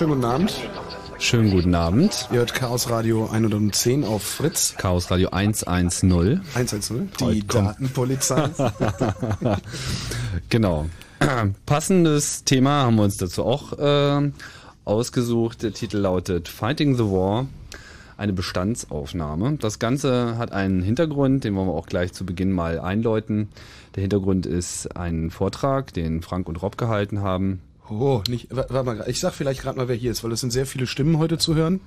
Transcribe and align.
Schönen 0.00 0.12
guten 0.12 0.24
Abend. 0.24 0.54
Schönen 1.18 1.50
guten 1.50 1.74
Abend. 1.74 2.28
Ihr 2.32 2.38
hört 2.38 2.54
Chaos 2.54 2.88
Radio 2.88 3.28
110 3.30 4.04
auf 4.04 4.22
Fritz. 4.22 4.74
Chaos 4.78 5.10
Radio 5.10 5.28
110. 5.28 6.40
110, 6.54 7.10
die 7.20 7.46
Datenpolizei. 7.46 8.48
genau. 10.48 10.86
Passendes 11.66 12.44
Thema 12.44 12.84
haben 12.84 12.96
wir 12.96 13.02
uns 13.02 13.18
dazu 13.18 13.44
auch 13.44 13.78
äh, 13.78 14.32
ausgesucht. 14.86 15.62
Der 15.62 15.74
Titel 15.74 15.98
lautet 15.98 16.48
Fighting 16.48 16.96
the 16.96 17.04
War, 17.04 17.46
eine 18.16 18.32
Bestandsaufnahme. 18.32 19.58
Das 19.58 19.80
Ganze 19.80 20.38
hat 20.38 20.52
einen 20.52 20.80
Hintergrund, 20.80 21.44
den 21.44 21.54
wollen 21.56 21.68
wir 21.68 21.74
auch 21.74 21.88
gleich 21.88 22.14
zu 22.14 22.24
Beginn 22.24 22.52
mal 22.52 22.80
einläuten. 22.80 23.50
Der 23.96 24.00
Hintergrund 24.00 24.46
ist 24.46 24.96
ein 24.96 25.30
Vortrag, 25.30 25.92
den 25.92 26.22
Frank 26.22 26.48
und 26.48 26.62
Rob 26.62 26.78
gehalten 26.78 27.20
haben 27.20 27.60
Oh, 27.90 28.22
nicht, 28.28 28.48
warte 28.50 28.84
mal, 28.84 29.04
ich 29.08 29.18
sag 29.18 29.34
vielleicht 29.34 29.62
gerade 29.62 29.76
mal, 29.76 29.88
wer 29.88 29.96
hier 29.96 30.12
ist, 30.12 30.22
weil 30.22 30.30
es 30.30 30.40
sind 30.40 30.52
sehr 30.52 30.64
viele 30.64 30.86
Stimmen 30.86 31.18
heute 31.18 31.38
zu 31.38 31.56
hören. 31.56 31.80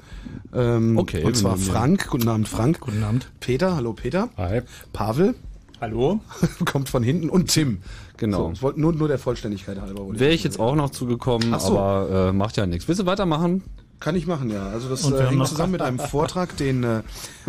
Ähm, 0.54 0.98
okay. 0.98 1.24
Und 1.24 1.38
zwar 1.38 1.58
Frank, 1.58 2.10
guten 2.10 2.28
Abend 2.28 2.50
Frank. 2.50 2.82
Guten 2.82 3.04
Abend. 3.04 3.32
Peter, 3.40 3.76
hallo 3.76 3.94
Peter. 3.94 4.30
Hi. 4.36 4.62
Pavel. 4.92 5.34
Hallo. 5.80 6.20
Kommt 6.66 6.90
von 6.90 7.04
hinten 7.04 7.30
und 7.30 7.48
Tim. 7.48 7.80
Genau. 8.18 8.54
So, 8.54 8.72
nur, 8.76 8.94
nur 8.94 9.08
der 9.08 9.18
Vollständigkeit 9.18 9.80
halber. 9.80 10.20
Wäre 10.20 10.34
ich 10.34 10.44
jetzt 10.44 10.60
auch 10.60 10.76
noch 10.76 10.90
zugekommen, 10.90 11.58
so. 11.60 11.78
aber 11.78 12.30
äh, 12.30 12.34
macht 12.34 12.58
ja 12.58 12.66
nichts. 12.66 12.88
Willst 12.88 13.02
du 13.02 13.06
weitermachen? 13.06 13.64
Kann 14.00 14.16
ich 14.16 14.28
machen, 14.28 14.50
ja. 14.50 14.68
Also 14.68 14.90
das 14.90 15.10
äh, 15.10 15.28
hängt 15.28 15.48
zusammen 15.48 15.72
mit 15.72 15.82
einem 15.82 16.00
Vortrag, 16.12 16.58
den 16.58 16.84
äh, 16.84 17.04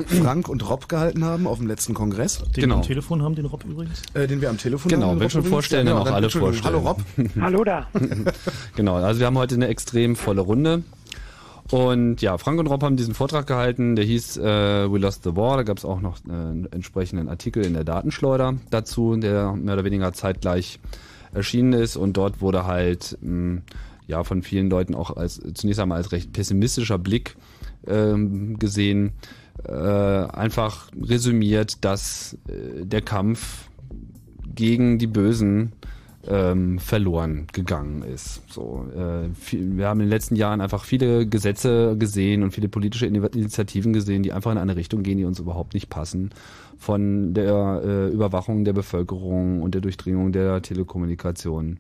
Frank 0.06 0.48
und 0.48 0.68
Rob 0.68 0.88
gehalten 0.88 1.24
haben 1.24 1.46
auf 1.46 1.58
dem 1.58 1.66
letzten 1.66 1.94
Kongress. 1.94 2.38
Den 2.38 2.62
genau. 2.62 2.74
wir 2.76 2.76
am 2.76 2.86
Telefon 2.86 3.22
haben, 3.22 3.34
den 3.34 3.46
Rob 3.46 3.64
übrigens. 3.64 4.02
Äh, 4.14 4.26
den 4.26 4.40
wir 4.40 4.50
am 4.50 4.58
Telefon 4.58 4.88
genau, 4.88 5.08
haben. 5.08 5.18
Genau, 5.18 5.28
schon 5.28 5.44
vorstellen, 5.44 5.86
ja, 5.86 5.94
dann 5.94 6.02
auch 6.08 6.12
alle 6.12 6.30
vorstellen. 6.30 6.64
Hallo 6.64 6.78
Rob. 6.78 7.00
Hallo 7.40 7.64
da. 7.64 7.88
genau, 8.76 8.96
also 8.96 9.18
wir 9.18 9.26
haben 9.26 9.38
heute 9.38 9.56
eine 9.56 9.68
extrem 9.68 10.14
volle 10.16 10.42
Runde. 10.42 10.84
Und 11.70 12.20
ja, 12.20 12.36
Frank 12.36 12.60
und 12.60 12.66
Rob 12.66 12.82
haben 12.82 12.96
diesen 12.96 13.14
Vortrag 13.14 13.46
gehalten, 13.46 13.96
der 13.96 14.04
hieß 14.04 14.36
äh, 14.36 14.92
We 14.92 14.98
Lost 14.98 15.24
the 15.24 15.34
War. 15.34 15.56
Da 15.56 15.62
gab 15.62 15.78
es 15.78 15.84
auch 15.84 16.00
noch 16.00 16.18
einen 16.28 16.70
entsprechenden 16.70 17.28
Artikel 17.28 17.64
in 17.64 17.72
der 17.72 17.84
Datenschleuder 17.84 18.54
dazu, 18.70 19.16
der 19.16 19.52
mehr 19.52 19.74
oder 19.74 19.84
weniger 19.84 20.12
zeitgleich 20.12 20.78
erschienen 21.32 21.72
ist. 21.72 21.96
Und 21.96 22.16
dort 22.16 22.42
wurde 22.42 22.66
halt 22.66 23.18
mh, 23.22 23.62
ja 24.06 24.24
von 24.24 24.42
vielen 24.42 24.70
Leuten 24.70 24.94
auch 24.94 25.16
als 25.16 25.40
zunächst 25.54 25.80
einmal 25.80 25.98
als 25.98 26.12
recht 26.12 26.32
pessimistischer 26.32 26.98
Blick 26.98 27.36
ähm, 27.86 28.58
gesehen, 28.58 29.12
äh, 29.66 29.72
einfach 29.72 30.88
resümiert, 31.00 31.84
dass 31.84 32.36
äh, 32.48 32.84
der 32.84 33.02
Kampf 33.02 33.68
gegen 34.54 34.98
die 34.98 35.06
Bösen 35.06 35.72
ähm, 36.26 36.78
verloren 36.78 37.46
gegangen 37.52 38.02
ist. 38.02 38.42
So, 38.50 38.86
äh, 38.96 39.28
viel, 39.34 39.76
wir 39.76 39.88
haben 39.88 40.00
in 40.00 40.06
den 40.06 40.10
letzten 40.10 40.36
Jahren 40.36 40.60
einfach 40.60 40.84
viele 40.84 41.26
Gesetze 41.26 41.96
gesehen 41.98 42.42
und 42.42 42.52
viele 42.52 42.68
politische 42.68 43.06
Initiativen 43.06 43.92
gesehen, 43.92 44.22
die 44.22 44.32
einfach 44.32 44.52
in 44.52 44.58
eine 44.58 44.76
Richtung 44.76 45.02
gehen, 45.02 45.18
die 45.18 45.24
uns 45.24 45.38
überhaupt 45.38 45.74
nicht 45.74 45.90
passen. 45.90 46.30
Von 46.78 47.34
der 47.34 47.82
äh, 47.84 48.08
Überwachung 48.08 48.64
der 48.64 48.72
Bevölkerung 48.72 49.62
und 49.62 49.74
der 49.74 49.82
Durchdringung 49.82 50.32
der 50.32 50.62
Telekommunikation 50.62 51.78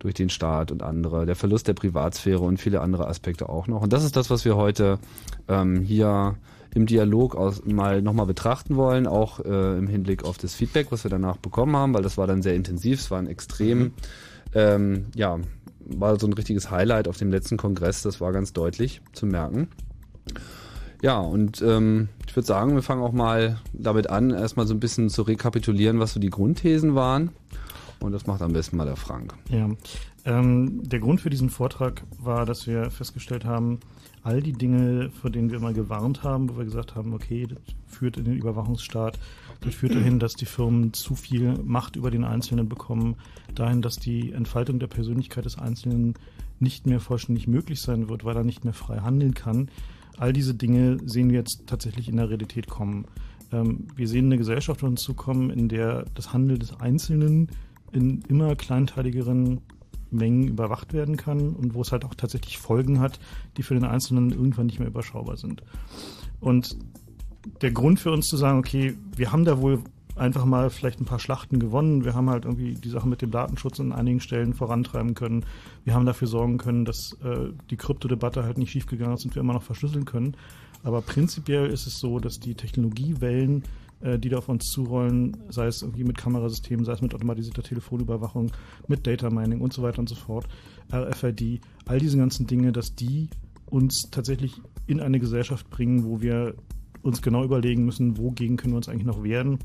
durch 0.00 0.14
den 0.14 0.30
Staat 0.30 0.72
und 0.72 0.82
andere, 0.82 1.26
der 1.26 1.36
Verlust 1.36 1.68
der 1.68 1.74
Privatsphäre 1.74 2.40
und 2.40 2.58
viele 2.58 2.80
andere 2.80 3.06
Aspekte 3.06 3.48
auch 3.48 3.68
noch. 3.68 3.82
Und 3.82 3.92
das 3.92 4.02
ist 4.02 4.16
das, 4.16 4.30
was 4.30 4.44
wir 4.44 4.56
heute 4.56 4.98
ähm, 5.46 5.82
hier 5.82 6.36
im 6.74 6.86
Dialog 6.86 7.36
aus, 7.36 7.64
mal 7.64 8.00
nochmal 8.00 8.26
betrachten 8.26 8.76
wollen, 8.76 9.06
auch 9.06 9.40
äh, 9.40 9.78
im 9.78 9.86
Hinblick 9.86 10.24
auf 10.24 10.38
das 10.38 10.54
Feedback, 10.54 10.90
was 10.90 11.04
wir 11.04 11.10
danach 11.10 11.36
bekommen 11.36 11.76
haben, 11.76 11.94
weil 11.94 12.02
das 12.02 12.16
war 12.16 12.26
dann 12.26 12.42
sehr 12.42 12.54
intensiv, 12.54 13.00
es 13.00 13.10
war 13.10 13.18
ein 13.18 13.26
extrem, 13.26 13.78
mhm. 13.78 13.92
ähm, 14.54 15.06
ja, 15.14 15.38
war 15.84 16.18
so 16.18 16.26
ein 16.26 16.32
richtiges 16.32 16.70
Highlight 16.70 17.06
auf 17.06 17.18
dem 17.18 17.30
letzten 17.30 17.56
Kongress, 17.56 18.02
das 18.02 18.20
war 18.20 18.32
ganz 18.32 18.52
deutlich 18.52 19.02
zu 19.12 19.26
merken. 19.26 19.68
Ja, 21.02 21.18
und 21.18 21.62
ähm, 21.62 22.08
ich 22.26 22.36
würde 22.36 22.46
sagen, 22.46 22.74
wir 22.74 22.82
fangen 22.82 23.02
auch 23.02 23.12
mal 23.12 23.58
damit 23.72 24.08
an, 24.08 24.30
erstmal 24.30 24.66
so 24.66 24.74
ein 24.74 24.80
bisschen 24.80 25.08
zu 25.08 25.22
rekapitulieren, 25.22 25.98
was 25.98 26.12
so 26.12 26.20
die 26.20 26.30
Grundthesen 26.30 26.94
waren. 26.94 27.30
Und 28.00 28.12
das 28.12 28.26
macht 28.26 28.42
am 28.42 28.52
besten 28.52 28.76
mal 28.76 28.86
der 28.86 28.96
Frank. 28.96 29.34
Ja, 29.50 29.68
ähm, 30.24 30.82
der 30.88 31.00
Grund 31.00 31.20
für 31.20 31.30
diesen 31.30 31.50
Vortrag 31.50 32.02
war, 32.18 32.46
dass 32.46 32.66
wir 32.66 32.90
festgestellt 32.90 33.44
haben, 33.44 33.78
all 34.22 34.42
die 34.42 34.52
Dinge, 34.52 35.10
vor 35.10 35.30
denen 35.30 35.50
wir 35.50 35.58
immer 35.58 35.72
gewarnt 35.72 36.22
haben, 36.22 36.48
wo 36.48 36.58
wir 36.58 36.64
gesagt 36.64 36.94
haben, 36.94 37.14
okay, 37.14 37.46
das 37.46 37.58
führt 37.86 38.16
in 38.16 38.24
den 38.24 38.36
Überwachungsstaat, 38.36 39.18
das 39.60 39.74
führt 39.74 39.94
dahin, 39.94 40.18
dass 40.18 40.34
die 40.34 40.46
Firmen 40.46 40.92
zu 40.92 41.14
viel 41.14 41.54
Macht 41.64 41.96
über 41.96 42.10
den 42.10 42.24
Einzelnen 42.24 42.68
bekommen, 42.68 43.16
dahin, 43.54 43.82
dass 43.82 43.96
die 43.96 44.32
Entfaltung 44.32 44.78
der 44.78 44.86
Persönlichkeit 44.88 45.44
des 45.44 45.58
Einzelnen 45.58 46.14
nicht 46.58 46.86
mehr 46.86 47.00
vollständig 47.00 47.46
möglich 47.46 47.80
sein 47.80 48.08
wird, 48.08 48.24
weil 48.24 48.36
er 48.36 48.44
nicht 48.44 48.64
mehr 48.64 48.74
frei 48.74 48.98
handeln 48.98 49.34
kann. 49.34 49.70
All 50.18 50.32
diese 50.32 50.54
Dinge 50.54 50.98
sehen 51.06 51.30
wir 51.30 51.38
jetzt 51.38 51.66
tatsächlich 51.66 52.08
in 52.08 52.16
der 52.16 52.28
Realität 52.28 52.68
kommen. 52.68 53.06
Ähm, 53.52 53.88
wir 53.96 54.06
sehen 54.06 54.26
eine 54.26 54.36
Gesellschaft 54.36 54.82
auf 54.82 54.88
uns 54.88 55.02
zukommen, 55.02 55.48
in 55.48 55.68
der 55.68 56.04
das 56.14 56.34
Handeln 56.34 56.58
des 56.58 56.78
Einzelnen 56.78 57.48
in 57.92 58.22
immer 58.28 58.54
kleinteiligeren 58.56 59.60
Mengen 60.10 60.48
überwacht 60.48 60.92
werden 60.92 61.16
kann 61.16 61.50
und 61.50 61.74
wo 61.74 61.82
es 61.82 61.92
halt 61.92 62.04
auch 62.04 62.14
tatsächlich 62.14 62.58
Folgen 62.58 63.00
hat, 63.00 63.20
die 63.56 63.62
für 63.62 63.74
den 63.74 63.84
Einzelnen 63.84 64.30
irgendwann 64.30 64.66
nicht 64.66 64.78
mehr 64.78 64.88
überschaubar 64.88 65.36
sind. 65.36 65.62
Und 66.40 66.76
der 67.62 67.70
Grund 67.70 68.00
für 68.00 68.10
uns 68.10 68.26
zu 68.26 68.36
sagen, 68.36 68.58
okay, 68.58 68.94
wir 69.16 69.32
haben 69.32 69.44
da 69.44 69.60
wohl 69.60 69.82
einfach 70.16 70.44
mal 70.44 70.68
vielleicht 70.70 71.00
ein 71.00 71.06
paar 71.06 71.18
Schlachten 71.18 71.58
gewonnen. 71.58 72.04
Wir 72.04 72.14
haben 72.14 72.28
halt 72.28 72.44
irgendwie 72.44 72.74
die 72.74 72.90
Sache 72.90 73.08
mit 73.08 73.22
dem 73.22 73.30
Datenschutz 73.30 73.80
an 73.80 73.92
einigen 73.92 74.20
Stellen 74.20 74.52
vorantreiben 74.52 75.14
können. 75.14 75.46
Wir 75.84 75.94
haben 75.94 76.06
dafür 76.06 76.28
sorgen 76.28 76.58
können, 76.58 76.84
dass 76.84 77.16
äh, 77.24 77.50
die 77.70 77.76
Kryptodebatte 77.76 78.44
halt 78.44 78.58
nicht 78.58 78.70
schiefgegangen 78.70 79.14
ist 79.14 79.24
und 79.24 79.34
wir 79.34 79.40
immer 79.40 79.54
noch 79.54 79.62
verschlüsseln 79.62 80.04
können. 80.04 80.36
Aber 80.82 81.00
prinzipiell 81.00 81.66
ist 81.66 81.86
es 81.86 81.98
so, 81.98 82.18
dass 82.18 82.40
die 82.40 82.54
Technologiewellen 82.54 83.64
die 84.02 84.30
da 84.30 84.38
auf 84.38 84.48
uns 84.48 84.70
zurollen, 84.70 85.36
sei 85.50 85.66
es 85.66 85.82
irgendwie 85.82 86.04
mit 86.04 86.16
Kamerasystemen, 86.16 86.86
sei 86.86 86.92
es 86.92 87.02
mit 87.02 87.14
automatisierter 87.14 87.62
Telefonüberwachung, 87.62 88.50
mit 88.88 89.06
Data 89.06 89.28
Mining 89.28 89.60
und 89.60 89.74
so 89.74 89.82
weiter 89.82 89.98
und 89.98 90.08
so 90.08 90.14
fort, 90.14 90.48
RFID, 90.92 91.60
all 91.84 91.98
diese 91.98 92.16
ganzen 92.16 92.46
Dinge, 92.46 92.72
dass 92.72 92.94
die 92.94 93.28
uns 93.66 94.10
tatsächlich 94.10 94.60
in 94.86 95.00
eine 95.00 95.20
Gesellschaft 95.20 95.70
bringen, 95.70 96.04
wo 96.04 96.20
wir 96.20 96.54
uns 97.02 97.22
genau 97.22 97.44
überlegen 97.44 97.84
müssen, 97.84 98.18
wogegen 98.18 98.56
können 98.56 98.74
wir 98.74 98.78
uns 98.78 98.88
eigentlich 98.88 99.06
noch 99.06 99.22
wehren, 99.22 99.58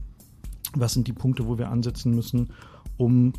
was 0.74 0.94
sind 0.94 1.08
die 1.08 1.14
Punkte, 1.14 1.48
wo 1.48 1.58
wir 1.58 1.70
ansetzen 1.70 2.14
müssen, 2.14 2.50
um, 2.98 3.34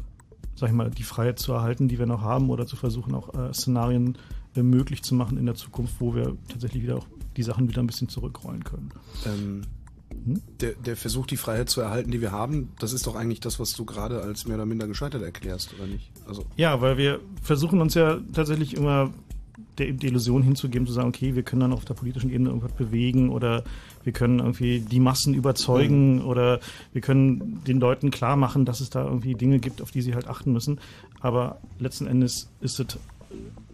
sag 0.54 0.70
ich 0.70 0.74
mal, 0.74 0.90
die 0.90 1.02
Freiheit 1.02 1.38
zu 1.38 1.52
erhalten, 1.52 1.88
die 1.88 1.98
wir 1.98 2.06
noch 2.06 2.22
haben, 2.22 2.50
oder 2.50 2.66
zu 2.66 2.76
versuchen, 2.76 3.14
auch 3.14 3.34
äh, 3.34 3.52
Szenarien 3.54 4.18
äh, 4.54 4.62
möglich 4.62 5.02
zu 5.02 5.14
machen 5.14 5.38
in 5.38 5.46
der 5.46 5.54
Zukunft, 5.54 6.00
wo 6.00 6.14
wir 6.14 6.36
tatsächlich 6.48 6.82
wieder 6.82 6.96
auch 6.96 7.06
die 7.36 7.42
Sachen 7.42 7.68
wieder 7.68 7.80
ein 7.80 7.86
bisschen 7.86 8.08
zurückrollen 8.08 8.64
können. 8.64 8.90
Ähm, 9.26 9.32
hm? 9.32 9.62
Der, 10.60 10.72
der 10.72 10.96
Versuch, 10.96 11.26
die 11.26 11.36
Freiheit 11.36 11.68
zu 11.68 11.80
erhalten, 11.80 12.10
die 12.10 12.20
wir 12.20 12.32
haben, 12.32 12.70
das 12.78 12.92
ist 12.92 13.06
doch 13.06 13.14
eigentlich 13.14 13.40
das, 13.40 13.60
was 13.60 13.72
du 13.72 13.84
gerade 13.84 14.22
als 14.22 14.46
mehr 14.46 14.56
oder 14.56 14.66
minder 14.66 14.86
gescheitert 14.86 15.22
erklärst, 15.22 15.74
oder 15.74 15.86
nicht? 15.86 16.10
Also 16.26 16.44
ja, 16.56 16.80
weil 16.80 16.96
wir 16.96 17.20
versuchen 17.42 17.80
uns 17.80 17.94
ja 17.94 18.18
tatsächlich 18.32 18.76
immer 18.76 19.12
der, 19.78 19.92
die 19.92 20.06
Illusion 20.06 20.42
hinzugeben, 20.42 20.86
zu 20.86 20.92
sagen, 20.92 21.08
okay, 21.08 21.34
wir 21.34 21.42
können 21.42 21.60
dann 21.60 21.72
auf 21.72 21.84
der 21.84 21.94
politischen 21.94 22.30
Ebene 22.30 22.50
irgendwas 22.50 22.72
bewegen 22.72 23.28
oder 23.30 23.64
wir 24.04 24.12
können 24.12 24.38
irgendwie 24.38 24.80
die 24.80 25.00
Massen 25.00 25.34
überzeugen 25.34 26.16
mhm. 26.16 26.26
oder 26.26 26.60
wir 26.92 27.02
können 27.02 27.62
den 27.66 27.80
Leuten 27.80 28.10
klar 28.10 28.36
machen, 28.36 28.64
dass 28.64 28.80
es 28.80 28.90
da 28.90 29.04
irgendwie 29.04 29.34
Dinge 29.34 29.58
gibt, 29.58 29.82
auf 29.82 29.90
die 29.90 30.02
sie 30.02 30.14
halt 30.14 30.28
achten 30.28 30.52
müssen. 30.52 30.80
Aber 31.20 31.60
letzten 31.78 32.06
Endes 32.06 32.48
ist 32.60 32.80
es 32.80 32.98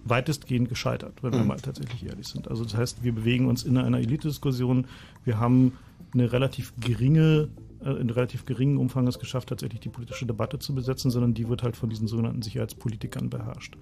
weitestgehend 0.04 0.68
gescheitert, 0.68 1.22
wenn 1.22 1.30
mhm. 1.30 1.36
wir 1.36 1.44
mal 1.44 1.60
tatsächlich 1.60 2.06
ehrlich 2.06 2.28
sind. 2.28 2.48
Also 2.48 2.64
das 2.64 2.74
heißt, 2.74 3.04
wir 3.04 3.12
bewegen 3.12 3.46
uns 3.46 3.62
in 3.62 3.76
einer 3.76 3.98
Elite-Diskussion. 3.98 4.86
Wir 5.24 5.38
haben 5.38 5.72
eine 6.14 6.32
relativ 6.32 6.74
geringe, 6.78 7.48
äh, 7.84 7.90
in 7.90 8.10
relativ 8.10 8.44
geringen 8.44 8.78
Umfang 8.78 9.06
es 9.06 9.18
geschafft, 9.18 9.48
tatsächlich 9.48 9.80
die 9.80 9.88
politische 9.88 10.26
Debatte 10.26 10.58
zu 10.58 10.74
besetzen, 10.74 11.10
sondern 11.10 11.34
die 11.34 11.48
wird 11.48 11.62
halt 11.62 11.76
von 11.76 11.88
diesen 11.88 12.06
sogenannten 12.06 12.42
Sicherheitspolitikern 12.42 13.30
beherrscht. 13.30 13.76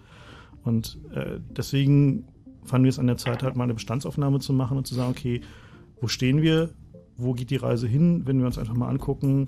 Und 0.63 0.99
äh, 1.15 1.41
deswegen 1.51 2.25
fanden 2.65 2.85
wir 2.85 2.91
es 2.91 2.99
an 2.99 3.07
der 3.07 3.17
Zeit, 3.17 3.43
halt 3.43 3.57
mal 3.57 3.65
eine 3.65 3.75
Bestandsaufnahme 3.75 4.41
zu 4.41 4.53
machen 4.53 4.77
und 4.77 4.87
zu 4.87 4.95
sagen, 4.95 5.11
okay, 5.11 5.41
wo 6.01 6.09
stehen 6.09 6.43
wir? 6.43 6.71
Wo 7.17 7.33
geht 7.33 7.51
die 7.51 7.57
Reise 7.57 7.87
hin? 7.87 8.23
Wenn 8.27 8.39
wir 8.39 8.47
uns 8.47 8.59
einfach 8.59 8.75
mal 8.75 8.89
angucken, 8.89 9.47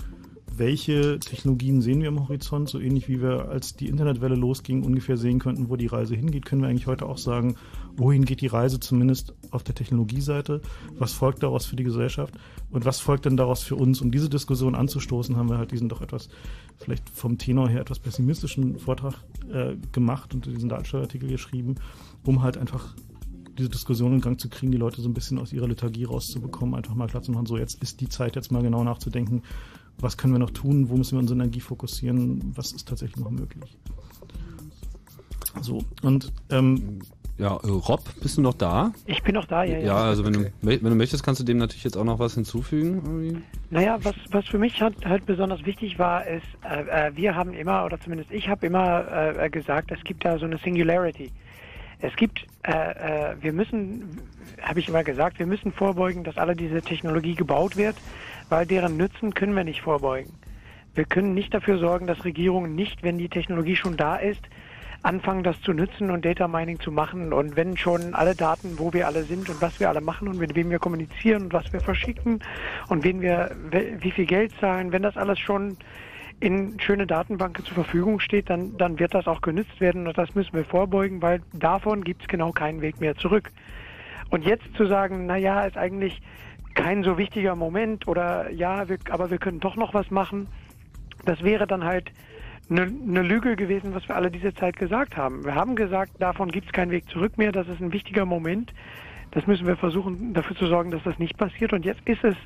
welche 0.54 1.18
Technologien 1.18 1.80
sehen 1.80 2.02
wir 2.02 2.08
am 2.08 2.28
Horizont, 2.28 2.68
so 2.68 2.78
ähnlich 2.78 3.08
wie 3.08 3.22
wir, 3.22 3.48
als 3.48 3.74
die 3.74 3.88
Internetwelle 3.88 4.34
losging, 4.34 4.82
ungefähr 4.84 5.16
sehen 5.16 5.38
könnten, 5.38 5.70
wo 5.70 5.76
die 5.76 5.86
Reise 5.86 6.14
hingeht, 6.14 6.44
können 6.44 6.62
wir 6.62 6.68
eigentlich 6.68 6.86
heute 6.86 7.06
auch 7.06 7.18
sagen, 7.18 7.56
wohin 7.96 8.24
geht 8.24 8.40
die 8.40 8.46
Reise 8.46 8.80
zumindest 8.80 9.34
auf 9.50 9.62
der 9.62 9.74
Technologieseite, 9.74 10.60
was 10.98 11.12
folgt 11.12 11.42
daraus 11.42 11.66
für 11.66 11.76
die 11.76 11.84
Gesellschaft 11.84 12.34
und 12.70 12.84
was 12.84 13.00
folgt 13.00 13.24
denn 13.24 13.36
daraus 13.36 13.62
für 13.62 13.76
uns. 13.76 14.00
Um 14.00 14.10
diese 14.10 14.28
Diskussion 14.28 14.74
anzustoßen, 14.74 15.36
haben 15.36 15.48
wir 15.48 15.58
halt 15.58 15.72
diesen 15.72 15.88
doch 15.88 16.00
etwas, 16.00 16.28
vielleicht 16.78 17.08
vom 17.10 17.38
Tenor 17.38 17.68
her 17.68 17.80
etwas 17.80 17.98
pessimistischen 17.98 18.78
Vortrag 18.78 19.14
äh, 19.52 19.76
gemacht 19.92 20.34
und 20.34 20.46
diesen 20.46 20.68
Darstellartikel 20.68 21.28
geschrieben, 21.28 21.76
um 22.24 22.42
halt 22.42 22.56
einfach 22.56 22.94
diese 23.58 23.68
Diskussion 23.68 24.14
in 24.14 24.20
Gang 24.20 24.40
zu 24.40 24.48
kriegen, 24.48 24.72
die 24.72 24.78
Leute 24.78 25.02
so 25.02 25.08
ein 25.08 25.14
bisschen 25.14 25.38
aus 25.38 25.52
ihrer 25.52 25.68
Lethargie 25.68 26.04
rauszubekommen, 26.04 26.74
einfach 26.74 26.94
mal 26.94 27.08
klar 27.08 27.22
zu 27.22 27.32
machen, 27.32 27.46
so 27.46 27.58
jetzt 27.58 27.82
ist 27.82 28.00
die 28.00 28.08
Zeit, 28.08 28.36
jetzt 28.36 28.50
mal 28.50 28.62
genau 28.62 28.82
nachzudenken, 28.82 29.42
was 29.98 30.16
können 30.16 30.32
wir 30.32 30.38
noch 30.38 30.50
tun, 30.50 30.88
wo 30.88 30.96
müssen 30.96 31.12
wir 31.12 31.20
unsere 31.20 31.38
Energie 31.38 31.60
fokussieren, 31.60 32.52
was 32.56 32.72
ist 32.72 32.88
tatsächlich 32.88 33.22
noch 33.22 33.30
möglich. 33.30 33.76
So, 35.60 35.84
und 36.02 36.32
ähm, 36.48 37.00
ja, 37.42 37.56
äh, 37.56 37.68
Rob, 37.68 38.00
bist 38.20 38.38
du 38.38 38.42
noch 38.42 38.54
da? 38.54 38.92
Ich 39.06 39.22
bin 39.22 39.34
noch 39.34 39.44
da, 39.44 39.64
ja. 39.64 39.78
Ja, 39.78 39.84
ja 39.84 39.96
also 39.96 40.24
wenn, 40.24 40.36
okay. 40.36 40.52
du, 40.62 40.68
wenn 40.68 40.90
du 40.90 40.94
möchtest, 40.94 41.22
kannst 41.22 41.40
du 41.40 41.44
dem 41.44 41.58
natürlich 41.58 41.84
jetzt 41.84 41.96
auch 41.96 42.04
noch 42.04 42.18
was 42.18 42.34
hinzufügen. 42.34 43.02
Irgendwie. 43.04 43.42
Naja, 43.70 43.98
was, 44.02 44.14
was 44.30 44.46
für 44.46 44.58
mich 44.58 44.80
halt, 44.80 45.04
halt 45.04 45.26
besonders 45.26 45.64
wichtig 45.66 45.98
war, 45.98 46.26
ist, 46.26 46.46
äh, 46.64 47.08
äh 47.08 47.16
wir 47.16 47.34
haben 47.34 47.52
immer, 47.52 47.84
oder 47.84 48.00
zumindest 48.00 48.30
ich 48.32 48.48
habe 48.48 48.66
immer 48.66 49.36
äh, 49.38 49.50
gesagt, 49.50 49.92
es 49.92 50.02
gibt 50.04 50.24
da 50.24 50.38
so 50.38 50.46
eine 50.46 50.58
Singularity. 50.58 51.30
Es 52.00 52.16
gibt, 52.16 52.46
äh, 52.62 52.72
äh, 52.72 53.36
wir 53.40 53.52
müssen, 53.52 54.18
habe 54.60 54.80
ich 54.80 54.88
immer 54.88 55.04
gesagt, 55.04 55.38
wir 55.38 55.46
müssen 55.46 55.72
vorbeugen, 55.72 56.24
dass 56.24 56.36
alle 56.36 56.56
diese 56.56 56.82
Technologie 56.82 57.34
gebaut 57.34 57.76
wird 57.76 57.96
weil 58.52 58.66
deren 58.66 58.98
Nützen 58.98 59.32
können 59.32 59.56
wir 59.56 59.64
nicht 59.64 59.80
vorbeugen. 59.80 60.30
Wir 60.94 61.06
können 61.06 61.32
nicht 61.32 61.54
dafür 61.54 61.78
sorgen, 61.78 62.06
dass 62.06 62.26
Regierungen 62.26 62.74
nicht, 62.74 63.02
wenn 63.02 63.16
die 63.16 63.30
Technologie 63.30 63.76
schon 63.76 63.96
da 63.96 64.16
ist, 64.16 64.42
anfangen, 65.02 65.42
das 65.42 65.60
zu 65.62 65.72
nutzen 65.72 66.10
und 66.10 66.24
Data 66.24 66.46
Mining 66.46 66.78
zu 66.80 66.92
machen. 66.92 67.32
Und 67.32 67.56
wenn 67.56 67.76
schon 67.76 68.14
alle 68.14 68.34
Daten, 68.34 68.78
wo 68.78 68.92
wir 68.92 69.06
alle 69.06 69.24
sind 69.24 69.48
und 69.48 69.60
was 69.60 69.80
wir 69.80 69.88
alle 69.88 70.00
machen 70.00 70.28
und 70.28 70.38
mit 70.38 70.54
wem 70.54 70.70
wir 70.70 70.78
kommunizieren 70.78 71.44
und 71.44 71.52
was 71.52 71.72
wir 71.72 71.80
verschicken 71.80 72.40
und 72.88 73.04
wen 73.04 73.20
wir, 73.20 73.50
wie 73.70 74.10
viel 74.10 74.26
Geld 74.26 74.52
zahlen, 74.60 74.92
wenn 74.92 75.02
das 75.02 75.16
alles 75.16 75.38
schon 75.38 75.76
in 76.40 76.78
schöne 76.80 77.06
Datenbanken 77.06 77.64
zur 77.64 77.74
Verfügung 77.74 78.18
steht, 78.18 78.50
dann, 78.50 78.76
dann 78.76 78.98
wird 78.98 79.14
das 79.14 79.28
auch 79.28 79.40
genützt 79.40 79.80
werden 79.80 80.06
und 80.06 80.18
das 80.18 80.34
müssen 80.34 80.54
wir 80.54 80.64
vorbeugen, 80.64 81.22
weil 81.22 81.40
davon 81.52 82.02
gibt 82.02 82.22
es 82.22 82.28
genau 82.28 82.50
keinen 82.50 82.80
Weg 82.80 83.00
mehr 83.00 83.16
zurück. 83.16 83.50
Und 84.30 84.44
jetzt 84.44 84.64
zu 84.76 84.86
sagen, 84.86 85.26
na 85.26 85.36
ja, 85.36 85.64
ist 85.64 85.76
eigentlich 85.76 86.20
kein 86.74 87.04
so 87.04 87.18
wichtiger 87.18 87.54
Moment 87.54 88.08
oder 88.08 88.50
ja, 88.50 88.88
wir, 88.88 88.98
aber 89.10 89.30
wir 89.30 89.38
können 89.38 89.60
doch 89.60 89.76
noch 89.76 89.94
was 89.94 90.10
machen. 90.10 90.48
Das 91.24 91.44
wäre 91.44 91.66
dann 91.66 91.84
halt 91.84 92.10
eine, 92.72 92.82
eine 92.82 93.22
Lüge 93.22 93.56
gewesen, 93.56 93.94
was 93.94 94.08
wir 94.08 94.16
alle 94.16 94.30
diese 94.30 94.54
Zeit 94.54 94.76
gesagt 94.76 95.16
haben. 95.16 95.44
Wir 95.44 95.54
haben 95.54 95.76
gesagt, 95.76 96.20
davon 96.20 96.50
gibt 96.50 96.66
es 96.66 96.72
keinen 96.72 96.90
Weg 96.90 97.08
zurück 97.10 97.38
mehr. 97.38 97.52
Das 97.52 97.68
ist 97.68 97.80
ein 97.80 97.92
wichtiger 97.92 98.24
Moment. 98.24 98.72
Das 99.30 99.46
müssen 99.46 99.66
wir 99.66 99.76
versuchen, 99.76 100.34
dafür 100.34 100.56
zu 100.56 100.66
sorgen, 100.66 100.90
dass 100.90 101.02
das 101.04 101.18
nicht 101.18 101.36
passiert. 101.36 101.72
Und 101.72 101.84
jetzt 101.84 102.00
ist 102.06 102.22
es 102.24 102.36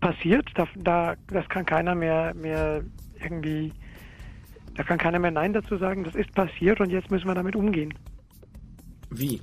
passiert. 0.00 0.50
Da, 0.54 0.66
da, 0.76 1.14
das 1.28 1.48
kann 1.48 1.66
keiner 1.66 1.94
mehr, 1.94 2.34
mehr 2.34 2.82
irgendwie, 3.22 3.72
da 4.74 4.82
kann 4.82 4.98
keiner 4.98 5.18
mehr 5.18 5.30
Nein 5.30 5.52
dazu 5.52 5.76
sagen. 5.76 6.04
Das 6.04 6.14
ist 6.14 6.32
passiert 6.34 6.80
und 6.80 6.90
jetzt 6.90 7.10
müssen 7.10 7.26
wir 7.26 7.34
damit 7.34 7.56
umgehen. 7.56 7.94
Wie? 9.10 9.40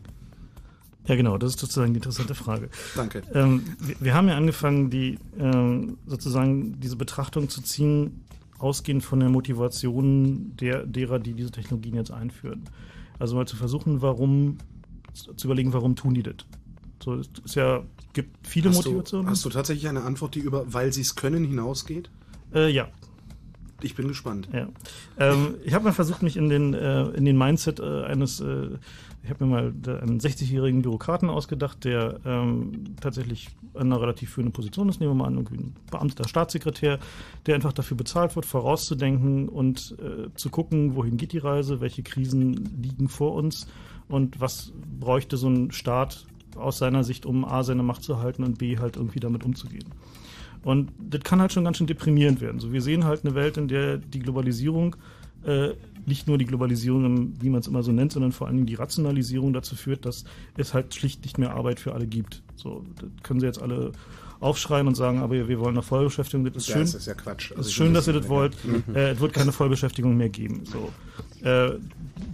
Ja, 1.05 1.15
genau, 1.15 1.37
das 1.39 1.51
ist 1.51 1.59
sozusagen 1.59 1.93
die 1.93 1.97
interessante 1.97 2.35
Frage. 2.35 2.69
Danke. 2.95 3.23
Ähm, 3.33 3.63
wir, 3.79 3.95
wir, 3.99 4.13
haben 4.13 4.27
ja 4.27 4.37
angefangen, 4.37 4.91
die 4.91 5.17
ähm, 5.39 5.97
sozusagen 6.05 6.79
diese 6.79 6.97
Betrachtung 6.97 7.49
zu 7.49 7.61
ziehen 7.61 8.25
ausgehend 8.59 9.03
von 9.03 9.19
der 9.19 9.29
Motivation 9.29 10.55
der, 10.57 10.85
derer, 10.85 11.19
die 11.19 11.33
diese 11.33 11.51
Technologien 11.51 11.95
jetzt 11.95 12.11
einführen. 12.11 12.63
Also 13.17 13.35
mal 13.35 13.47
zu 13.47 13.55
versuchen, 13.55 14.01
warum, 14.01 14.57
zu 15.13 15.47
überlegen, 15.47 15.73
warum 15.73 15.95
tun 15.95 16.13
die 16.13 16.23
das? 16.23 16.35
So, 17.03 17.15
es 17.15 17.29
ist 17.43 17.55
ja, 17.55 17.83
gibt 18.13 18.47
viele 18.47 18.69
hast 18.69 18.75
Motivationen. 18.75 19.25
Du, 19.25 19.31
hast 19.31 19.45
du 19.45 19.49
tatsächlich 19.49 19.87
eine 19.87 20.03
Antwort, 20.03 20.35
die 20.35 20.39
über, 20.39 20.71
weil 20.73 20.93
sie 20.93 21.01
es 21.01 21.15
können, 21.15 21.45
hinausgeht? 21.45 22.09
Äh, 22.53 22.69
ja. 22.71 22.89
Ich 23.81 23.95
bin 23.95 24.09
gespannt. 24.09 24.49
Ja. 24.51 24.67
Ähm, 25.17 25.55
ich 25.63 25.73
habe 25.73 25.85
mal 25.85 25.93
versucht, 25.93 26.21
mich 26.21 26.35
in 26.35 26.49
den, 26.49 26.73
äh, 26.73 27.05
in 27.11 27.23
den 27.23 27.37
Mindset 27.37 27.79
äh, 27.79 28.03
eines, 28.03 28.41
äh, 28.41 28.71
ich 29.23 29.29
habe 29.29 29.45
mir 29.45 29.51
mal 29.51 29.73
einen 30.01 30.19
60-jährigen 30.19 30.81
Bürokraten 30.81 31.29
ausgedacht, 31.29 31.83
der 31.83 32.19
ähm, 32.25 32.95
tatsächlich 33.01 33.49
in 33.73 33.81
einer 33.81 33.99
relativ 33.99 34.31
führenden 34.31 34.53
Position 34.53 34.87
ist, 34.89 34.99
nehmen 34.99 35.11
wir 35.11 35.15
mal 35.15 35.27
an, 35.27 35.35
irgendwie 35.35 35.57
ein 35.57 35.75
beamteter 35.91 36.27
Staatssekretär, 36.27 36.99
der 37.45 37.55
einfach 37.55 37.73
dafür 37.73 37.97
bezahlt 37.97 38.35
wird, 38.35 38.45
vorauszudenken 38.45 39.49
und 39.49 39.95
äh, 39.99 40.33
zu 40.35 40.49
gucken, 40.49 40.95
wohin 40.95 41.17
geht 41.17 41.33
die 41.33 41.37
Reise, 41.37 41.81
welche 41.81 42.01
Krisen 42.01 42.53
liegen 42.81 43.09
vor 43.09 43.33
uns 43.33 43.67
und 44.07 44.39
was 44.39 44.71
bräuchte 44.99 45.37
so 45.37 45.49
ein 45.49 45.71
Staat 45.71 46.25
aus 46.55 46.77
seiner 46.77 47.03
Sicht, 47.03 47.25
um 47.25 47.45
A, 47.45 47.63
seine 47.63 47.83
Macht 47.83 48.03
zu 48.03 48.19
halten 48.19 48.43
und 48.43 48.57
B, 48.57 48.77
halt 48.79 48.95
irgendwie 48.95 49.19
damit 49.19 49.43
umzugehen. 49.43 49.85
Und 50.63 50.91
das 50.99 51.21
kann 51.21 51.39
halt 51.39 51.53
schon 51.53 51.63
ganz 51.63 51.77
schön 51.77 51.87
deprimierend 51.87 52.41
werden. 52.41 52.59
So, 52.59 52.73
wir 52.73 52.81
sehen 52.81 53.05
halt 53.05 53.23
eine 53.23 53.35
Welt, 53.35 53.57
in 53.57 53.67
der 53.67 53.97
die 53.97 54.19
Globalisierung 54.19 54.95
äh, 55.45 55.69
nicht 56.09 56.27
nur 56.27 56.37
die 56.37 56.45
Globalisierung, 56.45 57.33
wie 57.39 57.49
man 57.49 57.61
es 57.61 57.67
immer 57.67 57.83
so 57.83 57.93
nennt, 57.93 58.11
sondern 58.11 58.33
vor 58.33 58.49
Dingen 58.49 58.65
die 58.65 58.75
Rationalisierung 58.75 59.53
dazu 59.53 59.75
führt, 59.75 60.05
dass 60.05 60.25
es 60.57 60.73
halt 60.73 60.93
schlicht 60.93 61.23
nicht 61.23 61.37
mehr 61.37 61.51
Arbeit 61.53 61.79
für 61.79 61.93
alle 61.93 62.07
gibt. 62.07 62.41
So, 62.55 62.83
das 62.99 63.09
können 63.23 63.39
sie 63.39 63.45
jetzt 63.45 63.61
alle 63.61 63.93
aufschreien 64.41 64.87
und 64.87 64.95
sagen, 64.95 65.19
aber 65.19 65.47
wir 65.47 65.59
wollen 65.59 65.75
eine 65.75 65.81
Vollbeschäftigung. 65.81 66.45
Das 66.45 66.63
ist 66.63 66.69
ja, 66.69 66.75
schön. 66.75 66.83
Das 66.83 66.95
ist 66.95 67.05
ja 67.07 67.13
Quatsch. 67.13 67.51
Also 67.51 67.61
ist 67.61 67.73
schön, 67.73 67.93
dass 67.93 68.07
ihr 68.07 68.13
das 68.13 68.27
wollt. 68.29 68.55
Äh, 68.93 69.11
es 69.11 69.19
wird 69.19 69.33
keine 69.33 69.51
Vollbeschäftigung 69.51 70.17
mehr 70.17 70.29
geben. 70.29 70.63
So. 70.65 70.91
Äh, 71.47 71.77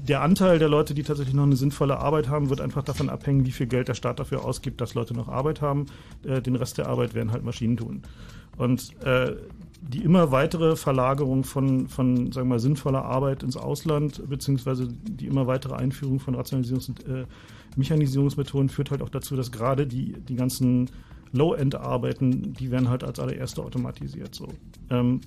der 0.07 0.21
Anteil 0.21 0.59
der 0.59 0.69
Leute, 0.69 0.93
die 0.93 1.03
tatsächlich 1.03 1.35
noch 1.35 1.43
eine 1.43 1.55
sinnvolle 1.55 1.97
Arbeit 1.97 2.29
haben, 2.29 2.49
wird 2.49 2.61
einfach 2.61 2.83
davon 2.83 3.09
abhängen, 3.09 3.45
wie 3.45 3.51
viel 3.51 3.67
Geld 3.67 3.87
der 3.87 3.95
Staat 3.95 4.19
dafür 4.19 4.45
ausgibt, 4.45 4.81
dass 4.81 4.93
Leute 4.93 5.13
noch 5.13 5.27
Arbeit 5.27 5.61
haben. 5.61 5.87
Äh, 6.23 6.41
den 6.41 6.55
Rest 6.55 6.77
der 6.77 6.87
Arbeit 6.87 7.13
werden 7.13 7.31
halt 7.31 7.43
Maschinen 7.43 7.77
tun. 7.77 8.03
Und 8.57 8.93
äh, 9.03 9.33
die 9.87 10.03
immer 10.03 10.31
weitere 10.31 10.75
Verlagerung 10.75 11.43
von, 11.43 11.87
von 11.87 12.31
sagen 12.31 12.47
wir 12.47 12.55
mal, 12.55 12.59
sinnvoller 12.59 13.05
Arbeit 13.05 13.43
ins 13.43 13.57
Ausland, 13.57 14.21
beziehungsweise 14.27 14.87
die 14.87 15.27
immer 15.27 15.47
weitere 15.47 15.75
Einführung 15.75 16.19
von 16.19 16.35
Rationalisierungs- 16.35 16.89
und 16.89 17.07
äh, 17.07 17.25
Mechanisierungsmethoden 17.75 18.69
führt 18.69 18.91
halt 18.91 19.01
auch 19.01 19.09
dazu, 19.09 19.35
dass 19.35 19.51
gerade 19.51 19.85
die, 19.85 20.13
die 20.13 20.35
ganzen 20.35 20.89
Low-End-Arbeiten, 21.33 22.53
die 22.53 22.71
werden 22.71 22.89
halt 22.89 23.03
als 23.03 23.19
allererste 23.19 23.61
automatisiert. 23.61 24.33
So. 24.33 24.47
Ähm, 24.89 25.21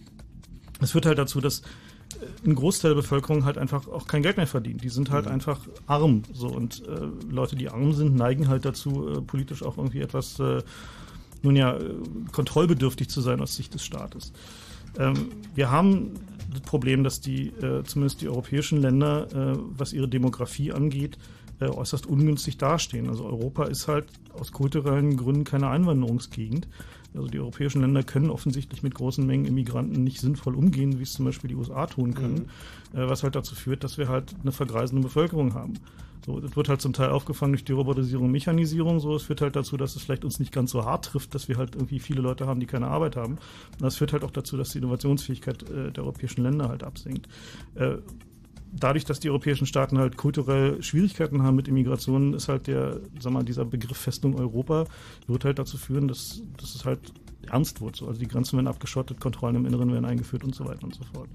es 0.81 0.93
führt 0.93 1.07
halt 1.07 1.19
dazu, 1.19 1.41
dass 1.41 1.61
äh, 1.61 2.49
ein 2.49 2.55
Großteil 2.55 2.93
der 2.93 3.03
Bevölkerung 3.03 3.45
halt 3.45 3.59
einfach 3.59 3.87
auch 3.88 4.07
kein 4.07 4.23
Geld 4.23 4.38
mehr 4.38 4.47
verdient. 4.47 4.83
Die 4.83 4.88
sind 4.88 5.11
halt 5.11 5.27
mhm. 5.27 5.33
einfach 5.33 5.61
arm. 5.87 6.23
So 6.33 6.49
und 6.49 6.83
äh, 6.88 7.09
Leute, 7.31 7.57
die 7.57 7.69
arm 7.69 7.93
sind, 7.93 8.17
neigen 8.17 8.49
halt 8.49 8.65
dazu, 8.65 9.09
äh, 9.09 9.21
politisch 9.21 9.62
auch 9.62 9.77
irgendwie 9.77 10.00
etwas 10.00 10.41
äh, 10.41 10.62
nun 11.42 11.57
ja, 11.57 11.76
äh, 11.76 11.95
kontrollbedürftig 12.33 13.09
zu 13.09 13.21
sein 13.21 13.40
aus 13.40 13.54
Sicht 13.54 13.75
des 13.75 13.85
Staates. 13.85 14.33
Ähm, 14.99 15.28
wir 15.54 15.71
haben 15.71 16.12
das 16.50 16.61
Problem, 16.62 17.04
dass 17.04 17.21
die, 17.21 17.49
äh, 17.49 17.83
zumindest 17.85 18.23
die 18.23 18.28
europäischen 18.28 18.80
Länder, 18.80 19.28
äh, 19.33 19.59
was 19.76 19.92
ihre 19.92 20.09
Demografie 20.09 20.73
angeht, 20.73 21.18
äh, 21.61 21.66
äußerst 21.66 22.07
ungünstig 22.07 22.57
dastehen. 22.57 23.09
Also 23.09 23.25
Europa 23.25 23.64
ist 23.64 23.88
halt 23.88 24.07
aus 24.33 24.52
kulturellen 24.52 25.16
Gründen 25.16 25.45
keine 25.45 25.68
Einwanderungsgegend. 25.68 26.68
Also 27.14 27.28
die 27.28 27.40
europäischen 27.40 27.80
Länder 27.80 28.02
können 28.02 28.30
offensichtlich 28.30 28.83
mit 28.83 28.95
großen 28.95 29.26
Mengen 29.26 29.47
Immigranten 29.47 30.04
nicht 30.04 30.21
sinnvoll 30.21 30.54
umgehen, 30.54 30.99
wie 30.99 31.02
es 31.02 31.12
zum 31.12 31.25
Beispiel 31.25 31.49
die 31.49 31.57
USA 31.57 31.87
tun 31.87 32.14
können, 32.14 32.49
mhm. 32.92 32.99
äh, 32.99 33.09
was 33.09 33.23
halt 33.23 33.35
dazu 33.35 33.54
führt, 33.54 33.83
dass 33.83 33.99
wir 33.99 34.09
halt 34.09 34.35
eine 34.42 34.52
vergreisende 34.52 35.02
Bevölkerung 35.02 35.54
haben. 35.54 35.75
So, 36.25 36.41
das 36.41 36.57
wird 36.57 36.69
halt 36.69 36.81
zum 36.81 36.93
Teil 36.93 37.11
aufgefangen 37.11 37.53
durch 37.53 37.65
die 37.65 37.73
Robotisierung 37.73 38.27
und 38.27 38.33
Mechanisierung. 38.33 39.01
So, 39.01 39.15
es 39.17 39.23
führt 39.23 39.41
halt 39.41 39.57
dazu, 39.57 39.77
dass 39.77 39.97
es 39.97 40.03
vielleicht 40.03 40.25
uns 40.25 40.39
nicht 40.39 40.53
ganz 40.53 40.71
so 40.71 40.85
hart 40.85 41.07
trifft, 41.07 41.35
dass 41.35 41.49
wir 41.49 41.57
halt 41.57 41.75
irgendwie 41.75 42.01
viele 42.01 42.21
Leute 42.21 42.47
haben, 42.47 42.61
die 42.61 42.67
keine 42.67 42.89
Arbeit 42.89 43.17
haben. 43.17 43.35
Und 43.35 43.83
das 43.83 43.97
führt 43.97 44.13
halt 44.13 44.25
auch 44.25 44.31
dazu, 44.31 44.57
dass 44.57 44.71
die 44.71 44.79
Innovationsfähigkeit 44.79 45.63
äh, 45.71 45.93
der 45.93 46.05
europäischen 46.05 46.43
Länder 46.43 46.69
halt 46.69 46.83
absinkt. 46.83 47.29
Äh, 47.75 47.97
dadurch, 48.73 49.05
dass 49.05 49.21
die 49.21 49.31
europäischen 49.31 49.67
Staaten 49.67 49.99
halt 49.99 50.17
kulturell 50.17 50.83
Schwierigkeiten 50.83 51.43
haben 51.43 51.57
mit 51.57 51.69
Immigration, 51.69 52.35
ist 52.35 52.49
halt 52.49 52.67
der, 52.67 53.01
sag 53.19 53.33
mal, 53.33 53.45
dieser 53.45 53.65
Begriff 53.65 53.97
Festung 53.97 54.39
Europa 54.39 54.85
wird 55.27 55.45
halt 55.45 55.59
dazu 55.59 55.79
führen, 55.79 56.09
dass, 56.09 56.43
dass 56.57 56.75
es 56.75 56.85
halt 56.85 57.01
ernst 57.51 57.81
wird. 57.81 57.97
So. 57.97 58.07
Also 58.07 58.21
die 58.21 58.29
Grenzen 58.29 58.57
werden 58.57 58.69
abgeschottet, 58.69 59.21
Kontrollen 59.21 59.57
im 59.57 59.67
Inneren 59.67 59.93
werden 59.93 60.05
eingeführt 60.05 60.45
und 60.45 60.55
so 60.55 60.67
weiter 60.67 60.85
und 60.85 60.95
so 60.95 61.05
fort. 61.05 61.29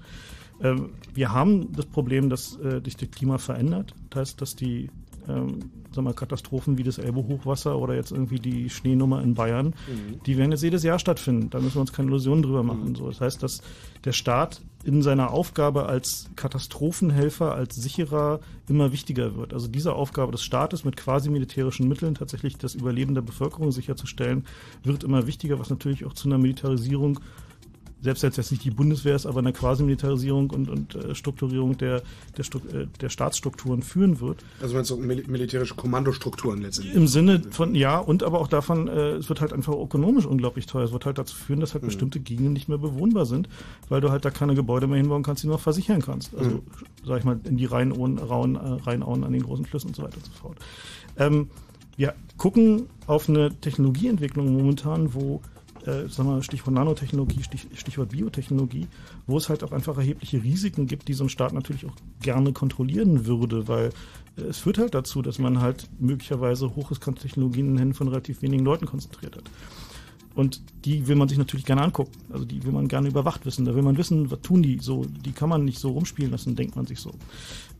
Ähm, 0.60 0.90
wir 1.12 1.32
haben 1.32 1.72
das 1.72 1.86
Problem, 1.86 2.30
dass 2.30 2.52
sich 2.52 2.64
äh, 2.64 2.80
das 2.80 2.96
Klima 3.10 3.38
verändert. 3.38 3.94
Das 4.10 4.20
heißt, 4.20 4.40
dass 4.40 4.56
die 4.56 4.90
ähm, 5.28 5.70
sag 5.92 6.04
mal, 6.04 6.12
Katastrophen 6.12 6.76
wie 6.76 6.82
das 6.82 6.98
Elbe-Hochwasser 6.98 7.78
oder 7.78 7.94
jetzt 7.94 8.12
irgendwie 8.12 8.38
die 8.38 8.68
Schneenummer 8.68 9.22
in 9.22 9.34
Bayern, 9.34 9.68
mhm. 9.68 10.20
die 10.26 10.36
werden 10.36 10.50
jetzt 10.50 10.62
jedes 10.62 10.82
Jahr 10.82 10.98
stattfinden. 10.98 11.50
Da 11.50 11.60
müssen 11.60 11.76
wir 11.76 11.80
uns 11.80 11.92
keine 11.92 12.08
Illusionen 12.08 12.42
drüber 12.42 12.62
machen. 12.62 12.90
Mhm. 12.90 12.94
So, 12.96 13.08
das 13.08 13.20
heißt, 13.20 13.42
dass 13.42 13.62
der 14.04 14.12
Staat 14.12 14.60
in 14.84 15.02
seiner 15.02 15.30
Aufgabe 15.30 15.86
als 15.86 16.28
Katastrophenhelfer, 16.36 17.54
als 17.54 17.74
Sicherer 17.76 18.40
immer 18.68 18.92
wichtiger 18.92 19.36
wird. 19.36 19.54
Also 19.54 19.66
diese 19.66 19.94
Aufgabe 19.94 20.32
des 20.32 20.42
Staates 20.42 20.84
mit 20.84 20.96
quasi 20.96 21.30
militärischen 21.30 21.88
Mitteln 21.88 22.14
tatsächlich 22.14 22.58
das 22.58 22.74
Überleben 22.74 23.14
der 23.14 23.22
Bevölkerung 23.22 23.72
sicherzustellen, 23.72 24.44
wird 24.82 25.04
immer 25.04 25.26
wichtiger, 25.26 25.58
was 25.58 25.70
natürlich 25.70 26.04
auch 26.04 26.12
zu 26.12 26.28
einer 26.28 26.38
Militarisierung 26.38 27.20
selbst 28.04 28.22
als 28.22 28.36
jetzt 28.36 28.50
nicht 28.50 28.62
die 28.64 28.70
Bundeswehr 28.70 29.16
ist, 29.16 29.24
aber 29.24 29.40
eine 29.40 29.52
Quasi-Militarisierung 29.52 30.50
und, 30.50 30.68
und 30.68 30.94
äh, 30.94 31.14
Strukturierung 31.14 31.78
der, 31.78 32.02
der, 32.36 32.44
äh, 32.80 32.86
der 33.00 33.08
Staatsstrukturen 33.08 33.82
führen 33.82 34.20
wird. 34.20 34.44
Also 34.60 34.74
meinst 34.74 34.90
du 34.90 34.96
mil 34.98 35.24
militärische 35.26 35.74
Kommandostrukturen 35.74 36.60
letztendlich? 36.60 36.94
Im 36.94 37.06
Sinne 37.06 37.42
von, 37.50 37.74
ja, 37.74 37.98
und 37.98 38.22
aber 38.22 38.40
auch 38.40 38.48
davon, 38.48 38.88
äh, 38.88 39.12
es 39.12 39.30
wird 39.30 39.40
halt 39.40 39.54
einfach 39.54 39.72
ökonomisch 39.72 40.26
unglaublich 40.26 40.66
teuer. 40.66 40.84
Es 40.84 40.92
wird 40.92 41.06
halt 41.06 41.16
dazu 41.16 41.34
führen, 41.34 41.60
dass 41.60 41.72
halt 41.72 41.82
mhm. 41.82 41.88
bestimmte 41.88 42.20
Gegenden 42.20 42.52
nicht 42.52 42.68
mehr 42.68 42.78
bewohnbar 42.78 43.24
sind, 43.24 43.48
weil 43.88 44.02
du 44.02 44.10
halt 44.10 44.24
da 44.26 44.30
keine 44.30 44.54
Gebäude 44.54 44.86
mehr 44.86 44.98
hinbauen 44.98 45.22
kannst, 45.22 45.42
die 45.42 45.46
du 45.46 45.54
noch 45.54 45.60
versichern 45.60 46.02
kannst. 46.02 46.34
Also, 46.36 46.50
mhm. 46.50 46.62
sag 47.06 47.18
ich 47.18 47.24
mal, 47.24 47.40
in 47.44 47.56
die 47.56 47.64
Rheinauen, 47.64 48.18
Rauen, 48.18 48.56
äh, 48.56 48.82
Rheinauen 48.82 49.24
an 49.24 49.32
den 49.32 49.42
großen 49.42 49.64
Flüssen 49.64 49.88
und 49.88 49.96
so 49.96 50.02
weiter 50.02 50.16
und 50.16 50.26
so 50.26 50.32
fort. 50.32 50.58
Ähm, 51.16 51.48
wir 51.96 52.14
gucken 52.36 52.86
auf 53.06 53.28
eine 53.28 53.54
Technologieentwicklung 53.60 54.52
momentan, 54.52 55.14
wo 55.14 55.40
äh, 55.86 56.08
sagen 56.08 56.28
wir, 56.28 56.42
Stichwort 56.42 56.74
Nanotechnologie, 56.74 57.42
Stich, 57.42 57.66
Stichwort 57.74 58.10
Biotechnologie, 58.10 58.86
wo 59.26 59.36
es 59.36 59.48
halt 59.48 59.62
auch 59.62 59.72
einfach 59.72 59.96
erhebliche 59.98 60.42
Risiken 60.42 60.86
gibt, 60.86 61.08
die 61.08 61.14
so 61.14 61.24
ein 61.24 61.28
Staat 61.28 61.52
natürlich 61.52 61.86
auch 61.86 61.94
gerne 62.20 62.52
kontrollieren 62.52 63.26
würde, 63.26 63.68
weil 63.68 63.90
äh, 64.36 64.42
es 64.42 64.58
führt 64.58 64.78
halt 64.78 64.94
dazu, 64.94 65.22
dass 65.22 65.38
man 65.38 65.60
halt 65.60 65.88
möglicherweise 65.98 66.74
hochriskante 66.74 67.22
Technologien 67.22 67.66
in 67.66 67.72
den 67.72 67.78
Händen 67.78 67.94
von 67.94 68.08
relativ 68.08 68.42
wenigen 68.42 68.64
Leuten 68.64 68.86
konzentriert 68.86 69.36
hat. 69.36 69.50
Und 70.34 70.62
die 70.84 71.06
will 71.06 71.14
man 71.16 71.28
sich 71.28 71.38
natürlich 71.38 71.64
gerne 71.64 71.82
angucken. 71.82 72.10
Also 72.32 72.44
die 72.44 72.64
will 72.64 72.72
man 72.72 72.88
gerne 72.88 73.08
überwacht 73.08 73.46
wissen. 73.46 73.64
Da 73.64 73.74
will 73.74 73.82
man 73.82 73.96
wissen, 73.96 74.30
was 74.32 74.40
tun 74.40 74.62
die 74.62 74.78
so. 74.80 75.04
Die 75.04 75.30
kann 75.30 75.48
man 75.48 75.64
nicht 75.64 75.78
so 75.78 75.90
rumspielen 75.90 76.32
lassen, 76.32 76.56
denkt 76.56 76.74
man 76.74 76.86
sich 76.86 76.98
so. 76.98 77.12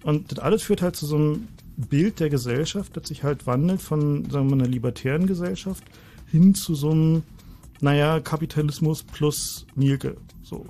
Und 0.04 0.30
das 0.30 0.38
alles 0.38 0.62
führt 0.62 0.80
halt 0.80 0.94
zu 0.94 1.06
so 1.06 1.16
einem 1.16 1.48
Bild 1.76 2.20
der 2.20 2.30
Gesellschaft, 2.30 2.96
das 2.96 3.08
sich 3.08 3.24
halt 3.24 3.48
wandelt 3.48 3.82
von, 3.82 4.30
sagen 4.30 4.48
wir 4.48 4.56
mal, 4.56 4.62
einer 4.62 4.72
libertären 4.72 5.26
Gesellschaft 5.26 5.82
hin 6.30 6.54
zu 6.54 6.76
so 6.76 6.90
einem 6.90 7.22
naja, 7.80 8.20
Kapitalismus 8.20 9.02
plus 9.02 9.66
Mielke. 9.74 10.16
So. 10.42 10.66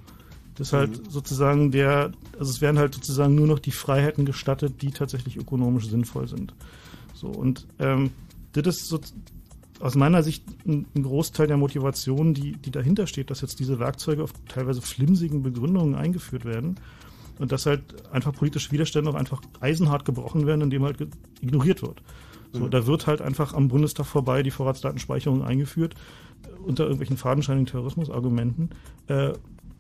Das 0.56 0.68
ist 0.68 0.73
halt 0.73 1.04
mhm. 1.04 1.11
sozusagen 1.11 1.70
der, 1.73 2.12
also 2.38 2.50
es 2.50 2.61
werden 2.61 2.78
halt 2.78 2.94
sozusagen 2.94 3.34
nur 3.34 3.46
noch 3.46 3.58
die 3.58 3.73
Freiheiten 3.73 4.25
gestattet, 4.25 4.82
die 4.82 4.92
tatsächlich 4.92 5.37
ökonomisch 5.37 5.88
sinnvoll 5.88 6.28
sind. 6.28 6.54
So, 7.14 7.26
und 7.28 7.66
ähm, 7.78 8.11
das 8.52 8.76
ist 8.76 8.88
so, 8.88 9.00
aus 9.80 9.96
meiner 9.96 10.23
Sicht 10.23 10.44
ein, 10.66 10.87
ein, 10.94 11.02
Großteil 11.02 11.49
der 11.49 11.56
Motivation, 11.56 12.34
die, 12.34 12.52
die 12.52 12.70
dahinter 12.70 13.06
steht, 13.06 13.30
dass 13.30 13.40
jetzt 13.40 13.58
diese 13.58 13.80
Werkzeuge 13.80 14.23
auf 14.23 14.32
teilweise 14.49 14.80
flimsigen 14.80 15.42
Begründungen 15.42 15.96
eingeführt 15.96 16.44
werden 16.44 16.76
und 17.38 17.50
dass 17.50 17.66
halt 17.66 17.82
einfach 18.12 18.32
politische 18.32 18.70
Widerstände 18.70 19.11
auch 19.11 19.16
einfach 19.16 19.42
eisenhart 19.61 20.04
gebrochen 20.04 20.46
werden, 20.46 20.61
indem 20.61 20.84
halt 20.84 20.99
ignoriert 21.40 21.82
wird. 21.82 22.00
So, 22.52 22.61
mhm. 22.61 22.70
da 22.70 22.87
wird 22.87 23.08
halt 23.08 23.20
einfach 23.20 23.54
am 23.54 23.66
Bundestag 23.66 24.06
vorbei 24.06 24.44
die 24.44 24.52
Vorratsdatenspeicherung 24.52 25.42
eingeführt 25.42 25.96
unter 26.65 26.85
irgendwelchen 26.85 27.17
fadenscheinigen 27.17 27.67
Terrorismusargumenten, 27.67 28.71
äh, 29.09 29.33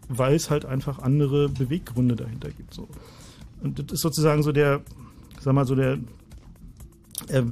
weil 0.08 0.34
es 0.34 0.50
halt 0.50 0.64
einfach 0.64 0.98
andere 0.98 1.48
Beweggründe 1.48 2.16
dahinter 2.16 2.50
gibt. 2.50 2.74
So. 2.74 2.88
Und 3.62 3.78
das 3.78 3.92
ist 3.92 4.00
sozusagen 4.00 4.42
so 4.42 4.52
der, 4.52 4.82
sag 5.40 5.54
mal, 5.54 5.66
so 5.66 5.74
der 5.74 5.98
äh, 7.28 7.42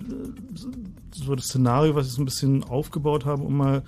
so 1.14 1.35
das 1.35 1.47
Szenario, 1.47 1.95
was 1.95 2.07
ich 2.07 2.12
so 2.12 2.23
ein 2.23 2.26
bisschen 2.26 2.64
aufgebaut 2.64 3.25
habe, 3.25 3.42
um 3.42 3.57
mal 3.57 3.83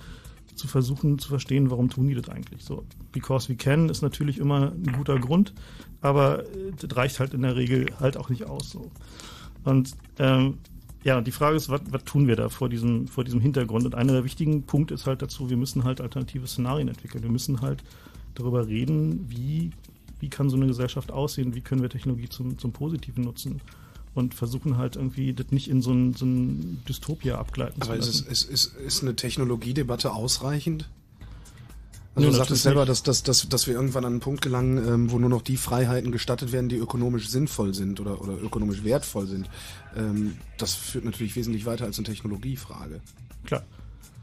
zu 0.55 0.67
versuchen 0.67 1.19
zu 1.19 1.27
verstehen, 1.27 1.69
warum 1.69 1.89
tun 1.89 2.07
die 2.07 2.15
das 2.15 2.29
eigentlich 2.29 2.63
so. 2.63 2.85
Because 3.11 3.49
we 3.49 3.55
can 3.55 3.89
ist 3.89 4.01
natürlich 4.01 4.37
immer 4.37 4.71
ein 4.71 4.93
guter 4.93 5.19
Grund, 5.19 5.53
aber 6.01 6.43
das 6.79 6.95
reicht 6.95 7.19
halt 7.19 7.33
in 7.33 7.41
der 7.41 7.55
Regel 7.55 7.87
halt 7.99 8.17
auch 8.17 8.29
nicht 8.29 8.45
aus. 8.45 8.71
So. 8.71 8.89
Und 9.63 9.95
ähm, 10.17 10.59
ja, 11.05 11.21
die 11.21 11.31
Frage 11.31 11.55
ist, 11.55 11.69
was, 11.69 11.81
was 11.91 12.03
tun 12.03 12.27
wir 12.27 12.35
da 12.35 12.49
vor 12.49 12.67
diesem, 12.67 13.07
vor 13.07 13.23
diesem 13.23 13.39
Hintergrund? 13.39 13.85
Und 13.85 13.93
einer 13.93 14.13
der 14.13 14.23
wichtigen 14.23 14.63
Punkte 14.63 14.95
ist 14.95 15.05
halt 15.05 15.21
dazu, 15.21 15.51
wir 15.51 15.55
müssen 15.55 15.83
halt 15.83 16.01
alternative 16.01 16.47
Szenarien 16.47 16.87
entwickeln. 16.87 17.21
Wir 17.21 17.29
müssen 17.29 17.61
halt 17.61 17.83
darüber 18.33 18.67
reden, 18.67 19.29
wie, 19.29 19.69
wie 20.19 20.29
kann 20.29 20.49
so 20.49 20.57
eine 20.57 20.65
Gesellschaft 20.65 21.11
aussehen, 21.11 21.53
wie 21.53 21.61
können 21.61 21.83
wir 21.83 21.89
Technologie 21.89 22.27
zum, 22.27 22.57
zum 22.57 22.71
Positiven 22.71 23.23
nutzen 23.23 23.61
und 24.15 24.33
versuchen 24.33 24.77
halt 24.77 24.95
irgendwie 24.95 25.31
das 25.33 25.51
nicht 25.51 25.69
in 25.69 25.83
so 25.83 25.91
ein, 25.91 26.15
so 26.15 26.25
ein 26.25 26.81
Dystopia 26.89 27.37
abgleiten 27.37 27.83
Aber 27.83 27.91
zu 27.91 27.97
lassen. 27.97 28.23
Aber 28.23 28.31
ist, 28.31 28.49
ist, 28.49 28.65
ist, 28.65 28.75
ist 28.75 29.03
eine 29.03 29.15
Technologiedebatte 29.15 30.11
ausreichend? 30.11 30.89
Also 32.15 32.29
du 32.29 32.35
sagtest 32.35 32.63
selber, 32.63 32.85
dass, 32.85 33.03
dass, 33.03 33.23
dass, 33.23 33.47
dass 33.49 33.67
wir 33.67 33.75
irgendwann 33.75 34.05
an 34.05 34.13
einen 34.13 34.19
Punkt 34.21 34.41
gelangen, 34.41 34.77
ähm, 34.77 35.11
wo 35.11 35.19
nur 35.19 35.29
noch 35.29 35.41
die 35.41 35.57
Freiheiten 35.57 36.13
gestattet 36.13 36.53
werden, 36.53 36.69
die 36.69 36.77
ökonomisch 36.77 37.27
sinnvoll 37.27 37.73
sind 37.73 37.99
oder, 37.99 38.21
oder 38.21 38.41
ökonomisch 38.41 38.85
wertvoll 38.85 39.27
sind. 39.27 39.49
Ähm, 39.97 40.37
das 40.57 40.75
führt 40.75 41.03
natürlich 41.03 41.35
wesentlich 41.35 41.65
weiter 41.65 41.83
als 41.83 41.97
eine 41.97 42.05
Technologiefrage. 42.05 43.01
Klar. 43.45 43.63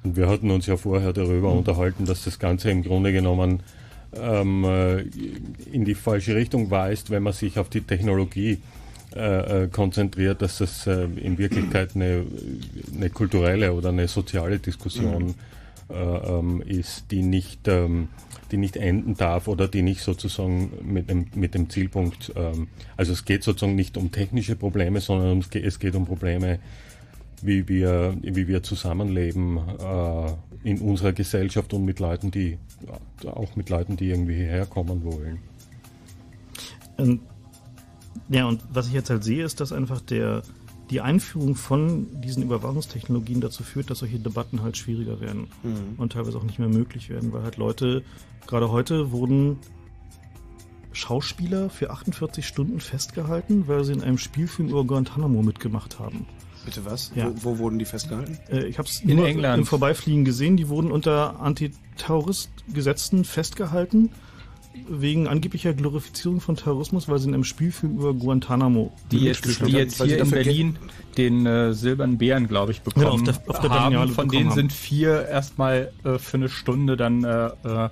Und 0.04 0.16
wir 0.16 0.26
hatten 0.26 0.50
uns 0.50 0.66
ja 0.66 0.78
vorher 0.78 1.12
darüber 1.12 1.50
mhm. 1.50 1.58
unterhalten, 1.58 2.06
dass 2.06 2.24
das 2.24 2.38
Ganze 2.38 2.70
im 2.70 2.82
Grunde 2.82 3.12
genommen 3.12 3.60
ähm, 4.14 4.64
äh, 4.64 5.02
in 5.70 5.84
die 5.84 5.94
falsche 5.94 6.34
Richtung 6.34 6.70
weist, 6.70 7.10
wenn 7.10 7.22
man 7.22 7.34
sich 7.34 7.58
auf 7.58 7.68
die 7.68 7.82
Technologie 7.82 8.58
äh, 9.14 9.64
äh 9.64 9.68
konzentriert, 9.68 10.40
dass 10.40 10.58
das 10.58 10.86
äh, 10.86 11.04
in 11.04 11.36
Wirklichkeit 11.36 11.94
eine, 11.94 12.24
eine 12.96 13.10
kulturelle 13.10 13.74
oder 13.74 13.90
eine 13.90 14.08
soziale 14.08 14.58
Diskussion 14.58 15.24
mhm 15.24 15.34
ist, 16.66 17.10
die 17.10 17.22
nicht, 17.22 17.68
ähm, 17.68 18.08
die 18.50 18.56
nicht 18.56 18.76
enden 18.76 19.14
darf 19.14 19.48
oder 19.48 19.68
die 19.68 19.82
nicht 19.82 20.02
sozusagen 20.02 20.72
mit 20.82 21.10
dem, 21.10 21.26
mit 21.34 21.54
dem 21.54 21.70
Zielpunkt, 21.70 22.32
ähm, 22.36 22.68
also 22.96 23.12
es 23.12 23.24
geht 23.24 23.42
sozusagen 23.42 23.74
nicht 23.74 23.96
um 23.96 24.10
technische 24.10 24.56
Probleme, 24.56 25.00
sondern 25.00 25.38
es 25.38 25.50
geht, 25.50 25.64
es 25.64 25.78
geht 25.78 25.94
um 25.94 26.06
Probleme, 26.06 26.58
wie 27.42 27.68
wir, 27.68 28.16
wie 28.22 28.46
wir 28.46 28.62
zusammenleben 28.62 29.58
äh, 29.58 30.32
in 30.64 30.78
unserer 30.78 31.12
Gesellschaft 31.12 31.74
und 31.74 31.84
mit 31.84 31.98
Leuten, 31.98 32.30
die 32.30 32.58
auch 33.26 33.56
mit 33.56 33.68
Leuten, 33.68 33.96
die 33.96 34.10
irgendwie 34.10 34.36
hierher 34.36 34.66
kommen 34.66 35.02
wollen. 35.04 35.38
Ähm, 36.98 37.20
ja, 38.28 38.46
und 38.46 38.62
was 38.72 38.86
ich 38.86 38.92
jetzt 38.92 39.10
halt 39.10 39.24
sehe, 39.24 39.44
ist, 39.44 39.60
dass 39.60 39.72
einfach 39.72 40.00
der, 40.00 40.42
die 40.90 41.00
Einführung 41.00 41.54
von 41.54 42.20
diesen 42.20 42.42
Überwachungstechnologien 42.42 43.40
dazu 43.40 43.62
führt, 43.62 43.90
dass 43.90 44.00
solche 44.00 44.18
Debatten 44.18 44.62
halt 44.62 44.76
schwieriger 44.76 45.20
werden 45.20 45.48
mhm. 45.62 45.94
und 45.96 46.12
teilweise 46.12 46.38
auch 46.38 46.42
nicht 46.42 46.58
mehr 46.58 46.68
möglich 46.68 47.08
werden, 47.08 47.32
weil 47.32 47.42
halt 47.42 47.56
Leute, 47.56 48.02
gerade 48.46 48.70
heute 48.70 49.12
wurden 49.12 49.58
Schauspieler 50.92 51.70
für 51.70 51.90
48 51.90 52.46
Stunden 52.46 52.80
festgehalten, 52.80 53.66
weil 53.66 53.84
sie 53.84 53.92
in 53.92 54.02
einem 54.02 54.18
Spielfilm 54.18 54.68
über 54.68 54.84
Guantanamo 54.84 55.42
mitgemacht 55.42 55.98
haben. 55.98 56.26
Bitte 56.64 56.84
was? 56.84 57.10
Ja. 57.14 57.32
Wo, 57.42 57.54
wo, 57.54 57.58
wurden 57.58 57.78
die 57.78 57.84
festgehalten? 57.84 58.38
Äh, 58.50 58.66
ich 58.66 58.78
habe 58.78 58.88
es 58.88 59.00
in 59.00 59.18
England 59.18 59.58
im 59.58 59.66
Vorbeifliegen 59.66 60.24
gesehen. 60.24 60.56
Die 60.56 60.68
wurden 60.68 60.92
unter 60.92 61.40
Antiterroristgesetzen 61.40 63.24
festgehalten 63.24 64.10
wegen 64.88 65.28
angeblicher 65.28 65.74
Glorifizierung 65.74 66.40
von 66.40 66.56
Terrorismus, 66.56 67.08
weil 67.08 67.18
sie 67.18 67.28
in 67.28 67.34
einem 67.34 67.44
Spielfilm 67.44 67.96
über 67.96 68.14
Guantanamo 68.14 68.92
die 69.10 69.20
jetzt, 69.20 69.44
die 69.66 69.72
jetzt 69.72 70.02
hier 70.02 70.18
in 70.18 70.30
Berlin 70.30 70.78
den 71.16 71.46
äh, 71.46 71.72
silbernen 71.74 72.18
Bären, 72.18 72.48
glaube 72.48 72.72
ich, 72.72 72.82
bekommen 72.82 73.04
ja, 73.04 73.10
auf 73.10 73.22
der, 73.22 73.34
auf 73.46 73.60
der 73.60 73.70
haben. 73.70 74.08
Von 74.08 74.28
denen 74.28 74.50
haben. 74.50 74.54
sind 74.54 74.72
vier 74.72 75.26
erstmal 75.26 75.92
äh, 76.04 76.18
für 76.18 76.36
eine 76.36 76.48
Stunde 76.48 76.96
dann 76.96 77.24
äh, 77.24 77.46
äh 77.64 77.88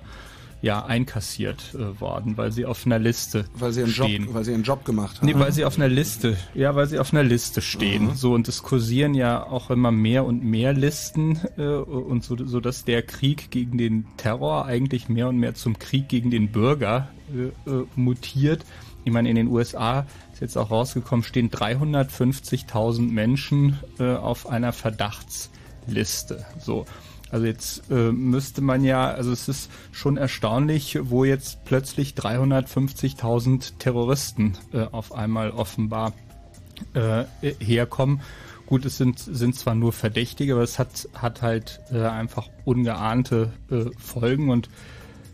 ja 0.61 0.85
einkassiert 0.85 1.73
äh, 1.73 1.99
worden, 1.99 2.37
weil 2.37 2.51
sie 2.51 2.65
auf 2.65 2.85
einer 2.85 2.99
Liste 2.99 3.45
weil 3.53 3.73
sie 3.73 3.83
einen 3.83 3.91
stehen. 3.91 4.25
Job, 4.25 4.33
weil 4.35 4.43
sie 4.43 4.53
einen 4.53 4.63
Job 4.63 4.85
gemacht 4.85 5.17
haben. 5.17 5.25
Nee, 5.25 5.35
weil 5.35 5.51
sie 5.51 5.65
auf 5.65 5.77
einer 5.77 5.87
Liste, 5.87 6.37
ja, 6.53 6.75
weil 6.75 6.87
sie 6.87 6.99
auf 6.99 7.13
einer 7.13 7.23
Liste 7.23 7.61
stehen. 7.61 8.07
Mhm. 8.07 8.15
So 8.15 8.33
und 8.33 8.47
es 8.47 8.61
kursieren 8.63 9.13
ja 9.13 9.43
auch 9.43 9.69
immer 9.71 9.91
mehr 9.91 10.25
und 10.25 10.43
mehr 10.43 10.73
Listen 10.73 11.39
äh, 11.57 11.61
und 11.63 12.23
so, 12.23 12.37
so 12.45 12.59
dass 12.59 12.85
der 12.85 13.01
Krieg 13.01 13.49
gegen 13.51 13.77
den 13.77 14.05
Terror 14.17 14.65
eigentlich 14.65 15.09
mehr 15.09 15.29
und 15.29 15.37
mehr 15.37 15.55
zum 15.55 15.79
Krieg 15.79 16.07
gegen 16.09 16.29
den 16.29 16.51
Bürger 16.51 17.09
äh, 17.33 17.69
äh 17.69 17.85
mutiert. 17.95 18.63
Ich 19.03 19.11
meine, 19.11 19.29
in 19.29 19.35
den 19.35 19.47
USA 19.47 20.05
ist 20.31 20.41
jetzt 20.41 20.57
auch 20.57 20.69
rausgekommen, 20.69 21.23
stehen 21.23 21.49
350.000 21.49 23.11
Menschen 23.11 23.79
äh, 23.99 24.13
auf 24.13 24.47
einer 24.47 24.73
Verdachtsliste. 24.73 26.45
So. 26.59 26.85
Also 27.31 27.45
jetzt 27.45 27.89
äh, 27.89 28.11
müsste 28.11 28.61
man 28.61 28.83
ja, 28.83 29.09
also 29.09 29.31
es 29.31 29.47
ist 29.47 29.71
schon 29.91 30.17
erstaunlich, 30.17 30.99
wo 31.01 31.23
jetzt 31.23 31.63
plötzlich 31.63 32.13
350.000 32.13 33.77
Terroristen 33.79 34.57
äh, 34.73 34.83
auf 34.91 35.13
einmal 35.13 35.51
offenbar 35.51 36.13
äh, 36.93 37.23
herkommen. 37.59 38.21
Gut, 38.65 38.85
es 38.85 38.97
sind, 38.97 39.19
sind 39.19 39.55
zwar 39.55 39.75
nur 39.75 39.93
Verdächtige, 39.93 40.53
aber 40.53 40.63
es 40.63 40.77
hat, 40.77 41.07
hat 41.13 41.41
halt 41.41 41.79
äh, 41.91 42.03
einfach 42.03 42.49
ungeahnte 42.65 43.53
äh, 43.69 43.85
Folgen 43.97 44.49
und 44.49 44.69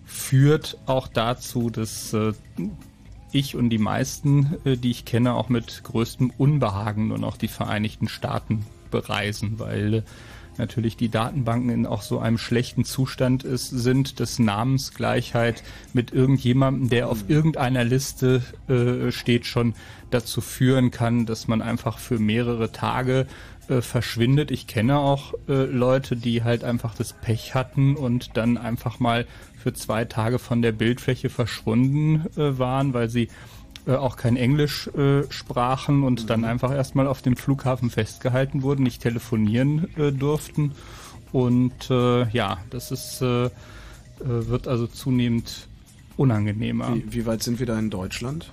führt 0.05 0.77
auch 0.85 1.07
dazu, 1.07 1.69
dass 1.69 2.13
äh, 2.13 2.33
ich 3.31 3.55
und 3.55 3.69
die 3.69 3.77
meisten, 3.77 4.55
die 4.63 4.89
ich 4.89 5.03
kenne, 5.03 5.33
auch 5.33 5.49
mit 5.49 5.83
größtem 5.83 6.31
Unbehagen 6.37 7.09
nur 7.09 7.17
noch 7.17 7.35
die 7.35 7.49
Vereinigten 7.49 8.07
Staaten 8.07 8.65
bereisen, 8.89 9.59
weil 9.59 10.03
natürlich 10.57 10.97
die 10.97 11.09
Datenbanken 11.09 11.69
in 11.69 11.85
auch 11.85 12.01
so 12.01 12.19
einem 12.19 12.37
schlechten 12.37 12.83
Zustand 12.83 13.43
ist, 13.43 13.69
sind, 13.69 14.19
dass 14.19 14.39
Namensgleichheit 14.39 15.63
mit 15.93 16.11
irgendjemandem, 16.11 16.89
der 16.89 17.09
auf 17.09 17.29
irgendeiner 17.29 17.83
Liste 17.83 18.43
äh, 18.67 19.11
steht, 19.11 19.45
schon 19.45 19.73
dazu 20.09 20.41
führen 20.41 20.91
kann, 20.91 21.25
dass 21.25 21.47
man 21.47 21.61
einfach 21.61 21.99
für 21.99 22.19
mehrere 22.19 22.71
Tage 22.71 23.27
äh, 23.67 23.81
verschwindet. 23.81 24.51
Ich 24.51 24.67
kenne 24.67 24.99
auch 24.99 25.33
äh, 25.49 25.65
Leute, 25.65 26.15
die 26.15 26.43
halt 26.43 26.63
einfach 26.63 26.95
das 26.95 27.13
Pech 27.13 27.53
hatten 27.53 27.95
und 27.95 28.37
dann 28.37 28.57
einfach 28.57 28.99
mal 28.99 29.25
für 29.57 29.73
zwei 29.73 30.05
Tage 30.05 30.39
von 30.39 30.61
der 30.61 30.71
Bildfläche 30.71 31.29
verschwunden 31.29 32.25
äh, 32.37 32.57
waren, 32.57 32.93
weil 32.93 33.09
sie 33.09 33.27
äh, 33.87 33.95
auch 33.95 34.17
kein 34.17 34.35
Englisch 34.35 34.87
äh, 34.89 35.23
sprachen 35.31 36.03
und 36.03 36.23
mhm. 36.23 36.27
dann 36.27 36.45
einfach 36.45 36.71
erstmal 36.71 37.07
auf 37.07 37.21
dem 37.21 37.37
Flughafen 37.37 37.89
festgehalten 37.89 38.61
wurden, 38.61 38.83
nicht 38.83 39.01
telefonieren 39.01 39.87
äh, 39.97 40.11
durften. 40.11 40.73
Und 41.31 41.89
äh, 41.89 42.27
ja, 42.29 42.57
das 42.69 42.91
ist, 42.91 43.21
äh, 43.21 43.49
wird 44.19 44.67
also 44.67 44.87
zunehmend 44.87 45.67
unangenehmer. 46.17 46.95
Wie, 46.95 47.13
wie 47.13 47.25
weit 47.25 47.43
sind 47.43 47.59
wir 47.59 47.65
da 47.65 47.79
in 47.79 47.89
Deutschland? 47.89 48.51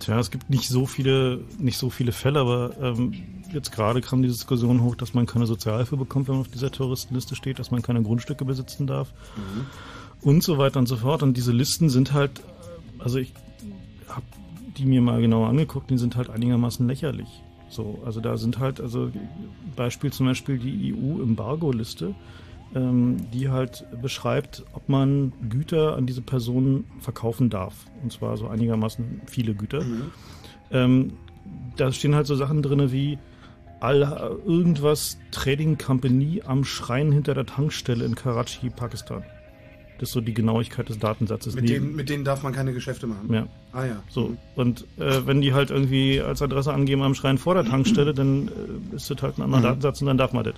Tja, 0.00 0.18
es 0.18 0.30
gibt 0.30 0.50
nicht 0.50 0.68
so 0.68 0.86
viele, 0.86 1.44
nicht 1.58 1.78
so 1.78 1.90
viele 1.90 2.12
Fälle, 2.12 2.40
aber 2.40 2.72
ähm, 2.80 3.12
jetzt 3.52 3.70
gerade 3.70 4.00
kam 4.00 4.22
die 4.22 4.28
Diskussion 4.28 4.82
hoch, 4.82 4.96
dass 4.96 5.14
man 5.14 5.26
keine 5.26 5.46
Sozialhilfe 5.46 5.96
bekommt, 5.96 6.26
wenn 6.26 6.36
man 6.36 6.42
auf 6.42 6.48
dieser 6.48 6.72
Touristenliste 6.72 7.36
steht, 7.36 7.58
dass 7.58 7.70
man 7.70 7.82
keine 7.82 8.02
Grundstücke 8.02 8.44
besitzen 8.44 8.86
darf 8.86 9.12
mhm. 9.36 9.66
und 10.22 10.42
so 10.42 10.58
weiter 10.58 10.80
und 10.80 10.86
so 10.86 10.96
fort. 10.96 11.22
Und 11.22 11.36
diese 11.36 11.52
Listen 11.52 11.90
sind 11.90 12.14
halt, 12.14 12.42
also 12.98 13.18
ich 13.18 13.32
die 14.76 14.86
mir 14.86 15.02
mal 15.02 15.20
genauer 15.20 15.48
angeguckt, 15.48 15.90
die 15.90 15.98
sind 15.98 16.16
halt 16.16 16.30
einigermaßen 16.30 16.86
lächerlich. 16.86 17.42
So, 17.68 18.00
also 18.04 18.20
da 18.20 18.36
sind 18.36 18.58
halt, 18.58 18.80
also 18.80 19.10
Beispiel 19.76 20.12
zum 20.12 20.26
Beispiel 20.26 20.58
die 20.58 20.92
EU-Embargo-Liste, 20.92 22.14
ähm, 22.74 23.30
die 23.32 23.48
halt 23.48 23.84
beschreibt, 24.02 24.64
ob 24.72 24.88
man 24.88 25.32
Güter 25.48 25.96
an 25.96 26.06
diese 26.06 26.22
Personen 26.22 26.84
verkaufen 26.98 27.48
darf. 27.48 27.86
Und 28.02 28.12
zwar 28.12 28.36
so 28.36 28.48
einigermaßen 28.48 29.22
viele 29.26 29.54
Güter. 29.54 29.82
Mhm. 29.82 30.10
Ähm, 30.72 31.12
da 31.76 31.92
stehen 31.92 32.14
halt 32.14 32.26
so 32.26 32.34
Sachen 32.34 32.62
drin 32.62 32.92
wie 32.92 33.18
all, 33.80 34.02
irgendwas 34.46 35.18
Trading 35.30 35.78
Company 35.78 36.42
am 36.44 36.64
Schrein 36.64 37.12
hinter 37.12 37.34
der 37.34 37.46
Tankstelle 37.46 38.04
in 38.04 38.14
Karachi, 38.14 38.70
Pakistan. 38.70 39.24
Das 40.00 40.08
ist 40.08 40.12
so 40.14 40.22
die 40.22 40.32
Genauigkeit 40.32 40.88
des 40.88 40.98
Datensatzes. 40.98 41.54
Mit, 41.54 41.68
dem, 41.68 41.94
mit 41.94 42.08
denen 42.08 42.24
darf 42.24 42.42
man 42.42 42.54
keine 42.54 42.72
Geschäfte 42.72 43.06
machen. 43.06 43.30
Ja. 43.30 43.46
Ah 43.74 43.84
ja. 43.84 44.02
So. 44.08 44.34
Und 44.56 44.86
äh, 44.98 45.26
wenn 45.26 45.42
die 45.42 45.52
halt 45.52 45.70
irgendwie 45.70 46.22
als 46.22 46.40
Adresse 46.40 46.72
angeben 46.72 47.02
am 47.02 47.14
Schrein 47.14 47.36
vor 47.36 47.52
der 47.52 47.66
Tankstelle, 47.66 48.14
dann 48.14 48.48
äh, 48.48 48.96
ist 48.96 49.10
das 49.10 49.20
halt 49.20 49.36
ein 49.36 49.42
anderer 49.42 49.60
mhm. 49.60 49.64
Datensatz 49.64 50.00
und 50.00 50.06
dann 50.06 50.16
darf 50.16 50.32
man 50.32 50.44
das. 50.44 50.54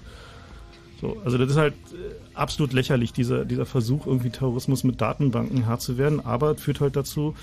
So, 1.01 1.21
also 1.25 1.39
das 1.39 1.51
ist 1.51 1.57
halt 1.57 1.75
äh, 1.75 2.15
absolut 2.35 2.73
lächerlich, 2.73 3.13
dieser, 3.13 3.45
dieser 3.45 3.67
Versuch, 3.67 4.07
irgendwie 4.07 4.31
Terrorismus 4.31 4.85
mit 4.85 5.01
Datenbanken 5.01 5.65
Herr 5.67 5.81
zu 5.81 5.99
werden, 5.99 6.25
aber 6.25 6.53
es 6.53 6.63
führt 6.63 6.81
halt 6.81 6.95
dazu, 6.95 7.35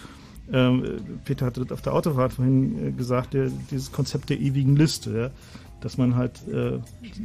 ähm, 0.53 1.01
Peter 1.25 1.47
hatte 1.47 1.65
das 1.65 1.73
auf 1.73 1.81
der 1.81 1.93
Autofahrt 1.93 2.31
vorhin 2.31 2.87
äh, 2.87 2.91
gesagt, 2.91 3.33
der, 3.33 3.51
dieses 3.71 3.91
Konzept 3.91 4.29
der 4.29 4.39
ewigen 4.39 4.77
Liste, 4.77 5.17
ja, 5.17 5.29
dass 5.81 5.97
man 5.97 6.15
halt 6.15 6.47
äh, 6.47 6.79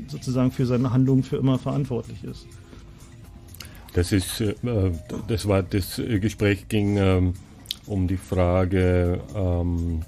sozusagen 0.09 0.51
für 0.51 0.67
seine 0.67 0.93
Handlungen 0.93 1.23
für 1.23 1.37
immer 1.37 1.61
verantwortlich 1.61 2.25
ist. 2.25 2.49
Das 3.95 4.13
ist, 4.13 4.41
äh, 4.41 4.55
das 5.29 5.49
war 5.49 5.63
das 5.63 6.01
Gespräch 6.21 6.69
ging 6.69 6.97
ähm, 6.99 7.35
um 7.87 8.09
die 8.09 8.17
Frage, 8.17 9.21
ähm, 9.35 10.03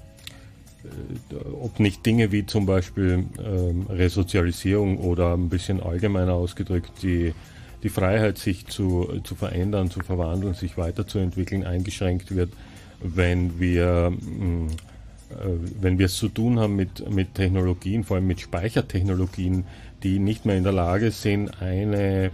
äh, 0.83 1.35
ob 1.61 1.79
nicht 1.79 2.05
Dinge 2.05 2.31
wie 2.31 2.45
zum 2.45 2.65
Beispiel 2.65 3.25
ähm, 3.43 3.87
Resozialisierung 3.89 4.97
oder 4.97 5.33
ein 5.33 5.49
bisschen 5.49 5.81
allgemeiner 5.81 6.33
ausgedrückt 6.33 6.91
die, 7.01 7.33
die 7.81 7.89
Freiheit, 7.89 8.37
sich 8.37 8.67
zu, 8.67 9.21
zu 9.23 9.35
verändern, 9.35 9.89
zu 9.89 10.01
verwandeln, 10.01 10.53
sich 10.53 10.77
weiterzuentwickeln, 10.77 11.63
eingeschränkt 11.63 12.35
wird, 12.35 12.51
wenn 13.01 13.59
wir 13.59 14.11
äh, 15.29 15.35
wenn 15.81 15.99
wir 15.99 16.07
es 16.07 16.15
zu 16.15 16.29
tun 16.29 16.59
haben 16.59 16.75
mit, 16.75 17.09
mit 17.09 17.35
Technologien, 17.35 18.03
vor 18.03 18.17
allem 18.17 18.27
mit 18.27 18.39
Speichertechnologien, 18.39 19.65
die 20.03 20.19
nicht 20.19 20.45
mehr 20.45 20.57
in 20.57 20.63
der 20.63 20.73
Lage 20.73 21.11
sind, 21.11 21.61
eine 21.61 22.31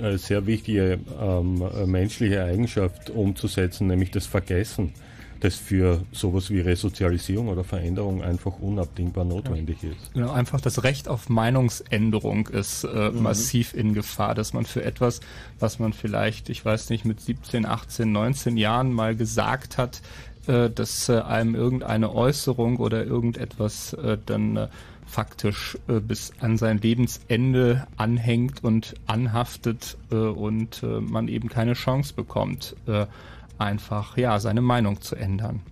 äh, 0.00 0.16
sehr 0.18 0.46
wichtige 0.46 0.98
ähm, 1.20 1.62
menschliche 1.86 2.44
Eigenschaft 2.44 3.10
umzusetzen, 3.10 3.86
nämlich 3.86 4.10
das 4.10 4.26
Vergessen 4.26 4.92
das 5.40 5.56
für 5.56 6.02
sowas 6.12 6.50
wie 6.50 6.60
Resozialisierung 6.60 7.48
oder 7.48 7.64
Veränderung 7.64 8.22
einfach 8.22 8.58
unabdingbar 8.58 9.24
notwendig 9.24 9.82
ja. 9.82 9.90
ist. 9.90 10.12
Genau, 10.14 10.32
einfach 10.32 10.60
das 10.60 10.82
Recht 10.82 11.08
auf 11.08 11.28
Meinungsänderung 11.28 12.48
ist 12.48 12.84
äh, 12.84 13.10
mhm. 13.10 13.22
massiv 13.22 13.74
in 13.74 13.94
Gefahr, 13.94 14.34
dass 14.34 14.52
man 14.52 14.64
für 14.64 14.84
etwas, 14.84 15.20
was 15.58 15.78
man 15.78 15.92
vielleicht, 15.92 16.48
ich 16.48 16.64
weiß 16.64 16.90
nicht, 16.90 17.04
mit 17.04 17.20
17, 17.20 17.66
18, 17.66 18.10
19 18.10 18.56
Jahren 18.56 18.92
mal 18.92 19.14
gesagt 19.14 19.78
hat, 19.78 20.00
äh, 20.46 20.70
dass 20.70 21.08
äh, 21.08 21.20
einem 21.20 21.54
irgendeine 21.54 22.14
Äußerung 22.14 22.78
oder 22.78 23.04
irgendetwas 23.04 23.92
äh, 23.92 24.18
dann 24.24 24.56
äh, 24.56 24.68
faktisch 25.16 25.78
äh, 25.88 25.98
bis 25.98 26.30
an 26.40 26.58
sein 26.58 26.76
Lebensende 26.76 27.86
anhängt 27.96 28.62
und 28.62 28.96
anhaftet 29.06 29.96
äh, 30.10 30.14
und 30.14 30.82
äh, 30.82 31.00
man 31.00 31.28
eben 31.28 31.48
keine 31.48 31.72
Chance 31.72 32.12
bekommt, 32.12 32.76
äh, 32.86 33.06
einfach 33.56 34.18
ja 34.18 34.38
seine 34.40 34.60
Meinung 34.60 35.00
zu 35.00 35.16
ändern. 35.16 35.62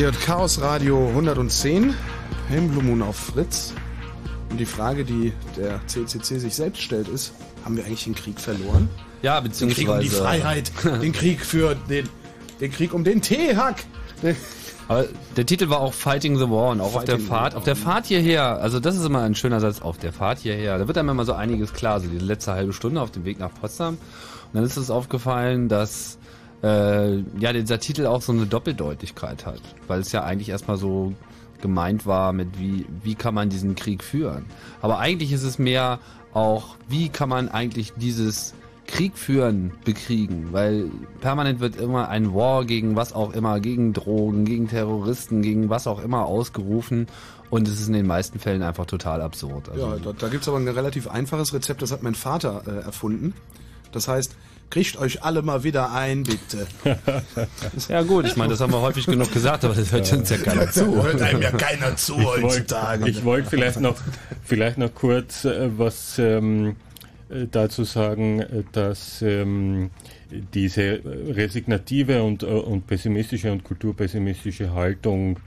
Ihr 0.00 0.12
Chaos 0.12 0.62
Radio 0.62 1.08
110 1.08 1.92
im 2.56 2.68
Blue 2.70 2.82
Moon 2.82 3.02
auf 3.02 3.16
Fritz. 3.16 3.74
Und 4.48 4.56
die 4.56 4.64
Frage, 4.64 5.04
die 5.04 5.34
der 5.58 5.78
CCC 5.88 6.38
sich 6.38 6.54
selbst 6.54 6.80
stellt, 6.80 7.06
ist, 7.06 7.34
haben 7.66 7.76
wir 7.76 7.84
eigentlich 7.84 8.04
den 8.04 8.14
Krieg 8.14 8.40
verloren? 8.40 8.88
Ja, 9.20 9.38
beziehungsweise... 9.40 9.84
Den 9.84 9.86
Krieg 9.86 9.94
um 9.94 10.00
die 10.00 10.08
Freiheit, 10.08 10.72
den 11.02 11.12
Krieg 11.12 11.44
für 11.44 11.74
den, 11.74 12.08
den 12.62 12.72
Krieg 12.72 12.94
um 12.94 13.04
den 13.04 13.20
Teehack. 13.20 13.84
Aber 14.88 15.04
der 15.36 15.44
Titel 15.44 15.68
war 15.68 15.80
auch 15.80 15.92
Fighting 15.92 16.38
the 16.38 16.48
War 16.48 16.70
und 16.70 16.80
auch 16.80 16.92
Fighting 16.92 17.16
auf 17.16 17.20
der 17.20 17.28
Fahrt, 17.28 17.54
auf 17.54 17.64
der 17.64 17.76
Fahrt 17.76 18.06
hierher, 18.06 18.56
also 18.58 18.80
das 18.80 18.96
ist 18.96 19.04
immer 19.04 19.20
ein 19.20 19.34
schöner 19.34 19.60
Satz, 19.60 19.82
auf 19.82 19.98
der 19.98 20.14
Fahrt 20.14 20.38
hierher, 20.38 20.78
da 20.78 20.88
wird 20.88 20.96
einem 20.96 21.10
immer 21.10 21.26
so 21.26 21.34
einiges 21.34 21.74
klar, 21.74 22.00
so 22.00 22.08
die 22.08 22.16
letzte 22.16 22.52
halbe 22.52 22.72
Stunde 22.72 23.02
auf 23.02 23.10
dem 23.10 23.26
Weg 23.26 23.38
nach 23.38 23.50
Potsdam. 23.52 23.98
Und 23.98 24.54
dann 24.54 24.64
ist 24.64 24.78
es 24.78 24.90
aufgefallen, 24.90 25.68
dass 25.68 26.16
äh, 26.62 27.18
ja, 27.38 27.52
dieser 27.52 27.80
Titel 27.80 28.06
auch 28.06 28.22
so 28.22 28.32
eine 28.32 28.46
Doppeldeutigkeit 28.46 29.46
hat, 29.46 29.60
weil 29.86 30.00
es 30.00 30.12
ja 30.12 30.24
eigentlich 30.24 30.50
erstmal 30.50 30.76
so 30.76 31.14
gemeint 31.60 32.06
war 32.06 32.32
mit 32.32 32.58
wie, 32.58 32.86
wie 33.02 33.14
kann 33.14 33.34
man 33.34 33.50
diesen 33.50 33.74
Krieg 33.74 34.02
führen. 34.02 34.46
Aber 34.80 34.98
eigentlich 34.98 35.32
ist 35.32 35.42
es 35.42 35.58
mehr 35.58 35.98
auch, 36.32 36.76
wie 36.88 37.08
kann 37.08 37.28
man 37.28 37.48
eigentlich 37.48 37.92
dieses 37.96 38.54
Krieg 38.86 39.16
führen 39.16 39.72
bekriegen, 39.84 40.48
weil 40.50 40.90
permanent 41.20 41.60
wird 41.60 41.76
immer 41.76 42.08
ein 42.08 42.34
War 42.34 42.64
gegen 42.64 42.96
was 42.96 43.12
auch 43.12 43.32
immer, 43.32 43.60
gegen 43.60 43.92
Drogen, 43.92 44.44
gegen 44.44 44.68
Terroristen, 44.68 45.42
gegen 45.42 45.70
was 45.70 45.86
auch 45.86 46.02
immer 46.02 46.26
ausgerufen 46.26 47.06
und 47.50 47.68
es 47.68 47.80
ist 47.80 47.86
in 47.86 47.94
den 47.94 48.06
meisten 48.06 48.40
Fällen 48.40 48.62
einfach 48.62 48.86
total 48.86 49.22
absurd. 49.22 49.68
Also 49.68 49.86
ja, 49.86 49.96
da, 49.96 50.12
da 50.12 50.28
gibt 50.28 50.42
es 50.42 50.48
aber 50.48 50.58
ein 50.58 50.66
relativ 50.66 51.08
einfaches 51.08 51.54
Rezept, 51.54 51.82
das 51.82 51.92
hat 51.92 52.02
mein 52.02 52.16
Vater 52.16 52.62
äh, 52.66 52.84
erfunden. 52.84 53.34
Das 53.92 54.08
heißt, 54.08 54.34
kriegt 54.70 54.96
euch 54.96 55.22
alle 55.22 55.42
mal 55.42 55.64
wieder 55.64 55.92
ein, 55.92 56.22
bitte. 56.22 56.66
ja 57.88 58.02
gut, 58.02 58.26
ich 58.26 58.36
meine, 58.36 58.50
das 58.50 58.60
haben 58.60 58.72
wir 58.72 58.80
häufig 58.80 59.06
genug 59.06 59.32
gesagt, 59.32 59.64
aber 59.64 59.74
das 59.74 59.92
hört 59.92 60.12
uns 60.12 60.30
ja 60.30 60.38
keiner 60.38 60.70
zu. 60.70 61.02
hört 61.02 61.20
einem 61.20 61.42
ja 61.42 61.50
keiner 61.50 61.96
zu 61.96 62.18
ich 62.18 62.26
heutzutage. 62.26 63.02
Wollt, 63.02 63.16
ich 63.16 63.24
wollte 63.24 63.50
vielleicht 63.50 63.80
noch, 63.80 63.96
vielleicht 64.44 64.78
noch 64.78 64.94
kurz 64.94 65.44
äh, 65.44 65.70
was 65.76 66.18
ähm, 66.18 66.76
äh, 67.28 67.46
dazu 67.50 67.84
sagen, 67.84 68.40
äh, 68.40 68.62
dass 68.72 69.22
ähm, 69.22 69.90
diese 70.30 71.00
resignative 71.04 72.22
und, 72.22 72.44
äh, 72.44 72.46
und 72.46 72.86
pessimistische 72.86 73.50
und 73.50 73.64
kulturpessimistische 73.64 74.72
Haltung 74.72 75.36
äh, 75.36 75.40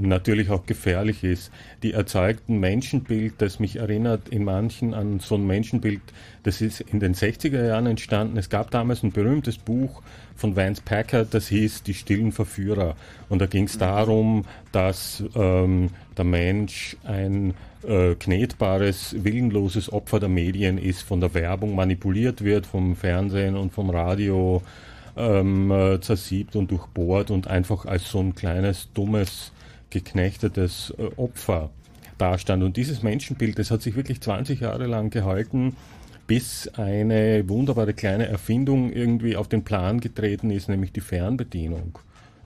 natürlich 0.00 0.50
auch 0.50 0.66
gefährlich 0.66 1.24
ist. 1.24 1.50
Die 1.82 1.92
erzeugten 1.92 2.58
Menschenbild, 2.58 3.34
das 3.38 3.58
mich 3.58 3.76
erinnert 3.76 4.28
in 4.28 4.44
manchen 4.44 4.94
an 4.94 5.20
so 5.20 5.36
ein 5.36 5.46
Menschenbild, 5.46 6.00
das 6.42 6.60
ist 6.60 6.80
in 6.80 7.00
den 7.00 7.14
60er 7.14 7.66
Jahren 7.66 7.86
entstanden. 7.86 8.36
Es 8.36 8.50
gab 8.50 8.70
damals 8.70 9.02
ein 9.02 9.12
berühmtes 9.12 9.58
Buch 9.58 10.02
von 10.36 10.56
Vance 10.56 10.82
Packard, 10.84 11.32
das 11.34 11.48
hieß 11.48 11.82
Die 11.84 11.94
stillen 11.94 12.32
Verführer. 12.32 12.96
Und 13.28 13.40
da 13.40 13.46
ging 13.46 13.64
es 13.64 13.78
darum, 13.78 14.44
dass 14.72 15.22
ähm, 15.34 15.90
der 16.16 16.24
Mensch 16.24 16.96
ein 17.04 17.54
äh, 17.86 18.14
knetbares, 18.14 19.16
willenloses 19.18 19.92
Opfer 19.92 20.20
der 20.20 20.28
Medien 20.28 20.78
ist, 20.78 21.02
von 21.02 21.20
der 21.20 21.34
Werbung 21.34 21.74
manipuliert 21.74 22.44
wird, 22.44 22.66
vom 22.66 22.96
Fernsehen 22.96 23.56
und 23.56 23.72
vom 23.72 23.90
Radio 23.90 24.62
ähm, 25.16 25.70
äh, 25.70 26.00
zersiebt 26.00 26.56
und 26.56 26.70
durchbohrt 26.70 27.30
und 27.30 27.46
einfach 27.46 27.86
als 27.86 28.10
so 28.10 28.20
ein 28.20 28.34
kleines, 28.34 28.88
dummes, 28.94 29.52
geknechtetes 29.92 30.92
äh, 30.98 31.04
Opfer 31.16 31.70
dastand. 32.18 32.62
Und 32.62 32.76
dieses 32.76 33.02
Menschenbild, 33.02 33.58
das 33.58 33.70
hat 33.70 33.82
sich 33.82 33.94
wirklich 33.94 34.20
20 34.20 34.60
Jahre 34.60 34.86
lang 34.86 35.10
gehalten, 35.10 35.76
bis 36.26 36.68
eine 36.74 37.48
wunderbare 37.48 37.94
kleine 37.94 38.26
Erfindung 38.26 38.92
irgendwie 38.92 39.36
auf 39.36 39.48
den 39.48 39.64
Plan 39.64 40.00
getreten 40.00 40.50
ist, 40.50 40.68
nämlich 40.68 40.92
die 40.92 41.00
Fernbedienung. 41.00 41.98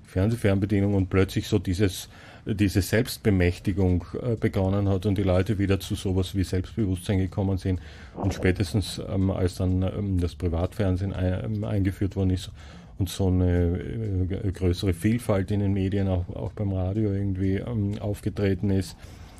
Fernsehfernbedienung 0.05 0.95
und 0.95 1.11
plötzlich 1.11 1.47
so 1.47 1.59
dieses, 1.59 2.09
diese 2.47 2.81
Selbstbemächtigung 2.81 4.05
äh, 4.23 4.37
begonnen 4.37 4.89
hat 4.89 5.05
und 5.05 5.19
die 5.19 5.23
Leute 5.23 5.59
wieder 5.59 5.79
zu 5.79 5.95
sowas 5.95 6.35
wie 6.35 6.45
Selbstbewusstsein 6.45 7.19
gekommen 7.19 7.59
sind. 7.59 7.81
Und 8.15 8.33
spätestens 8.33 9.01
ähm, 9.09 9.31
als 9.31 9.57
dann 9.57 9.83
ähm, 9.83 10.21
das 10.21 10.35
Privatfernsehen 10.35 11.15
ähm, 11.17 11.65
eingeführt 11.65 12.17
worden 12.17 12.31
ist 12.31 12.51
und 12.99 13.09
so 13.09 13.29
eine 13.29 13.79
äh, 13.79 14.53
größere 14.53 14.95
Vielfalt 14.95 15.51
in 15.51 15.61
den 15.61 15.73
Medien, 15.73 16.09
auch, 16.09 16.29
auch 16.35 16.53
beim 16.53 16.73
Radio 16.73 17.13
irgendwie 17.13 17.57
ähm, 17.57 17.99
aufgetreten 18.01 18.71
ist, 18.71 18.97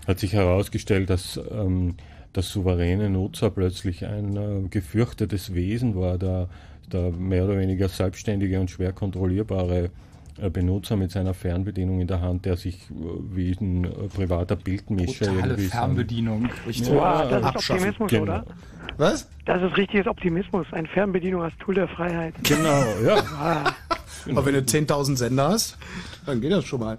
hat 0.07 0.19
sich 0.19 0.33
herausgestellt, 0.35 1.11
dass 1.11 1.41
ähm, 1.51 1.95
das 2.33 2.51
souveräne 2.51 3.09
Nutzer 3.09 3.51
plötzlich 3.51 4.07
ein 4.07 4.37
äh, 4.37 4.69
gefürchtetes 4.69 5.55
Wesen 5.55 5.97
war, 5.97 6.19
der, 6.19 6.49
der 6.93 7.11
mehr 7.11 7.45
oder 7.45 7.59
weniger 7.59 7.89
selbstständige 7.89 8.61
und 8.61 8.71
schwer 8.71 8.93
kontrollierbare 8.93 9.91
Benutzer 10.51 10.97
mit 10.97 11.11
seiner 11.11 11.35
Fernbedienung 11.35 12.01
in 12.01 12.07
der 12.07 12.21
Hand, 12.21 12.45
der 12.45 12.57
sich 12.57 12.75
äh, 12.91 12.95
wie 13.35 13.53
ein 13.61 13.85
äh, 13.85 13.89
privater 14.15 14.57
Bildmischer 14.57 15.27
Totale 15.27 15.41
irgendwie 15.53 15.65
Fernbedienung. 15.69 16.49
Richtig. 16.67 16.91
Wow, 16.91 17.29
das 17.29 17.43
ist. 17.43 17.71
Optimismus, 17.71 18.11
Genau. 18.11 18.23
oder? 18.23 18.45
Was? 18.99 19.29
Das 19.45 19.63
ist 19.63 19.77
richtiges 19.77 20.07
Optimismus. 20.07 20.67
Eine 20.73 20.89
Fernbedienung 20.89 21.43
als 21.43 21.55
Tool 21.59 21.75
der 21.75 21.89
Freiheit. 21.89 22.35
Genau, 22.45 22.85
ja. 23.05 23.17
Ah, 23.39 23.73
Aber 24.31 24.47
wenn 24.47 24.55
du 24.55 24.61
10.000 24.61 25.17
Sender 25.17 25.49
hast, 25.49 25.77
dann 26.25 26.41
geht 26.41 26.51
das 26.53 26.65
schon 26.65 26.81
mal. 26.81 26.99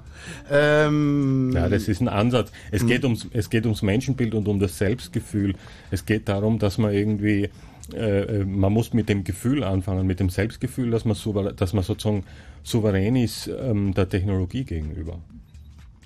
Ähm, 0.51 1.51
Ja, 1.53 1.67
das 1.69 1.87
ist 1.87 2.01
ein 2.01 2.07
Ansatz. 2.07 2.51
Es, 2.71 2.85
geht 2.85 3.03
ums, 3.03 3.27
es 3.31 3.49
geht 3.49 3.65
ums 3.65 3.81
Menschenbild 3.81 4.33
und 4.35 4.47
um 4.47 4.59
das 4.59 4.77
Selbstgefühl. 4.77 5.55
Es 5.91 6.05
geht 6.05 6.29
darum, 6.29 6.59
dass 6.59 6.77
man 6.77 6.93
irgendwie, 6.93 7.49
äh, 7.93 8.21
äh, 8.41 8.45
man 8.45 8.71
muss 8.73 8.93
mit 8.93 9.09
dem 9.09 9.23
Gefühl 9.23 9.63
anfangen, 9.63 10.05
mit 10.07 10.19
dem 10.19 10.29
Selbstgefühl, 10.29 10.91
dass 10.91 11.05
man, 11.05 11.15
souver- 11.15 11.53
dass 11.53 11.73
man 11.73 11.83
sozusagen 11.83 12.23
souverän 12.63 13.15
ist 13.15 13.47
ähm, 13.47 13.93
der 13.93 14.09
Technologie 14.09 14.63
gegenüber. 14.63 15.19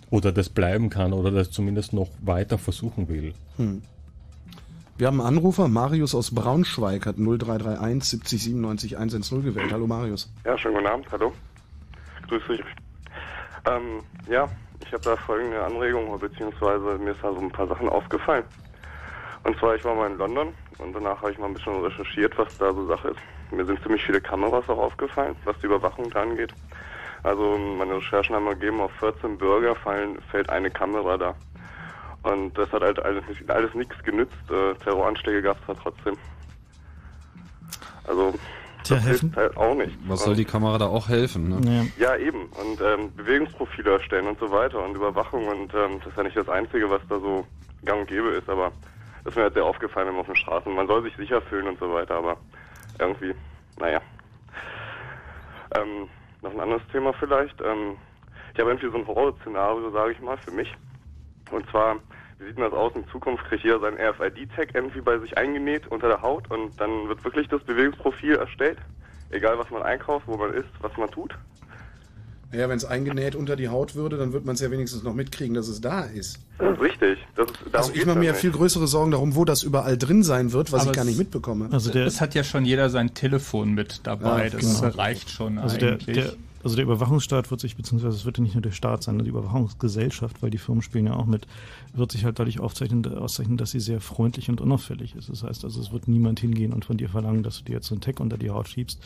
Oder 0.09 0.31
das 0.31 0.49
bleiben 0.49 0.89
kann 0.89 1.13
oder 1.13 1.31
das 1.31 1.51
zumindest 1.51 1.93
noch 1.93 2.09
weiter 2.21 2.57
versuchen 2.57 3.07
will. 3.07 3.33
wir 4.97 5.07
haben 5.07 5.21
einen 5.21 5.37
Anrufer, 5.37 5.67
Marius 5.69 6.13
aus 6.13 6.31
Braunschweig 6.35 7.05
hat 7.05 7.15
0331 7.17 8.03
70 8.03 8.43
97 8.43 8.97
110 8.97 9.43
gewählt. 9.43 9.71
Hallo 9.71 9.87
Marius. 9.87 10.31
Ja, 10.45 10.57
schönen 10.57 10.75
guten 10.75 10.87
Abend, 10.87 11.11
hallo. 11.11 11.31
Grüß 12.27 12.41
dich. 12.49 12.61
Ähm, 13.65 14.01
ja, 14.29 14.49
ich 14.85 14.91
habe 14.91 15.03
da 15.03 15.15
folgende 15.15 15.63
Anregung, 15.63 16.19
beziehungsweise 16.19 16.97
mir 16.97 17.11
ist 17.11 17.23
da 17.23 17.33
so 17.33 17.39
ein 17.39 17.51
paar 17.51 17.67
Sachen 17.67 17.87
aufgefallen. 17.87 18.43
Und 19.43 19.57
zwar, 19.57 19.75
ich 19.75 19.83
war 19.83 19.95
mal 19.95 20.11
in 20.11 20.17
London 20.17 20.49
und 20.81 20.93
danach 20.93 21.21
habe 21.21 21.31
ich 21.31 21.37
mal 21.37 21.47
ein 21.47 21.53
bisschen 21.53 21.81
recherchiert, 21.83 22.37
was 22.37 22.57
da 22.57 22.73
so 22.73 22.85
Sache 22.87 23.09
ist. 23.09 23.19
Mir 23.51 23.65
sind 23.65 23.81
ziemlich 23.83 24.03
viele 24.03 24.21
Kameras 24.21 24.67
auch 24.69 24.77
aufgefallen, 24.77 25.35
was 25.45 25.57
die 25.59 25.65
Überwachung 25.65 26.09
da 26.09 26.21
angeht. 26.21 26.53
Also 27.23 27.57
meine 27.57 27.97
Recherchen 27.97 28.35
haben 28.35 28.47
ergeben, 28.47 28.81
auf 28.81 28.91
14 28.93 29.37
Bürger 29.37 29.75
fallen, 29.75 30.19
fällt 30.31 30.49
eine 30.49 30.71
Kamera 30.71 31.17
da. 31.17 31.35
Und 32.23 32.57
das 32.57 32.71
hat 32.71 32.81
halt 32.81 33.03
alles, 33.03 33.23
nicht, 33.27 33.49
alles 33.49 33.73
nichts 33.73 33.95
genützt. 34.03 34.33
Äh, 34.49 34.73
Terroranschläge 34.83 35.41
gab 35.41 35.57
es 35.59 35.67
da 35.67 35.73
trotzdem. 35.73 36.17
Also, 38.07 38.33
Tja, 38.83 38.95
das 38.97 39.05
helfen? 39.05 39.33
hilft 39.33 39.37
halt 39.37 39.57
auch 39.57 39.75
nicht. 39.75 39.97
Was 40.07 40.23
soll 40.23 40.35
die 40.35 40.45
Kamera 40.45 40.77
da 40.77 40.87
auch 40.87 41.09
helfen? 41.09 41.49
Ne? 41.49 41.89
Ja. 41.97 42.09
Ja, 42.09 42.17
eben. 42.17 42.45
Und 42.45 42.81
ähm, 42.81 43.11
Bewegungsprofile 43.15 43.93
erstellen 43.93 44.27
und 44.27 44.39
so 44.39 44.51
weiter 44.51 44.83
und 44.83 44.95
Überwachung 44.95 45.47
und 45.47 45.73
ähm, 45.73 45.99
das 45.99 46.07
ist 46.07 46.17
ja 46.17 46.23
nicht 46.23 46.37
das 46.37 46.49
Einzige, 46.49 46.89
was 46.89 47.01
da 47.09 47.19
so 47.19 47.45
gang 47.85 48.01
und 48.01 48.07
gäbe 48.07 48.29
ist, 48.29 48.49
aber 48.49 48.71
ist 49.25 49.35
mir 49.35 49.43
halt 49.43 49.53
sehr 49.53 49.65
aufgefallen 49.65 50.09
immer 50.09 50.19
auf 50.19 50.25
den 50.25 50.35
Straßen. 50.35 50.73
Man 50.73 50.87
soll 50.87 51.03
sich 51.03 51.15
sicher 51.15 51.41
fühlen 51.41 51.67
und 51.67 51.79
so 51.79 51.93
weiter, 51.93 52.15
aber 52.15 52.37
irgendwie, 52.99 53.33
naja. 53.77 54.01
Ähm, 55.75 56.09
noch 56.41 56.51
ein 56.51 56.59
anderes 56.59 56.81
Thema 56.91 57.13
vielleicht. 57.13 57.61
Ähm, 57.61 57.97
ich 58.53 58.59
habe 58.59 58.71
irgendwie 58.71 58.89
so 58.89 58.97
ein 58.97 59.07
Horrorszenario, 59.07 59.91
sage 59.91 60.11
ich 60.13 60.19
mal, 60.21 60.37
für 60.37 60.51
mich. 60.51 60.75
Und 61.51 61.69
zwar, 61.69 61.97
wie 62.39 62.45
sieht 62.45 62.57
denn 62.57 62.63
das 62.63 62.73
aus? 62.73 62.93
In 62.95 63.07
Zukunft 63.07 63.45
kriegt 63.45 63.63
jeder 63.63 63.79
seinen 63.79 63.97
RFID-Tag 63.99 64.73
irgendwie 64.73 65.01
bei 65.01 65.17
sich 65.19 65.37
eingenäht 65.37 65.87
unter 65.87 66.07
der 66.07 66.21
Haut 66.21 66.49
und 66.49 66.79
dann 66.79 67.07
wird 67.07 67.23
wirklich 67.23 67.47
das 67.47 67.63
Bewegungsprofil 67.63 68.35
erstellt. 68.35 68.79
Egal, 69.29 69.57
was 69.57 69.69
man 69.69 69.83
einkauft, 69.83 70.27
wo 70.27 70.35
man 70.35 70.53
ist, 70.53 70.69
was 70.81 70.95
man 70.97 71.09
tut. 71.09 71.33
Ja, 72.53 72.67
wenn 72.67 72.77
es 72.77 72.85
eingenäht 72.85 73.35
unter 73.35 73.55
die 73.55 73.69
Haut 73.69 73.95
würde, 73.95 74.17
dann 74.17 74.33
wird 74.33 74.45
man 74.45 74.55
es 74.55 74.61
ja 74.61 74.69
wenigstens 74.71 75.03
noch 75.03 75.13
mitkriegen, 75.13 75.53
dass 75.53 75.67
es 75.67 75.79
da 75.79 76.01
ist. 76.01 76.39
Das 76.57 76.73
ist 76.73 76.81
richtig. 76.81 77.19
Das 77.35 77.49
ist, 77.49 77.75
Also 77.75 77.93
ich 77.93 78.05
mache 78.05 78.19
mir 78.19 78.25
ja 78.25 78.33
viel 78.33 78.51
größere 78.51 78.87
Sorgen 78.87 79.11
darum, 79.11 79.35
wo 79.35 79.45
das 79.45 79.63
überall 79.63 79.97
drin 79.97 80.21
sein 80.23 80.51
wird, 80.51 80.71
was 80.71 80.81
Aber 80.81 80.91
ich 80.91 80.95
gar 80.97 81.05
nicht 81.05 81.17
mitbekomme. 81.17 81.69
Also 81.71 81.91
der, 81.91 82.05
es 82.05 82.19
hat 82.19 82.35
ja 82.35 82.43
schon 82.43 82.65
jeder 82.65 82.89
sein 82.89 83.13
Telefon 83.13 83.73
mit 83.73 84.01
dabei. 84.03 84.45
Ja, 84.45 84.49
das 84.49 84.81
genau. 84.81 84.95
reicht 84.95 85.29
schon 85.29 85.57
Also 85.59 85.77
der, 85.77 85.93
eigentlich. 85.93 86.17
der, 86.17 86.33
also 86.63 86.75
der 86.75 86.85
Überwachungsstaat 86.85 87.49
wird 87.49 87.59
sich, 87.59 87.75
beziehungsweise 87.75 88.15
es 88.15 88.25
wird 88.25 88.37
ja 88.37 88.43
nicht 88.43 88.53
nur 88.53 88.61
der 88.61 88.71
Staat 88.71 89.03
sein, 89.03 89.17
die 89.19 89.29
Überwachungsgesellschaft, 89.29 90.43
weil 90.43 90.51
die 90.51 90.59
Firmen 90.59 90.81
spielen 90.81 91.07
ja 91.07 91.13
auch 91.13 91.25
mit, 91.25 91.47
wird 91.93 92.11
sich 92.11 92.25
halt 92.25 92.37
dadurch 92.37 92.59
aufzeichnen, 92.59 93.05
auszeichnen, 93.17 93.57
dass 93.57 93.71
sie 93.71 93.79
sehr 93.79 93.99
freundlich 94.01 94.49
und 94.49 94.61
unauffällig 94.61 95.15
ist. 95.15 95.29
Das 95.29 95.43
heißt 95.43 95.63
also, 95.63 95.81
es 95.81 95.91
wird 95.91 96.07
niemand 96.07 96.39
hingehen 96.39 96.73
und 96.73 96.85
von 96.85 96.97
dir 96.97 97.09
verlangen, 97.09 97.43
dass 97.43 97.59
du 97.59 97.63
dir 97.63 97.73
jetzt 97.73 97.87
so 97.87 97.95
einen 97.95 98.01
Tag 98.01 98.19
unter 98.19 98.37
die 98.37 98.51
Haut 98.51 98.67
schiebst. 98.67 98.99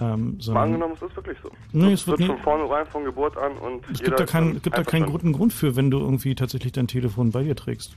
Ähm, 0.00 0.36
sondern 0.40 0.64
angenommen, 0.64 0.94
es 0.96 1.02
ist 1.02 1.16
wirklich 1.16 1.36
so. 1.42 1.50
Nee, 1.72 1.92
es 1.92 2.06
wird 2.06 2.20
wird 2.20 2.30
von 2.30 2.38
vornherein 2.38 2.86
von 2.86 3.04
Geburt 3.04 3.36
an 3.36 3.52
und 3.58 3.84
es 3.92 4.02
gibt 4.02 4.18
da 4.18 4.24
dann 4.24 4.62
gibt 4.62 4.76
da 4.76 4.82
keinen 4.82 5.06
guten 5.06 5.32
Grund 5.32 5.52
für, 5.52 5.76
wenn 5.76 5.90
du 5.90 5.98
irgendwie 5.98 6.34
tatsächlich 6.34 6.72
dein 6.72 6.88
Telefon 6.88 7.30
bei 7.32 7.42
dir 7.42 7.54
trägst. 7.54 7.96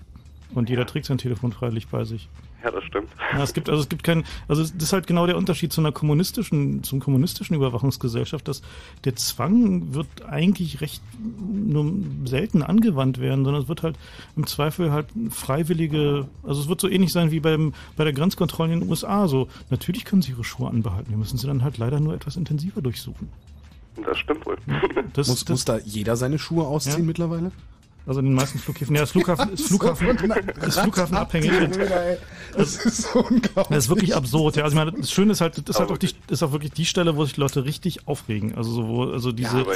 Und 0.55 0.69
jeder 0.69 0.85
trägt 0.85 1.05
sein 1.05 1.17
Telefon 1.17 1.51
freilich 1.51 1.87
bei 1.87 2.03
sich. 2.03 2.29
Ja, 2.63 2.71
das 2.71 2.83
stimmt. 2.85 3.09
Ja, 3.33 3.43
es 3.43 3.53
gibt, 3.53 3.69
also 3.69 3.81
es 3.81 3.89
gibt 3.89 4.03
kein, 4.03 4.23
also 4.47 4.61
das 4.63 4.71
ist 4.71 4.93
halt 4.93 5.05
genau 5.05 5.27
der 5.27 5.35
Unterschied 5.35 5.73
zu 5.73 5.81
einer 5.81 5.91
kommunistischen, 5.91 6.81
zum 6.83 7.01
kommunistischen 7.01 7.55
Überwachungsgesellschaft, 7.57 8.47
dass 8.47 8.61
der 9.03 9.15
Zwang 9.17 9.93
wird 9.93 10.07
eigentlich 10.29 10.79
recht 10.79 11.01
nur 11.19 11.91
selten 12.23 12.63
angewandt 12.63 13.19
werden, 13.19 13.43
sondern 13.43 13.63
es 13.63 13.67
wird 13.67 13.83
halt 13.83 13.97
im 14.37 14.47
Zweifel 14.47 14.93
halt 14.93 15.07
freiwillige, 15.29 16.29
also 16.43 16.61
es 16.61 16.69
wird 16.69 16.79
so 16.79 16.87
ähnlich 16.87 17.11
sein 17.11 17.31
wie 17.31 17.41
beim, 17.41 17.73
bei 17.97 18.05
der 18.05 18.13
Grenzkontrolle 18.13 18.71
in 18.73 18.79
den 18.79 18.89
USA, 18.89 19.27
so, 19.27 19.49
natürlich 19.69 20.05
können 20.05 20.21
sie 20.21 20.31
ihre 20.31 20.45
Schuhe 20.45 20.69
anbehalten, 20.69 21.09
wir 21.09 21.17
müssen 21.17 21.37
sie 21.37 21.47
dann 21.47 21.63
halt 21.63 21.77
leider 21.77 21.99
nur 21.99 22.13
etwas 22.13 22.37
intensiver 22.37 22.81
durchsuchen. 22.81 23.27
Das 24.05 24.17
stimmt 24.17 24.45
wohl. 24.45 24.57
Das, 25.13 25.27
Muss, 25.27 25.43
das, 25.45 25.49
muss 25.49 25.65
da 25.65 25.77
jeder 25.79 26.15
seine 26.15 26.39
Schuhe 26.39 26.65
ausziehen 26.65 26.99
Ja. 26.99 27.03
mittlerweile? 27.03 27.51
Also 28.05 28.19
in 28.19 28.25
den 28.27 28.35
meisten 28.35 28.59
Flughäfen, 28.59 28.95
ja, 28.95 29.01
das 29.01 29.11
Flughafen, 29.11 29.49
ist 29.53 29.67
Flughafen, 29.67 30.07
ist 30.67 30.79
Flughafen 30.79 31.15
abhängig. 31.17 31.51
Das 32.55 32.75
ist 32.85 33.03
so 33.13 33.19
unglaublich. 33.19 33.67
Das 33.69 33.85
ist 33.85 33.89
wirklich 33.89 34.15
absurd, 34.15 34.55
ja. 34.57 34.63
Also 34.63 34.77
ich 34.77 34.83
meine, 34.85 34.97
das 34.99 35.11
Schöne 35.11 35.31
ist 35.31 35.41
halt, 35.41 35.57
das 35.57 35.75
ist 35.75 35.79
halt 35.79 35.91
auch 35.91 35.97
die, 35.97 36.07
das 36.27 36.39
ist 36.39 36.43
auch 36.43 36.51
wirklich 36.51 36.71
die 36.73 36.85
Stelle, 36.85 37.15
wo 37.15 37.25
sich 37.25 37.37
Leute 37.37 37.65
richtig 37.65 38.07
aufregen. 38.07 38.55
Also 38.55 38.71
so, 38.71 38.87
wo, 38.87 39.03
also 39.11 39.31
diese, 39.31 39.61
ich- 39.61 39.67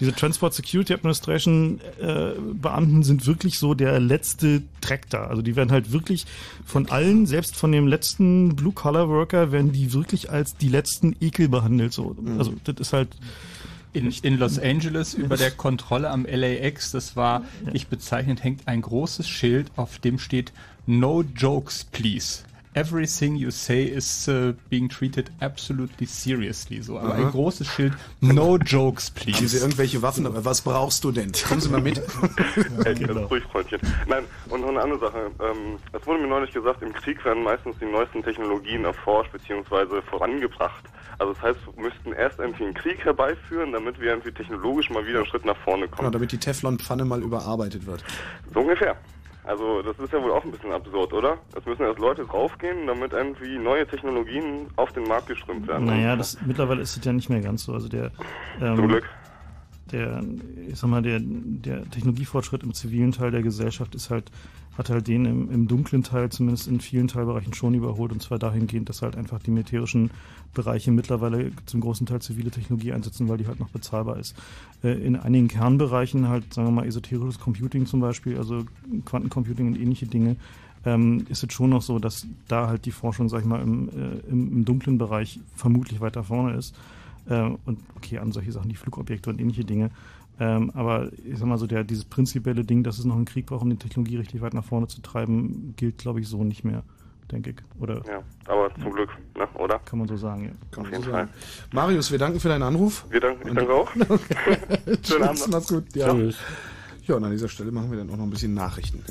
diese 0.00 0.12
Transport 0.14 0.52
Security 0.54 0.92
Administration 0.94 1.80
äh, 2.00 2.32
Beamten 2.54 3.02
sind 3.02 3.26
wirklich 3.26 3.58
so 3.58 3.74
der 3.74 3.98
letzte 4.00 4.62
Dreck 4.80 5.08
da. 5.10 5.24
Also 5.26 5.40
die 5.42 5.56
werden 5.56 5.70
halt 5.72 5.92
wirklich 5.92 6.26
von 6.64 6.88
allen, 6.90 7.26
selbst 7.26 7.56
von 7.56 7.72
dem 7.72 7.86
letzten 7.86 8.56
Blue 8.56 8.72
Collar 8.72 9.08
Worker, 9.08 9.52
werden 9.52 9.72
die 9.72 9.92
wirklich 9.92 10.30
als 10.30 10.56
die 10.56 10.68
letzten 10.68 11.16
Ekel 11.20 11.48
behandelt. 11.48 11.92
So, 11.92 12.16
also 12.38 12.52
das 12.64 12.76
ist 12.78 12.92
halt 12.92 13.08
in, 13.96 14.12
in 14.22 14.38
Los 14.38 14.58
Angeles 14.58 15.14
über 15.14 15.36
der 15.36 15.50
Kontrolle 15.50 16.10
am 16.10 16.26
LAX, 16.26 16.92
das 16.92 17.16
war, 17.16 17.42
ich 17.72 17.88
bezeichnet, 17.88 18.44
hängt 18.44 18.68
ein 18.68 18.82
großes 18.82 19.26
Schild, 19.26 19.70
auf 19.76 19.98
dem 19.98 20.18
steht 20.18 20.52
No 20.86 21.22
jokes, 21.34 21.84
please. 21.84 22.44
Everything 22.74 23.36
you 23.36 23.50
say 23.50 23.84
is 23.84 24.28
uh, 24.28 24.52
being 24.68 24.86
treated 24.90 25.30
absolutely 25.40 26.06
seriously. 26.06 26.82
So, 26.82 26.98
aber 26.98 27.14
ein 27.14 27.30
großes 27.30 27.66
Schild, 27.66 27.94
No 28.20 28.58
jokes, 28.58 29.08
Haben 29.08 29.32
Sie 29.32 29.32
please. 29.32 29.58
irgendwelche 29.58 30.02
Waffen, 30.02 30.26
aber 30.26 30.44
was 30.44 30.60
brauchst 30.60 31.02
du 31.02 31.10
denn? 31.10 31.32
Kommen 31.48 31.62
Sie 31.62 31.70
mal 31.70 31.80
mit. 31.80 31.98
Ruhig, 33.30 33.44
Freundchen. 33.50 33.80
Nein, 34.06 34.24
und 34.50 34.60
noch 34.60 34.68
eine 34.68 34.82
andere 34.82 35.00
Sache. 35.00 35.30
Ähm, 35.40 35.78
es 35.98 36.06
wurde 36.06 36.20
mir 36.20 36.28
neulich 36.28 36.52
gesagt, 36.52 36.82
im 36.82 36.92
Krieg 36.92 37.24
werden 37.24 37.42
meistens 37.42 37.76
die 37.80 37.86
neuesten 37.86 38.22
Technologien 38.22 38.84
erforscht 38.84 39.32
bzw. 39.32 40.02
vorangebracht. 40.10 40.84
Also 41.18 41.32
das 41.32 41.42
heißt, 41.42 41.58
wir 41.76 41.82
müssten 41.84 42.12
erst 42.12 42.38
irgendwie 42.38 42.64
einen 42.64 42.74
Krieg 42.74 43.04
herbeiführen, 43.04 43.72
damit 43.72 43.98
wir 44.00 44.08
irgendwie 44.10 44.32
technologisch 44.32 44.90
mal 44.90 45.06
wieder 45.06 45.18
einen 45.18 45.26
Schritt 45.26 45.44
nach 45.44 45.56
vorne 45.58 45.86
Genau, 45.86 45.96
kommen. 45.96 46.12
damit 46.12 46.32
die 46.32 46.38
Teflonpfanne 46.38 47.04
mal 47.04 47.22
überarbeitet 47.22 47.86
wird. 47.86 48.04
So 48.52 48.60
ungefähr. 48.60 48.96
Also 49.44 49.80
das 49.82 49.96
ist 50.00 50.12
ja 50.12 50.20
wohl 50.20 50.32
auch 50.32 50.44
ein 50.44 50.50
bisschen 50.50 50.72
absurd, 50.72 51.12
oder? 51.12 51.38
Es 51.56 51.64
müssen 51.64 51.82
erst 51.82 52.00
Leute 52.00 52.24
draufgehen, 52.24 52.86
damit 52.86 53.12
irgendwie 53.12 53.56
neue 53.58 53.86
Technologien 53.86 54.66
auf 54.74 54.92
den 54.92 55.04
Markt 55.04 55.28
geströmt 55.28 55.68
werden. 55.68 55.86
Naja, 55.86 56.16
das, 56.16 56.36
mittlerweile 56.44 56.82
ist 56.82 56.96
es 56.96 57.04
ja 57.04 57.12
nicht 57.12 57.30
mehr 57.30 57.40
ganz 57.40 57.64
so. 57.64 57.72
Also 57.72 57.88
der, 57.88 58.10
Zum 58.58 58.66
ähm, 58.80 58.88
Glück. 58.88 59.04
der, 59.92 60.20
ich 60.68 60.76
sag 60.76 60.90
mal, 60.90 61.00
der, 61.00 61.20
der 61.22 61.88
Technologiefortschritt 61.90 62.64
im 62.64 62.74
zivilen 62.74 63.12
Teil 63.12 63.30
der 63.30 63.42
Gesellschaft 63.42 63.94
ist 63.94 64.10
halt, 64.10 64.32
hat 64.78 64.90
halt 64.90 65.08
den 65.08 65.24
im, 65.24 65.50
im 65.50 65.68
dunklen 65.68 66.02
Teil 66.02 66.30
zumindest 66.30 66.68
in 66.68 66.80
vielen 66.80 67.08
Teilbereichen 67.08 67.54
schon 67.54 67.74
überholt 67.74 68.12
und 68.12 68.22
zwar 68.22 68.38
dahingehend, 68.38 68.88
dass 68.88 69.02
halt 69.02 69.16
einfach 69.16 69.42
die 69.42 69.50
militärischen 69.50 70.10
Bereiche 70.54 70.90
mittlerweile 70.90 71.50
zum 71.66 71.80
großen 71.80 72.06
Teil 72.06 72.20
zivile 72.20 72.50
Technologie 72.50 72.92
einsetzen, 72.92 73.28
weil 73.28 73.38
die 73.38 73.46
halt 73.46 73.60
noch 73.60 73.70
bezahlbar 73.70 74.18
ist. 74.18 74.34
Äh, 74.82 74.92
in 74.92 75.16
einigen 75.16 75.48
Kernbereichen 75.48 76.28
halt, 76.28 76.52
sagen 76.54 76.68
wir 76.68 76.72
mal, 76.72 76.86
esoterisches 76.86 77.40
Computing 77.40 77.86
zum 77.86 78.00
Beispiel, 78.00 78.36
also 78.36 78.64
Quantencomputing 79.04 79.66
und 79.66 79.78
ähnliche 79.78 80.06
Dinge, 80.06 80.36
ähm, 80.84 81.26
ist 81.28 81.42
es 81.42 81.52
schon 81.52 81.70
noch 81.70 81.82
so, 81.82 81.98
dass 81.98 82.26
da 82.48 82.68
halt 82.68 82.86
die 82.86 82.92
Forschung, 82.92 83.28
sag 83.28 83.40
ich 83.40 83.46
mal, 83.46 83.60
im, 83.60 83.88
äh, 83.88 84.30
im, 84.30 84.52
im 84.52 84.64
dunklen 84.64 84.98
Bereich 84.98 85.40
vermutlich 85.54 86.00
weiter 86.00 86.22
vorne 86.24 86.54
ist. 86.54 86.74
Äh, 87.28 87.50
und 87.64 87.80
okay, 87.96 88.18
an 88.18 88.32
solche 88.32 88.52
Sachen, 88.52 88.68
die 88.68 88.76
Flugobjekte 88.76 89.30
und 89.30 89.40
ähnliche 89.40 89.64
Dinge. 89.64 89.90
Ähm, 90.38 90.70
aber 90.74 91.10
ich 91.24 91.38
sag 91.38 91.46
mal 91.46 91.58
so, 91.58 91.66
der, 91.66 91.84
dieses 91.84 92.04
prinzipielle 92.04 92.64
Ding, 92.64 92.82
dass 92.82 92.98
es 92.98 93.04
noch 93.04 93.16
einen 93.16 93.24
Krieg 93.24 93.46
braucht, 93.46 93.62
um 93.62 93.70
die 93.70 93.76
Technologie 93.76 94.16
richtig 94.18 94.42
weit 94.42 94.54
nach 94.54 94.64
vorne 94.64 94.86
zu 94.86 95.00
treiben, 95.00 95.74
gilt, 95.76 95.98
glaube 95.98 96.20
ich, 96.20 96.28
so 96.28 96.44
nicht 96.44 96.62
mehr, 96.62 96.82
denke 97.32 97.50
ich. 97.50 97.56
Oder, 97.80 98.02
Ja, 98.06 98.22
aber 98.46 98.70
zum 98.74 98.92
Glück, 98.92 99.10
ne, 99.36 99.48
oder? 99.54 99.78
Kann 99.80 99.98
man 99.98 100.08
so 100.08 100.16
sagen, 100.16 100.44
ja. 100.44 100.50
Kann 100.70 100.84
Auf 100.84 100.90
man 100.90 101.02
so 101.02 101.08
jeden 101.08 101.12
sagen. 101.12 101.30
Marius, 101.72 102.10
wir 102.12 102.18
danken 102.18 102.40
für 102.40 102.48
deinen 102.48 102.64
Anruf. 102.64 103.06
Wir 103.08 103.20
danken, 103.20 103.48
ich 103.48 103.54
danke 103.54 103.72
auch. 103.72 103.90
Schönen 105.02 105.22
Abend 105.22 105.40
noch. 105.40 105.48
Mach's 105.48 105.68
gut. 105.68 105.84
Ja. 105.94 106.12
Tschüss. 106.12 106.36
ja, 107.06 107.14
und 107.16 107.24
an 107.24 107.30
dieser 107.30 107.48
Stelle 107.48 107.72
machen 107.72 107.90
wir 107.90 107.98
dann 107.98 108.10
auch 108.10 108.16
noch 108.16 108.24
ein 108.24 108.30
bisschen 108.30 108.52
Nachrichten. 108.52 109.02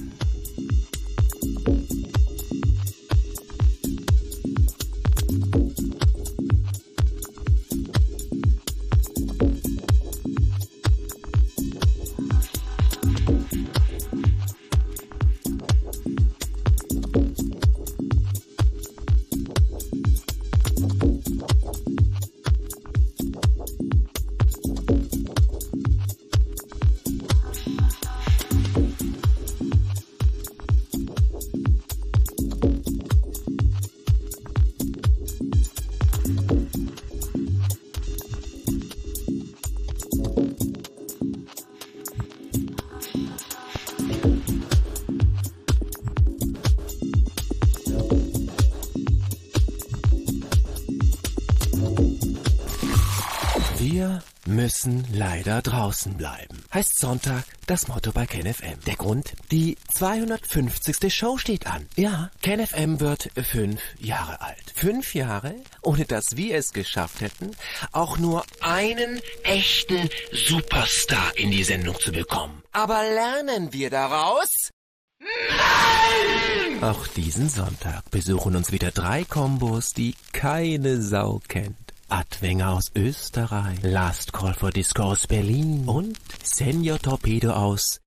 Müssen 54.86 55.06
leider 55.12 55.62
draußen 55.62 56.16
bleiben. 56.16 56.64
Heißt 56.74 57.00
Sonntag 57.00 57.44
das 57.66 57.88
Motto 57.88 58.12
bei 58.12 58.26
KenFM. 58.26 58.80
Der 58.86 58.96
Grund? 58.96 59.34
Die 59.52 59.78
250. 59.94 61.14
Show 61.14 61.38
steht 61.38 61.68
an. 61.68 61.88
Ja, 61.96 62.30
KenFM 62.42 63.00
wird 63.00 63.30
fünf 63.36 63.82
Jahre 64.00 64.42
alt. 64.42 64.74
Fünf 64.76 65.16
Jahre, 65.16 65.56
ohne 65.82 66.06
dass 66.06 66.38
wir 66.38 66.56
es 66.56 66.74
geschafft 66.74 67.22
hätten, 67.22 67.52
auch 67.92 68.18
nur 68.18 68.46
einen 68.62 69.22
echten 69.44 70.10
Superstar 70.32 71.36
in 71.36 71.52
die 71.52 71.64
Sendung 71.64 72.00
zu 72.00 72.12
bekommen. 72.12 72.62
Aber 72.72 73.02
lernen 73.04 73.74
wir 73.74 73.90
daraus? 73.90 74.72
Nein! 75.20 76.84
Auch 76.84 77.08
diesen 77.08 77.50
Sonntag 77.50 78.12
besuchen 78.12 78.56
uns 78.56 78.72
wieder 78.72 78.92
drei 78.92 79.24
Kombos, 79.24 79.94
die 79.94 80.14
keine 80.34 81.02
Sau 81.02 81.42
kennt. 81.48 81.85
Adwenger 82.10 82.74
aus 82.74 82.92
Österreich, 82.96 83.80
Last 83.82 84.34
Call 84.34 84.54
for 84.54 84.70
Disco 84.70 85.04
aus 85.04 85.28
Berlin 85.28 85.88
und 85.88 86.18
Senior 86.44 87.00
Torpedo 87.00 87.52
aus. 87.52 88.02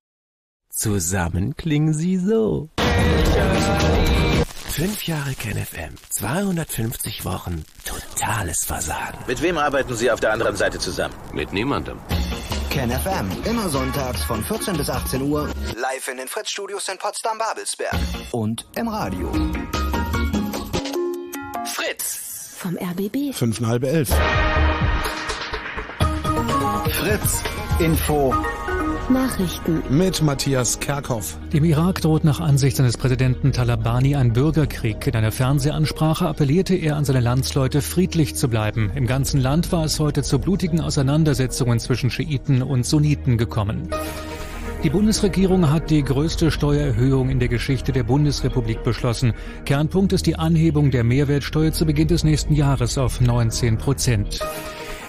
Zusammen 0.71 1.57
klingen 1.57 1.93
sie 1.93 2.17
so. 2.17 2.69
Fünf 4.71 5.07
Jahre 5.09 5.35
KenFM, 5.35 5.95
250 6.11 7.25
Wochen, 7.25 7.65
totales 7.85 8.65
Versagen. 8.65 9.19
Mit 9.27 9.43
wem 9.43 9.59
arbeiten 9.59 9.97
Sie 9.97 10.09
auf 10.09 10.21
der 10.21 10.33
anderen 10.33 10.55
Seite 10.55 10.79
zusammen? 10.79 11.15
Mit 11.33 11.53
niemandem. 11.53 11.99
KenFM, 12.71 13.29
immer 13.45 13.69
sonntags 13.69 14.23
von 14.23 14.45
14 14.45 14.77
bis 14.77 14.89
18 14.89 15.23
Uhr, 15.23 15.49
live 15.75 16.09
in 16.09 16.19
den 16.19 16.29
Fritz-Studios 16.29 16.89
in 16.89 16.99
Potsdam-Babelsberg 16.99 17.97
und 18.31 18.67
im 18.77 18.87
Radio. 18.87 19.33
Fritz! 21.65 22.28
Vom 22.59 22.77
RBB. 22.77 23.33
Fünf 23.33 23.61
und 23.61 23.69
halbe 23.69 23.89
elf. 23.89 24.09
Fritz, 26.91 27.41
Info. 27.79 28.35
Nachrichten. 29.09 29.85
Mit 29.89 30.21
Matthias 30.23 30.81
Kerkhoff. 30.81 31.39
Dem 31.53 31.63
Irak 31.63 32.01
droht 32.01 32.25
nach 32.25 32.41
Ansicht 32.41 32.77
seines 32.77 32.97
Präsidenten 32.97 33.53
Talabani 33.53 34.17
ein 34.17 34.33
Bürgerkrieg. 34.33 35.07
In 35.07 35.15
einer 35.15 35.31
Fernsehansprache 35.31 36.27
appellierte 36.27 36.75
er 36.75 36.97
an 36.97 37.05
seine 37.05 37.21
Landsleute, 37.21 37.81
friedlich 37.81 38.35
zu 38.35 38.49
bleiben. 38.49 38.91
Im 38.97 39.07
ganzen 39.07 39.41
Land 39.41 39.71
war 39.71 39.85
es 39.85 40.01
heute 40.01 40.25
zu 40.25 40.41
blutigen 40.41 40.81
Auseinandersetzungen 40.81 41.79
zwischen 41.79 42.11
Schiiten 42.11 42.63
und 42.63 42.85
Sunniten 42.85 43.39
gekommen. 43.39 43.89
Die 44.85 44.91
Bundesregierung 44.91 45.71
hat 45.73 45.91
die 45.91 46.05
größte 46.05 46.53
Steuererhöhung 46.53 47.31
in 47.31 47.41
der 47.41 47.49
Geschichte 47.49 47.91
der 47.91 48.05
Bundesrepublik 48.05 48.85
beschlossen. 48.85 49.33
Kernpunkt 49.65 50.13
ist 50.13 50.27
die 50.27 50.37
Anhebung 50.37 50.93
der 50.93 51.03
Mehrwertsteuer 51.03 51.73
zu 51.73 51.85
Beginn 51.85 52.07
des 52.07 52.23
nächsten 52.23 52.55
Jahres 52.55 52.97
auf 52.97 53.21
19 53.21 53.77
Prozent. 53.77 54.39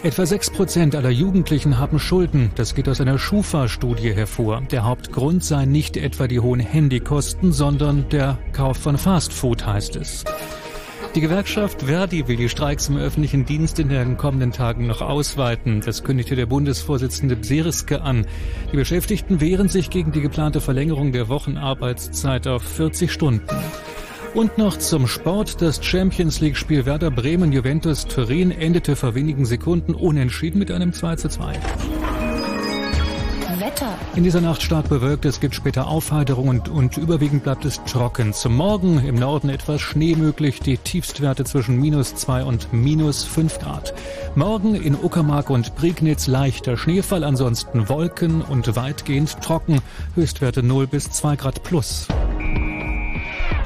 Etwa 0.02 0.26
6 0.26 0.52
Prozent 0.52 0.96
aller 0.96 1.12
Jugendlichen 1.12 1.78
haben 1.78 2.00
Schulden. 2.00 2.50
Das 2.56 2.74
geht 2.74 2.90
aus 2.90 3.00
einer 3.00 3.20
Schufa-Studie 3.20 4.14
hervor. 4.14 4.64
Der 4.72 4.86
Hauptgrund 4.86 5.44
sei 5.44 5.66
nicht 5.66 5.98
etwa 5.98 6.28
die 6.28 6.40
hohen 6.40 6.62
Handykosten, 6.62 7.52
sondern 7.52 8.10
der 8.10 8.40
Kauf 8.54 8.78
von 8.78 8.98
Fastfood, 8.98 9.68
heißt 9.68 9.98
es. 9.98 10.24
Die 11.15 11.22
Gewerkschaft 11.22 11.82
Verdi 11.82 12.28
will 12.28 12.36
die 12.36 12.50
Streiks 12.50 12.88
im 12.88 12.98
öffentlichen 12.98 13.43
Dienst 13.43 13.80
in 13.80 13.89
den 13.89 14.15
kommenden 14.15 14.52
Tagen 14.52 14.86
noch 14.86 15.02
ausweiten. 15.02 15.82
Das 15.84 16.04
kündigte 16.04 16.36
der 16.36 16.45
Bundesvorsitzende 16.45 17.36
Bseriske 17.36 18.04
an. 18.04 18.28
Die 18.72 18.78
Beschäftigten 18.78 19.41
wehren 19.41 19.69
sich 19.69 19.89
gegen 19.89 20.12
die 20.12 20.22
geplante 20.22 20.62
Verlängerung 20.62 21.12
der 21.12 21.28
Wochenarbeitszeit 21.28 22.45
auf 22.45 22.62
40 22.62 23.12
Stunden. 23.12 23.58
Und 24.36 24.60
noch 24.60 24.78
zum 24.78 25.08
Sport. 25.08 25.63
Das 25.63 25.84
Champions 25.84 26.41
League-Spiel 26.41 26.86
Werder 26.86 27.10
Bremen-Juventus 27.10 28.06
Turin 28.06 28.52
endete 28.52 28.95
vor 28.95 29.15
wenigen 29.15 29.45
Sekunden 29.45 29.95
unentschieden 29.95 30.60
mit 30.60 30.69
einem 30.69 30.93
2 30.93 31.15
zu 31.15 31.30
2. 31.30 31.54
Wetter. 33.80 33.98
In 34.15 34.24
dieser 34.24 34.42
Nacht 34.42 34.62
stark 34.62 34.89
bewölkt, 34.89 35.26
es 35.26 35.39
gibt 35.39 35.56
später 35.56 35.88
Aufheiterungen 35.88 36.60
und, 36.60 36.70
und 36.70 36.98
überwiegend 36.98 37.44
bleibt 37.44 37.65
es 37.65 37.84
trocken. 37.84 38.34
Zum 38.34 38.56
Morgen 38.56 39.00
im 39.06 39.15
Norden 39.15 39.50
etwas 39.50 39.82
Schnee 39.82 40.15
möglich, 40.15 40.60
die 40.60 40.78
Tiefstwerte 40.78 41.44
zwischen 41.44 41.80
minus 41.80 42.15
2 42.15 42.44
und 42.44 42.74
minus 42.74 43.24
5 43.24 43.60
Grad. 43.60 43.94
Morgen 44.36 44.76
in 44.76 44.96
Uckermark 44.96 45.50
und 45.50 45.76
Prignitz 45.76 46.28
leichter 46.28 46.78
Schneefall, 46.78 47.24
ansonsten 47.24 47.89
Wolken 47.89 48.42
und 48.42 48.76
weitgehend 48.76 49.42
trocken, 49.42 49.80
Höchstwerte 50.15 50.63
0 50.63 50.88
bis 50.88 51.10
2 51.12 51.36
Grad 51.36 51.63
plus. 51.63 52.08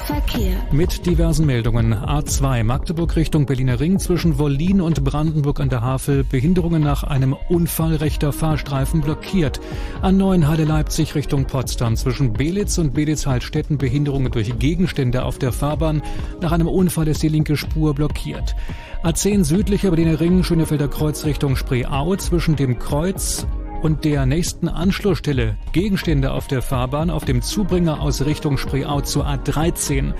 Verkehr. 0.05 0.57
Mit 0.71 1.05
diversen 1.05 1.45
Meldungen. 1.45 1.93
A2 1.93 2.63
Magdeburg 2.63 3.15
Richtung 3.15 3.45
Berliner 3.45 3.79
Ring 3.79 3.99
zwischen 3.99 4.37
Wollin 4.37 4.81
und 4.81 5.01
Brandenburg 5.03 5.61
an 5.61 5.69
der 5.69 5.81
Havel. 5.81 6.25
Behinderungen 6.25 6.83
nach 6.83 7.03
einem 7.03 7.33
Unfall 7.47 7.95
rechter 7.95 8.33
Fahrstreifen 8.33 8.99
blockiert. 8.99 9.61
A9 10.01 10.45
Halle 10.47 10.65
Leipzig 10.65 11.15
Richtung 11.15 11.45
Potsdam 11.45 11.95
zwischen 11.95 12.33
Belitz 12.33 12.77
und 12.77 12.93
Belitz-Heilstätten 12.93 13.77
Behinderungen 13.77 14.31
durch 14.31 14.59
Gegenstände 14.59 15.23
auf 15.23 15.39
der 15.39 15.53
Fahrbahn. 15.53 16.01
Nach 16.41 16.51
einem 16.51 16.67
Unfall 16.67 17.07
ist 17.07 17.23
die 17.23 17.29
linke 17.29 17.55
Spur 17.55 17.93
blockiert. 17.93 18.55
A10 19.03 19.45
südlicher 19.45 19.91
Berliner 19.91 20.19
Ring 20.19 20.43
Schönefelder 20.43 20.89
Kreuz 20.89 21.23
Richtung 21.23 21.55
Spreeau 21.55 22.15
zwischen 22.17 22.57
dem 22.57 22.77
Kreuz 22.77 23.47
und 23.83 24.05
der 24.05 24.25
nächsten 24.25 24.69
Anschlussstelle 24.69 25.57
Gegenstände 25.73 26.31
auf 26.31 26.47
der 26.47 26.61
Fahrbahn 26.61 27.09
auf 27.09 27.25
dem 27.25 27.41
Zubringer 27.41 27.99
aus 27.99 28.25
Richtung 28.25 28.57
Spreeau 28.57 29.01
zur 29.01 29.27
A13. 29.27 30.13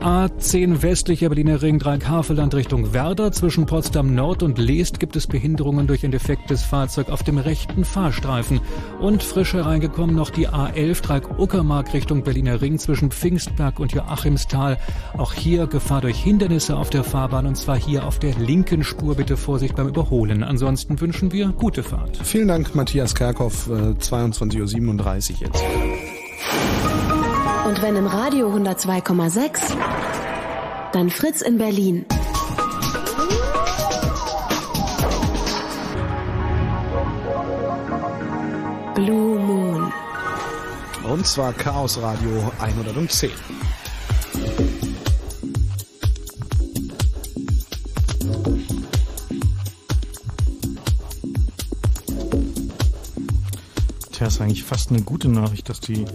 A10 0.00 0.82
westlicher 0.82 1.28
Berliner 1.28 1.60
Ring, 1.60 1.78
Dreieck-Havelland 1.78 2.54
Richtung 2.54 2.92
Werder. 2.92 3.32
Zwischen 3.32 3.66
Potsdam 3.66 4.14
Nord 4.14 4.42
und 4.42 4.56
Leest 4.56 5.00
gibt 5.00 5.16
es 5.16 5.26
Behinderungen 5.26 5.86
durch 5.86 6.04
ein 6.04 6.12
defektes 6.12 6.62
Fahrzeug 6.62 7.10
auf 7.10 7.24
dem 7.24 7.36
rechten 7.36 7.84
Fahrstreifen. 7.84 8.60
Und 9.00 9.22
frisch 9.22 9.54
hereingekommen 9.54 10.14
noch 10.14 10.30
die 10.30 10.48
A11 10.48 11.02
Dreieck 11.02 11.38
Uckermark 11.38 11.92
Richtung 11.94 12.22
Berliner 12.22 12.60
Ring 12.60 12.78
zwischen 12.78 13.10
Pfingstberg 13.10 13.80
und 13.80 13.92
Joachimsthal. 13.92 14.78
Auch 15.16 15.32
hier 15.32 15.66
Gefahr 15.66 16.00
durch 16.00 16.22
Hindernisse 16.22 16.76
auf 16.76 16.90
der 16.90 17.02
Fahrbahn 17.02 17.46
und 17.46 17.56
zwar 17.56 17.76
hier 17.76 18.06
auf 18.06 18.18
der 18.20 18.34
linken 18.36 18.84
Spur. 18.84 19.16
Bitte 19.16 19.36
Vorsicht 19.36 19.74
beim 19.74 19.88
Überholen. 19.88 20.44
Ansonsten 20.44 21.00
wünschen 21.00 21.32
wir 21.32 21.48
gute 21.48 21.82
Fahrt. 21.82 22.18
Vielen 22.22 22.48
Dank, 22.48 22.74
Matthias 22.74 23.14
Kerkhoff. 23.16 23.68
Äh, 23.68 23.94
22.37 23.98 25.34
Uhr 25.34 25.40
jetzt. 25.40 25.64
Und 27.68 27.82
wenn 27.82 27.96
im 27.96 28.06
Radio 28.06 28.48
102,6, 28.48 29.60
dann 30.92 31.10
Fritz 31.10 31.42
in 31.42 31.58
Berlin. 31.58 32.06
Blue 38.94 39.38
Moon. 39.38 39.92
Und 41.12 41.26
zwar 41.26 41.52
Chaos 41.52 42.00
Radio 42.00 42.50
110. 42.58 43.32
Tja, 54.12 54.26
ist 54.26 54.40
eigentlich 54.40 54.64
fast 54.64 54.88
eine 54.90 55.02
gute 55.02 55.28
Nachricht, 55.28 55.68
dass 55.68 55.80
die 55.80 56.06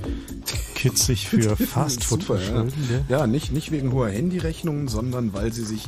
Kids 0.84 1.06
sich 1.06 1.30
für 1.30 1.56
Fastfood 1.56 2.22
ja. 2.22 2.26
verschulden. 2.26 2.74
gell? 2.90 3.06
ja, 3.08 3.26
nicht, 3.26 3.54
nicht 3.54 3.72
wegen 3.72 3.94
hoher 3.94 4.10
Handyrechnungen, 4.10 4.90
sondern 4.90 5.34
weil 5.34 5.54
sie 5.54 5.64
sich 5.64 5.88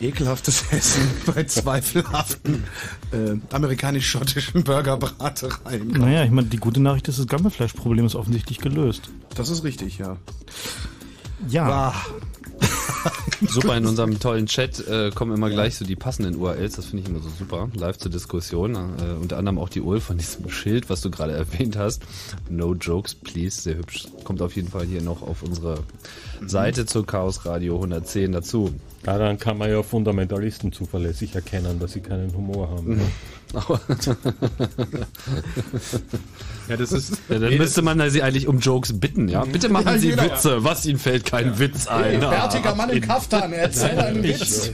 ekelhaftes 0.00 0.64
Essen 0.70 1.02
bei 1.26 1.42
zweifelhaften 1.44 2.62
äh, 3.10 3.36
amerikanisch-schottischen 3.52 4.62
Burgerbratereien. 4.62 5.88
Naja, 5.88 6.24
ich 6.24 6.30
meine, 6.30 6.46
die 6.46 6.58
gute 6.58 6.80
Nachricht 6.80 7.08
ist, 7.08 7.18
das 7.18 7.26
Gammelfleischproblem 7.26 8.06
ist 8.06 8.14
offensichtlich 8.14 8.58
gelöst. 8.58 9.10
Das 9.34 9.48
ist 9.48 9.64
richtig, 9.64 9.98
ja. 9.98 10.16
Ja. 11.48 11.68
Ah, 11.68 11.94
Super, 13.48 13.76
in 13.76 13.86
unserem 13.86 14.18
tollen 14.18 14.46
Chat 14.46 14.86
äh, 14.86 15.10
kommen 15.10 15.34
immer 15.34 15.50
gleich 15.50 15.76
so 15.76 15.84
die 15.84 15.96
passenden 15.96 16.36
URLs, 16.36 16.76
das 16.76 16.86
finde 16.86 17.02
ich 17.02 17.08
immer 17.08 17.20
so 17.20 17.28
super. 17.28 17.68
Live 17.74 17.98
zur 17.98 18.10
Diskussion. 18.10 18.74
Äh, 18.74 19.20
unter 19.20 19.36
anderem 19.36 19.58
auch 19.58 19.68
die 19.68 19.80
URL 19.80 20.00
von 20.00 20.18
diesem 20.18 20.48
Schild, 20.48 20.88
was 20.88 21.00
du 21.00 21.10
gerade 21.10 21.32
erwähnt 21.32 21.76
hast. 21.76 22.02
No 22.48 22.74
jokes, 22.74 23.14
please. 23.14 23.60
Sehr 23.60 23.76
hübsch. 23.76 24.06
Kommt 24.24 24.40
auf 24.42 24.56
jeden 24.56 24.68
Fall 24.68 24.86
hier 24.86 25.02
noch 25.02 25.22
auf 25.22 25.42
unsere 25.42 25.78
Seite 26.46 26.86
zu 26.86 27.02
Chaos 27.04 27.44
Radio 27.44 27.74
110 27.76 28.32
dazu. 28.32 28.74
Daran 29.02 29.38
kann 29.38 29.58
man 29.58 29.70
ja 29.70 29.82
Fundamentalisten 29.82 30.72
zuverlässig 30.72 31.34
erkennen, 31.34 31.78
dass 31.78 31.92
sie 31.92 32.00
keinen 32.00 32.34
Humor 32.34 32.70
haben. 32.70 33.00
ja, 36.68 36.76
das 36.76 36.92
ist. 36.92 37.12
Ja, 37.28 37.38
dann 37.38 37.56
müsste 37.56 37.82
man 37.82 38.10
sie 38.10 38.22
eigentlich 38.22 38.48
um 38.48 38.58
Jokes 38.58 38.98
bitten, 38.98 39.28
ja? 39.28 39.44
Bitte 39.44 39.68
machen 39.68 39.86
Ja, 39.86 39.98
Sie 39.98 40.08
jeder- 40.10 40.24
Witze. 40.24 40.64
Was 40.64 40.86
Ihnen 40.86 40.98
fällt 40.98 41.24
kein 41.24 41.58
Witz 41.58 41.86
ein. 41.86 42.22
Ah, 42.22 42.30
bärtiger 42.30 42.74
Mann 42.74 42.90
im 42.90 43.00
Kaftan, 43.00 43.52
erzähl 43.52 43.98
einen 43.98 44.24
Ich, 44.24 44.40
Witz. 44.40 44.70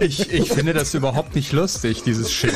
ich, 0.00 0.32
ich 0.32 0.52
finde 0.52 0.72
das 0.74 0.94
überhaupt 0.94 1.34
nicht 1.34 1.52
lustig, 1.52 2.02
dieses 2.04 2.32
Schild. 2.32 2.54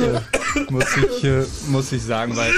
Äh, 0.00 0.20
muss, 0.70 0.84
ich, 0.96 1.24
äh, 1.24 1.44
muss 1.68 1.92
ich 1.92 2.02
sagen, 2.02 2.36
weil, 2.36 2.52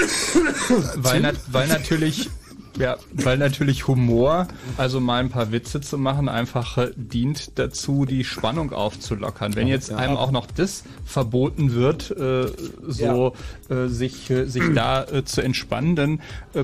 weil, 0.95 1.33
weil 1.51 1.67
natürlich. 1.67 2.29
Ja, 2.77 2.97
weil 3.11 3.37
natürlich 3.37 3.87
Humor, 3.87 4.47
also 4.77 4.99
mal 4.99 5.19
ein 5.19 5.29
paar 5.29 5.51
Witze 5.51 5.81
zu 5.81 5.97
machen, 5.97 6.29
einfach 6.29 6.77
äh, 6.77 6.91
dient 6.95 7.57
dazu, 7.57 8.05
die 8.05 8.23
Spannung 8.23 8.71
aufzulockern. 8.71 9.55
Wenn 9.55 9.67
jetzt 9.67 9.91
einem 9.91 10.15
auch 10.15 10.31
noch 10.31 10.45
das 10.45 10.83
verboten 11.03 11.73
wird, 11.73 12.11
äh, 12.11 12.47
so 12.87 13.33
äh, 13.69 13.87
sich, 13.87 14.31
sich 14.45 14.63
da 14.75 15.05
zu 15.25 15.41
entspannen, 15.41 15.95
dann 15.95 16.21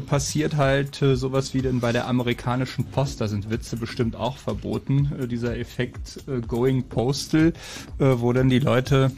passiert 0.07 0.55
halt 0.55 0.95
sowas 0.95 1.53
wie 1.53 1.61
denn 1.61 1.79
bei 1.79 1.91
der 1.91 2.07
amerikanischen 2.07 2.85
Post, 2.85 3.21
da 3.21 3.27
sind 3.27 3.49
Witze 3.49 3.77
bestimmt 3.77 4.15
auch 4.15 4.37
verboten, 4.37 5.27
dieser 5.29 5.57
Effekt 5.57 6.19
Going 6.47 6.83
Postal, 6.83 7.53
wo 7.97 8.33
dann 8.33 8.49
die 8.49 8.59
Leute 8.59 9.11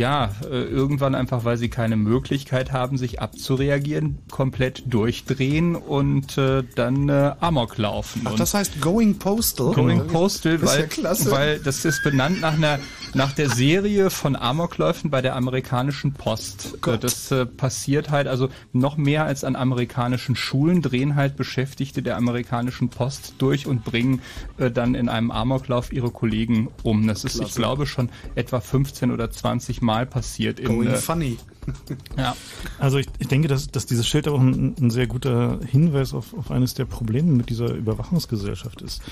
ja, 0.00 0.30
äh, 0.50 0.62
irgendwann 0.62 1.14
einfach, 1.14 1.44
weil 1.44 1.58
sie 1.58 1.68
keine 1.68 1.96
Möglichkeit 1.96 2.72
haben, 2.72 2.96
sich 2.96 3.20
abzureagieren, 3.20 4.18
komplett 4.30 4.84
durchdrehen 4.86 5.76
und 5.76 6.38
äh, 6.38 6.64
dann 6.74 7.10
äh, 7.10 7.32
Amok 7.38 7.76
laufen. 7.76 8.22
Ach, 8.24 8.34
das 8.34 8.54
heißt 8.54 8.80
Going 8.80 9.18
Postal? 9.18 9.74
Going 9.74 10.06
Postal, 10.06 10.62
weil, 10.62 10.80
ja 10.80 10.86
klasse. 10.86 11.30
weil 11.30 11.58
das 11.58 11.84
ist 11.84 12.02
benannt 12.02 12.40
nach 12.40 12.54
einer 12.54 12.78
nach 13.12 13.32
der 13.32 13.50
Serie 13.50 14.08
von 14.08 14.36
Amokläufen 14.36 15.10
bei 15.10 15.20
der 15.20 15.36
amerikanischen 15.36 16.14
Post. 16.14 16.78
Äh, 16.86 16.96
Das 16.96 17.30
äh, 17.30 17.44
passiert 17.44 18.08
halt 18.08 18.26
also 18.26 18.48
noch 18.72 18.96
mehr 18.96 19.26
als 19.26 19.44
an 19.44 19.54
amerikanischen 19.54 20.34
Schulen 20.34 20.80
drehen 20.80 21.14
halt 21.14 21.36
Beschäftigte 21.36 22.02
der 22.02 22.16
amerikanischen 22.16 22.88
Post 22.88 23.34
durch 23.36 23.66
und 23.66 23.84
bringen 23.84 24.22
äh, 24.56 24.70
dann 24.70 24.94
in 24.94 25.10
einem 25.10 25.30
Amoklauf 25.30 25.92
ihre 25.92 26.10
Kollegen 26.10 26.70
um. 26.84 27.06
Das 27.06 27.24
ist, 27.24 27.34
ich 27.34 27.40
Klasse. 27.40 27.58
glaube, 27.58 27.86
schon 27.86 28.08
etwa 28.34 28.60
15 28.60 29.10
oder 29.10 29.30
20 29.30 29.82
Mal 29.82 29.89
passiert. 30.06 30.60
In, 30.60 30.66
Going 30.66 30.88
äh, 30.88 30.96
funny. 30.96 31.38
ja. 32.16 32.36
Also 32.78 32.98
ich, 32.98 33.06
ich 33.18 33.28
denke, 33.28 33.48
dass, 33.48 33.68
dass 33.68 33.86
dieses 33.86 34.06
Schild 34.06 34.28
auch 34.28 34.40
ein, 34.40 34.74
ein 34.80 34.90
sehr 34.90 35.06
guter 35.06 35.60
Hinweis 35.66 36.14
auf, 36.14 36.34
auf 36.34 36.50
eines 36.50 36.74
der 36.74 36.84
Probleme 36.84 37.32
mit 37.32 37.50
dieser 37.50 37.74
Überwachungsgesellschaft 37.74 38.82
ist. 38.82 39.02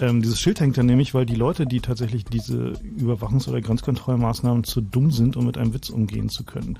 Ähm, 0.00 0.22
dieses 0.22 0.40
Schild 0.40 0.60
hängt 0.60 0.78
da 0.78 0.82
nämlich, 0.82 1.14
weil 1.14 1.26
die 1.26 1.34
Leute, 1.34 1.66
die 1.66 1.80
tatsächlich 1.80 2.24
diese 2.24 2.72
Überwachungs- 2.98 3.48
oder 3.48 3.60
Grenzkontrollmaßnahmen 3.60 4.64
zu 4.64 4.80
dumm 4.80 5.10
sind, 5.10 5.36
um 5.36 5.46
mit 5.46 5.58
einem 5.58 5.74
Witz 5.74 5.90
umgehen 5.90 6.28
zu 6.28 6.44
können. 6.44 6.78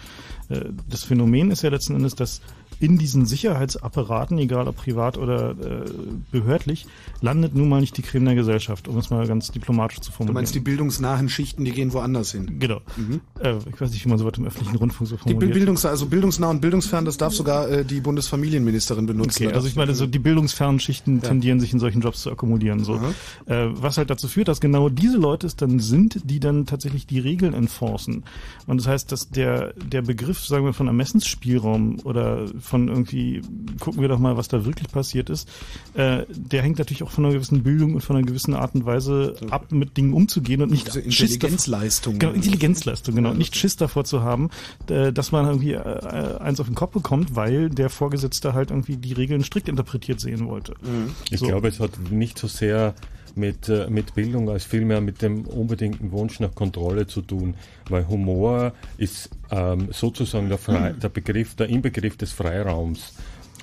Äh, 0.48 0.66
das 0.88 1.04
Phänomen 1.04 1.50
ist 1.50 1.62
ja 1.62 1.70
letzten 1.70 1.94
Endes, 1.94 2.14
dass 2.14 2.40
in 2.80 2.98
diesen 2.98 3.26
Sicherheitsapparaten, 3.26 4.38
egal 4.38 4.68
ob 4.68 4.76
privat 4.76 5.18
oder 5.18 5.50
äh, 5.50 5.84
behördlich, 6.30 6.86
landet 7.20 7.54
nun 7.54 7.68
mal 7.68 7.80
nicht 7.80 7.96
die 7.96 8.02
Creme 8.02 8.26
der 8.26 8.34
Gesellschaft, 8.34 8.88
um 8.88 8.96
es 8.98 9.10
mal 9.10 9.26
ganz 9.26 9.50
diplomatisch 9.50 10.00
zu 10.00 10.10
Du 10.10 10.16
formulieren. 10.16 10.34
meinst, 10.34 10.54
die 10.54 10.60
bildungsnahen 10.60 11.28
Schichten, 11.28 11.64
die 11.64 11.72
gehen 11.72 11.92
woanders 11.92 12.32
hin. 12.32 12.58
Genau. 12.58 12.80
Äh, 13.40 13.56
ich 13.72 13.80
weiß 13.80 13.90
nicht, 13.90 14.04
wie 14.04 14.08
man 14.08 14.18
sowas 14.18 14.34
im 14.38 14.46
öffentlichen 14.46 14.76
Rundfunk 14.76 15.08
so 15.08 15.16
Die 15.16 15.22
formuliert. 15.22 15.52
Bildungs 15.54 15.84
also 15.84 16.06
bildungsnah 16.06 16.50
und 16.50 16.60
bildungsfern, 16.60 17.04
das 17.04 17.16
darf 17.16 17.34
sogar 17.34 17.68
äh, 17.68 17.84
die 17.84 18.00
Bundesfamilienministerin 18.00 19.06
benutzen. 19.06 19.46
Okay, 19.46 19.54
also 19.54 19.66
ich 19.66 19.76
meine, 19.76 19.94
so 19.94 20.06
die 20.06 20.18
bildungsfernen 20.18 20.80
Schichten 20.80 21.20
tendieren 21.20 21.60
sich 21.60 21.72
in 21.72 21.80
solchen 21.80 22.00
Jobs 22.00 22.22
zu 22.22 22.30
akkumulieren. 22.30 22.84
So. 22.84 22.94
Äh, 23.46 23.66
was 23.72 23.98
halt 23.98 24.10
dazu 24.10 24.28
führt, 24.28 24.48
dass 24.48 24.60
genau 24.60 24.88
diese 24.88 25.16
Leute 25.18 25.46
es 25.46 25.56
dann 25.56 25.80
sind, 25.80 26.20
die 26.24 26.40
dann 26.40 26.66
tatsächlich 26.66 27.06
die 27.06 27.18
Regeln 27.18 27.54
enforcen. 27.54 28.24
Und 28.66 28.78
das 28.80 28.86
heißt, 28.86 29.12
dass 29.12 29.30
der, 29.30 29.72
der 29.74 30.02
Begriff, 30.02 30.44
sagen 30.46 30.64
wir, 30.64 30.72
von 30.72 30.86
Ermessensspielraum 30.86 32.00
oder 32.04 32.46
von 32.68 32.88
irgendwie, 32.88 33.42
gucken 33.80 34.00
wir 34.00 34.08
doch 34.08 34.18
mal, 34.20 34.36
was 34.36 34.46
da 34.48 34.64
wirklich 34.64 34.88
passiert 34.92 35.30
ist, 35.30 35.48
äh, 35.94 36.24
der 36.30 36.62
hängt 36.62 36.78
natürlich 36.78 37.02
auch 37.02 37.10
von 37.10 37.24
einer 37.24 37.34
gewissen 37.34 37.62
Bildung 37.62 37.94
und 37.94 38.00
von 38.02 38.16
einer 38.16 38.24
gewissen 38.26 38.54
Art 38.54 38.74
und 38.74 38.86
Weise 38.86 39.34
ab, 39.50 39.72
mit 39.72 39.96
Dingen 39.96 40.12
umzugehen 40.12 40.62
und 40.62 40.70
nicht 40.70 40.86
Diese 40.86 41.02
Schiss 41.10 41.38
davor- 41.38 41.48
Intelligenzleistung. 41.48 42.18
Genau, 42.18 42.32
Intelligenzleistung, 42.32 43.14
genau. 43.14 43.32
Nicht 43.34 43.56
Schiss 43.56 43.76
davor 43.76 44.04
zu 44.04 44.22
haben, 44.22 44.50
äh, 44.88 45.12
dass 45.12 45.32
man 45.32 45.46
irgendwie 45.46 45.72
äh, 45.72 46.38
eins 46.38 46.60
auf 46.60 46.66
den 46.66 46.74
Kopf 46.76 46.92
bekommt, 46.92 47.34
weil 47.34 47.70
der 47.70 47.90
Vorgesetzte 47.90 48.54
halt 48.54 48.70
irgendwie 48.70 48.96
die 48.96 49.12
Regeln 49.14 49.42
strikt 49.42 49.68
interpretiert 49.68 50.20
sehen 50.20 50.46
wollte. 50.46 50.74
Ich 51.30 51.40
So. 51.40 51.46
glaube, 51.46 51.68
es 51.68 51.80
hat 51.80 51.92
nicht 52.10 52.38
so 52.38 52.46
sehr 52.46 52.94
mit, 53.38 53.68
äh, 53.68 53.88
mit 53.88 54.14
Bildung 54.14 54.50
als 54.50 54.64
vielmehr 54.64 55.00
mit 55.00 55.22
dem 55.22 55.46
unbedingten 55.46 56.12
Wunsch 56.12 56.40
nach 56.40 56.54
Kontrolle 56.54 57.06
zu 57.06 57.22
tun, 57.22 57.54
weil 57.88 58.06
Humor 58.08 58.72
ist 58.98 59.30
ähm, 59.50 59.88
sozusagen 59.90 60.48
der, 60.48 60.58
Frei, 60.58 60.92
der 60.92 61.08
Begriff, 61.08 61.54
der 61.54 61.68
Inbegriff 61.68 62.16
des 62.16 62.32
Freiraums. 62.32 63.14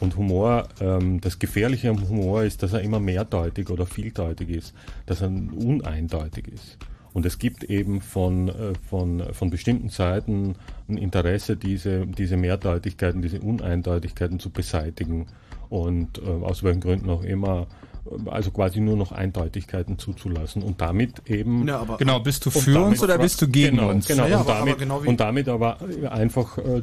Und 0.02 0.18
Humor, 0.18 0.68
ähm, 0.82 1.22
das 1.22 1.40
Gefährliche 1.40 1.90
am 1.90 2.10
Humor 2.10 2.44
ist, 2.44 2.64
dass 2.64 2.74
er 2.74 2.82
immer 2.82 3.00
mehrdeutig 3.00 3.70
oder 3.70 3.86
vieldeutig 3.86 4.50
ist, 4.50 4.74
dass 5.06 5.22
er 5.22 5.28
uneindeutig 5.28 6.48
ist. 6.48 6.78
Und 7.14 7.26
es 7.26 7.40
gibt 7.40 7.64
eben 7.64 8.02
von, 8.02 8.50
äh, 8.50 8.74
von, 8.90 9.24
von 9.32 9.50
bestimmten 9.50 9.88
Seiten 9.88 10.56
ein 10.90 10.98
Interesse, 10.98 11.56
diese, 11.56 12.06
diese 12.06 12.36
Mehrdeutigkeiten, 12.36 13.22
diese 13.22 13.40
Uneindeutigkeiten 13.40 14.40
zu 14.42 14.50
beseitigen 14.50 15.28
und 15.70 16.18
äh, 16.18 16.30
aus 16.30 16.64
welchen 16.64 16.82
Gründen 16.82 17.10
auch 17.10 17.24
immer, 17.24 17.68
also 18.26 18.52
quasi 18.52 18.80
nur 18.80 18.96
noch 18.96 19.12
Eindeutigkeiten 19.12 19.98
zuzulassen 19.98 20.62
und 20.62 20.82
damit 20.82 21.28
eben 21.30 21.68
Ja, 21.68 21.80
aber- 21.80 21.98
Genau, 21.98 22.20
bist 22.20 22.46
du 22.46 22.52
für 22.52 22.80
uns 22.84 23.02
oder 23.02 23.18
bist 23.18 23.42
du 23.42 23.48
gegen 23.48 23.78
genau, 23.78 23.90
uns? 23.90 24.08
Genau, 24.08 24.26
Ja, 24.28 24.38
und, 24.38 24.42
aber- 24.42 24.56
aber 24.56 24.60
damit, 24.66 24.80
genau 24.80 25.04
wie- 25.04 25.08
und 25.08 25.20
damit 25.20 25.50
aber 25.50 25.78
einfach 26.10 26.58
äh, 26.58 26.82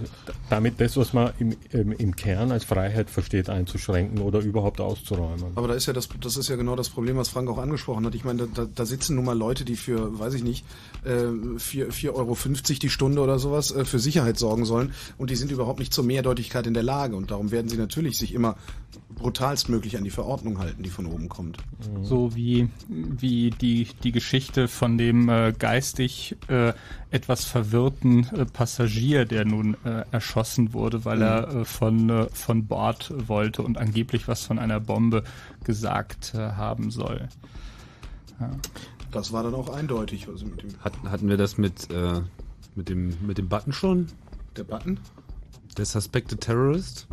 damit 0.50 0.80
das, 0.80 0.96
was 0.96 1.12
man 1.12 1.32
im, 1.38 1.56
im, 1.70 1.92
im 1.92 2.16
Kern 2.16 2.50
als 2.52 2.64
Freiheit 2.64 3.08
versteht, 3.10 3.48
einzuschränken 3.48 4.18
oder 4.20 4.40
überhaupt 4.40 4.80
auszuräumen. 4.80 5.52
Aber 5.54 5.68
da 5.68 5.74
ist 5.74 5.86
ja 5.86 5.92
das, 5.92 6.08
das 6.20 6.36
ist 6.36 6.48
ja 6.48 6.56
genau 6.56 6.76
das 6.76 6.88
Problem, 6.88 7.16
was 7.16 7.28
Frank 7.28 7.48
auch 7.48 7.58
angesprochen 7.58 8.04
hat. 8.06 8.14
Ich 8.14 8.24
meine, 8.24 8.48
da, 8.52 8.66
da 8.72 8.84
sitzen 8.84 9.16
nun 9.16 9.24
mal 9.24 9.36
Leute, 9.38 9.64
die 9.64 9.76
für, 9.76 10.18
weiß 10.18 10.34
ich 10.34 10.42
nicht, 10.44 10.64
äh, 11.04 11.58
4 11.58 11.90
4,50 11.90 12.14
Euro 12.14 12.36
die 12.82 12.88
Stunde 12.90 13.20
oder 13.22 13.38
sowas 13.38 13.70
äh, 13.70 13.84
für 13.84 13.98
Sicherheit 13.98 14.38
sorgen 14.38 14.64
sollen 14.64 14.92
und 15.18 15.30
die 15.30 15.36
sind 15.36 15.50
überhaupt 15.50 15.78
nicht 15.78 15.92
zur 15.92 16.04
Mehrdeutigkeit 16.04 16.66
in 16.66 16.74
der 16.74 16.82
Lage 16.82 17.16
und 17.16 17.30
darum 17.30 17.50
werden 17.50 17.68
sie 17.68 17.76
natürlich 17.76 18.18
sich 18.18 18.34
immer 18.34 18.56
brutalstmöglich 19.22 19.96
an 19.96 20.04
die 20.04 20.10
Verordnung 20.10 20.58
halten, 20.58 20.82
die 20.82 20.90
von 20.90 21.06
oben 21.06 21.28
kommt. 21.28 21.58
So 22.02 22.34
wie, 22.34 22.68
wie 22.88 23.50
die, 23.50 23.88
die 24.02 24.12
Geschichte 24.12 24.68
von 24.68 24.98
dem 24.98 25.28
äh, 25.28 25.52
geistig 25.58 26.36
äh, 26.48 26.72
etwas 27.10 27.44
verwirrten 27.44 28.26
äh, 28.34 28.44
Passagier, 28.44 29.24
der 29.24 29.44
nun 29.44 29.76
äh, 29.84 30.04
erschossen 30.10 30.72
wurde, 30.72 31.04
weil 31.04 31.16
Mhm. 31.18 31.22
er 31.22 31.54
äh, 31.54 31.64
von, 31.64 32.10
äh, 32.10 32.26
von 32.32 32.66
Bord 32.66 33.12
wollte 33.28 33.62
und 33.62 33.78
angeblich 33.78 34.28
was 34.28 34.42
von 34.44 34.58
einer 34.58 34.80
Bombe 34.80 35.22
gesagt 35.64 36.34
äh, 36.34 36.38
haben 36.38 36.90
soll. 36.90 37.28
Ja. 38.40 38.50
Das 39.12 39.32
war 39.32 39.42
dann 39.42 39.54
auch 39.54 39.68
eindeutig. 39.68 40.26
Also 40.28 40.46
mit 40.46 40.62
dem, 40.62 40.70
Hatten, 40.80 41.10
hatten 41.10 41.28
wir 41.28 41.36
das 41.36 41.58
mit, 41.58 41.90
äh, 41.90 42.20
mit, 42.74 42.88
dem, 42.88 43.14
mit 43.26 43.38
dem 43.38 43.48
Button 43.48 43.72
schon? 43.72 44.08
der 44.56 44.64
Button? 44.64 44.98
Der 45.78 45.84
Suspected 45.86 46.40
Terrorist? 46.40 47.06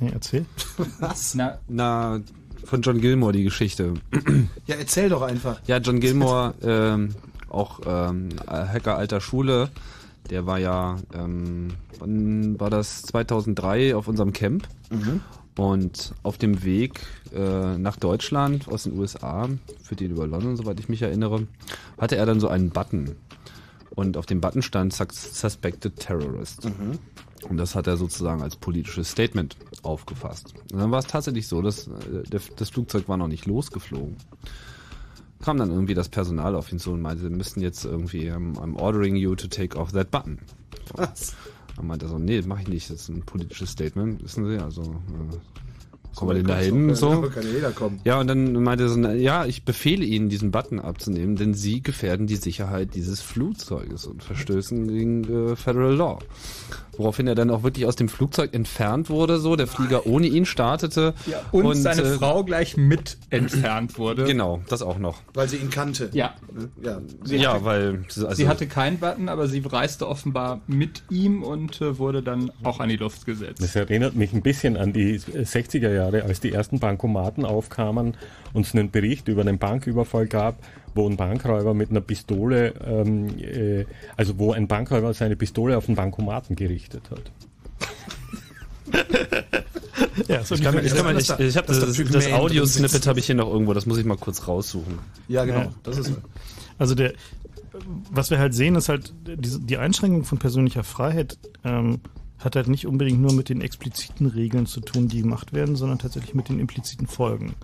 Nee, 0.00 0.10
erzähl. 0.12 0.46
Was? 0.98 1.34
Na, 1.34 1.58
Na, 1.68 2.20
von 2.64 2.82
John 2.82 3.00
Gilmore 3.00 3.32
die 3.32 3.44
Geschichte. 3.44 3.94
Ja, 4.66 4.76
erzähl 4.76 5.08
doch 5.08 5.22
einfach. 5.22 5.60
Ja, 5.66 5.78
John 5.78 6.00
Gilmore, 6.00 6.54
ähm, 6.62 7.14
auch 7.48 7.80
ähm, 7.86 8.28
Hacker 8.46 8.96
alter 8.96 9.20
Schule, 9.20 9.68
der 10.30 10.46
war 10.46 10.58
ja, 10.58 10.96
ähm, 11.12 11.68
wann 11.98 12.58
war 12.60 12.70
das 12.70 13.02
2003 13.02 13.96
auf 13.96 14.06
unserem 14.06 14.32
Camp 14.32 14.68
und 15.56 16.14
auf 16.22 16.38
dem 16.38 16.62
Weg 16.62 17.00
äh, 17.34 17.76
nach 17.78 17.96
Deutschland 17.96 18.68
aus 18.68 18.84
den 18.84 18.96
USA, 18.98 19.48
für 19.82 19.96
den 19.96 20.12
über 20.12 20.26
London, 20.26 20.56
soweit 20.56 20.78
ich 20.78 20.88
mich 20.88 21.02
erinnere, 21.02 21.46
hatte 21.98 22.16
er 22.16 22.26
dann 22.26 22.38
so 22.40 22.46
einen 22.48 22.70
Button 22.70 23.16
und 23.96 24.16
auf 24.16 24.26
dem 24.26 24.40
Button 24.40 24.62
stand 24.62 24.92
Sus- 24.94 25.34
Suspected 25.40 25.96
Terrorist. 25.96 26.68
Und 27.48 27.56
das 27.56 27.74
hat 27.74 27.86
er 27.86 27.96
sozusagen 27.96 28.42
als 28.42 28.56
politisches 28.56 29.10
Statement 29.10 29.56
aufgefasst. 29.82 30.54
Und 30.72 30.78
dann 30.78 30.90
war 30.90 30.98
es 30.98 31.06
tatsächlich 31.06 31.48
so, 31.48 31.62
dass 31.62 31.88
äh, 31.88 32.22
der, 32.30 32.40
das 32.56 32.70
Flugzeug 32.70 33.08
war 33.08 33.16
noch 33.16 33.28
nicht 33.28 33.46
losgeflogen 33.46 34.16
kam 35.42 35.56
dann 35.56 35.70
irgendwie 35.70 35.94
das 35.94 36.08
Personal 36.08 36.54
auf 36.54 36.70
ihn 36.70 36.78
zu 36.78 36.92
und 36.92 37.00
meinte, 37.00 37.22
wir 37.22 37.30
müssen 37.30 37.60
jetzt 37.60 37.84
irgendwie, 37.84 38.30
I'm, 38.30 38.56
I'm 38.56 38.76
ordering 38.76 39.16
you 39.16 39.34
to 39.34 39.48
take 39.48 39.76
off 39.76 39.92
that 39.92 40.10
button. 40.10 40.38
Was? 40.94 41.34
Dann 41.76 41.86
meinte 41.86 42.06
er 42.06 42.08
so, 42.10 42.18
nee, 42.18 42.36
das 42.36 42.46
mache 42.46 42.62
ich 42.62 42.68
nicht, 42.68 42.90
das 42.90 43.02
ist 43.02 43.08
ein 43.08 43.22
politisches 43.22 43.70
Statement, 43.70 44.22
wissen 44.22 44.46
Sie, 44.46 44.58
also 44.62 44.82
äh, 44.82 46.14
kommen 46.14 46.30
wir 46.30 46.34
denn 46.34 46.46
da 46.46 46.58
hin? 46.58 46.94
So. 46.94 47.30
Ja, 48.04 48.20
und 48.20 48.26
dann 48.26 48.52
meinte 48.62 48.84
er 48.84 48.88
so, 48.90 48.98
na, 48.98 49.14
ja, 49.14 49.46
ich 49.46 49.64
befehle 49.64 50.04
Ihnen, 50.04 50.28
diesen 50.28 50.50
Button 50.50 50.78
abzunehmen, 50.78 51.36
denn 51.36 51.54
Sie 51.54 51.82
gefährden 51.82 52.26
die 52.26 52.36
Sicherheit 52.36 52.94
dieses 52.94 53.22
Flugzeuges 53.22 54.06
und 54.06 54.22
verstößen 54.22 54.88
gegen 54.88 55.24
äh, 55.24 55.56
Federal 55.56 55.94
Law. 55.94 56.18
Woraufhin 57.00 57.26
er 57.26 57.34
dann 57.34 57.48
auch 57.48 57.62
wirklich 57.62 57.86
aus 57.86 57.96
dem 57.96 58.10
Flugzeug 58.10 58.52
entfernt 58.52 59.08
wurde, 59.08 59.38
so, 59.38 59.56
der 59.56 59.66
Flieger 59.66 60.06
ohne 60.06 60.26
ihn 60.26 60.44
startete. 60.44 61.14
ja, 61.24 61.40
und, 61.50 61.74
seine 61.76 62.02
äh, 62.02 62.18
Frau 62.18 62.44
gleich 62.44 62.76
mit 62.76 63.16
entfernt 63.30 63.96
wurde. 63.96 64.24
Genau, 64.24 64.60
das 64.68 64.82
auch 64.82 64.98
noch. 64.98 65.22
Weil 65.32 65.48
sie 65.48 65.56
ihn 65.56 65.70
kannte. 65.70 66.10
Ja. 66.12 66.34
Ja. 66.82 67.00
ja, 67.24 67.64
weil 67.64 68.04
also, 68.08 68.34
Sie 68.34 68.48
hatte 68.48 68.66
keinen 68.66 68.98
Button, 68.98 69.30
aber 69.30 69.48
sie 69.48 69.60
reiste 69.64 70.06
offenbar 70.06 70.60
mit 70.66 71.02
ihm 71.08 71.42
und 71.42 71.80
äh, 71.80 71.98
wurde 71.98 72.22
dann 72.22 72.52
auch 72.64 72.80
an 72.80 72.90
die 72.90 72.96
Luft 72.96 73.24
gesetzt. 73.24 73.62
Das 73.62 73.74
erinnert 73.74 74.14
mich 74.14 74.34
ein 74.34 74.42
bisschen 74.42 74.76
an 74.76 74.92
die 74.92 75.18
60er 75.18 75.90
Jahre, 75.90 76.24
als 76.24 76.40
die 76.40 76.52
ersten 76.52 76.80
Bankomaten 76.80 77.46
aufkamen 77.46 78.14
und 78.52 78.66
es 78.66 78.74
einen 78.74 78.90
Bericht 78.90 79.28
über 79.28 79.40
einen 79.40 79.58
Banküberfall 79.58 80.26
gab, 80.26 80.58
wo 80.94 81.08
ein 81.08 81.16
Bankräuber 81.16 81.74
mit 81.74 81.90
einer 81.90 82.00
Pistole, 82.00 82.74
ähm, 82.84 83.38
äh, 83.38 83.86
also 84.16 84.38
wo 84.38 84.52
ein 84.52 84.68
Bankräuber 84.68 85.14
seine 85.14 85.36
Pistole 85.36 85.76
auf 85.76 85.86
den 85.86 85.94
Bankomaten 85.94 86.56
gerichtet 86.56 87.10
hat. 87.10 87.32
Ja, 90.28 90.44
so 90.44 90.54
Ich, 90.54 90.62
kann, 90.62 90.84
ich, 90.84 90.94
kann 90.94 91.14
dass 91.14 91.30
ich, 91.30 91.38
ich 91.38 91.56
habe 91.56 91.66
das, 91.66 91.96
Pygmäen 91.96 92.12
das 92.12 92.24
drin 92.24 92.34
Audio-Snippet 92.34 93.06
habe 93.06 93.18
ich 93.18 93.26
hier 93.26 93.34
noch 93.34 93.50
irgendwo, 93.50 93.74
das 93.74 93.86
muss 93.86 93.98
ich 93.98 94.04
mal 94.04 94.16
kurz 94.16 94.46
raussuchen. 94.46 94.98
ja, 95.28 95.44
genau. 95.44 95.60
Ja. 95.60 95.72
Das 95.82 95.98
ist 95.98 96.12
Also 96.78 96.94
der, 96.94 97.12
was 98.10 98.30
wir 98.30 98.38
halt 98.38 98.54
sehen, 98.54 98.76
ist 98.76 98.88
halt, 98.88 99.12
diese, 99.26 99.60
die 99.60 99.76
Einschränkung 99.76 100.24
von 100.24 100.38
persönlicher 100.38 100.84
Freiheit 100.84 101.38
ähm, 101.64 102.00
hat 102.38 102.56
halt 102.56 102.68
nicht 102.68 102.86
unbedingt 102.86 103.20
nur 103.20 103.32
mit 103.32 103.48
den 103.48 103.60
expliziten 103.60 104.26
Regeln 104.26 104.66
zu 104.66 104.80
tun, 104.80 105.08
die 105.08 105.22
gemacht 105.22 105.52
werden, 105.52 105.76
sondern 105.76 105.98
tatsächlich 105.98 106.34
mit 106.34 106.48
den 106.48 106.58
impliziten 106.58 107.06
Folgen. 107.06 107.54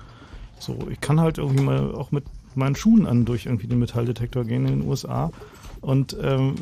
So, 0.59 0.79
ich 0.91 1.01
kann 1.01 1.21
halt 1.21 1.39
irgendwie 1.39 1.63
mal 1.63 1.95
auch 1.95 2.13
mit 2.13 2.25
meinen 2.57 2.77
Schuhen 2.77 3.07
an 3.07 3.25
durch 3.25 3.47
irgendwie 3.47 3.67
den 3.67 3.79
Metalldetektor 3.79 4.45
gehen 4.45 4.67
in 4.67 4.81
den 4.81 4.89
USA. 4.89 5.31
Und 5.81 6.17
ähm, 6.21 6.55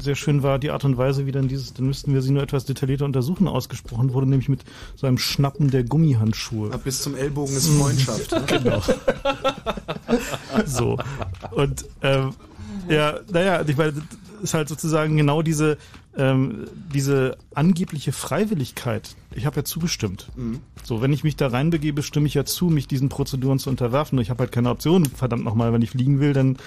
sehr 0.00 0.16
schön 0.16 0.42
war 0.42 0.58
die 0.58 0.70
Art 0.70 0.84
und 0.84 0.96
Weise, 0.96 1.26
wie 1.26 1.32
dann 1.32 1.48
dieses, 1.48 1.74
dann 1.74 1.86
müssten 1.86 2.12
wir 2.12 2.22
sie 2.22 2.32
nur 2.32 2.42
etwas 2.42 2.64
detaillierter 2.64 3.04
untersuchen, 3.04 3.46
ausgesprochen 3.46 4.12
wurde, 4.14 4.26
nämlich 4.26 4.48
mit 4.48 4.64
so 4.96 5.06
einem 5.06 5.18
Schnappen 5.18 5.70
der 5.70 5.84
Gummihandschuhe. 5.84 6.72
ab 6.72 6.82
bis 6.82 7.02
zum 7.02 7.14
Ellbogen 7.14 7.54
ist 7.54 7.68
Freundschaft. 7.68 8.32
ne? 8.32 8.42
Genau. 8.48 8.82
so. 10.66 10.98
Und 11.52 11.84
ähm, 12.02 12.30
ja, 12.88 13.20
naja, 13.30 13.64
ich 13.66 13.76
meine, 13.76 13.92
ist 14.44 14.54
halt 14.54 14.68
sozusagen 14.68 15.16
genau 15.16 15.42
diese, 15.42 15.78
ähm, 16.16 16.66
diese 16.92 17.36
angebliche 17.54 18.12
Freiwilligkeit. 18.12 19.16
Ich 19.34 19.46
habe 19.46 19.56
ja 19.56 19.64
zugestimmt. 19.64 20.30
So, 20.84 21.02
wenn 21.02 21.12
ich 21.12 21.24
mich 21.24 21.34
da 21.34 21.48
reinbegebe, 21.48 22.02
stimme 22.02 22.26
ich 22.26 22.34
ja 22.34 22.44
zu, 22.44 22.66
mich 22.66 22.86
diesen 22.86 23.08
Prozeduren 23.08 23.58
zu 23.58 23.70
unterwerfen. 23.70 24.16
Nur 24.16 24.22
ich 24.22 24.30
habe 24.30 24.40
halt 24.40 24.52
keine 24.52 24.70
Option. 24.70 25.06
Verdammt 25.06 25.44
nochmal, 25.44 25.72
wenn 25.72 25.82
ich 25.82 25.90
fliegen 25.90 26.20
will, 26.20 26.32
dann 26.32 26.58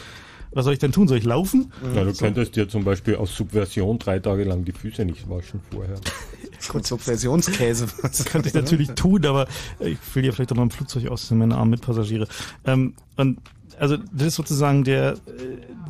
was 0.52 0.64
soll 0.64 0.74
ich 0.74 0.80
denn 0.80 0.92
tun? 0.92 1.08
Soll 1.08 1.18
ich 1.18 1.26
laufen? 1.26 1.72
Ja, 1.94 2.04
du 2.04 2.14
könntest 2.14 2.56
dir 2.56 2.70
zum 2.70 2.84
Beispiel 2.84 3.16
aus 3.16 3.36
Subversion 3.36 4.00
drei 4.00 4.20
Tage 4.20 4.44
lang 4.44 4.64
die 4.64 4.72
Füße 4.72 5.06
nicht 5.06 5.30
waschen 5.30 5.62
vorher. 5.72 6.00
Kurz 6.68 6.90
Subversionskäse. 6.90 7.88
Das 8.02 8.26
könnte 8.26 8.48
ich 8.48 8.54
natürlich 8.54 8.90
tun, 8.92 9.26
aber 9.26 9.48
ich 9.80 9.98
will 10.14 10.26
ja 10.26 10.32
vielleicht 10.32 10.52
auch 10.52 10.56
mal 10.56 10.64
im 10.64 10.72
Flugzeug 10.72 11.08
aus, 11.10 11.28
sind 11.28 11.38
meine 11.38 11.56
armen 11.56 11.72
Mitpassagiere. 11.72 12.28
Ähm, 12.66 12.94
und 13.18 13.40
also 13.80 13.98
das 13.98 14.28
ist 14.28 14.36
sozusagen 14.36 14.84
der, 14.84 15.14
äh, 15.14 15.18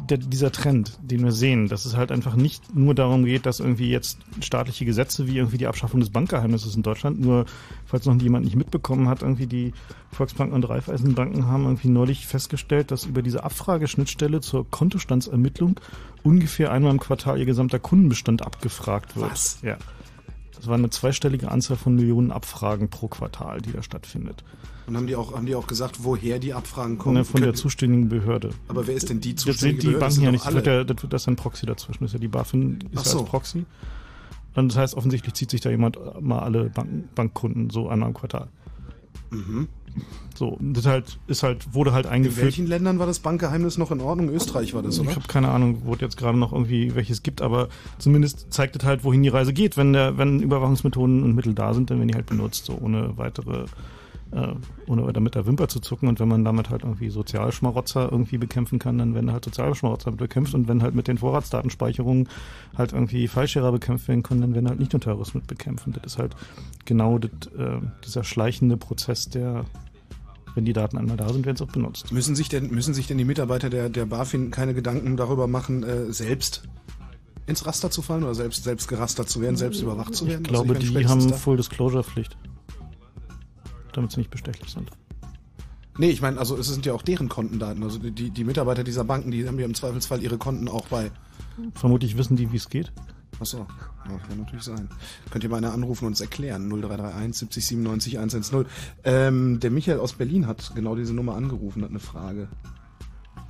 der, 0.09 0.17
dieser 0.17 0.51
Trend, 0.51 0.97
den 1.01 1.23
wir 1.23 1.31
sehen, 1.31 1.67
dass 1.67 1.85
es 1.85 1.95
halt 1.95 2.11
einfach 2.11 2.35
nicht 2.35 2.75
nur 2.75 2.95
darum 2.95 3.25
geht, 3.25 3.45
dass 3.45 3.59
irgendwie 3.59 3.89
jetzt 3.89 4.19
staatliche 4.41 4.85
Gesetze 4.85 5.27
wie 5.27 5.37
irgendwie 5.37 5.57
die 5.57 5.67
Abschaffung 5.67 5.99
des 5.99 6.09
Bankgeheimnisses 6.09 6.75
in 6.75 6.83
Deutschland, 6.83 7.19
nur 7.19 7.45
falls 7.85 8.05
noch 8.05 8.19
jemand 8.21 8.45
nicht 8.45 8.55
mitbekommen 8.55 9.07
hat, 9.07 9.21
irgendwie 9.21 9.47
die 9.47 9.73
Volksbanken 10.11 10.55
und 10.55 10.67
Raiffeisenbanken 10.67 11.47
haben 11.47 11.63
irgendwie 11.63 11.89
neulich 11.89 12.27
festgestellt, 12.27 12.91
dass 12.91 13.05
über 13.05 13.21
diese 13.21 13.43
Abfrageschnittstelle 13.43 14.41
zur 14.41 14.69
Kontostandsermittlung 14.69 15.79
ungefähr 16.23 16.71
einmal 16.71 16.91
im 16.91 16.99
Quartal 16.99 17.39
ihr 17.39 17.45
gesamter 17.45 17.79
Kundenbestand 17.79 18.45
abgefragt 18.45 19.15
wird. 19.15 19.31
Was? 19.31 19.59
Ja. 19.61 19.77
Das 20.55 20.67
war 20.67 20.75
eine 20.75 20.89
zweistellige 20.89 21.51
Anzahl 21.51 21.77
von 21.77 21.95
Millionen 21.95 22.31
Abfragen 22.31 22.89
pro 22.89 23.07
Quartal, 23.07 23.61
die 23.61 23.71
da 23.71 23.83
stattfindet. 23.83 24.43
Und 24.87 24.95
haben 24.95 25.05
die 25.05 25.15
auch, 25.15 25.33
haben 25.33 25.45
die 25.45 25.53
auch 25.55 25.67
gesagt, 25.67 25.97
woher 26.03 26.39
die 26.39 26.53
Abfragen 26.53 26.97
kommen? 26.97 27.15
Ne, 27.15 27.25
von 27.25 27.41
der 27.41 27.53
zuständigen 27.53 28.07
Behörde. 28.07 28.51
aber 28.69 28.87
wer 28.87 28.95
ist 28.95 29.09
denn 29.09 29.19
die 29.19 29.35
Das 29.35 29.43
zuständige 29.43 29.81
sind 29.81 29.83
die 29.83 29.87
Behörde? 29.97 30.05
Das 30.05 30.15
Banken 30.15 30.15
sind 30.15 30.23
ja 30.23 30.31
doch 30.31 30.55
nicht. 30.55 30.67
Das, 30.67 30.97
ja, 30.99 31.07
das, 31.09 31.21
ist 31.23 31.27
ein 31.27 31.35
Proxy 31.35 31.65
dazwischen. 31.65 32.03
Das 32.03 32.09
ist 32.11 32.13
ja 32.13 32.19
die 32.19 32.27
BaFin 32.29 32.79
ist 32.91 33.05
ja 33.05 33.11
so. 33.11 33.19
als 33.19 33.29
Proxy. 33.29 33.65
Und 34.55 34.69
das 34.69 34.77
heißt, 34.77 34.95
offensichtlich 34.95 35.33
zieht 35.33 35.51
sich 35.51 35.61
da 35.61 35.69
jemand 35.69 35.97
mal 36.21 36.39
alle 36.39 36.69
Bank, 36.69 37.13
Bankkunden 37.13 37.69
so 37.69 37.89
einmal 37.89 38.07
im 38.09 38.15
Quartal. 38.15 38.47
So, 40.35 40.49
und 40.49 40.73
das 40.73 40.85
halt, 40.85 41.19
ist 41.27 41.43
halt, 41.43 41.73
wurde 41.73 41.91
halt 41.91 42.05
Mhm. 42.05 42.09
In 42.11 42.15
eingeführt. 42.15 42.45
welchen 42.45 42.67
Ländern 42.67 42.99
war 42.99 43.07
das 43.07 43.19
Bankgeheimnis 43.19 43.77
noch 43.77 43.91
in 43.91 43.99
Ordnung? 43.99 44.29
Österreich 44.29 44.73
war 44.73 44.83
das, 44.83 44.99
oder? 44.99 45.09
Ich 45.09 45.15
habe 45.15 45.27
keine 45.27 45.49
Ahnung, 45.49 45.81
wo 45.85 45.95
es 45.95 46.01
jetzt 46.01 46.17
gerade 46.17 46.37
noch 46.37 46.53
irgendwie 46.53 46.95
welches 46.95 47.23
gibt, 47.23 47.41
aber 47.41 47.67
zumindest 47.97 48.53
zeigt 48.53 48.75
es 48.75 48.83
halt, 48.85 49.03
wohin 49.03 49.23
die 49.23 49.29
Reise 49.29 49.53
geht. 49.53 49.75
Wenn 49.75 49.93
der, 49.93 50.17
wenn 50.17 50.39
Überwachungsmethoden 50.41 51.23
und 51.23 51.35
Mittel 51.35 51.53
da 51.53 51.73
sind, 51.73 51.89
dann 51.89 51.97
werden 51.97 52.07
die 52.09 52.15
halt 52.15 52.27
benutzt, 52.27 52.65
so 52.65 52.77
ohne 52.79 53.17
weitere, 53.17 53.65
äh, 54.31 54.53
ohne 54.87 55.05
weiter 55.05 55.19
mit 55.19 55.35
der 55.35 55.45
Wimper 55.45 55.67
zu 55.67 55.79
zucken. 55.79 56.07
Und 56.09 56.19
wenn 56.19 56.27
man 56.27 56.43
damit 56.43 56.69
halt 56.69 56.83
irgendwie 56.83 57.09
Sozialschmarotzer 57.09 58.11
irgendwie 58.11 58.37
bekämpfen 58.37 58.79
kann, 58.79 58.97
dann 58.97 59.13
werden 59.13 59.31
halt 59.31 59.45
Sozialschmarotzer 59.45 60.11
bekämpft. 60.11 60.53
Und 60.53 60.67
wenn 60.67 60.81
halt 60.83 60.95
mit 60.95 61.07
den 61.07 61.17
Vorratsdatenspeicherungen 61.17 62.27
halt 62.77 62.93
irgendwie 62.93 63.27
Fallscherer 63.27 63.71
bekämpft 63.71 64.07
werden 64.07 64.23
können, 64.23 64.41
dann 64.41 64.53
werden 64.53 64.67
halt 64.67 64.79
nicht 64.79 64.93
nur 64.93 64.99
Terrorismus 64.99 65.43
bekämpft. 65.45 65.87
Und 65.87 65.97
das 65.97 66.13
ist 66.13 66.17
halt 66.19 66.35
genau 66.85 67.17
das, 67.17 67.31
äh, 67.57 67.79
dieser 68.05 68.23
schleichende 68.23 68.77
Prozess, 68.77 69.29
der, 69.29 69.65
wenn 70.55 70.65
die 70.65 70.73
Daten 70.73 70.97
einmal 70.97 71.17
da 71.17 71.29
sind, 71.29 71.45
werden 71.45 71.57
sie 71.57 71.63
auch 71.63 71.71
benutzt. 71.71 72.11
Müssen 72.11 72.35
sich 72.35 72.49
denn, 72.49 72.69
müssen 72.69 72.93
sich 72.93 73.07
denn 73.07 73.17
die 73.17 73.25
Mitarbeiter 73.25 73.69
der, 73.69 73.89
der 73.89 74.05
BaFin 74.05 74.51
keine 74.51 74.73
Gedanken 74.73 75.17
darüber 75.17 75.47
machen, 75.47 75.83
äh, 75.83 76.11
selbst 76.11 76.63
ins 77.45 77.65
Raster 77.65 77.89
zu 77.89 78.01
fallen 78.01 78.23
oder 78.23 78.35
selbst, 78.35 78.65
selbst 78.65 78.89
gerastert 78.89 79.29
zu 79.29 79.39
werden, 79.39 79.55
selbst 79.55 79.81
überwacht 79.81 80.13
zu 80.13 80.27
werden? 80.27 80.43
Ich 80.43 80.49
glaube, 80.49 80.75
Also 80.75 80.81
ich 80.85 80.93
die 80.93 81.07
haben 81.07 81.21
spätestens 81.21 81.41
Damit 83.97 84.11
sie 84.11 84.19
nicht 84.19 84.29
bestechlich 84.29 84.69
sind. 84.69 84.91
Nee, 85.97 86.11
ich 86.11 86.21
meine, 86.21 86.37
also 86.37 86.55
es 86.55 86.67
sind 86.67 86.85
ja 86.85 86.93
auch 86.93 87.01
deren 87.01 87.29
Kontendaten. 87.29 87.81
Also 87.81 87.97
die, 87.97 88.29
die, 88.29 88.43
Mitarbeiter 88.43 88.83
dieser 88.83 89.03
Banken, 89.03 89.31
die 89.31 89.47
haben 89.47 89.57
ja 89.57 89.65
im 89.65 89.73
Zweifelsfall 89.73 90.21
ihre 90.21 90.37
Konten 90.37 90.67
auch 90.67 90.85
bei. 90.89 91.09
Vermutlich 91.73 92.15
wissen 92.15 92.37
die, 92.37 92.51
wie 92.51 92.57
es 92.57 92.69
geht. 92.69 92.91
Achso, 93.39 93.65
ja, 94.05 94.17
kann 94.27 94.37
natürlich 94.37 94.65
sein. 94.65 94.87
Könnt 95.31 95.43
ihr 95.43 95.49
mal 95.49 95.57
einer 95.57 95.73
anrufen 95.73 96.05
und 96.05 96.11
uns 96.11 96.21
erklären. 96.21 96.69
0331 96.69 97.39
70 97.39 97.65
97 97.65 98.17
110. 98.19 98.65
Ähm, 99.03 99.59
der 99.59 99.71
Michael 99.71 99.99
aus 99.99 100.13
Berlin 100.13 100.45
hat 100.45 100.73
genau 100.75 100.95
diese 100.95 101.15
Nummer 101.15 101.33
angerufen, 101.33 101.81
hat 101.81 101.89
eine 101.89 101.99
Frage. 101.99 102.49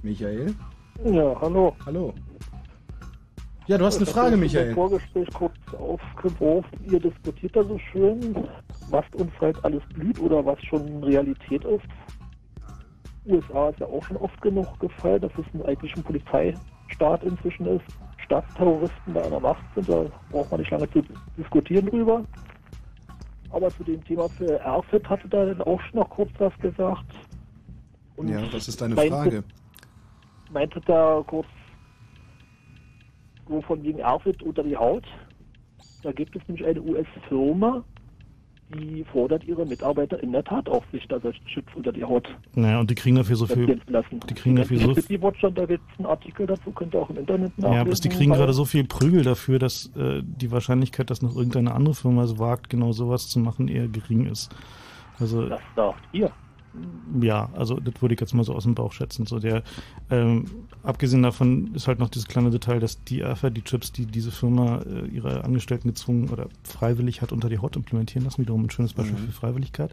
Michael? 0.01 0.55
Ja, 1.03 1.41
hallo. 1.41 1.75
Hallo. 1.85 2.13
Ja, 3.67 3.77
du 3.77 3.85
hast 3.85 3.97
eine 3.97 4.05
Ich 4.05 4.11
Frage, 4.11 4.31
das 4.31 4.39
Michael. 4.39 4.69
Im 4.69 4.75
Vorgespräch 4.75 5.27
kurz 5.33 5.53
aufgeworfen. 5.77 6.79
Ihr 6.89 6.99
diskutiert 6.99 7.55
da 7.55 7.63
so 7.63 7.77
schön, 7.91 8.47
was 8.89 9.05
uns 9.15 9.31
halt 9.41 9.63
alles 9.65 9.83
blüht 9.93 10.19
oder 10.19 10.45
was 10.45 10.61
schon 10.63 11.03
Realität 11.03 11.63
ist. 11.65 11.83
USA 13.25 13.69
ist 13.69 13.79
ja 13.81 13.87
auch 13.87 14.03
schon 14.05 14.17
oft 14.17 14.41
genug 14.41 14.79
gefallen, 14.79 15.21
dass 15.21 15.31
es 15.37 15.45
ein 15.53 15.65
eigentlich 15.65 15.93
ein 15.97 16.03
Polizeistaat 16.03 17.23
inzwischen 17.23 17.65
ist. 17.65 17.83
Staatsterroristen 18.23 19.13
da 19.13 19.21
an 19.21 19.31
der 19.31 19.39
Macht 19.41 19.63
sind, 19.75 19.89
da 19.89 20.05
braucht 20.31 20.49
man 20.51 20.61
nicht 20.61 20.71
lange 20.71 20.89
zu 20.91 21.01
diskutieren 21.37 21.87
drüber. 21.87 22.23
Aber 23.49 23.69
zu 23.71 23.83
dem 23.83 24.03
Thema 24.05 24.29
für 24.29 24.59
RFID 24.65 25.09
hatte 25.09 25.27
da 25.27 25.45
dann 25.45 25.61
auch 25.61 25.79
schon 25.81 25.99
noch 25.99 26.09
kurz 26.09 26.29
was 26.37 26.57
gesagt. 26.59 27.05
Und 28.15 28.29
Ja, 28.29 28.41
was 28.51 28.67
ist 28.69 28.79
deine 28.81 28.95
meinte- 28.95 29.11
Frage? 29.13 29.43
Meinte 30.51 30.81
da 30.85 31.21
kurz 31.27 31.47
so 33.49 33.61
von 33.61 33.83
wegen 33.83 34.01
RFID 34.01 34.43
unter 34.43 34.63
die 34.63 34.77
Haut. 34.77 35.05
Da 36.03 36.11
gibt 36.11 36.35
es 36.35 36.41
nämlich 36.47 36.65
eine 36.65 36.81
US-Firma, 36.81 37.83
die 38.75 39.05
fordert 39.11 39.45
ihre 39.45 39.65
Mitarbeiter 39.65 40.21
in 40.21 40.33
der 40.33 40.43
Tat 40.43 40.67
auf, 40.67 40.83
sich 40.91 41.07
da 41.07 41.19
solchen 41.19 41.45
Chips 41.45 41.73
unter 41.75 41.91
die 41.91 42.03
Haut 42.03 42.27
Naja, 42.53 42.79
und 42.79 42.89
die 42.89 42.95
kriegen 42.95 43.15
dafür 43.15 43.35
so 43.37 43.47
viel. 43.47 43.79
lassen. 43.87 44.19
Die 44.29 44.33
kriegen 44.33 44.57
dafür 44.57 44.77
so 44.79 44.93
Die 44.93 45.21
Watcher, 45.21 45.49
da 45.51 45.65
gibt 45.65 45.83
es 45.93 45.99
einen 45.99 46.07
Artikel 46.07 46.45
dazu, 46.45 46.71
könnt 46.71 46.93
ihr 46.93 47.01
auch 47.01 47.09
im 47.09 47.17
Internet 47.17 47.57
nachlesen. 47.57 47.73
Ja, 47.77 47.83
bloß 47.85 48.01
die 48.01 48.09
kriegen 48.09 48.33
gerade 48.33 48.53
so 48.53 48.65
viel 48.65 48.83
Prügel 48.83 49.23
dafür, 49.23 49.57
dass 49.59 49.95
äh, 49.95 50.21
die 50.23 50.51
Wahrscheinlichkeit, 50.51 51.09
dass 51.09 51.21
noch 51.21 51.35
irgendeine 51.35 51.73
andere 51.73 51.95
Firma 51.95 52.23
es 52.23 52.37
wagt, 52.39 52.69
genau 52.69 52.91
sowas 52.91 53.29
zu 53.29 53.39
machen, 53.39 53.69
eher 53.69 53.87
gering 53.87 54.25
ist. 54.25 54.53
Also 55.19 55.47
Das 55.47 55.61
sagt 55.75 56.03
ihr. 56.11 56.29
Ja, 57.21 57.49
also 57.53 57.79
das 57.79 58.01
würde 58.01 58.13
ich 58.15 58.19
jetzt 58.21 58.33
mal 58.33 58.43
so 58.43 58.53
aus 58.53 58.63
dem 58.63 58.75
Bauch 58.75 58.91
schätzen. 58.91 59.25
So 59.25 59.39
der, 59.39 59.63
ähm, 60.09 60.45
abgesehen 60.83 61.23
davon 61.23 61.73
ist 61.73 61.87
halt 61.87 61.99
noch 61.99 62.09
dieses 62.09 62.27
kleine 62.27 62.49
Detail, 62.49 62.79
dass 62.79 63.03
die 63.03 63.23
einfach 63.23 63.49
die 63.49 63.61
Chips, 63.63 63.91
die 63.91 64.05
diese 64.05 64.31
Firma 64.31 64.79
äh, 64.79 65.07
ihre 65.07 65.43
Angestellten 65.43 65.87
gezwungen 65.89 66.29
oder 66.29 66.47
freiwillig 66.63 67.21
hat 67.21 67.31
unter 67.31 67.49
die 67.49 67.59
Haut 67.59 67.75
implementieren 67.75 68.25
lassen, 68.25 68.41
wiederum 68.41 68.63
ein 68.65 68.69
schönes 68.69 68.93
Beispiel 68.93 69.15
Mhm. 69.19 69.25
für 69.27 69.31
Freiwilligkeit. 69.31 69.91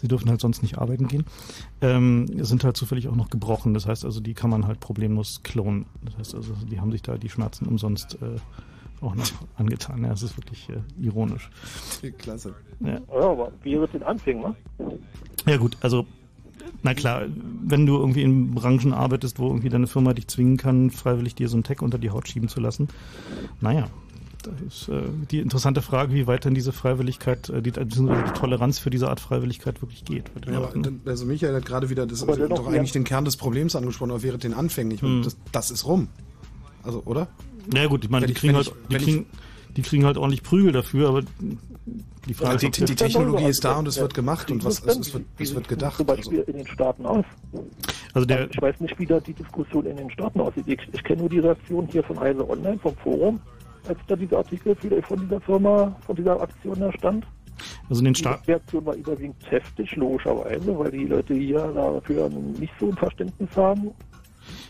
Sie 0.00 0.08
dürfen 0.08 0.28
halt 0.28 0.40
sonst 0.40 0.62
nicht 0.62 0.78
arbeiten 0.78 1.08
gehen. 1.08 1.24
Ähm, 1.80 2.26
sind 2.44 2.62
halt 2.64 2.76
zufällig 2.76 3.08
auch 3.08 3.16
noch 3.16 3.30
gebrochen. 3.30 3.74
Das 3.74 3.86
heißt 3.86 4.04
also, 4.04 4.20
die 4.20 4.34
kann 4.34 4.50
man 4.50 4.66
halt 4.66 4.80
problemlos 4.80 5.42
klonen. 5.42 5.86
Das 6.04 6.18
heißt 6.18 6.34
also, 6.34 6.52
die 6.70 6.80
haben 6.80 6.92
sich 6.92 7.02
da 7.02 7.16
die 7.16 7.28
Schmerzen 7.30 7.66
umsonst 7.66 8.18
äh, 8.22 8.36
auch 9.04 9.14
noch 9.14 9.24
angetan. 9.56 10.04
Ja, 10.04 10.12
es 10.12 10.22
ist 10.22 10.36
wirklich 10.36 10.68
äh, 10.68 10.74
ironisch. 11.02 11.48
Klasse. 12.18 12.54
Ja. 12.80 12.92
Ja, 12.94 13.00
aber 13.30 13.52
wäre 13.62 13.84
es 13.84 13.90
den 13.92 14.02
Anfängen, 14.02 14.42
ne? 14.42 14.54
Ja 15.46 15.56
gut, 15.56 15.76
also 15.80 16.06
na 16.82 16.94
klar, 16.94 17.22
wenn 17.64 17.86
du 17.86 17.96
irgendwie 17.98 18.22
in 18.22 18.54
Branchen 18.54 18.92
arbeitest, 18.92 19.38
wo 19.38 19.48
irgendwie 19.48 19.68
deine 19.68 19.86
Firma 19.86 20.12
dich 20.14 20.28
zwingen 20.28 20.56
kann, 20.56 20.90
freiwillig 20.90 21.34
dir 21.34 21.48
so 21.48 21.56
ein 21.56 21.62
Tag 21.64 21.82
unter 21.82 21.98
die 21.98 22.10
Haut 22.10 22.28
schieben 22.28 22.48
zu 22.48 22.60
lassen, 22.60 22.88
naja, 23.60 23.88
da 24.42 24.50
ist 24.66 24.88
äh, 24.88 25.02
die 25.30 25.40
interessante 25.40 25.82
Frage, 25.82 26.14
wie 26.14 26.26
weit 26.26 26.46
denn 26.46 26.54
diese 26.54 26.72
Freiwilligkeit, 26.72 27.50
äh, 27.50 27.60
die, 27.60 27.72
beziehungsweise 27.72 28.24
die 28.24 28.38
Toleranz 28.38 28.78
für 28.78 28.88
diese 28.88 29.08
Art 29.10 29.20
Freiwilligkeit 29.20 29.82
wirklich 29.82 30.04
geht. 30.04 30.30
Ja, 30.50 30.56
aber, 30.56 30.72
also 31.04 31.26
Michael 31.26 31.54
hat 31.54 31.66
gerade 31.66 31.90
wieder 31.90 32.06
das, 32.06 32.22
Aber 32.22 32.36
dennoch, 32.36 32.56
doch 32.56 32.72
ja. 32.72 32.78
eigentlich 32.78 32.92
den 32.92 33.04
Kern 33.04 33.26
des 33.26 33.36
Problems 33.36 33.76
angesprochen, 33.76 34.12
aber 34.12 34.22
wäre 34.22 34.38
den 34.38 34.54
Anfängen. 34.54 34.92
Ich 34.92 35.02
meine, 35.02 35.16
Hm. 35.16 35.22
das, 35.24 35.36
das 35.52 35.70
ist 35.70 35.86
rum. 35.86 36.08
Also, 36.82 37.02
oder? 37.04 37.28
Ja 37.74 37.86
gut, 37.86 38.02
ich 38.04 38.08
meine, 38.10 38.22
Wenn 38.26 38.28
die 38.28 38.40
kriegen 38.40 38.54
halt, 38.56 38.68
ich- 38.68 38.72
die 38.88 38.94
wenn 38.94 39.00
ich- 39.00 39.04
kriegen, 39.04 39.26
die 39.76 39.82
kriegen 39.82 40.04
halt 40.04 40.16
ordentlich 40.16 40.42
Prügel 40.42 40.72
dafür, 40.72 41.08
aber 41.08 41.22
die 42.26 42.34
Frage 42.34 42.58
die, 42.58 42.66
ist, 42.66 42.76
die, 42.76 42.84
die 42.84 42.88
wir- 42.90 42.96
Technologie 42.96 43.44
ist 43.46 43.64
da 43.64 43.78
und 43.78 43.88
es 43.88 43.96
Ja, 43.96 44.02
wird 44.02 44.14
gemacht 44.14 44.50
und 44.50 44.64
was 44.64 44.80
es 44.84 45.14
wird, 45.14 45.24
wie 45.36 45.42
es 45.42 45.48
sieht 45.48 45.56
wird 45.56 45.68
gedacht. 45.68 45.96
Zum 45.96 46.06
Beispiel 46.06 46.40
in 46.40 46.56
den 46.58 46.66
Staaten 46.66 47.06
aus. 47.06 47.24
also 48.14 48.26
der, 48.26 48.50
Ich 48.50 48.60
weiß 48.60 48.78
nicht, 48.80 48.98
wie 48.98 49.06
da 49.06 49.20
die 49.20 49.32
Diskussion 49.32 49.86
in 49.86 49.96
den 49.96 50.10
Staaten 50.10 50.40
aussieht. 50.40 50.64
Ich, 50.66 50.80
ich 50.92 51.02
kenne 51.04 51.20
nur 51.20 51.28
die 51.30 51.38
Reaktion 51.38 51.86
hier 51.90 52.02
von 52.04 52.18
Heise 52.20 52.48
Online, 52.48 52.78
vom 52.78 52.94
Forum, 52.96 53.40
als 53.88 53.98
da 54.06 54.16
dieser 54.16 54.38
Artikel 54.38 54.76
von 55.02 55.20
dieser 55.20 55.40
Firma, 55.40 55.96
von 56.06 56.14
dieser 56.16 56.40
Aktion 56.40 56.78
da 56.78 56.92
stand. 56.92 57.26
also 57.88 58.00
in 58.00 58.04
den 58.06 58.14
Die 58.14 58.20
Staaten, 58.20 58.44
Reaktion 58.46 58.84
war 58.86 58.94
überwiegend 58.94 59.36
heftig, 59.50 59.96
logischerweise, 59.96 60.78
weil 60.78 60.90
die 60.90 61.06
Leute 61.06 61.34
hier 61.34 61.58
dafür 61.74 62.28
nicht 62.28 62.72
so 62.78 62.88
ein 62.90 62.96
Verständnis 62.96 63.48
haben. 63.56 63.90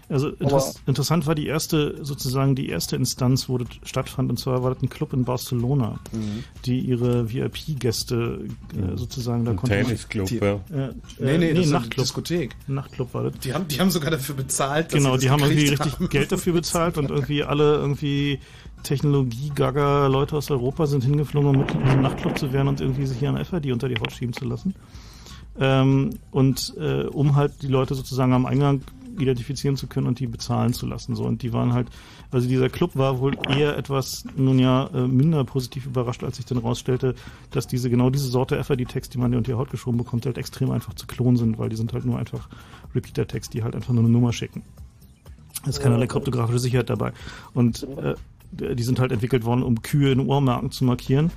Also 0.08 0.28
interess 0.30 0.74
interessant 0.86 1.26
war 1.26 1.34
die 1.34 1.46
erste, 1.46 2.04
sozusagen 2.04 2.54
die 2.56 2.68
erste 2.68 2.96
Instanz, 2.96 3.48
wo 3.48 3.58
das 3.58 3.68
stattfand, 3.84 4.28
und 4.30 4.38
zwar 4.38 4.62
war 4.62 4.74
das 4.74 4.82
ein 4.82 4.88
Club 4.88 5.12
in 5.12 5.24
Barcelona, 5.24 6.00
Mhm. 6.12 6.44
die 6.64 6.80
ihre 6.80 7.32
VIP-Gäste 7.32 8.40
äh, 8.74 8.96
sozusagen 8.96 9.44
da 9.44 9.52
Ein 9.52 9.56
konnte 9.56 9.76
man- 9.76 9.84
Tennisclub, 9.86 10.26
Die- 10.26 10.36
ja. 10.38 10.54
Äh, 10.54 10.92
Nee, 11.18 11.38
nee, 11.38 11.50
äh, 11.50 11.54
das 11.54 11.66
ist 11.66 11.70
eine 11.72 11.80
Nachtclub. 11.80 12.04
Diskothek. 12.04 12.56
Nachtclub 12.66 13.14
war 13.14 13.22
das. 13.24 13.38
Die 13.40 13.54
haben, 13.54 13.68
die 13.68 13.78
haben 13.80 13.90
sogar 13.90 14.10
dafür 14.10 14.34
bezahlt. 14.34 14.86
dass 14.86 14.92
Genau, 14.94 15.10
sie 15.10 15.12
das 15.16 15.20
die 15.22 15.30
haben 15.30 15.40
irgendwie 15.42 15.68
richtig 15.68 15.92
haben. 15.92 16.08
Geld 16.08 16.32
dafür 16.32 16.52
bezahlt 16.54 16.98
und 16.98 17.10
irgendwie 17.10 17.44
alle 17.44 17.74
irgendwie 17.76 18.40
Technologie-Gaga-Leute 18.82 20.36
aus 20.36 20.50
Europa 20.50 20.86
sind 20.86 21.04
hingeflogen, 21.04 21.50
um 21.50 21.58
mit 21.58 21.70
in 21.72 21.84
diesem 21.84 22.02
Nachtclub 22.02 22.38
zu 22.38 22.52
werden 22.52 22.68
und 22.68 22.80
irgendwie 22.80 23.06
sich 23.06 23.18
hier 23.18 23.28
an 23.28 23.36
FRD 23.36 23.72
unter 23.72 23.88
die 23.88 23.96
Haut 23.96 24.12
schieben 24.12 24.32
zu 24.32 24.44
lassen. 24.44 24.74
Ähm, 25.58 26.10
und 26.30 26.74
äh, 26.78 27.02
um 27.04 27.36
halt 27.36 27.62
die 27.62 27.66
Leute 27.66 27.94
sozusagen 27.94 28.32
am 28.32 28.46
Eingang 28.46 28.82
identifizieren 29.20 29.76
zu 29.76 29.86
können 29.86 30.06
und 30.06 30.18
die 30.20 30.26
bezahlen 30.26 30.72
zu 30.72 30.86
lassen. 30.86 31.14
So. 31.14 31.24
Und 31.24 31.42
die 31.42 31.52
waren 31.52 31.72
halt, 31.72 31.88
also 32.30 32.48
dieser 32.48 32.68
Club 32.68 32.96
war 32.96 33.20
wohl 33.20 33.36
eher 33.48 33.76
etwas, 33.76 34.24
nun 34.36 34.58
ja, 34.58 34.88
äh, 34.94 35.06
minder 35.06 35.44
positiv 35.44 35.86
überrascht, 35.86 36.24
als 36.24 36.36
sich 36.36 36.46
dann 36.46 36.58
rausstellte, 36.58 37.14
dass 37.50 37.66
diese, 37.66 37.90
genau 37.90 38.10
diese 38.10 38.28
Sorte 38.28 38.62
FRD-Text, 38.62 39.14
die 39.14 39.18
man 39.18 39.30
dir 39.30 39.38
unter 39.38 39.52
die 39.52 39.58
Haut 39.58 39.70
geschoben 39.70 39.98
bekommt, 39.98 40.26
halt 40.26 40.38
extrem 40.38 40.70
einfach 40.70 40.94
zu 40.94 41.06
klonen 41.06 41.36
sind, 41.36 41.58
weil 41.58 41.68
die 41.68 41.76
sind 41.76 41.92
halt 41.92 42.04
nur 42.04 42.18
einfach 42.18 42.48
Repeater-Text, 42.94 43.54
die 43.54 43.62
halt 43.62 43.74
einfach 43.74 43.92
nur 43.92 44.04
eine 44.04 44.12
Nummer 44.12 44.32
schicken. 44.32 44.62
Es 45.62 45.76
ist 45.76 45.80
keinerlei 45.80 46.06
kryptografische 46.06 46.58
Sicherheit 46.58 46.88
dabei. 46.88 47.12
Und 47.54 47.86
äh, 47.98 48.14
die 48.74 48.82
sind 48.82 48.98
halt 48.98 49.12
entwickelt 49.12 49.44
worden, 49.44 49.62
um 49.62 49.82
Kühe 49.82 50.10
in 50.10 50.20
Ohrmarken 50.20 50.70
zu 50.70 50.84
markieren 50.84 51.30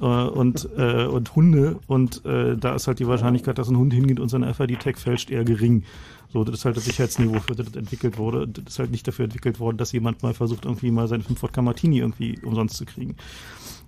äh, 0.00 0.04
und, 0.04 0.68
äh, 0.76 1.06
und 1.06 1.34
Hunde. 1.36 1.78
Und 1.86 2.24
äh, 2.24 2.56
da 2.56 2.74
ist 2.74 2.86
halt 2.86 2.98
die 2.98 3.06
Wahrscheinlichkeit, 3.06 3.58
dass 3.58 3.68
ein 3.68 3.76
Hund 3.76 3.92
hingeht 3.92 4.20
und 4.20 4.28
seinen 4.28 4.52
FID-Tag 4.52 4.98
fälscht, 4.98 5.30
eher 5.30 5.44
gering. 5.44 5.84
So, 6.32 6.44
das 6.44 6.56
ist 6.56 6.64
halt 6.64 6.76
das 6.76 6.84
Sicherheitsniveau, 6.84 7.40
für 7.40 7.54
das 7.54 7.66
das 7.66 7.76
entwickelt 7.76 8.16
wurde. 8.16 8.46
Das 8.46 8.64
ist 8.74 8.78
halt 8.78 8.90
nicht 8.90 9.06
dafür 9.06 9.24
entwickelt 9.24 9.58
worden, 9.58 9.76
dass 9.76 9.92
jemand 9.92 10.22
mal 10.22 10.32
versucht, 10.34 10.64
irgendwie 10.64 10.90
mal 10.90 11.08
seinen 11.08 11.22
5 11.22 11.42
Wodka 11.42 11.60
Martini 11.60 11.98
irgendwie 11.98 12.38
umsonst 12.44 12.76
zu 12.76 12.86
kriegen. 12.86 13.16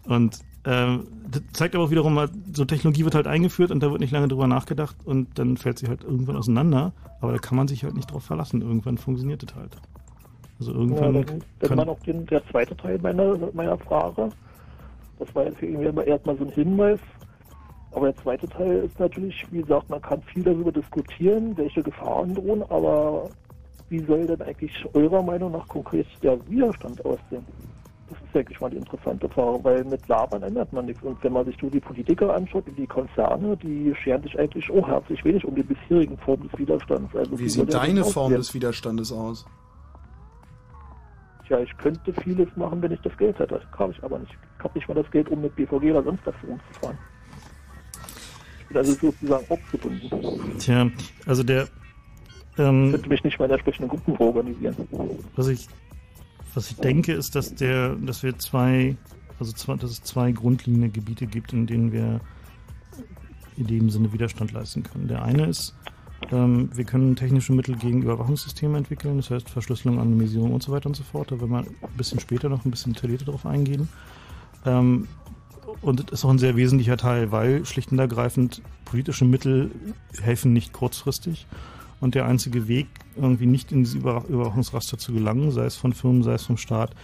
Und 0.04 0.40
ähm, 0.64 1.06
das 1.30 1.42
zeigt 1.52 1.74
aber 1.74 1.84
auch 1.84 1.90
wiederum, 1.90 2.14
mal, 2.14 2.28
so 2.52 2.64
Technologie 2.64 3.04
wird 3.04 3.14
halt 3.14 3.26
eingeführt 3.26 3.70
und 3.70 3.80
da 3.80 3.90
wird 3.90 4.00
nicht 4.00 4.12
lange 4.12 4.28
drüber 4.28 4.46
nachgedacht 4.46 4.96
und 5.04 5.38
dann 5.38 5.56
fällt 5.56 5.78
sie 5.78 5.88
halt 5.88 6.02
irgendwann 6.02 6.36
auseinander. 6.36 6.92
Aber 7.20 7.32
da 7.32 7.38
kann 7.38 7.56
man 7.56 7.68
sich 7.68 7.84
halt 7.84 7.94
nicht 7.94 8.10
drauf 8.10 8.24
verlassen. 8.24 8.62
Irgendwann 8.62 8.98
funktioniert 8.98 9.42
das 9.44 9.54
halt. 9.54 9.76
Also 10.58 10.72
Ja, 10.72 10.78
irgendwann 10.78 11.14
dann, 11.14 11.24
dann 11.60 11.68
kann, 11.68 11.78
war 11.78 11.84
noch 11.84 12.00
den, 12.00 12.26
der 12.26 12.44
zweite 12.48 12.76
Teil 12.76 12.98
meiner, 13.00 13.36
meiner 13.52 13.78
Frage. 13.78 14.30
Das 15.24 15.34
war 15.34 15.44
jetzt 15.44 15.62
irgendwie 15.62 16.08
erstmal 16.08 16.36
so 16.36 16.44
ein 16.44 16.50
Hinweis. 16.50 16.98
Aber 17.92 18.06
der 18.06 18.16
zweite 18.22 18.48
Teil 18.48 18.84
ist 18.84 18.98
natürlich, 18.98 19.46
wie 19.50 19.60
gesagt, 19.60 19.88
man 19.90 20.00
kann 20.00 20.22
viel 20.22 20.42
darüber 20.42 20.72
diskutieren, 20.72 21.56
welche 21.56 21.82
Gefahren 21.82 22.34
drohen, 22.34 22.62
aber 22.70 23.28
wie 23.90 24.02
soll 24.04 24.26
denn 24.26 24.40
eigentlich 24.40 24.72
eurer 24.94 25.22
Meinung 25.22 25.52
nach 25.52 25.68
konkret 25.68 26.06
der 26.22 26.38
Widerstand 26.48 27.04
aussehen? 27.04 27.44
Das 28.08 28.18
ist 28.18 28.34
wirklich 28.34 28.60
mal 28.60 28.70
die 28.70 28.78
interessante 28.78 29.28
Frage, 29.28 29.62
weil 29.62 29.84
mit 29.84 30.06
Labern 30.08 30.42
ändert 30.42 30.72
man 30.72 30.86
nichts. 30.86 31.02
Und 31.02 31.22
wenn 31.22 31.34
man 31.34 31.44
sich 31.44 31.60
nur 31.62 31.70
die 31.70 31.80
Politiker 31.80 32.34
anschaut, 32.34 32.64
die 32.76 32.86
Konzerne, 32.86 33.56
die 33.58 33.94
scheren 34.02 34.22
sich 34.22 34.38
eigentlich 34.38 34.70
auch 34.70 34.86
herzlich 34.86 35.22
wenig 35.24 35.44
um 35.44 35.54
die 35.54 35.62
bisherigen 35.62 36.16
Formen 36.18 36.48
des 36.48 36.58
Widerstands. 36.58 37.14
Also 37.14 37.38
Wie 37.38 37.48
sieht 37.48 37.72
deine 37.72 38.04
Form 38.04 38.32
des 38.32 38.52
Widerstandes 38.54 39.12
aus? 39.12 39.46
Tja, 41.52 41.60
ich 41.60 41.76
könnte 41.76 42.14
vieles 42.22 42.48
machen, 42.56 42.80
wenn 42.80 42.92
ich 42.92 43.00
das 43.02 43.14
Geld 43.18 43.38
hätte. 43.38 43.60
Habe 43.78 43.92
ich 43.92 44.02
aber 44.02 44.18
nicht. 44.18 44.32
Ich 44.56 44.64
habe 44.64 44.78
nicht 44.78 44.88
mal 44.88 44.94
das 44.94 45.10
Geld, 45.10 45.28
um 45.28 45.42
mit 45.42 45.54
BVG 45.54 45.90
oder 45.90 46.02
sonst 46.02 46.24
was 46.24 46.34
rumzufahren. 46.48 46.96
Ich 48.60 48.68
bin 48.68 48.76
also 48.78 48.92
sozusagen 48.94 49.44
ortsgebunden. 49.50 50.58
Tja, 50.58 50.90
also 51.26 51.42
der 51.42 51.68
ähm, 52.56 52.92
könnte 52.92 53.08
mich 53.10 53.22
nicht 53.22 53.38
mal 53.38 53.44
in 53.44 53.50
entsprechenden 53.50 53.90
Gruppen 53.90 54.16
organisieren. 54.16 54.74
was 55.36 55.48
ich 55.48 55.68
was 56.54 56.70
ich 56.70 56.78
denke, 56.78 57.12
ist, 57.12 57.34
dass 57.34 57.54
der, 57.54 57.96
dass 57.96 58.22
wir 58.22 58.38
zwei, 58.38 58.96
also 59.38 59.52
zwei, 59.52 59.76
dass 59.76 59.90
es 59.90 60.02
zwei 60.02 60.32
grundlegende 60.32 60.88
Gebiete 60.88 61.26
gibt, 61.26 61.52
in 61.52 61.66
denen 61.66 61.92
wir 61.92 62.22
in 63.58 63.66
dem 63.66 63.90
Sinne 63.90 64.10
Widerstand 64.14 64.52
leisten 64.52 64.84
können. 64.84 65.06
Der 65.06 65.22
eine 65.22 65.48
ist, 65.48 65.74
ähm, 66.30 66.70
wir 66.74 66.84
können 66.84 67.16
technische 67.16 67.52
Mittel 67.52 67.76
gegen 67.76 68.02
Überwachungssysteme 68.02 68.78
entwickeln, 68.78 69.16
das 69.16 69.30
heißt 69.30 69.50
Verschlüsselung, 69.50 69.98
Anonymisierung 69.98 70.52
und 70.52 70.62
so 70.62 70.72
weiter 70.72 70.86
und 70.86 70.96
so 70.96 71.02
fort. 71.02 71.30
Da 71.30 71.40
werden 71.40 71.50
wir 71.50 71.58
ein 71.58 71.96
bisschen 71.96 72.20
später 72.20 72.48
noch 72.48 72.64
ein 72.64 72.70
bisschen 72.70 72.92
detaillierter 72.92 73.26
darauf 73.26 73.46
eingehen. 73.46 73.88
Ähm, 74.64 75.08
und 75.80 76.00
das 76.00 76.20
ist 76.20 76.24
auch 76.24 76.30
ein 76.30 76.38
sehr 76.38 76.56
wesentlicher 76.56 76.96
Teil, 76.96 77.32
weil 77.32 77.64
schlicht 77.64 77.92
und 77.92 77.98
ergreifend 77.98 78.62
politische 78.84 79.24
Mittel 79.24 79.70
helfen 80.20 80.52
nicht 80.52 80.72
kurzfristig. 80.72 81.46
Und 82.00 82.14
der 82.14 82.26
einzige 82.26 82.66
Weg, 82.66 82.88
irgendwie 83.16 83.46
nicht 83.46 83.70
in 83.72 83.84
diese 83.84 83.98
Über 83.98 84.24
Überwachungsraster 84.28 84.98
zu 84.98 85.12
gelangen, 85.12 85.50
sei 85.52 85.64
es 85.64 85.76
von 85.76 85.92
Firmen, 85.92 86.22
sei 86.22 86.34
es 86.34 86.44
vom 86.44 86.56
Staat, 86.56 86.94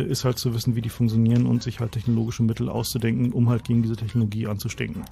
ist 0.00 0.24
halt 0.24 0.38
zu 0.38 0.54
wissen, 0.54 0.74
wie 0.74 0.80
die 0.80 0.88
funktionieren 0.88 1.46
und 1.46 1.62
sich 1.62 1.80
halt 1.80 1.92
technologische 1.92 2.42
Mittel 2.42 2.68
auszudenken, 2.68 3.32
um 3.32 3.50
halt 3.50 3.64
gegen 3.64 3.82
diese 3.82 3.96
Technologie 3.96 4.46
anzustecken. 4.46 5.04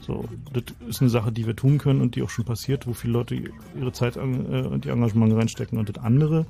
So, 0.00 0.24
das 0.52 0.64
ist 0.88 1.00
eine 1.00 1.10
Sache, 1.10 1.30
die 1.30 1.46
wir 1.46 1.56
tun 1.56 1.78
können 1.78 2.00
und 2.00 2.14
die 2.14 2.22
auch 2.22 2.30
schon 2.30 2.44
passiert, 2.44 2.86
wo 2.86 2.94
viele 2.94 3.12
Leute 3.12 3.34
ihre 3.34 3.92
Zeit 3.92 4.16
äh, 4.16 4.20
und 4.20 4.86
ihr 4.86 4.92
Engagement 4.92 5.34
reinstecken. 5.34 5.78
Und 5.78 5.94
das 5.94 6.02
andere 6.02 6.46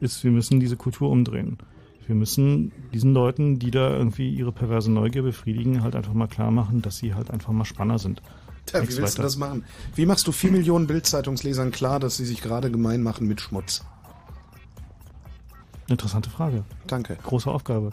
ist, 0.00 0.22
wir 0.22 0.30
müssen 0.30 0.60
diese 0.60 0.76
Kultur 0.76 1.10
umdrehen. 1.10 1.58
Wir 2.06 2.14
müssen 2.14 2.70
diesen 2.94 3.12
Leuten, 3.12 3.58
die 3.58 3.72
da 3.72 3.90
irgendwie 3.90 4.32
ihre 4.32 4.52
perverse 4.52 4.90
Neugier 4.92 5.22
befriedigen, 5.22 5.82
halt 5.82 5.96
einfach 5.96 6.14
mal 6.14 6.28
klar 6.28 6.52
machen, 6.52 6.80
dass 6.80 6.98
sie 6.98 7.14
halt 7.14 7.32
einfach 7.32 7.52
mal 7.52 7.64
Spanner 7.64 7.98
sind. 7.98 8.22
Tja, 8.66 8.82
wie 8.82 8.86
willst 8.86 8.98
du 8.98 9.02
weiter. 9.02 9.22
das 9.22 9.36
machen? 9.36 9.64
Wie 9.94 10.06
machst 10.06 10.26
du 10.26 10.32
vier 10.32 10.52
Millionen 10.52 10.86
Bildzeitungslesern 10.86 11.72
klar, 11.72 11.98
dass 11.98 12.16
sie 12.16 12.24
sich 12.24 12.42
gerade 12.42 12.70
gemein 12.70 13.02
machen 13.02 13.26
mit 13.26 13.40
Schmutz? 13.40 13.84
Interessante 15.88 16.30
Frage. 16.30 16.64
Danke. 16.86 17.16
Große 17.22 17.50
Aufgabe. 17.50 17.92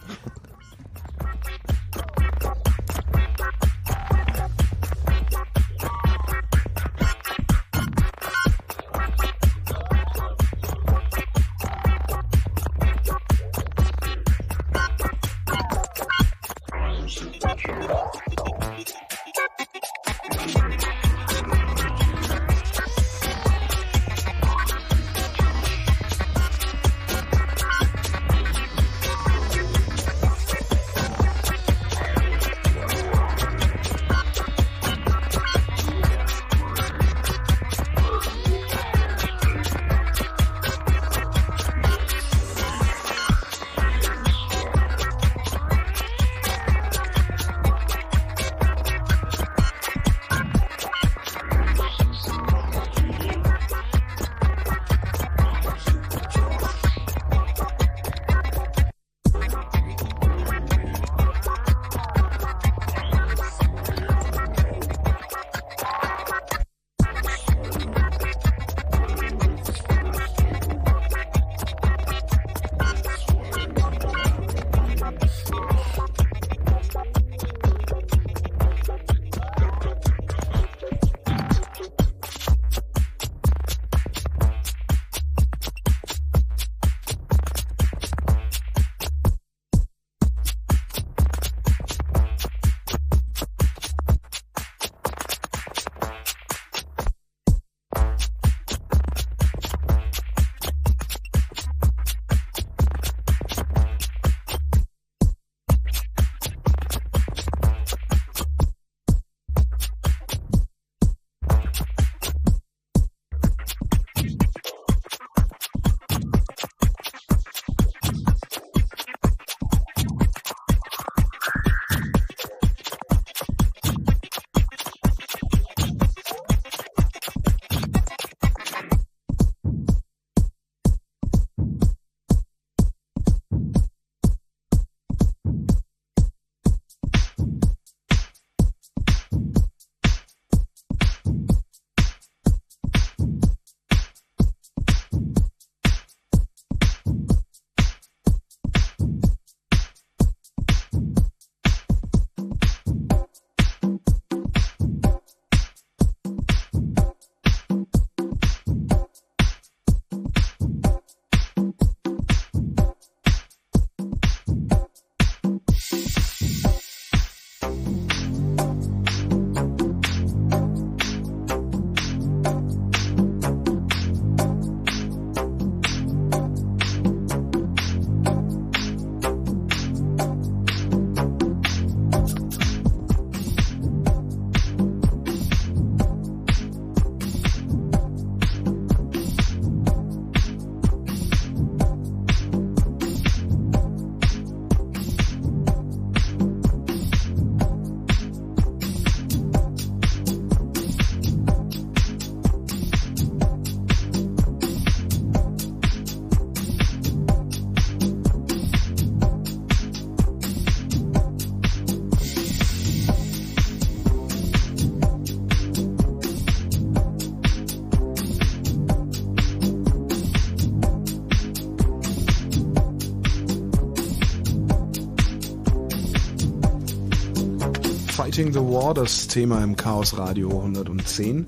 Fighting 228.34 228.52
the 228.52 228.58
War, 228.58 228.94
das 228.94 229.28
Thema 229.28 229.62
im 229.62 229.76
Chaos 229.76 230.18
Radio 230.18 230.48
110. 230.48 231.46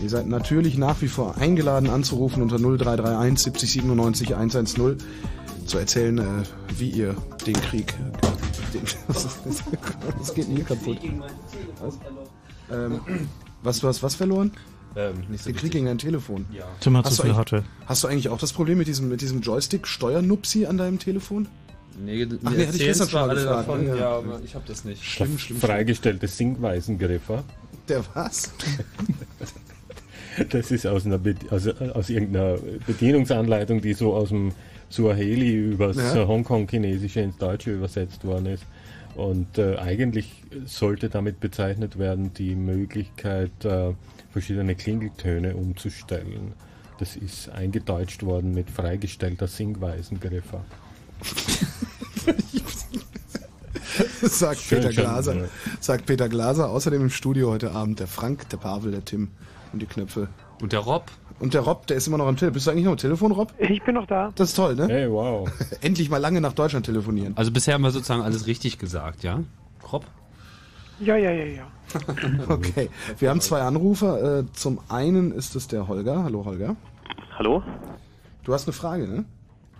Ihr 0.00 0.08
seid 0.08 0.28
natürlich 0.28 0.78
nach 0.78 1.02
wie 1.02 1.08
vor 1.08 1.36
eingeladen 1.38 1.90
anzurufen 1.90 2.40
unter 2.40 2.56
0331 2.56 3.36
70 3.40 3.72
97 3.72 4.36
110 4.36 4.98
zu 5.66 5.78
erzählen, 5.78 6.18
äh, 6.18 6.22
wie 6.78 6.90
ihr 6.90 7.16
den 7.44 7.54
Krieg. 7.54 7.94
Den, 8.72 8.82
was, 9.08 9.24
ist, 9.24 9.64
was 10.20 10.32
geht 10.32 10.46
denn 10.46 10.54
hier 10.54 10.64
kaputt? 10.66 10.98
Was? 11.80 11.98
Ähm, 12.70 13.00
was, 13.64 13.80
du 13.80 13.88
hast 13.88 14.00
was 14.04 14.14
verloren? 14.14 14.52
Ähm, 14.94 15.24
nicht 15.30 15.42
so 15.42 15.50
den 15.50 15.56
Krieg 15.56 15.72
gegen 15.72 15.86
dein 15.86 15.98
Telefon. 15.98 16.46
Ja. 16.52 16.64
Tim 16.78 16.96
hat 16.96 17.06
hast 17.06 17.16
zu 17.16 17.22
du 17.22 17.22
viel 17.22 17.30
eigentlich- 17.32 17.38
Hardware. 17.38 17.64
Hast 17.86 18.04
du 18.04 18.06
eigentlich 18.08 18.28
auch 18.28 18.38
das 18.38 18.52
Problem 18.52 18.78
mit 18.78 18.86
diesem, 18.86 19.08
mit 19.08 19.20
diesem 19.20 19.40
Joystick-Steuernupsi 19.40 20.66
an 20.66 20.78
deinem 20.78 21.00
Telefon? 21.00 21.48
Nee, 22.04 22.26
Ach, 22.44 22.50
mir 22.50 22.56
nee, 22.56 22.66
hatte 22.66 22.76
ich 22.76 22.82
gestern 22.84 23.08
zwar 23.08 23.20
schon 23.22 23.30
alle 23.30 23.40
gefragt, 23.40 23.68
davon, 23.68 23.84
ne? 23.84 23.98
ja, 23.98 24.10
aber 24.10 24.40
ich 24.44 24.54
habe 24.54 24.64
das 24.66 24.84
nicht. 24.84 25.04
Schlimm, 25.04 25.38
schlimm. 25.38 25.58
Freigestellte 25.58 26.26
Sinkweisengriffer. 26.28 27.44
Der 27.88 28.04
was? 28.14 28.52
Das 30.48 30.70
ist 30.70 30.86
aus, 30.86 31.06
einer 31.06 31.18
Be 31.18 31.34
aus, 31.50 31.66
aus 31.66 32.08
irgendeiner 32.08 32.56
Bedienungsanleitung, 32.86 33.80
die 33.82 33.94
so 33.94 34.14
aus 34.14 34.28
dem 34.28 34.52
Suaheli 34.88 35.54
übers 35.54 35.96
Ja. 35.96 36.26
Hongkong-Chinesische 36.26 37.20
ins 37.20 37.36
Deutsche 37.36 37.72
übersetzt 37.72 38.24
worden 38.24 38.46
ist. 38.46 38.64
Und 39.16 39.58
äh, 39.58 39.76
eigentlich 39.76 40.44
sollte 40.66 41.08
damit 41.08 41.40
bezeichnet 41.40 41.98
werden, 41.98 42.32
die 42.32 42.54
Möglichkeit, 42.54 43.64
äh, 43.64 43.92
verschiedene 44.30 44.76
Klingeltöne 44.76 45.56
umzustellen. 45.56 46.52
Das 46.98 47.16
ist 47.16 47.48
eingedeutscht 47.50 48.22
worden 48.22 48.54
mit 48.54 48.70
freigestellter 48.70 49.48
Sinkweisengriffer. 49.48 50.64
sagt 54.22 54.60
Schön, 54.60 54.80
Peter 54.80 54.92
schön, 54.92 55.04
Glaser. 55.04 55.34
ja. 55.34 55.44
Sagt 55.80 56.06
Peter 56.06 56.28
Glaser. 56.28 56.70
Außerdem 56.70 57.02
im 57.02 57.10
Studio 57.10 57.50
heute 57.50 57.72
Abend 57.72 58.00
der 58.00 58.06
Frank, 58.06 58.48
der 58.50 58.56
Pavel, 58.58 58.92
der 58.92 59.04
Tim 59.04 59.28
und 59.72 59.80
die 59.82 59.86
Knöpfe. 59.86 60.28
Und 60.60 60.72
der 60.72 60.80
Rob. 60.80 61.10
Und 61.38 61.54
der 61.54 61.62
Rob, 61.62 61.86
der 61.86 61.96
ist 61.96 62.06
immer 62.06 62.18
noch 62.18 62.26
am 62.26 62.36
Telefon. 62.36 62.54
Bist 62.54 62.66
du 62.66 62.70
eigentlich 62.70 62.84
noch 62.84 62.92
am 62.92 62.98
Telefon, 62.98 63.32
Rob? 63.32 63.52
Ich 63.58 63.82
bin 63.82 63.94
noch 63.94 64.06
da. 64.06 64.30
Das 64.34 64.50
ist 64.50 64.54
toll, 64.56 64.74
ne? 64.74 64.86
Hey, 64.88 65.10
wow. 65.10 65.50
Endlich 65.80 66.10
mal 66.10 66.18
lange 66.18 66.40
nach 66.40 66.52
Deutschland 66.52 66.86
telefonieren. 66.86 67.32
Also 67.36 67.50
bisher 67.50 67.74
haben 67.74 67.82
wir 67.82 67.90
sozusagen 67.90 68.22
alles 68.22 68.46
richtig 68.46 68.78
gesagt, 68.78 69.22
ja? 69.22 69.40
Rob? 69.90 70.04
Ja, 71.00 71.16
ja, 71.16 71.30
ja, 71.30 71.44
ja. 71.44 71.66
Okay, 72.48 72.88
wir 73.18 73.30
haben 73.30 73.40
zwei 73.40 73.62
Anrufer. 73.62 74.40
Äh, 74.40 74.44
Zum 74.52 74.80
einen 74.88 75.32
ist 75.32 75.56
es 75.56 75.66
der 75.66 75.88
Holger. 75.88 76.22
Hallo 76.22 76.44
Holger. 76.44 76.76
Hallo? 77.38 77.62
Du 78.44 78.52
hast 78.52 78.68
eine 78.68 78.74
Frage, 78.74 79.08
ne? 79.08 79.24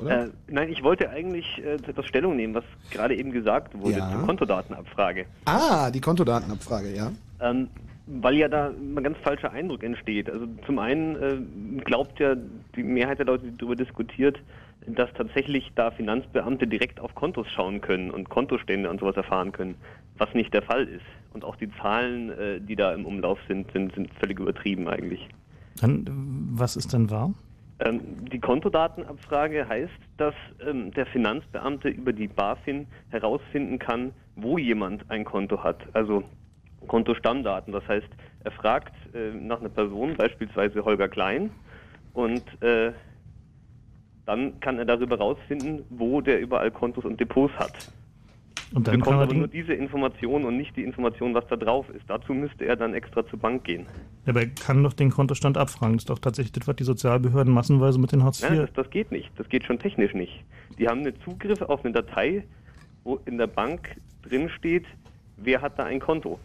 Oder? 0.01 0.25
Äh, 0.25 0.29
nein, 0.49 0.69
ich 0.71 0.83
wollte 0.83 1.11
eigentlich 1.11 1.47
äh, 1.65 1.77
zu 1.79 1.91
etwas 1.91 2.07
Stellung 2.07 2.37
nehmen, 2.37 2.55
was 2.55 2.65
gerade 2.91 3.15
eben 3.17 3.31
gesagt 3.33 3.79
wurde 3.79 3.99
Ja. 3.99 4.11
zur 4.13 4.27
Kontodatenabfrage. 4.27 5.27
Ah, 5.45 5.91
die 5.91 6.01
Kontodatenabfrage, 6.01 6.95
ja. 6.95 7.13
Ähm, 7.41 7.69
weil 8.07 8.35
ja 8.35 8.49
da 8.49 8.69
ein 8.71 9.03
ganz 9.03 9.19
falscher 9.19 9.53
Eindruck 9.53 9.83
entsteht. 9.85 10.29
Also 10.31 10.47
zum 10.67 10.79
einen 10.79 11.17
äh, 11.17 11.81
glaubt 11.85 12.19
ja 12.19 12.35
die 12.75 12.83
Mehrheit 12.83 13.19
der 13.19 13.27
Leute, 13.27 13.47
die 13.47 13.57
darüber 13.57 13.77
diskutiert, 13.77 14.41
dass 14.87 15.11
tatsächlich 15.13 15.71
da 15.75 15.91
Finanzbeamte 15.91 16.67
direkt 16.67 16.99
auf 17.01 17.15
Kontos 17.15 17.47
schauen 17.55 17.81
können 17.81 18.11
und 18.11 18.29
Kontostände 18.31 18.91
und 18.91 18.99
sowas 19.01 19.17
erfahren 19.17 19.53
können, 19.53 19.75
was 20.19 20.33
nicht 20.35 20.53
der 20.55 20.63
Fall 20.63 20.85
ist. 20.85 21.05
Und 21.33 21.45
auch 21.45 21.55
die 21.57 21.71
Zahlen, 21.81 22.31
äh, 22.31 22.61
die 22.61 22.75
da 22.75 22.93
im 22.93 23.05
Umlauf 23.07 23.39
sind, 23.47 23.71
sind, 23.73 23.95
sind 23.95 24.09
völlig 24.19 24.41
übertrieben 24.41 24.89
eigentlich. 24.89 25.29
Dann, 25.81 26.05
was 26.53 26.77
ist 26.77 26.93
denn 26.93 27.11
wahr? 27.11 27.33
Ähm, 27.81 28.29
die 28.31 28.39
Kontodatenabfrage 28.39 29.67
heißt, 29.67 29.93
dass 30.19 30.35
ähm, 30.67 30.93
der 30.93 31.07
Finanzbeamte 31.07 31.89
über 31.89 32.13
die 32.13 32.29
BaFin 32.29 32.87
herausfinden 33.09 33.79
kann, 33.79 34.13
wo 34.37 34.59
jemand 34.59 35.11
ein 35.11 35.25
Konto 35.25 35.63
hat. 35.63 35.79
Also 35.95 36.23
Kontostammdaten. 36.87 37.73
Das 37.73 37.87
heißt, 37.89 38.09
er 38.45 38.51
fragt 38.51 38.95
äh, 39.15 39.33
nach 39.33 39.61
einer 39.61 39.69
Person, 39.71 40.15
beispielsweise 40.17 40.85
Holger 40.85 41.09
Klein, 41.09 41.51
und 42.13 42.43
äh, 42.63 42.93
dann 44.27 44.61
kann 44.61 44.79
er 44.79 44.85
darüber 44.85 45.17
herausfinden, 45.17 45.85
wo 45.91 46.21
der 46.21 46.41
überall 46.41 46.71
Kontos 46.71 47.05
und 47.05 47.19
Depots 47.19 47.55
hat. 47.59 47.93
Und 48.73 48.87
dann 48.87 48.99
bekommt 48.99 49.17
er 49.17 49.23
aber 49.23 49.35
nur 49.35 49.49
diese 49.49 49.73
Information 49.73 50.45
und 50.45 50.57
nicht 50.57 50.77
die 50.77 50.85
Information, 50.85 51.35
was 51.35 51.45
da 51.49 51.57
drauf 51.57 51.89
ist. 51.91 52.05
Dazu 52.07 52.33
müsste 52.33 52.67
er 52.67 52.77
dann 52.77 52.95
extra 52.95 53.27
zur 53.27 53.39
Bank 53.39 53.65
gehen. 53.65 53.87
aber 54.27 54.43
er 54.43 54.49
kann 54.49 54.83
doch 54.83 54.93
den 54.93 55.11
Kontostand 55.11 55.59
abfragen. 55.59 55.95
Das 55.95 56.03
ist 56.03 56.11
doch 56.11 56.21
tatsächlich 56.21 56.53
das, 56.53 56.69
was 56.69 56.77
die 56.77 56.85
Sozialbehörden 56.85 57.53
massenweise 57.53 57.99
mit 57.99 58.13
den 58.13 58.23
Hartz 58.23 58.43
IV. 58.43 58.51
Nein, 58.51 58.59
das, 58.59 58.73
das 58.75 58.91
geht 58.91 59.11
nicht. 59.11 59.31
Das 59.37 59.49
geht 59.49 59.65
schon 59.65 59.79
technisch 59.79 60.15
nicht. 60.15 60.45
Die 60.79 60.87
haben 60.87 61.01
einen 61.01 61.15
Zugriff 61.25 61.63
auf 61.63 61.85
eine 61.85 61.93
Datei, 61.93 62.45
wo 63.03 63.21
in 63.27 63.39
der 63.39 63.49
Bank 63.49 63.97
drin 64.23 64.49
steht, 64.51 64.87
wer 65.37 65.61
hat 65.61 65.79
da 65.79 65.85
ein 65.85 65.99
Konto. 65.99 66.39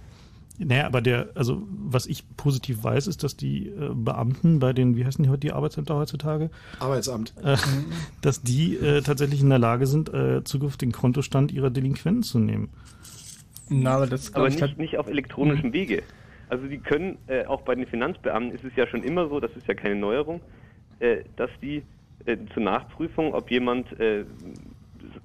Naja, 0.57 0.85
aber 0.85 1.01
der, 1.01 1.29
also 1.35 1.63
was 1.67 2.05
ich 2.05 2.23
positiv 2.37 2.83
weiß, 2.83 3.07
ist, 3.07 3.23
dass 3.23 3.35
die 3.35 3.67
äh, 3.67 3.91
Beamten 3.93 4.59
bei 4.59 4.71
den, 4.71 4.95
wie 4.95 5.05
heißen 5.05 5.23
die 5.23 5.29
heute, 5.29 5.41
die 5.41 5.51
Arbeitsämter 5.51 5.95
heutzutage? 5.95 6.49
Arbeitsamt. 6.79 7.33
Äh, 7.43 7.57
dass 8.21 8.41
die 8.41 8.75
äh, 8.75 9.01
tatsächlich 9.01 9.41
in 9.41 9.49
der 9.49 9.59
Lage 9.59 9.85
sind, 9.85 10.13
äh, 10.13 10.43
Zugriff 10.43 10.71
auf 10.71 10.77
den 10.77 10.91
Kontostand 10.91 11.51
ihrer 11.51 11.69
Delinquenten 11.69 12.23
zu 12.23 12.39
nehmen. 12.39 12.69
Na, 13.69 13.95
aber 13.95 14.07
das 14.07 14.33
Aber 14.33 14.47
glaub 14.47 14.55
ich, 14.55 14.61
nicht, 14.61 14.77
nicht 14.77 14.97
auf 14.97 15.07
elektronischem 15.07 15.73
Wege. 15.73 16.03
Also 16.49 16.67
die 16.67 16.77
können, 16.77 17.17
äh, 17.27 17.45
auch 17.45 17.61
bei 17.61 17.75
den 17.75 17.87
Finanzbeamten 17.87 18.51
ist 18.51 18.63
es 18.63 18.75
ja 18.75 18.87
schon 18.87 19.03
immer 19.03 19.27
so, 19.27 19.39
das 19.39 19.51
ist 19.55 19.67
ja 19.67 19.73
keine 19.73 19.95
Neuerung, 19.95 20.41
äh, 20.99 21.23
dass 21.35 21.49
die 21.61 21.83
äh, 22.25 22.37
zur 22.53 22.63
Nachprüfung, 22.63 23.33
ob 23.33 23.49
jemand, 23.49 23.99
äh, 23.99 24.25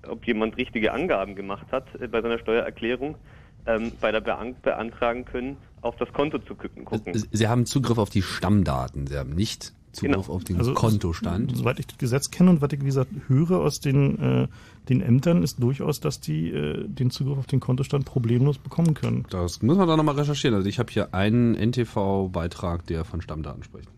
ob 0.08 0.26
jemand 0.26 0.56
richtige 0.56 0.92
Angaben 0.92 1.34
gemacht 1.36 1.66
hat 1.70 1.86
äh, 2.00 2.08
bei 2.08 2.22
seiner 2.22 2.38
Steuererklärung, 2.38 3.16
ähm, 3.66 3.92
bei 4.00 4.12
der 4.12 4.20
Bank 4.20 4.62
beantragen 4.62 5.24
können, 5.24 5.56
auf 5.82 5.96
das 5.96 6.12
Konto 6.12 6.38
zu 6.38 6.54
gucken. 6.54 6.84
gucken. 6.84 7.12
Sie 7.30 7.48
haben 7.48 7.66
Zugriff 7.66 7.98
auf 7.98 8.10
die 8.10 8.22
Stammdaten. 8.22 9.06
Sie 9.06 9.16
haben 9.16 9.30
nicht 9.30 9.72
Zugriff 9.92 10.26
Genau. 10.26 10.34
auf 10.36 10.44
den 10.44 10.56
Also, 10.58 10.74
Kontostand. 10.74 11.56
Soweit 11.56 11.80
ich 11.80 11.86
das 11.88 11.98
Gesetz 11.98 12.30
kenne 12.30 12.50
und 12.50 12.60
was 12.62 12.72
ich, 12.72 12.80
wie 12.80 12.84
gesagt, 12.86 13.10
höre 13.28 13.58
aus 13.60 13.80
den, 13.80 14.18
äh, 14.20 14.48
den 14.88 15.00
Ämtern, 15.00 15.42
ist 15.42 15.60
durchaus, 15.62 15.98
dass 16.00 16.20
die 16.20 16.50
äh, 16.50 16.86
den 16.86 17.10
Zugriff 17.10 17.38
auf 17.38 17.46
den 17.46 17.58
Kontostand 17.60 18.04
problemlos 18.04 18.58
bekommen 18.58 18.94
können. 18.94 19.26
Das 19.30 19.62
muss 19.62 19.76
man 19.76 19.88
da 19.88 19.96
nochmal 19.96 20.14
recherchieren. 20.16 20.54
Also 20.54 20.68
ich 20.68 20.78
habe 20.78 20.92
hier 20.92 21.12
einen 21.14 21.54
NTV-Beitrag, 21.56 22.86
der 22.86 23.04
von 23.04 23.20
Stammdaten 23.20 23.62
spricht. 23.64 23.88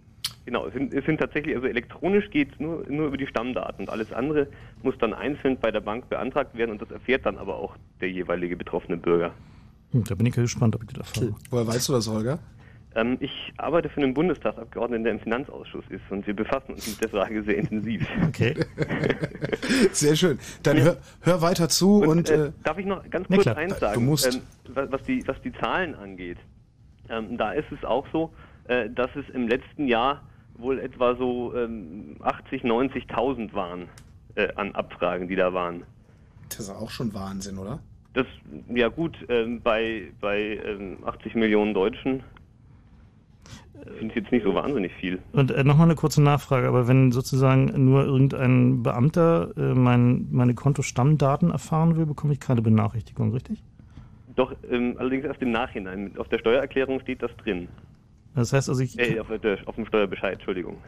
Genau, 0.44 0.66
es 0.66 0.72
sind, 0.72 0.92
es 0.92 1.04
sind 1.04 1.18
tatsächlich, 1.20 1.54
also 1.54 1.68
elektronisch 1.68 2.28
geht 2.30 2.52
es 2.52 2.58
nur, 2.58 2.84
nur 2.88 3.06
über 3.08 3.16
die 3.16 3.26
Stammdaten 3.28 3.84
und 3.84 3.90
alles 3.90 4.12
andere 4.12 4.48
muss 4.82 4.94
dann 4.98 5.14
einzeln 5.14 5.56
bei 5.60 5.70
der 5.70 5.80
Bank 5.80 6.08
beantragt 6.08 6.56
werden 6.56 6.72
und 6.72 6.82
das 6.82 6.90
erfährt 6.90 7.26
dann 7.26 7.38
aber 7.38 7.56
auch 7.56 7.76
der 8.00 8.10
jeweilige 8.10 8.56
betroffene 8.56 8.96
Bürger. 8.96 9.32
Hm, 9.92 10.04
da 10.04 10.14
bin 10.14 10.26
ich 10.26 10.36
ja 10.36 10.42
gespannt, 10.42 10.74
ob 10.74 10.82
ich 10.82 10.88
das 10.88 10.98
erfahre. 11.08 11.34
Woher 11.50 11.66
weißt 11.66 11.88
du 11.88 11.92
das, 11.92 12.08
Holger? 12.08 12.38
Ähm, 12.94 13.16
ich 13.20 13.52
arbeite 13.56 13.88
für 13.88 14.02
einen 14.02 14.12
Bundestagsabgeordneten, 14.12 15.04
der 15.04 15.14
im 15.14 15.20
Finanzausschuss 15.20 15.84
ist 15.88 16.02
und 16.10 16.26
wir 16.26 16.34
befassen 16.34 16.72
uns 16.74 16.86
mit 16.88 17.00
der 17.02 17.08
Frage 17.08 17.42
sehr 17.42 17.56
intensiv. 17.56 18.06
Okay. 18.28 18.54
Sehr 19.92 20.14
schön. 20.16 20.38
Dann 20.62 20.78
hör, 20.78 20.96
hör 21.20 21.40
weiter 21.40 21.68
zu 21.68 22.02
und, 22.02 22.08
Und, 22.08 22.30
äh, 22.30 22.46
äh, 22.46 22.52
darf 22.64 22.76
ich 22.78 22.84
noch 22.84 23.08
ganz 23.08 23.26
kurz 23.28 23.42
klar, 23.42 23.56
eins 23.56 23.74
du 23.74 23.80
sagen, 23.80 24.04
musst. 24.04 24.34
Ähm, 24.34 24.42
was, 24.74 25.02
die, 25.04 25.26
was 25.26 25.40
die 25.42 25.52
Zahlen 25.54 25.94
angeht? 25.94 26.38
Ähm, 27.08 27.38
da 27.38 27.52
ist 27.52 27.70
es 27.72 27.82
auch 27.84 28.06
so, 28.12 28.32
äh, 28.64 28.90
dass 28.90 29.10
es 29.16 29.28
im 29.34 29.48
letzten 29.48 29.88
Jahr 29.88 30.22
wohl 30.58 30.78
etwa 30.78 31.16
so 31.16 31.54
ähm, 31.56 32.16
80, 32.20 32.62
90.000 32.62 33.54
waren 33.54 33.88
äh, 34.34 34.52
an 34.54 34.74
Abfragen, 34.74 35.28
die 35.28 35.36
da 35.36 35.54
waren. 35.54 35.84
das 36.50 36.60
ist 36.60 36.70
auch 36.70 36.90
schon 36.90 37.14
Wahnsinn, 37.14 37.56
oder? 37.58 37.80
Das, 38.14 38.26
ja 38.68 38.88
gut, 38.88 39.16
ähm, 39.28 39.60
bei, 39.62 40.08
bei 40.20 40.60
ähm, 40.66 40.98
80 41.04 41.34
Millionen 41.34 41.72
Deutschen 41.72 42.22
finde 43.98 44.08
ich 44.08 44.14
jetzt 44.22 44.32
nicht 44.32 44.44
so 44.44 44.54
wahnsinnig 44.54 44.92
viel. 45.00 45.18
Und 45.32 45.50
äh, 45.50 45.64
nochmal 45.64 45.86
eine 45.86 45.94
kurze 45.96 46.22
Nachfrage, 46.22 46.68
aber 46.68 46.86
wenn 46.88 47.10
sozusagen 47.10 47.72
nur 47.84 48.04
irgendein 48.04 48.82
Beamter 48.82 49.50
äh, 49.56 49.74
mein, 49.74 50.28
meine 50.30 50.54
Kontostammdaten 50.54 51.50
erfahren 51.50 51.96
will, 51.96 52.06
bekomme 52.06 52.32
ich 52.32 52.40
keine 52.40 52.62
Benachrichtigung, 52.62 53.32
richtig? 53.32 53.62
Doch, 54.36 54.54
ähm, 54.70 54.94
allerdings 54.98 55.24
erst 55.24 55.42
im 55.42 55.50
Nachhinein. 55.50 56.12
Auf 56.16 56.28
der 56.28 56.38
Steuererklärung 56.38 57.00
steht 57.00 57.22
das 57.22 57.30
drin. 57.38 57.68
Das 58.34 58.52
heißt 58.52 58.68
also, 58.68 58.82
ich, 58.82 58.98
Äh, 58.98 59.20
auf, 59.20 59.26
der, 59.42 59.58
auf 59.66 59.74
dem 59.74 59.86
Steuerbescheid, 59.86 60.34
Entschuldigung. 60.34 60.78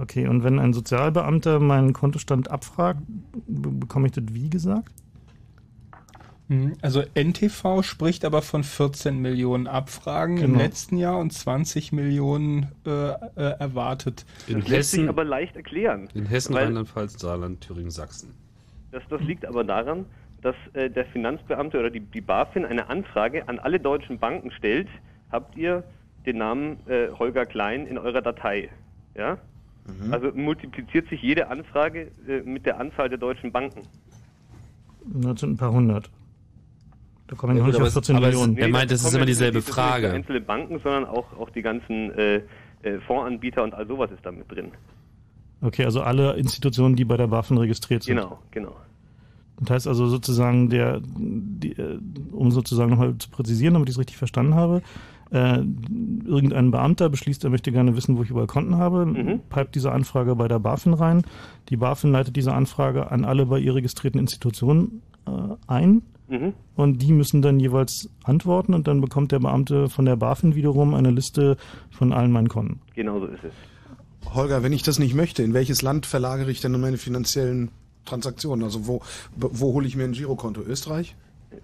okay, 0.00 0.26
und 0.26 0.42
wenn 0.44 0.58
ein 0.58 0.72
Sozialbeamter 0.72 1.60
meinen 1.60 1.92
Kontostand 1.92 2.50
abfragt, 2.50 3.00
be 3.46 3.70
bekomme 3.70 4.06
ich 4.06 4.12
das 4.12 4.24
wie 4.30 4.50
gesagt? 4.50 4.92
Mhm. 6.48 6.74
Also 6.82 7.02
NTV 7.14 7.82
spricht 7.82 8.24
aber 8.24 8.42
von 8.42 8.64
14 8.64 9.18
Millionen 9.18 9.66
Abfragen 9.66 10.36
im 10.36 10.42
Genau. 10.52 10.58
letzten 10.58 10.98
Jahr 10.98 11.18
und 11.18 11.32
20 11.32 11.92
Millionen 11.92 12.66
äh, 12.86 12.90
äh, 12.90 13.14
erwartet. 13.58 14.26
In 14.46 14.60
Das 14.60 14.68
lässt 14.68 14.90
sich 14.90 15.00
Hessen, 15.00 15.08
aber 15.08 15.24
leicht 15.24 15.56
erklären. 15.56 16.08
in 16.14 16.26
Hessen 16.26 16.54
Rheinland-Pfalz, 16.54 17.18
Saarland, 17.18 17.62
Thüringen, 17.62 17.90
Sachsen. 17.90 18.34
das, 18.92 19.02
das 19.08 19.20
liegt 19.22 19.46
aber 19.46 19.64
daran, 19.64 20.04
dass 20.42 20.54
äh, 20.74 20.90
der 20.90 21.06
Finanzbeamte 21.06 21.78
oder 21.78 21.88
die, 21.90 22.00
die 22.00 22.20
BaFin 22.20 22.66
eine 22.66 22.88
Anfrage 22.90 23.48
an 23.48 23.58
alle 23.58 23.80
deutschen 23.80 24.18
Banken 24.18 24.50
stellt. 24.50 24.88
Habt 25.32 25.56
ihr 25.56 25.82
den 26.26 26.36
Namen 26.38 26.76
äh, 26.86 27.08
Holger 27.18 27.46
Klein 27.46 27.86
in 27.86 27.96
eurer 27.96 28.20
Datei? 28.20 28.68
Ja? 29.16 29.38
Also 30.10 30.30
multipliziert 30.34 31.08
sich 31.08 31.20
jede 31.22 31.48
Anfrage 31.48 32.10
äh, 32.28 32.40
mit 32.42 32.64
der 32.66 32.78
Anzahl 32.80 33.08
der 33.08 33.18
deutschen 33.18 33.50
Banken. 33.52 33.82
Das 35.06 35.40
sind 35.40 35.52
ein 35.52 35.56
paar 35.56 35.72
hundert. 35.72 36.10
Da 37.26 37.36
komme 37.36 37.54
ich 37.54 37.58
Ja, 37.60 37.66
nicht 37.66 37.76
auf 37.80 37.86
es- 37.86 37.92
14 37.94 38.16
aber 38.16 38.28
es- 38.28 38.34
Millionen. 38.34 38.56
Er 38.58 38.68
meint, 38.68 38.90
das 38.90 39.00
ist 39.00 39.04
kommen 39.06 39.16
immer 39.16 39.26
dieselbe 39.26 39.58
nicht- 39.58 39.68
Frage. 39.68 40.02
Nicht 40.02 40.10
nur 40.12 40.16
einzelne 40.18 40.40
Banken, 40.42 40.78
sondern 40.82 41.06
auch, 41.06 41.24
auch 41.38 41.50
die 41.50 41.62
ganzen 41.62 42.10
äh, 42.12 42.36
äh, 42.82 43.00
Fondsanbieter 43.06 43.62
und 43.64 43.72
all 43.74 43.86
sowas 43.86 44.10
ist 44.10 44.24
da 44.26 44.30
mit 44.30 44.50
drin. 44.50 44.72
Okay, 45.62 45.84
also 45.86 46.02
alle 46.02 46.34
Institutionen, 46.34 46.96
die 46.96 47.04
bei 47.06 47.16
der 47.16 47.28
BaFin 47.28 47.56
registriert 47.56 48.02
sind. 48.02 48.16
Genau, 48.16 48.38
genau. 48.50 48.76
Das 49.60 49.70
heißt 49.70 49.88
also 49.88 50.06
sozusagen 50.08 50.68
der, 50.68 51.00
die, 51.02 51.72
äh, 51.72 51.98
um 52.32 52.50
sozusagen 52.50 52.90
nochmal 52.90 53.16
zu 53.18 53.30
präzisieren, 53.30 53.72
damit 53.74 53.88
ich 53.88 53.94
es 53.94 53.98
richtig 53.98 54.16
verstanden 54.18 54.54
habe, 54.54 54.82
äh, 55.30 55.60
irgendein 56.26 56.70
Beamter 56.70 57.08
beschließt, 57.08 57.42
er 57.44 57.50
möchte 57.50 57.72
gerne 57.72 57.96
wissen, 57.96 58.18
wo 58.18 58.22
ich 58.22 58.30
überall 58.30 58.46
Konten 58.48 58.76
habe, 58.76 59.06
Mhm. 59.06 59.40
pipet 59.48 59.74
diese 59.74 59.90
Anfrage 59.92 60.36
bei 60.36 60.48
der 60.48 60.58
BaFin 60.58 60.92
rein. 60.92 61.22
Die 61.70 61.76
BaFin 61.78 62.12
leitet 62.12 62.36
diese 62.36 62.52
Anfrage 62.52 63.10
an 63.10 63.24
alle 63.24 63.46
bei 63.46 63.58
ihr 63.58 63.74
registrierten 63.74 64.20
Institutionen 64.20 65.00
äh, 65.26 65.30
ein 65.68 66.02
Mhm. 66.28 66.54
und 66.76 67.02
die 67.02 67.12
müssen 67.12 67.42
dann 67.42 67.60
jeweils 67.60 68.08
antworten 68.24 68.72
und 68.72 68.88
dann 68.88 69.00
bekommt 69.00 69.30
der 69.32 69.40
Beamte 69.40 69.90
von 69.90 70.06
der 70.06 70.16
BaFin 70.16 70.54
wiederum 70.54 70.94
eine 70.94 71.10
Liste 71.10 71.56
von 71.90 72.12
allen 72.12 72.32
meinen 72.32 72.48
Konten. 72.48 72.80
Genau 72.94 73.20
so 73.20 73.26
ist 73.26 73.44
es. 73.44 73.52
Holger, 74.34 74.62
wenn 74.62 74.72
ich 74.72 74.82
das 74.82 74.98
nicht 74.98 75.14
möchte, 75.14 75.42
in 75.42 75.52
welches 75.54 75.82
Land 75.82 76.06
verlagere 76.06 76.50
ich 76.50 76.60
denn 76.60 76.80
meine 76.80 76.96
finanziellen 76.96 77.70
Transaktionen? 78.04 78.64
Also 78.64 78.86
wo, 78.86 79.02
wo 79.36 79.72
hole 79.74 79.86
ich 79.86 79.96
mir 79.96 80.04
ein 80.04 80.12
Girokonto? 80.12 80.62
Österreich? 80.62 81.14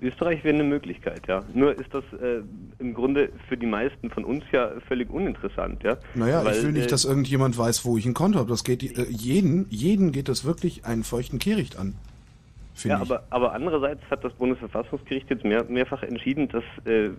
Österreich 0.00 0.44
wäre 0.44 0.54
eine 0.54 0.64
Möglichkeit, 0.64 1.22
ja. 1.26 1.42
Nur 1.52 1.78
ist 1.78 1.92
das 1.92 2.04
äh, 2.20 2.42
im 2.78 2.94
Grunde 2.94 3.30
für 3.48 3.56
die 3.56 3.66
meisten 3.66 4.10
von 4.10 4.24
uns 4.24 4.44
ja 4.52 4.70
völlig 4.86 5.10
uninteressant, 5.10 5.82
ja. 5.82 5.96
Naja, 6.14 6.44
Weil, 6.44 6.56
ich 6.56 6.62
will 6.62 6.72
nicht, 6.72 6.86
äh, 6.86 6.90
dass 6.90 7.04
irgendjemand 7.04 7.58
weiß, 7.58 7.84
wo 7.84 7.96
ich 7.98 8.06
ein 8.06 8.14
Konto 8.14 8.38
habe. 8.38 8.48
Das 8.48 8.64
geht 8.64 8.82
äh, 8.82 9.06
jeden, 9.08 9.66
jeden 9.68 10.12
geht 10.12 10.28
das 10.28 10.44
wirklich 10.44 10.84
einen 10.84 11.02
feuchten 11.02 11.38
Kehricht 11.38 11.76
an. 11.76 11.94
Finde 12.82 12.96
Ja, 12.96 13.02
ich. 13.02 13.10
aber, 13.10 13.24
aber 13.30 13.52
andererseits 13.52 14.02
hat 14.10 14.24
das 14.24 14.32
Bundesverfassungsgericht 14.34 15.28
jetzt 15.30 15.44
mehr, 15.44 15.64
mehrfach 15.64 16.02
entschieden, 16.02 16.48
dass 16.48 16.64
äh, 16.86 17.10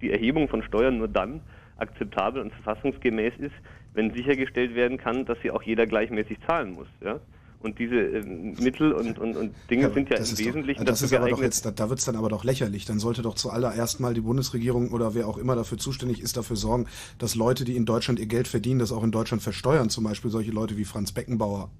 die 0.00 0.10
Erhebung 0.10 0.48
von 0.48 0.62
Steuern 0.62 0.98
nur 0.98 1.08
dann 1.08 1.40
akzeptabel 1.76 2.42
und 2.42 2.52
verfassungsgemäß 2.52 3.34
ist, 3.38 3.54
wenn 3.94 4.12
sichergestellt 4.12 4.74
werden 4.74 4.98
kann, 4.98 5.24
dass 5.24 5.38
sie 5.42 5.50
auch 5.50 5.62
jeder 5.62 5.86
gleichmäßig 5.86 6.38
zahlen 6.46 6.74
muss. 6.74 6.88
Ja? 7.02 7.20
Und 7.64 7.78
diese 7.78 7.96
äh, 7.96 8.22
Mittel 8.22 8.92
und, 8.92 9.18
und, 9.18 9.36
und 9.36 9.54
Dinge 9.70 9.90
sind 9.90 10.10
ja 10.10 10.18
im 10.18 10.22
Wesentlichen 10.22 10.84
doch, 10.84 10.92
das 10.92 11.00
ist 11.00 11.14
aber 11.14 11.30
doch 11.30 11.40
jetzt, 11.40 11.64
da, 11.64 11.70
da 11.70 11.88
wird's 11.88 12.04
dann 12.04 12.14
aber 12.14 12.28
doch 12.28 12.44
lächerlich. 12.44 12.84
Dann 12.84 12.98
sollte 12.98 13.22
doch 13.22 13.34
zuallererst 13.34 14.00
mal 14.00 14.12
die 14.12 14.20
Bundesregierung 14.20 14.92
oder 14.92 15.14
wer 15.14 15.26
auch 15.26 15.38
immer 15.38 15.56
dafür 15.56 15.78
zuständig 15.78 16.20
ist, 16.20 16.36
dafür 16.36 16.56
sorgen, 16.56 16.86
dass 17.18 17.34
Leute, 17.34 17.64
die 17.64 17.74
in 17.74 17.86
Deutschland 17.86 18.20
ihr 18.20 18.26
Geld 18.26 18.48
verdienen, 18.48 18.80
das 18.80 18.92
auch 18.92 19.02
in 19.02 19.12
Deutschland 19.12 19.42
versteuern. 19.42 19.88
Zum 19.88 20.04
Beispiel 20.04 20.30
solche 20.30 20.50
Leute 20.50 20.76
wie 20.76 20.84
Franz 20.84 21.12
Beckenbauer. 21.12 21.70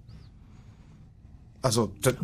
Also, 1.65 1.91
das, 2.03 2.15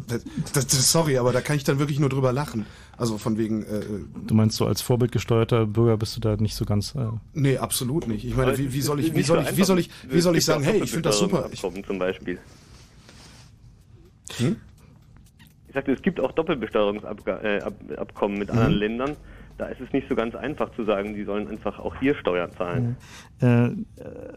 das, 0.53 0.67
das, 0.67 0.93
sorry, 0.93 1.17
aber 1.17 1.33
da 1.33 1.41
kann 1.41 1.57
ich 1.57 1.65
dann 1.65 1.79
wirklich 1.79 1.99
nur 1.99 2.11
drüber 2.11 2.31
lachen. 2.31 2.67
Also 2.99 3.17
von 3.17 3.39
wegen, 3.39 3.63
äh, 3.63 3.81
Du 4.27 4.35
meinst 4.35 4.59
so 4.59 4.67
als 4.67 4.83
vorbildgesteuerter 4.83 5.65
Bürger 5.65 5.97
bist 5.97 6.15
du 6.15 6.21
da 6.21 6.37
nicht 6.37 6.55
so 6.55 6.67
ganz. 6.67 6.95
Äh, 6.95 7.07
nee, 7.33 7.57
absolut 7.57 8.07
nicht. 8.07 8.27
Ich 8.27 8.37
meine, 8.37 8.59
wie, 8.59 8.75
wie 8.75 8.83
soll 8.83 9.01
ich, 9.01 9.15
wie 9.15 9.23
soll 9.23 9.43
so 9.43 9.49
ich, 9.49 9.57
wie 9.57 9.65
soll 9.65 9.79
ich, 9.79 9.89
wie 10.11 10.21
soll 10.21 10.37
ich 10.37 10.47
ja 10.47 10.53
sagen, 10.53 10.65
hey, 10.65 10.83
ich 10.83 10.91
finde 10.91 11.09
das 11.09 11.19
super. 11.19 11.49
Ich, 11.51 11.63
zum 11.63 11.99
Beispiel. 11.99 12.39
Hm? 14.37 14.57
Ich 15.69 15.75
sagte, 15.75 15.93
es 15.93 16.03
gibt 16.03 16.21
auch 16.21 16.33
Doppelbesteuerungsabkommen 16.33 18.39
mit 18.39 18.51
anderen 18.51 18.75
Ländern. 18.75 19.17
Da 19.57 19.69
ist 19.69 19.81
es 19.81 19.91
nicht 19.95 20.07
so 20.07 20.15
ganz 20.15 20.35
einfach 20.35 20.71
zu 20.75 20.85
sagen, 20.85 21.15
die 21.15 21.25
sollen 21.25 21.49
einfach 21.49 21.79
auch 21.79 21.99
hier 21.99 22.15
Steuern 22.15 22.51
zahlen. 22.59 22.95
äh, 23.41 23.71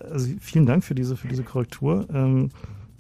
also 0.10 0.30
vielen 0.40 0.66
Dank 0.66 0.86
für 0.86 0.96
diese, 0.96 1.18
für 1.18 1.28
diese 1.28 1.44
Korrektur. 1.44 2.08
Ähm, 2.14 2.52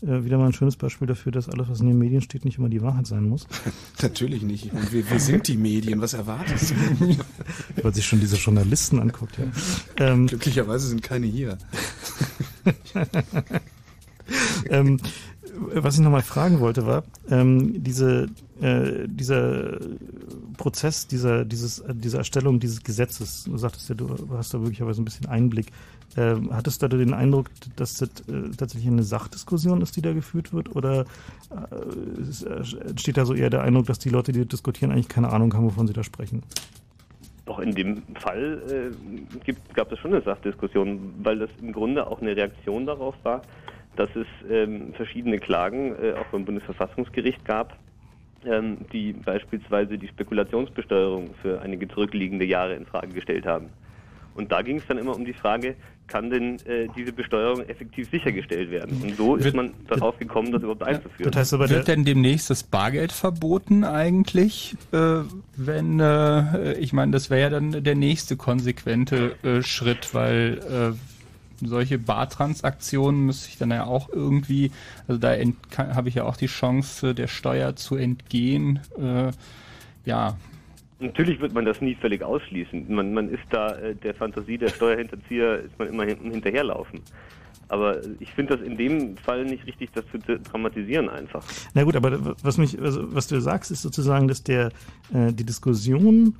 äh, 0.04 0.26
wieder 0.26 0.38
mal 0.38 0.47
ein 0.47 0.54
schönes 0.54 0.76
Beispiel 0.76 1.08
dafür, 1.08 1.32
dass 1.32 1.49
alles, 1.49 1.70
was 1.70 1.80
in 1.80 1.88
den 1.88 1.97
Medien 1.97 2.22
steht, 2.22 2.45
nicht 2.45 2.58
immer 2.58 2.70
die 2.70 2.82
Wahrheit 2.82 3.08
sein 3.08 3.28
muss. 3.28 3.47
Natürlich 4.01 4.43
nicht. 4.43 4.66
Ich 4.66 4.74
meine, 4.74 4.91
wir, 4.91 5.10
wir 5.10 5.20
sind 5.20 5.47
die 5.47 5.58
Medien. 5.58 6.01
Was 6.01 6.14
erwartest 6.14 6.72
du? 6.72 6.76
Weil 7.84 7.93
sich 7.93 8.06
schon 8.06 8.20
diese 8.20 8.36
Journalisten 8.36 8.99
anguckt, 8.99 9.38
ja. 9.38 9.45
Ähm, 9.97 10.28
Glücklicherweise 10.28 10.88
sind 10.88 11.01
keine 11.04 11.28
hier. 11.28 11.58
ähm, 14.70 14.99
was 15.56 15.95
ich 15.95 16.01
nochmal 16.01 16.22
fragen 16.22 16.60
wollte, 16.60 16.86
war, 16.86 17.04
ähm, 17.30 17.84
diese, 17.84 18.28
äh, 18.62 19.08
dieser 19.08 19.80
Prozess, 20.58 21.08
dieser, 21.08 21.45
dieses, 21.45 21.80
äh, 21.80 21.93
diese 21.95 22.18
Erstellung 22.18 22.60
dieses 22.60 22.84
Gesetzes, 22.84 23.43
du 23.45 23.58
sagtest 23.58 23.89
ja, 23.89 23.95
du 23.95 24.16
hast 24.32 24.54
da 24.54 24.58
möglicherweise 24.58 25.01
ein 25.01 25.06
bisschen 25.06 25.28
Einblick. 25.28 25.68
Ähm, 26.16 26.49
hattest 26.53 26.82
du 26.82 26.88
da 26.88 26.97
den 26.97 27.14
Eindruck, 27.14 27.49
dass 27.76 27.95
das 27.95 28.09
äh, 28.28 28.51
tatsächlich 28.57 28.88
eine 28.88 29.03
Sachdiskussion 29.03 29.82
ist, 29.82 29.95
die 29.95 30.01
da 30.01 30.14
geführt 30.14 30.53
wird? 30.53 30.76
Oder 30.76 31.05
äh, 31.49 32.45
äh, 32.45 32.89
entsteht 32.89 33.18
da 33.18 33.26
so 33.26 33.34
eher 33.34 33.49
der 33.49 33.64
Eindruck, 33.64 33.88
dass 33.88 33.99
die 33.99 34.09
Leute, 34.09 34.32
die 34.32 34.45
diskutieren, 34.45 34.91
eigentlich 34.91 35.09
keine 35.09 35.30
Ahnung 35.30 35.53
haben, 35.53 35.66
wovon 35.66 35.88
sie 35.88 35.93
da 35.93 36.03
sprechen? 36.03 36.43
Doch 37.45 37.59
in 37.59 37.74
dem 37.76 38.03
Fall 38.16 38.61
äh, 38.70 39.39
gibt, 39.43 39.74
gab 39.74 39.91
es 39.91 39.99
schon 39.99 40.14
eine 40.14 40.22
Sachdiskussion, 40.22 41.14
weil 41.24 41.39
das 41.39 41.49
im 41.61 41.74
Grunde 41.74 42.07
auch 42.07 42.22
eine 42.22 42.36
Reaktion 42.36 42.86
darauf 42.86 43.16
war, 43.24 43.41
dass 43.95 44.09
es 44.16 44.28
ähm, 44.49 44.93
verschiedene 44.93 45.39
Klagen 45.39 45.95
äh, 46.01 46.14
auch 46.14 46.26
beim 46.32 46.45
Bundesverfassungsgericht 46.45 47.43
gab, 47.43 47.78
ähm, 48.45 48.78
die 48.93 49.14
beispielsweise 49.14 49.97
die 49.97 50.07
Spekulationsbesteuerung 50.07 51.32
für 51.41 51.61
einige 51.61 51.88
zurückliegende 51.88 52.45
Jahre 52.45 52.76
in 52.76 52.86
Frage 52.86 53.09
gestellt 53.09 53.45
haben. 53.45 53.70
Und 54.36 54.51
da 54.51 54.61
ging 54.61 54.78
es 54.78 54.88
dann 54.88 54.97
immer 54.97 55.16
um 55.16 55.26
die 55.26 55.34
Frage, 55.34 55.76
kann 56.08 56.30
denn 56.30 56.60
äh, 56.66 56.88
diese 56.95 57.12
Besteuerung 57.12 57.62
effektiv 57.68 58.10
sichergestellt 58.12 58.70
werden? 58.72 59.01
Und 59.01 59.16
so 59.16 59.36
ist 59.36 59.45
Wird- 59.45 59.56
man 59.56 59.72
darauf 59.88 60.18
gekommen, 60.20 60.51
das 60.51 60.62
überhaupt 60.62 60.84
einzuführen. 60.84 61.34
Wird 61.34 61.88
denn 61.88 62.06
demnächst 62.06 62.49
das 62.49 62.64
Bargeld 62.64 63.12
verboten 63.12 63.84
eigentlich? 63.84 64.76
Äh, 64.91 65.22
wenn, 65.56 65.99
äh, 65.99 66.74
ich 66.74 66.93
meine, 66.93 67.12
das 67.12 67.30
wäre 67.30 67.41
ja 67.41 67.49
dann 67.49 67.84
der 67.84 67.95
nächste 67.95 68.36
konsequente 68.38 69.36
äh, 69.43 69.62
Schritt, 69.64 70.14
weil 70.14 70.93
äh, 70.93 71.66
solche 71.66 71.97
Bartransaktionen 71.97 73.26
müsste 73.26 73.49
ich 73.49 73.58
dann 73.58 73.72
ja 73.72 73.86
auch 73.86 74.10
irgendwie, 74.10 74.72
also 75.08 75.20
da 75.20 75.34
ent- 75.34 75.72
kann- 75.72 75.95
habe 75.95 76.10
ich 76.10 76.16
ja 76.16 76.26
auch 76.26 76.36
die 76.36 76.47
Chance, 76.47 77.16
der 77.16 77.28
Steuer 77.28 77.76
zu 77.76 77.95
entgehen. 77.95 78.80
Äh, 78.99 79.32
ja, 80.06 80.36
Natürlich 81.04 81.39
wird 81.41 81.54
man 81.54 81.66
das 81.66 81.82
nie 81.82 81.95
völlig 81.95 82.24
ausschließen. 82.24 82.86
Man, 82.93 83.14
man 83.14 83.30
ist 83.30 83.43
da 83.49 83.76
äh, 83.76 83.93
der 83.95 84.14
Fantasie 84.14 84.58
der 84.58 84.70
Steuerhinterzieher 84.70 85.60
ist 85.60 85.78
man 85.78 85.89
immer 85.89 86.06
hin, 86.06 86.18
hinterherlaufen. 86.32 87.01
Aber 87.68 87.97
ich 88.20 88.32
finde 88.32 88.58
das 88.58 88.66
in 88.66 88.78
dem 88.78 89.18
Fall 89.18 89.45
nicht 89.45 89.66
richtig, 89.66 89.91
das 89.93 90.06
zu 90.12 90.18
dramatisieren 90.20 91.10
einfach. 91.10 91.43
Na 91.74 91.84
gut, 91.84 91.95
aber 91.95 92.36
was 92.41 92.58
mich, 92.58 92.80
also 92.80 93.14
was 93.14 93.28
du 93.28 93.39
sagst, 93.41 93.72
ist 93.72 93.82
sozusagen, 93.82 94.28
dass 94.28 94.43
der 94.43 94.68
äh, 95.14 95.34
die 95.34 95.45
Diskussion 95.45 96.36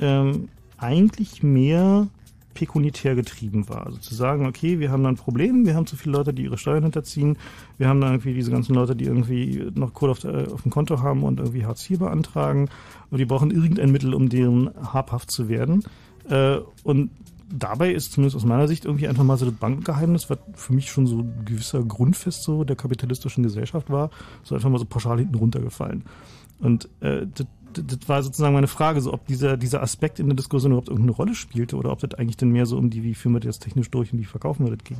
ähm, 0.00 0.48
eigentlich 0.78 1.42
mehr 1.42 2.08
pekunitär 2.54 3.14
getrieben 3.14 3.68
war. 3.68 3.86
Also 3.86 3.98
zu 3.98 4.14
sagen, 4.14 4.46
okay, 4.46 4.78
wir 4.78 4.90
haben 4.90 5.02
da 5.02 5.08
ein 5.08 5.16
Problem, 5.16 5.66
wir 5.66 5.74
haben 5.74 5.86
zu 5.86 5.96
viele 5.96 6.16
Leute, 6.16 6.32
die 6.32 6.44
ihre 6.44 6.58
Steuern 6.58 6.84
hinterziehen, 6.84 7.36
wir 7.78 7.88
haben 7.88 8.00
da 8.00 8.10
irgendwie 8.10 8.34
diese 8.34 8.50
ganzen 8.50 8.74
Leute, 8.74 8.96
die 8.96 9.04
irgendwie 9.04 9.70
noch 9.74 9.92
Kohle 9.92 10.12
auf, 10.12 10.20
der, 10.20 10.52
auf 10.52 10.62
dem 10.62 10.70
Konto 10.70 11.02
haben 11.02 11.22
und 11.22 11.40
irgendwie 11.40 11.66
Hartz 11.66 11.88
IV 11.90 11.98
beantragen 11.98 12.68
und 13.10 13.18
die 13.18 13.24
brauchen 13.24 13.50
irgendein 13.50 13.92
Mittel, 13.92 14.14
um 14.14 14.28
deren 14.28 14.70
habhaft 14.76 15.30
zu 15.30 15.48
werden. 15.48 15.84
Äh, 16.28 16.58
und 16.84 17.10
dabei 17.52 17.92
ist 17.92 18.12
zumindest 18.12 18.36
aus 18.36 18.44
meiner 18.44 18.68
Sicht 18.68 18.84
irgendwie 18.84 19.08
einfach 19.08 19.24
mal 19.24 19.36
so 19.36 19.46
das 19.46 19.54
Bankgeheimnis, 19.54 20.30
was 20.30 20.38
für 20.54 20.72
mich 20.72 20.90
schon 20.90 21.06
so 21.06 21.18
ein 21.18 21.44
gewisser 21.44 21.82
Grundfest 21.82 22.42
so 22.42 22.64
der 22.64 22.76
kapitalistischen 22.76 23.42
Gesellschaft 23.42 23.90
war, 23.90 24.10
so 24.42 24.54
einfach 24.54 24.70
mal 24.70 24.78
so 24.78 24.84
pauschal 24.84 25.18
hinten 25.18 25.36
runtergefallen. 25.36 26.04
Und 26.58 26.88
äh, 27.00 27.26
das, 27.32 27.46
das 27.74 28.08
war 28.08 28.22
sozusagen 28.22 28.54
meine 28.54 28.66
Frage, 28.68 29.00
so 29.00 29.12
ob 29.12 29.26
dieser, 29.26 29.56
dieser 29.56 29.82
Aspekt 29.82 30.18
in 30.20 30.26
der 30.26 30.36
Diskussion 30.36 30.72
überhaupt 30.72 30.88
irgendeine 30.88 31.16
Rolle 31.16 31.34
spielte 31.34 31.76
oder 31.76 31.90
ob 31.90 32.00
das 32.00 32.14
eigentlich 32.14 32.36
dann 32.36 32.50
mehr 32.50 32.66
so 32.66 32.76
um 32.78 32.90
die, 32.90 33.02
wie 33.02 33.14
führen 33.14 33.32
wir 33.34 33.40
das 33.40 33.58
technisch 33.58 33.90
durch 33.90 34.12
und 34.12 34.20
wie 34.20 34.24
verkaufen 34.24 34.66
wir 34.66 34.76
das 34.76 34.84
ging. 34.84 34.98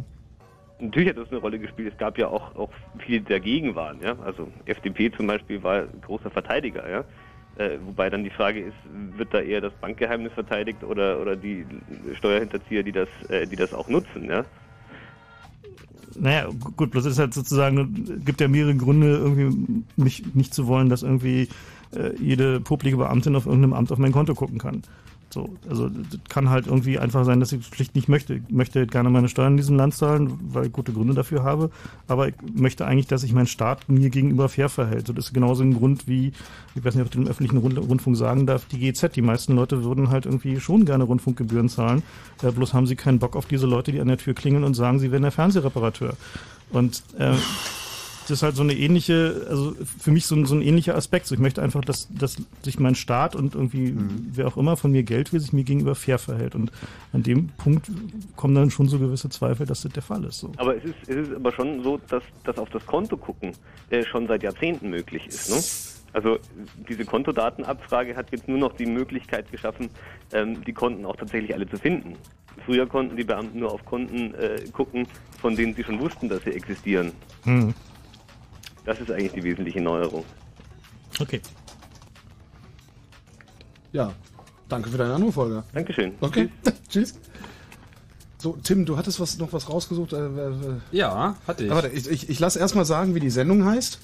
Natürlich 0.81 1.09
hat 1.11 1.17
das 1.17 1.31
eine 1.31 1.39
Rolle 1.39 1.59
gespielt. 1.59 1.93
Es 1.93 1.99
gab 1.99 2.19
ja 2.19 2.29
auch, 2.29 2.55
auch 2.57 2.71
viele, 2.99 3.21
die 3.21 3.29
dagegen 3.29 3.75
waren. 3.75 3.99
Ja? 4.03 4.17
Also 4.25 4.49
FDP 4.67 5.11
zum 5.13 5.27
Beispiel 5.27 5.63
war 5.63 5.85
großer 6.03 6.31
Verteidiger. 6.31 6.89
Ja? 6.91 7.05
Äh, 7.57 7.79
wobei 7.87 8.11
dann 8.11 8.25
die 8.25 8.31
Frage 8.31 8.61
ist, 8.61 8.75
wird 9.17 9.33
da 9.33 9.41
eher 9.41 9.61
das 9.61 9.73
Bankgeheimnis 9.81 10.33
verteidigt 10.33 10.83
oder, 10.83 11.21
oder 11.21 11.37
die 11.37 11.65
Steuerhinterzieher, 12.17 12.83
die 12.83 12.91
das, 12.93 13.09
äh, 13.29 13.47
die 13.47 13.55
das 13.57 13.73
auch 13.73 13.89
nutzen? 13.89 14.25
Ja? 14.25 14.45
Naja, 16.17 16.47
gu- 16.49 16.73
gut, 16.77 16.91
bloß 16.91 17.07
ist 17.07 17.19
halt 17.19 17.35
sozusagen, 17.35 18.21
gibt 18.25 18.41
ja 18.41 18.49
mehrere 18.49 18.75
Gründe, 18.75 19.17
irgendwie 19.17 19.85
nicht, 19.97 20.35
nicht 20.35 20.55
zu 20.55 20.67
wollen, 20.67 20.89
dass 20.89 21.03
irgendwie 21.03 21.49
äh, 21.97 22.15
jede 22.21 22.61
publike 22.61 22.97
Beamtin 22.97 23.37
auf 23.37 23.47
irgendeinem 23.47 23.73
Amt 23.73 23.93
auf 23.93 23.99
mein 23.99 24.13
Konto 24.13 24.35
gucken 24.35 24.59
kann. 24.59 24.83
So, 25.35 25.51
also 25.69 25.89
das 25.89 26.21
kann 26.29 26.49
halt 26.49 26.69
irgendwie 26.69 26.97
einfach 26.97 27.25
sein, 27.25 27.41
dass 27.41 27.51
ich 27.51 27.67
schlicht 27.67 27.97
nicht 27.97 28.09
möchte. 28.09 28.35
Ich 28.35 28.43
möchte 28.51 28.87
gerne 28.87 29.11
meine 29.11 29.29
Steuern 29.29 29.55
in 29.55 29.57
diesem 29.57 29.77
Land 29.77 29.95
zahlen, 29.95 30.39
weil 30.53 30.67
ich 30.67 30.73
gute 30.73 30.93
Gründe 30.93 31.13
dafür 31.13 31.43
habe, 31.43 31.71
aber 32.07 32.29
ich 32.29 32.35
möchte 32.55 32.87
eigentlich, 32.87 33.09
dass 33.09 33.23
sich 33.23 33.33
mein 33.33 33.49
Staat 33.49 33.89
mir 33.89 34.11
gegenüber 34.11 34.49
fair 34.49 34.69
verhält. 34.69 35.09
So, 35.09 35.13
das 35.13 35.27
ist 35.27 35.35
genauso 35.35 35.65
ein 35.65 35.75
Grund 35.75 36.07
wie, 36.07 36.33
ich 36.77 36.85
weiß 36.85 36.95
nicht, 36.95 37.03
ob 37.03 37.09
ich 37.09 37.21
den 37.21 37.27
öffentlichen 37.27 37.59
Rund 37.59 37.77
Rundfunk 37.79 38.17
sagen 38.17 38.47
darf, 38.47 38.67
die 38.67 38.79
GZ. 38.79 39.17
Die 39.17 39.23
meisten 39.23 39.57
Leute 39.57 39.83
würden 39.83 40.11
halt 40.11 40.25
irgendwie 40.25 40.61
schon 40.61 40.85
gerne 40.85 41.03
Rundfunkgebühren 41.03 41.69
zahlen, 41.69 42.05
äh, 42.43 42.53
bloß 42.53 42.73
haben 42.73 42.87
sie 42.87 42.95
keinen 42.95 43.19
Bock 43.19 43.35
auf 43.35 43.47
diese 43.47 43.67
Leute, 43.67 43.91
die 43.91 44.01
an 44.01 44.07
der 44.09 44.19
Tür 44.19 44.35
klingeln 44.35 44.63
und 44.63 44.75
sagen, 44.75 45.01
sie 45.01 45.11
wären 45.11 45.23
der 45.23 45.33
Fernsehreparateur. 45.33 46.15
Und 46.71 47.03
äh, 47.19 47.35
das 48.29 48.39
ist 48.39 48.43
halt 48.43 48.57
so 48.57 48.63
eine 48.63 48.75
ähnliche, 48.75 49.47
also 49.49 49.75
für 49.99 50.11
mich 50.11 50.27
so 50.27 50.35
ein, 50.35 50.47
so 50.47 50.55
ein 50.55 50.63
ähnlicher 50.63 50.97
Aspekt. 50.97 51.27
So, 51.27 51.35
ich 51.35 51.41
möchte 51.41 51.63
einfach, 51.63 51.83
dass, 51.83 52.09
dass 52.11 52.37
sich 52.63 52.79
mein 52.79 52.95
Staat 52.95 53.37
und 53.37 53.55
irgendwie 53.55 53.95
wer 54.33 54.47
auch 54.47 54.57
immer 54.57 54.77
von 54.77 54.93
mir 54.93 55.03
Geld 55.03 55.33
will, 55.33 55.41
sich 55.41 55.53
mir 55.53 55.65
gegenüber 55.65 55.95
fair 55.95 56.19
verhält. 56.19 56.55
Und 56.55 56.73
an 57.13 57.23
dem 57.23 57.49
Punkt 57.49 57.91
kommen 58.37 58.55
dann 58.55 58.71
schon 58.71 58.89
so 58.89 58.99
gewisse 58.99 59.29
Zweifel, 59.29 59.67
dass 59.67 59.83
das 59.83 59.93
der 59.93 60.03
Fall 60.03 60.25
ist. 60.25 60.41
So. 60.41 60.53
Aber 60.57 60.77
es 60.77 60.85
ist, 60.85 60.95
es 61.07 61.29
ist 61.29 61.35
aber 61.35 61.53
schon 61.53 61.83
so, 61.83 62.01
dass 62.09 62.23
das 62.45 62.59
auf 62.59 62.71
das 62.71 62.85
Konto 62.87 63.17
gucken 63.17 63.53
äh, 63.91 64.05
schon 64.05 64.27
seit 64.27 64.43
Jahrzehnten 64.43 64.91
möglich 64.91 65.27
ist. 65.27 65.51
Ne? 65.51 65.95
Also 66.15 66.39
diese 66.89 67.05
Kontodatenabfrage 67.05 68.17
hat 68.17 68.31
jetzt 68.31 68.49
nur 68.49 68.59
noch 68.59 68.73
die 68.77 68.87
Möglichkeit 68.87 69.51
geschaffen, 69.51 69.91
ähm, 70.33 70.65
die 70.65 70.73
Konten 70.73 71.05
auch 71.05 71.17
tatsächlich 71.17 71.53
alle 71.53 71.69
zu 71.69 71.77
finden. 71.77 72.15
Früher 72.65 72.87
konnten 72.87 73.17
die 73.17 73.25
Beamten 73.25 73.59
nur 73.59 73.73
auf 73.73 73.85
Konten 73.85 74.33
äh, 74.35 74.61
gucken, 74.73 75.09
von 75.41 75.57
denen 75.57 75.75
sie 75.75 75.83
schon 75.83 75.99
wussten, 75.99 76.29
dass 76.29 76.45
sie 76.45 76.53
existieren. 76.53 77.13
Hm. 77.43 77.75
Das 78.85 79.01
ist 79.01 79.11
eigentlich 79.11 79.33
die 79.33 79.43
wesentliche 79.43 79.81
Neuerung. 79.81 80.25
Okay. 81.21 81.41
Ja, 83.93 84.13
danke 84.69 84.91
für 84.91 84.99
deinen 84.99 85.13
Anruf, 85.13 85.37
Holger. 85.37 85.65
Dankeschön. 85.73 86.13
Okay, 86.21 86.49
tschüss. 86.89 87.15
So, 88.37 88.59
Tim, 88.63 88.85
du 88.85 88.99
hattest 88.99 89.21
was, 89.21 89.39
noch 89.39 89.55
was 89.55 89.71
rausgesucht? 89.71 90.13
Äh, 90.13 90.19
äh, 90.27 90.51
Ja, 90.93 91.35
hatte 91.47 91.65
ich. 91.65 91.73
Aber 91.73 91.91
ich, 91.91 92.11
ich, 92.11 92.29
ich 92.29 92.39
lasse 92.41 92.59
erstmal 92.59 92.85
sagen, 92.85 93.15
wie 93.15 93.21
die 93.21 93.31
Sendung 93.31 93.65
heißt. 93.65 94.01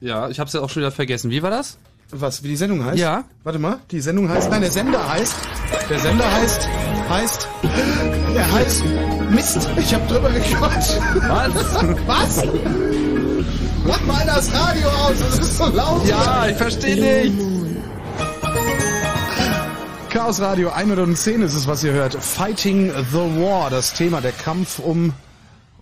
Ja, 0.00 0.28
ich 0.30 0.40
hab's 0.40 0.52
ja 0.52 0.60
auch 0.62 0.68
schon 0.68 0.80
wieder 0.82 0.90
vergessen. 0.90 1.30
Wie 1.30 1.44
war 1.44 1.50
das? 1.50 1.78
Was, 2.10 2.42
wie 2.42 2.48
die 2.48 2.56
Sendung 2.56 2.84
heißt? 2.84 2.98
Ja. 2.98 3.22
Warte 3.44 3.60
mal, 3.60 3.78
die 3.92 4.00
Sendung 4.00 4.28
heißt, 4.28 4.50
nein, 4.50 4.62
der 4.62 4.72
Sender 4.72 5.08
heißt, 5.08 5.36
der 5.88 5.98
Sender 6.00 6.32
heißt, 6.32 6.68
heißt, 7.08 7.48
der 8.34 8.52
heißt, 8.52 8.84
Mist, 9.30 9.68
ich 9.78 9.94
hab 9.94 10.08
drüber 10.08 10.30
gequatscht. 10.30 10.98
Was? 11.28 11.96
Was? 12.08 13.11
Mach 13.86 14.04
mal 14.06 14.24
das 14.26 14.52
Radio 14.54 14.88
aus, 14.88 15.18
das 15.18 15.38
ist 15.38 15.56
so 15.58 15.66
laut. 15.66 16.06
Ja, 16.06 16.46
ich 16.48 16.56
verstehe 16.56 17.28
nicht. 17.28 17.36
Chaos 20.10 20.40
Radio 20.40 20.70
110 20.70 21.42
ist 21.42 21.54
es, 21.54 21.66
was 21.66 21.82
ihr 21.82 21.92
hört. 21.92 22.14
Fighting 22.14 22.90
the 23.10 23.16
War, 23.40 23.70
das 23.70 23.94
Thema, 23.94 24.20
der 24.20 24.32
Kampf 24.32 24.78
um 24.78 25.12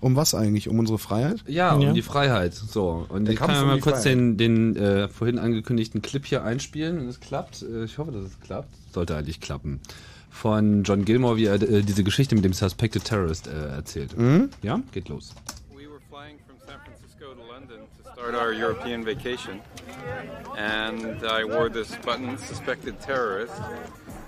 um 0.00 0.16
was 0.16 0.34
eigentlich? 0.34 0.66
Um 0.66 0.78
unsere 0.78 0.98
Freiheit? 0.98 1.44
Ja, 1.46 1.74
um 1.74 1.92
die 1.92 2.00
Freiheit. 2.00 2.54
So, 2.54 3.04
und 3.10 3.26
Der 3.26 3.34
ich 3.34 3.38
Kampf 3.38 3.48
kann 3.52 3.56
ja 3.56 3.62
um 3.62 3.68
mal 3.68 3.80
kurz 3.80 4.02
Freiheit. 4.04 4.18
den, 4.18 4.36
den 4.38 4.76
äh, 4.76 5.08
vorhin 5.08 5.38
angekündigten 5.38 6.00
Clip 6.00 6.24
hier 6.24 6.42
einspielen, 6.42 6.98
wenn 7.00 7.08
es 7.08 7.20
klappt. 7.20 7.62
Äh, 7.62 7.84
ich 7.84 7.98
hoffe, 7.98 8.10
dass 8.12 8.24
es 8.24 8.40
klappt. 8.40 8.70
Sollte 8.94 9.14
eigentlich 9.14 9.42
klappen. 9.42 9.78
Von 10.30 10.84
John 10.84 11.04
Gilmore, 11.04 11.36
wie 11.36 11.44
er 11.44 11.60
äh, 11.60 11.82
diese 11.82 12.02
Geschichte 12.02 12.34
mit 12.34 12.44
dem 12.46 12.54
Suspected 12.54 13.04
Terrorist 13.04 13.46
äh, 13.46 13.74
erzählt. 13.76 14.16
Mhm. 14.16 14.48
Ja, 14.62 14.80
geht 14.92 15.10
los. 15.10 15.34
Start 18.20 18.34
our 18.34 18.52
European 18.52 19.02
vacation. 19.02 19.62
And 20.54 21.24
I 21.24 21.42
wore 21.42 21.70
this 21.70 21.96
button, 21.96 22.36
suspected 22.36 23.00
terrorist. 23.00 23.54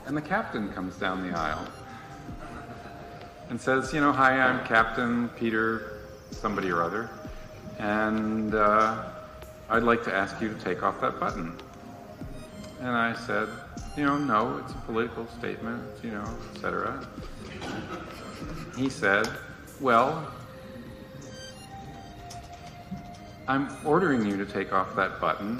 And 0.07 0.17
the 0.17 0.23
captain 0.23 0.73
comes 0.73 0.97
down 0.97 1.31
the 1.31 1.37
aisle 1.37 1.69
and 3.51 3.61
says, 3.61 3.93
You 3.93 4.01
know, 4.01 4.11
hi, 4.11 4.41
I'm 4.41 4.65
Captain 4.65 5.29
Peter, 5.31 6.01
somebody 6.31 6.71
or 6.71 6.83
other. 6.83 7.11
And 7.79 8.55
uh, 8.55 9.11
I'd 9.69 9.83
like 9.83 10.03
to 10.05 10.15
ask 10.15 10.41
you 10.41 10.49
to 10.49 10.59
take 10.59 10.83
off 10.83 10.99
that 11.03 11.21
button. 11.21 11.53
And 12.81 12.89
I 12.89 13.13
said, 13.13 13.47
You 13.95 14.07
know, 14.07 14.17
no, 14.17 14.57
it's 14.65 14.73
a 14.73 14.83
political 14.87 15.29
statement, 15.39 15.83
you 16.03 16.13
know, 16.13 16.25
etc. 16.55 17.07
He 18.75 18.89
said, 18.89 19.29
Well, 19.83 20.33
I'm 23.49 23.69
ordering 23.85 24.25
you 24.25 24.37
to 24.37 24.47
take 24.47 24.73
off 24.73 24.95
that 24.97 25.21
button 25.21 25.59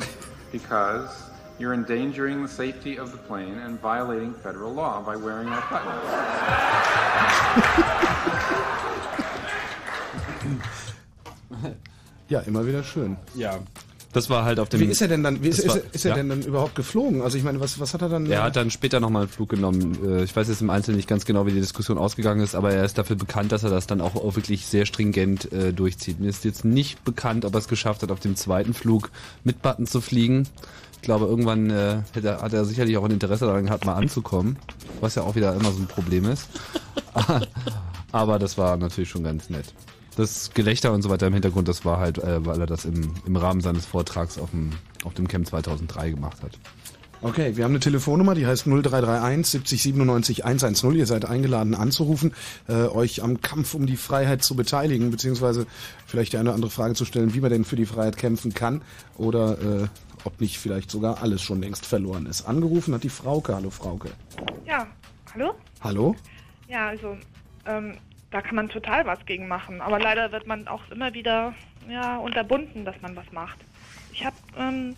because 0.53 1.31
you're 1.59 1.75
endangering 1.75 2.43
the 2.43 2.49
safety 2.49 2.97
of 2.97 3.11
the 3.11 3.19
plane 3.19 3.59
and 3.59 3.81
violating 3.81 4.35
federal 4.35 4.73
law 4.73 5.03
by 5.03 5.17
wearing 5.17 5.51
that 5.51 5.69
button. 5.71 5.93
Ja, 12.29 12.41
immer 12.41 12.65
wieder 12.65 12.83
schön. 12.83 13.17
Ja. 13.35 13.59
Das 14.13 14.29
war 14.29 14.45
halt 14.45 14.61
auf 14.61 14.69
dem. 14.69 14.81
Wie 14.81 14.85
ist 14.85 15.01
er 15.01 15.09
denn 15.09 15.23
dann, 15.23 15.43
wie 15.43 15.49
ist, 15.49 15.59
Das 15.61 15.65
ist, 15.65 15.71
war- 15.71 15.77
er- 15.79 15.95
ist 15.95 16.05
er 16.05 16.11
ja. 16.11 16.17
denn 16.17 16.29
dann 16.29 16.43
überhaupt 16.43 16.75
geflogen? 16.75 17.23
Also 17.23 17.39
ich 17.39 17.45
meine, 17.45 17.61
was, 17.61 17.81
was 17.81 17.95
hat 17.95 18.03
er 18.03 18.11
dann? 18.11 18.27
Er 18.31 18.43
hat 18.43 18.57
dann 18.57 18.71
später 18.71 19.01
nochmal 19.01 19.23
einen 19.23 19.31
Flug 19.31 19.49
genommen. 19.49 19.97
Äh, 20.07 20.25
Ich 20.25 20.37
weiß 20.37 20.49
jetzt 20.49 20.61
im 20.61 20.69
Einzelnen 20.69 20.97
nicht 20.99 21.09
ganz 21.09 21.25
genau, 21.25 21.47
wie 21.47 21.53
die 21.53 21.61
Diskussion 21.61 21.97
ausgegangen 21.97 22.43
ist, 22.43 22.55
aber 22.55 22.73
er 22.73 22.85
ist 22.85 22.99
dafür 22.99 23.17
bekannt, 23.17 23.53
dass 23.53 23.63
er 23.65 23.71
das 23.71 23.87
dann 23.87 24.01
auch, 24.03 24.15
auch 24.17 24.37
wirklich 24.37 24.67
sehr 24.67 24.85
stringent 24.85 25.51
äh, 25.53 25.73
durchzieht. 25.73 26.21
Mir 26.21 26.29
ist 26.29 26.45
jetzt 26.45 26.65
nicht 26.65 27.03
bekannt, 27.05 27.45
ob 27.47 27.55
er 27.55 27.59
es 27.61 27.69
geschafft 27.69 28.03
hat, 28.03 28.11
auf 28.11 28.21
dem 28.21 28.37
zweiten 28.37 28.75
Flug 28.75 29.11
mit 29.45 29.63
Button 29.63 29.87
zu 29.87 30.01
fliegen. 30.03 30.47
Ich 30.97 31.03
glaube, 31.03 31.25
irgendwann 31.25 31.71
äh, 31.71 32.03
hätte, 32.13 32.29
er- 32.29 32.43
hat 32.43 32.53
er 32.53 32.65
sicherlich 32.67 32.97
auch 32.99 33.05
ein 33.05 33.11
Interesse 33.13 33.47
daran 33.47 33.65
gehabt, 33.65 33.87
mal 33.87 33.95
anzukommen, 33.95 34.57
was 35.01 35.15
ja 35.15 35.23
auch 35.23 35.35
wieder 35.37 35.55
immer 35.55 35.73
so 35.73 35.79
ein 35.81 35.87
Problem 35.89 36.27
ist. 36.31 36.49
aber 38.13 38.39
das 38.39 38.59
war 38.59 38.77
natürlich 38.77 39.09
schon 39.11 39.25
ganz 39.25 39.49
nett. 39.51 39.73
Das 40.17 40.51
Gelächter 40.53 40.93
und 40.93 41.03
so 41.03 41.09
weiter 41.09 41.27
im 41.27 41.33
Hintergrund, 41.33 41.69
das 41.69 41.85
war 41.85 41.99
halt, 41.99 42.19
äh, 42.19 42.45
weil 42.45 42.61
er 42.61 42.67
das 42.67 42.85
im, 42.85 43.15
im 43.27 43.37
Rahmen 43.37 43.61
seines 43.61 43.87
Vortrags 43.87 44.39
auf 44.39 44.51
dem, 44.51 44.71
auf 45.05 45.15
dem 45.15 45.27
Camp 45.27 45.47
2003 45.47 46.11
gemacht 46.11 46.43
hat. 46.43 46.59
Okay, 47.25 47.57
wir 47.57 47.63
haben 47.63 47.71
eine 47.71 47.79
Telefonnummer, 47.79 48.35
die 48.35 48.47
heißt 48.47 48.67
0331 48.67 49.47
70 49.47 49.83
97 49.83 50.45
110. 50.45 50.95
Ihr 50.97 51.07
seid 51.07 51.25
eingeladen 51.25 51.77
anzurufen, 51.77 52.35
äh, 52.69 52.87
euch 52.87 53.23
am 53.23 53.41
Kampf 53.41 53.75
um 53.75 53.87
die 53.87 53.97
Freiheit 53.97 54.43
zu 54.43 54.57
beteiligen, 54.57 55.13
beziehungsweise 55.13 55.67
vielleicht 56.05 56.33
die 56.33 56.39
eine 56.39 56.49
oder 56.49 56.57
andere 56.57 56.71
Frage 56.73 56.95
zu 56.95 57.05
stellen, 57.05 57.33
wie 57.33 57.41
man 57.41 57.51
denn 57.51 57.65
für 57.65 57.77
die 57.77 57.87
Freiheit 57.87 58.17
kämpfen 58.17 58.55
kann 58.55 58.83
oder 59.17 59.53
äh, 59.53 59.89
ob 60.25 60.41
nicht 60.41 60.59
vielleicht 60.59 60.91
sogar 60.91 61.23
alles 61.23 61.43
schon 61.43 61.61
längst 61.61 61.87
verloren 61.87 62.27
ist. 62.27 62.43
Angerufen 62.43 62.93
hat 62.93 63.05
die 63.05 63.09
Frauke. 63.09 63.55
Hallo 63.55 63.71
Frauke. 63.71 64.11
Ja, 64.67 64.89
hallo? 65.33 65.55
Hallo? 65.81 66.17
Ja, 66.69 66.89
also 66.89 67.17
ähm, 67.67 67.99
da 68.33 68.41
kann 68.41 68.57
man 68.57 68.69
total 68.69 69.07
was 69.07 69.25
gegen 69.27 69.47
machen. 69.47 69.81
Aber 69.81 70.01
leider 70.01 70.33
wird 70.33 70.47
man 70.47 70.67
auch 70.67 70.91
immer 70.91 71.15
wieder 71.15 71.55
ja, 71.89 72.17
unterbunden, 72.17 72.85
dass 72.85 73.01
man 73.01 73.15
was 73.15 73.31
macht. 73.31 73.59
Ich 74.13 74.25
habe, 74.25 74.37
ähm, 74.59 74.97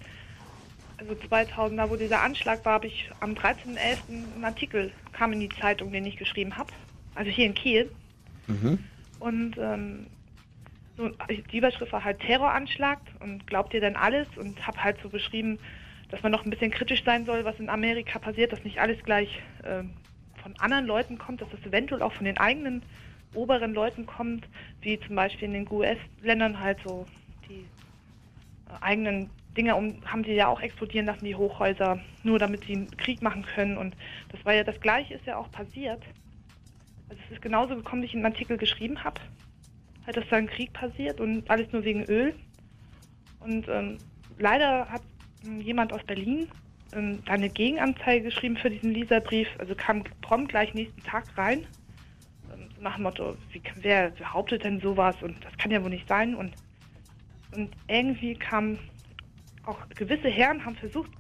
also 0.97 1.15
2000, 1.29 1.79
da 1.79 1.91
wo 1.91 1.97
dieser 1.97 2.23
Anschlag 2.23 2.65
war, 2.65 2.75
habe 2.75 2.87
ich 2.87 3.11
am 3.21 3.33
13.11. 3.33 3.77
einen 4.09 4.45
Artikel, 4.45 4.93
kam 5.13 5.33
in 5.33 5.41
die 5.41 5.49
Zeitung, 5.49 5.93
den 5.93 6.07
ich 6.07 6.17
geschrieben 6.17 6.57
habe. 6.57 6.73
Also 7.15 7.31
hier 7.31 7.47
in 7.47 7.55
Kiel. 7.55 7.91
Mhm. 8.47 8.79
Und 9.19 9.59
ähm, 9.59 10.07
so, 10.97 11.11
die 11.29 11.59
Überschrift 11.59 11.93
war 11.93 12.05
halt 12.05 12.21
Terroranschlag 12.21 13.01
und 13.19 13.47
glaubt 13.49 13.75
ihr 13.75 13.81
denn 13.81 13.97
alles? 13.97 14.29
Und 14.37 14.65
habe 14.65 14.83
halt 14.83 14.97
so 15.03 15.09
beschrieben, 15.09 15.59
dass 16.11 16.23
man 16.23 16.31
noch 16.31 16.45
ein 16.45 16.51
bisschen 16.51 16.71
kritisch 16.71 17.03
sein 17.05 17.25
soll, 17.25 17.45
was 17.45 17.59
in 17.59 17.69
Amerika 17.69 18.21
passiert, 18.21 18.53
dass 18.53 18.63
nicht 18.63 18.79
alles 18.79 19.03
gleich 19.03 19.43
ähm, 19.65 19.91
von 20.41 20.55
anderen 20.61 20.87
Leuten 20.87 21.19
kommt, 21.19 21.41
dass 21.41 21.49
das 21.51 21.65
eventuell 21.65 22.03
auch 22.03 22.13
von 22.13 22.27
den 22.27 22.39
eigenen 22.39 22.83
oberen 23.35 23.75
Leuten 23.75 24.07
kommt, 24.07 24.47
wie 24.81 24.99
zum 25.01 25.17
Beispiel 25.17 25.47
in 25.47 25.55
den 25.55 25.71
US-Ländern 25.71 26.61
halt 26.61 26.79
so 26.85 27.07
die 27.49 27.61
äh, 28.71 28.81
eigenen 28.81 29.31
Dinge 29.57 29.77
um, 29.77 29.95
haben 30.05 30.25
sie 30.25 30.33
ja 30.33 30.49
auch 30.49 30.61
explodieren 30.61 31.07
lassen, 31.07 31.25
die 31.25 31.35
Hochhäuser, 31.35 32.01
nur 32.23 32.39
damit 32.39 32.65
sie 32.65 32.75
einen 32.75 32.97
Krieg 32.97 33.23
machen 33.23 33.45
können. 33.55 33.77
Und 33.77 33.97
das 34.31 34.45
war 34.45 34.55
ja 34.55 34.65
das 34.65 34.81
Gleiche 34.81 35.15
ist 35.15 35.27
ja 35.27 35.37
auch 35.37 35.51
passiert. 35.51 36.03
Also 37.09 37.23
es 37.27 37.37
ist 37.37 37.43
genauso 37.43 37.77
gekommen, 37.77 38.03
wie 38.03 38.07
ich 38.07 38.15
einen 38.15 38.25
Artikel 38.25 38.57
geschrieben 38.57 39.03
habe. 39.05 39.21
Halt, 40.07 40.17
dass 40.17 40.29
da 40.29 40.37
ein 40.37 40.49
Krieg 40.49 40.73
passiert 40.73 41.21
und 41.21 41.49
alles 41.49 41.73
nur 41.73 41.85
wegen 41.85 42.05
Öl. 42.05 42.35
Und 43.41 43.69
ähm, 43.69 43.99
leider 44.39 44.89
hat 44.91 45.03
ähm, 45.45 45.61
jemand 45.61 45.93
aus 45.93 46.03
Berlin 46.05 46.49
ähm, 46.93 47.21
eine 47.27 47.49
Gegenanzeige 47.49 48.25
geschrieben 48.25 48.57
für 48.57 48.71
diesen 48.71 48.93
Leserbrief. 48.93 49.49
Also 49.59 49.75
kam 49.75 50.05
prompt 50.21 50.51
gleich 50.51 50.75
nächsten 50.75 51.03
Tag 51.05 51.25
rein. 51.37 51.67
Nach 52.85 52.97
dem 52.97 53.05
Motto, 53.05 53.35
wie, 53.51 53.63
wer 53.77 54.11
behauptet 54.11 54.63
denn 54.63 54.79
sowas? 54.79 55.17
Und 55.23 55.43
das 55.43 55.57
kann 55.57 55.71
ja 55.71 55.83
wohl 55.83 55.89
nicht 55.89 56.07
sein. 56.07 56.35
Und, 56.35 56.53
und 57.57 57.71
irgendwie 57.89 58.35
kamen 58.35 58.79
auch 59.65 59.89
gewisse 59.95 60.29
Herren, 60.29 60.63
haben 60.67 60.77
versucht, 60.77 61.11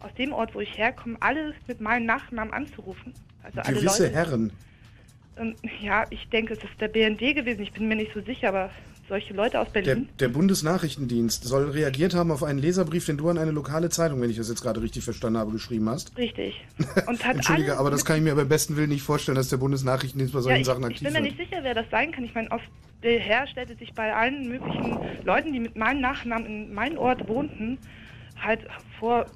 aus 0.00 0.14
dem 0.14 0.32
Ort, 0.32 0.54
wo 0.54 0.60
ich 0.60 0.78
herkomme, 0.78 1.18
alle 1.20 1.54
mit 1.66 1.78
meinem 1.78 2.06
Nachnamen 2.06 2.54
anzurufen. 2.54 3.12
Also 3.42 3.60
Gewisse 3.60 4.04
Leute, 4.04 4.14
Herren. 4.14 4.52
Ähm, 5.36 5.54
ja, 5.82 6.06
ich 6.08 6.26
denke, 6.30 6.54
es 6.54 6.64
ist 6.64 6.80
der 6.80 6.88
BND 6.88 7.34
gewesen. 7.34 7.60
Ich 7.60 7.72
bin 7.72 7.86
mir 7.86 7.96
nicht 7.96 8.14
so 8.14 8.22
sicher, 8.22 8.48
aber 8.48 8.70
solche 9.10 9.34
Leute 9.34 9.60
aus 9.60 9.66
Der, 9.72 9.82
Berlin. 9.82 10.08
der 10.18 10.28
Bundesnachrichtendienst 10.28 11.44
soll 11.44 11.68
reagiert 11.70 12.14
haben 12.14 12.30
auf 12.30 12.42
einen 12.42 12.58
Leserbrief, 12.58 13.04
den 13.04 13.18
du 13.18 13.28
an 13.28 13.36
eine 13.36 13.50
lokale 13.50 13.90
Zeitung, 13.90 14.22
wenn 14.22 14.30
ich 14.30 14.36
das 14.38 14.48
jetzt 14.48 14.62
gerade 14.62 14.80
richtig 14.80 15.04
verstanden 15.04 15.38
habe, 15.38 15.52
geschrieben 15.52 15.88
hast. 15.90 16.16
Richtig. 16.16 16.64
Und 17.06 17.22
hat 17.24 17.36
Entschuldige, 17.36 17.76
aber 17.76 17.90
das 17.90 18.04
kann 18.04 18.16
ich 18.16 18.22
mir 18.22 18.34
beim 18.34 18.48
besten 18.48 18.76
Willen 18.76 18.88
nicht 18.88 19.02
vorstellen, 19.02 19.36
dass 19.36 19.48
der 19.48 19.58
Bundesnachrichtendienst 19.58 20.32
bei 20.32 20.38
ja, 20.38 20.42
solchen 20.44 20.60
ich, 20.60 20.66
Sachen 20.66 20.82
ich 20.82 20.86
aktiv 20.86 21.02
bin 21.02 21.12
mir 21.12 21.28
ist. 21.28 21.36
nicht 21.36 21.50
sicher, 21.50 21.62
wer 21.62 21.74
das 21.74 21.90
sein 21.90 22.12
kann. 22.12 22.24
Ich 22.24 22.34
meine, 22.34 22.50
aus 22.52 22.62
der 23.02 23.18
Herr 23.18 23.46
stellte 23.48 23.76
sich 23.76 23.92
bei 23.92 24.14
allen 24.14 24.48
möglichen 24.48 24.98
Leuten, 25.24 25.52
die 25.52 25.60
mit 25.60 25.76
meinem 25.76 26.00
Nachnamen 26.00 26.46
in 26.46 26.72
meinem 26.72 26.96
Ort 26.98 27.28
wohnten, 27.28 27.78
halt 28.40 28.60
vor 28.98 29.26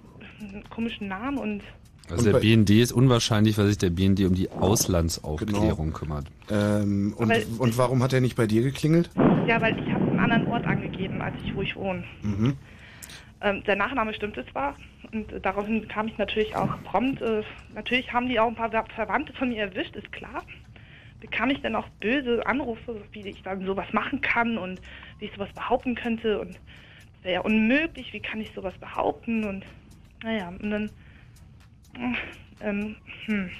komischen 0.70 1.08
Namen 1.08 1.38
und 1.38 1.62
Also 2.10 2.30
der 2.32 2.38
BND 2.38 2.70
ist 2.70 2.92
unwahrscheinlich, 2.92 3.56
weil 3.56 3.66
sich 3.66 3.78
der 3.78 3.90
BND 3.90 4.20
um 4.26 4.34
die 4.34 4.48
Auslandsaufklärung 4.60 5.92
kümmert. 5.92 6.26
Ähm, 6.50 7.14
und, 7.16 7.32
und 7.58 7.78
warum 7.78 8.02
hat 8.02 8.12
er 8.12 8.20
nicht 8.20 8.36
bei 8.36 8.46
dir 8.46 8.62
geklingelt? 8.62 9.10
ja, 9.46 9.60
weil 9.60 9.74
ich 9.78 9.92
habe 9.92 10.02
einen 10.10 10.20
anderen 10.20 10.46
Ort 10.46 10.66
angegeben, 10.66 11.20
als 11.22 11.34
ich 11.42 11.54
wo 11.54 11.62
ich 11.62 11.76
wohne. 11.76 12.04
Mhm. 12.22 12.56
Ähm, 13.40 13.62
der 13.64 13.76
Nachname 13.76 14.14
stimmte 14.14 14.44
zwar 14.52 14.74
und 15.12 15.32
äh, 15.32 15.40
daraufhin 15.40 15.86
kam 15.88 16.08
ich 16.08 16.16
natürlich 16.18 16.54
auch 16.56 16.70
prompt. 16.84 17.20
Äh, 17.20 17.42
natürlich 17.74 18.12
haben 18.12 18.28
die 18.28 18.40
auch 18.40 18.48
ein 18.48 18.54
paar 18.54 18.70
Ver- 18.70 18.86
Verwandte 18.94 19.32
von 19.34 19.50
mir 19.50 19.62
erwischt, 19.62 19.96
ist 19.96 20.10
klar. 20.12 20.44
Bekam 21.20 21.50
ich 21.50 21.60
dann 21.62 21.74
auch 21.74 21.88
böse 22.00 22.46
Anrufe, 22.46 23.02
wie 23.12 23.26
ich 23.26 23.42
dann 23.42 23.64
sowas 23.66 23.86
machen 23.92 24.20
kann 24.20 24.56
und 24.58 24.80
wie 25.18 25.26
ich 25.26 25.32
sowas 25.34 25.52
behaupten 25.54 25.94
könnte 25.94 26.40
und 26.40 26.50
das 26.54 27.24
wäre 27.24 27.34
ja 27.34 27.40
unmöglich, 27.40 28.12
wie 28.12 28.20
kann 28.20 28.40
ich 28.40 28.50
sowas 28.54 28.74
behaupten 28.78 29.44
und 29.44 29.64
naja, 30.22 30.48
und 30.48 30.70
dann 30.70 30.90
ähm, 32.60 32.96
hm, 33.26 33.50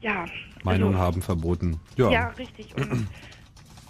ja. 0.00 0.26
Meinung 0.64 0.90
also- 0.90 0.98
haben 0.98 1.22
verboten. 1.22 1.80
ja, 1.96 2.10
Ja. 2.10 2.28
richtig. 2.30 2.74
Und 2.76 3.08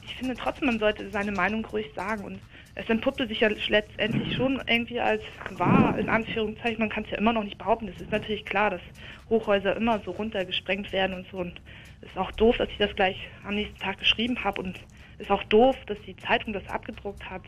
ich 0.05 0.15
finde 0.17 0.35
trotzdem, 0.35 0.67
man 0.67 0.79
sollte 0.79 1.11
seine 1.11 1.33
Meinung 1.33 1.65
ruhig 1.67 1.87
sagen. 1.95 2.25
Und 2.25 2.41
es 2.75 2.89
entpuppte 2.89 3.27
sich 3.27 3.41
ja 3.41 3.49
letztendlich 3.69 4.35
schon 4.37 4.61
irgendwie 4.67 5.01
als 5.01 5.23
wahr, 5.57 5.99
in 5.99 6.09
Anführungszeichen. 6.09 6.79
Man 6.79 6.89
kann 6.91 7.05
es 7.05 7.11
ja 7.11 7.19
immer 7.19 7.33
noch 7.33 7.45
nicht 7.45 7.59
behaupten. 7.59 7.89
Es 7.89 8.01
ist 8.01 8.11
natürlich 8.11 8.45
klar, 8.45 8.71
dass 8.71 8.81
Hochhäuser 9.29 9.77
immer 9.77 10.01
so 10.01 10.13
runtergesprengt 10.13 10.93
werden 10.93 11.15
und 11.17 11.27
so. 11.31 11.39
Und 11.39 11.61
es 12.01 12.09
ist 12.11 12.19
auch 12.19 12.33
doof, 12.33 12.57
dass 12.59 12.69
ich 12.69 12.79
das 12.79 12.95
gleich 12.95 13.17
am 13.45 13.55
nächsten 13.55 13.79
Tag 13.79 13.99
geschrieben 13.99 14.43
habe. 14.45 14.63
Und 14.63 14.77
es 15.19 15.23
ist 15.25 15.31
auch 15.31 15.43
doof, 15.45 15.77
dass 15.87 16.01
die 16.07 16.17
Zeitung 16.17 16.53
das 16.53 16.67
abgedruckt 16.69 17.29
hat. 17.29 17.43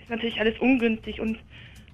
Ist 0.00 0.10
natürlich 0.10 0.40
alles 0.40 0.58
ungünstig. 0.58 1.20
Und 1.20 1.38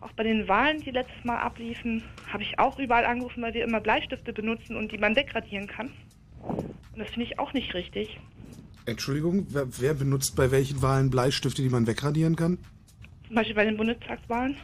auch 0.05 0.13
bei 0.13 0.23
den 0.23 0.47
Wahlen, 0.49 0.81
die 0.81 0.91
letztes 0.91 1.25
Mal 1.25 1.39
abliefen, 1.39 2.03
habe 2.31 2.43
ich 2.43 2.59
auch 2.59 2.79
überall 2.79 3.07
angerufen, 3.07 3.43
weil 3.43 3.55
wir 3.55 3.65
immer 3.65 3.81
Bleistifte 3.81 4.33
benutzen 4.33 4.77
und 4.77 4.93
die 4.93 4.99
man 4.99 5.15
degradieren 5.15 5.67
kann. 5.67 5.91
Und 6.43 6.99
das 6.99 7.09
finde 7.09 7.25
ich 7.25 7.39
auch 7.39 7.53
nicht 7.55 7.73
richtig. 7.75 8.21
Entschuldigung, 8.87 9.47
wer, 9.49 9.67
wer 9.81 9.95
benutzt 9.95 10.37
bei 10.37 10.51
welchen 10.51 10.83
Wahlen 10.83 11.09
Bleistifte, 11.09 11.63
die 11.63 11.71
man 11.71 11.87
wegradieren 11.87 12.37
kann? 12.37 12.59
Zum 13.27 13.37
Beispiel 13.37 13.55
bei 13.55 13.65
den 13.65 13.79
Bundestagswahlen. 13.79 14.57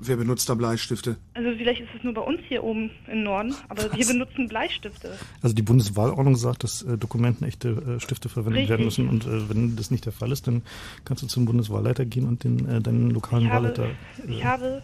Wer 0.00 0.16
benutzt 0.16 0.48
da 0.48 0.54
Bleistifte? 0.54 1.16
Also 1.34 1.50
vielleicht 1.56 1.80
ist 1.80 1.88
es 1.96 2.04
nur 2.04 2.14
bei 2.14 2.20
uns 2.20 2.40
hier 2.48 2.62
oben 2.62 2.90
im 3.10 3.24
Norden, 3.24 3.54
aber 3.68 3.82
wir 3.96 4.06
benutzen 4.06 4.46
Bleistifte. 4.48 5.16
Also 5.42 5.54
die 5.56 5.62
Bundeswahlordnung 5.62 6.36
sagt, 6.36 6.62
dass 6.62 6.82
äh, 6.82 6.96
Dokumenten 6.96 7.44
echte 7.44 7.70
äh, 7.70 8.00
Stifte 8.00 8.28
verwendet 8.28 8.58
Richtig. 8.60 8.70
werden 8.70 8.84
müssen 8.84 9.08
und 9.08 9.26
äh, 9.26 9.48
wenn 9.50 9.74
das 9.74 9.90
nicht 9.90 10.04
der 10.06 10.12
Fall 10.12 10.30
ist, 10.30 10.46
dann 10.46 10.62
kannst 11.04 11.24
du 11.24 11.26
zum 11.26 11.46
Bundeswahlleiter 11.46 12.04
gehen 12.04 12.28
und 12.28 12.44
den 12.44 12.68
äh, 12.68 12.80
deinen 12.80 13.10
lokalen 13.10 13.46
Ich 13.46 13.50
habe, 13.50 13.64
Wahlleiter. 13.64 13.90
ich 14.28 14.44
habe 14.44 14.82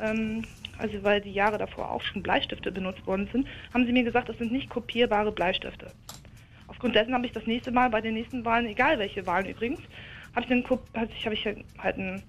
ähm, 0.00 0.42
also 0.78 0.94
weil 1.02 1.20
die 1.22 1.32
Jahre 1.32 1.58
davor 1.58 1.90
auch 1.90 2.02
schon 2.02 2.22
Bleistifte 2.22 2.70
benutzt 2.70 3.04
worden 3.06 3.28
sind, 3.32 3.46
haben 3.74 3.84
sie 3.86 3.92
mir 3.92 4.04
gesagt, 4.04 4.28
das 4.28 4.38
sind 4.38 4.52
nicht 4.52 4.68
kopierbare 4.68 5.32
Bleistifte. 5.32 5.90
Aufgrund 6.68 6.94
dessen 6.94 7.14
habe 7.14 7.26
ich 7.26 7.32
das 7.32 7.46
nächste 7.46 7.72
Mal 7.72 7.90
bei 7.90 8.00
den 8.00 8.14
nächsten 8.14 8.44
Wahlen, 8.44 8.66
egal 8.66 8.98
welche 8.98 9.26
Wahlen 9.26 9.46
übrigens, 9.46 9.80
habe 10.34 10.42
ich 10.42 10.48
dann 10.48 10.62
Kop- 10.62 10.86
also 10.92 11.10
ich, 11.18 11.24
habe 11.24 11.34
ich 11.34 11.44
halt 11.46 11.98
einen, 11.98 12.22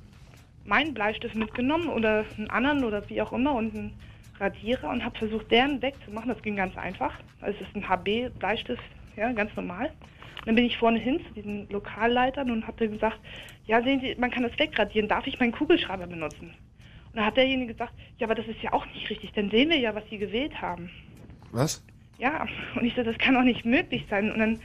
meinen 0.68 0.94
Bleistift 0.94 1.35
mitgenommen 1.35 1.88
oder 1.89 2.26
einen 2.38 2.49
anderen 2.49 2.84
oder 2.84 3.10
wie 3.10 3.22
auch 3.22 3.34
immer 3.34 3.56
und 3.56 3.73
einen 3.76 3.94
Radierer 4.39 4.89
und 4.89 5.03
habe 5.03 5.18
versucht, 5.18 5.49
deren 5.49 5.81
wegzumachen. 5.81 6.30
Das 6.30 6.41
ging 6.44 6.56
ganz 6.56 6.77
einfach. 6.77 7.14
Also 7.41 7.57
es 7.60 7.68
ist 7.68 7.76
ein 7.76 7.88
HB-Bleistift, 7.88 8.84
ja, 9.15 9.31
ganz 9.31 9.56
normal. 9.56 9.91
Dann 10.45 10.56
bin 10.56 10.65
ich 10.65 10.77
vorne 10.77 10.99
hin 10.99 11.19
zu 11.27 11.34
diesen 11.34 11.68
Lokalleitern 11.69 12.52
und 12.52 12.68
habe 12.68 12.88
gesagt, 12.88 13.19
ja, 13.65 13.81
sehen 13.81 13.99
Sie, 14.02 14.15
man 14.19 14.31
kann 14.31 14.44
das 14.44 14.57
wegradieren, 14.60 15.07
darf 15.07 15.26
ich 15.26 15.39
meinen 15.39 15.52
Kugelschreiber 15.52 16.07
benutzen? 16.07 16.53
Und 17.07 17.15
dann 17.15 17.26
hat 17.26 17.38
derjenige 17.38 17.73
gesagt, 17.73 17.94
ja, 18.18 18.27
aber 18.27 18.35
das 18.35 18.48
ist 18.48 18.61
ja 18.61 18.73
auch 18.73 18.85
nicht 18.88 19.10
richtig, 19.10 19.31
dann 19.34 19.49
sehen 19.49 19.69
wir 19.69 19.77
ja, 19.77 19.95
was 19.95 20.03
Sie 20.10 20.18
gewählt 20.18 20.61
haben. 20.61 20.89
Was? 21.52 21.84
Ja, 22.18 22.45
und 22.76 22.85
ich 22.85 22.95
so, 22.95 23.03
das 23.03 23.18
kann 23.18 23.34
doch 23.34 23.44
nicht 23.44 23.65
möglich 23.65 24.06
sein. 24.10 24.31
Und 24.31 24.39
dann 24.39 24.60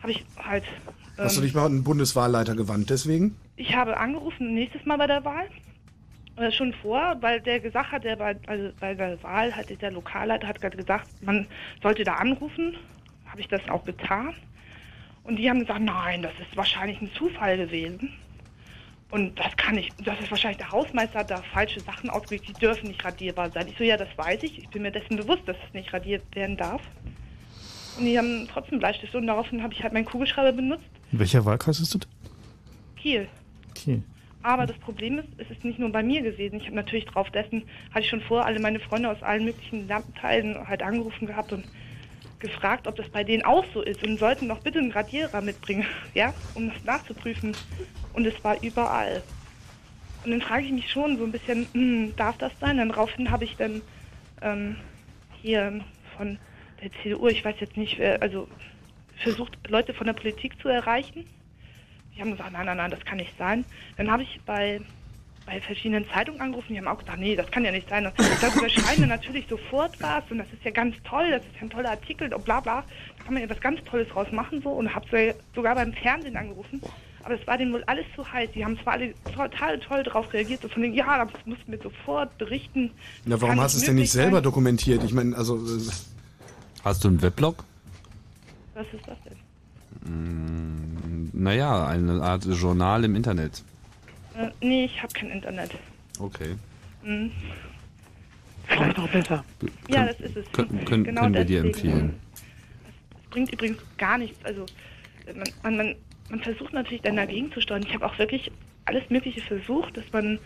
habe 0.00 0.12
ich 0.12 0.24
halt, 0.38 0.64
Hast 1.16 1.36
du 1.36 1.40
ähm, 1.40 1.46
dich 1.46 1.54
mal 1.54 1.66
an 1.66 1.72
den 1.72 1.84
Bundeswahlleiter 1.84 2.54
gewandt 2.54 2.90
deswegen? 2.90 3.36
Ich 3.56 3.74
habe 3.74 3.96
angerufen 3.96 4.54
nächstes 4.54 4.84
Mal 4.84 4.98
bei 4.98 5.06
der 5.06 5.24
Wahl. 5.24 5.48
Äh, 6.36 6.50
schon 6.50 6.74
vor, 6.74 7.16
weil 7.20 7.40
der 7.40 7.60
gesagt 7.60 7.92
hat, 7.92 8.04
der 8.04 8.16
bei, 8.16 8.36
also 8.46 8.70
bei 8.78 8.94
der 8.94 9.22
Wahl 9.22 9.54
hat 9.54 9.70
der 9.80 9.90
Lokalleiter 9.90 10.46
hat 10.46 10.60
gerade 10.60 10.76
gesagt, 10.76 11.08
man 11.22 11.46
sollte 11.82 12.04
da 12.04 12.14
anrufen. 12.14 12.76
Habe 13.26 13.40
ich 13.40 13.48
das 13.48 13.66
auch 13.68 13.84
getan. 13.84 14.34
Und 15.24 15.36
die 15.36 15.48
haben 15.48 15.60
gesagt, 15.60 15.80
nein, 15.80 16.22
das 16.22 16.32
ist 16.40 16.56
wahrscheinlich 16.56 17.00
ein 17.00 17.10
Zufall 17.14 17.56
gewesen. 17.56 18.12
Und 19.10 19.38
das 19.38 19.56
kann 19.56 19.78
ich, 19.78 19.88
das 20.04 20.20
ist 20.20 20.30
wahrscheinlich 20.30 20.58
der 20.58 20.70
Hausmeister 20.70 21.20
hat 21.20 21.30
da 21.30 21.36
falsche 21.52 21.80
Sachen 21.80 22.10
ausgelegt, 22.10 22.48
die 22.48 22.52
dürfen 22.54 22.88
nicht 22.88 23.04
radierbar 23.04 23.50
sein. 23.50 23.68
Ich 23.68 23.78
so, 23.78 23.84
ja, 23.84 23.96
das 23.96 24.08
weiß 24.16 24.42
ich. 24.42 24.58
Ich 24.58 24.68
bin 24.68 24.82
mir 24.82 24.90
dessen 24.90 25.16
bewusst, 25.16 25.42
dass 25.46 25.56
es 25.66 25.74
nicht 25.74 25.92
radiert 25.92 26.22
werden 26.34 26.56
darf. 26.56 26.82
Und 27.98 28.04
die 28.04 28.18
haben 28.18 28.46
trotzdem 28.52 28.78
Bleistifte 28.78 29.16
und 29.16 29.26
daraufhin 29.26 29.62
habe 29.62 29.72
ich 29.72 29.82
halt 29.82 29.92
meinen 29.92 30.04
Kugelschreiber 30.04 30.52
benutzt. 30.52 30.84
Welcher 31.12 31.44
Wahlkreis 31.44 31.80
ist 31.80 31.94
das? 31.94 32.02
Kiel. 32.96 33.28
Okay. 33.76 34.02
Aber 34.42 34.66
das 34.66 34.78
Problem 34.78 35.18
ist, 35.18 35.28
es 35.38 35.50
ist 35.50 35.64
nicht 35.64 35.78
nur 35.78 35.90
bei 35.90 36.04
mir 36.04 36.22
gewesen. 36.22 36.58
Ich 36.58 36.66
habe 36.66 36.76
natürlich 36.76 37.06
drauf 37.06 37.30
dessen, 37.30 37.64
hatte 37.90 38.04
ich 38.04 38.08
schon 38.08 38.20
vor, 38.20 38.46
alle 38.46 38.60
meine 38.60 38.78
Freunde 38.78 39.10
aus 39.10 39.22
allen 39.22 39.44
möglichen 39.44 39.88
Landteilen 39.88 40.68
halt 40.68 40.82
angerufen 40.82 41.26
gehabt 41.26 41.52
und 41.52 41.64
gefragt, 42.38 42.86
ob 42.86 42.94
das 42.96 43.08
bei 43.08 43.24
denen 43.24 43.44
auch 43.44 43.64
so 43.74 43.82
ist 43.82 44.04
und 44.04 44.18
sollten 44.18 44.48
doch 44.48 44.60
bitte 44.60 44.78
einen 44.78 44.92
Radierer 44.92 45.40
mitbringen, 45.40 45.84
ja, 46.14 46.32
um 46.54 46.68
das 46.68 46.84
nachzuprüfen. 46.84 47.56
Und 48.12 48.24
es 48.24 48.44
war 48.44 48.62
überall. 48.62 49.22
Und 50.24 50.30
dann 50.30 50.42
frage 50.42 50.64
ich 50.64 50.72
mich 50.72 50.90
schon 50.90 51.18
so 51.18 51.24
ein 51.24 51.32
bisschen, 51.32 51.66
hm, 51.72 52.14
darf 52.16 52.38
das 52.38 52.52
sein? 52.60 52.76
Dann 52.76 52.90
daraufhin 52.90 53.30
habe 53.30 53.44
ich 53.44 53.56
dann 53.56 53.82
ähm, 54.42 54.76
hier 55.42 55.80
von 56.16 56.38
der 56.82 56.90
CDU, 57.02 57.26
ich 57.28 57.44
weiß 57.44 57.56
jetzt 57.58 57.76
nicht, 57.76 58.00
also 58.00 58.48
versucht, 59.16 59.58
Leute 59.68 59.94
von 59.94 60.06
der 60.06 60.14
Politik 60.14 60.60
zu 60.60 60.68
erreichen. 60.68 61.24
Die 62.16 62.22
haben 62.22 62.30
gesagt, 62.32 62.52
nein, 62.52 62.66
nein, 62.66 62.76
nein, 62.76 62.90
das 62.90 63.04
kann 63.04 63.18
nicht 63.18 63.36
sein. 63.38 63.64
Dann 63.96 64.10
habe 64.10 64.22
ich 64.22 64.40
bei, 64.46 64.80
bei 65.44 65.60
verschiedenen 65.60 66.08
Zeitungen 66.08 66.40
angerufen, 66.40 66.72
die 66.72 66.78
haben 66.78 66.88
auch 66.88 66.98
gesagt, 66.98 67.18
nee, 67.18 67.36
das 67.36 67.50
kann 67.50 67.64
ja 67.64 67.70
nicht 67.70 67.88
sein. 67.88 68.10
Das 68.40 68.56
überschreiben 68.56 69.08
natürlich 69.08 69.46
sofort 69.48 70.00
was 70.00 70.24
und 70.30 70.38
das 70.38 70.46
ist 70.52 70.64
ja 70.64 70.70
ganz 70.70 70.96
toll, 71.04 71.30
das 71.30 71.42
ist 71.42 71.54
ja 71.56 71.62
ein 71.62 71.70
toller 71.70 71.90
Artikel 71.90 72.32
und 72.32 72.44
bla 72.44 72.60
bla. 72.60 72.84
Da 73.18 73.24
kann 73.24 73.34
man 73.34 73.42
ja 73.42 73.50
was 73.50 73.60
ganz 73.60 73.82
Tolles 73.84 74.08
draus 74.08 74.30
machen 74.32 74.62
so 74.62 74.70
und 74.70 74.94
habe 74.94 75.34
sogar 75.54 75.74
beim 75.74 75.92
Fernsehen 75.92 76.36
angerufen. 76.36 76.80
Aber 77.22 77.34
es 77.34 77.46
war 77.46 77.58
denen 77.58 77.72
wohl 77.72 77.82
alles 77.84 78.06
zu 78.14 78.32
heiß. 78.32 78.50
Die 78.54 78.64
haben 78.64 78.78
zwar 78.78 78.94
alle 78.94 79.12
total 79.24 79.80
toll 79.80 80.04
darauf 80.04 80.32
reagiert, 80.32 80.62
so 80.62 80.68
von 80.68 80.80
denen, 80.80 80.94
ja, 80.94 81.24
das 81.24 81.44
mussten 81.44 81.72
wir 81.72 81.80
sofort 81.80 82.38
berichten. 82.38 82.92
Na, 83.24 83.40
warum 83.40 83.60
hast 83.60 83.74
du 83.74 83.78
es 83.78 83.82
nicht 83.82 83.88
denn 83.88 83.94
nicht 83.96 84.12
selber 84.12 84.36
sein. 84.36 84.44
dokumentiert? 84.44 85.02
Ich 85.02 85.12
meine, 85.12 85.36
also. 85.36 85.60
Hast 86.84 87.02
du 87.02 87.08
einen 87.08 87.20
Weblog? 87.20 87.64
Was 88.74 88.86
ist 88.92 89.08
das 89.08 89.18
denn? 89.24 89.45
Mm, 90.08 91.30
naja, 91.32 91.86
eine 91.86 92.22
Art 92.22 92.44
Journal 92.44 93.04
im 93.04 93.16
Internet. 93.16 93.62
Äh, 94.36 94.50
nee, 94.60 94.84
ich 94.84 95.02
habe 95.02 95.12
kein 95.12 95.30
Internet. 95.30 95.70
Okay. 96.18 96.56
Hm. 97.02 97.30
Vielleicht 98.66 98.96
noch 98.96 99.08
besser. 99.08 99.44
Ja, 99.88 100.06
das 100.06 100.20
ist 100.20 100.36
es. 100.36 100.52
Können, 100.52 100.84
können, 100.84 101.04
Genau 101.04 101.22
können 101.22 101.34
wir 101.34 101.44
dir 101.44 101.60
empfehlen. 101.60 102.14
Es 102.34 103.30
bringt 103.30 103.52
übrigens 103.52 103.78
gar 103.96 104.18
nichts. 104.18 104.44
Also 104.44 104.66
man, 105.26 105.44
man, 105.62 105.76
man, 105.76 105.94
man 106.30 106.40
versucht 106.40 106.72
natürlich 106.72 107.02
dann 107.02 107.16
dagegen 107.16 107.52
zu 107.52 107.60
steuern. 107.60 107.84
Ich 107.86 107.94
habe 107.94 108.04
auch 108.04 108.18
wirklich 108.18 108.50
alles 108.84 109.08
Mögliche 109.10 109.40
versucht, 109.40 109.96
dass 109.96 110.04
man 110.12 110.38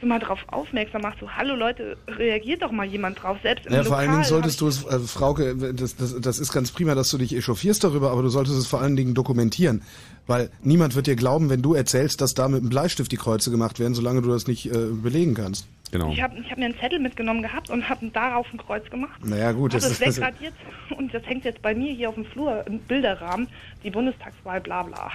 so 0.00 0.06
mal 0.06 0.18
darauf 0.18 0.40
aufmerksam 0.48 1.02
macht, 1.02 1.18
so 1.20 1.28
hallo 1.30 1.54
Leute, 1.54 1.96
reagiert 2.08 2.62
doch 2.62 2.70
mal 2.72 2.86
jemand 2.86 3.22
drauf, 3.22 3.36
selbst 3.42 3.66
im 3.66 3.72
Ja, 3.72 3.78
vor 3.82 3.90
Lokal. 3.90 3.98
allen 4.00 4.10
Dingen 4.12 4.24
solltest 4.24 4.60
du 4.60 4.68
es, 4.68 4.84
äh, 4.84 4.98
Frauke, 5.00 5.54
das, 5.74 5.96
das, 5.96 6.20
das 6.20 6.38
ist 6.38 6.52
ganz 6.52 6.70
prima, 6.72 6.94
dass 6.94 7.10
du 7.10 7.18
dich 7.18 7.34
echauffierst 7.36 7.84
darüber, 7.84 8.10
aber 8.10 8.22
du 8.22 8.28
solltest 8.28 8.56
es 8.58 8.66
vor 8.66 8.80
allen 8.80 8.96
Dingen 8.96 9.14
dokumentieren. 9.14 9.82
Weil 10.26 10.50
niemand 10.62 10.94
wird 10.94 11.06
dir 11.06 11.16
glauben, 11.16 11.50
wenn 11.50 11.62
du 11.62 11.74
erzählst, 11.74 12.20
dass 12.20 12.34
da 12.34 12.48
mit 12.48 12.60
einem 12.60 12.68
Bleistift 12.68 13.10
die 13.12 13.16
Kreuze 13.16 13.50
gemacht 13.50 13.78
werden, 13.80 13.94
solange 13.94 14.22
du 14.22 14.28
das 14.30 14.46
nicht 14.46 14.66
äh, 14.66 14.86
belegen 14.92 15.34
kannst. 15.34 15.66
Genau. 15.92 16.12
Ich 16.12 16.22
habe 16.22 16.38
ich 16.38 16.48
hab 16.50 16.56
mir 16.58 16.66
einen 16.66 16.78
Zettel 16.78 17.00
mitgenommen 17.00 17.42
gehabt 17.42 17.68
und 17.68 17.88
habe 17.88 18.06
darauf 18.10 18.46
ein 18.52 18.58
Kreuz 18.58 18.88
gemacht. 18.90 19.24
Naja, 19.24 19.50
gut, 19.52 19.74
das 19.74 19.82
das 19.82 19.92
ist- 20.00 20.18
wegradiert 20.18 20.54
und 20.96 21.12
das 21.12 21.24
hängt 21.26 21.44
jetzt 21.44 21.60
bei 21.62 21.74
mir 21.74 21.92
hier 21.92 22.08
auf 22.10 22.14
dem 22.14 22.24
Flur 22.24 22.64
im 22.68 22.78
Bilderrahmen, 22.78 23.48
die 23.82 23.90
Bundestagswahl, 23.90 24.60
bla 24.60 24.84
bla. 24.84 25.10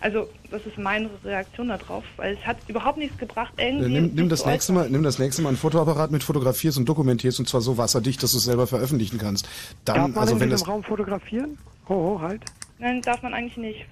Also 0.00 0.28
das 0.50 0.66
ist 0.66 0.78
meine 0.78 1.08
Reaktion 1.24 1.68
darauf, 1.68 2.02
weil 2.16 2.34
es 2.34 2.44
hat 2.46 2.56
überhaupt 2.68 2.98
nichts 2.98 3.16
gebracht, 3.18 3.52
Äh, 3.56 3.68
irgendwie. 3.68 3.88
Nimm, 3.90 4.14
nimm, 4.14 4.28
das 4.28 4.44
nächste 4.46 4.72
Mal, 4.72 4.90
nimm 4.90 5.02
das 5.02 5.18
nächste 5.18 5.42
Mal 5.42 5.50
einen 5.50 5.58
Fotoapparat 5.58 6.10
mit, 6.10 6.24
fotografierst 6.24 6.78
und 6.78 6.88
dokumentierst 6.88 7.38
und 7.38 7.48
zwar 7.48 7.60
so 7.60 7.78
wasserdicht, 7.78 8.22
dass 8.22 8.32
du 8.32 8.38
es 8.38 8.44
selber 8.44 8.66
veröffentlichen 8.66 9.18
kannst. 9.18 9.48
Darf 9.84 9.96
Dann, 9.96 10.10
man 10.10 10.18
also 10.18 10.34
in 10.34 10.40
wenn 10.40 10.48
diesem 10.50 10.60
das 10.64 10.68
Raum 10.68 10.82
fotografieren? 10.82 11.56
Ho, 11.88 11.94
ho, 11.94 12.20
halt. 12.20 12.42
Nein, 12.78 13.02
darf 13.02 13.22
man 13.22 13.34
eigentlich 13.34 13.56
nicht. 13.58 13.86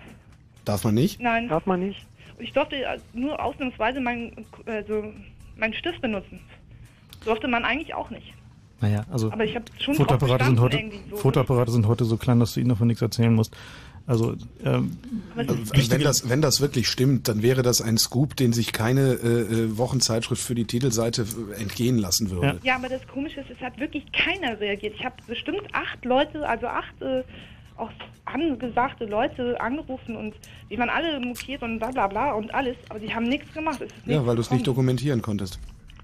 darf 0.64 0.82
man 0.84 0.94
nicht. 0.94 1.20
Nein. 1.20 1.48
Darf 1.48 1.66
man 1.66 1.80
nicht. 1.80 2.04
Ich 2.40 2.52
durfte 2.52 2.76
nur 3.12 3.40
ausnahmsweise 3.42 4.00
meinen 4.00 4.46
also 4.66 5.12
meinen 5.58 5.74
Stift 5.74 6.00
benutzen. 6.00 6.40
Durfte 7.24 7.48
man 7.48 7.64
eigentlich 7.64 7.94
auch 7.94 8.10
nicht. 8.10 8.32
Naja, 8.80 9.04
also 9.10 9.32
Aber 9.32 9.44
ich 9.44 9.56
habe 9.56 9.64
schon 9.78 9.94
Fotoapparate 9.94 10.44
sind 10.44 10.60
heute 10.60 10.78
so. 11.10 11.16
Fotoapparate 11.16 11.72
sind 11.72 11.86
heute 11.88 12.04
so 12.04 12.16
klein, 12.16 12.38
dass 12.38 12.54
du 12.54 12.60
ihnen 12.60 12.68
davon 12.68 12.86
nichts 12.86 13.02
erzählen 13.02 13.34
musst. 13.34 13.56
Also 14.06 14.36
ähm, 14.64 14.96
Also, 15.36 15.58
wenn, 15.90 16.00
das, 16.00 16.28
wenn 16.30 16.40
das 16.40 16.60
wirklich 16.60 16.88
stimmt, 16.88 17.28
dann 17.28 17.42
wäre 17.42 17.62
das 17.62 17.82
ein 17.82 17.98
Scoop, 17.98 18.36
den 18.36 18.52
sich 18.52 18.72
keine 18.72 19.14
äh, 19.14 19.26
äh, 19.26 19.78
Wochenzeitschrift 19.78 20.42
für 20.42 20.54
die 20.54 20.64
Titelseite 20.64 21.26
äh, 21.52 21.60
entgehen 21.60 21.98
lassen 21.98 22.30
würde. 22.30 22.58
Ja, 22.62 22.76
aber 22.76 22.88
das 22.88 23.06
Komische 23.08 23.40
ist, 23.40 23.50
es 23.50 23.60
hat 23.60 23.78
wirklich 23.78 24.04
keiner 24.12 24.58
reagiert. 24.60 24.94
Ich 24.96 25.04
habe 25.04 25.16
bestimmt 25.26 25.62
acht 25.72 26.04
Leute, 26.04 26.48
also 26.48 26.68
acht 26.68 27.02
äh, 27.02 27.22
auch 27.78 27.90
angesagte 28.24 29.06
Leute 29.06 29.60
angerufen 29.60 30.16
und 30.16 30.34
die 30.70 30.78
waren 30.78 30.90
alle 30.90 31.18
mokiert 31.20 31.62
und 31.62 31.78
bla 31.78 31.90
bla 31.90 32.06
bla 32.06 32.32
und 32.32 32.52
alles, 32.54 32.76
aber 32.88 32.98
die 32.98 33.14
haben 33.14 33.24
nichts 33.24 33.52
gemacht. 33.52 33.80
Ja, 34.04 34.24
weil 34.26 34.36
du 34.36 34.42
es 34.42 34.50
nicht 34.50 34.66
dokumentieren 34.66 35.22
konntest. 35.22 35.58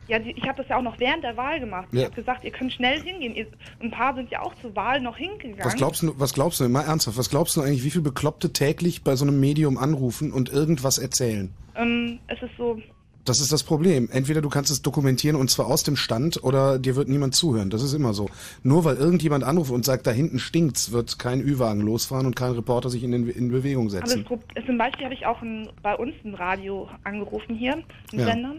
Ja, 0.06 0.18
die, 0.18 0.32
ich 0.32 0.42
habe 0.46 0.58
das 0.58 0.68
ja 0.68 0.76
auch 0.76 0.82
noch 0.82 0.98
während 1.00 1.24
der 1.24 1.36
Wahl 1.36 1.60
gemacht. 1.60 1.88
Ja. 1.92 2.00
Ich 2.00 2.04
habe 2.06 2.16
gesagt, 2.16 2.44
ihr 2.44 2.50
könnt 2.50 2.72
schnell 2.72 3.00
hingehen. 3.00 3.34
Ihr, 3.34 3.46
ein 3.80 3.90
paar 3.90 4.14
sind 4.14 4.30
ja 4.30 4.42
auch 4.42 4.54
zur 4.56 4.74
Wahl 4.76 5.00
noch 5.00 5.16
hingegangen. 5.16 5.64
Was 5.64 5.76
glaubst 5.76 6.02
du, 6.02 6.12
was 6.18 6.34
glaubst 6.34 6.60
du, 6.60 6.68
mal 6.68 6.82
ernsthaft, 6.82 7.16
was 7.16 7.30
glaubst 7.30 7.56
du 7.56 7.62
eigentlich, 7.62 7.84
wie 7.84 7.90
viele 7.90 8.04
Bekloppte 8.04 8.52
täglich 8.52 9.02
bei 9.02 9.16
so 9.16 9.24
einem 9.24 9.40
Medium 9.40 9.78
anrufen 9.78 10.32
und 10.32 10.50
irgendwas 10.50 10.98
erzählen? 10.98 11.54
Ähm, 11.74 12.18
es 12.26 12.42
ist 12.42 12.52
so, 12.58 12.78
Das 13.24 13.40
ist 13.40 13.52
das 13.52 13.62
Problem. 13.62 14.08
Entweder 14.12 14.42
du 14.42 14.48
kannst 14.50 14.70
es 14.70 14.82
dokumentieren 14.82 15.36
und 15.36 15.50
zwar 15.50 15.66
aus 15.66 15.82
dem 15.82 15.96
Stand 15.96 16.42
oder 16.44 16.78
dir 16.78 16.94
wird 16.94 17.08
niemand 17.08 17.34
zuhören. 17.34 17.70
Das 17.70 17.82
ist 17.82 17.94
immer 17.94 18.12
so. 18.12 18.28
Nur 18.62 18.84
weil 18.84 18.96
irgendjemand 18.96 19.44
anruft 19.44 19.70
und 19.70 19.84
sagt, 19.84 20.06
da 20.06 20.10
hinten 20.10 20.38
stinkt's, 20.38 20.92
wird 20.92 21.18
kein 21.18 21.40
Ü-Wagen 21.40 21.80
losfahren 21.80 22.26
und 22.26 22.36
kein 22.36 22.52
Reporter 22.52 22.90
sich 22.90 23.02
in, 23.02 23.12
den, 23.12 23.28
in 23.28 23.50
Bewegung 23.50 23.84
aber 23.86 23.90
setzen. 24.06 24.24
das, 24.28 24.38
Pro- 24.54 24.64
zum 24.66 24.76
Beispiel 24.76 25.04
habe 25.04 25.14
ich 25.14 25.24
auch 25.24 25.40
ein, 25.40 25.68
bei 25.82 25.94
uns 25.94 26.12
ein 26.24 26.34
Radio 26.34 26.88
angerufen 27.04 27.54
hier, 27.56 27.72
einen 27.74 27.84
Ja. 28.12 28.26
Sender. 28.26 28.54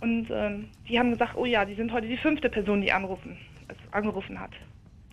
Und 0.00 0.28
ähm, 0.30 0.68
die 0.88 0.98
haben 0.98 1.10
gesagt, 1.10 1.32
oh 1.36 1.44
ja, 1.44 1.64
die 1.64 1.74
sind 1.74 1.92
heute 1.92 2.06
die 2.06 2.16
fünfte 2.18 2.48
Person, 2.48 2.80
die 2.82 2.92
anrufen, 2.92 3.36
also 3.68 3.80
angerufen 3.92 4.38
hat. 4.40 4.50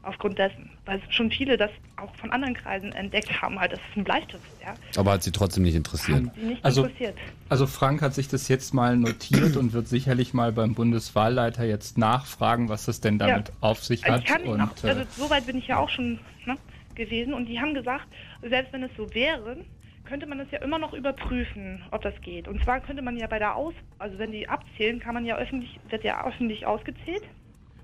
Aufgrund 0.04 0.38
dessen. 0.38 0.70
Weil 0.86 1.02
schon 1.10 1.32
viele 1.32 1.56
das 1.56 1.72
auch 1.96 2.14
von 2.18 2.30
anderen 2.32 2.54
Kreisen 2.54 2.92
entdeckt 2.92 3.42
haben, 3.42 3.58
halt, 3.60 3.72
das 3.72 3.80
ist 3.80 3.98
ein 3.98 4.04
Bleistift, 4.04 4.44
ja. 4.62 4.74
Aber 4.98 5.14
hat 5.14 5.24
sie 5.24 5.32
trotzdem 5.32 5.64
nicht 5.64 5.76
interessiert. 5.76 6.36
Nicht 6.38 6.64
Also, 6.64 6.84
interessiert. 6.84 7.18
also 7.48 7.68
Frank 7.68 8.02
hat 8.02 8.14
sich 8.14 8.28
das 8.28 8.50
jetzt 8.50 8.74
mal 8.74 8.98
notiert 8.98 9.56
und 9.56 9.72
wird 9.72 9.88
sicherlich 9.88 10.34
mal 10.34 10.52
beim 10.52 10.74
Bundeswahlleiter 10.76 11.64
jetzt 11.64 11.98
nachfragen, 11.98 12.68
was 12.68 12.86
das 12.86 13.00
denn 13.00 13.18
damit 13.18 13.48
Ja. 13.50 13.54
auf 13.62 13.82
sich 13.84 14.04
Also 14.04 14.16
hat. 14.16 14.24
ich 14.24 14.28
kann 14.30 14.44
und, 14.44 14.62
auch, 14.62 14.84
also 14.84 15.02
äh, 15.02 15.06
so 15.18 15.30
weit 15.30 15.46
bin 15.46 15.58
ich 15.58 15.68
ja 15.68 15.78
auch 15.80 15.90
schon, 15.90 16.20
ne? 16.46 16.58
gewesen 16.96 17.34
und 17.34 17.46
die 17.48 17.60
haben 17.60 17.74
gesagt, 17.74 18.06
selbst 18.42 18.72
wenn 18.74 18.84
es 18.84 18.92
so 18.98 19.12
wäre, 19.16 19.58
könnte 20.06 20.26
man 20.28 20.40
es 20.42 20.52
ja 20.52 20.60
immer 20.62 20.78
noch 20.78 20.94
überprüfen, 20.94 21.82
ob 21.92 22.02
das 22.02 22.14
geht. 22.22 22.48
Und 22.48 22.62
zwar 22.64 22.82
könnte 22.82 23.02
man 23.02 23.16
ja 23.18 23.26
bei 23.28 23.40
der 23.40 23.56
Aus, 23.56 23.74
also 24.00 24.20
wenn 24.20 24.32
die 24.32 24.48
abzählen, 24.50 25.00
kann 25.00 25.14
man 25.14 25.26
ja 25.26 25.38
öffentlich, 25.38 25.80
wird 25.90 26.04
ja 26.04 26.24
öffentlich 26.28 26.66
ausgezählt. 26.66 27.24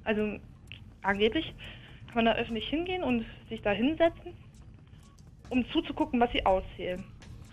Also 0.03 0.37
angeblich 1.01 1.53
kann 2.13 2.23
man 2.23 2.25
da 2.25 2.33
öffentlich 2.39 2.67
hingehen 2.67 3.03
und 3.03 3.25
sich 3.49 3.61
da 3.61 3.71
hinsetzen, 3.71 4.33
um 5.49 5.65
zuzugucken, 5.71 6.19
was 6.19 6.31
sie 6.31 6.45
auszählen. 6.45 7.03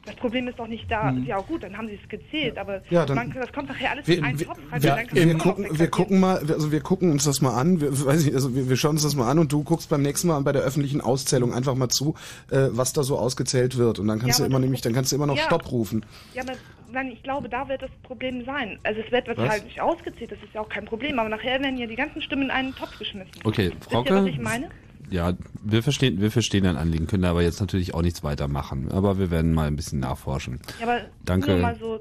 Das 0.04 0.14
Problem 0.16 0.46
ist 0.46 0.56
doch 0.60 0.68
nicht 0.68 0.88
da. 0.88 1.10
Hm. 1.10 1.24
Ja 1.26 1.40
gut, 1.40 1.64
dann 1.64 1.76
haben 1.76 1.88
sie 1.88 1.98
es 2.00 2.08
gezählt, 2.08 2.58
aber 2.58 2.80
Ja, 2.90 3.04
dann- 3.04 3.16
man, 3.16 3.32
das 3.32 3.52
kommt 3.52 3.68
nachher 3.68 3.90
alles 3.90 4.06
Wir, 4.06 4.18
in 4.18 4.24
einen 4.24 4.38
wir, 4.38 4.46
Topf. 4.46 4.58
rein, 4.70 4.80
wir, 4.82 4.90
dann 4.90 5.06
kann 5.08 5.16
wir, 5.16 5.26
man 5.26 5.38
gucken, 5.38 5.66
wir 5.78 5.88
gucken 5.90 6.20
mal, 6.20 6.36
also 6.38 6.70
wir 6.70 6.80
gucken 6.80 7.10
uns 7.10 7.24
das 7.24 7.40
mal 7.40 7.54
an. 7.54 7.80
Wir, 7.80 8.06
weiß 8.06 8.24
ich, 8.24 8.32
also 8.32 8.54
wir, 8.54 8.68
wir 8.68 8.76
schauen 8.76 8.92
uns 8.92 9.02
das 9.02 9.16
mal 9.16 9.28
an 9.28 9.40
und 9.40 9.50
du 9.52 9.64
guckst 9.64 9.88
beim 9.88 10.02
nächsten 10.02 10.28
Mal 10.28 10.40
bei 10.42 10.52
der 10.52 10.62
öffentlichen 10.62 11.00
Auszählung 11.00 11.52
einfach 11.52 11.74
mal 11.74 11.88
zu, 11.88 12.14
äh, 12.52 12.68
was 12.70 12.92
da 12.92 13.02
so 13.02 13.18
ausgezählt 13.18 13.78
wird. 13.78 13.98
Und 13.98 14.06
dann 14.06 14.20
kannst 14.20 14.38
Ja, 14.38 14.44
du 14.44 14.50
immer 14.50 14.60
nämlich, 14.60 14.80
dann 14.80 14.92
kannst 14.92 15.10
du 15.10 15.16
immer 15.16 15.26
noch 15.26 15.36
Ja. 15.38 15.42
Stopp 15.42 15.72
rufen. 15.72 16.06
Ja, 16.34 16.42
aber 16.42 16.52
nein, 16.92 17.10
ich 17.10 17.22
glaube, 17.22 17.48
da 17.48 17.68
wird 17.68 17.82
das 17.82 17.90
Problem 18.02 18.44
sein. 18.44 18.78
Also 18.82 19.00
es 19.00 19.10
wird, 19.12 19.28
Was? 19.28 19.48
halt 19.48 19.64
nicht 19.64 19.80
ausgezählt, 19.80 20.32
das 20.32 20.38
ist 20.42 20.54
ja 20.54 20.60
auch 20.60 20.68
kein 20.68 20.84
Problem, 20.84 21.18
aber 21.18 21.28
nachher 21.28 21.60
werden 21.60 21.78
ja 21.78 21.86
die 21.86 21.96
ganzen 21.96 22.22
Stimmen 22.22 22.44
in 22.44 22.50
einen 22.50 22.74
Topf 22.74 22.98
geschmissen. 22.98 23.30
Okay, 23.44 23.70
Wisst 23.70 23.84
ihr, 23.84 23.90
Frauke. 23.90 24.14
was 24.14 24.26
ich 24.26 24.38
meine? 24.38 24.68
Ja, 25.10 25.34
wir 25.62 25.82
verstehen, 25.82 26.20
wir 26.20 26.30
verstehen 26.30 26.64
dein 26.64 26.76
Anliegen, 26.76 27.06
können 27.06 27.24
aber 27.24 27.42
jetzt 27.42 27.60
natürlich 27.60 27.94
auch 27.94 28.02
nichts 28.02 28.24
weitermachen. 28.24 28.90
Aber 28.90 29.18
wir 29.18 29.30
werden 29.30 29.54
mal 29.54 29.68
ein 29.68 29.76
bisschen 29.76 30.00
nachforschen. 30.00 30.60
Ja, 30.80 30.86
aber 30.86 31.00
Danke. 31.24 31.52
nur 31.52 31.60
mal 31.60 31.76
so, 31.78 32.00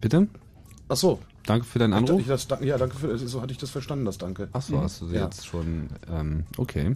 Bitte? 0.00 0.26
Ach 0.88 0.96
so. 0.96 1.20
Danke 1.46 1.64
für 1.66 1.78
deinen 1.78 1.92
Anruf. 1.92 2.20
ich 2.20 2.26
das, 2.26 2.46
ja, 2.60 2.78
danke 2.78 2.96
für, 2.96 3.16
so 3.18 3.40
hatte 3.42 3.52
ich 3.52 3.58
das 3.58 3.70
verstanden, 3.70 4.04
das 4.04 4.18
Danke. 4.18 4.48
Ach 4.52 4.62
so, 4.62 4.80
hast 4.80 5.00
du 5.00 5.06
Ja. 5.06 5.24
jetzt 5.24 5.46
schon, 5.46 5.88
ähm, 6.12 6.44
okay. 6.56 6.94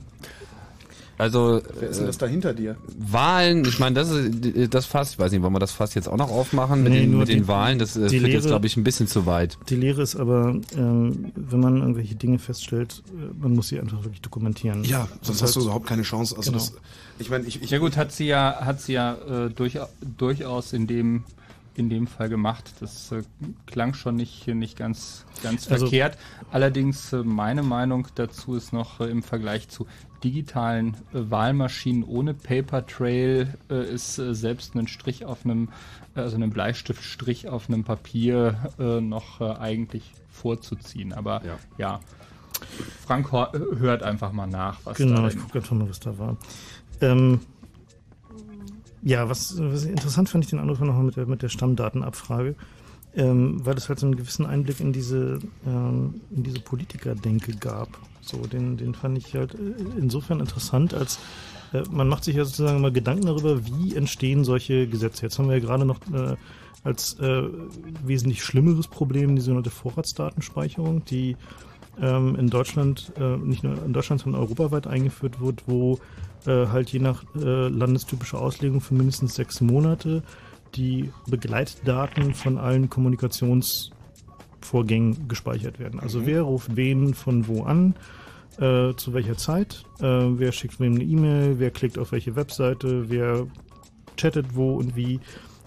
Also, 1.18 1.62
Wer 1.80 1.88
ist 1.88 1.98
denn 1.98 2.06
das 2.06 2.18
da 2.18 2.26
hinter 2.26 2.52
dir? 2.52 2.76
Wahlen, 2.98 3.64
ich 3.64 3.78
meine, 3.78 3.94
das 3.94 4.10
ist 4.10 4.74
das 4.74 4.84
Fass, 4.84 5.12
ich 5.12 5.18
weiß 5.18 5.32
nicht, 5.32 5.42
wollen 5.42 5.54
wir 5.54 5.58
das 5.58 5.72
Fass 5.72 5.94
jetzt 5.94 6.08
auch 6.08 6.16
noch 6.18 6.30
aufmachen 6.30 6.82
mit 6.82 6.92
Nee, 6.92 7.00
den, 7.00 7.10
nur 7.12 7.20
mit 7.20 7.28
den 7.30 7.42
die- 7.42 7.48
Wahlen? 7.48 7.78
Das 7.78 7.96
äh, 7.96 8.00
führt 8.10 8.12
jetzt, 8.12 8.22
Lehre- 8.44 8.46
glaube 8.48 8.66
ich, 8.66 8.76
ein 8.76 8.84
bisschen 8.84 9.06
zu 9.06 9.24
weit. 9.24 9.56
Die 9.70 9.76
Lehre 9.76 10.02
ist 10.02 10.14
aber, 10.16 10.56
ähm, 10.76 11.32
wenn 11.34 11.60
man 11.60 11.78
irgendwelche 11.78 12.16
Dinge 12.16 12.38
feststellt, 12.38 13.02
äh, 13.08 13.32
man 13.40 13.54
muss 13.54 13.68
sie 13.68 13.80
einfach 13.80 14.02
wirklich 14.04 14.20
dokumentieren. 14.20 14.84
Ja, 14.84 15.08
sonst 15.22 15.40
Und 15.40 15.46
hast 15.46 15.56
du 15.56 15.60
überhaupt 15.62 15.86
keine 15.86 16.02
Chance. 16.02 16.36
Also 16.36 16.50
Genau. 16.52 16.62
das, 16.62 16.74
ich 17.18 17.30
meine, 17.30 17.46
ich, 17.46 17.62
ich 17.62 17.70
Ja 17.70 17.78
gut, 17.78 17.96
hat 17.96 18.12
sie 18.12 18.26
ja, 18.26 18.58
hat 18.60 18.82
sie 18.82 18.92
ja 18.92 19.14
äh, 19.14 19.48
durch, 19.50 19.78
durchaus 20.18 20.72
in 20.74 20.86
dem, 20.86 21.24
in 21.78 21.88
dem 21.90 22.06
Fall 22.06 22.28
gemacht. 22.28 22.72
Das 22.80 23.12
äh, 23.12 23.22
klang 23.66 23.94
schon 23.94 24.16
nicht, 24.16 24.46
nicht 24.48 24.76
ganz, 24.76 25.24
ganz 25.42 25.70
Also- 25.70 25.86
verkehrt. 25.86 26.16
Allerdings 26.50 27.12
äh, 27.12 27.22
meine 27.22 27.62
Meinung 27.62 28.08
dazu 28.14 28.54
ist 28.54 28.72
noch 28.72 29.00
äh, 29.00 29.04
im 29.06 29.22
Vergleich 29.22 29.68
zu 29.68 29.86
digitalen 30.24 30.94
äh, 31.12 31.30
Wahlmaschinen 31.30 32.02
ohne 32.04 32.34
Paper 32.34 32.86
Trail 32.86 33.54
äh, 33.70 33.84
ist 33.92 34.18
äh, 34.18 34.34
selbst 34.34 34.74
ein 34.74 34.88
Strich 34.88 35.24
auf 35.24 35.44
einem, 35.44 35.68
also 36.14 36.36
ein 36.36 36.50
Bleistiftstrich 36.50 37.48
auf 37.48 37.68
einem 37.68 37.84
Papier 37.84 38.56
noch 38.78 39.40
eigentlich 39.40 40.02
vorzuziehen. 40.30 41.12
Aber 41.12 41.42
ja, 41.78 42.00
Frank 43.06 43.32
ho- 43.32 43.52
hört 43.78 44.02
einfach 44.02 44.32
mal 44.32 44.46
nach, 44.46 44.78
was 44.84 44.96
Genau, 44.96 45.22
da 45.22 45.28
ich 45.28 45.38
gucke 45.38 45.58
einfach 45.58 45.76
mal, 45.76 45.88
was 45.88 46.00
da 46.00 46.18
war. 46.18 46.36
Ähm, 47.02 47.40
ja, 49.02 49.28
was, 49.28 49.58
was 49.60 49.84
interessant 49.84 50.28
fand 50.28 50.44
ich 50.44 50.50
den 50.50 50.58
Anruf 50.58 50.80
nochmal 50.80 51.04
mit 51.04 51.16
der, 51.16 51.26
mit 51.26 51.42
der 51.42 51.48
Stammdatenabfrage, 51.48 52.54
ähm, 53.14 53.64
weil 53.64 53.76
es 53.76 53.88
halt 53.88 53.98
so 53.98 54.06
einen 54.06 54.16
gewissen 54.16 54.46
Einblick 54.46 54.80
in 54.80 54.92
diese, 54.92 55.38
ähm, 55.66 56.20
in 56.30 56.42
diese 56.42 56.60
Politikerdenke 56.60 57.56
gab. 57.56 57.88
So, 58.20 58.38
den, 58.38 58.76
den 58.76 58.94
fand 58.94 59.18
ich 59.18 59.34
halt 59.34 59.54
äh, 59.54 59.58
insofern 59.98 60.40
interessant, 60.40 60.94
als 60.94 61.18
äh, 61.72 61.82
man 61.90 62.08
macht 62.08 62.24
sich 62.24 62.36
ja 62.36 62.44
sozusagen 62.44 62.80
mal 62.80 62.92
Gedanken 62.92 63.26
darüber, 63.26 63.64
wie 63.66 63.94
entstehen 63.94 64.44
solche 64.44 64.86
Gesetze. 64.88 65.22
Jetzt 65.22 65.38
haben 65.38 65.48
wir 65.48 65.56
ja 65.56 65.64
gerade 65.64 65.84
noch 65.84 66.00
äh, 66.12 66.36
als 66.84 67.18
äh, 67.20 67.42
wesentlich 68.04 68.44
schlimmeres 68.44 68.88
Problem 68.88 69.34
die 69.34 69.42
sogenannte 69.42 69.70
Vorratsdatenspeicherung, 69.70 71.04
die 71.04 71.36
ähm, 72.00 72.36
in 72.36 72.48
Deutschland, 72.48 73.12
äh, 73.18 73.36
nicht 73.36 73.64
nur 73.64 73.82
in 73.84 73.92
Deutschland, 73.92 74.20
sondern 74.20 74.40
europaweit 74.40 74.86
eingeführt 74.86 75.40
wird, 75.40 75.64
wo 75.66 75.98
äh, 76.46 76.66
halt 76.68 76.90
je 76.90 77.00
nach 77.00 77.24
äh, 77.36 77.68
landestypischer 77.68 78.40
Auslegung 78.40 78.80
für 78.80 78.94
mindestens 78.94 79.34
sechs 79.34 79.60
Monate 79.60 80.22
die 80.74 81.10
Begleitdaten 81.28 82.34
von 82.34 82.58
allen 82.58 82.90
Kommunikationsvorgängen 82.90 85.28
gespeichert 85.28 85.78
werden. 85.78 86.00
Also 86.00 86.20
Mhm. 86.20 86.26
wer 86.26 86.42
ruft 86.42 86.76
wen 86.76 87.14
von 87.14 87.46
wo 87.48 87.62
an, 87.62 87.94
äh, 88.58 88.94
zu 88.94 89.12
welcher 89.12 89.36
Zeit, 89.36 89.84
äh, 90.00 90.04
wer 90.04 90.52
schickt 90.52 90.80
wem 90.80 90.94
eine 90.94 91.04
E-Mail, 91.04 91.58
wer 91.58 91.70
klickt 91.70 91.98
auf 91.98 92.12
welche 92.12 92.36
Webseite, 92.36 93.10
wer 93.10 93.46
chattet 94.16 94.54
wo 94.54 94.76
und 94.76 94.96
wie. 94.96 95.20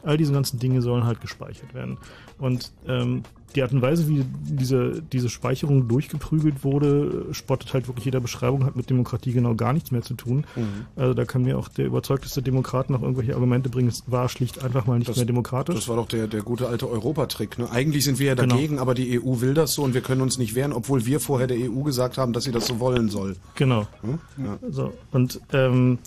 All 0.04 0.18
diese 0.18 0.34
ganzen 0.34 0.60
Dinge 0.60 0.82
sollen 0.82 1.04
halt 1.04 1.22
gespeichert 1.22 1.74
werden. 1.74 1.98
Und 2.38 2.72
ähm, 2.88 3.24
die 3.56 3.64
Art 3.64 3.72
und 3.72 3.82
Weise, 3.82 4.08
wie 4.08 4.24
diese, 4.44 5.02
diese 5.12 5.30
Speicherung 5.30 5.88
durchgeprügelt 5.88 6.64
wurde, 6.64 7.26
spottet 7.32 7.74
halt 7.74 7.88
wirklich 7.88 8.06
jeder 8.06 8.20
Beschreibung, 8.20 8.66
hat 8.66 8.76
mit 8.76 8.90
Demokratie 8.90 9.32
genau 9.32 9.56
gar 9.56 9.74
nichts 9.74 9.92
mehr 9.92 10.02
zu 10.02 10.14
tun. 10.14 10.46
Mhm. 10.56 10.86
Also 10.96 11.14
da 11.14 11.26
kann 11.26 11.44
mir 11.44 11.58
auch 11.58 11.68
der 11.68 11.86
überzeugteste 11.88 12.42
Demokrat 12.42 12.90
noch 12.90 13.02
irgendwelche 13.02 13.34
Argumente 13.34 13.70
bringen, 13.70 13.88
es 13.90 14.04
war 14.08 14.30
schlicht 14.30 14.64
einfach 14.64 14.86
mal 14.86 14.98
nicht 15.00 15.10
Das- 15.10 15.18
mehr 15.18 15.26
demokratisch. 15.26 15.76
Das 15.76 15.88
war 15.88 15.96
doch 15.96 16.08
der, 16.08 16.28
der 16.28 16.42
gute 16.44 16.68
alte 16.68 16.90
Europatrick. 16.90 17.58
Ne? 17.58 17.70
Eigentlich 17.72 18.04
sind 18.04 18.20
wir 18.20 18.28
ja 18.28 18.36
Genau. 18.36 18.56
dagegen, 18.56 18.80
aber 18.80 18.94
die 18.94 19.20
EU 19.20 19.42
will 19.42 19.54
das 19.54 19.74
so 19.74 19.84
und 19.84 19.94
wir 19.94 20.02
können 20.02 20.22
uns 20.22 20.38
nicht 20.38 20.56
wehren, 20.56 20.72
obwohl 20.74 21.06
wir 21.06 21.20
vorher 21.20 21.48
der 21.48 21.58
EU 21.58 21.82
gesagt 21.84 22.18
haben, 22.18 22.34
dass 22.34 22.44
sie 22.44 22.52
das 22.52 22.68
so 22.68 22.80
wollen 22.80 23.10
soll. 23.10 23.36
Genau. 23.56 23.88
Hm? 24.02 24.20
Ja. 24.46 24.60
So, 24.70 24.94
und 25.12 25.40
ähm, 25.54 25.98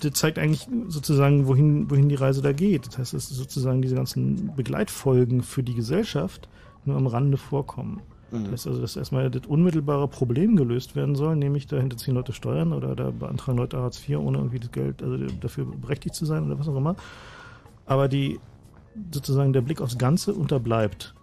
das 0.00 0.12
zeigt 0.12 0.38
eigentlich 0.38 0.68
sozusagen, 0.88 1.46
wohin, 1.46 1.90
wohin 1.90 2.08
die 2.08 2.14
Reise 2.14 2.42
da 2.42 2.52
geht. 2.52 2.86
Das 2.86 2.98
heißt, 2.98 3.14
ist 3.14 3.28
sozusagen 3.28 3.82
diese 3.82 3.94
ganzen 3.94 4.54
Begleitfolgen 4.56 5.42
für 5.42 5.62
die 5.62 5.74
Gesellschaft 5.74 6.48
nur 6.84 6.96
am 6.96 7.06
Rande 7.06 7.36
vorkommen. 7.36 8.00
Mhm. 8.30 8.44
Das 8.44 8.52
heißt 8.52 8.66
also, 8.68 8.80
dass 8.80 8.96
erstmal 8.96 9.30
das 9.30 9.46
unmittelbare 9.46 10.08
Problem 10.08 10.56
gelöst 10.56 10.96
werden 10.96 11.14
soll, 11.14 11.36
nämlich 11.36 11.66
dahinter 11.66 11.96
ziehen 11.96 12.14
Leute 12.14 12.32
Steuern 12.32 12.72
oder 12.72 12.94
da 12.94 13.10
beantragen 13.10 13.58
Leute 13.58 13.78
Hartz 13.78 14.00
IV, 14.08 14.18
ohne 14.18 14.38
irgendwie 14.38 14.60
das 14.60 14.72
Geld, 14.72 15.02
also 15.02 15.16
dafür 15.40 15.66
berechtigt 15.66 16.14
zu 16.14 16.26
sein 16.26 16.44
oder 16.44 16.58
was 16.58 16.68
auch 16.68 16.76
immer. 16.76 16.96
Aber 17.86 18.08
die 18.08 18.40
sozusagen 19.12 19.52
der 19.52 19.62
Blick 19.62 19.80
aufs 19.80 19.98
Ganze 19.98 20.34
unterbleibt. 20.34 21.14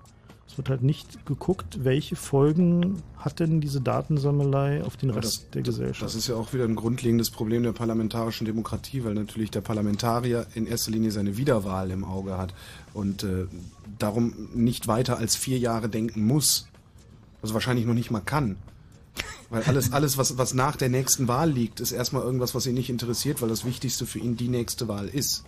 Es 0.58 0.60
wird 0.60 0.70
halt 0.70 0.82
nicht 0.82 1.24
geguckt, 1.28 1.84
welche 1.84 2.16
Folgen 2.16 3.04
hat 3.20 3.40
denn 3.40 3.62
diese 3.62 3.80
Datensammelei 3.80 4.84
auf 4.84 4.98
den 4.98 5.12
Rest 5.12 5.54
der 5.54 5.62
Gesellschaft. 5.62 6.02
Das 6.02 6.16
ist 6.16 6.26
ja 6.30 6.34
auch 6.34 6.52
wieder 6.52 6.64
ein 6.64 6.76
grundlegendes 6.76 7.30
Problem 7.30 7.62
der 7.62 7.74
parlamentarischen 7.74 8.46
Demokratie, 8.46 9.04
weil 9.04 9.14
natürlich 9.14 9.52
der 9.52 9.62
Parlamentarier 9.62 10.48
in 10.56 10.66
erster 10.66 10.90
Linie 10.90 11.12
seine 11.12 11.38
Wiederwahl 11.38 11.92
im 11.92 12.04
Auge 12.04 12.40
hat 12.40 12.56
und 12.96 13.22
äh, 13.22 13.46
darum 14.00 14.50
nicht 14.56 14.88
weiter 14.88 15.20
als 15.20 15.36
vier 15.36 15.60
Jahre 15.60 15.90
denken 15.90 16.26
muss. 16.26 16.68
Also 17.44 17.54
wahrscheinlich 17.54 17.86
noch 17.86 17.94
nicht 17.94 18.10
mal 18.10 18.22
kann. 18.22 18.56
Weil 19.52 19.62
alles, 19.62 19.94
alles 19.94 20.18
was, 20.18 20.40
was 20.40 20.56
nach 20.56 20.76
der 20.76 20.90
nächsten 20.90 21.28
Wahl 21.28 21.52
liegt, 21.52 21.82
ist 21.82 21.92
erstmal 21.92 22.24
irgendwas, 22.24 22.56
was 22.56 22.66
ihn 22.66 22.74
nicht 22.74 22.90
interessiert, 22.90 23.44
weil 23.44 23.50
das 23.50 23.64
Wichtigste 23.64 24.08
für 24.08 24.18
ihn 24.18 24.38
die 24.38 24.50
nächste 24.50 24.88
Wahl 24.88 25.08
ist. 25.08 25.44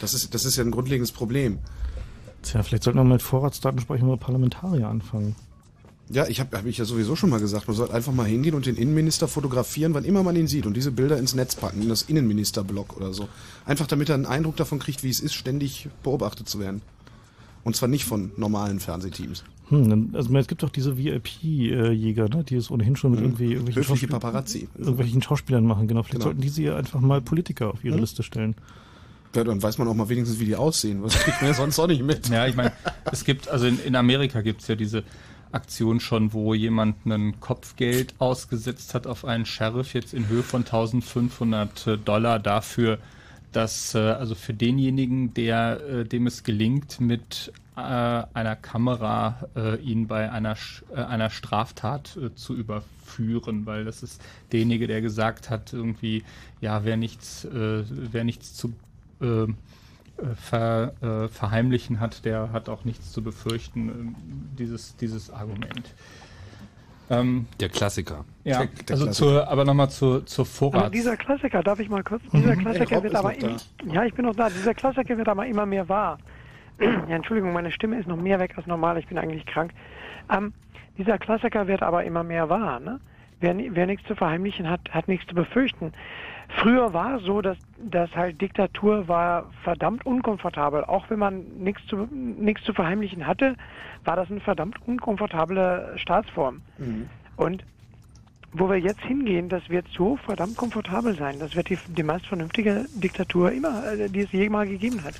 Das 0.00 0.14
ist, 0.14 0.32
das 0.32 0.44
ist 0.44 0.54
ja 0.54 0.62
ein 0.62 0.70
grundlegendes 0.70 1.10
Problem. 1.10 1.58
Tja, 2.42 2.62
vielleicht 2.62 2.82
sollten 2.82 2.98
wir 2.98 3.04
mal 3.04 3.14
mit 3.14 3.22
Vorratsdatenspeicherung 3.22 4.10
über 4.12 4.16
Parlamentarier 4.18 4.88
anfangen. 4.88 5.34
Ja, 6.10 6.26
ich 6.26 6.40
habe 6.40 6.58
hab 6.58 6.66
ich 6.66 6.76
ja 6.76 6.84
sowieso 6.84 7.16
schon 7.16 7.30
mal 7.30 7.40
gesagt, 7.40 7.68
man 7.68 7.76
sollte 7.76 7.94
einfach 7.94 8.12
mal 8.12 8.26
hingehen 8.26 8.54
und 8.54 8.66
den 8.66 8.76
Innenminister 8.76 9.28
fotografieren, 9.28 9.94
wann 9.94 10.04
immer 10.04 10.22
man 10.22 10.36
ihn 10.36 10.46
sieht 10.48 10.66
und 10.66 10.76
diese 10.76 10.90
Bilder 10.90 11.16
ins 11.16 11.34
Netz 11.34 11.54
packen, 11.54 11.80
in 11.80 11.88
das 11.88 12.02
Innenministerblog 12.02 12.96
oder 12.96 13.14
so. 13.14 13.28
Einfach 13.64 13.86
damit 13.86 14.08
er 14.10 14.16
einen 14.16 14.26
Eindruck 14.26 14.56
davon 14.56 14.78
kriegt, 14.78 15.02
wie 15.04 15.08
es 15.10 15.20
ist, 15.20 15.32
ständig 15.34 15.88
beobachtet 16.02 16.48
zu 16.48 16.58
werden. 16.58 16.82
Und 17.64 17.76
zwar 17.76 17.88
nicht 17.88 18.04
von 18.04 18.32
normalen 18.36 18.80
Fernsehteams. 18.80 19.44
Hm, 19.68 20.10
also 20.12 20.36
es 20.36 20.48
gibt 20.48 20.64
doch 20.64 20.68
diese 20.70 20.98
VIP-Jäger, 20.98 22.28
ne, 22.28 22.44
die 22.44 22.56
es 22.56 22.70
ohnehin 22.70 22.96
schon 22.96 23.12
mit 23.12 23.20
Mhm. 23.20 23.26
irgendwie 23.26 23.52
irgendwelchen, 23.54 23.84
Schauspiel- 23.84 24.08
Paparazzi. 24.10 24.68
irgendwelchen 24.76 25.22
Schauspielern 25.22 25.64
machen. 25.64 25.86
Genau, 25.86 26.02
vielleicht 26.02 26.14
Genau. 26.14 26.24
sollten 26.24 26.40
diese 26.40 26.62
ja 26.62 26.76
einfach 26.76 27.00
mal 27.00 27.20
Politiker 27.22 27.70
auf 27.70 27.84
ihre 27.84 27.94
Mhm. 27.94 28.00
Liste 28.02 28.22
stellen. 28.24 28.54
Ja, 29.34 29.44
dann 29.44 29.62
weiß 29.62 29.78
man 29.78 29.88
auch 29.88 29.94
mal 29.94 30.08
wenigstens, 30.08 30.38
wie 30.40 30.44
die 30.44 30.56
aussehen. 30.56 31.02
Was 31.02 31.14
kriegt 31.14 31.40
man 31.40 31.50
ja 31.50 31.54
sonst 31.56 31.78
auch 31.78 31.86
nicht 31.86 32.02
mit. 32.02 32.28
Ja, 32.28 32.46
ich 32.46 32.54
meine, 32.54 32.72
es 33.10 33.24
gibt, 33.24 33.48
also 33.48 33.66
in, 33.66 33.82
in 33.82 33.96
Amerika 33.96 34.42
gibt 34.42 34.60
es 34.60 34.68
ja 34.68 34.74
diese 34.74 35.04
Aktion 35.52 36.00
schon, 36.00 36.32
wo 36.32 36.54
jemand 36.54 37.06
ein 37.06 37.40
Kopfgeld 37.40 38.14
ausgesetzt 38.18 38.94
hat 38.94 39.06
auf 39.06 39.24
einen 39.24 39.46
Sheriff 39.46 39.94
jetzt 39.94 40.14
in 40.14 40.28
Höhe 40.28 40.42
von 40.42 40.62
1500 40.62 41.98
Dollar 42.04 42.38
dafür, 42.38 42.98
dass, 43.52 43.94
äh, 43.94 43.98
also 43.98 44.34
für 44.34 44.54
denjenigen, 44.54 45.34
der, 45.34 45.80
äh, 45.80 46.04
dem 46.04 46.26
es 46.26 46.42
gelingt, 46.42 47.00
mit 47.00 47.52
äh, 47.76 47.80
einer 47.80 48.56
Kamera 48.56 49.48
äh, 49.56 49.76
ihn 49.80 50.06
bei 50.06 50.30
einer, 50.30 50.56
äh, 50.94 51.00
einer 51.00 51.30
Straftat 51.30 52.16
äh, 52.16 52.34
zu 52.34 52.54
überführen, 52.54 53.66
weil 53.66 53.84
das 53.84 54.02
ist 54.02 54.22
derjenige, 54.52 54.86
der 54.86 55.00
gesagt 55.00 55.50
hat, 55.50 55.72
irgendwie, 55.72 56.24
ja, 56.60 56.84
wer 56.84 56.96
nichts, 56.96 57.44
äh, 57.44 57.84
wer 57.88 58.24
nichts 58.24 58.54
zu 58.54 58.74
äh, 59.22 59.42
äh, 60.22 60.34
ver, 60.34 60.92
äh, 61.02 61.28
verheimlichen 61.28 62.00
hat, 62.00 62.24
der 62.24 62.52
hat 62.52 62.68
auch 62.68 62.84
nichts 62.84 63.12
zu 63.12 63.22
befürchten, 63.22 63.88
ähm, 63.88 64.14
dieses, 64.58 64.96
dieses 64.96 65.30
Argument. 65.30 65.94
Ähm, 67.10 67.46
der 67.60 67.68
Klassiker. 67.68 68.24
Ja, 68.44 68.58
Der- 68.60 68.66
der 68.66 68.92
also 68.94 69.04
Klassiker. 69.06 69.12
zur, 69.12 69.48
aber 69.48 69.64
nochmal 69.64 69.90
zur, 69.90 70.24
zur 70.24 70.44
Aber 70.44 70.50
Vorrats. 70.50 70.90
dieser 70.92 71.16
Klassiker, 71.16 71.62
darf 71.62 71.78
ich 71.80 71.88
mal 71.90 72.02
kurz? 72.02 72.22
Dieser 72.32 72.54
Mhm. 72.56 72.60
Klassiker 72.60 72.86
Hey, 72.88 72.94
Rob 72.94 73.02
wird 73.04 73.14
aber 73.16 73.32
noch 73.32 73.38
da. 73.38 73.56
im, 73.84 73.90
ja, 73.92 74.04
ich 74.04 74.14
bin 74.14 74.24
noch 74.24 74.34
da. 74.34 74.48
Dieser 74.48 74.74
Klassiker 74.74 75.16
wird 75.18 75.28
aber 75.28 75.46
immer 75.46 75.66
mehr 75.66 75.88
wahr. 75.88 76.18
ja, 76.80 77.16
Entschuldigung, 77.16 77.52
meine 77.52 77.70
Stimme 77.70 77.98
ist 77.98 78.06
noch 78.08 78.16
mehr 78.16 78.38
weg 78.38 78.54
als 78.56 78.66
normal. 78.66 78.98
Ich 78.98 79.06
bin 79.08 79.18
eigentlich 79.18 79.44
krank. 79.46 79.72
Ähm, 80.30 80.52
dieser 80.96 81.18
Klassiker 81.18 81.66
wird 81.66 81.82
aber 81.82 82.04
immer 82.04 82.22
mehr 82.22 82.48
wahr. 82.48 82.80
Ne? 82.80 83.00
Wer, 83.40 83.56
wer 83.58 83.86
nichts 83.86 84.06
zu 84.06 84.14
verheimlichen 84.14 84.70
hat, 84.70 84.80
hat 84.90 85.08
nichts 85.08 85.26
zu 85.26 85.34
befürchten. 85.34 85.92
Früher 86.56 86.92
war 86.92 87.16
es 87.16 87.24
so, 87.24 87.40
dass, 87.40 87.56
dass 87.78 88.14
halt 88.14 88.40
Diktatur 88.40 89.08
war 89.08 89.50
verdammt 89.62 90.04
unkomfortabel. 90.04 90.84
Auch 90.84 91.08
wenn 91.08 91.18
man 91.18 91.44
nichts 91.58 91.84
zu, 91.86 92.08
nichts 92.10 92.62
zu 92.64 92.72
verheimlichen 92.72 93.26
hatte, 93.26 93.56
war 94.04 94.16
das 94.16 94.30
eine 94.30 94.40
verdammt 94.40 94.76
unkomfortable 94.86 95.94
Staatsform. 95.96 96.60
Und 97.36 97.64
wo 98.52 98.68
wir 98.68 98.76
jetzt 98.76 99.00
hingehen, 99.00 99.48
das 99.48 99.68
wird 99.70 99.86
so 99.96 100.16
verdammt 100.16 100.56
komfortabel 100.56 101.16
sein. 101.16 101.38
Das 101.38 101.56
wird 101.56 101.70
die, 101.70 101.78
die 101.88 102.02
meist 102.02 102.26
vernünftige 102.26 102.84
Diktatur 102.94 103.50
immer, 103.50 103.92
äh, 103.92 104.08
die 104.08 104.20
es 104.20 104.32
je 104.32 104.48
mal 104.48 104.68
gegeben 104.68 105.02
hat. 105.02 105.14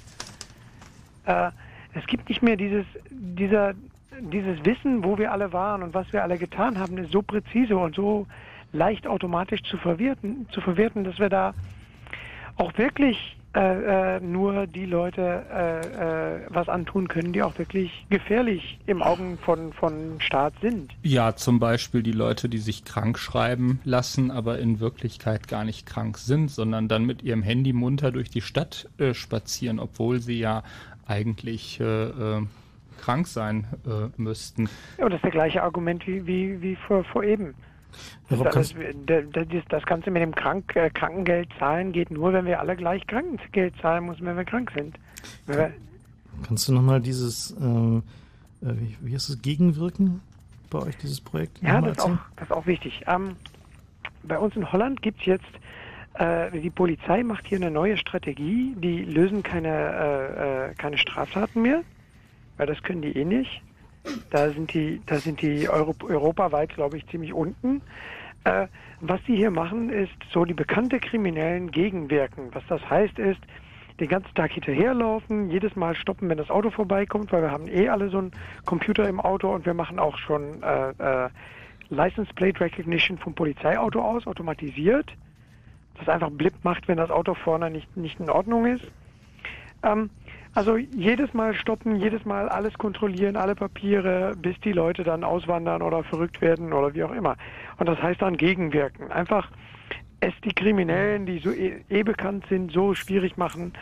Äh, 1.25 1.51
es 1.95 2.07
gibt 2.07 2.29
nicht 2.29 2.43
mehr 2.43 2.57
dieses, 2.57 2.85
dieser, 3.11 3.73
dieses 4.21 4.63
Wissen, 4.65 5.03
wo 5.03 5.17
wir 5.17 5.33
alle 5.33 5.53
waren 5.53 5.83
und 5.83 5.95
was 5.95 6.13
wir 6.13 6.23
alle 6.23 6.37
getan 6.37 6.79
haben, 6.79 6.99
ist 6.99 7.13
so 7.13 7.23
präzise 7.23 7.77
und 7.77 7.95
so 7.95 8.27
leicht 8.73 9.07
automatisch 9.07 9.63
zu 9.63 9.77
verwerten, 9.77 10.47
zu 10.51 10.61
verwerten, 10.61 11.05
dass 11.05 11.19
wir 11.19 11.29
da 11.29 11.55
auch 12.57 12.77
wirklich 12.77 13.37
äh, 13.55 14.17
äh, 14.17 14.21
nur 14.21 14.67
die 14.67 14.87
Leute 14.87 15.45
äh, 15.53 16.37
äh, 16.37 16.41
was 16.49 16.71
antun 16.71 17.09
können, 17.09 17.35
die 17.35 17.43
auch 17.43 17.59
wirklich 17.59 18.07
gefährlich 18.09 18.79
im 18.87 19.03
Augen 19.03 19.37
von, 19.37 19.75
von 19.75 20.21
Staat 20.21 20.55
sind. 20.63 20.91
Ja, 21.03 21.37
zum 21.37 21.61
Beispiel 21.61 22.03
die 22.03 22.13
Leute, 22.13 22.49
die 22.49 22.57
sich 22.57 22.87
krank 22.87 23.19
schreiben 23.19 23.79
lassen, 23.85 24.31
aber 24.31 24.59
in 24.59 24.81
Wirklichkeit 24.81 25.49
gar 25.49 25.65
nicht 25.65 25.87
krank 25.87 26.17
sind, 26.17 26.51
sondern 26.51 26.89
dann 26.89 27.05
mit 27.05 27.23
ihrem 27.23 27.43
Handy 27.43 27.75
munter 27.75 28.11
durch 28.11 28.31
die 28.31 28.41
Stadt 28.41 28.89
äh, 28.97 29.13
spazieren, 29.13 29.81
obwohl 29.81 30.21
sie 30.21 30.39
ja 30.39 30.63
eigentlich 31.07 31.79
äh, 31.79 32.41
krank 33.03 33.27
sein 33.27 33.67
müssten. 34.17 34.69
Ja, 34.97 35.05
und 35.05 35.11
das 35.11 35.19
ist 35.19 35.25
der 35.25 35.31
gleiche 35.33 35.63
Argument 35.63 36.07
wie, 36.07 36.27
wie, 36.27 36.63
wie 36.63 36.77
vor, 36.77 37.05
vor 37.05 37.25
eben. 37.25 37.55
Rob, 38.31 38.45
Das, 38.45 38.55
kannst, 38.55 38.75
das, 39.07 39.25
das, 39.33 39.65
das 39.69 39.85
Ganze 39.85 40.11
mit 40.11 40.23
dem 40.23 40.35
Krank, 40.35 40.75
äh, 40.77 40.91
Krankengeld 40.91 41.49
zahlen 41.59 41.93
geht 41.93 42.11
nur, 42.11 42.33
wenn 42.33 42.47
wir 42.47 42.61
alle 42.61 42.77
gleich 42.77 43.07
Krankengeld 43.07 43.75
zahlen 43.81 44.07
müssen, 44.07 44.25
wenn 44.27 44.37
wir 44.37 44.45
krank 44.45 44.73
sind. 44.75 44.99
Wir, 45.47 45.73
kannst 46.47 46.69
du 46.69 46.73
nochmal 46.73 47.01
dieses, 47.01 47.55
ähm, 47.61 48.03
äh, 48.63 48.67
wie, 48.67 48.97
wie 49.01 49.15
heißt 49.15 49.29
es, 49.29 49.43
Gegenwirken 49.43 50.21
bei 50.71 50.79
euch, 50.79 50.97
dieses 50.97 51.21
Projekt? 51.21 51.63
ja, 51.63 51.81
das 51.81 51.99
ist, 51.99 52.01
auch, 52.01 52.19
das 52.37 52.45
ist 52.47 52.53
auch 52.53 52.67
wichtig. 52.67 53.05
Ähm, 53.07 53.37
bei 54.23 54.39
uns 54.39 54.57
in 54.57 54.71
Holland 54.73 55.03
gibt 55.03 55.21
es 55.21 55.27
jetzt, 55.27 55.45
äh, 56.15 56.51
die 56.59 56.71
Polizei 56.71 57.23
macht 57.23 57.47
hier 57.47 57.59
eine 57.59 57.71
neue 57.71 57.97
Strategie, 57.97 58.75
die 58.77 59.05
lösen 59.05 59.43
keine, 59.43 59.69
äh, 59.69 60.71
äh, 60.71 60.75
keine 60.75 60.99
Straftaten 60.99 61.63
mehr, 61.63 61.83
weil 62.57 62.67
das 62.67 62.83
können 62.83 63.03
die 63.03 63.17
eh 63.17 63.25
nicht. 63.25 63.63
Da 64.31 64.51
sind 64.51 64.73
die, 64.75 65.01
da 65.07 65.19
sind 65.19 65.41
die 65.43 65.69
Euro, 65.69 65.95
europaweit, 66.03 66.75
glaube 66.75 66.97
ich, 66.97 67.07
ziemlich 67.09 67.33
unten. 67.33 67.83
Äh, 68.45 68.67
was 69.01 69.21
sie 69.27 69.37
hier 69.37 69.51
machen, 69.51 69.91
ist 69.91 70.13
so 70.31 70.45
die 70.45 70.55
bekannte 70.55 70.99
Kriminellen 70.99 71.71
gegenwirken. 71.71 72.49
Was 72.53 72.65
das 72.69 72.89
heißt, 72.89 73.19
ist, 73.19 73.41
den 74.01 74.09
ganzen 74.09 74.35
Tag 74.35 74.53
hinterherlaufen, 74.53 75.51
jedes 75.51 75.77
Mal 75.77 75.95
stoppen, 75.95 76.29
wenn 76.29 76.39
das 76.39 76.51
Auto 76.51 76.71
vorbeikommt, 76.71 77.33
weil 77.33 77.43
wir 77.43 77.51
haben 77.51 77.69
eh 77.69 77.89
alle 77.89 78.09
so 78.09 78.19
einen 78.19 78.33
Computer 78.65 79.09
im 79.09 79.21
Auto 79.21 79.55
und 79.55 79.67
wir 79.67 79.75
machen 79.75 79.99
auch 79.99 80.19
schon 80.19 80.63
äh, 80.63 80.91
äh, 81.27 81.29
License 81.91 82.33
Plate 82.35 82.61
Recognition 82.61 83.19
vom 83.19 83.35
Polizeiauto 83.35 84.01
aus, 84.01 84.27
automatisiert. 84.27 85.13
Das 85.99 86.09
einfach 86.09 86.31
Blip 86.31 86.55
macht, 86.63 86.89
wenn 86.89 86.97
das 86.97 87.11
Auto 87.11 87.35
vorne 87.35 87.71
nicht, 87.71 87.97
nicht 87.97 88.19
in 88.19 88.31
Ordnung 88.31 88.67
ist. 88.67 88.91
Ähm, 89.83 90.11
also 90.55 90.77
jedes 90.77 91.33
Mal 91.35 91.55
stoppen, 91.55 91.97
jedes 91.97 92.25
Mal 92.25 92.49
alles 92.49 92.75
kontrollieren, 92.75 93.37
alle 93.37 93.55
Papiere, 93.55 94.35
bis 94.37 94.59
die 94.61 94.73
Leute 94.73 95.03
dann 95.05 95.25
auswandern 95.25 95.83
oder 95.83 96.05
verrückt 96.05 96.41
werden 96.41 96.73
oder 96.73 96.95
wie 96.95 97.05
auch 97.05 97.13
immer. 97.13 97.37
Und 97.79 97.89
das 97.89 98.01
heißt 98.03 98.21
dann 98.21 98.37
gegenwirken. 98.37 99.11
Einfach 99.11 99.51
es 100.21 100.33
die 100.45 100.53
Kriminellen, 100.55 101.27
die 101.27 101.41
so 101.41 101.51
eh, 101.51 101.81
eh 101.89 102.03
bekannt 102.05 102.45
sind, 102.49 102.71
so 102.73 102.95
schwierig 102.95 103.37
machen. 103.37 103.73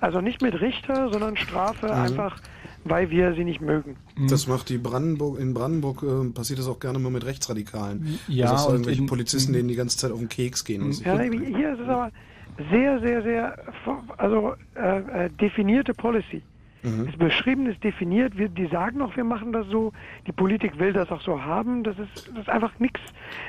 Also 0.00 0.20
nicht 0.20 0.40
mit 0.40 0.60
Richter, 0.60 1.08
sondern 1.10 1.36
Strafe 1.36 1.86
Mhm. 1.86 1.92
einfach, 1.92 2.36
weil 2.84 3.10
wir 3.10 3.34
sie 3.34 3.42
nicht 3.44 3.60
mögen. 3.60 3.96
Das 4.28 4.46
macht 4.46 4.68
die 4.68 4.78
Brandenburg, 4.78 5.40
in 5.40 5.54
Brandenburg 5.54 6.04
äh, 6.04 6.30
passiert 6.32 6.60
das 6.60 6.68
auch 6.68 6.78
gerne 6.78 7.00
mal 7.00 7.10
mit 7.10 7.24
Rechtsradikalen. 7.26 8.20
Ja, 8.28 8.52
also, 8.52 8.70
irgendwelche 8.72 9.00
in- 9.00 9.06
Polizisten, 9.08 9.52
denen 9.52 9.66
die 9.68 9.74
ganze 9.74 9.96
Zeit 9.98 10.12
auf 10.12 10.20
den 10.20 10.28
Keks 10.28 10.64
gehen. 10.64 10.82
Und 10.82 10.92
so. 10.92 11.04
Ja, 11.04 11.18
hier 11.20 11.72
ist 11.72 11.80
es 11.80 11.88
aber 11.88 12.12
sehr, 12.70 13.00
sehr, 13.00 13.22
sehr 13.22 13.56
also 14.16 14.54
äh, 14.74 15.26
äh, 15.26 15.30
definierte 15.30 15.94
Policy. 15.94 16.42
Mhm. 16.82 17.08
Ist 17.08 17.18
beschrieben, 17.18 17.66
ist 17.66 17.82
definiert, 17.82 18.36
wir, 18.38 18.48
die 18.48 18.66
sagen 18.66 19.02
auch, 19.02 19.16
wir 19.16 19.24
machen 19.24 19.52
das 19.52 19.66
so, 19.66 19.92
die 20.26 20.32
Politik 20.32 20.78
will 20.78 20.92
das 20.92 21.10
auch 21.10 21.20
so 21.20 21.42
haben, 21.42 21.82
das 21.82 21.98
ist, 21.98 22.28
das 22.28 22.42
ist 22.42 22.48
einfach 22.48 22.78
nichts 22.78 23.00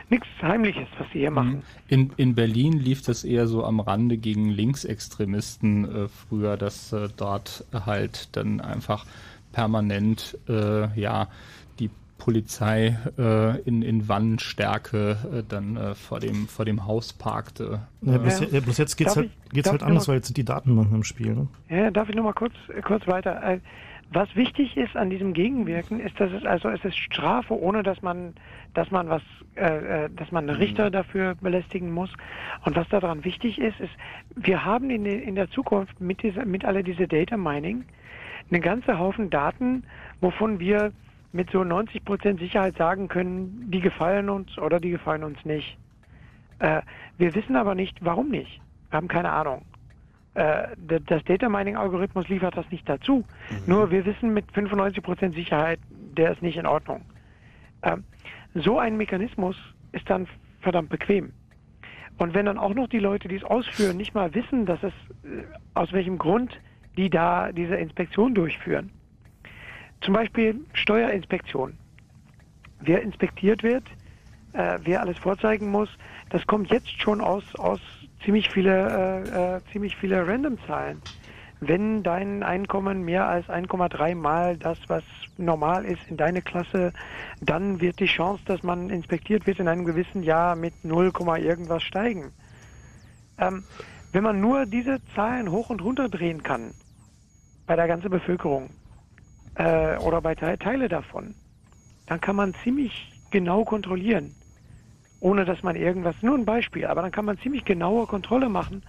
nichts 0.10 0.28
Heimliches, 0.42 0.88
was 0.98 1.08
sie 1.14 1.20
hier 1.20 1.32
machen. 1.32 1.62
In, 1.88 2.12
in 2.18 2.34
Berlin 2.34 2.74
lief 2.74 3.04
das 3.04 3.24
eher 3.24 3.48
so 3.48 3.64
am 3.64 3.80
Rande 3.80 4.18
gegen 4.18 4.50
Linksextremisten 4.50 5.86
äh, 5.86 6.08
früher, 6.08 6.58
dass 6.58 6.92
äh, 6.92 7.08
dort 7.16 7.66
halt 7.72 8.36
dann 8.36 8.62
einfach 8.62 9.06
permanent 9.52 10.38
äh, 10.48 11.00
ja 11.00 11.28
Polizei 12.20 12.96
äh, 13.18 13.60
in, 13.62 13.82
in 13.82 14.08
Wannenstärke 14.08 15.18
äh, 15.40 15.44
dann 15.48 15.76
äh, 15.78 15.96
vor 15.96 16.20
dem 16.20 16.48
vor 16.48 16.66
dem 16.66 16.86
Haus 16.86 17.14
parkte. 17.14 17.82
Ja, 18.02 18.18
bloß, 18.20 18.42
Ja. 18.42 18.48
ja, 18.52 18.60
bloß 18.60 18.78
jetzt 18.78 18.96
geht's 18.98 19.16
Darf 19.16 19.24
halt, 19.24 19.32
ich- 19.46 19.50
geht's 19.54 19.72
halt 19.72 19.82
anders, 19.82 20.08
weil 20.08 20.16
jetzt 20.18 20.28
sind 20.28 20.38
die 20.38 20.46
Datenbanken 20.46 20.96
im 20.96 21.04
Spiel. 21.04 21.34
Ne? 21.34 21.48
Ja, 21.70 21.90
darf 21.92 22.10
ich 22.10 22.16
noch 22.16 22.24
mal 22.24 22.34
kurz, 22.34 22.54
äh, 22.76 22.82
kurz 22.82 23.08
weiter? 23.08 23.42
Äh, 23.44 23.60
Was 24.12 24.36
wichtig 24.36 24.76
ist 24.76 24.96
an 24.98 25.12
diesem 25.12 25.34
Gegenwirken, 25.34 26.00
ist, 26.00 26.20
dass 26.20 26.32
es 26.32 26.44
also 26.44 26.70
es 26.70 26.84
ist 26.84 26.98
Strafe, 26.98 27.54
ohne 27.54 27.84
dass 27.84 28.02
man, 28.02 28.34
dass 28.74 28.90
man 28.90 29.08
was, 29.08 29.22
äh, 29.56 30.06
äh, 30.06 30.10
dass 30.16 30.32
man 30.32 30.50
einen 30.50 30.58
Richter 30.58 30.90
dafür 30.90 31.36
belästigen 31.36 31.92
muss. 31.92 32.10
Und 32.66 32.76
was 32.76 32.90
daran 32.90 33.24
wichtig 33.24 33.60
ist, 33.60 33.80
ist, 33.80 33.92
wir 34.36 34.66
haben 34.66 34.90
in, 34.90 35.04
der- 35.04 35.22
in 35.22 35.36
der 35.36 35.50
Zukunft 35.52 36.02
mit 36.02 36.24
dieser, 36.24 36.46
mit 36.46 36.66
alle 36.66 36.84
diese 36.84 37.08
Data 37.08 37.38
Mining 37.38 37.86
einen 38.52 38.62
ganzen 38.64 38.98
Haufen 38.98 39.30
Daten, 39.30 39.84
wovon 40.22 40.60
wir 40.60 40.92
mit 41.32 41.50
so 41.52 41.64
90 41.64 42.04
Prozent 42.06 42.40
Sicherheit 42.40 42.78
sagen 42.78 43.08
können, 43.08 43.70
die 43.72 43.82
gefallen 43.82 44.30
uns 44.30 44.58
oder 44.58 44.80
die 44.80 44.90
gefallen 44.90 45.24
uns 45.24 45.44
nicht. 45.46 45.78
Äh, 46.60 46.82
wir 47.18 47.36
wissen 47.36 47.56
aber 47.56 47.76
nicht, 47.76 47.98
warum 48.02 48.30
nicht. 48.30 48.60
Wir 48.90 48.98
haben 48.98 49.08
keine 49.08 49.32
Ahnung. 49.32 49.64
Äh, 50.34 50.70
das 51.06 51.24
Data 51.26 51.50
Mining 51.50 51.76
Algorithmus 51.76 52.28
liefert 52.30 52.58
das 52.58 52.70
nicht 52.72 52.88
dazu. 52.88 53.24
Nur 53.68 53.92
wir 53.92 54.06
wissen 54.06 54.34
mit 54.34 54.46
95% 54.52 55.34
Sicherheit, 55.34 55.80
der 56.18 56.32
ist 56.32 56.42
nicht 56.42 56.58
in 56.58 56.66
Ordnung. 56.66 57.02
Ähm, 57.84 58.04
so 58.56 58.80
ein 58.80 58.98
Mechanismus 58.98 59.56
ist 59.92 60.10
dann 60.10 60.28
verdammt 60.62 60.90
bequem. 60.90 61.32
Und 62.18 62.34
wenn 62.34 62.46
dann 62.46 62.58
auch 62.58 62.74
noch 62.74 62.88
die 62.88 63.00
Leute, 63.00 63.28
die 63.28 63.38
es 63.38 63.44
ausführen, 63.44 63.96
nicht 63.96 64.14
mal 64.14 64.34
wissen, 64.34 64.66
dass 64.66 64.84
es 64.84 64.94
äh, 65.24 65.44
aus 65.74 65.94
welchem 65.94 66.18
Grund 66.18 66.60
die 66.98 67.10
da 67.10 67.52
diese 67.54 67.76
Inspektion 67.76 68.34
durchführen. 68.34 68.92
Zum 70.02 70.14
Beispiel 70.14 70.66
Steuerinspektion. 70.74 71.78
Wer 72.82 73.02
inspektiert 73.02 73.64
wird, 73.64 73.84
äh, 74.54 74.80
wer 74.84 75.02
alles 75.02 75.18
vorzeigen 75.18 75.70
muss, 75.70 75.90
das 76.30 76.46
kommt 76.48 76.70
jetzt 76.72 77.02
schon 77.02 77.22
aus, 77.22 77.44
aus 77.56 77.82
ziemlich 78.24 78.50
viele, 78.50 79.26
äh, 79.26 79.58
äh, 79.58 79.62
ziemlich 79.72 79.96
viele 79.96 80.26
Random-Zahlen. 80.26 81.02
Wenn 81.62 82.04
dein 82.04 82.42
Einkommen 82.44 83.04
mehr 83.04 83.28
als 83.28 83.50
1,3 83.50 84.16
Mal 84.16 84.58
das, 84.58 84.78
was 84.88 85.04
normal 85.38 85.84
ist 85.84 86.02
in 86.08 86.16
deine 86.16 86.42
Klasse, 86.42 86.94
dann 87.42 87.82
wird 87.82 88.00
die 88.00 88.06
Chance, 88.06 88.42
dass 88.46 88.64
man 88.64 88.90
inspektiert 88.90 89.46
wird 89.46 89.60
in 89.60 89.68
einem 89.68 89.84
gewissen 89.84 90.24
Jahr 90.24 90.56
mit 90.56 90.86
0, 90.86 91.12
irgendwas 91.38 91.84
steigen. 91.84 92.32
Ähm, 93.38 93.66
wenn 94.14 94.24
man 94.24 94.40
nur 94.40 94.66
diese 94.66 95.00
Zahlen 95.14 95.52
hoch 95.52 95.70
und 95.70 95.82
runter 95.82 96.08
drehen 96.08 96.44
kann, 96.44 96.74
bei 97.68 97.76
der 97.76 97.88
ganzen 97.88 98.10
Bevölkerung 98.10 98.70
äh, 99.60 99.98
oder 99.98 100.22
bei 100.22 100.34
Te 100.36 100.58
Teile 100.58 100.88
davon, 100.88 101.36
dann 102.08 102.20
kann 102.20 102.36
man 102.36 102.56
ziemlich 102.64 103.12
genau 103.30 103.64
kontrollieren, 103.66 104.34
ohne 105.20 105.46
dass 105.46 105.62
man 105.62 105.76
irgendwas, 105.76 106.16
nur 106.22 106.36
ein 106.36 106.46
Beispiel, 106.46 106.86
aber 106.86 107.02
dann 107.02 107.12
kann 107.12 107.26
man 107.26 107.38
ziemlich 107.40 107.66
genaue 107.66 108.08
Kontrolle 108.08 108.50
machen, 108.50 108.82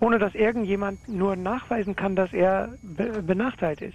ohne 0.00 0.18
dass 0.18 0.34
irgendjemand 0.34 1.08
nur 1.08 1.36
nachweisen 1.36 1.94
kann, 1.96 2.16
dass 2.16 2.32
er 2.32 2.74
be 2.82 3.22
benachteiligt 3.22 3.82
ist. 3.82 3.94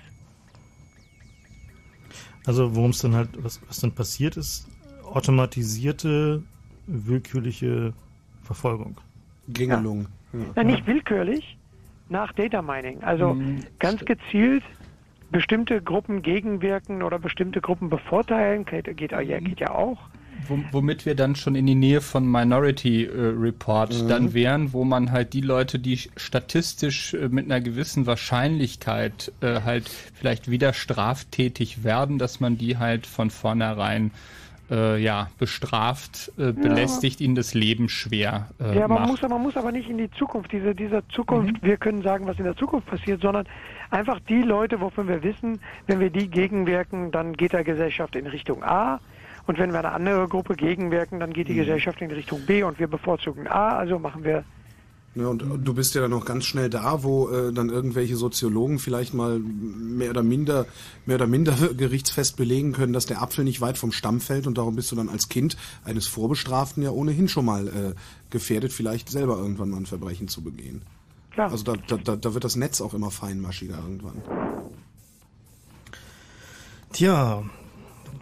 Also 2.46 2.76
worum 2.76 2.90
es 2.92 3.00
dann 3.00 3.14
halt, 3.14 3.30
was, 3.44 3.62
was 3.68 3.82
dann 3.82 3.92
passiert 3.92 4.38
ist, 4.38 4.68
automatisierte, 5.04 6.42
willkürliche 6.88 7.94
Verfolgung. 8.44 8.98
Gängelung. 9.50 10.08
Na, 10.56 10.64
nicht 10.64 10.88
willkürlich, 10.88 11.58
nach 12.10 12.32
Data 12.34 12.62
Mining. 12.62 13.04
Also 13.04 13.38
ganz 13.80 14.04
gezielt 14.06 14.64
bestimmte 15.32 15.82
Gruppen 15.82 16.22
gegenwirken 16.22 17.04
oder 17.04 17.20
bestimmte 17.20 17.62
Gruppen 17.62 17.90
bevorteilen, 17.90 18.66
geht, 18.66 18.96
geht, 18.98 19.12
ja, 19.12 19.40
geht 19.40 19.60
ja 19.60 19.72
auch. 19.72 20.00
womit 20.72 21.06
wir 21.06 21.14
dann 21.16 21.36
schon 21.36 21.54
in 21.56 21.68
die 21.68 21.76
Nähe 21.76 22.02
von 22.02 22.30
Minority 22.30 23.06
äh, 23.06 23.12
Report 23.14 23.94
Mhm. 23.94 24.08
dann 24.08 24.34
wären, 24.34 24.74
wo 24.74 24.84
man 24.84 25.12
halt 25.12 25.34
die 25.34 25.42
Leute, 25.42 25.78
die 25.78 26.00
statistisch 26.18 27.14
äh, 27.14 27.30
mit 27.30 27.46
einer 27.46 27.62
gewissen 27.62 28.08
Wahrscheinlichkeit 28.08 29.32
äh, 29.42 29.62
halt 29.62 29.88
vielleicht 29.90 30.50
wieder 30.50 30.74
straftätig 30.74 31.84
werden, 31.84 32.18
dass 32.18 32.40
man 32.40 32.58
die 32.58 32.78
halt 32.78 33.06
von 33.06 33.30
vornherein 33.30 34.12
äh, 34.72 34.98
ja, 34.98 35.30
bestraft, 35.38 36.32
äh, 36.38 36.54
belästigt, 36.54 37.22
ihnen 37.22 37.36
das 37.36 37.54
Leben 37.54 37.90
schwer 37.90 38.48
äh, 38.60 38.80
ja, 38.80 38.88
man 38.88 39.02
macht. 39.02 39.10
muss, 39.10 39.22
man 39.22 39.42
muss 39.42 39.58
aber 39.58 39.72
nicht 39.72 39.90
in 39.90 39.98
die 39.98 40.10
Zukunft, 40.12 40.52
diese, 40.52 40.74
dieser 40.74 41.08
Zukunft, 41.10 41.62
wir 41.62 41.78
können 41.78 42.02
sagen, 42.02 42.26
was 42.26 42.38
in 42.38 42.46
der 42.46 42.56
Zukunft 42.56 42.88
passiert, 42.88 43.22
sondern 43.22 43.46
einfach 43.90 44.20
die 44.22 44.42
Leute, 44.42 44.80
wovon 44.80 45.08
wir 45.08 45.22
wissen, 45.22 45.60
wenn 45.88 46.00
wir 46.00 46.10
die 46.10 46.30
gegenwirken, 46.30 47.12
dann 47.12 47.34
geht 47.34 47.54
der 47.54 47.64
Gesellschaft 47.64 48.16
in 48.16 48.26
Richtung 48.28 48.64
A. 48.64 49.00
Und 49.48 49.58
wenn 49.58 49.72
wir 49.72 49.80
eine 49.80 49.92
andere 49.92 50.28
Gruppe 50.28 50.56
gegenwirken, 50.56 51.20
dann 51.20 51.34
geht 51.34 51.48
die 51.48 51.56
Gesellschaft 51.56 52.02
in 52.02 52.12
Richtung 52.12 52.46
B 52.46 52.64
und 52.64 52.80
wir 52.80 52.88
bevorzugen 52.88 53.48
A, 53.48 53.76
also 53.76 54.00
machen 54.00 54.24
wir 54.24 54.44
Ja, 55.14 55.28
und 55.28 55.40
du 55.40 55.74
bist 55.74 55.94
ja 55.94 56.02
dann 56.02 56.12
noch 56.12 56.24
ganz 56.24 56.46
schnell 56.46 56.70
da, 56.70 57.04
wo 57.04 57.30
äh, 57.30 57.52
dann 57.52 57.70
irgendwelche 57.70 58.16
Soziologen 58.16 58.80
vielleicht 58.80 59.14
mal 59.14 59.40
mehr 59.40 60.10
oder 60.12 60.24
minder, 60.24 60.66
mehr 61.06 61.18
oder 61.18 61.28
minder 61.28 61.54
gerichtsfest 61.78 62.38
belegen 62.38 62.72
können, 62.72 62.94
dass 62.94 63.08
der 63.08 63.22
Apfel 63.22 63.44
nicht 63.44 63.60
weit 63.60 63.78
vom 63.78 63.92
Stamm 63.92 64.22
fällt 64.22 64.48
und 64.48 64.58
darum 64.58 64.78
bist 64.78 64.90
du 64.92 64.96
dann 64.96 65.10
als 65.10 65.28
Kind 65.28 65.58
eines 65.84 66.08
Vorbestraften 66.08 66.82
ja 66.82 66.92
ohnehin 66.92 67.28
schon 67.28 67.44
mal 67.44 67.68
äh, 67.68 67.94
gefährdet, 68.30 68.72
vielleicht 68.72 69.10
selber 69.10 69.38
irgendwann 69.38 69.70
mal 69.70 69.78
ein 69.78 69.86
Verbrechen 69.86 70.30
zu 70.30 70.42
begehen. 70.42 70.84
Klar. 71.32 71.52
Also 71.52 71.64
da, 71.64 71.98
da, 71.98 72.16
da 72.16 72.34
wird 72.34 72.46
das 72.46 72.56
Netz 72.56 72.80
auch 72.80 72.94
immer 72.94 73.12
feinmaschiger 73.12 73.80
irgendwann. 73.80 74.22
Tja, 76.94 77.44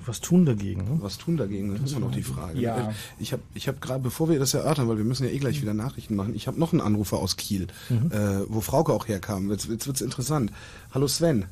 was 0.10 0.19
tun 0.22 0.45
dagegen? 0.45 0.81
Ne? 0.84 0.98
Was 1.02 1.18
tun 1.18 1.38
dagegen? 1.38 1.72
Das 1.73 1.81
ist 1.84 1.94
ja 1.94 1.99
noch 1.99 2.11
die 2.11 2.23
Frage. 2.23 2.60
Ja. 2.60 2.90
Äh, 2.90 2.94
Ich 3.19 3.31
habe 3.31 3.41
ich 3.53 3.68
hab 3.68 3.80
gerade, 3.80 4.02
bevor 4.02 4.27
wir 4.30 4.40
das 4.40 4.53
erörtern, 4.53 4.88
weil 4.90 4.98
wir 4.98 5.06
müssen 5.06 5.23
ja 5.26 5.30
eh 5.31 5.38
gleich 5.38 5.61
wieder 5.61 5.73
Nachrichten 5.73 6.15
machen, 6.15 6.36
ich 6.36 6.48
habe 6.48 6.60
noch 6.60 6.73
einen 6.73 6.81
Anrufer 6.81 7.18
aus 7.18 7.38
Kiel, 7.38 7.68
Mhm. 7.90 8.11
äh, 8.11 8.41
wo 8.49 8.60
Frauke 8.61 8.91
auch 8.91 9.07
herkam. 9.07 9.49
Jetzt, 9.52 9.69
jetzt 9.69 9.88
wird's 9.88 10.02
interessant. 10.02 10.52
Hallo 10.94 11.07
Sven, 11.07 11.45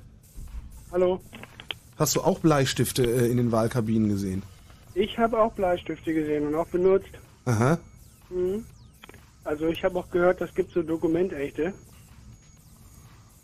Hallo, 0.91 1.19
hast 1.97 2.15
du 2.15 2.21
auch 2.21 2.39
Bleistifte 2.39 3.03
äh, 3.05 3.29
in 3.31 3.37
den 3.37 3.51
Wahlkabinen 3.51 4.09
gesehen? 4.09 4.43
ich 4.95 5.15
habe 5.19 5.39
auch 5.39 5.53
Bleistifte 5.53 6.11
gesehen 6.13 6.47
und 6.47 6.55
auch 6.55 6.67
benutzt. 6.67 7.09
Aha. 7.45 7.77
Mhm. 8.31 8.65
Also 9.43 9.67
ich 9.67 9.83
habe 9.83 9.99
auch 9.99 10.09
gehört, 10.09 10.41
das 10.41 10.53
gibt 10.55 10.71
so 10.73 10.81
Dokumentechte. 10.81 11.73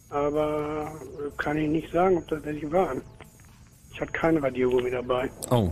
Aber 0.09 0.91
äh, 1.19 1.31
kann 1.37 1.57
ich 1.57 1.69
nicht 1.69 1.91
sagen, 1.91 2.17
ob 2.17 2.27
das 2.27 2.43
welche 2.43 2.71
waren. 2.71 3.01
Ich 3.93 4.01
hatte 4.01 4.11
kein 4.11 4.37
Radiergummi 4.37 4.89
dabei. 4.91 5.29
Oh, 5.51 5.71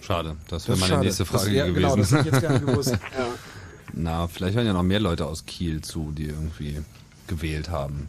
schade. 0.00 0.36
Das 0.48 0.68
wäre 0.68 0.78
meine 0.78 0.92
schade. 0.92 1.04
nächste 1.06 1.24
Das- 1.24 1.32
Frage 1.42 1.50
ja, 1.56 1.66
gewesen. 1.66 1.82
genau, 1.82 1.96
das 1.96 2.12
hätte 2.12 2.20
ich 2.28 2.32
jetzt 2.34 2.40
gerne 2.40 2.60
gewusst. 2.60 2.90
Ja. 3.18 3.26
Na, 3.94 4.26
vielleicht 4.28 4.56
waren 4.56 4.64
ja 4.64 4.72
noch 4.72 4.82
mehr 4.82 5.00
Leute 5.00 5.26
aus 5.26 5.44
Kiel 5.44 5.82
zu, 5.82 6.12
die 6.16 6.26
irgendwie 6.26 6.80
gewählt 7.26 7.68
haben. 7.68 8.08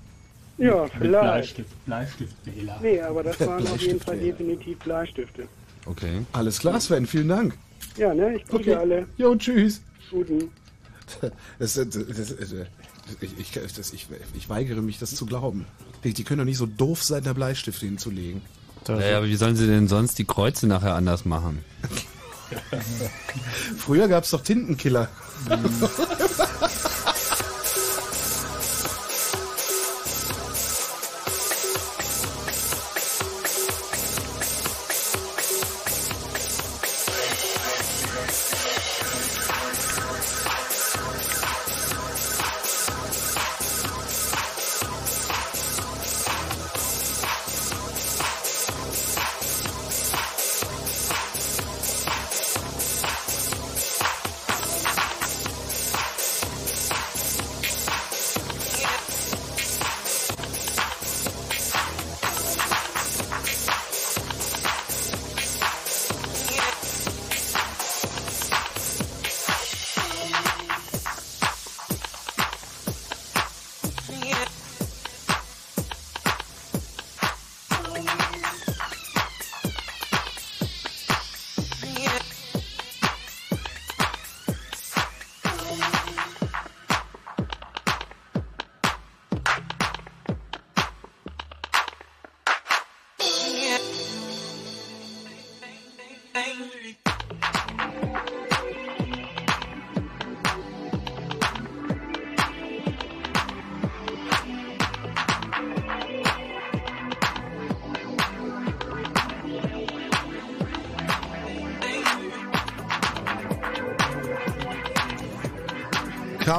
Ja, 0.58 0.84
Mit 0.84 0.92
vielleicht. 0.94 1.10
Bleistift, 1.56 1.86
Bleistiftwähler. 1.86 2.80
Nee, 2.82 3.02
aber 3.02 3.24
das 3.24 3.40
waren 3.42 3.68
auf 3.68 3.82
jeden 3.82 4.00
Fall 4.00 4.18
definitiv 4.18 4.78
Bleistifte. 4.80 5.48
Okay. 5.86 6.26
Alles 6.32 6.60
klar, 6.60 6.80
Sven, 6.80 7.06
vielen 7.06 7.28
Dank. 7.28 7.58
Ja, 7.98 8.14
ne? 8.14 8.36
Ich 8.38 8.46
grüße 8.46 8.62
Okay. 8.62 8.76
alle. 8.76 9.08
Jo, 9.18 9.36
tschüss. 9.36 9.82
Guten. 10.10 10.52
Das, 11.60 11.74
das, 11.74 11.90
das, 11.90 12.06
das, 12.08 12.36
ich, 13.20 13.38
ich, 13.38 13.52
das, 13.52 13.94
ich, 13.94 14.08
ich 14.36 14.50
weigere 14.50 14.82
mich, 14.82 15.00
das 15.00 15.14
zu 15.14 15.26
glauben. 15.26 15.66
Die, 16.06 16.14
die 16.14 16.24
können 16.24 16.40
doch 16.40 16.46
nicht 16.46 16.58
so 16.58 16.66
doof 16.66 17.04
sein, 17.04 17.24
da 17.26 17.34
Bleistifte 17.34 17.86
hinzulegen. 17.86 18.42
Naja, 18.88 19.18
aber 19.18 19.28
wie 19.28 19.36
sollen 19.36 19.56
sie 19.56 19.68
denn 19.68 19.88
sonst 19.88 20.18
die 20.20 20.26
Kreuze 20.26 20.68
nachher 20.68 20.96
anders 20.96 21.26
machen? 21.26 21.64
Früher 23.78 24.08
gab's 24.08 24.32
doch 24.32 24.42
Tintenkiller. 24.42 25.10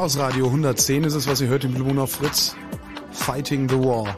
Chaos 0.04 0.18
Radio 0.18 0.48
110 0.48 1.04
ist 1.04 1.14
es, 1.14 1.26
was 1.26 1.40
ihr 1.40 1.48
hört 1.48 1.64
im 1.64 1.98
auf 1.98 2.12
Fritz. 2.12 2.54
Fighting 3.10 3.66
the 3.70 3.76
War. 3.76 4.14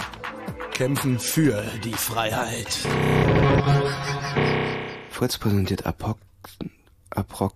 Kämpfen 0.72 1.16
für 1.16 1.62
die 1.84 1.92
Freiheit. 1.92 2.76
Fritz 5.10 5.38
präsentiert 5.38 5.86
Apox... 5.86 6.18
Aprox... 7.10 7.54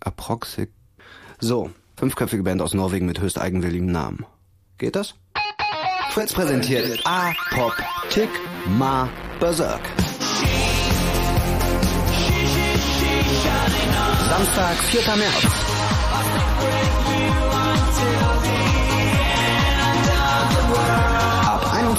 Aproxic... 0.00 0.70
So, 1.38 1.70
fünfköpfige 1.96 2.42
Band 2.42 2.62
aus 2.62 2.74
Norwegen 2.74 3.06
mit 3.06 3.20
höchst 3.20 3.40
eigenwilligem 3.40 3.92
Namen. 3.92 4.26
Geht 4.78 4.96
das? 4.96 5.14
Fritz 6.10 6.32
präsentiert 6.32 7.00
A-Pop 7.04 7.74
Tick 8.10 8.30
Ma 8.76 9.08
Berserk. 9.38 9.82
Samstag, 14.28 14.76
4. 14.78 15.16
März. 15.16 15.71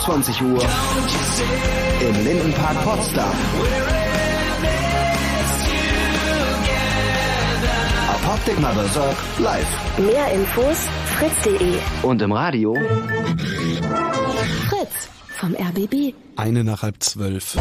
Ab 0.03 0.09
21 0.09 0.41
Uhr 0.41 0.59
im 2.01 2.25
Lindenpark 2.25 2.83
Potsdam. 2.83 3.31
Apoptic 8.09 8.59
Ma 8.59 8.73
Berserk 8.73 9.15
live. 9.39 9.97
Mehr 9.97 10.33
Infos 10.33 10.77
fritz.de. 11.05 11.75
Und 12.01 12.21
im 12.21 12.33
Radio 12.33 12.75
Fritz 14.67 15.09
vom 15.37 15.55
RBB. 15.55 16.13
Eine 16.35 16.65
nach 16.65 16.81
halb 16.81 17.01
zwölf. 17.01 17.55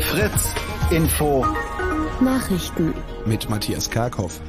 Fritz 0.00 0.54
Info. 0.90 1.44
Nachrichten. 2.20 2.94
Mit 3.26 3.50
Matthias 3.50 3.90
Karkow. 3.90 4.40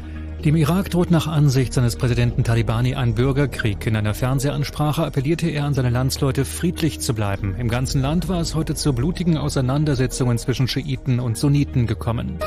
Dem 0.46 0.56
Irak 0.56 0.90
droht 0.90 1.12
nach 1.12 1.28
Ansicht 1.28 1.74
seines 1.74 1.98
Präsidenten 1.98 2.46
Talibani 2.46 2.96
ein 2.96 3.14
Bürgerkrieg. 3.14 3.86
In 3.86 3.98
einer 3.98 4.14
Fernsehansprache 4.14 5.04
appellierte 5.04 5.50
er 5.50 5.66
an 5.66 5.74
seine 5.74 5.90
Landsleute, 5.90 6.46
friedlich 6.46 7.02
zu 7.02 7.14
bleiben. 7.14 7.56
Im 7.60 7.68
ganzen 7.68 8.02
Land 8.02 8.30
war 8.30 8.40
es 8.40 8.56
heute 8.56 8.74
zu 8.74 8.94
blutigen 8.94 9.38
Auseinandersetzungen 9.38 10.38
zwischen 10.38 10.70
Schiiten 10.70 11.20
und 11.20 11.38
Sunniten 11.38 11.88
gekommen. 11.88 12.40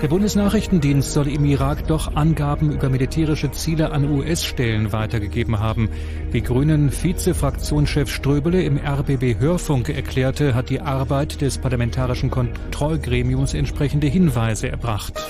Der 0.00 0.08
Bundesnachrichtendienst 0.08 1.12
soll 1.12 1.28
im 1.28 1.44
Irak 1.44 1.86
doch 1.88 2.16
Angaben 2.16 2.72
über 2.72 2.88
militärische 2.88 3.50
Ziele 3.50 3.92
an 3.92 4.10
US-Stellen 4.10 4.94
weitergegeben 4.94 5.58
haben. 5.58 5.90
Wie 6.30 6.40
Grünen 6.40 6.90
Vize-Fraktionschef 6.90 8.10
Ströbele 8.10 8.62
im 8.62 8.78
RBB 8.78 9.38
Hörfunk 9.38 9.90
erklärte, 9.90 10.54
hat 10.54 10.70
die 10.70 10.80
Arbeit 10.80 11.42
des 11.42 11.58
parlamentarischen 11.58 12.30
Kontrollgremiums 12.30 13.52
entsprechende 13.52 14.06
Hinweise 14.06 14.70
erbracht. 14.70 15.20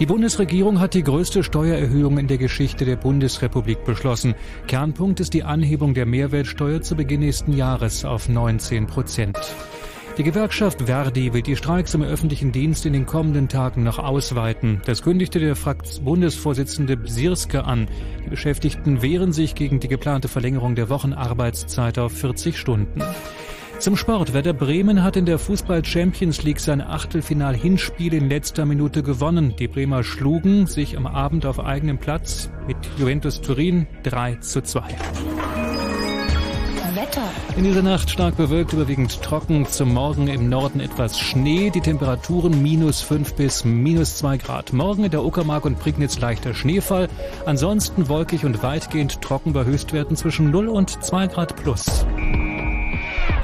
Die 0.00 0.06
Bundesregierung 0.06 0.80
hat 0.80 0.94
die 0.94 1.04
größte 1.04 1.44
Steuererhöhung 1.44 2.18
in 2.18 2.26
der 2.26 2.36
Geschichte 2.36 2.84
der 2.84 2.96
Bundesrepublik 2.96 3.84
beschlossen. 3.84 4.34
Kernpunkt 4.66 5.20
ist 5.20 5.34
die 5.34 5.44
Anhebung 5.44 5.94
der 5.94 6.04
Mehrwertsteuer 6.04 6.82
zu 6.82 6.96
Beginn 6.96 7.20
nächsten 7.20 7.52
Jahres 7.52 8.04
auf 8.04 8.28
19 8.28 8.88
Prozent. 8.88 9.38
Die 10.18 10.24
Gewerkschaft 10.24 10.82
Verdi 10.82 11.32
will 11.32 11.42
die 11.42 11.54
Streiks 11.54 11.94
im 11.94 12.02
öffentlichen 12.02 12.50
Dienst 12.50 12.86
in 12.86 12.92
den 12.92 13.06
kommenden 13.06 13.48
Tagen 13.48 13.84
noch 13.84 14.00
ausweiten. 14.00 14.82
Das 14.84 15.02
kündigte 15.02 15.38
der 15.38 15.54
Frakt 15.54 16.04
Bundesvorsitzende 16.04 16.98
Sierske 17.04 17.64
an. 17.64 17.88
Die 18.24 18.30
Beschäftigten 18.30 19.00
wehren 19.00 19.32
sich 19.32 19.54
gegen 19.54 19.78
die 19.78 19.88
geplante 19.88 20.26
Verlängerung 20.26 20.74
der 20.74 20.88
Wochenarbeitszeit 20.88 22.00
auf 22.00 22.12
40 22.12 22.58
Stunden. 22.58 23.00
Zum 23.84 23.98
Sport. 23.98 24.32
Werder 24.32 24.54
Bremen 24.54 25.02
hat 25.02 25.14
in 25.14 25.26
der 25.26 25.38
Fußball 25.38 25.84
Champions 25.84 26.42
League 26.42 26.58
sein 26.58 26.80
Achtelfinal-Hinspiel 26.80 28.14
in 28.14 28.30
letzter 28.30 28.64
Minute 28.64 29.02
gewonnen. 29.02 29.54
Die 29.58 29.68
Bremer 29.68 30.02
schlugen 30.02 30.66
sich 30.66 30.96
am 30.96 31.06
Abend 31.06 31.44
auf 31.44 31.60
eigenem 31.60 31.98
Platz 31.98 32.48
mit 32.66 32.78
Juventus 32.96 33.42
Turin 33.42 33.86
3 34.04 34.36
zu 34.36 34.62
2. 34.62 34.84
Wetter. 36.94 37.28
In 37.58 37.64
dieser 37.64 37.82
Nacht 37.82 38.08
stark 38.08 38.38
bewölkt, 38.38 38.72
überwiegend 38.72 39.20
trocken. 39.20 39.66
Zum 39.66 39.92
Morgen 39.92 40.28
im 40.28 40.48
Norden 40.48 40.80
etwas 40.80 41.20
Schnee. 41.20 41.68
Die 41.68 41.82
Temperaturen 41.82 42.62
minus 42.62 43.02
5 43.02 43.34
bis 43.34 43.66
minus 43.66 44.16
2 44.16 44.38
Grad. 44.38 44.72
Morgen 44.72 45.04
in 45.04 45.10
der 45.10 45.22
Uckermark 45.22 45.66
und 45.66 45.78
Prignitz 45.78 46.18
leichter 46.18 46.54
Schneefall. 46.54 47.10
Ansonsten 47.44 48.08
wolkig 48.08 48.46
und 48.46 48.62
weitgehend 48.62 49.20
trocken 49.20 49.52
bei 49.52 49.66
Höchstwerten 49.66 50.16
zwischen 50.16 50.50
0 50.50 50.68
und 50.68 51.04
2 51.04 51.26
Grad 51.26 51.56
plus. 51.56 52.06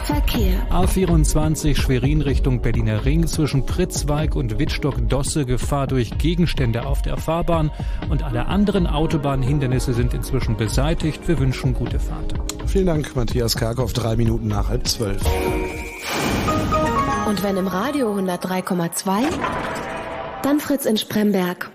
Verkehr. 0.04 0.66
A24 0.70 1.76
Schwerin 1.76 2.22
Richtung 2.22 2.62
Berliner 2.62 3.04
Ring 3.04 3.26
zwischen 3.26 3.66
Pritzweig 3.66 4.34
und 4.34 4.58
Wittstock-Dosse 4.58 5.44
Gefahr 5.44 5.86
durch 5.86 6.16
Gegenstände 6.18 6.86
auf 6.86 7.02
der 7.02 7.16
Fahrbahn 7.16 7.70
und 8.08 8.22
alle 8.22 8.46
anderen 8.46 8.86
Autobahnhindernisse 8.86 9.92
sind 9.92 10.14
inzwischen 10.14 10.56
beseitigt. 10.56 11.26
Wir 11.28 11.38
wünschen 11.38 11.74
gute 11.74 12.00
Fahrt. 12.00 12.34
Vielen 12.66 12.86
Dank, 12.86 13.14
Matthias 13.16 13.56
Kerkhoff, 13.56 13.92
drei 13.92 14.16
Minuten 14.16 14.48
nach 14.48 14.68
halb 14.68 14.86
zwölf. 14.86 15.22
Und 17.28 17.42
wenn 17.42 17.56
im 17.56 17.66
Radio 17.66 18.12
103,2, 18.16 19.24
dann 20.42 20.60
Fritz 20.60 20.84
in 20.84 20.96
Spremberg. 20.96 21.70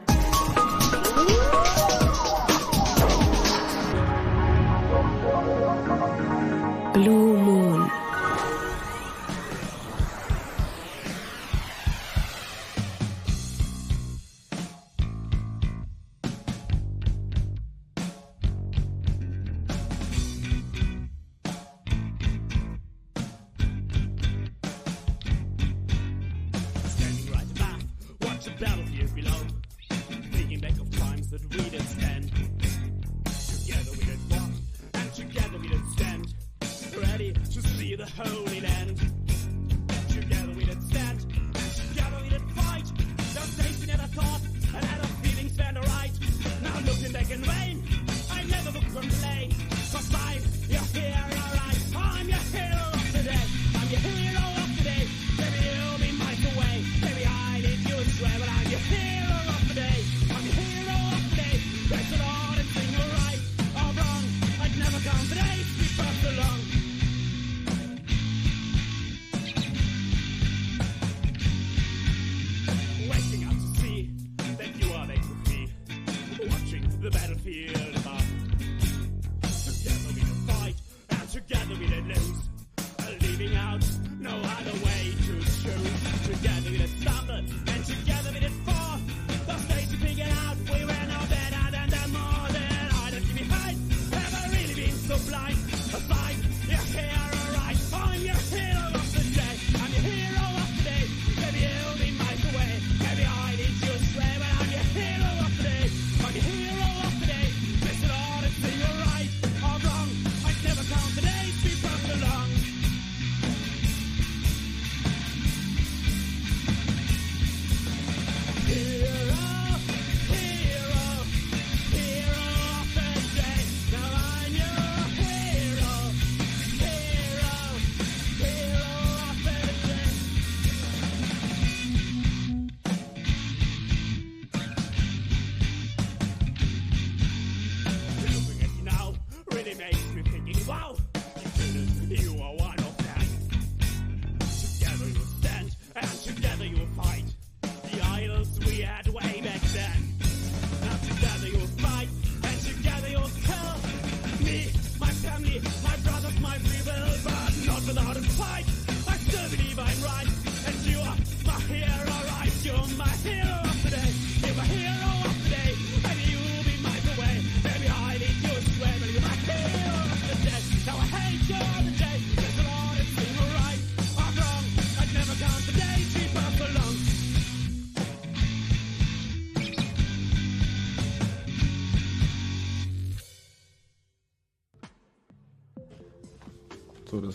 Blue 6.93 7.37
Moon. 7.37 7.54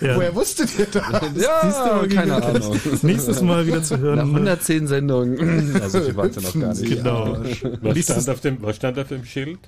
Woher 0.00 0.34
wusstet 0.34 0.78
ihr 0.78 0.86
das? 0.86 1.02
Ja, 1.36 1.60
Siehst 1.62 1.78
du 2.10 2.14
keine 2.14 2.34
Ahnung. 2.36 2.78
Nächstes 3.02 3.40
Mal 3.42 3.66
wieder 3.66 3.82
zu 3.82 3.98
hören. 3.98 4.16
Nach 4.18 4.24
110 4.26 4.86
Sendungen. 4.86 5.80
Also 5.80 5.98
es 6.00 6.08
ja 6.08 6.42
noch 6.42 6.60
gar 6.60 6.74
nicht. 6.74 6.90
Genau. 6.90 7.38
Was 7.80 7.98
stand, 8.04 8.28
auf 8.28 8.40
dem, 8.40 8.62
was 8.62 8.76
stand 8.76 8.98
auf 8.98 9.08
dem 9.08 9.24
Schild? 9.24 9.60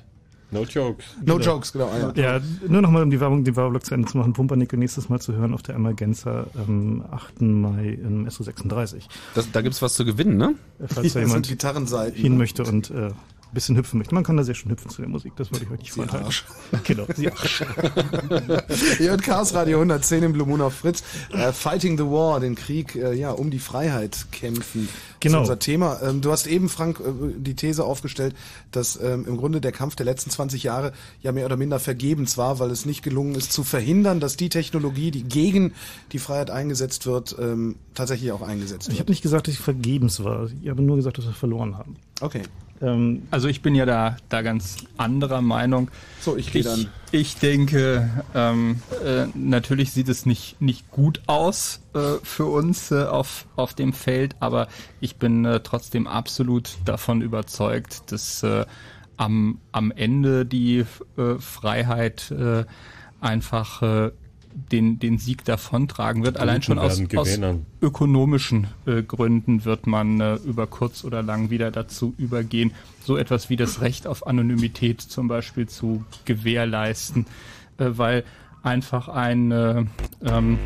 No 0.51 0.63
jokes. 0.65 1.05
No 1.25 1.39
jokes, 1.39 1.73
genau. 1.73 1.91
Ja. 2.15 2.39
Ja, 2.39 2.41
nur 2.67 2.81
nochmal, 2.81 3.03
um 3.03 3.11
die 3.11 3.21
Werbung, 3.21 3.45
den 3.45 3.55
Werbeblock 3.55 3.85
zu 3.85 3.95
Ende 3.95 4.09
zu 4.09 4.17
machen. 4.17 4.33
Pumpernickel 4.33 4.79
nächstes 4.79 5.09
Mal 5.11 5.21
zu 5.21 5.35
hören 5.35 5.53
auf 5.53 5.63
der 5.63 5.75
Emergenza 5.75 6.47
am 6.57 7.05
8. 7.11 7.43
Mai 7.43 7.99
im 8.03 8.27
SO36. 8.27 9.03
Das, 9.35 9.51
da 9.53 9.61
gibt's 9.61 9.83
was 9.83 9.95
zu 9.95 10.05
gewinnen, 10.07 10.39
ne? 10.39 10.55
Falls 10.79 10.95
da 10.95 11.03
Das 11.03 11.13
sind 11.13 11.27
jemand 11.27 11.49
Gitarrenseiten. 11.49 12.19
hin 12.19 12.39
möchte 12.39 12.65
und 12.65 12.91
äh, 12.91 13.11
ein 13.51 13.55
bisschen 13.55 13.77
hüpfen 13.77 13.99
möchte. 13.99 14.15
Man 14.15 14.25
kann 14.25 14.37
da 14.37 14.43
sehr 14.45 14.55
schön 14.55 14.71
hüpfen 14.71 14.91
zu 14.91 15.01
der 15.01 15.09
Musik, 15.09 15.33
das 15.37 15.51
wollte 15.51 15.65
ich 15.65 15.71
euch 15.71 15.79
nicht 15.79 15.93
vorenthalten. 15.93 16.33
Genau, 16.85 17.07
Sie 17.15 17.31
Arsch. 17.31 17.63
Ihr 19.01 19.11
hört 19.11 19.23
Chaos 19.23 19.55
Radio 19.55 19.79
110 19.79 20.23
im 20.23 20.33
Blue 20.33 20.47
Moon 20.47 20.61
auf 20.61 20.75
Fritz. 20.75 21.03
Äh, 21.33 21.53
Fighting 21.53 21.97
the 21.97 22.05
War, 22.05 22.41
den 22.41 22.55
Krieg 22.55 22.95
äh, 22.95 23.15
ja 23.15 23.31
um 23.31 23.51
die 23.51 23.59
Freiheit 23.59 24.27
kämpfen. 24.33 24.89
Genau. 25.21 25.39
Das 25.41 25.49
ist 25.49 25.51
unser 25.51 25.59
Thema. 25.59 26.01
Ähm, 26.03 26.21
du 26.21 26.31
hast 26.31 26.47
eben, 26.47 26.69
Frank, 26.69 27.01
äh, 27.01 27.05
die 27.37 27.55
These 27.55 27.85
aufgestellt, 27.85 28.35
dass 28.71 28.99
ähm, 29.03 29.25
im 29.27 29.37
Grunde 29.37 29.61
der 29.61 29.73
Kampf 29.73 29.97
der 29.97 30.07
letzten 30.07 30.31
20 30.31 30.63
Jahre 30.63 30.93
ja 31.23 31.33
mehr 31.33 31.47
oder 31.47 31.57
minder 31.57 31.81
vergebens 31.81 32.37
war, 32.39 32.59
weil 32.59 32.71
es 32.71 32.87
nicht 32.87 33.03
gelungen 33.03 33.35
ist 33.35 33.53
zu 33.53 33.65
verhindern, 33.65 34.21
dass 34.21 34.37
die 34.37 34.49
Technologie, 34.49 35.11
die 35.11 35.25
gegen 35.25 35.73
die 36.13 36.19
Freiheit 36.19 36.51
eingesetzt 36.51 37.07
wird, 37.07 37.35
ähm, 37.41 37.77
tatsächlich 37.95 38.31
auch 38.33 38.43
eingesetzt 38.43 38.89
Ich 38.89 38.95
wird. 38.95 39.01
habe 39.01 39.11
nicht 39.13 39.23
gesagt, 39.23 39.49
dass 39.49 39.55
ich 39.55 39.61
vergebens 39.61 40.23
war. 40.23 40.49
Ich 40.63 40.69
habe 40.69 40.83
nur 40.83 40.97
gesagt, 40.97 41.19
dass 41.19 41.25
wir 41.27 41.33
verloren 41.33 41.77
haben. 41.79 41.97
Okay. 42.21 42.43
Ähm, 42.81 43.23
Also 43.31 43.49
ich 43.49 43.63
bin 43.63 43.75
ja 43.75 43.87
da, 43.87 44.17
da 44.29 44.43
ganz 44.43 44.77
anderer 44.97 45.41
Meinung. 45.41 45.91
So, 46.21 46.37
ich 46.37 46.53
gehe 46.53 46.63
dann. 46.63 46.89
Ich 47.11 47.37
denke, 47.37 48.11
ähm, 48.35 48.83
äh, 49.05 49.27
natürlich 49.35 49.93
sieht 49.93 50.09
es 50.09 50.27
nicht, 50.27 50.61
nicht 50.61 50.91
gut 50.91 51.23
aus 51.27 51.81
äh, 51.95 51.99
für 52.23 52.45
uns 52.45 52.91
äh, 52.91 53.05
auf, 53.05 53.47
auf 53.57 53.73
dem 53.73 53.93
Feld, 53.95 54.37
aber 54.41 54.69
ich 55.01 55.17
bin 55.17 55.45
äh, 55.45 55.61
trotzdem 55.61 56.07
absolut 56.07 56.77
davon 56.85 57.23
überzeugt, 57.23 58.13
dass 58.13 58.43
äh, 58.43 58.67
am, 59.17 59.61
am 59.73 59.91
Ende 59.91 60.45
die 60.45 60.85
äh, 61.17 61.35
Freiheit 61.39 62.31
äh, 62.31 62.65
einfach 63.21 63.83
äh, 63.83 64.11
den, 64.71 64.99
den 64.99 65.19
Sieg 65.19 65.45
davontragen 65.45 66.25
wird. 66.25 66.39
Allein 66.39 66.63
schon 66.63 66.79
aus, 66.79 67.01
aus 67.17 67.39
ökonomischen 67.81 68.67
äh, 68.87 69.03
Gründen 69.03 69.65
wird 69.65 69.87
man 69.87 70.21
äh, 70.21 70.35
über 70.37 70.67
kurz 70.67 71.05
oder 71.05 71.23
lang 71.23 71.51
wieder 71.51 71.71
dazu 71.71 72.15
übergehen, 72.19 72.73
so 73.05 73.17
etwas 73.17 73.51
wie 73.51 73.57
das 73.57 73.81
Recht 73.81 74.07
auf 74.07 74.27
Anonymität 74.27 75.01
zum 75.01 75.29
Beispiel 75.29 75.69
zu 75.69 76.05
gewährleisten, 76.25 77.27
äh, 77.79 77.91
weil 77.91 78.25
einfach 78.63 79.09
eine, 79.09 79.87
ähm, 80.23 80.59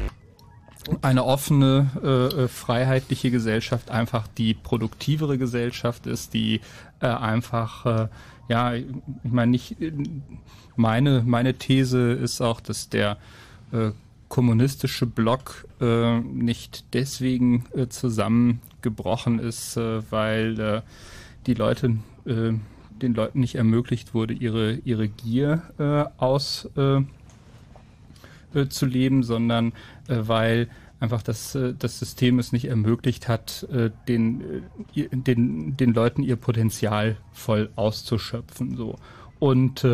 eine 1.01 1.25
offene, 1.25 1.91
äh, 2.03 2.45
äh, 2.45 2.49
freiheitliche 2.49 3.31
Gesellschaft 3.31 3.91
einfach 3.91 4.27
die 4.27 4.55
produktivere 4.55 5.39
Gesellschaft 5.39 6.07
ist, 6.07 6.35
die 6.35 6.61
äh, 7.01 7.07
einfach, 7.07 8.09
ja, 8.49 8.75
ich 8.75 8.85
meine 9.23 9.51
nicht, 9.51 9.77
meine, 10.77 11.23
meine 11.25 11.55
These 11.55 12.13
ist 12.13 12.41
auch, 12.41 12.61
dass 12.61 12.89
der 12.89 13.19
äh, 13.73 13.93
kommunistische 14.33 15.05
Block 15.05 15.67
äh, 15.79 16.21
nicht 16.21 16.95
deswegen 16.95 17.67
äh, 17.75 17.89
zusammengebrochen 17.89 19.39
ist, 19.39 19.77
äh, 19.77 20.11
weil 20.11 20.59
äh, 20.59 20.83
die 21.47 21.53
Leute 21.53 21.99
den 22.25 23.15
Leuten 23.15 23.41
nicht 23.41 23.57
ermöglicht 23.57 24.15
wurde, 24.15 24.33
ihre 24.33 24.75
ihre 24.85 25.09
Gier 25.09 25.63
äh, 25.79 26.05
aus 26.17 26.67
äh, 26.77 27.03
äh, 28.55 28.69
zu 28.69 28.87
leben, 28.87 29.23
sondern 29.23 29.73
weil 30.07 30.69
einfach 30.99 31.23
das, 31.23 31.59
das 31.79 31.99
System 31.99 32.39
es 32.39 32.53
nicht 32.53 32.67
ermöglicht 32.67 33.27
hat, 33.29 33.67
den, 34.07 34.63
den, 34.95 35.77
den 35.77 35.95
Leuten 35.95 36.23
ihr 36.23 36.37
Potenzial 36.37 37.17
voll 37.33 37.71
auszuschöpfen. 37.75 38.77
So. 38.77 38.97
Und 39.41 39.85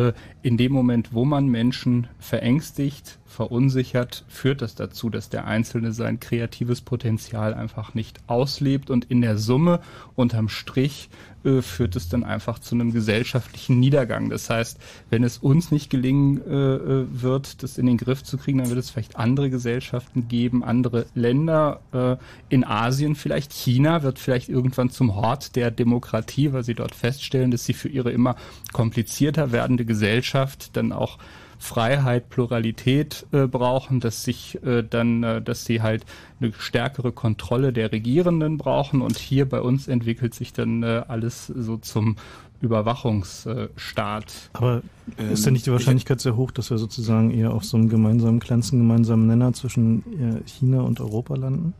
in 0.43 0.57
dem 0.57 0.71
Moment, 0.71 1.11
wo 1.11 1.25
man 1.25 1.47
Menschen 1.47 2.07
verängstigt, 2.19 3.18
verunsichert, 3.29 4.25
führt 4.27 4.61
das 4.61 4.75
dazu, 4.75 5.09
dass 5.09 5.29
der 5.29 5.45
Einzelne 5.45 5.93
sein 5.93 6.19
kreatives 6.19 6.81
Potenzial 6.81 7.53
einfach 7.53 7.93
nicht 7.93 8.19
auslebt 8.27 8.89
und 8.89 9.05
in 9.05 9.21
der 9.21 9.37
Summe 9.37 9.79
unterm 10.15 10.49
Strich 10.49 11.09
äh, 11.43 11.61
führt 11.61 11.95
es 11.95 12.09
dann 12.09 12.23
einfach 12.23 12.59
zu 12.59 12.75
einem 12.75 12.91
gesellschaftlichen 12.91 13.79
Niedergang. 13.79 14.29
Das 14.29 14.49
heißt, 14.49 14.77
wenn 15.09 15.23
es 15.23 15.37
uns 15.37 15.71
nicht 15.71 15.89
gelingen 15.89 16.41
äh, 16.45 16.53
äh, 16.53 17.05
wird, 17.09 17.63
das 17.63 17.77
in 17.77 17.85
den 17.85 17.97
Griff 17.97 18.23
zu 18.23 18.37
kriegen, 18.37 18.57
dann 18.57 18.69
wird 18.69 18.79
es 18.79 18.89
vielleicht 18.89 19.15
andere 19.15 19.49
Gesellschaften 19.49 20.27
geben, 20.27 20.63
andere 20.63 21.05
Länder 21.13 21.79
äh, 21.93 22.17
in 22.49 22.65
Asien, 22.65 23.15
vielleicht 23.15 23.53
China 23.53 24.03
wird 24.03 24.19
vielleicht 24.19 24.49
irgendwann 24.49 24.89
zum 24.89 25.15
Hort 25.15 25.55
der 25.55 25.71
Demokratie, 25.71 26.51
weil 26.51 26.63
sie 26.63 26.75
dort 26.75 26.95
feststellen, 26.95 27.51
dass 27.51 27.63
sie 27.63 27.73
für 27.73 27.89
ihre 27.89 28.11
immer 28.11 28.35
komplizierter 28.73 29.51
werdende 29.51 29.85
Gesellschaft 29.85 30.75
dann 30.75 30.91
auch 30.91 31.19
Freiheit, 31.59 32.29
Pluralität 32.29 33.27
äh, 33.31 33.45
brauchen, 33.45 33.99
dass 33.99 34.23
sich 34.23 34.63
äh, 34.63 34.81
dann, 34.81 35.23
äh, 35.23 35.41
dass 35.41 35.65
sie 35.65 35.81
halt 35.81 36.05
eine 36.39 36.53
stärkere 36.53 37.11
Kontrolle 37.11 37.73
der 37.73 37.91
Regierenden 37.91 38.57
brauchen 38.57 39.01
und 39.01 39.17
hier 39.17 39.47
bei 39.47 39.61
uns 39.61 39.89
entwickelt 39.89 40.33
sich 40.33 40.53
dann 40.53 40.83
äh, 40.83 41.03
alles 41.07 41.47
so 41.47 41.75
zum 41.77 42.15
Überwachungsstaat. 42.61 44.49
aber 44.53 44.81
Ähm, 45.17 45.31
ist 45.31 45.45
denn 45.45 45.53
nicht 45.53 45.65
die 45.65 45.71
Wahrscheinlichkeit 45.71 46.19
sehr 46.21 46.35
hoch, 46.35 46.51
dass 46.51 46.69
wir 46.71 46.77
sozusagen 46.77 47.31
eher 47.31 47.53
auf 47.53 47.63
so 47.65 47.77
einem 47.77 47.89
gemeinsamen, 47.89 48.39
kleinsten 48.39 48.79
gemeinsamen 48.79 49.27
Nenner 49.27 49.51
zwischen 49.53 50.03
äh, 50.19 50.41
China 50.47 50.81
und 50.81 51.01
Europa 51.01 51.35
landen? 51.35 51.73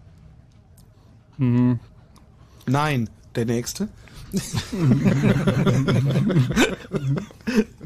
Mhm. 1.37 1.79
Nein, 2.65 3.09
der 3.35 3.45
nächste. 3.45 3.87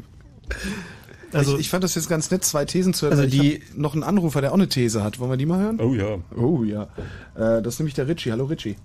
Also- 1.34 1.54
ich, 1.54 1.60
ich 1.60 1.70
fand 1.70 1.84
das 1.84 1.94
jetzt 1.94 2.08
ganz 2.08 2.30
nett, 2.30 2.44
zwei 2.44 2.64
Thesen 2.64 2.94
zu 2.94 3.06
hören. 3.06 3.18
Also 3.18 3.22
weil 3.24 3.34
ich 3.34 3.40
die- 3.60 3.66
hab 3.70 3.78
noch 3.78 3.94
einen 3.94 4.02
Anrufer, 4.02 4.40
der 4.40 4.50
auch 4.50 4.56
eine 4.56 4.68
These 4.68 5.02
hat. 5.02 5.18
Wollen 5.20 5.30
wir 5.30 5.36
die 5.36 5.46
mal 5.46 5.60
hören? 5.60 5.80
Oh 5.80 5.92
ja. 5.94 6.16
Oh 6.36 6.62
ja. 6.64 6.82
Äh, 7.34 7.62
das 7.62 7.74
ist 7.74 7.78
nämlich 7.80 7.94
der 7.94 8.08
Richie. 8.08 8.30
Hallo 8.32 8.44
Richie. 8.44 8.76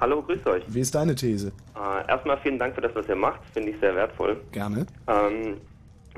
Hallo, 0.00 0.22
grüßt 0.22 0.46
euch. 0.48 0.62
Wie 0.66 0.80
ist 0.80 0.94
deine 0.94 1.14
These? 1.14 1.52
Äh, 1.76 2.10
erstmal 2.10 2.38
vielen 2.38 2.58
Dank 2.58 2.74
für 2.74 2.80
das, 2.80 2.94
was 2.94 3.08
ihr 3.08 3.16
macht. 3.16 3.40
Finde 3.52 3.70
ich 3.70 3.80
sehr 3.80 3.94
wertvoll. 3.94 4.36
Gerne. 4.52 4.86
Ähm, 5.06 5.56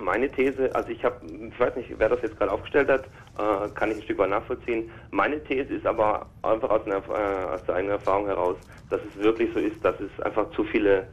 meine 0.03 0.31
These, 0.31 0.75
also 0.75 0.89
ich 0.91 1.03
habe, 1.05 1.17
ich 1.27 1.59
weiß 1.61 1.77
nicht, 1.77 1.95
wer 1.99 2.09
das 2.09 2.21
jetzt 2.23 2.37
gerade 2.39 2.51
aufgestellt 2.53 2.89
hat, 2.89 3.05
äh, 3.05 3.69
kann 3.75 3.91
ich 3.91 3.99
ein 3.99 4.03
Stück 4.03 4.19
weit 4.19 4.31
nachvollziehen. 4.31 4.91
Meine 5.11 5.43
These 5.45 5.75
ist 5.75 5.87
aber 5.87 6.27
einfach 6.43 6.71
aus, 6.71 6.85
einer, 6.87 6.97
äh, 6.97 7.55
aus 7.55 7.63
der 7.67 7.77
eigenen 7.77 7.93
Erfahrung 7.97 8.27
heraus, 8.27 8.57
dass 8.91 9.01
es 9.11 9.23
wirklich 9.23 9.51
so 9.55 9.61
ist, 9.61 9.83
dass 9.85 9.95
es 10.01 10.23
einfach 10.23 10.51
zu 10.53 10.65
viele, 10.65 11.07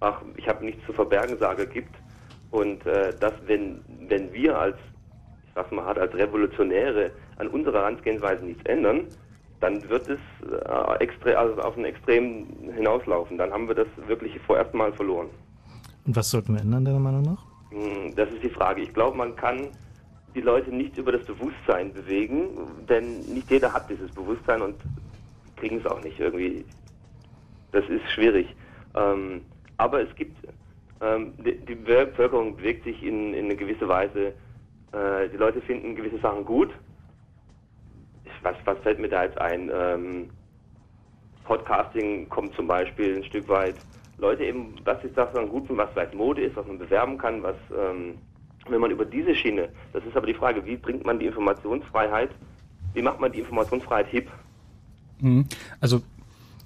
ach, 0.00 0.20
ich 0.36 0.46
habe 0.48 0.64
nichts 0.64 0.84
zu 0.86 0.92
verbergen, 0.92 1.36
sage 1.38 1.66
gibt. 1.66 1.94
Und 2.50 2.84
äh, 2.86 3.12
dass 3.20 3.34
wenn, 3.46 3.80
wenn 4.08 4.32
wir 4.32 4.58
als, 4.58 4.76
ich 5.46 5.52
sag's 5.54 5.70
mal 5.70 5.84
hart, 5.84 5.98
als 5.98 6.14
Revolutionäre 6.14 7.10
an 7.36 7.48
unserer 7.48 7.80
Herangehensweise 7.80 8.44
nichts 8.44 8.64
ändern, 8.64 9.06
dann 9.60 9.86
wird 9.88 10.08
es 10.08 10.20
äh, 10.50 11.04
extre 11.04 11.36
also 11.36 11.60
auf 11.60 11.76
ein 11.76 11.84
Extrem 11.84 12.46
hinauslaufen. 12.74 13.38
Dann 13.38 13.52
haben 13.52 13.68
wir 13.68 13.74
das 13.74 13.88
wirklich 14.06 14.38
vorerst 14.46 14.72
mal 14.72 14.92
verloren. 14.92 15.28
Und 16.06 16.16
was 16.16 16.30
sollten 16.30 16.54
wir 16.54 16.62
ändern, 16.62 16.84
deiner 16.84 17.00
Meinung 17.00 17.22
nach? 17.22 17.44
Hm, 17.70 18.14
Das 18.14 18.30
ist 18.30 18.42
die 18.42 18.50
Frage. 18.50 18.82
Ich 18.82 18.94
glaube, 18.94 19.16
man 19.16 19.34
kann 19.36 19.68
die 20.34 20.40
Leute 20.40 20.70
nicht 20.74 20.96
über 20.96 21.12
das 21.12 21.26
Bewusstsein 21.26 21.92
bewegen, 21.92 22.50
denn 22.88 23.20
nicht 23.20 23.50
jeder 23.50 23.72
hat 23.72 23.90
dieses 23.90 24.10
Bewusstsein 24.12 24.62
und 24.62 24.76
kriegen 25.56 25.78
es 25.78 25.86
auch 25.86 26.02
nicht 26.02 26.18
irgendwie. 26.20 26.64
Das 27.72 27.84
ist 27.88 28.08
schwierig. 28.12 28.54
Ähm, 28.94 29.42
aber 29.76 30.02
es 30.02 30.14
gibt, 30.16 30.36
ähm, 31.00 31.32
die, 31.38 31.56
die 31.64 31.74
Bevölkerung 31.74 32.56
bewegt 32.56 32.84
sich 32.84 33.02
in, 33.02 33.34
in 33.34 33.46
eine 33.46 33.56
gewisse 33.56 33.88
Weise. 33.88 34.32
Äh, 34.92 35.28
die 35.32 35.36
Leute 35.36 35.60
finden 35.60 35.94
gewisse 35.94 36.18
Sachen 36.18 36.44
gut. 36.44 36.70
Was, 38.42 38.56
was 38.64 38.78
fällt 38.78 38.98
mir 38.98 39.08
da 39.08 39.24
jetzt 39.24 39.38
ein? 39.38 39.70
Ähm, 39.72 40.30
Podcasting 41.44 42.28
kommt 42.28 42.54
zum 42.54 42.66
Beispiel 42.66 43.16
ein 43.16 43.24
Stück 43.24 43.48
weit. 43.48 43.74
Leute 44.18 44.44
eben, 44.44 44.74
was 44.84 45.02
ich 45.04 45.12
sage, 45.14 45.46
gut 45.46 45.66
finden, 45.66 45.80
was 45.80 45.90
vielleicht 45.92 46.14
Mode 46.14 46.42
ist, 46.42 46.56
was 46.56 46.66
man 46.66 46.78
bewerben 46.78 47.16
kann, 47.16 47.42
was, 47.42 47.56
ähm, 47.76 48.18
wenn 48.68 48.80
man 48.80 48.90
über 48.90 49.04
diese 49.04 49.34
Schiene, 49.34 49.68
das 49.92 50.04
ist 50.04 50.16
aber 50.16 50.26
die 50.26 50.34
Frage, 50.34 50.64
wie 50.66 50.76
bringt 50.76 51.06
man 51.06 51.18
die 51.18 51.26
Informationsfreiheit, 51.26 52.30
wie 52.94 53.02
macht 53.02 53.20
man 53.20 53.32
die 53.32 53.38
Informationsfreiheit 53.38 54.08
hip? 54.08 54.28
Mhm. 55.20 55.46
Also 55.80 56.02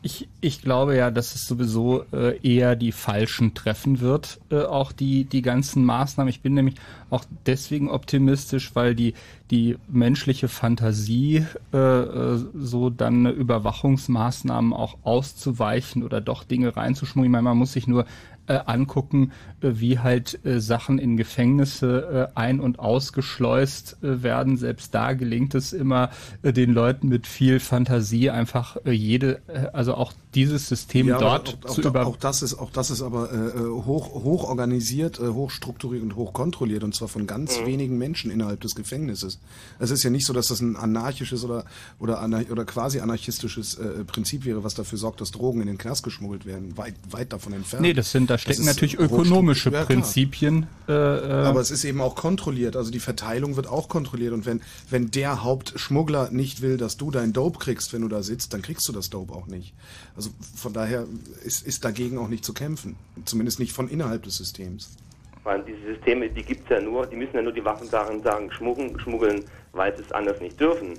Ich, 0.04 0.28
ich 0.40 0.62
glaube 0.62 0.96
ja, 0.96 1.12
dass 1.12 1.36
es 1.36 1.46
sowieso 1.46 2.04
äh, 2.12 2.36
eher 2.42 2.74
die 2.74 2.90
Falschen 2.90 3.54
treffen 3.54 4.00
wird, 4.00 4.40
äh, 4.50 4.62
auch 4.62 4.90
die, 4.90 5.24
die 5.24 5.42
ganzen 5.42 5.84
Maßnahmen. 5.84 6.28
Ich 6.28 6.40
bin 6.40 6.54
nämlich 6.54 6.74
auch 7.08 7.24
deswegen 7.46 7.88
optimistisch, 7.88 8.74
weil 8.74 8.96
die, 8.96 9.14
die 9.52 9.76
menschliche 9.86 10.48
Fantasie, 10.48 11.46
äh, 11.72 11.76
äh, 11.78 12.44
so 12.52 12.90
dann 12.90 13.26
Überwachungsmaßnahmen 13.26 14.72
auch 14.72 14.98
auszuweichen 15.04 16.02
oder 16.02 16.20
doch 16.20 16.42
Dinge 16.42 16.76
reinzuschmuggeln. 16.76 17.30
Ich 17.30 17.32
meine, 17.32 17.44
man 17.44 17.58
muss 17.58 17.72
sich 17.72 17.86
nur 17.86 18.04
äh, 18.46 18.58
angucken, 18.66 19.32
äh, 19.60 19.70
wie 19.74 19.98
halt 19.98 20.44
äh, 20.44 20.60
Sachen 20.60 20.98
in 20.98 21.16
Gefängnisse 21.16 22.30
äh, 22.34 22.38
ein- 22.38 22.60
und 22.60 22.78
ausgeschleust 22.78 23.98
äh, 24.02 24.22
werden. 24.22 24.56
Selbst 24.56 24.94
da 24.94 25.12
gelingt 25.12 25.54
es 25.54 25.72
immer 25.72 26.10
äh, 26.42 26.52
den 26.52 26.72
Leuten 26.72 27.08
mit 27.08 27.26
viel 27.26 27.60
Fantasie 27.60 28.30
einfach 28.30 28.76
jede, 28.84 29.42
also 29.72 29.94
auch 29.94 30.12
dieses 30.34 30.68
System 30.68 31.08
Ja, 31.08 31.16
aber 31.16 31.24
dort 31.24 31.58
auch, 31.64 31.74
zu 31.74 31.80
auch, 31.82 31.86
über 31.86 32.06
auch 32.06 32.16
das 32.16 32.42
ist 32.42 32.54
auch 32.54 32.70
das 32.70 32.90
ist 32.90 33.02
aber 33.02 33.32
äh, 33.32 33.60
hoch 33.84 34.12
hoch 34.14 34.44
organisiert, 34.44 35.18
äh, 35.20 35.28
hoch 35.28 35.50
strukturiert 35.50 36.02
und 36.02 36.16
hoch 36.16 36.32
kontrolliert 36.32 36.84
und 36.84 36.94
zwar 36.94 37.08
von 37.08 37.26
ganz 37.26 37.60
Mhm. 37.60 37.66
wenigen 37.66 37.98
Menschen 37.98 38.30
innerhalb 38.30 38.60
des 38.60 38.74
Gefängnisses. 38.74 39.38
Es 39.78 39.90
ist 39.90 40.02
ja 40.02 40.10
nicht 40.10 40.26
so, 40.26 40.32
dass 40.32 40.48
das 40.48 40.60
ein 40.60 40.76
anarchisches 40.76 41.44
oder 41.44 41.64
oder 41.98 42.20
anar 42.20 42.42
oder 42.50 42.64
quasi 42.64 43.00
anarchistisches 43.00 43.74
äh, 43.74 44.04
Prinzip 44.04 44.44
wäre, 44.44 44.64
was 44.64 44.74
dafür 44.74 44.98
sorgt, 44.98 45.20
dass 45.20 45.30
Drogen 45.30 45.60
in 45.60 45.66
den 45.66 45.78
Knast 45.78 46.02
geschmuggelt 46.02 46.46
werden. 46.46 46.76
Weit 46.76 46.94
weit 47.10 47.32
davon 47.32 47.52
entfernt. 47.52 47.82
Nee, 47.82 47.92
das 47.92 48.10
sind, 48.10 48.30
da 48.30 48.38
stecken 48.38 48.64
natürlich 48.64 48.98
ökonomische. 48.98 49.70
Ja. 49.70 49.84
Prinzipien. 49.84 50.66
Äh, 50.88 50.92
äh, 50.92 51.32
Aber 51.44 51.60
es 51.60 51.70
ist 51.70 51.84
eben 51.84 52.00
auch 52.00 52.14
kontrolliert, 52.16 52.76
also 52.76 52.90
die 52.90 53.00
Verteilung 53.00 53.56
wird 53.56 53.66
auch 53.66 53.88
kontrolliert 53.88 54.32
und 54.32 54.46
wenn, 54.46 54.60
wenn 54.90 55.10
der 55.10 55.42
Hauptschmuggler 55.44 56.30
nicht 56.30 56.60
will, 56.62 56.76
dass 56.76 56.96
du 56.96 57.10
dein 57.10 57.32
Dope 57.32 57.58
kriegst, 57.58 57.92
wenn 57.92 58.02
du 58.02 58.08
da 58.08 58.22
sitzt, 58.22 58.52
dann 58.54 58.62
kriegst 58.62 58.88
du 58.88 58.92
das 58.92 59.10
Dope 59.10 59.32
auch 59.34 59.46
nicht. 59.46 59.72
Also 60.16 60.30
von 60.56 60.72
daher 60.72 61.06
ist, 61.44 61.66
ist 61.66 61.84
dagegen 61.84 62.18
auch 62.18 62.28
nicht 62.28 62.44
zu 62.44 62.52
kämpfen. 62.52 62.96
Zumindest 63.24 63.58
nicht 63.58 63.72
von 63.72 63.88
innerhalb 63.88 64.22
des 64.22 64.36
Systems. 64.36 64.96
Weil 65.44 65.62
diese 65.64 65.94
Systeme, 65.94 66.28
die 66.28 66.42
gibt 66.42 66.64
es 66.64 66.68
ja 66.68 66.80
nur, 66.80 67.06
die 67.06 67.16
müssen 67.16 67.34
ja 67.34 67.42
nur 67.42 67.52
die 67.52 67.64
Waffen 67.64 67.88
darin 67.90 68.22
sagen, 68.22 68.50
schmuggeln, 68.52 68.98
schmuggeln, 69.00 69.44
weil 69.72 69.96
sie 69.96 70.02
es 70.02 70.12
anders 70.12 70.40
nicht 70.40 70.60
dürfen. 70.60 70.92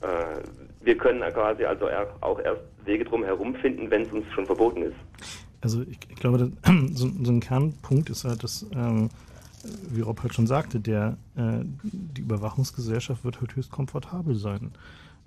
Äh, 0.00 0.42
wir 0.80 0.96
können 0.96 1.20
ja 1.20 1.30
quasi 1.30 1.64
also 1.64 1.86
auch 2.20 2.38
erst 2.40 2.62
Wege 2.84 3.04
drum 3.04 3.24
herum 3.24 3.54
finden, 3.54 3.90
wenn 3.90 4.02
es 4.02 4.12
uns 4.12 4.24
schon 4.32 4.46
verboten 4.46 4.82
ist. 4.82 4.96
Also 5.60 5.82
ich, 5.82 5.98
ich 6.08 6.16
glaube, 6.16 6.52
so, 6.92 7.08
so 7.22 7.32
ein 7.32 7.40
Kernpunkt 7.40 8.10
ist 8.10 8.24
halt, 8.24 8.42
dass, 8.42 8.66
ähm, 8.74 9.10
wie 9.90 10.02
Rob 10.02 10.22
halt 10.22 10.34
schon 10.34 10.46
sagte, 10.46 10.80
der, 10.80 11.16
äh, 11.36 11.64
die 11.82 12.20
Überwachungsgesellschaft 12.20 13.24
wird 13.24 13.40
halt 13.40 13.56
höchst 13.56 13.70
komfortabel 13.70 14.34
sein. 14.36 14.72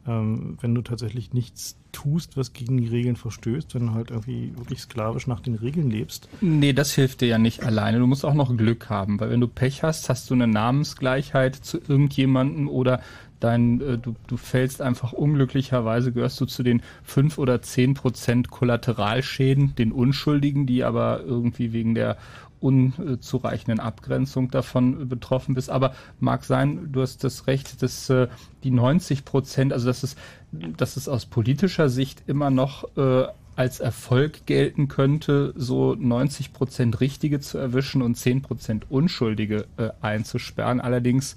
Ähm, 0.08 0.58
wenn 0.62 0.74
du 0.74 0.82
tatsächlich 0.82 1.34
nichts 1.34 1.78
tust, 1.92 2.36
was 2.36 2.54
gegen 2.54 2.78
die 2.78 2.88
Regeln 2.88 3.16
verstößt, 3.16 3.76
wenn 3.76 3.88
du 3.88 3.94
halt 3.94 4.10
irgendwie 4.10 4.52
wirklich 4.58 4.80
sklavisch 4.80 5.28
nach 5.28 5.42
den 5.42 5.56
Regeln 5.56 5.92
lebst. 5.92 6.28
Nee, 6.42 6.74
das 6.74 6.94
hilft 6.94 7.22
dir 7.22 7.28
ja 7.28 7.38
nicht 7.38 7.64
alleine. 7.64 8.00
Du 8.00 8.08
musst 8.08 8.26
auch 8.26 8.34
noch 8.34 8.56
Glück 8.56 8.90
haben, 8.90 9.20
weil 9.20 9.30
wenn 9.30 9.42
du 9.42 9.48
Pech 9.48 9.84
hast, 9.84 10.10
hast 10.10 10.30
du 10.30 10.34
eine 10.34 10.48
Namensgleichheit 10.48 11.56
zu 11.56 11.78
irgendjemandem 11.78 12.68
oder 12.68 13.02
dein, 13.40 13.82
äh, 13.82 13.98
du, 13.98 14.16
du 14.28 14.38
fällst 14.38 14.82
einfach 14.82 15.14
unglücklicherweise, 15.14 16.12
gehörst 16.12 16.40
du 16.40 16.46
zu 16.46 16.64
den 16.64 16.82
fünf 17.04 17.38
oder 17.38 17.62
zehn 17.62 17.94
Prozent 17.94 18.50
Kollateralschäden, 18.50 19.76
den 19.76 19.92
Unschuldigen, 19.92 20.66
die 20.66 20.84
aber 20.84 21.22
irgendwie 21.24 21.74
wegen 21.74 21.94
der 21.94 22.18
unzureichenden 22.62 23.80
Abgrenzung 23.80 24.52
davon 24.52 25.10
betroffen 25.10 25.56
bist. 25.56 25.70
Aber 25.70 25.94
mag 26.20 26.44
sein, 26.46 26.92
du 26.92 27.02
hast 27.02 27.24
das 27.24 27.48
Recht, 27.48 27.82
dass 27.82 28.10
äh, 28.10 28.28
die 28.64 28.72
90 28.72 29.26
Prozent, 29.26 29.74
also 29.74 29.88
dass 29.88 30.04
es, 30.04 30.16
dass 30.52 30.96
es 30.96 31.10
aus 31.10 31.26
politischer 31.26 31.90
Sicht 31.90 32.24
immer 32.28 32.50
noch 32.50 32.96
äh, 32.96 33.26
als 33.56 33.80
Erfolg 33.80 34.46
gelten 34.46 34.88
könnte, 34.88 35.54
so 35.56 35.96
90 35.96 36.54
Prozent 36.54 37.02
Richtige 37.02 37.40
zu 37.40 37.58
erwischen 37.58 38.02
und 38.02 38.16
10 38.16 38.42
Prozent 38.42 38.86
Unschuldige 38.90 39.66
äh, 39.78 39.90
einzusperren. 40.02 40.80
Allerdings 40.80 41.36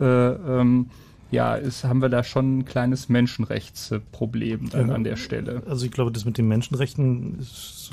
äh, 0.00 0.04
ähm, 0.04 0.90
ja, 1.30 1.54
ist, 1.54 1.84
haben 1.84 2.02
wir 2.02 2.08
da 2.08 2.24
schon 2.24 2.58
ein 2.58 2.64
kleines 2.64 3.08
Menschenrechtsproblem 3.08 4.70
dann 4.70 4.88
Ja. 4.88 4.94
an 4.94 5.04
der 5.04 5.16
Stelle. 5.16 5.62
Also 5.68 5.86
ich 5.86 5.92
glaube, 5.92 6.10
das 6.10 6.24
mit 6.24 6.38
den 6.38 6.48
Menschenrechten 6.48 7.38
ist 7.38 7.92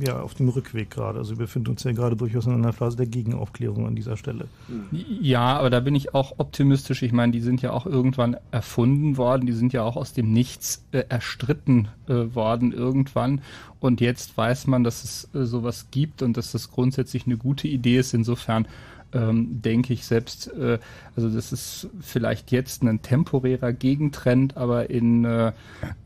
ja 0.00 0.20
auf 0.20 0.34
dem 0.34 0.48
Rückweg 0.48 0.90
gerade. 0.90 1.18
Also 1.18 1.32
wir 1.32 1.44
befinden 1.46 1.70
uns 1.70 1.84
ja 1.84 1.92
gerade 1.92 2.16
durchaus 2.16 2.46
in 2.46 2.52
einer 2.52 2.72
Phase 2.72 2.96
der 2.96 3.06
Gegenaufklärung 3.06 3.86
an 3.86 3.94
dieser 3.94 4.16
Stelle. 4.16 4.48
Ja, 4.90 5.58
aber 5.58 5.70
da 5.70 5.80
bin 5.80 5.94
ich 5.94 6.14
auch 6.14 6.34
optimistisch. 6.38 7.02
Ich 7.02 7.12
meine, 7.12 7.32
die 7.32 7.40
sind 7.40 7.62
ja 7.62 7.72
auch 7.72 7.86
irgendwann 7.86 8.36
erfunden 8.50 9.16
worden, 9.16 9.46
die 9.46 9.52
sind 9.52 9.72
ja 9.72 9.82
auch 9.82 9.96
aus 9.96 10.12
dem 10.12 10.32
Nichts 10.32 10.84
äh, 10.92 11.04
erstritten 11.08 11.88
äh, 12.08 12.34
worden 12.34 12.72
irgendwann. 12.72 13.40
Und 13.80 14.00
jetzt 14.00 14.36
weiß 14.36 14.66
man, 14.66 14.84
dass 14.84 15.04
es 15.04 15.28
äh, 15.34 15.44
sowas 15.44 15.86
gibt 15.90 16.22
und 16.22 16.36
dass 16.36 16.52
das 16.52 16.70
grundsätzlich 16.70 17.26
eine 17.26 17.36
gute 17.36 17.68
Idee 17.68 17.98
ist. 17.98 18.14
Insofern 18.14 18.66
ähm, 19.12 19.60
denke 19.62 19.92
ich 19.92 20.04
selbst, 20.04 20.52
äh, 20.52 20.78
also 21.16 21.28
das 21.28 21.52
ist 21.52 21.88
vielleicht 22.00 22.50
jetzt 22.52 22.82
ein 22.82 23.02
temporärer 23.02 23.72
Gegentrend, 23.72 24.56
aber 24.56 24.90
in 24.90 25.24
äh, 25.24 25.52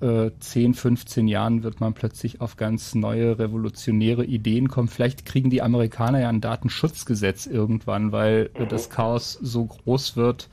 äh, 0.00 0.30
10, 0.38 0.74
15 0.74 1.28
Jahren 1.28 1.62
wird 1.62 1.80
man 1.80 1.94
plötzlich 1.94 2.40
auf 2.40 2.56
ganz 2.56 2.94
neue 2.94 3.38
revolutionäre 3.38 4.24
Ideen 4.24 4.68
kommen. 4.68 4.88
Vielleicht 4.88 5.24
kriegen 5.24 5.50
die 5.50 5.62
Amerikaner 5.62 6.20
ja 6.20 6.28
ein 6.28 6.40
Datenschutzgesetz 6.40 7.46
irgendwann, 7.46 8.12
weil 8.12 8.50
äh, 8.54 8.66
das 8.66 8.90
Chaos 8.90 9.38
so 9.40 9.66
groß 9.66 10.16
wird, 10.16 10.48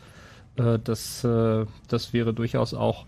äh, 0.55 0.79
dass 0.79 1.23
äh, 1.23 1.65
das 1.87 2.13
wäre 2.13 2.33
durchaus 2.33 2.73
auch 2.73 3.05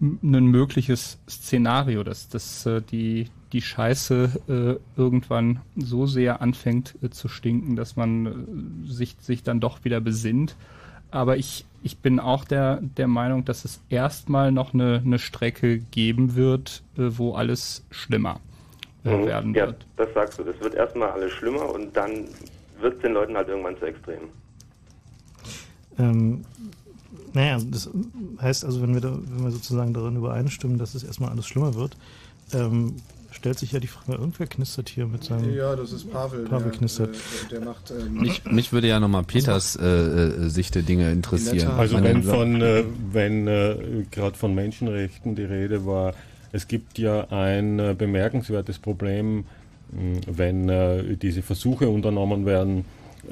ein 0.00 0.44
mögliches 0.46 1.18
Szenario, 1.28 2.04
dass, 2.04 2.28
dass 2.28 2.66
äh, 2.66 2.80
die, 2.82 3.28
die 3.52 3.62
Scheiße 3.62 4.30
äh, 4.48 5.00
irgendwann 5.00 5.60
so 5.76 6.06
sehr 6.06 6.42
anfängt 6.42 6.94
äh, 7.02 7.10
zu 7.10 7.28
stinken, 7.28 7.76
dass 7.76 7.96
man 7.96 8.26
äh, 8.86 8.90
sich, 8.90 9.16
sich 9.20 9.42
dann 9.42 9.60
doch 9.60 9.84
wieder 9.84 10.00
besinnt. 10.00 10.56
Aber 11.10 11.36
ich, 11.36 11.64
ich 11.82 11.98
bin 11.98 12.20
auch 12.20 12.44
der, 12.44 12.80
der 12.82 13.08
Meinung, 13.08 13.44
dass 13.44 13.64
es 13.64 13.80
erstmal 13.88 14.52
noch 14.52 14.74
eine, 14.74 15.02
eine 15.04 15.18
Strecke 15.18 15.78
geben 15.78 16.34
wird, 16.34 16.82
äh, 16.96 17.02
wo 17.16 17.34
alles 17.34 17.84
schlimmer 17.90 18.40
äh, 19.04 19.16
Mhm. 19.16 19.26
werden 19.26 19.54
ja, 19.54 19.66
wird. 19.66 19.86
das 19.96 20.08
sagst 20.14 20.38
du. 20.38 20.44
Das 20.44 20.58
wird 20.60 20.74
erstmal 20.74 21.10
alles 21.10 21.32
schlimmer 21.32 21.72
und 21.72 21.96
dann 21.96 22.24
wird 22.80 22.96
es 22.96 23.02
den 23.02 23.12
Leuten 23.12 23.36
halt 23.36 23.48
irgendwann 23.48 23.78
zu 23.78 23.86
extrem. 23.86 24.20
Ähm, 25.98 26.44
naja, 27.32 27.58
das 27.70 27.90
heißt 28.40 28.64
also, 28.64 28.82
wenn 28.82 28.94
wir, 28.94 29.00
da, 29.00 29.12
wenn 29.12 29.44
wir 29.44 29.50
sozusagen 29.50 29.92
darin 29.92 30.16
übereinstimmen, 30.16 30.78
dass 30.78 30.94
es 30.94 31.04
erstmal 31.04 31.30
alles 31.30 31.46
schlimmer 31.46 31.74
wird, 31.74 31.96
ähm, 32.52 32.96
stellt 33.30 33.58
sich 33.58 33.72
ja 33.72 33.80
die 33.80 33.86
Frage, 33.86 34.12
irgendwer 34.18 34.46
knistert 34.46 34.88
hier 34.88 35.06
mit 35.06 35.24
seinem... 35.24 35.54
Ja, 35.54 35.76
das 35.76 35.92
ist 35.92 36.10
Pavel. 36.10 36.44
Pavel 36.44 36.70
der, 36.70 36.78
knistert. 36.78 37.16
Der, 37.50 37.58
der 37.58 37.68
macht. 37.68 37.90
Ähm, 37.90 38.14
Mich, 38.14 38.44
mich 38.44 38.72
würde 38.72 38.88
ja 38.88 38.98
nochmal 39.00 39.22
Peters 39.24 39.76
äh, 39.76 39.86
äh, 39.86 40.48
Sicht 40.48 40.74
der 40.74 40.82
Dinge 40.82 41.10
interessieren. 41.12 41.72
Also 41.76 41.96
Meine- 41.96 42.08
wenn 42.08 42.22
von 42.22 42.60
äh, 42.62 42.84
wenn 43.12 43.46
äh, 43.46 44.04
gerade 44.10 44.36
von 44.36 44.54
Menschenrechten 44.54 45.34
die 45.34 45.44
Rede 45.44 45.84
war, 45.86 46.14
es 46.52 46.66
gibt 46.68 46.98
ja 46.98 47.28
ein 47.30 47.78
äh, 47.78 47.94
bemerkenswertes 47.96 48.78
Problem, 48.78 49.44
mh, 49.92 50.20
wenn 50.26 50.68
äh, 50.68 51.16
diese 51.16 51.42
Versuche 51.42 51.88
unternommen 51.90 52.46
werden, 52.46 52.86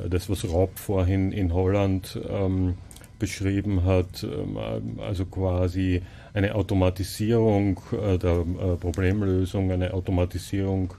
äh, 0.05 0.09
das 0.11 0.29
was 0.29 0.45
Rob 0.45 0.79
vorhin 0.79 1.33
in 1.33 1.55
Holland 1.55 2.19
ähm, 2.29 2.75
beschrieben 3.19 3.85
hat, 3.85 4.23
ähm, 4.25 4.59
also 5.01 5.25
quasi 5.25 6.03
eine 6.37 6.55
Automatisierung 6.55 7.81
äh, 7.93 8.19
der 8.19 8.41
äh, 8.41 8.77
Problemlösung, 8.77 9.73
eine 9.73 9.95
Automatisierung 9.95 10.93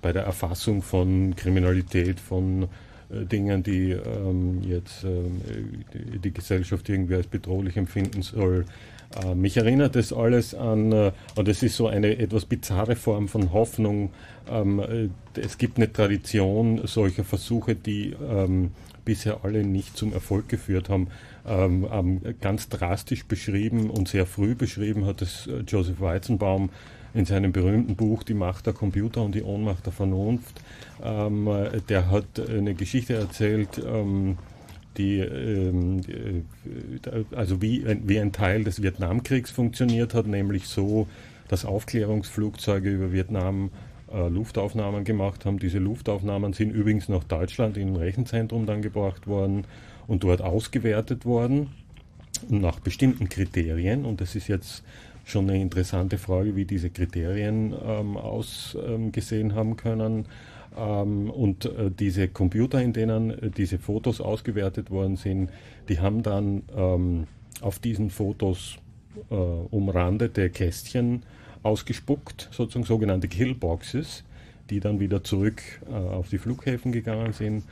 bei 0.00 0.12
der 0.12 0.22
Erfassung 0.22 0.82
von 0.82 1.34
Kriminalität, 1.34 2.20
von 2.20 2.68
äh, 3.10 3.24
Dingen, 3.24 3.64
die 3.64 3.90
ähm, 3.90 4.62
jetzt 4.62 5.02
ähm, 5.02 5.40
die, 5.92 6.20
die 6.20 6.32
Gesellschaft 6.32 6.88
irgendwie 6.88 7.16
als 7.16 7.26
bedrohlich 7.26 7.76
empfinden 7.76 8.22
soll. 8.22 8.66
Äh, 9.22 9.34
mich 9.34 9.56
erinnert 9.56 9.96
das 9.96 10.12
alles 10.12 10.54
an, 10.54 10.92
äh, 10.92 11.12
und 11.36 11.48
es 11.48 11.62
ist 11.62 11.76
so 11.76 11.86
eine 11.86 12.18
etwas 12.18 12.44
bizarre 12.44 12.96
Form 12.96 13.28
von 13.28 13.52
Hoffnung. 13.52 14.10
Ähm, 14.50 14.80
äh, 14.80 15.08
es 15.40 15.58
gibt 15.58 15.76
eine 15.76 15.92
Tradition 15.92 16.80
solcher 16.86 17.24
Versuche, 17.24 17.74
die 17.74 18.14
ähm, 18.28 18.72
bisher 19.04 19.40
alle 19.44 19.64
nicht 19.64 19.96
zum 19.96 20.12
Erfolg 20.12 20.48
geführt 20.48 20.88
haben. 20.88 21.08
Ähm, 21.46 22.20
ganz 22.40 22.70
drastisch 22.70 23.26
beschrieben 23.26 23.90
und 23.90 24.08
sehr 24.08 24.24
früh 24.24 24.54
beschrieben 24.54 25.04
hat 25.04 25.20
es 25.20 25.48
Joseph 25.66 26.00
Weizenbaum 26.00 26.70
in 27.12 27.26
seinem 27.26 27.52
berühmten 27.52 27.96
Buch 27.96 28.22
Die 28.22 28.32
Macht 28.32 28.66
der 28.66 28.72
Computer 28.72 29.22
und 29.22 29.34
die 29.34 29.42
Ohnmacht 29.42 29.84
der 29.84 29.92
Vernunft. 29.92 30.62
Der 31.00 32.10
hat 32.10 32.24
eine 32.48 32.74
Geschichte 32.74 33.14
erzählt, 33.14 33.78
die, 34.96 35.18
ähm, 35.18 36.00
äh, 36.08 37.36
also 37.36 37.60
wie, 37.62 37.84
ein- 37.86 38.08
wie 38.08 38.18
ein 38.18 38.32
Teil 38.32 38.64
des 38.64 38.82
Vietnamkriegs 38.82 39.50
funktioniert 39.50 40.14
hat, 40.14 40.26
nämlich 40.26 40.66
so, 40.66 41.06
dass 41.48 41.64
Aufklärungsflugzeuge 41.64 42.90
über 42.90 43.12
Vietnam 43.12 43.70
äh, 44.12 44.28
Luftaufnahmen 44.28 45.04
gemacht 45.04 45.44
haben. 45.44 45.58
Diese 45.58 45.78
Luftaufnahmen 45.78 46.52
sind 46.52 46.70
übrigens 46.70 47.08
nach 47.08 47.24
Deutschland 47.24 47.76
in 47.76 47.88
ein 47.88 47.96
Rechenzentrum 47.96 48.66
dann 48.66 48.82
gebracht 48.82 49.26
worden 49.26 49.64
und 50.06 50.24
dort 50.24 50.40
ausgewertet 50.40 51.24
worden 51.24 51.68
nach 52.48 52.80
bestimmten 52.80 53.28
Kriterien. 53.28 54.04
Und 54.04 54.20
das 54.20 54.34
ist 54.34 54.48
jetzt 54.48 54.82
schon 55.24 55.48
eine 55.48 55.60
interessante 55.60 56.18
Frage, 56.18 56.54
wie 56.56 56.64
diese 56.66 56.90
Kriterien 56.90 57.74
ähm, 57.86 58.16
ausgesehen 58.16 59.54
haben 59.54 59.76
können. 59.76 60.26
Ähm, 60.76 61.30
und 61.30 61.66
äh, 61.66 61.90
diese 61.90 62.28
Computer, 62.28 62.82
in 62.82 62.92
denen 62.92 63.30
äh, 63.30 63.50
diese 63.50 63.78
Fotos 63.78 64.20
ausgewertet 64.20 64.90
worden 64.90 65.16
sind, 65.16 65.50
die 65.88 66.00
haben 66.00 66.22
dann 66.22 66.62
ähm, 66.76 67.26
auf 67.60 67.78
diesen 67.78 68.10
Fotos 68.10 68.78
äh, 69.30 69.34
umrandete 69.34 70.50
Kästchen 70.50 71.22
ausgespuckt, 71.62 72.48
sozusagen 72.50 72.84
sogenannte 72.84 73.28
Killboxes, 73.28 74.24
die 74.70 74.80
dann 74.80 75.00
wieder 75.00 75.24
zurück 75.24 75.62
auf 75.90 76.28
die 76.28 76.36
Flughäfen 76.36 76.92
gegangen 76.92 77.32
sind, 77.32 77.64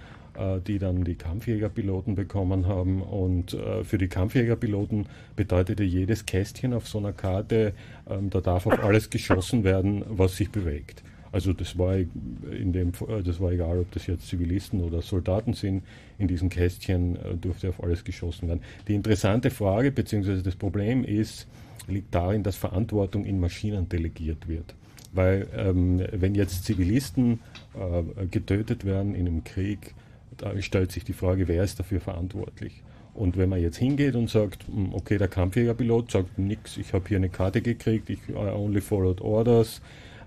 die 0.67 0.79
dann 0.79 1.05
die 1.05 1.15
Kampfjägerpiloten 1.15 2.15
bekommen 2.15 2.67
haben. 2.67 3.03
Und 3.03 3.53
äh, 3.53 3.85
für 3.85 3.99
die 3.99 4.09
Kampfjägerpiloten 4.09 5.07
bedeutete 5.37 5.85
jedes 5.85 6.25
Kästchen 6.25 6.73
auf 6.73 6.89
so 6.89 6.99
einer 6.99 7.13
Karte, 7.13 7.75
ähm, 8.09 8.31
da 8.31 8.41
darf 8.41 8.67
auf 8.67 8.83
alles 8.83 9.11
geschossen 9.11 9.63
werden, 9.63 10.05
was 10.09 10.37
sich 10.37 10.51
bewegt. 10.51 11.03
Also 11.33 11.55
das 11.55 11.79
war 11.79 11.97
in 11.97 12.73
dem 12.73 12.93
äh, 13.09 13.23
das 13.23 13.41
war 13.41 13.53
egal, 13.53 13.81
ob 13.81 13.91
das 13.93 14.07
jetzt 14.07 14.29
Zivilisten 14.29 14.83
oder 14.83 15.03
Soldaten 15.03 15.55
sind. 15.55 15.83
In 16.19 16.29
diesen 16.29 16.51
Kästchen 16.51 17.17
äh, 17.17 17.35
durfte 17.41 17.71
auf 17.71 17.83
alles 17.83 18.05
geschossen 18.05 18.49
werden. 18.49 18.61
Die 18.87 18.95
interessante 18.95 19.51
Frage 19.51 19.91
bzw. 19.91 20.43
das 20.43 20.55
Problem 20.55 21.05
ist, 21.05 21.49
liegt 21.89 22.15
darin, 22.15 22.43
dass 22.43 22.57
Verantwortung 22.57 23.25
in 23.25 23.41
Maschinen 23.41 23.89
delegiert 23.89 24.47
wird. 24.47 24.75
Weil 25.13 25.49
ähm, 25.57 26.03
wenn 26.13 26.35
jetzt 26.35 26.65
Zivilisten 26.65 27.41
äh, 27.75 28.27
getötet 28.27 28.85
werden 28.85 29.15
in 29.15 29.27
einem 29.27 29.45
Krieg, 29.45 29.95
da 30.37 30.61
stellt 30.61 30.93
sich 30.93 31.05
die 31.05 31.13
Frage, 31.13 31.49
wer 31.49 31.65
ist 31.65 31.79
dafür 31.79 32.01
verantwortlich? 32.01 32.83
Und 33.15 33.37
wenn 33.37 33.51
man 33.51 33.61
jetzt 33.61 33.77
hingeht 33.77 34.15
und 34.15 34.31
sagt, 34.31 34.67
hm, 34.67 34.95
okay, 34.95 35.19
der 35.19 35.29
Kampfjägerpilot 35.29 36.11
sagt 36.11 36.39
nix, 36.39 36.79
ich 36.79 36.95
habe 36.95 37.09
hier 37.09 37.19
eine 37.19 37.29
Karte 37.29 37.61
gekriegt, 37.61 38.09
ich 38.09 38.21
I 38.31 38.35
only 38.35 38.81
followed 38.81 39.21
orders, 39.21 39.83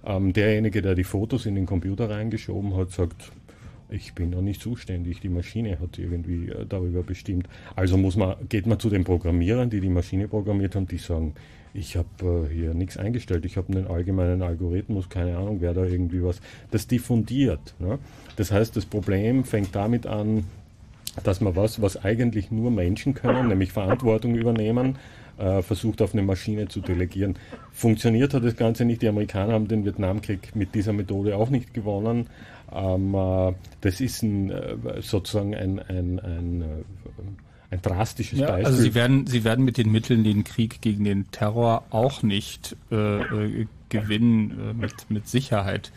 ähm, 0.05 0.33
derjenige, 0.33 0.81
der 0.81 0.95
die 0.95 1.03
Fotos 1.03 1.45
in 1.45 1.55
den 1.55 1.65
Computer 1.65 2.09
reingeschoben 2.09 2.75
hat, 2.75 2.91
sagt, 2.91 3.31
ich 3.89 4.13
bin 4.13 4.31
da 4.31 4.41
nicht 4.41 4.61
zuständig, 4.61 5.19
die 5.19 5.29
Maschine 5.29 5.79
hat 5.79 5.97
irgendwie 5.97 6.49
äh, 6.49 6.65
darüber 6.67 7.03
bestimmt. 7.03 7.47
Also 7.75 7.97
muss 7.97 8.15
man, 8.15 8.35
geht 8.49 8.65
man 8.67 8.79
zu 8.79 8.89
den 8.89 9.03
Programmierern, 9.03 9.69
die 9.69 9.81
die 9.81 9.89
Maschine 9.89 10.27
programmiert 10.27 10.75
haben, 10.75 10.87
die 10.87 10.97
sagen, 10.97 11.33
ich 11.73 11.95
habe 11.97 12.47
äh, 12.49 12.53
hier 12.53 12.73
nichts 12.73 12.97
eingestellt, 12.97 13.45
ich 13.45 13.57
habe 13.57 13.73
einen 13.73 13.87
allgemeinen 13.87 14.41
Algorithmus, 14.41 15.09
keine 15.09 15.37
Ahnung, 15.37 15.57
wer 15.59 15.73
da 15.73 15.85
irgendwie 15.85 16.23
was, 16.23 16.41
das 16.71 16.87
diffundiert. 16.87 17.75
Ne? 17.79 17.99
Das 18.37 18.51
heißt, 18.51 18.75
das 18.75 18.85
Problem 18.85 19.43
fängt 19.43 19.75
damit 19.75 20.07
an, 20.07 20.45
dass 21.23 21.41
man 21.41 21.55
was, 21.55 21.81
was 21.81 22.03
eigentlich 22.03 22.51
nur 22.51 22.71
Menschen 22.71 23.13
können, 23.13 23.47
nämlich 23.47 23.71
Verantwortung 23.71 24.35
übernehmen, 24.35 24.97
äh, 25.37 25.61
versucht 25.61 26.01
auf 26.01 26.13
eine 26.13 26.23
Maschine 26.23 26.67
zu 26.67 26.81
delegieren. 26.81 27.35
Funktioniert 27.71 28.33
hat 28.33 28.43
das 28.43 28.55
Ganze 28.55 28.85
nicht. 28.85 29.01
Die 29.01 29.07
Amerikaner 29.07 29.53
haben 29.53 29.67
den 29.67 29.85
Vietnamkrieg 29.85 30.55
mit 30.55 30.75
dieser 30.75 30.93
Methode 30.93 31.35
auch 31.37 31.49
nicht 31.49 31.73
gewonnen. 31.73 32.27
Ähm, 32.71 33.13
äh, 33.13 33.53
das 33.81 34.01
ist 34.01 34.23
ein, 34.23 34.49
äh, 34.49 35.01
sozusagen 35.01 35.55
ein, 35.55 35.79
ein, 35.79 36.19
ein, 36.19 36.61
äh, 36.61 36.65
ein 37.71 37.81
drastisches 37.81 38.39
Ja, 38.39 38.47
Beispiel. 38.47 38.65
also 38.65 38.81
sie 38.81 38.95
werden, 38.95 39.27
sie 39.27 39.43
werden 39.43 39.65
mit 39.65 39.77
den 39.77 39.91
Mitteln 39.91 40.23
den 40.23 40.43
Krieg 40.43 40.81
gegen 40.81 41.03
den 41.03 41.29
Terror 41.31 41.83
auch 41.89 42.23
nicht 42.23 42.75
äh, 42.91 43.21
äh, 43.21 43.67
gewinnen, 43.89 44.51
äh, 44.51 44.73
mit, 44.73 44.93
mit 45.09 45.27
Sicherheit 45.27 45.91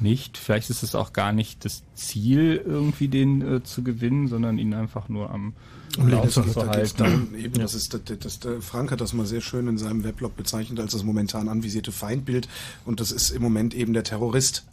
nicht. 0.00 0.36
Vielleicht 0.36 0.70
ist 0.70 0.82
es 0.82 0.94
auch 0.94 1.12
gar 1.12 1.32
nicht 1.32 1.64
das 1.64 1.82
Ziel, 1.94 2.60
irgendwie 2.64 3.08
den 3.08 3.56
äh, 3.56 3.62
zu 3.62 3.82
gewinnen, 3.82 4.28
sondern 4.28 4.58
ihn 4.58 4.74
einfach 4.74 5.08
nur 5.08 5.30
am 5.30 5.54
Um 5.98 6.10
halten. 6.10 6.68
halten. 6.68 7.34
Eben, 7.36 7.60
das 7.60 7.74
ist, 7.74 7.94
das, 7.94 8.00
das, 8.18 8.40
der 8.40 8.62
Frank 8.62 8.90
hat 8.90 9.00
das 9.00 9.12
mal 9.12 9.26
sehr 9.26 9.40
schön 9.40 9.68
in 9.68 9.78
seinem 9.78 10.04
Weblog 10.04 10.36
bezeichnet 10.36 10.80
als 10.80 10.92
das 10.92 11.02
momentan 11.02 11.48
anvisierte 11.48 11.92
Feindbild. 11.92 12.48
Und 12.84 13.00
das 13.00 13.12
ist 13.12 13.30
im 13.30 13.42
Moment 13.42 13.74
eben 13.74 13.92
der 13.92 14.04
Terrorist. 14.04 14.64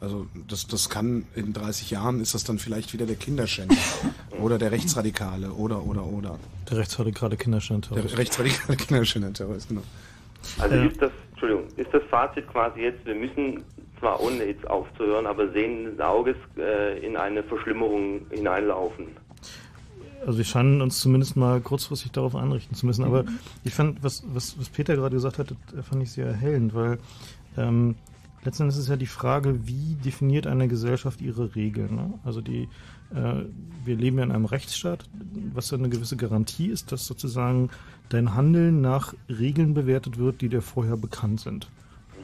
Also 0.00 0.26
das, 0.46 0.66
das 0.68 0.90
kann 0.90 1.26
in 1.34 1.52
30 1.52 1.90
Jahren 1.90 2.20
ist 2.20 2.34
das 2.34 2.44
dann 2.44 2.58
vielleicht 2.58 2.92
wieder 2.92 3.06
der 3.06 3.16
Kinderschänder 3.16 3.76
oder 4.40 4.58
der 4.58 4.70
Rechtsradikale 4.70 5.50
oder 5.50 5.84
oder 5.84 6.06
oder. 6.06 6.38
Der 6.70 6.78
rechtsradikale 6.78 7.36
Kinderschänder. 7.36 7.88
Der 7.94 8.18
rechtsradikale 8.18 8.76
Kinderschänder-Terrorist, 8.76 9.68
genau. 9.68 9.82
Also 10.58 10.76
Ja. 10.76 10.84
ist 10.84 11.02
das, 11.02 11.10
Entschuldigung, 11.30 11.64
ist 11.76 11.92
das 11.92 12.02
Fazit 12.10 12.46
quasi 12.48 12.82
jetzt, 12.82 13.04
wir 13.04 13.14
müssen 13.14 13.64
zwar 13.98 14.20
ohne 14.20 14.44
jetzt 14.44 14.68
aufzuhören, 14.68 15.26
aber 15.26 15.50
sehenden 15.50 16.00
Auges 16.00 16.36
äh, 16.56 17.04
in 17.04 17.16
eine 17.16 17.42
Verschlimmerung 17.42 18.20
hineinlaufen. 18.30 19.08
Also 20.26 20.38
wir 20.38 20.44
scheinen 20.44 20.82
uns 20.82 20.98
zumindest 20.98 21.36
mal 21.36 21.60
kurzfristig 21.60 22.12
darauf 22.12 22.34
einrichten 22.34 22.76
zu 22.76 22.86
müssen. 22.86 23.04
Aber 23.04 23.24
ich 23.64 23.74
fand, 23.74 24.02
was, 24.02 24.24
was, 24.32 24.58
was 24.58 24.68
Peter 24.68 24.96
gerade 24.96 25.16
gesagt 25.16 25.38
hat, 25.38 25.54
das 25.74 25.86
fand 25.86 26.02
ich 26.02 26.10
sehr 26.10 26.26
erhellend, 26.26 26.74
weil 26.74 26.98
ähm, 27.56 27.94
letztendlich 28.44 28.76
ist 28.76 28.84
es 28.84 28.88
ja 28.88 28.96
die 28.96 29.06
Frage, 29.06 29.66
wie 29.66 29.94
definiert 30.04 30.46
eine 30.46 30.68
Gesellschaft 30.68 31.20
ihre 31.20 31.54
Regeln. 31.54 31.94
Ne? 31.94 32.14
Also 32.24 32.40
die, 32.40 32.68
äh, 33.14 33.44
wir 33.84 33.96
leben 33.96 34.18
ja 34.18 34.24
in 34.24 34.32
einem 34.32 34.44
Rechtsstaat, 34.44 35.04
was 35.54 35.70
ja 35.70 35.78
eine 35.78 35.88
gewisse 35.88 36.16
Garantie 36.16 36.68
ist, 36.68 36.92
dass 36.92 37.06
sozusagen 37.06 37.70
dein 38.08 38.34
Handeln 38.34 38.80
nach 38.80 39.14
Regeln 39.28 39.74
bewertet 39.74 40.18
wird, 40.18 40.40
die 40.40 40.48
dir 40.48 40.62
vorher 40.62 40.96
bekannt 40.96 41.40
sind. 41.40 41.68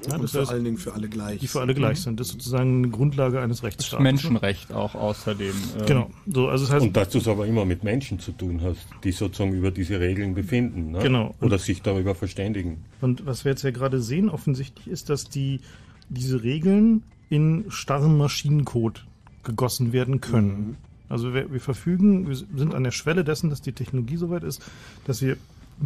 Ja, 0.07 0.15
Und 0.17 0.23
das 0.23 0.33
vor 0.33 0.41
heißt, 0.43 0.51
allen 0.53 0.65
Dingen 0.65 0.77
für 0.77 0.93
alle 0.95 1.09
gleich. 1.09 1.41
die 1.41 1.47
für 1.47 1.61
alle 1.61 1.75
gleich 1.75 2.01
sind. 2.01 2.21
Das 2.21 2.29
ist 2.29 2.33
sozusagen 2.35 2.79
eine 2.79 2.89
Grundlage 2.89 3.41
eines 3.41 3.63
Rechtsstaates. 3.63 3.99
ne? 3.99 4.03
Menschenrecht 4.05 4.73
auch 4.73 4.95
außerdem. 4.95 5.53
ähm, 5.81 5.87
Genau. 5.87 6.11
So, 6.27 6.49
also 6.49 6.65
das 6.65 6.75
heißt, 6.75 6.87
und 6.87 6.97
dass 6.97 7.09
du 7.11 7.19
es 7.19 7.29
aber 7.29 7.47
immer 7.47 7.65
mit 7.65 7.85
Menschen 7.85 8.19
zu 8.19 8.33
tun 8.33 8.61
hast, 8.63 8.87
die 9.05 9.13
sozusagen 9.13 9.53
über 9.55 9.71
diese 9.71 10.01
Regeln 10.01 10.35
befinden. 10.35 10.93
Ne? 10.93 10.99
Genau. 11.01 11.35
Oder 11.41 11.59
sich 11.59 11.83
darüber 11.83 12.15
verständigen. 12.15 12.85
Und 13.01 13.27
was 13.27 13.45
wir 13.45 13.53
jetzt 13.53 13.63
ja 13.63 13.71
gerade 13.71 14.01
sehen, 14.01 14.29
offensichtlich 14.29 14.89
ist, 14.89 15.11
dass 15.11 15.29
die, 15.29 15.61
diese 16.09 16.43
Regeln 16.43 17.03
in 17.31 17.65
starren 17.69 18.17
Maschinencode 18.17 19.05
gegossen 19.43 19.93
werden 19.93 20.21
können. 20.21 20.77
Also 21.09 21.35
wir, 21.35 21.53
wir 21.53 21.61
verfügen, 21.61 22.29
wir 22.29 22.35
sind 22.37 22.75
an 22.75 22.83
der 22.85 22.91
Schwelle 22.91 23.25
dessen, 23.25 23.51
dass 23.51 23.61
die 23.61 23.73
Technologie 23.73 24.17
soweit 24.17 24.43
ist, 24.43 24.63
dass 25.07 25.21
wir 25.23 25.37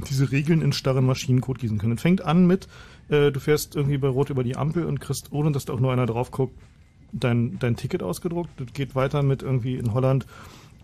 diese 0.09 0.31
Regeln 0.31 0.63
in 0.63 0.73
starren 0.73 1.07
Maschinencode 1.07 1.59
gießen 1.61 1.79
können. 1.79 1.95
Es 1.95 2.03
fängt 2.03 2.23
an 2.25 2.47
mit, 2.47 2.69
äh, 3.09 3.31
du 3.31 3.41
fährst 3.41 3.77
irgendwie 3.77 3.99
bei 3.99 4.09
Rot 4.09 4.31
über 4.31 4.45
die 4.45 4.57
Ampel 4.57 4.85
und 4.85 5.01
kriegst, 5.01 5.33
ohne 5.33 5.53
dass 5.53 5.65
da 5.65 5.73
auch 5.73 5.81
nur 5.81 5.93
einer 5.93 6.07
drauf 6.07 6.31
guckt, 6.31 6.55
dein, 7.13 7.59
dein 7.59 7.77
Ticket 7.77 8.03
ausgedruckt. 8.03 8.51
Das 8.59 8.73
geht 8.73 8.95
weiter 8.95 9.23
mit 9.23 9.43
irgendwie 9.43 9.77
in 9.77 9.95
Holland 9.95 10.27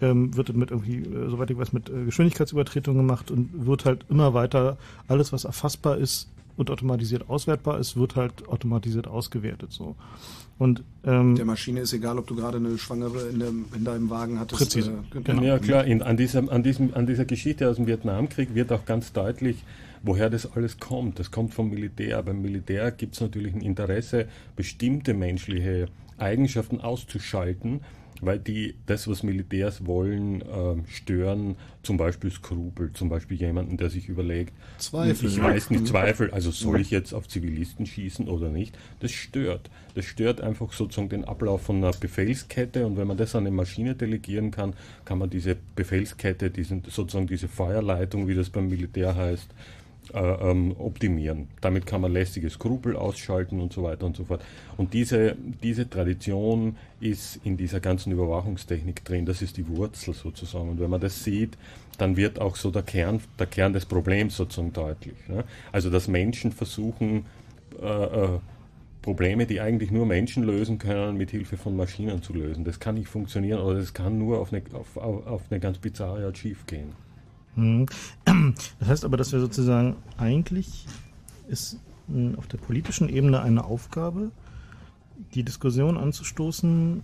ähm, 0.01 0.36
wird 0.36 0.51
es 0.51 0.56
mit 0.56 0.70
irgendwie, 0.70 0.98
äh, 0.98 1.30
soweit 1.30 1.51
ich 1.51 1.59
weiß, 1.59 1.72
mit 1.72 1.88
äh, 1.88 2.05
Geschwindigkeitsübertretung 2.05 2.96
gemacht 2.96 3.30
und 3.30 3.66
wird 3.66 3.84
halt 3.84 4.05
immer 4.09 4.34
weiter, 4.34 4.76
alles 5.09 5.32
was 5.32 5.44
erfassbar 5.44 5.98
ist 5.98 6.28
und 6.56 6.70
automatisiert 6.70 7.28
auswertbar 7.28 7.78
ist, 7.78 7.96
wird 7.96 8.16
halt 8.16 8.48
automatisiert 8.48 9.09
ausgewertet 9.09 9.72
so. 9.72 9.96
Und 10.56 10.84
ähm, 11.05 11.34
Der 11.34 11.44
Maschine 11.44 11.80
ist 11.80 11.92
egal, 11.92 12.16
ob 12.16 12.28
du 12.28 12.36
gerade 12.36 12.59
eine 12.59 12.78
Schwangere 12.78 13.28
in, 13.28 13.40
dem, 13.40 13.64
in 13.74 13.84
deinem 13.84 14.09
Wagen 14.09 14.38
hattest. 14.38 14.60
Präzise. 14.60 14.92
Äh, 15.12 15.20
Genau. 15.22 15.42
Ja 15.42 15.59
klar, 15.59 15.84
in, 15.84 16.01
an, 16.01 16.16
diesem, 16.16 16.48
an, 16.48 16.62
diesem, 16.62 16.94
an 16.94 17.06
dieser 17.06 17.24
Geschichte 17.24 17.68
aus 17.68 17.76
dem 17.76 17.88
Vietnamkrieg 17.88 18.55
wird 18.55 18.70
auch 18.70 18.84
ganz 18.84 19.12
deutlich, 19.12 19.64
woher 20.05 20.31
das 20.31 20.52
alles 20.52 20.78
kommt. 20.78 21.18
Das 21.18 21.31
kommt 21.31 21.55
vom 21.55 21.70
Militär. 21.70 22.22
Beim 22.22 22.40
Militär 22.43 22.93
gibt 22.93 23.14
es 23.14 23.20
natürlich 23.20 23.55
ein 23.55 23.62
Interesse, 23.62 24.28
bestimmte 24.55 25.14
menschliche 25.14 25.89
Eigenschaften 26.18 26.81
auszuschalten, 26.81 27.81
weil 28.20 28.39
die 28.39 28.74
das, 28.86 29.09
was 29.09 29.22
Militärs 29.22 29.86
wollen, 29.86 30.43
ähm, 30.43 30.85
stören, 30.86 31.56
zum 31.82 31.97
Beispiel 31.97 32.31
Skrupel, 32.31 32.93
zum 32.93 33.09
Beispiel 33.09 33.39
jemanden, 33.39 33.76
der 33.76 33.90
sich 33.90 34.09
überlegt, 34.09 34.52
Zweifel. 34.78 35.28
ich 35.28 35.43
weiß 35.43 35.70
nicht. 35.70 35.89
Zweifel, 35.89 36.31
also 36.31 36.51
soll 36.51 36.81
ich 36.81 36.90
jetzt 36.90 37.12
auf 37.12 37.26
Zivilisten 37.26 37.86
schießen 37.86 38.28
oder 38.28 38.51
nicht? 38.51 38.78
Das 39.01 39.10
stört. 39.10 39.70
Das 39.94 40.05
stört 40.05 40.40
einfach 40.40 40.72
sozusagen 40.72 41.09
den 41.09 41.24
Ablauf 41.24 41.62
von 41.62 41.78
einer 41.78 41.93
Befehlskette 41.93 42.86
und 42.86 42.97
wenn 42.97 43.09
man 43.09 43.16
das 43.16 43.35
an 43.35 43.47
eine 43.47 43.55
Maschine 43.55 43.94
delegieren 43.94 44.51
kann, 44.51 44.74
kann 45.05 45.18
man 45.18 45.31
diese 45.31 45.56
Befehlskette, 45.74 46.51
diesen, 46.51 46.82
sozusagen 46.89 47.26
diese 47.26 47.48
Feuerleitung, 47.48 48.28
wie 48.28 48.35
das 48.35 48.51
beim 48.51 48.68
Militär 48.68 49.16
heißt, 49.16 49.48
äh, 49.51 49.84
optimieren. 50.12 51.48
Damit 51.60 51.86
kann 51.86 52.01
man 52.01 52.12
lästige 52.12 52.51
Skrupel 52.51 52.97
ausschalten 52.97 53.60
und 53.60 53.72
so 53.72 53.82
weiter 53.82 54.06
und 54.06 54.16
so 54.16 54.24
fort. 54.24 54.43
Und 54.76 54.93
diese, 54.93 55.36
diese 55.62 55.89
Tradition 55.89 56.76
ist 57.01 57.40
in 57.44 57.56
dieser 57.56 57.81
ganzen 57.81 58.12
Überwachungstechnik 58.12 59.05
drin. 59.05 59.26
Das 59.26 59.43
ist 59.43 59.56
die 59.56 59.66
Wurzel 59.68 60.14
sozusagen. 60.14 60.70
Und 60.70 60.81
wenn 60.81 60.90
man 60.90 61.01
das 61.01 61.24
sieht, 61.24 61.56
dann 61.98 62.16
wird 62.16 62.40
auch 62.40 62.56
so 62.56 62.70
der 62.70 62.82
Kern, 62.82 63.20
der 63.39 63.47
Kern 63.47 63.72
des 63.72 63.86
Problems 63.86 64.36
sozusagen 64.36 64.72
deutlich. 64.72 65.16
Ne? 65.28 65.44
Also 65.72 65.90
dass 65.90 66.09
Menschen 66.09 66.52
versuchen, 66.52 67.26
äh, 67.81 67.86
äh, 67.86 68.39
Probleme, 69.02 69.44
die 69.44 69.60
eigentlich 69.60 69.90
nur 69.90 70.06
Menschen 70.06 70.44
lösen 70.44 70.78
können, 70.78 71.18
mit 71.18 71.31
Hilfe 71.31 71.59
von 71.59 71.76
Maschinen 71.76 72.22
zu 72.22 72.32
lösen. 72.32 72.64
Das 72.64 72.81
kann 72.81 72.94
nicht 72.94 73.09
funktionieren 73.09 73.60
oder 73.60 73.78
das 73.78 73.93
kann 73.93 74.18
nur 74.18 74.39
auf 74.39 74.51
eine, 74.51 74.62
auf, 74.72 74.97
auf 74.97 75.43
eine 75.51 75.60
ganz 75.60 75.76
bizarre 75.76 76.24
Art 76.24 76.39
schief 76.39 76.64
gehen. 76.64 77.03
Mhm. 77.56 77.86
Das 78.78 78.89
heißt 78.89 79.05
aber, 79.05 79.16
dass 79.16 79.32
wir 79.32 79.40
sozusagen 79.40 79.97
eigentlich 80.18 80.86
ist 81.48 81.78
mh, 82.09 82.39
auf 82.39 82.47
der 82.47 82.59
politischen 82.59 83.09
Ebene 83.09 83.43
eine 83.43 83.64
Aufgabe, 83.64 84.31
die 85.35 85.43
Diskussion 85.43 85.97
anzustoßen, 85.97 87.02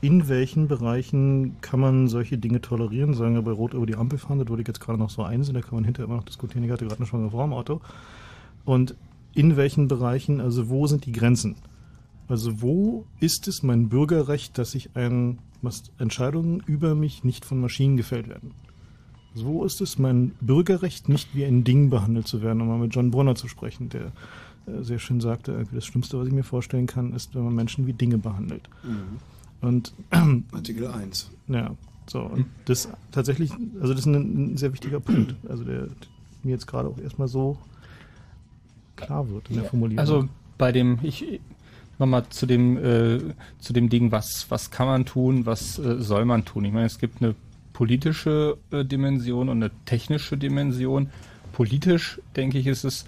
in 0.00 0.28
welchen 0.28 0.68
Bereichen 0.68 1.56
kann 1.62 1.80
man 1.80 2.08
solche 2.08 2.36
Dinge 2.36 2.60
tolerieren? 2.60 3.14
Sagen 3.14 3.34
wir 3.34 3.42
bei 3.42 3.52
Rot 3.52 3.72
über 3.72 3.86
die 3.86 3.96
Ampel 3.96 4.18
fahren, 4.18 4.38
das 4.38 4.48
würde 4.48 4.60
ich 4.60 4.68
jetzt 4.68 4.80
gerade 4.80 4.98
noch 4.98 5.08
so 5.08 5.22
einsehen, 5.22 5.54
da 5.54 5.62
kann 5.62 5.76
man 5.76 5.84
hinterher 5.84 6.06
immer 6.06 6.16
noch 6.16 6.24
diskutieren. 6.24 6.62
Ich 6.64 6.70
hatte 6.70 6.84
gerade 6.84 6.98
eine 6.98 7.06
schwangere 7.06 7.30
Frau 7.30 7.44
im 7.44 7.52
Auto. 7.54 7.80
und 8.64 8.94
in 9.34 9.56
welchen 9.56 9.88
Bereichen, 9.88 10.40
also 10.40 10.68
wo 10.68 10.86
sind 10.86 11.06
die 11.06 11.12
Grenzen? 11.12 11.56
Also 12.28 12.62
wo 12.62 13.04
ist 13.20 13.48
es 13.48 13.62
mein 13.62 13.88
Bürgerrecht, 13.88 14.56
dass 14.58 14.74
ich 14.74 14.94
ein, 14.94 15.38
was 15.60 15.82
Entscheidungen 15.98 16.60
über 16.60 16.94
mich 16.94 17.24
nicht 17.24 17.44
von 17.44 17.60
Maschinen 17.60 17.96
gefällt 17.96 18.28
werden? 18.28 18.52
Wo 19.34 19.64
ist 19.64 19.80
es 19.80 19.98
mein 19.98 20.32
Bürgerrecht, 20.40 21.08
nicht 21.08 21.34
wie 21.34 21.44
ein 21.44 21.64
Ding 21.64 21.90
behandelt 21.90 22.28
zu 22.28 22.42
werden, 22.42 22.60
um 22.62 22.68
mal 22.68 22.78
mit 22.78 22.94
John 22.94 23.10
Brunner 23.10 23.34
zu 23.34 23.48
sprechen, 23.48 23.88
der 23.88 24.12
äh, 24.66 24.82
sehr 24.82 24.98
schön 24.98 25.20
sagte, 25.20 25.64
das 25.72 25.84
Schlimmste, 25.84 26.18
was 26.18 26.28
ich 26.28 26.32
mir 26.32 26.44
vorstellen 26.44 26.86
kann, 26.86 27.12
ist, 27.12 27.34
wenn 27.34 27.44
man 27.44 27.54
Menschen 27.54 27.86
wie 27.86 27.92
Dinge 27.92 28.18
behandelt. 28.18 28.68
Mhm. 28.82 29.18
Und 29.60 29.92
Artikel 30.52 30.86
1. 30.86 31.30
ja, 31.48 31.74
so, 32.06 32.20
und 32.20 32.46
das 32.66 32.88
tatsächlich, 33.12 33.50
also 33.80 33.94
das 33.94 34.00
ist 34.00 34.06
ein, 34.06 34.52
ein 34.52 34.56
sehr 34.56 34.72
wichtiger 34.72 35.00
Punkt, 35.00 35.34
also 35.48 35.64
der, 35.64 35.86
der 35.86 35.90
mir 36.42 36.52
jetzt 36.52 36.66
gerade 36.66 36.88
auch 36.88 36.98
erstmal 36.98 37.28
so 37.28 37.58
klar 38.96 39.28
wird 39.30 39.48
in 39.48 39.56
der 39.56 39.64
Formulierung. 39.64 39.98
Also 39.98 40.28
bei 40.58 40.70
dem, 40.70 40.98
ich 41.02 41.40
nochmal 41.98 42.24
zu 42.28 42.46
dem 42.46 42.76
äh, 42.76 43.20
zu 43.58 43.72
dem 43.72 43.88
Ding, 43.88 44.12
was 44.12 44.46
was 44.50 44.70
kann 44.70 44.86
man 44.86 45.04
tun, 45.06 45.46
was 45.46 45.78
äh, 45.78 46.00
soll 46.00 46.24
man 46.24 46.44
tun? 46.44 46.64
Ich 46.64 46.72
meine, 46.72 46.86
es 46.86 46.98
gibt 46.98 47.22
eine 47.22 47.34
politische 47.74 48.56
äh, 48.70 48.86
Dimension 48.86 49.50
und 49.50 49.62
eine 49.62 49.70
technische 49.84 50.38
Dimension. 50.38 51.10
Politisch 51.52 52.20
denke 52.34 52.58
ich, 52.58 52.66
ist 52.66 52.84
es 52.84 53.04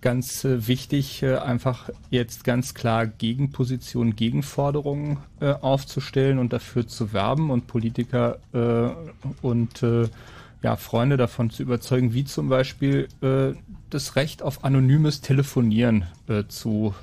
ganz 0.00 0.44
äh, 0.44 0.66
wichtig, 0.66 1.22
äh, 1.22 1.36
einfach 1.36 1.90
jetzt 2.10 2.44
ganz 2.44 2.74
klar 2.74 3.06
Gegenpositionen, 3.06 4.16
Gegenforderungen 4.16 5.18
äh, 5.40 5.52
aufzustellen 5.52 6.38
und 6.38 6.52
dafür 6.52 6.86
zu 6.86 7.12
werben 7.12 7.50
und 7.50 7.66
Politiker 7.66 8.38
äh, 8.52 8.90
und 9.42 9.82
äh, 9.82 10.08
ja, 10.62 10.76
Freunde 10.76 11.16
davon 11.16 11.48
zu 11.48 11.62
überzeugen, 11.62 12.12
wie 12.12 12.24
zum 12.24 12.50
Beispiel 12.50 13.08
äh, 13.22 13.54
das 13.88 14.14
Recht 14.14 14.42
auf 14.42 14.62
anonymes 14.62 15.20
Telefonieren 15.20 16.04
zu 16.46 16.94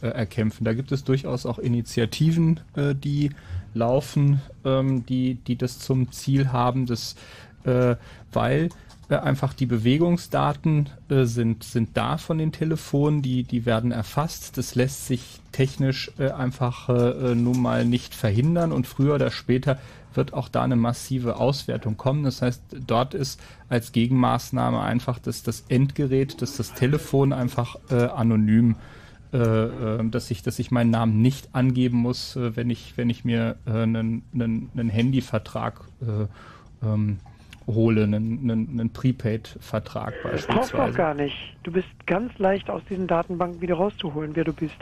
erkämpfen. 0.00 0.64
Da 0.64 0.72
gibt 0.72 0.90
es 0.90 1.04
durchaus 1.04 1.44
auch 1.44 1.58
Initiativen, 1.58 2.60
die 2.74 3.30
laufen, 3.74 4.40
ähm, 4.64 5.06
die, 5.06 5.34
die 5.34 5.56
das 5.56 5.78
zum 5.78 6.12
Ziel 6.12 6.52
haben, 6.52 6.86
dass, 6.86 7.16
äh, 7.64 7.96
weil 8.32 8.70
äh, 9.08 9.16
einfach 9.16 9.54
die 9.54 9.66
Bewegungsdaten 9.66 10.88
äh, 11.08 11.24
sind, 11.24 11.64
sind 11.64 11.96
da 11.96 12.16
von 12.16 12.38
den 12.38 12.52
Telefonen, 12.52 13.22
die, 13.22 13.42
die 13.42 13.66
werden 13.66 13.92
erfasst. 13.92 14.56
Das 14.56 14.74
lässt 14.74 15.06
sich 15.06 15.40
technisch 15.52 16.12
äh, 16.18 16.30
einfach 16.30 16.88
äh, 16.88 16.92
äh, 16.92 17.34
nun 17.34 17.60
mal 17.60 17.84
nicht 17.84 18.14
verhindern 18.14 18.72
und 18.72 18.86
früher 18.86 19.16
oder 19.16 19.30
später 19.30 19.78
wird 20.14 20.32
auch 20.32 20.48
da 20.48 20.62
eine 20.62 20.76
massive 20.76 21.36
Auswertung 21.36 21.96
kommen. 21.96 22.24
Das 22.24 22.42
heißt, 22.42 22.62
dort 22.86 23.14
ist 23.14 23.40
als 23.68 23.92
Gegenmaßnahme 23.92 24.80
einfach 24.80 25.18
das, 25.18 25.42
das 25.42 25.64
Endgerät, 25.68 26.42
dass 26.42 26.56
das 26.56 26.74
Telefon 26.74 27.32
einfach 27.32 27.76
äh, 27.90 28.06
anonym, 28.06 28.72
äh, 28.72 28.99
dass 29.32 30.30
ich, 30.30 30.42
dass 30.42 30.58
ich 30.58 30.70
meinen 30.70 30.90
Namen 30.90 31.22
nicht 31.22 31.54
angeben 31.54 31.98
muss, 31.98 32.36
äh, 32.36 32.56
wenn 32.56 32.68
ich, 32.70 32.94
wenn 32.96 33.10
ich 33.10 33.24
mir 33.24 33.56
äh, 33.66 33.70
einen, 33.70 34.22
einen, 34.34 34.70
einen 34.76 34.88
Handyvertrag 34.88 35.80
äh, 36.02 36.86
ähm, 36.86 37.18
hole, 37.66 38.02
einen, 38.04 38.40
einen, 38.50 38.68
einen 38.80 38.90
Prepaid-Vertrag 38.92 40.14
Das 40.24 40.46
brauchst 40.46 40.72
du 40.72 40.76
auch 40.76 40.80
beispielsweise. 40.86 40.96
gar 40.96 41.14
nicht. 41.14 41.36
Du 41.62 41.70
bist 41.70 41.88
ganz 42.06 42.36
leicht 42.38 42.68
aus 42.68 42.82
diesen 42.90 43.06
Datenbanken 43.06 43.60
wieder 43.60 43.76
rauszuholen, 43.76 44.32
wer 44.34 44.44
du 44.44 44.52
bist. 44.52 44.74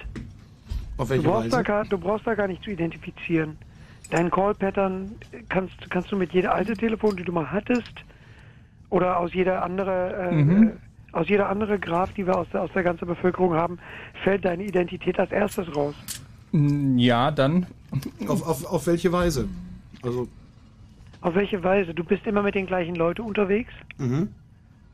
Auf 0.97 1.09
Du 1.09 1.15
welche 1.15 1.29
brauchst, 1.29 1.53
da 1.53 1.57
Weise? 1.59 1.65
gar, 1.65 1.85
du 1.85 1.99
brauchst 1.99 2.27
da 2.27 2.35
gar 2.35 2.49
nicht 2.49 2.63
zu 2.65 2.71
identifizieren. 2.71 3.59
Dein 4.11 4.31
Call-Pattern 4.31 5.11
kannst, 5.51 5.91
kannst 5.91 6.11
du 6.11 6.17
mit 6.17 6.33
jeder 6.33 6.55
alte 6.55 6.73
Telefon, 6.75 7.17
die 7.17 7.25
du 7.25 7.33
mal 7.33 7.51
hattest, 7.51 7.93
oder 8.91 9.19
aus 9.19 9.35
jeder 9.35 9.63
andere, 9.63 10.15
äh, 10.31 10.33
Mhm. 10.35 10.73
Aus 11.13 11.29
jeder 11.29 11.49
andere 11.49 11.79
Graph, 11.79 12.13
die 12.15 12.27
wir 12.27 12.37
aus 12.37 12.47
der, 12.53 12.63
aus 12.63 12.71
der 12.75 12.83
ganzen 12.83 13.07
Bevölkerung 13.07 13.55
haben, 13.55 13.79
fällt 14.25 14.45
deine 14.45 14.65
Identität 14.65 15.19
als 15.19 15.31
erstes 15.33 15.75
raus. 15.75 15.95
Mm, 16.53 16.99
Ja, 16.99 17.31
dann. 17.31 17.67
Auf, 18.27 18.47
auf, 18.47 18.65
auf 18.67 18.87
welche 18.87 19.11
Weise? 19.13 19.49
Also, 20.03 20.29
Auf 21.21 21.35
welche 21.35 21.63
Weise? 21.65 21.95
Du 21.95 22.05
bist 22.05 22.27
immer 22.27 22.43
mit 22.43 22.55
den 22.55 22.67
gleichen 22.67 22.95
Leuten 22.95 23.23
unterwegs. 23.23 23.73
mhm. 23.99 24.29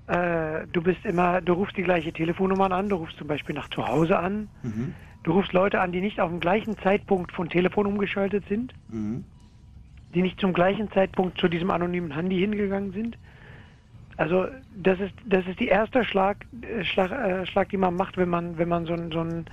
Äh, 0.06 0.66
du 0.72 0.82
bist 0.82 1.02
immer, 1.06 1.40
du 1.40 1.54
rufst 1.54 1.78
die 1.78 1.82
gleiche 1.82 2.12
Telefonnummer 2.12 2.70
an. 2.70 2.90
Du 2.90 2.96
rufst 2.96 3.16
zum 3.16 3.26
Beispiel 3.26 3.54
nach 3.54 3.70
zu 3.70 3.86
Hause 3.88 4.18
an. 4.18 4.48
Mhm. 4.62 4.94
Du 5.22 5.32
rufst 5.32 5.54
Leute 5.54 5.80
an, 5.80 5.92
die 5.92 6.02
nicht 6.02 6.20
auf 6.20 6.28
dem 6.30 6.40
gleichen 6.40 6.76
Zeitpunkt 6.78 7.32
von 7.32 7.48
Telefon 7.48 7.86
umgeschaltet 7.86 8.44
sind, 8.48 8.74
Mhm. 8.90 9.24
die 10.14 10.20
nicht 10.20 10.38
zum 10.38 10.52
gleichen 10.52 10.90
Zeitpunkt 10.92 11.38
zu 11.40 11.48
diesem 11.48 11.70
anonymen 11.70 12.10
Handy 12.10 12.38
hingegangen 12.38 12.92
sind. 12.92 13.16
Also 14.16 14.46
das 14.76 15.00
ist 15.00 15.14
das 15.24 15.46
ist 15.46 15.58
die 15.58 15.68
erste 15.68 16.04
Schlag 16.04 16.36
äh, 16.62 16.84
Schlag, 16.84 17.10
äh, 17.10 17.46
Schlag, 17.46 17.68
die 17.70 17.76
man 17.76 17.96
macht, 17.96 18.16
wenn 18.16 18.28
man 18.28 18.56
wenn 18.58 18.68
man 18.68 18.86
so 18.86 18.94
ein 18.94 19.10
so 19.10 19.20
ein 19.20 19.46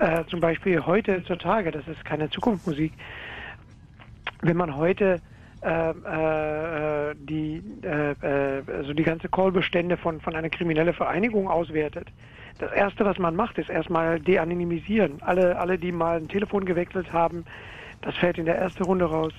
äh, 0.00 0.24
zum 0.26 0.40
Beispiel 0.40 0.84
heute 0.84 1.22
zur 1.24 1.38
Tage, 1.38 1.70
das 1.70 1.86
ist 1.86 2.04
keine 2.04 2.30
Zukunftsmusik, 2.30 2.92
wenn 4.40 4.56
man 4.56 4.74
heute 4.76 5.20
äh, 5.62 5.90
äh, 5.90 7.14
die 7.18 7.62
äh, 7.82 8.12
äh, 8.12 8.62
also 8.68 8.94
die 8.94 9.02
ganze 9.02 9.28
Callbestände 9.28 9.96
von 9.98 10.20
von 10.20 10.34
einer 10.34 10.48
kriminellen 10.48 10.94
Vereinigung 10.94 11.48
auswertet. 11.48 12.08
Das 12.58 12.72
erste, 12.72 13.04
was 13.04 13.18
man 13.18 13.36
macht, 13.36 13.58
ist 13.58 13.68
erstmal 13.68 14.18
de-anonymisieren. 14.18 15.20
Alle 15.20 15.58
alle, 15.58 15.76
die 15.76 15.92
mal 15.92 16.16
ein 16.16 16.28
Telefon 16.28 16.64
gewechselt 16.64 17.12
haben, 17.12 17.44
das 18.00 18.14
fällt 18.16 18.38
in 18.38 18.46
der 18.46 18.56
ersten 18.56 18.84
Runde 18.84 19.04
raus. 19.04 19.34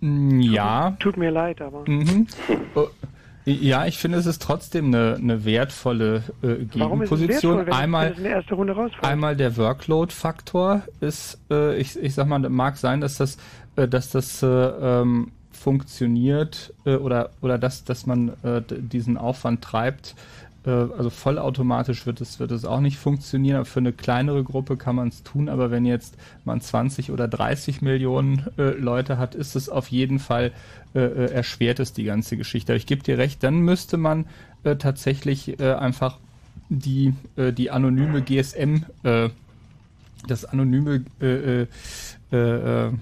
Mm, 0.00 0.40
Ja. 0.40 0.96
Tut 0.98 1.16
mir 1.16 1.30
leid, 1.30 1.60
aber. 1.60 1.88
Mhm. 1.88 2.26
Oh, 2.74 2.88
Ja, 3.44 3.86
ich 3.86 3.98
finde, 3.98 4.18
es 4.18 4.26
ist 4.26 4.42
trotzdem 4.42 4.86
eine, 4.86 5.16
eine 5.18 5.44
wertvolle 5.44 6.22
äh, 6.42 6.64
Gegenposition. 6.64 7.58
wertvoll, 7.66 7.74
einmal, 7.74 8.14
einmal 9.02 9.34
der 9.36 9.56
Workload-Faktor 9.56 10.82
ist, 11.00 11.38
äh, 11.50 11.76
ich, 11.76 11.98
ich 11.98 12.14
sag 12.14 12.26
mal, 12.26 12.38
mag 12.38 12.76
sein, 12.76 13.00
dass 13.00 13.16
das, 13.16 13.38
äh, 13.76 13.88
dass 13.88 14.10
das 14.10 14.42
äh, 14.42 14.46
ähm, 14.46 15.32
funktioniert 15.50 16.72
äh, 16.86 16.94
oder 16.96 17.30
oder 17.42 17.58
dass 17.58 17.84
dass 17.84 18.06
man 18.06 18.30
äh, 18.42 18.62
diesen 18.68 19.16
Aufwand 19.18 19.62
treibt. 19.62 20.14
Äh, 20.66 20.70
also 20.70 21.10
vollautomatisch 21.10 22.06
wird 22.06 22.20
es 22.20 22.38
wird 22.38 22.50
es 22.50 22.64
auch 22.64 22.80
nicht 22.80 22.98
funktionieren. 22.98 23.56
Aber 23.56 23.64
für 23.64 23.80
eine 23.80 23.92
kleinere 23.92 24.44
Gruppe 24.44 24.76
kann 24.76 24.96
man 24.96 25.08
es 25.08 25.22
tun. 25.22 25.48
Aber 25.48 25.70
wenn 25.70 25.86
jetzt 25.86 26.16
man 26.44 26.60
20 26.60 27.10
oder 27.10 27.28
30 27.28 27.82
Millionen 27.82 28.46
äh, 28.58 28.70
Leute 28.70 29.18
hat, 29.18 29.34
ist 29.34 29.56
es 29.56 29.68
auf 29.68 29.88
jeden 29.88 30.18
Fall 30.18 30.52
äh, 30.94 31.00
äh, 31.00 31.32
erschwert 31.32 31.80
es 31.80 31.92
die 31.92 32.04
ganze 32.04 32.36
Geschichte. 32.36 32.72
Aber 32.72 32.76
ich 32.76 32.86
gebe 32.86 33.02
dir 33.02 33.18
recht, 33.18 33.42
dann 33.42 33.60
müsste 33.60 33.96
man 33.96 34.26
äh, 34.64 34.76
tatsächlich 34.76 35.60
einfach 35.60 36.18
die 36.68 37.14
die 37.36 37.70
anonyme 37.70 38.22
GSM 38.22 38.84
das 40.26 40.44
anonyme, 40.44 41.04
äh, 41.20 41.66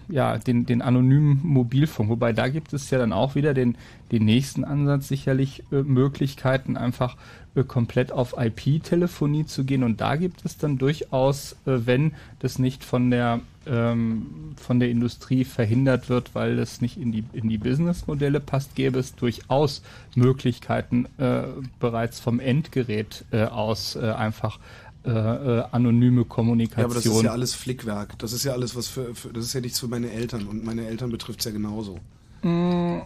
ja, 0.09 0.39
den, 0.39 0.67
den 0.67 0.83
anonymen 0.83 1.41
Mobilfunk. 1.43 2.09
Wobei 2.09 2.33
da 2.33 2.49
gibt 2.49 2.73
es 2.73 2.91
ja 2.91 2.99
dann 2.99 3.13
auch 3.13 3.35
wieder 3.35 3.55
den, 3.55 3.77
den 4.11 4.25
nächsten 4.25 4.65
Ansatz, 4.65 5.09
sicherlich 5.09 5.65
äh, 5.71 5.83
Möglichkeiten, 5.83 6.77
einfach 6.77 7.17
komplett 7.67 8.13
auf 8.13 8.35
IP-Telefonie 8.39 9.47
zu 9.47 9.65
gehen. 9.65 9.83
Und 9.83 10.01
da 10.01 10.17
gibt 10.17 10.45
es 10.45 10.57
dann 10.57 10.79
durchaus, 10.79 11.53
äh, 11.67 11.87
wenn 11.87 12.13
das 12.39 12.59
nicht 12.59 12.85
von 12.85 13.11
der 13.11 13.41
ähm, 13.67 14.55
von 14.57 14.81
der 14.81 14.91
Industrie 14.91 15.45
verhindert 15.45 16.09
wird, 16.09 16.35
weil 16.35 16.59
es 16.59 16.81
nicht 16.81 16.97
in 16.97 17.13
die 17.13 17.25
in 17.33 17.49
die 17.49 17.59
Businessmodelle 17.59 18.41
passt, 18.41 18.75
gäbe 18.75 18.99
es 18.99 19.15
durchaus 19.15 19.83
Möglichkeiten 20.15 21.07
äh, 21.19 21.43
bereits 21.81 22.21
vom 22.21 22.41
Endgerät 22.41 23.25
äh, 23.31 23.45
aus 23.45 23.97
äh, 23.97 24.11
einfach 24.11 24.59
äh, 25.05 25.11
äh, 25.11 25.65
anonyme 25.71 26.25
Kommunikation. 26.25 26.81
Ja, 26.81 26.85
aber 26.85 26.95
das 26.95 27.07
ist 27.07 27.23
ja 27.23 27.33
alles 27.33 27.55
Flickwerk. 27.55 28.19
Das 28.19 28.33
ist 28.33 28.45
ja 28.45 28.53
alles, 28.53 28.75
was 28.77 28.89
für, 28.89 29.15
für 29.15 29.33
das 29.33 29.45
ist 29.45 29.53
ja 29.55 29.61
nichts 29.61 29.79
für 29.79 29.89
meine 29.89 30.11
Eltern 30.11 30.47
und 30.47 30.65
meine 30.65 30.87
Eltern 30.87 31.11
betrifft 31.11 31.39
es 31.39 31.47
ja 31.47 31.53
genauso. 31.53 31.99
Mm, 32.43 32.99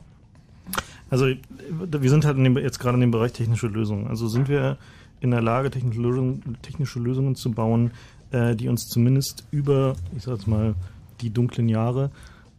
Also 1.12 1.26
wir 1.26 2.09
sind 2.09 2.24
halt 2.24 2.39
dem, 2.39 2.56
jetzt 2.56 2.78
gerade 2.80 2.94
in 2.94 3.02
dem 3.02 3.10
Bereich 3.10 3.34
technische 3.34 3.66
Lösungen. 3.66 4.06
Also 4.06 4.28
sind 4.28 4.48
wir 4.48 4.78
in 5.20 5.30
der 5.30 5.43
Lage, 5.43 5.70
technische 5.70 6.01
Lösungen, 6.01 6.56
technische 6.62 7.01
Lösungen 7.01 7.36
zu 7.36 7.51
bauen, 7.51 7.90
äh, 8.30 8.56
die 8.56 8.70
uns 8.70 8.89
zumindest 8.89 9.47
über, 9.51 9.94
ich 10.16 10.22
sag 10.22 10.36
jetzt 10.36 10.47
mal, 10.47 10.74
die 11.20 11.28
dunklen 11.28 11.68
Jahre 11.68 12.10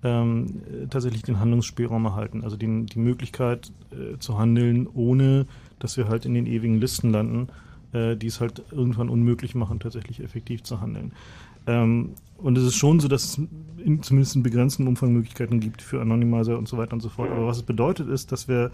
ähm, 0.04 0.62
äh, 0.72 0.86
tatsächlich 0.86 1.24
den 1.24 1.40
Handlungsspielraum 1.40 2.06
erhalten. 2.06 2.44
Also 2.44 2.56
den, 2.56 2.86
die 2.86 3.00
Möglichkeit 3.00 3.72
äh, 3.90 4.20
zu 4.20 4.38
handeln, 4.38 4.88
ohne 4.94 5.48
dass 5.80 5.98
wir 5.98 6.08
halt 6.08 6.28
in 6.28 6.36
den 6.36 6.46
ewigen 6.46 6.80
Listen 6.80 7.10
landen, 7.10 7.48
äh, 7.92 8.16
die 8.16 8.28
es 8.28 8.40
halt 8.40 8.62
irgendwann 8.70 9.10
unmöglich 9.10 9.56
machen, 9.56 9.80
tatsächlich 9.80 10.20
effektiv 10.20 10.62
zu 10.62 10.80
handeln. 10.80 11.12
Ähm, 11.66 12.12
und 12.38 12.58
es 12.58 12.64
ist 12.66 12.76
schon 12.76 13.00
so, 13.00 13.08
dass 13.08 13.24
es 13.24 13.38
in, 13.84 14.02
zumindest 14.02 14.36
in 14.36 14.44
begrenztem 14.44 14.88
Umfang 14.88 15.14
Möglichkeiten 15.14 15.60
gibt 15.60 15.82
für 15.82 16.02
Anonymizer 16.02 16.58
und 16.58 16.68
so 16.68 16.78
weiter 16.78 16.94
und 16.94 17.02
so 17.02 17.10
fort. 17.10 17.30
Aber 17.30 17.48
was 17.48 17.58
es 17.58 17.64
bedeutet, 17.64 18.10
ist, 18.10 18.32
dass 18.32 18.48
wir 18.48 18.72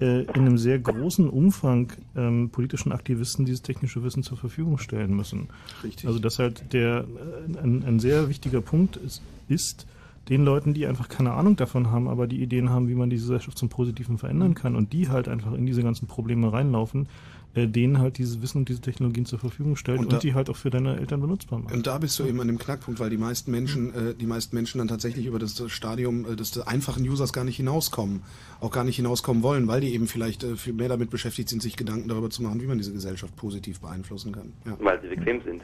äh, 0.00 0.22
in 0.22 0.34
einem 0.34 0.58
sehr 0.58 0.78
großen 0.78 1.28
Umfang 1.28 1.92
ähm, 2.16 2.50
politischen 2.50 2.92
Aktivisten 2.92 3.44
dieses 3.44 3.62
technische 3.62 4.02
Wissen 4.02 4.22
zur 4.22 4.38
Verfügung 4.38 4.78
stellen 4.78 5.14
müssen. 5.14 5.48
Richtig. 5.84 6.06
Also 6.06 6.18
dass 6.18 6.38
halt 6.38 6.72
der 6.72 7.04
äh, 7.04 7.58
ein, 7.58 7.84
ein 7.84 8.00
sehr 8.00 8.28
wichtiger 8.28 8.60
Punkt 8.60 8.96
ist, 8.96 9.22
ist, 9.48 9.86
den 10.28 10.44
Leuten, 10.44 10.72
die 10.72 10.86
einfach 10.86 11.08
keine 11.08 11.32
Ahnung 11.32 11.56
davon 11.56 11.90
haben, 11.90 12.08
aber 12.08 12.26
die 12.26 12.42
Ideen 12.42 12.70
haben, 12.70 12.88
wie 12.88 12.94
man 12.94 13.10
diese 13.10 13.24
Gesellschaft 13.24 13.58
zum 13.58 13.68
Positiven 13.68 14.18
verändern 14.18 14.54
kann 14.54 14.76
und 14.76 14.92
die 14.92 15.08
halt 15.08 15.28
einfach 15.28 15.52
in 15.52 15.66
diese 15.66 15.82
ganzen 15.82 16.06
Probleme 16.06 16.52
reinlaufen, 16.52 17.08
äh, 17.54 17.66
denen 17.68 17.98
halt 17.98 18.18
dieses 18.18 18.40
Wissen 18.40 18.58
und 18.58 18.68
diese 18.68 18.80
Technologien 18.80 19.26
zur 19.26 19.38
Verfügung 19.38 19.76
stellt 19.76 19.98
Und 19.98 20.06
und, 20.06 20.12
da- 20.14 20.18
die 20.18 20.34
halt 20.34 20.48
auch 20.48 20.56
für 20.56 20.70
deine 20.70 20.96
Eltern 20.98 21.20
benutzbar 21.20 21.58
macht. 21.58 21.74
Und 21.74 21.86
da 21.86 21.98
bist 21.98 22.18
du 22.18 22.24
eben 22.24 22.40
an 22.40 22.46
dem 22.46 22.58
Knackpunkt, 22.58 22.98
weil 23.00 23.10
die 23.10 23.18
meisten 23.18 23.50
Menschen, 23.50 23.94
äh, 23.94 24.14
die 24.14 24.26
meisten 24.26 24.56
Menschen 24.56 24.78
dann 24.78 24.88
tatsächlich 24.88 25.26
über 25.26 25.38
das 25.38 25.62
Stadium 25.70 26.24
äh, 26.24 26.36
des 26.36 26.58
einfachen 26.60 27.06
Users 27.08 27.32
gar 27.32 27.44
nicht 27.44 27.56
hinauskommen, 27.56 28.22
auch 28.60 28.70
gar 28.70 28.84
nicht 28.84 28.96
hinauskommen 28.96 29.42
wollen, 29.42 29.68
weil 29.68 29.80
die 29.80 29.92
eben 29.94 30.06
vielleicht 30.06 30.44
äh, 30.44 30.56
viel 30.56 30.72
mehr 30.72 30.88
damit 30.88 31.10
beschäftigt 31.10 31.48
sind, 31.48 31.62
sich 31.62 31.76
Gedanken 31.76 32.08
darüber 32.08 32.30
zu 32.30 32.42
machen, 32.42 32.60
wie 32.62 32.66
man 32.66 32.78
diese 32.78 32.92
Gesellschaft 32.92 33.36
positiv 33.36 33.80
beeinflussen 33.80 34.32
kann. 34.32 34.52
Ja. 34.64 34.76
Weil 34.80 35.00
sie 35.02 35.08
bequem 35.08 35.42
sind. 35.42 35.62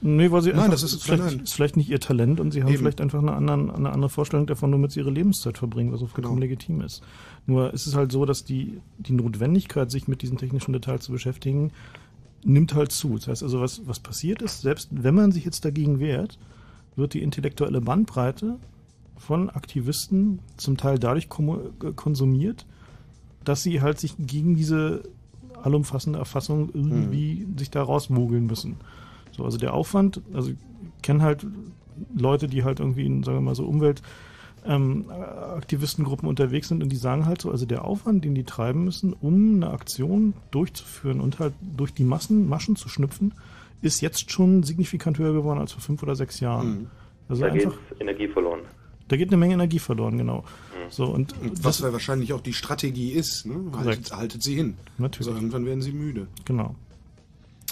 Nee, 0.00 0.30
weil 0.30 0.42
sie 0.42 0.50
Nein, 0.50 0.58
einfach, 0.58 0.70
das 0.72 0.82
ist- 0.82 1.02
vielleicht, 1.02 1.22
nein. 1.24 1.40
ist 1.40 1.54
vielleicht 1.54 1.76
nicht 1.76 1.88
ihr 1.90 2.00
Talent 2.00 2.40
und 2.40 2.52
sie 2.52 2.60
haben 2.62 2.68
Eben. 2.68 2.78
vielleicht 2.78 3.00
einfach 3.00 3.18
eine, 3.20 3.32
anderen, 3.32 3.70
eine 3.70 3.90
andere 3.90 4.08
Vorstellung 4.10 4.46
davon, 4.46 4.72
womit 4.72 4.92
sie 4.92 5.00
ihre 5.00 5.10
Lebenszeit 5.10 5.58
verbringen, 5.58 5.92
was 5.92 6.02
auch 6.02 6.08
vollkommen 6.08 6.36
Genau. 6.36 6.40
legitim 6.44 6.80
ist. 6.80 7.02
Nur 7.46 7.72
ist 7.74 7.86
es 7.86 7.94
halt 7.94 8.12
so, 8.12 8.24
dass 8.24 8.44
die, 8.44 8.80
die 8.98 9.12
Notwendigkeit, 9.12 9.90
sich 9.90 10.08
mit 10.08 10.22
diesen 10.22 10.38
technischen 10.38 10.72
Details 10.72 11.04
zu 11.04 11.12
beschäftigen, 11.12 11.70
nimmt 12.44 12.74
halt 12.74 12.92
zu. 12.92 13.14
Das 13.16 13.28
heißt 13.28 13.42
also, 13.42 13.60
was, 13.60 13.82
was 13.86 13.98
passiert 14.00 14.42
ist, 14.42 14.60
selbst 14.62 14.88
wenn 14.92 15.14
man 15.14 15.32
sich 15.32 15.44
jetzt 15.44 15.64
dagegen 15.64 15.98
wehrt, 16.00 16.38
wird 16.94 17.14
die 17.14 17.22
intellektuelle 17.22 17.80
Bandbreite 17.80 18.56
von 19.16 19.50
Aktivisten 19.50 20.38
zum 20.56 20.76
Teil 20.76 20.98
dadurch 20.98 21.24
äh, 21.26 21.92
konsumiert, 21.94 22.66
dass 23.44 23.62
sie 23.62 23.80
halt 23.80 23.98
sich 23.98 24.14
gegen 24.18 24.54
diese 24.56 25.02
allumfassende 25.62 26.18
Erfassung 26.18 26.70
irgendwie 26.74 27.46
sich 27.56 27.70
da 27.70 27.82
rausmogeln 27.82 28.46
müssen. 28.46 28.76
So, 29.36 29.44
also 29.44 29.58
der 29.58 29.74
Aufwand, 29.74 30.20
also 30.32 30.50
ich 30.50 30.56
kenne 31.02 31.22
halt 31.22 31.46
Leute, 32.14 32.48
die 32.48 32.64
halt 32.64 32.80
irgendwie 32.80 33.06
in, 33.06 33.22
sagen 33.22 33.38
wir 33.38 33.42
mal 33.42 33.54
so, 33.54 33.64
Umwelt 33.64 34.02
ähm, 34.64 35.10
Aktivistengruppen 35.10 36.28
unterwegs 36.28 36.68
sind 36.68 36.82
und 36.82 36.90
die 36.90 36.96
sagen 36.96 37.26
halt 37.26 37.40
so, 37.40 37.50
also 37.50 37.66
der 37.66 37.84
Aufwand, 37.84 38.24
den 38.24 38.34
die 38.34 38.44
treiben 38.44 38.84
müssen, 38.84 39.12
um 39.12 39.56
eine 39.56 39.70
Aktion 39.70 40.34
durchzuführen 40.50 41.20
und 41.20 41.38
halt 41.38 41.54
durch 41.60 41.94
die 41.94 42.04
Massen, 42.04 42.48
Maschen 42.48 42.76
zu 42.76 42.88
schnüpfen, 42.88 43.34
ist 43.82 44.00
jetzt 44.00 44.30
schon 44.30 44.62
signifikant 44.62 45.18
höher 45.18 45.32
geworden 45.32 45.60
als 45.60 45.72
vor 45.72 45.82
fünf 45.82 46.02
oder 46.02 46.16
sechs 46.16 46.40
Jahren. 46.40 46.68
Mhm. 46.68 46.86
Also 47.28 47.42
da 47.42 47.50
geht 47.50 47.66
einfach, 47.66 47.78
Energie 48.00 48.28
verloren. 48.28 48.60
da 49.08 49.16
geht 49.16 49.28
eine 49.28 49.36
Menge 49.36 49.54
Energie 49.54 49.78
verloren, 49.78 50.18
genau. 50.18 50.38
Mhm. 50.38 50.90
So, 50.90 51.06
und, 51.06 51.34
was 51.62 51.80
ja 51.80 51.92
wahrscheinlich 51.92 52.32
auch 52.32 52.40
die 52.40 52.52
Strategie 52.52 53.12
ist, 53.12 53.46
ne? 53.46 53.54
Haltet, 53.76 54.12
haltet 54.12 54.42
sie 54.42 54.54
hin. 54.54 54.76
Natürlich. 54.98 55.28
Also 55.28 55.38
irgendwann 55.38 55.66
werden 55.66 55.82
sie 55.82 55.92
müde. 55.92 56.26
Genau. 56.44 56.74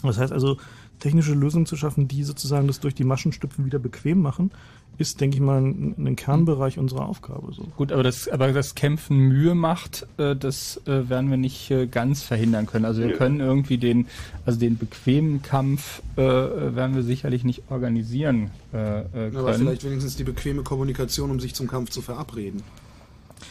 Das 0.02 0.18
heißt 0.18 0.32
also, 0.32 0.58
technische 0.98 1.34
Lösungen 1.34 1.66
zu 1.66 1.76
schaffen, 1.76 2.08
die 2.08 2.24
sozusagen 2.24 2.66
das 2.66 2.80
durch 2.80 2.94
die 2.94 3.04
Maschenstüpfen 3.04 3.64
wieder 3.64 3.78
bequem 3.78 4.20
machen, 4.20 4.50
ist, 4.96 5.20
denke 5.20 5.36
ich 5.36 5.40
mal, 5.40 5.60
ein, 5.60 5.94
ein 5.98 6.16
Kernbereich 6.16 6.78
unserer 6.78 7.08
Aufgabe. 7.08 7.52
So. 7.52 7.64
Gut, 7.76 7.90
aber 7.90 8.02
das, 8.02 8.28
aber 8.28 8.52
das 8.52 8.74
Kämpfen 8.74 9.18
Mühe 9.18 9.54
macht, 9.54 10.06
äh, 10.18 10.36
das 10.36 10.80
äh, 10.86 11.08
werden 11.08 11.30
wir 11.30 11.36
nicht 11.36 11.70
äh, 11.70 11.86
ganz 11.86 12.22
verhindern 12.22 12.66
können. 12.66 12.84
Also 12.84 13.00
wir 13.00 13.08
Nö. 13.08 13.16
können 13.16 13.40
irgendwie 13.40 13.78
den, 13.78 14.06
also 14.46 14.58
den 14.58 14.78
bequemen 14.78 15.42
Kampf 15.42 16.02
äh, 16.16 16.22
äh, 16.22 16.76
werden 16.76 16.94
wir 16.94 17.02
sicherlich 17.02 17.44
nicht 17.44 17.64
organisieren 17.70 18.50
äh, 18.72 19.00
äh, 19.00 19.02
können. 19.10 19.36
Aber 19.36 19.54
vielleicht 19.54 19.84
wenigstens 19.84 20.16
die 20.16 20.24
bequeme 20.24 20.62
Kommunikation, 20.62 21.30
um 21.30 21.40
sich 21.40 21.54
zum 21.54 21.66
Kampf 21.66 21.90
zu 21.90 22.00
verabreden. 22.00 22.62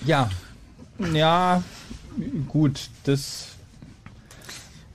Ja, 0.06 0.30
ja, 1.14 1.64
gut, 2.48 2.90
das. 3.04 3.50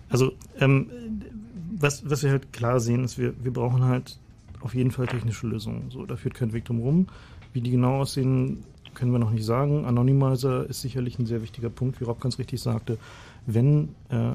Also, 0.08 0.32
ähm, 0.58 0.88
was, 1.78 2.09
was 2.09 2.22
wir 2.22 2.30
halt 2.30 2.52
klar 2.52 2.80
sehen, 2.80 3.05
ist, 3.05 3.18
wir, 3.18 3.32
wir 3.42 3.52
brauchen 3.52 3.84
halt 3.84 4.18
auf 4.60 4.74
jeden 4.74 4.90
Fall 4.90 5.06
technische 5.06 5.46
Lösungen. 5.46 5.90
So, 5.90 6.05
da 6.06 6.16
führt 6.16 6.34
kein 6.34 6.52
Weg 6.52 6.64
drum 6.64 6.80
rum. 6.80 7.06
Wie 7.52 7.60
die 7.60 7.70
genau 7.70 8.00
aussehen, 8.00 8.64
können 8.94 9.12
wir 9.12 9.18
noch 9.18 9.30
nicht 9.30 9.44
sagen. 9.44 9.84
Anonymizer 9.84 10.68
ist 10.68 10.82
sicherlich 10.82 11.18
ein 11.18 11.26
sehr 11.26 11.42
wichtiger 11.42 11.70
Punkt, 11.70 12.00
wie 12.00 12.05
Rob 12.05 12.20
ganz 12.20 12.38
richtig 12.38 12.60
sagte. 12.60 12.98
Wenn, 13.46 13.90
äh, 14.10 14.32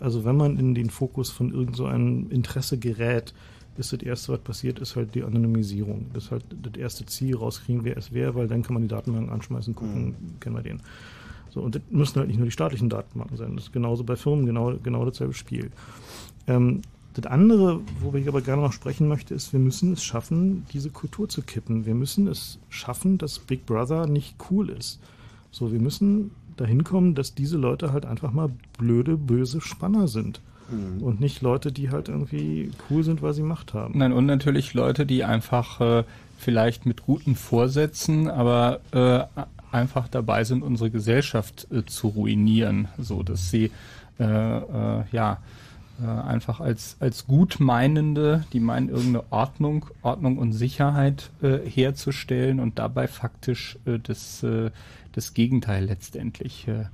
also 0.00 0.24
wenn 0.24 0.36
man 0.36 0.58
in 0.58 0.74
den 0.74 0.90
Fokus 0.90 1.30
von 1.30 1.52
irgend 1.52 1.76
so 1.76 1.86
einem 1.86 2.30
Interesse 2.30 2.78
gerät, 2.78 3.34
ist 3.76 3.92
das 3.92 4.00
erste, 4.00 4.32
was 4.32 4.40
passiert, 4.40 4.78
ist 4.78 4.96
halt 4.96 5.14
die 5.14 5.22
Anonymisierung. 5.22 6.06
Das 6.14 6.24
ist 6.24 6.30
halt 6.30 6.44
das 6.62 6.80
erste 6.80 7.04
Ziel, 7.04 7.36
rauskriegen, 7.36 7.84
wer 7.84 7.98
es 7.98 8.12
wäre, 8.12 8.34
weil 8.34 8.48
dann 8.48 8.62
kann 8.62 8.72
man 8.72 8.82
die 8.82 8.88
Datenbanken 8.88 9.30
anschmeißen, 9.30 9.74
gucken, 9.74 10.14
kennen 10.40 10.56
wir 10.56 10.62
den. 10.62 10.80
So, 11.50 11.60
und 11.60 11.74
das 11.74 11.82
müssen 11.90 12.16
halt 12.18 12.28
nicht 12.28 12.38
nur 12.38 12.46
die 12.46 12.52
staatlichen 12.52 12.88
Datenbanken 12.88 13.36
sein. 13.36 13.54
Das 13.54 13.66
ist 13.66 13.72
genauso 13.72 14.04
bei 14.04 14.16
Firmen 14.16 14.46
genau, 14.46 14.74
genau 14.82 15.04
dasselbe 15.04 15.34
Spiel. 15.34 15.70
Ähm, 16.46 16.82
das 17.14 17.26
andere, 17.26 17.80
worüber 18.00 18.18
ich 18.18 18.28
aber 18.28 18.42
gerne 18.42 18.62
noch 18.62 18.72
sprechen 18.72 19.08
möchte, 19.08 19.34
ist, 19.34 19.52
wir 19.52 19.60
müssen 19.60 19.92
es 19.94 20.04
schaffen, 20.04 20.66
diese 20.72 20.90
Kultur 20.90 21.28
zu 21.28 21.40
kippen. 21.40 21.86
Wir 21.86 21.94
müssen 21.94 22.26
es 22.26 22.58
schaffen, 22.68 23.16
dass 23.16 23.38
Big 23.38 23.64
Brother 23.64 24.06
nicht 24.06 24.36
cool 24.50 24.68
ist. 24.68 25.00
So, 25.50 25.72
wir 25.72 25.80
müssen 25.80 26.32
dahin 26.56 26.84
kommen, 26.84 27.14
dass 27.14 27.34
diese 27.34 27.56
Leute 27.56 27.92
halt 27.92 28.04
einfach 28.04 28.32
mal 28.32 28.50
blöde, 28.76 29.16
böse 29.16 29.62
Spanner 29.62 30.08
sind. 30.08 30.40
Mhm. 30.70 31.02
Und 31.02 31.20
nicht 31.20 31.40
Leute, 31.40 31.72
die 31.72 31.90
halt 31.90 32.08
irgendwie 32.08 32.70
cool 32.90 33.02
sind, 33.02 33.22
weil 33.22 33.32
sie 33.32 33.42
Macht 33.42 33.72
haben. 33.72 33.96
Nein, 33.96 34.12
und 34.12 34.26
natürlich 34.26 34.74
Leute, 34.74 35.06
die 35.06 35.24
einfach 35.24 35.80
äh, 35.80 36.04
vielleicht 36.36 36.84
mit 36.84 37.02
guten 37.02 37.34
Vorsätzen, 37.34 38.28
aber 38.28 38.80
äh, 38.92 39.42
einfach 39.72 40.08
dabei 40.08 40.44
sind, 40.44 40.62
unsere 40.62 40.90
Gesellschaft 40.90 41.66
äh, 41.70 41.84
zu 41.86 42.08
ruinieren, 42.08 42.88
so 42.98 43.22
dass 43.22 43.50
sie 43.50 43.70
äh, 44.18 44.24
äh, 44.24 45.04
ja 45.12 45.38
äh, 46.02 46.06
einfach 46.06 46.60
als 46.60 46.96
als 47.00 47.26
Gutmeinende, 47.26 48.44
die 48.52 48.60
meinen 48.60 48.88
irgendeine 48.88 49.24
Ordnung, 49.30 49.86
Ordnung 50.02 50.38
und 50.38 50.52
Sicherheit 50.52 51.30
äh, 51.42 51.58
herzustellen 51.58 52.60
und 52.60 52.78
dabei 52.78 53.08
faktisch 53.08 53.78
äh, 53.86 53.98
das 53.98 54.42
äh, 54.42 54.70
das 55.12 55.34
Gegenteil 55.34 55.86
letztendlich 55.86 56.68
äh, 56.68 56.84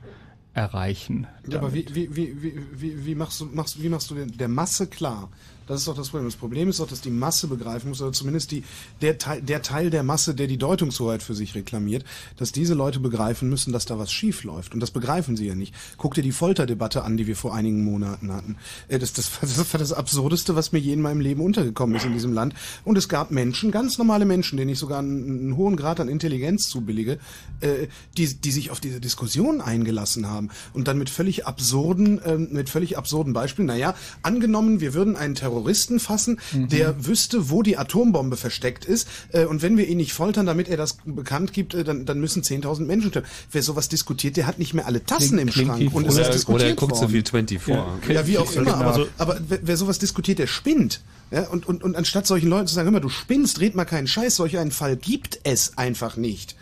erreichen. 0.55 1.27
Ja, 1.49 1.59
aber 1.59 1.73
wie, 1.75 1.87
wie, 1.93 2.15
wie, 2.15 2.43
wie, 2.43 2.55
wie, 2.73 3.07
wie 3.07 3.15
machst 3.15 3.41
du, 3.41 3.47
machst, 3.47 3.83
wie 3.83 3.89
machst 3.89 4.11
du 4.11 4.15
denn 4.15 4.31
der 4.33 4.49
Masse 4.49 4.87
klar? 4.87 5.29
Das 5.67 5.81
ist 5.81 5.89
doch 5.89 5.97
das 5.97 6.09
Problem. 6.09 6.27
Das 6.27 6.37
Problem 6.37 6.69
ist 6.69 6.81
doch, 6.81 6.89
dass 6.89 7.01
die 7.01 7.11
Masse 7.11 7.47
begreifen 7.47 7.89
muss, 7.91 8.03
oder 8.03 8.13
zumindest 8.13 8.51
die, 8.51 8.65
der, 9.01 9.19
Teil, 9.19 9.43
der 9.43 9.63
Teil 9.63 9.91
der 9.91 10.03
Masse, 10.03 10.35
der 10.35 10.47
die 10.47 10.59
Deutungshoheit 10.59 11.23
für 11.23 11.35
sich 11.35 11.55
reklamiert, 11.55 12.05
dass 12.37 12.53
diese 12.53 12.75
Leute 12.75 13.01
begreifen 13.01 13.49
müssen, 13.49 13.73
dass 13.73 13.87
da 13.87 13.99
was 13.99 14.13
schief 14.13 14.45
läuft. 14.45 14.75
Und 14.75 14.81
das 14.81 14.91
begreifen 14.91 15.37
sie 15.37 15.47
ja 15.47 15.55
nicht. 15.55 15.75
Guck 15.97 16.15
dir 16.15 16.23
die 16.23 16.33
Folterdebatte 16.33 17.05
an, 17.05 17.17
die 17.17 17.27
wir 17.27 17.37
vor 17.37 17.55
einigen 17.55 17.85
Monaten 17.85 18.33
hatten. 18.33 18.57
Äh, 18.89 18.99
Das, 18.99 19.13
das, 19.13 19.31
das 19.41 19.73
war 19.73 19.79
das 19.79 19.93
Absurdeste, 19.93 20.55
was 20.55 20.73
mir 20.73 20.79
je 20.79 20.93
in 20.93 21.03
meinem 21.03 21.21
Leben 21.21 21.41
untergekommen 21.41 21.97
ist 21.97 22.05
in 22.05 22.13
diesem 22.13 22.33
Land. 22.33 22.55
Und 22.85 22.97
es 22.99 23.09
gab 23.09 23.31
Menschen, 23.31 23.71
ganz 23.71 23.99
normale 23.99 24.25
Menschen, 24.25 24.57
denen 24.57 24.71
ich 24.71 24.79
sogar 24.79 25.01
einen, 25.01 25.41
einen 25.41 25.57
hohen 25.57 25.77
Grad 25.77 26.01
an 26.01 26.09
Intelligenz 26.09 26.69
zubillige, 26.69 27.19
äh, 27.61 27.89
die, 28.17 28.35
die 28.35 28.51
sich 28.51 28.71
auf 28.71 28.81
diese 28.81 29.01
Diskussion 29.01 29.61
eingelassen 29.61 30.29
haben 30.29 30.51
und 30.73 30.89
dann 30.89 30.99
mit 30.99 31.11
völlig 31.11 31.47
absurden, 31.47 32.21
ähm, 32.25 32.49
mit 32.53 32.71
völlig 32.71 32.97
absurden 32.99 33.33
Beispielen. 33.33 33.67
Naja, 33.67 33.95
angenommen, 34.23 34.81
wir 34.81 34.95
würden 34.95 35.17
einen 35.17 35.35
Terroristen 35.57 36.01
fassen, 36.01 36.41
der 36.53 37.05
wüsste, 37.07 37.51
wo 37.51 37.63
die 37.63 37.77
Atombombe 37.77 38.37
versteckt 38.37 38.85
ist, 38.85 39.07
äh, 39.33 39.45
und 39.45 39.61
wenn 39.63 39.77
wir 39.77 39.87
ihn 39.87 39.99
nicht 39.99 40.13
foltern, 40.15 40.47
damit 40.47 40.69
er 40.69 40.77
das 40.79 40.97
bekannt 41.05 41.53
gibt, 41.53 41.75
äh, 41.75 41.85
dann, 41.85 42.07
dann 42.07 42.21
müssen 42.21 42.43
10.000 42.43 42.87
Menschen 42.87 43.11
sterben. 43.11 43.27
Wer 43.51 43.63
sowas 43.63 43.89
diskutiert, 43.89 44.37
der 44.37 44.47
hat 44.47 44.59
nicht 44.59 44.73
mehr 44.75 44.87
alle 44.87 45.05
Tassen 45.05 45.37
Klingt- 45.37 45.57
im 45.57 45.67
Schrank 45.67 45.81
wie 45.81 45.89
und 45.89 46.09
oder- 46.11 46.23
ist 46.23 46.35
diskutiert 46.35 46.55
oder 46.63 46.67
er 46.69 46.75
guckt 46.75 46.95
so 46.97 47.03
worden. 47.03 47.11
viel 47.13 47.25
24. 47.25 47.67
Ja, 47.69 47.99
ja 48.13 48.27
wie 48.27 48.39
auch 48.39 48.51
immer, 48.53 48.75
aber, 48.75 49.07
aber 49.19 49.39
wer, 49.49 49.59
wer 49.63 49.77
sowas 49.77 49.99
diskutiert, 49.99 50.39
der 50.39 50.47
spinnt. 50.47 51.03
Ja, 51.31 51.49
und, 51.49 51.67
und, 51.67 51.83
und 51.83 51.97
anstatt 51.97 52.27
solchen 52.27 52.49
Leuten 52.49 52.67
zu 52.67 52.75
sagen, 52.75 52.87
hör 52.87 52.93
mal, 52.93 53.01
du 53.01 53.09
spinnst, 53.09 53.61
red 53.61 53.75
mal 53.75 53.85
keinen 53.85 54.07
Scheiß, 54.07 54.37
solch 54.37 54.59
einen 54.59 54.71
Fall 54.71 54.97
gibt 54.97 55.41
es 55.45 55.77
einfach 55.79 56.17
nicht. 56.17 56.57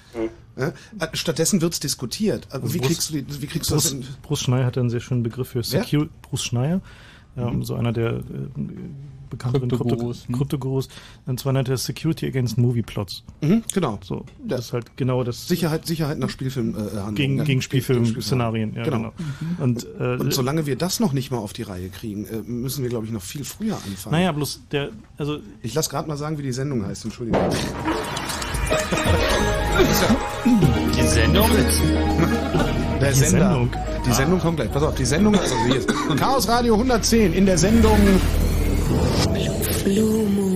Ja, 0.57 0.67
äh, 0.99 1.09
stattdessen 1.15 1.61
wird's 1.61 1.81
diskutiert. 1.81 2.49
Aber 2.51 2.65
Also 2.65 2.75
wie 2.75 2.79
Bruce- 2.79 2.89
kriegst 2.89 3.11
du, 3.11 3.15
wie 3.43 3.47
kriegst 3.47 3.71
du 3.71 3.75
das 3.75 3.85
Bruce, 3.85 3.93
in, 3.93 4.05
Bruce 4.23 4.41
Schneier 4.41 4.67
hat 4.67 4.77
einen 4.79 4.91
sehr 4.91 5.01
schönen 5.01 5.23
Begriff 5.23 5.49
für 5.51 5.59
Wer? 5.71 5.83
Secure. 5.85 6.09
Bruce 6.23 6.43
Schneier, 6.45 6.81
ähm, 7.37 7.57
Mhm. 7.57 7.63
so 7.65 7.75
einer 7.75 7.93
der 7.93 8.15
äh, 8.17 8.21
bekannteren 9.31 9.69
Kryptogurus, 9.69 10.25
Krypto- 10.27 10.37
Kryptogurus. 10.39 10.89
Und 11.27 11.39
zwar 11.39 11.53
nennt 11.53 11.69
er 11.69 11.77
Security 11.77 12.27
Against 12.27 12.59
Movie 12.59 12.83
Plots. 12.83 13.23
Mhm, 13.41 13.63
genau. 13.73 14.01
So, 14.03 14.25
das 14.45 14.67
ist 14.67 14.73
halt 14.73 14.97
genau 14.97 15.23
das. 15.23 15.47
Sicherheit, 15.47 15.87
Sicherheit 15.87 16.19
nach 16.19 16.31
Spielfilm 16.31 16.75
äh, 16.75 16.79
Handlung, 16.97 17.15
Gegen, 17.15 17.37
ja. 17.39 17.45
gegen 17.45 17.63
Spielfilm-Szenarien, 17.63 18.75
ja, 18.75 18.83
genau. 18.83 18.97
genau. 18.99 19.13
Und, 19.63 19.87
äh, 20.01 20.17
Und 20.17 20.35
solange 20.35 20.67
wir 20.67 20.75
das 20.75 20.99
noch 20.99 21.13
nicht 21.13 21.31
mal 21.31 21.39
auf 21.39 21.53
die 21.53 21.63
Reihe 21.63 21.91
kriegen, 21.91 22.25
äh, 22.25 22.43
müssen 22.45 22.83
wir, 22.83 22.89
glaube 22.91 23.07
ich, 23.07 23.13
noch 23.13 23.23
viel 23.23 23.45
früher 23.45 23.77
anfangen. 23.77 24.13
Naja, 24.17 24.33
bloß 24.33 24.63
der, 24.73 24.91
also. 25.17 25.39
Ich 25.63 25.75
lass 25.75 25.89
gerade 25.89 26.09
mal 26.09 26.17
sagen, 26.17 26.37
wie 26.39 26.43
die 26.43 26.53
Sendung 26.53 26.85
heißt, 26.85 27.05
Entschuldigung. 27.05 27.41
Die 30.97 31.03
Sendung? 31.07 31.49
Der 33.01 33.13
Die 33.13 33.19
Sender. 33.19 33.49
Sendung. 33.51 33.71
Die 34.07 34.13
Sendung 34.13 34.41
kommt 34.41 34.57
gleich. 34.57 34.71
Pass 34.71 34.83
auf, 34.83 34.95
die 34.95 35.05
Sendung 35.05 35.35
also 35.39 35.55
hier 35.67 35.77
ist 35.77 35.89
Chaos 36.19 36.49
Radio 36.49 36.75
110 36.75 37.33
in 37.33 37.47
der 37.47 37.59
Sendung 37.59 37.99
Blue 39.85 40.29
Moon. 40.29 40.50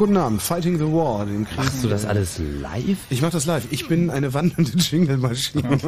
Guten 0.00 0.16
Abend, 0.16 0.40
Fighting 0.40 0.78
the 0.78 0.84
War, 0.86 1.26
den 1.26 1.44
Krieg. 1.44 1.58
Machst 1.58 1.84
du 1.84 1.88
das 1.88 2.06
alles 2.06 2.38
live? 2.38 2.96
Ich 3.10 3.20
mach 3.20 3.28
das 3.28 3.44
live. 3.44 3.66
Ich 3.70 3.86
bin 3.86 4.08
eine 4.08 4.32
wandelnde 4.32 4.72
Jingle-Maschine. 4.78 5.78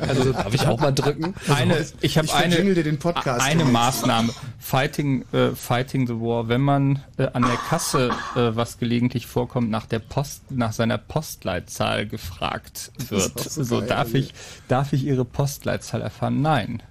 Also 0.00 0.32
darf 0.32 0.54
ich 0.54 0.66
auch 0.66 0.80
mal 0.80 0.92
drücken? 0.92 1.34
Eine, 1.54 1.84
ich 2.00 2.16
habe 2.16 2.32
eine, 2.32 2.52
verjingle 2.54 2.74
dir 2.74 2.84
den 2.84 2.98
Podcast. 2.98 3.42
eine 3.42 3.66
Maßnahme. 3.66 4.32
Fighting, 4.58 5.26
äh, 5.34 5.50
Fighting 5.50 6.06
the 6.06 6.14
War. 6.14 6.48
Wenn 6.48 6.62
man 6.62 7.00
äh, 7.18 7.26
an 7.34 7.42
der 7.42 7.58
Kasse, 7.68 8.08
äh, 8.34 8.56
was 8.56 8.78
gelegentlich 8.78 9.26
vorkommt, 9.26 9.68
nach 9.68 9.84
der 9.84 9.98
Post, 9.98 10.50
nach 10.50 10.72
seiner 10.72 10.96
Postleitzahl 10.96 12.06
gefragt 12.06 12.92
wird. 13.10 13.38
so 13.40 13.62
So, 13.62 13.78
geil, 13.80 13.88
darf 13.88 14.14
ey. 14.14 14.20
ich, 14.20 14.34
darf 14.68 14.94
ich 14.94 15.04
Ihre 15.04 15.26
Postleitzahl 15.26 16.00
erfahren? 16.00 16.40
Nein. 16.40 16.82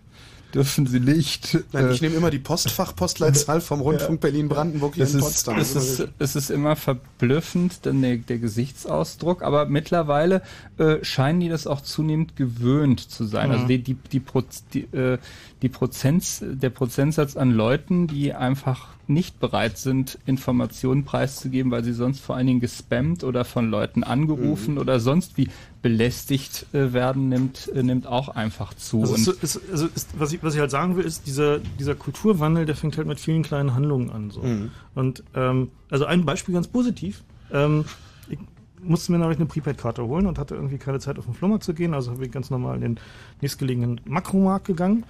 Dürfen 0.54 0.88
Sie 0.88 1.00
nicht. 1.00 1.58
Nein, 1.72 1.88
Äh, 1.88 1.94
ich 1.94 2.02
nehme 2.02 2.16
immer 2.16 2.32
die 2.32 2.40
Postfach-Postleitzahl 2.40 3.62
vom 3.62 3.82
Rundfunk 3.82 4.20
Berlin-Brandenburg 4.22 4.96
hier 4.96 5.04
es 5.04 5.14
in 5.14 5.20
ist, 5.20 5.26
Potsdam. 5.26 5.60
es, 5.60 5.76
ist, 5.76 6.08
es 6.18 6.36
ist 6.36 6.50
immer 6.50 6.76
verblüffend, 6.76 7.86
dann 7.86 8.02
der, 8.02 8.18
der 8.18 8.40
Gesichtsausdruck, 8.40 9.44
aber 9.44 9.66
mittlerweile 9.68 10.42
äh, 10.78 11.04
scheinen 11.04 11.40
die 11.40 11.50
das 11.50 11.68
auch 11.68 11.82
zunehmend 11.82 12.36
gewöhnt 12.36 13.00
zu 13.00 13.26
sein. 13.26 13.50
Mhm. 13.50 13.54
Also 13.54 13.68
die, 13.68 13.84
die, 13.84 13.94
die, 13.94 14.20
Proz, 14.20 14.64
die, 14.74 14.82
äh, 14.94 15.20
die 15.62 15.70
Prozents, 15.70 16.44
der 16.44 16.70
Prozentsatz 16.70 17.38
an 17.38 17.52
Leuten, 17.52 18.08
die 18.08 18.34
einfach 18.34 18.88
nicht 19.10 19.40
bereit 19.40 19.78
sind, 19.78 20.20
Informationen 20.26 21.04
preiszugeben, 21.04 21.72
weil 21.72 21.84
sie 21.84 21.94
sonst 21.94 22.20
vor 22.20 22.36
allen 22.36 22.48
Dingen 22.48 22.60
gespammt 22.60 23.24
oder 23.24 23.44
von 23.44 23.70
Leuten 23.70 24.04
angerufen 24.04 24.76
Mhm. 24.76 24.80
oder 24.80 25.00
sonst 25.00 25.38
wie 25.38 25.50
belästigt 25.82 26.68
äh, 26.74 26.94
werden, 26.94 27.30
nimmt, 27.30 27.72
äh, 27.74 27.84
nimmt 27.84 28.06
auch 28.06 28.30
einfach 28.30 28.74
zu. 28.74 29.02
Also, 29.02 29.32
ist, 29.32 29.44
ist, 29.44 29.62
also 29.72 29.88
ist, 29.88 30.10
was, 30.20 30.32
ich, 30.34 30.44
was 30.44 30.54
ich 30.54 30.60
halt 30.60 30.72
sagen 30.72 30.96
will, 30.96 31.06
ist, 31.06 31.26
dieser, 31.26 31.60
dieser 31.80 31.96
Kulturwandel, 31.96 32.66
der 32.66 32.76
fängt 32.76 32.98
halt 32.98 33.08
mit 33.08 33.20
vielen 33.20 33.44
kleinen 33.44 33.74
Handlungen 33.74 34.12
an. 34.12 34.30
So. 34.30 34.42
Mhm. 34.42 34.72
Und 34.96 35.24
ähm, 35.34 35.70
also 35.90 36.06
ein 36.06 36.26
Beispiel 36.26 36.54
ganz 36.54 36.68
positiv. 36.68 37.24
Ähm, 37.52 37.86
ich 38.30 38.38
musste 38.82 39.12
mir 39.12 39.18
nämlich 39.18 39.40
eine 39.40 39.48
Prepaid-Karte 39.48 40.06
holen 40.06 40.28
und 40.28 40.38
hatte 40.38 40.56
irgendwie 40.56 40.78
keine 40.78 41.00
Zeit 41.00 41.18
auf 41.18 41.26
den 41.26 41.34
Flohmarkt 41.34 41.64
zu 41.64 41.74
gehen, 41.74 41.94
also 41.94 42.12
habe 42.12 42.26
ich 42.26 42.32
ganz 42.32 42.50
normal 42.50 42.76
in 42.76 42.82
den 42.82 43.00
nächstgelegenen 43.42 44.02
Makromarkt 44.06 44.68
gegangen 44.68 45.04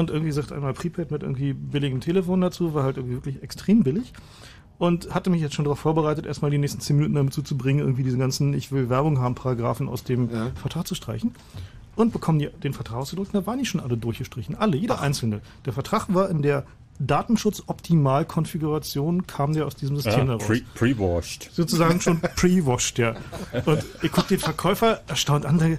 und 0.00 0.10
irgendwie 0.10 0.32
sagt 0.32 0.52
einmal 0.52 0.72
Prepaid 0.72 1.10
mit 1.10 1.22
irgendwie 1.22 1.52
billigem 1.52 2.00
Telefon 2.00 2.40
dazu, 2.40 2.74
war 2.74 2.84
halt 2.84 2.96
irgendwie 2.96 3.14
wirklich 3.16 3.42
extrem 3.42 3.82
billig 3.82 4.12
und 4.78 5.14
hatte 5.14 5.30
mich 5.30 5.40
jetzt 5.40 5.54
schon 5.54 5.64
darauf 5.64 5.78
vorbereitet, 5.78 6.26
erstmal 6.26 6.50
die 6.50 6.58
nächsten 6.58 6.80
zehn 6.80 6.96
Minuten 6.96 7.14
damit 7.14 7.32
zuzubringen, 7.32 7.80
irgendwie 7.80 8.02
diese 8.02 8.18
ganzen 8.18 8.52
Ich 8.54 8.72
will 8.72 8.88
Werbung 8.88 9.18
haben 9.20 9.34
Paragraphen 9.34 9.88
aus 9.88 10.04
dem 10.04 10.28
Vertrag 10.54 10.86
zu 10.86 10.94
streichen. 10.94 11.34
Und 11.94 12.10
bekommen 12.10 12.38
die 12.38 12.48
den 12.48 12.72
Vertrag 12.72 12.96
ausgedruckt, 12.96 13.34
da 13.34 13.44
waren 13.44 13.58
die 13.58 13.66
schon 13.66 13.78
alle 13.80 13.98
durchgestrichen. 13.98 14.54
Alle, 14.54 14.78
jeder 14.78 15.02
einzelne. 15.02 15.42
Der 15.66 15.74
Vertrag 15.74 16.06
war 16.14 16.30
in 16.30 16.40
der 16.40 16.64
Datenschutz-Optimal-Konfiguration, 18.02 19.26
kam 19.26 19.52
der 19.52 19.66
aus 19.66 19.76
diesem 19.76 19.96
System 19.96 20.20
Ja, 20.20 20.24
heraus. 20.26 20.42
pre- 20.46 20.62
pre-washed. 20.74 21.50
Sozusagen 21.52 22.00
schon 22.00 22.20
pre-washed, 22.20 22.98
ja. 22.98 23.14
Und 23.66 23.84
ich 24.02 24.10
gucke 24.12 24.28
den 24.28 24.38
Verkäufer 24.38 25.00
erstaunt 25.06 25.44
an, 25.46 25.58
sage, 25.58 25.78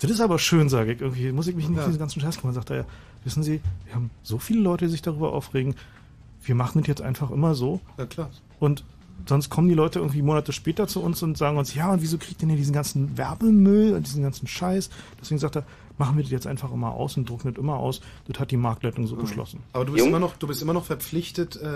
das 0.00 0.10
ist 0.10 0.20
aber 0.20 0.38
schön, 0.38 0.68
sage 0.68 0.92
ich. 0.92 1.00
Irgendwie 1.00 1.32
muss 1.32 1.46
ich 1.46 1.54
mich 1.54 1.68
nicht 1.68 1.78
um 1.78 1.86
diesen 1.86 1.98
ganzen 1.98 2.20
Scheiß 2.20 2.38
kümmern. 2.40 2.54
Sagt 2.54 2.70
er, 2.70 2.76
ja, 2.78 2.84
wissen 3.24 3.42
Sie, 3.42 3.60
wir 3.84 3.94
haben 3.94 4.10
so 4.22 4.38
viele 4.38 4.60
Leute, 4.60 4.86
die 4.86 4.90
sich 4.90 5.02
darüber 5.02 5.32
aufregen. 5.32 5.74
Wir 6.42 6.54
machen 6.54 6.80
das 6.80 6.88
jetzt 6.88 7.02
einfach 7.02 7.30
immer 7.30 7.54
so. 7.54 7.80
Ja, 7.98 8.06
klar. 8.06 8.30
Und 8.58 8.84
sonst 9.26 9.50
kommen 9.50 9.68
die 9.68 9.74
Leute 9.74 9.98
irgendwie 9.98 10.22
Monate 10.22 10.52
später 10.52 10.86
zu 10.86 11.02
uns 11.02 11.22
und 11.22 11.36
sagen 11.38 11.58
uns, 11.58 11.74
ja, 11.74 11.92
und 11.92 12.02
wieso 12.02 12.18
kriegt 12.18 12.42
denn 12.42 12.50
ihr 12.50 12.56
diesen 12.56 12.72
ganzen 12.74 13.16
Werbemüll 13.16 13.94
und 13.94 14.06
diesen 14.06 14.22
ganzen 14.22 14.46
Scheiß? 14.46 14.90
Deswegen 15.20 15.38
sagt 15.38 15.56
er, 15.56 15.64
machen 15.98 16.16
wir 16.16 16.22
das 16.22 16.32
jetzt 16.32 16.46
einfach 16.46 16.72
immer 16.72 16.94
aus 16.94 17.16
und 17.16 17.28
drucken 17.28 17.52
das 17.52 17.62
immer 17.62 17.76
aus. 17.76 18.00
Das 18.26 18.40
hat 18.40 18.50
die 18.50 18.56
Marktleitung 18.56 19.06
so 19.06 19.16
beschlossen. 19.16 19.60
Aber 19.72 19.84
du 19.84 19.92
bist, 19.92 20.06
immer 20.06 20.18
noch, 20.18 20.36
du 20.36 20.46
bist 20.46 20.62
immer 20.62 20.72
noch 20.72 20.84
verpflichtet, 20.84 21.60
äh, 21.62 21.66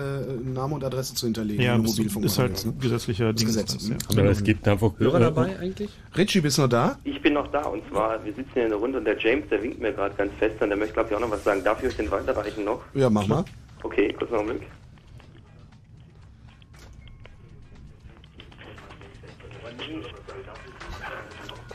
Name 0.45 0.75
und 0.75 0.85
Adresse 0.85 1.15
zu 1.15 1.27
hinterlegen. 1.27 1.63
Ja, 1.63 1.75
im 1.75 1.85
das 1.85 1.99
ist 1.99 2.39
halt 2.39 2.67
ne? 2.67 2.75
gesetzlicher 2.81 3.33
Das 3.33 3.45
Gesetz. 3.45 3.77
Dienst. 3.77 3.91
Ja. 3.91 3.97
Aber 4.19 4.31
es 4.31 4.43
gibt 4.43 4.67
einfach 4.67 4.93
Hörer 4.99 5.21
dabei 5.21 5.59
eigentlich? 5.59 5.91
Richie, 6.17 6.41
bist 6.41 6.59
du 6.59 6.63
noch 6.63 6.69
da? 6.69 6.99
Ich 7.05 7.21
bin 7.23 7.35
noch 7.35 7.47
da 7.49 7.63
und 7.67 7.83
zwar, 7.91 8.25
wir 8.25 8.33
sitzen 8.35 8.51
hier 8.55 8.65
in 8.65 8.71
der 8.71 8.79
Runde 8.79 8.99
und 8.99 9.05
der 9.05 9.19
James, 9.19 9.45
der 9.51 9.63
winkt 9.63 9.81
mir 9.81 9.93
gerade 9.93 10.15
ganz 10.15 10.33
fest 10.39 10.61
und 10.61 10.69
der 10.69 10.79
möchte, 10.79 10.95
glaube 10.95 11.11
ich, 11.11 11.17
auch 11.17 11.21
noch 11.21 11.31
was 11.31 11.45
sagen. 11.45 11.63
Darf 11.63 11.81
ich 11.83 11.89
euch 11.89 11.97
den 11.97 12.11
weiterreichen 12.11 12.65
noch? 12.65 12.81
Ja, 12.95 13.11
mach 13.11 13.27
mal. 13.27 13.45
Okay, 13.83 14.13
kurz 14.19 14.31
noch 14.31 14.41
einen 14.41 14.61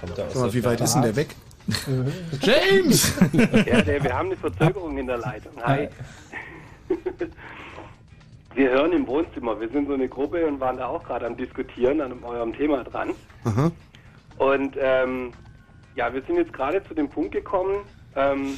Blick. 0.07 0.25
Sag 0.29 0.35
mal, 0.35 0.53
wie 0.53 0.63
weit 0.63 0.81
ist 0.81 0.93
denn 0.93 1.01
der 1.01 1.15
weg? 1.15 1.35
James! 2.41 3.13
ja, 3.65 3.81
der, 3.81 4.03
wir 4.03 4.13
haben 4.17 4.27
eine 4.27 4.37
Verzögerung 4.37 4.97
in 4.97 5.07
der 5.07 5.17
Leitung. 5.17 5.53
Hi. 5.63 5.89
Wir 8.53 8.69
hören 8.69 8.91
im 8.91 9.07
Wohnzimmer, 9.07 9.57
wir 9.61 9.69
sind 9.69 9.87
so 9.87 9.93
eine 9.93 10.09
Gruppe 10.09 10.45
und 10.45 10.59
waren 10.59 10.75
da 10.75 10.87
auch 10.87 11.05
gerade 11.05 11.25
am 11.25 11.37
Diskutieren 11.37 12.01
an 12.01 12.21
eurem 12.21 12.53
Thema 12.53 12.83
dran. 12.83 13.11
Aha. 13.45 13.71
Und 14.37 14.75
ähm, 14.77 15.31
ja, 15.95 16.13
wir 16.13 16.21
sind 16.23 16.35
jetzt 16.35 16.51
gerade 16.51 16.83
zu 16.83 16.93
dem 16.93 17.07
Punkt 17.07 17.31
gekommen, 17.31 17.85
ähm, 18.15 18.57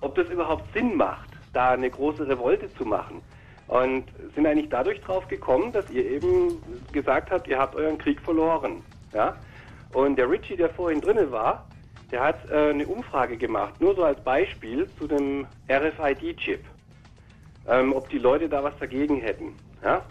ob 0.00 0.14
das 0.14 0.28
überhaupt 0.28 0.72
Sinn 0.72 0.96
macht, 0.96 1.28
da 1.52 1.70
eine 1.72 1.90
große 1.90 2.26
Revolte 2.26 2.72
zu 2.76 2.86
machen. 2.86 3.20
Und 3.66 4.04
sind 4.34 4.46
eigentlich 4.46 4.70
dadurch 4.70 5.00
drauf 5.02 5.28
gekommen, 5.28 5.70
dass 5.72 5.90
ihr 5.90 6.10
eben 6.10 6.56
gesagt 6.92 7.30
habt, 7.30 7.46
ihr 7.46 7.58
habt 7.58 7.74
euren 7.74 7.98
Krieg 7.98 8.18
verloren. 8.22 8.82
Ja? 9.12 9.36
Und 9.92 10.16
der 10.16 10.30
Richie, 10.30 10.56
der 10.56 10.70
vorhin 10.70 11.00
drinne 11.00 11.30
war, 11.30 11.66
der 12.10 12.22
hat 12.22 12.50
äh, 12.50 12.70
eine 12.70 12.86
Umfrage 12.86 13.36
gemacht, 13.36 13.80
nur 13.80 13.94
so 13.94 14.04
als 14.04 14.22
Beispiel 14.22 14.88
zu 14.98 15.06
dem 15.06 15.46
RFID-Chip, 15.70 16.64
ähm, 17.68 17.92
ob 17.92 18.08
die 18.08 18.18
Leute 18.18 18.48
da 18.48 18.62
was 18.62 18.76
dagegen 18.78 19.16
hätten. 19.16 19.54
Ja? 19.82 20.02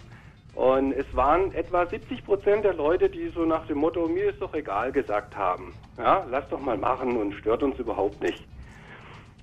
Und 0.53 0.93
es 0.93 1.05
waren 1.15 1.51
etwa 1.53 1.85
70 1.85 2.25
Prozent 2.25 2.65
der 2.65 2.73
Leute, 2.73 3.09
die 3.09 3.29
so 3.29 3.45
nach 3.45 3.67
dem 3.67 3.77
Motto, 3.77 4.07
mir 4.07 4.31
ist 4.31 4.41
doch 4.41 4.53
egal 4.55 4.91
gesagt 4.91 5.35
haben. 5.35 5.73
Ja, 5.97 6.25
lass 6.29 6.49
doch 6.49 6.59
mal 6.59 6.77
machen 6.77 7.15
und 7.17 7.33
stört 7.33 7.61
uns 7.61 7.77
überhaupt 7.77 8.21
nicht. 8.21 8.43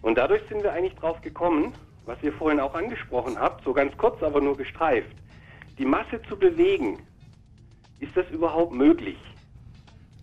Und 0.03 0.19
dadurch 0.19 0.43
sind 0.49 0.63
wir 0.63 0.73
eigentlich 0.73 0.97
drauf 0.97 1.21
gekommen, 1.23 1.73
was 2.05 2.23
ihr 2.23 2.33
vorhin 2.33 2.61
auch 2.61 2.75
angesprochen 2.75 3.39
habt, 3.39 3.65
so 3.65 3.73
ganz 3.73 3.97
kurz, 3.97 4.23
aber 4.23 4.41
nur 4.41 4.57
gestreift. 4.57 5.15
Die 5.79 5.85
Masse 5.85 6.21
zu 6.29 6.37
bewegen, 6.37 6.99
ist 8.01 8.17
das 8.17 8.29
überhaupt 8.31 8.73
möglich? 8.73 9.17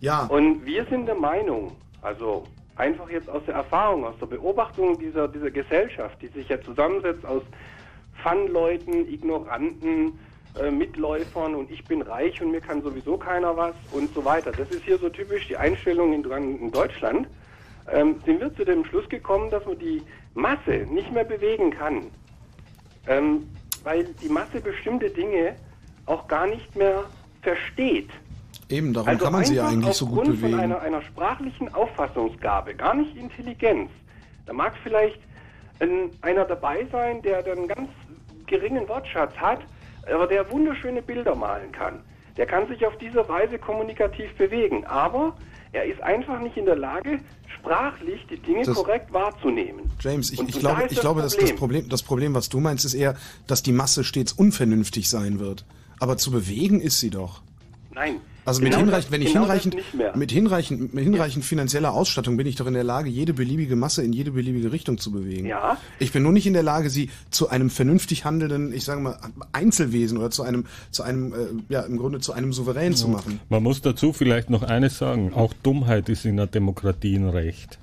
Ja. 0.02 0.24
Und 0.24 0.66
wir 0.66 0.84
sind 0.86 1.06
der 1.06 1.14
Meinung, 1.14 1.76
also 2.02 2.42
einfach 2.74 3.08
jetzt 3.08 3.30
aus 3.30 3.44
der 3.46 3.54
Erfahrung, 3.54 4.04
aus 4.04 4.18
der 4.18 4.26
Beobachtung 4.26 4.98
dieser, 4.98 5.28
dieser 5.28 5.52
Gesellschaft, 5.52 6.20
die 6.20 6.26
sich 6.26 6.48
ja 6.48 6.60
zusammensetzt 6.60 7.24
aus 7.24 7.42
Fun-Leuten, 8.20 9.06
Ignoranten, 9.08 10.18
äh, 10.60 10.72
Mitläufern 10.72 11.54
und 11.54 11.70
ich 11.70 11.84
bin 11.84 12.02
reich 12.02 12.42
und 12.42 12.50
mir 12.50 12.60
kann 12.60 12.82
sowieso 12.82 13.16
keiner 13.16 13.56
was 13.56 13.76
und 13.92 14.12
so 14.12 14.24
weiter. 14.24 14.50
Das 14.50 14.68
ist 14.70 14.82
hier 14.82 14.98
so 14.98 15.08
typisch 15.08 15.46
die 15.46 15.56
Einstellung 15.56 16.12
in, 16.12 16.24
in 16.24 16.72
Deutschland. 16.72 17.28
Ähm, 17.88 18.16
sind 18.26 18.40
wir 18.40 18.52
zu 18.56 18.64
dem 18.64 18.84
Schluss 18.84 19.08
gekommen, 19.08 19.50
dass 19.50 19.64
man 19.66 19.78
die 19.78 20.02
Masse 20.34 20.84
nicht 20.90 21.12
mehr 21.12 21.24
bewegen 21.24 21.70
kann, 21.70 22.06
ähm, 23.06 23.48
weil 23.84 24.04
die 24.20 24.28
Masse 24.28 24.60
bestimmte 24.60 25.10
Dinge 25.10 25.54
auch 26.06 26.26
gar 26.26 26.48
nicht 26.48 26.74
mehr 26.74 27.04
versteht. 27.42 28.10
Eben, 28.72 28.92
darum 28.92 29.08
Also 29.08 29.24
kann 29.24 29.32
man 29.34 29.44
sie 29.44 29.54
ja 29.56 29.68
eigentlich 29.68 29.94
so 29.94 30.06
gut 30.06 30.24
bewegen. 30.24 30.50
Von 30.52 30.60
einer, 30.60 30.80
einer 30.80 31.02
sprachlichen 31.02 31.72
Auffassungsgabe, 31.74 32.74
gar 32.74 32.94
nicht 32.94 33.14
Intelligenz. 33.16 33.90
Da 34.46 34.52
mag 34.52 34.72
vielleicht 34.82 35.18
ein, 35.80 36.10
einer 36.22 36.44
dabei 36.44 36.86
sein, 36.90 37.20
der 37.22 37.42
dann 37.42 37.68
ganz 37.68 37.88
geringen 38.46 38.88
Wortschatz 38.88 39.34
hat, 39.36 39.60
aber 40.12 40.26
der 40.26 40.50
wunderschöne 40.50 41.02
Bilder 41.02 41.34
malen 41.34 41.70
kann. 41.72 42.00
Der 42.36 42.46
kann 42.46 42.66
sich 42.66 42.84
auf 42.86 42.96
diese 42.98 43.28
Weise 43.28 43.58
kommunikativ 43.58 44.34
bewegen, 44.36 44.86
aber 44.86 45.36
er 45.72 45.84
ist 45.84 46.00
einfach 46.02 46.40
nicht 46.40 46.56
in 46.56 46.64
der 46.64 46.76
Lage, 46.76 47.18
sprachlich 47.58 48.26
die 48.30 48.38
Dinge 48.38 48.64
Das- 48.64 48.74
korrekt 48.76 49.12
wahrzunehmen. 49.12 49.90
James, 50.00 50.30
ich, 50.30 50.38
Und- 50.38 50.48
ich 50.48 50.54
und 50.56 50.60
glaube, 50.60 50.86
ich 50.88 51.00
glaube 51.00 51.20
dass 51.22 51.36
das. 51.36 51.54
Problem, 51.54 51.88
das 51.90 52.02
Problem, 52.02 52.34
was 52.34 52.48
du 52.48 52.58
meinst, 52.60 52.84
ist 52.86 52.94
eher, 52.94 53.16
dass 53.46 53.62
die 53.62 53.72
Masse 53.72 54.02
stets 54.02 54.32
unvernünftig 54.32 55.08
sein 55.10 55.38
wird. 55.38 55.64
Aber 56.00 56.16
zu 56.16 56.30
bewegen 56.30 56.80
ist 56.80 57.00
sie 57.00 57.10
doch. 57.10 57.42
Nein. 57.94 58.16
Also 58.44 58.60
mit 58.60 58.72
genau 58.72 58.84
hinreichend, 58.84 59.12
wenn 59.12 59.22
ich 59.22 59.28
genau 59.28 59.42
hinreichend, 59.42 59.74
das 59.74 59.80
nicht 59.80 59.94
mehr. 59.94 60.16
mit 60.16 60.32
hinreichend, 60.32 60.94
mit 60.94 61.04
hinreichend 61.04 61.44
finanzieller 61.44 61.92
Ausstattung 61.92 62.36
bin 62.36 62.46
ich 62.46 62.56
doch 62.56 62.66
in 62.66 62.74
der 62.74 62.84
Lage, 62.84 63.08
jede 63.08 63.32
beliebige 63.32 63.76
Masse 63.76 64.02
in 64.02 64.12
jede 64.12 64.32
beliebige 64.32 64.72
Richtung 64.72 64.98
zu 64.98 65.12
bewegen. 65.12 65.46
Ja. 65.46 65.76
Ich 65.98 66.12
bin 66.12 66.22
nur 66.22 66.32
nicht 66.32 66.46
in 66.46 66.52
der 66.52 66.62
Lage, 66.62 66.90
sie 66.90 67.10
zu 67.30 67.48
einem 67.50 67.70
vernünftig 67.70 68.24
handelnden, 68.24 68.72
ich 68.72 68.84
sage 68.84 69.00
mal, 69.00 69.16
Einzelwesen 69.52 70.18
oder 70.18 70.30
zu 70.30 70.42
einem, 70.42 70.66
zu 70.90 71.02
einem, 71.02 71.32
äh, 71.32 71.36
ja, 71.68 71.82
im 71.82 71.96
Grunde 71.96 72.20
zu 72.20 72.32
einem 72.32 72.52
Souverän 72.52 72.94
zu 72.94 73.08
machen. 73.08 73.40
Man 73.48 73.62
muss 73.62 73.80
dazu 73.80 74.12
vielleicht 74.12 74.50
noch 74.50 74.62
eines 74.62 74.98
sagen. 74.98 75.32
Auch 75.34 75.52
Dummheit 75.62 76.08
ist 76.08 76.24
in 76.24 76.36
der 76.36 76.46
Demokratie 76.46 77.16
ein 77.16 77.28
Recht. 77.28 77.78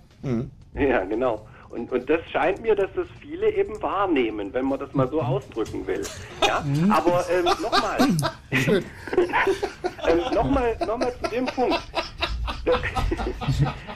Ja, 0.73 1.03
genau. 1.05 1.47
Und, 1.69 1.91
und 1.91 2.09
das 2.09 2.19
scheint 2.31 2.61
mir, 2.61 2.75
dass 2.75 2.89
das 2.95 3.07
viele 3.21 3.51
eben 3.51 3.81
wahrnehmen, 3.81 4.51
wenn 4.53 4.65
man 4.65 4.79
das 4.79 4.93
mal 4.93 5.07
so 5.09 5.21
ausdrücken 5.21 5.85
will. 5.85 6.01
Ja, 6.47 6.65
aber 6.89 7.25
ähm, 7.29 7.45
nochmal. 7.61 7.99
ähm, 10.07 10.33
nochmal 10.33 10.77
noch 10.87 10.99
zu 11.21 11.29
dem 11.29 11.45
Punkt. 11.45 11.79
Das, 12.65 12.79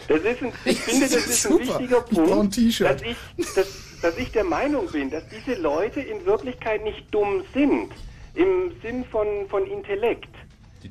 das 0.07 0.21
ist 0.21 0.43
ein, 0.43 0.53
ich 0.65 0.79
finde, 0.79 1.01
das 1.07 1.15
ist 1.15 1.45
ein 1.45 1.51
Super. 1.51 1.65
wichtiger 1.65 2.05
Ich 2.09 2.15
Punkt, 2.17 2.53
T-Shirt. 2.53 2.89
dass 2.89 3.01
ich, 3.01 3.53
dass, 3.55 4.01
dass 4.01 4.17
ich 4.17 4.31
der 4.31 4.43
Meinung 4.43 4.87
bin, 4.91 5.09
dass 5.09 5.23
diese 5.29 5.59
Leute 5.59 5.99
in 5.99 6.25
Wirklichkeit 6.25 6.83
nicht 6.83 7.05
dumm 7.11 7.43
sind. 7.53 7.91
im 8.35 8.71
Sinn 8.81 9.05
von, 9.05 9.27
von 9.49 9.65
Intellekt. 9.65 10.29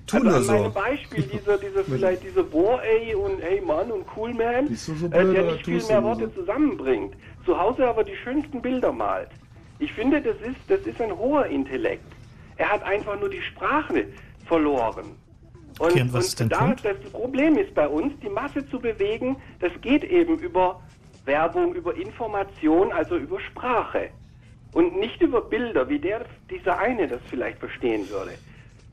Tun 0.07 0.27
also 0.29 0.43
so. 0.43 0.53
meinem 0.53 0.73
Beispiel, 0.73 1.23
dieser, 1.33 1.59
dieser 1.59 1.85
vielleicht 1.85 2.23
diese 2.23 2.53
War 2.53 2.83
ey 2.85 3.15
und 3.15 3.41
hey 3.41 3.61
Mann 3.61 3.91
und 3.91 4.05
Cool 4.17 4.35
Man, 4.35 4.75
so 4.75 4.93
äh, 4.93 4.97
blöd 4.97 5.13
der 5.13 5.45
oder 5.45 5.53
nicht 5.53 5.65
viel 5.65 5.83
mehr 5.85 6.03
Worte 6.03 6.31
so? 6.35 6.41
zusammenbringt, 6.41 7.15
zu 7.45 7.59
Hause 7.59 7.87
aber 7.87 8.05
die 8.05 8.17
schönsten 8.17 8.61
Bilder 8.63 8.93
malt. 8.93 9.29
Ich 9.79 9.93
finde, 9.93 10.21
das 10.21 10.37
ist, 10.37 10.59
das 10.69 10.81
ist 10.87 11.01
ein 11.01 11.17
hoher 11.17 11.47
Intellekt. 11.47 12.05
Er 12.57 12.71
hat 12.71 12.83
einfach 12.85 13.19
nur 13.19 13.29
die 13.29 13.43
Sprache 13.43 14.07
verloren. 14.47 15.17
Und, 15.79 15.91
Okay, 15.91 16.03
und 16.03 16.41
dein 16.41 16.49
da, 16.49 16.59
Punkt? 16.59 16.85
das 16.85 16.97
Problem 17.11 17.57
ist 17.57 17.75
bei 17.75 17.89
uns, 17.89 18.13
die 18.21 18.29
Masse 18.29 18.69
zu 18.69 18.79
bewegen, 18.79 19.37
das 19.61 19.73
geht 19.81 20.05
eben 20.05 20.39
über 20.39 20.81
Werbung, 21.25 21.75
über 21.75 21.97
Information, 21.97 22.93
also 22.93 23.17
über 23.17 23.41
Sprache. 23.41 24.11
Und 24.73 24.99
nicht 24.99 25.21
über 25.21 25.41
Bilder, 25.41 25.89
wie 25.89 25.99
der, 25.99 26.25
dieser 26.51 26.79
eine 26.79 27.09
das 27.09 27.21
vielleicht 27.29 27.59
verstehen 27.59 28.09
würde. 28.11 28.33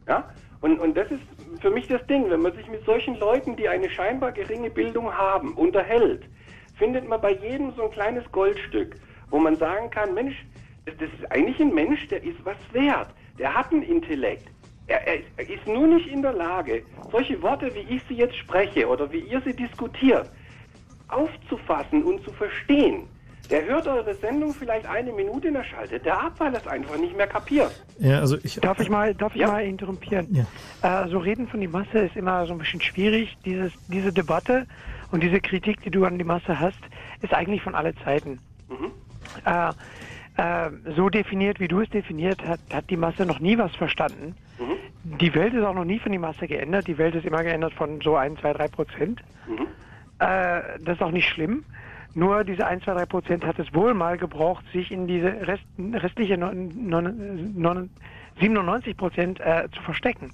Ja? 0.07 0.29
Und, 0.61 0.79
und 0.79 0.95
das 0.97 1.09
ist 1.11 1.21
für 1.61 1.69
mich 1.69 1.87
das 1.87 2.05
Ding, 2.07 2.29
wenn 2.29 2.41
man 2.41 2.53
sich 2.53 2.67
mit 2.69 2.83
solchen 2.85 3.17
Leuten, 3.19 3.55
die 3.55 3.69
eine 3.69 3.89
scheinbar 3.89 4.31
geringe 4.31 4.69
Bildung 4.69 5.11
haben, 5.11 5.53
unterhält, 5.53 6.23
findet 6.77 7.07
man 7.07 7.21
bei 7.21 7.33
jedem 7.33 7.71
so 7.75 7.83
ein 7.83 7.91
kleines 7.91 8.29
Goldstück, 8.31 8.95
wo 9.29 9.39
man 9.39 9.55
sagen 9.55 9.89
kann, 9.89 10.13
Mensch, 10.13 10.35
das, 10.85 10.95
das 10.97 11.09
ist 11.19 11.31
eigentlich 11.31 11.59
ein 11.59 11.73
Mensch, 11.73 12.07
der 12.07 12.23
ist 12.23 12.43
was 12.43 12.57
wert, 12.71 13.09
der 13.37 13.53
hat 13.53 13.71
einen 13.71 13.83
Intellekt. 13.83 14.47
Er, 14.87 15.05
er, 15.07 15.19
er 15.37 15.49
ist 15.49 15.67
nur 15.67 15.87
nicht 15.87 16.07
in 16.07 16.21
der 16.21 16.33
Lage, 16.33 16.83
solche 17.11 17.41
Worte, 17.41 17.73
wie 17.75 17.95
ich 17.95 18.01
sie 18.07 18.15
jetzt 18.15 18.35
spreche 18.35 18.87
oder 18.87 19.11
wie 19.11 19.19
ihr 19.19 19.41
sie 19.41 19.53
diskutiert, 19.53 20.29
aufzufassen 21.09 22.03
und 22.03 22.23
zu 22.23 22.31
verstehen. 22.31 23.07
Der 23.49 23.65
hört 23.65 23.87
eure 23.87 24.13
Sendung 24.13 24.53
vielleicht 24.53 24.85
eine 24.85 25.11
Minute 25.11 25.47
und 25.47 25.55
er 25.55 25.63
schaltet 25.63 26.05
der 26.05 26.21
ab, 26.21 26.33
weil 26.37 26.53
er 26.53 26.59
es 26.61 26.67
einfach 26.67 26.97
nicht 26.97 27.17
mehr 27.17 27.25
kapiert. 27.27 27.71
Ja, 27.97 28.19
also 28.19 28.37
ich. 28.43 28.55
Darf 28.57 28.79
ich 28.79 28.89
mal, 28.89 29.15
darf 29.15 29.33
ich 29.33 29.41
Ja. 29.41 29.47
mal 29.47 29.63
interrumpieren? 29.65 30.27
Ja. 30.83 31.05
Äh, 31.05 31.09
so 31.09 31.17
reden 31.17 31.47
von 31.47 31.59
die 31.59 31.67
Masse 31.67 31.99
ist 31.99 32.15
immer 32.15 32.45
so 32.45 32.53
ein 32.53 32.59
bisschen 32.59 32.81
schwierig. 32.81 33.35
Dieses, 33.45 33.71
diese 33.87 34.13
Debatte 34.13 34.67
und 35.11 35.23
diese 35.23 35.39
Kritik, 35.41 35.81
die 35.81 35.89
du 35.89 36.05
an 36.05 36.17
die 36.19 36.23
Masse 36.23 36.59
hast, 36.59 36.77
ist 37.21 37.33
eigentlich 37.33 37.61
von 37.63 37.73
alle 37.73 37.95
Zeiten. 38.03 38.39
Äh, 39.45 39.69
äh, 40.37 40.69
so 40.95 41.09
definiert, 41.09 41.59
wie 41.59 41.67
du 41.67 41.81
es 41.81 41.89
definiert 41.89 42.41
hast, 42.47 42.61
hat 42.73 42.89
die 42.89 42.97
Masse 42.97 43.25
noch 43.25 43.39
nie 43.39 43.57
was 43.57 43.75
verstanden. 43.75 44.35
Die 45.03 45.33
Welt 45.33 45.53
ist 45.53 45.63
auch 45.63 45.73
noch 45.73 45.85
nie 45.85 45.97
von 45.97 46.11
die 46.11 46.17
Masse 46.19 46.45
geändert. 46.47 46.87
Die 46.87 46.97
Welt 46.97 47.15
ist 47.15 47.25
immer 47.25 47.43
geändert 47.43 47.73
von 47.73 47.99
so 48.01 48.15
1, 48.15 48.39
2, 48.41 48.53
3 48.53 48.67
Prozent. 48.67 49.21
Äh, 50.19 50.61
das 50.81 50.95
ist 50.97 51.01
auch 51.01 51.11
nicht 51.11 51.27
schlimm. 51.29 51.63
Nur 52.15 52.43
diese 52.43 52.65
1, 52.65 52.83
2, 52.83 52.93
3 52.93 53.05
Prozent 53.05 53.45
hat 53.45 53.59
es 53.59 53.73
wohl 53.73 53.93
mal 53.93 54.17
gebraucht, 54.17 54.65
sich 54.73 54.91
in 54.91 55.07
diese 55.07 55.47
Rest, 55.47 55.63
restliche 55.77 56.37
non, 56.37 56.71
non, 56.75 57.53
non, 57.55 57.89
97 58.39 58.97
Prozent 58.97 59.39
äh, 59.39 59.67
zu 59.71 59.81
verstecken. 59.83 60.31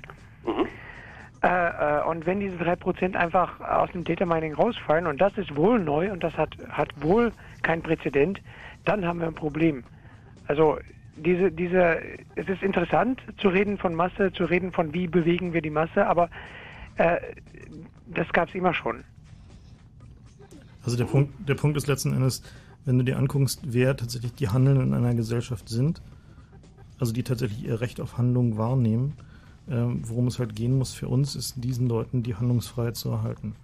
Äh, 1.43 1.47
äh, 1.47 2.03
und 2.06 2.26
wenn 2.26 2.39
diese 2.39 2.57
3 2.57 2.76
Prozent 2.77 3.15
einfach 3.15 3.60
aus 3.60 3.91
dem 3.91 4.03
Data 4.03 4.26
Mining 4.26 4.53
rausfallen, 4.53 5.06
und 5.06 5.19
das 5.19 5.38
ist 5.38 5.56
wohl 5.56 5.80
neu 5.80 6.11
und 6.11 6.23
das 6.23 6.35
hat, 6.38 6.56
hat 6.69 6.89
wohl 7.02 7.31
kein 7.61 7.81
Präzedent, 7.81 8.41
dann 8.85 9.06
haben 9.06 9.19
wir 9.19 9.27
ein 9.27 9.35
Problem. 9.35 9.84
Also 10.47 10.80
diese, 11.18 11.52
diese, 11.52 12.02
es 12.35 12.47
ist 12.47 12.64
interessant 12.64 13.22
zu 13.38 13.49
reden 13.49 13.77
von 13.77 13.95
Masse, 13.95 14.31
zu 14.31 14.45
reden 14.45 14.72
von 14.72 14.93
wie 14.93 15.07
bewegen 15.07 15.53
wir 15.53 15.61
die 15.61 15.69
Masse, 15.69 16.07
aber 16.07 16.30
äh, 16.97 17.18
das 18.07 18.31
gab 18.34 18.49
es 18.49 18.56
immer 18.56 18.73
schon. 18.73 19.03
Also 20.85 20.97
der 20.97 21.05
Punkt, 21.05 21.33
der 21.49 21.55
Punkt 21.55 21.75
ist 21.77 21.87
letzten 21.87 22.13
Endes, 22.13 22.43
wenn 22.85 22.97
du 22.99 23.03
dir 23.03 23.17
anguckst, 23.17 23.61
wer 23.63 23.97
tatsächlich 23.97 24.33
die 24.33 24.49
Handelnden 24.49 24.87
in 24.87 24.93
einer 24.93 25.15
Gesellschaft 25.15 25.67
sind, 25.67 26.01
also 26.99 27.11
die 27.11 27.23
tatsächlich 27.23 27.65
ihr 27.65 27.81
Recht 27.81 27.99
auf 27.99 28.17
Handlung 28.17 28.57
wahrnehmen, 28.57 29.13
ähm, 29.67 30.01
worum 30.05 30.27
es 30.27 30.37
halt 30.37 30.55
gehen 30.55 30.77
muss 30.77 30.93
für 30.93 31.07
uns, 31.07 31.35
ist 31.35 31.55
diesen 31.63 31.89
Leuten 31.89 32.21
die 32.21 32.35
Handlungsfreiheit 32.35 32.95
zu 32.95 33.09
erhalten. 33.09 33.55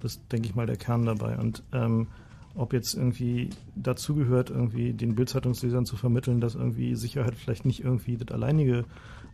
Das 0.00 0.20
denke 0.28 0.48
ich 0.48 0.54
mal, 0.54 0.66
der 0.66 0.76
Kern 0.76 1.06
dabei. 1.06 1.38
Und 1.38 1.62
ähm, 1.72 2.08
ob 2.56 2.72
jetzt 2.72 2.94
irgendwie 2.94 3.50
dazugehört, 3.76 4.50
irgendwie 4.50 4.92
den 4.92 5.14
Bildzeitungslesern 5.14 5.86
zu 5.86 5.96
vermitteln, 5.96 6.40
dass 6.40 6.56
irgendwie 6.56 6.96
Sicherheit 6.96 7.36
vielleicht 7.36 7.64
nicht 7.64 7.84
irgendwie 7.84 8.16
das 8.16 8.34
alleinige 8.34 8.84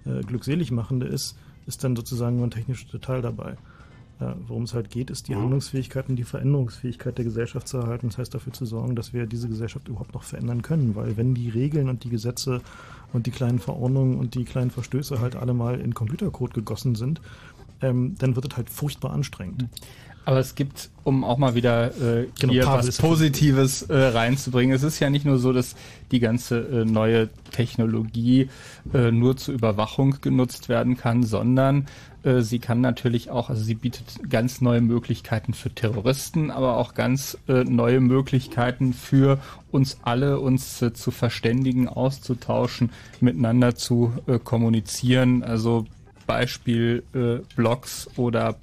äh, 0.04 0.20
glückselig 0.20 0.70
machende 0.70 1.06
ist, 1.06 1.38
ist 1.66 1.82
dann 1.84 1.96
sozusagen 1.96 2.36
nur 2.36 2.46
ein 2.46 2.50
technisches 2.50 2.90
Detail 2.90 3.22
dabei. 3.22 3.56
Worum 4.18 4.62
es 4.62 4.74
halt 4.74 4.90
geht, 4.90 5.10
ist 5.10 5.28
die 5.28 5.34
Handlungsfähigkeit 5.34 6.08
und 6.08 6.16
die 6.16 6.24
Veränderungsfähigkeit 6.24 7.18
der 7.18 7.24
Gesellschaft 7.24 7.66
zu 7.66 7.78
erhalten. 7.78 8.08
Das 8.08 8.18
heißt, 8.18 8.32
dafür 8.32 8.52
zu 8.52 8.64
sorgen, 8.64 8.94
dass 8.94 9.12
wir 9.12 9.26
diese 9.26 9.48
Gesellschaft 9.48 9.88
überhaupt 9.88 10.14
noch 10.14 10.22
verändern 10.22 10.62
können. 10.62 10.94
Weil 10.94 11.16
wenn 11.16 11.34
die 11.34 11.48
Regeln 11.48 11.88
und 11.88 12.04
die 12.04 12.10
Gesetze 12.10 12.60
und 13.12 13.26
die 13.26 13.32
kleinen 13.32 13.58
Verordnungen 13.58 14.18
und 14.18 14.36
die 14.36 14.44
kleinen 14.44 14.70
Verstöße 14.70 15.20
halt 15.20 15.34
alle 15.34 15.52
mal 15.52 15.80
in 15.80 15.94
Computercode 15.94 16.54
gegossen 16.54 16.94
sind, 16.94 17.20
ähm, 17.82 18.14
dann 18.18 18.36
wird 18.36 18.52
es 18.52 18.56
halt 18.56 18.70
furchtbar 18.70 19.12
anstrengend. 19.12 19.68
Aber 20.26 20.38
es 20.38 20.54
gibt, 20.54 20.90
um 21.02 21.22
auch 21.22 21.36
mal 21.36 21.54
wieder 21.54 21.88
äh, 22.00 22.28
Genau, 22.38 22.52
hier 22.52 22.64
Pavel 22.64 22.88
was 22.88 22.98
Positives 22.98 23.82
äh, 23.82 23.94
reinzubringen. 23.94 24.74
Es 24.74 24.82
ist 24.82 24.98
ja 25.00 25.10
nicht 25.10 25.26
nur 25.26 25.38
so, 25.38 25.52
dass 25.52 25.76
die 26.12 26.20
ganze 26.20 26.60
äh, 26.60 26.84
neue 26.84 27.28
Technologie 27.50 28.48
äh, 28.94 29.10
nur 29.10 29.36
zur 29.36 29.54
Überwachung 29.54 30.16
genutzt 30.22 30.68
werden 30.68 30.96
kann, 30.96 31.24
sondern 31.24 31.86
äh, 32.24 32.42
sie 32.42 32.58
kann 32.58 32.80
natürlich 32.80 33.30
auch, 33.30 33.50
also 33.50 33.62
sie 33.62 33.74
bietet 33.74 34.30
ganz 34.30 34.60
neue 34.60 34.80
Möglichkeiten 34.80 35.54
für 35.54 35.70
Terroristen, 35.70 36.50
aber 36.50 36.76
auch 36.76 36.94
ganz 36.94 37.38
äh, 37.48 37.64
neue 37.64 38.00
Möglichkeiten 38.00 38.92
für 38.92 39.38
uns 39.70 39.98
alle, 40.02 40.40
uns 40.40 40.80
äh, 40.82 40.92
zu 40.92 41.10
verständigen, 41.10 41.88
auszutauschen, 41.88 42.90
miteinander 43.20 43.74
zu 43.74 44.12
äh, 44.26 44.38
kommunizieren. 44.38 45.42
Also 45.42 45.86
Beispiel 46.26 47.02
äh, 47.14 47.44
Blogs 47.54 48.08
oder 48.16 48.56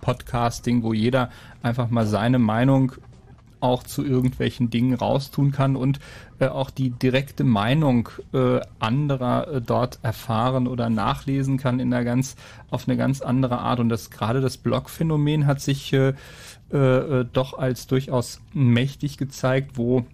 Podcasting, 0.00 0.82
wo 0.82 0.92
jeder 0.92 1.30
einfach 1.62 1.88
mal 1.88 2.06
seine 2.06 2.38
Meinung 2.38 2.92
auch 3.64 3.82
zu 3.82 4.04
irgendwelchen 4.04 4.68
Dingen 4.68 4.92
raustun 4.92 5.50
kann 5.50 5.74
und 5.74 5.98
äh, 6.38 6.48
auch 6.48 6.68
die 6.68 6.90
direkte 6.90 7.44
Meinung 7.44 8.10
äh, 8.34 8.60
anderer 8.78 9.48
äh, 9.48 9.62
dort 9.62 10.00
erfahren 10.02 10.68
oder 10.68 10.90
nachlesen 10.90 11.56
kann 11.56 11.80
in 11.80 11.92
einer 11.92 12.04
ganz 12.04 12.36
auf 12.70 12.86
eine 12.86 12.98
ganz 12.98 13.22
andere 13.22 13.58
Art 13.60 13.80
und 13.80 13.88
das 13.88 14.10
gerade 14.10 14.42
das 14.42 14.58
Blog-Phänomen 14.58 15.46
hat 15.46 15.62
sich 15.62 15.94
äh, 15.94 16.12
äh, 16.72 16.76
äh, 16.76 17.26
doch 17.32 17.58
als 17.58 17.86
durchaus 17.86 18.42
mächtig 18.52 19.16
gezeigt, 19.16 19.78
wo 19.78 20.04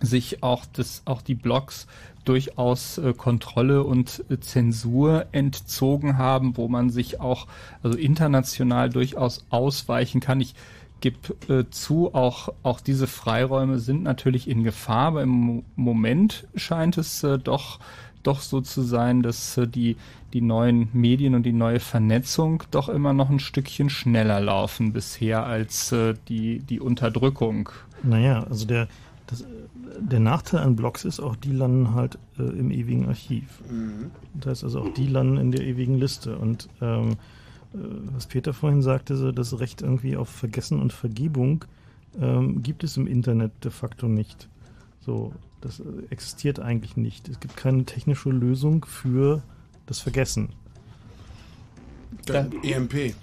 sich 0.00 0.42
auch 0.42 0.64
das 0.64 1.02
auch 1.04 1.20
die 1.20 1.34
Blogs 1.34 1.86
durchaus 2.24 2.98
äh, 2.98 3.12
Kontrolle 3.12 3.84
und 3.84 4.24
äh, 4.30 4.40
Zensur 4.40 5.26
entzogen 5.32 6.16
haben, 6.16 6.56
wo 6.56 6.68
man 6.68 6.88
sich 6.88 7.20
auch 7.20 7.46
also 7.82 7.98
international 7.98 8.88
durchaus 8.88 9.44
ausweichen 9.50 10.20
kann. 10.20 10.40
Ich 10.40 10.54
gebe 11.00 11.18
äh, 11.48 11.64
zu, 11.70 12.14
auch 12.14 12.48
auch 12.62 12.80
diese 12.80 13.06
Freiräume 13.06 13.78
sind 13.78 14.02
natürlich 14.02 14.48
in 14.48 14.64
Gefahr, 14.64 15.08
aber 15.08 15.22
im 15.22 15.30
Mo- 15.30 15.64
Moment 15.76 16.46
scheint 16.56 16.98
es 16.98 17.22
äh, 17.22 17.38
doch 17.38 17.78
doch 18.22 18.40
so 18.40 18.60
zu 18.60 18.82
sein, 18.82 19.22
dass 19.22 19.56
äh, 19.56 19.68
die 19.68 19.96
die 20.32 20.40
neuen 20.40 20.88
Medien 20.92 21.34
und 21.34 21.44
die 21.44 21.52
neue 21.52 21.80
Vernetzung 21.80 22.62
doch 22.70 22.88
immer 22.88 23.12
noch 23.12 23.30
ein 23.30 23.38
Stückchen 23.38 23.88
schneller 23.88 24.40
laufen 24.40 24.92
bisher 24.92 25.46
als 25.46 25.92
äh, 25.92 26.14
die 26.28 26.58
die 26.58 26.80
Unterdrückung. 26.80 27.68
Naja, 28.02 28.44
also 28.50 28.66
der, 28.66 28.88
das, 29.26 29.44
der 29.98 30.20
Nachteil 30.20 30.60
an 30.60 30.76
Blogs 30.76 31.04
ist 31.04 31.20
auch, 31.20 31.36
die 31.36 31.52
landen 31.52 31.94
halt 31.94 32.18
äh, 32.38 32.42
im 32.42 32.70
ewigen 32.70 33.06
Archiv. 33.08 33.62
Mhm. 33.70 34.10
Das 34.34 34.50
heißt 34.50 34.64
also 34.64 34.80
auch, 34.80 34.94
die 34.94 35.06
landen 35.06 35.38
in 35.38 35.50
der 35.52 35.62
ewigen 35.62 35.98
Liste. 35.98 36.36
Und 36.36 36.68
ähm, 36.82 37.12
äh, 37.12 37.14
was 38.14 38.26
Peter 38.26 38.52
vorhin 38.54 38.82
sagte, 38.82 39.16
so 39.16 39.32
das 39.32 39.58
Recht 39.58 39.82
irgendwie 39.82 40.16
auf 40.16 40.28
Vergessen 40.28 40.80
und 40.80 40.92
Vergebung 40.92 41.64
ähm, 42.20 42.62
gibt 42.62 42.84
es 42.84 42.96
im 42.96 43.06
Internet 43.06 43.52
de 43.64 43.70
facto 43.70 44.08
nicht. 44.08 44.48
So, 45.04 45.32
das 45.60 45.80
äh, 45.80 45.84
existiert 46.10 46.58
eigentlich 46.60 46.96
nicht. 46.96 47.28
Es 47.28 47.38
gibt 47.40 47.56
keine 47.56 47.84
technische 47.84 48.30
Lösung 48.30 48.84
für 48.86 49.42
das 49.86 50.00
Vergessen. 50.00 50.48
Dann 52.26 52.52
EMP. 52.62 53.14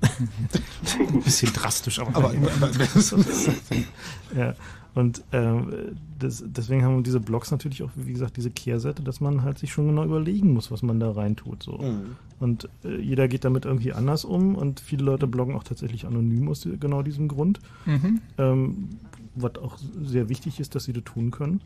Ein 0.00 1.20
bisschen 1.24 1.52
drastisch, 1.52 1.98
aber, 1.98 2.16
Aber- 2.16 2.28
aber- 2.60 2.70
ja. 4.36 4.54
Und 4.98 5.22
ähm, 5.30 5.96
das, 6.18 6.42
deswegen 6.44 6.82
haben 6.82 7.04
diese 7.04 7.20
Blogs 7.20 7.52
natürlich 7.52 7.84
auch, 7.84 7.90
wie 7.94 8.14
gesagt, 8.14 8.36
diese 8.36 8.50
Kehrseite, 8.50 9.04
dass 9.04 9.20
man 9.20 9.44
halt 9.44 9.56
sich 9.56 9.70
schon 9.72 9.86
genau 9.86 10.02
überlegen 10.02 10.52
muss, 10.52 10.72
was 10.72 10.82
man 10.82 10.98
da 10.98 11.12
reintut. 11.12 11.62
So. 11.62 11.78
Mhm. 11.78 12.16
Und 12.40 12.68
äh, 12.84 13.00
jeder 13.00 13.28
geht 13.28 13.44
damit 13.44 13.64
irgendwie 13.64 13.92
anders 13.92 14.24
um 14.24 14.56
und 14.56 14.80
viele 14.80 15.04
Leute 15.04 15.28
bloggen 15.28 15.54
auch 15.54 15.62
tatsächlich 15.62 16.04
anonym 16.04 16.48
aus 16.48 16.66
genau 16.80 17.02
diesem 17.02 17.28
Grund. 17.28 17.60
Mhm. 17.86 18.20
Ähm, 18.38 18.88
was 19.36 19.54
auch 19.58 19.78
sehr 20.02 20.28
wichtig 20.28 20.58
ist, 20.58 20.74
dass 20.74 20.82
sie 20.82 20.92
das 20.92 21.04
tun 21.04 21.30
können. 21.30 21.60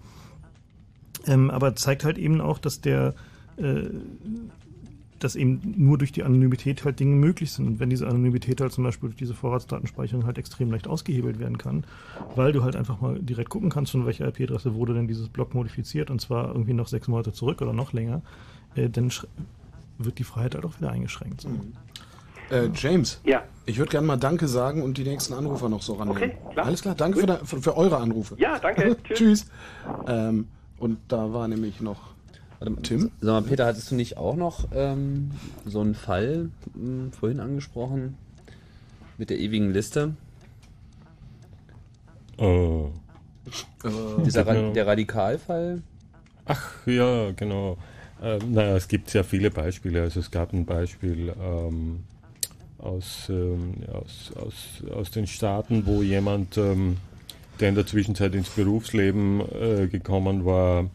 Ähm, 1.27 1.51
aber 1.51 1.75
zeigt 1.75 2.05
halt 2.05 2.19
eben 2.19 2.43
auch, 2.43 2.59
dass 2.59 2.83
der 2.83 3.15
äh, 3.57 3.85
dass 5.23 5.37
eben 5.37 5.61
nur 5.77 5.99
durch 5.99 6.13
die 6.13 6.23
Anonymität 6.25 6.85
halt 6.85 6.99
Dinge 6.99 7.15
möglich 7.15 7.53
sind. 7.53 7.67
Und 7.67 7.81
wenn 7.81 7.91
diese 7.91 8.07
Anonymität 8.09 8.61
halt 8.61 8.73
zum 8.73 8.85
Beispiel 8.85 9.11
durch 9.11 9.19
diese 9.19 9.35
Vorratsdatenspeicherung 9.35 10.27
halt 10.27 10.39
extrem 10.39 10.71
leicht 10.71 10.89
ausgehebelt 10.89 11.39
werden 11.39 11.59
kann, 11.59 11.85
weil 12.35 12.53
du 12.53 12.65
halt 12.65 12.77
einfach 12.77 13.01
mal 13.01 13.19
direkt 13.19 13.51
gucken 13.51 13.71
kannst, 13.71 13.93
von 13.93 14.07
welcher 14.07 14.27
IP-Adresse 14.27 14.75
wurde 14.75 14.95
denn 14.95 15.07
dieses 15.07 15.29
Block 15.29 15.55
modifiziert 15.55 16.11
und 16.11 16.21
zwar 16.21 16.49
irgendwie 16.49 16.73
noch 16.73 16.89
sechs 16.89 17.09
Monate 17.09 17.33
zurück 17.33 17.63
oder 17.63 17.73
noch 17.73 17.93
länger, 17.93 18.23
äh, 18.75 18.89
dann 18.89 19.13
wird 19.99 20.19
die 20.19 20.25
Freiheit 20.25 20.55
halt 20.55 20.65
auch 20.65 20.79
wieder 20.79 20.91
eingeschränkt. 20.91 21.43
So. 21.43 21.51
Äh, 22.51 22.71
James. 22.75 23.21
Ja. 23.25 23.45
Ich 23.65 23.79
würde 23.79 23.91
gerne 23.91 24.07
mal 24.07 24.17
Danke 24.17 24.49
sagen 24.49 24.83
und 24.83 24.99
die 24.99 25.05
nächsten 25.05 25.35
Anrufer 25.35 25.69
noch 25.69 25.83
so 25.83 25.95
rannehmen. 25.95 26.23
Okay, 26.23 26.37
klar. 26.53 26.67
Alles 26.67 26.83
klar, 26.83 26.95
danke 26.95 27.21
für, 27.21 27.47
für, 27.47 27.63
für 27.63 27.77
eure 27.77 27.99
Anrufe. 27.99 28.35
Ja, 28.39 28.59
danke. 28.59 28.97
Tschüss. 29.05 29.19
Tschüss. 29.19 29.47
Ähm, 30.07 30.49
und 30.79 30.99
da 31.09 31.33
war 31.33 31.47
nämlich 31.47 31.81
noch 31.81 32.12
Tim. 32.83 33.11
Sag 33.21 33.33
mal, 33.33 33.43
Peter, 33.43 33.67
hattest 33.67 33.91
du 33.91 33.95
nicht 33.95 34.17
auch 34.17 34.37
noch 34.37 34.69
ähm, 34.75 35.31
so 35.67 35.81
einen 35.81 35.95
Fall 35.95 36.51
ähm, 36.77 37.11
vorhin 37.13 37.41
angesprochen 37.41 38.17
mit 39.19 39.31
der 39.31 39.39
ewigen 39.39 39.73
Liste? 39.73 40.15
Oh. 42.39 42.91
Dieser 44.25 44.47
Ra 44.47 44.55
Genau. 44.55 44.73
der 44.73 44.87
Radikalfall? 44.87 45.83
Ach 46.45 46.87
ja, 46.87 47.33
genau. 47.33 47.77
Äh, 48.23 48.39
naja, 48.39 48.77
es 48.77 48.89
gibt 48.89 49.11
sehr 49.11 49.25
viele 49.25 49.51
Beispiele. 49.51 50.03
Also 50.03 50.21
es 50.21 50.31
gab 50.31 50.53
ein 50.53 50.65
Beispiel 50.65 51.33
ähm, 51.41 52.01
aus, 52.79 53.29
ähm, 53.29 53.75
aus, 53.93 54.33
aus, 54.37 54.93
aus 54.93 55.11
den 55.11 55.27
Staaten, 55.27 55.87
wo 55.87 56.03
jemand, 56.03 56.57
ähm, 56.57 56.97
der 57.61 57.69
in 57.71 57.75
der 57.75 57.87
Zwischenzeit 57.87 58.35
ins 58.35 58.51
Berufsleben 58.51 59.41
äh, 59.41 59.87
gekommen 59.89 60.45
war, 60.45 60.87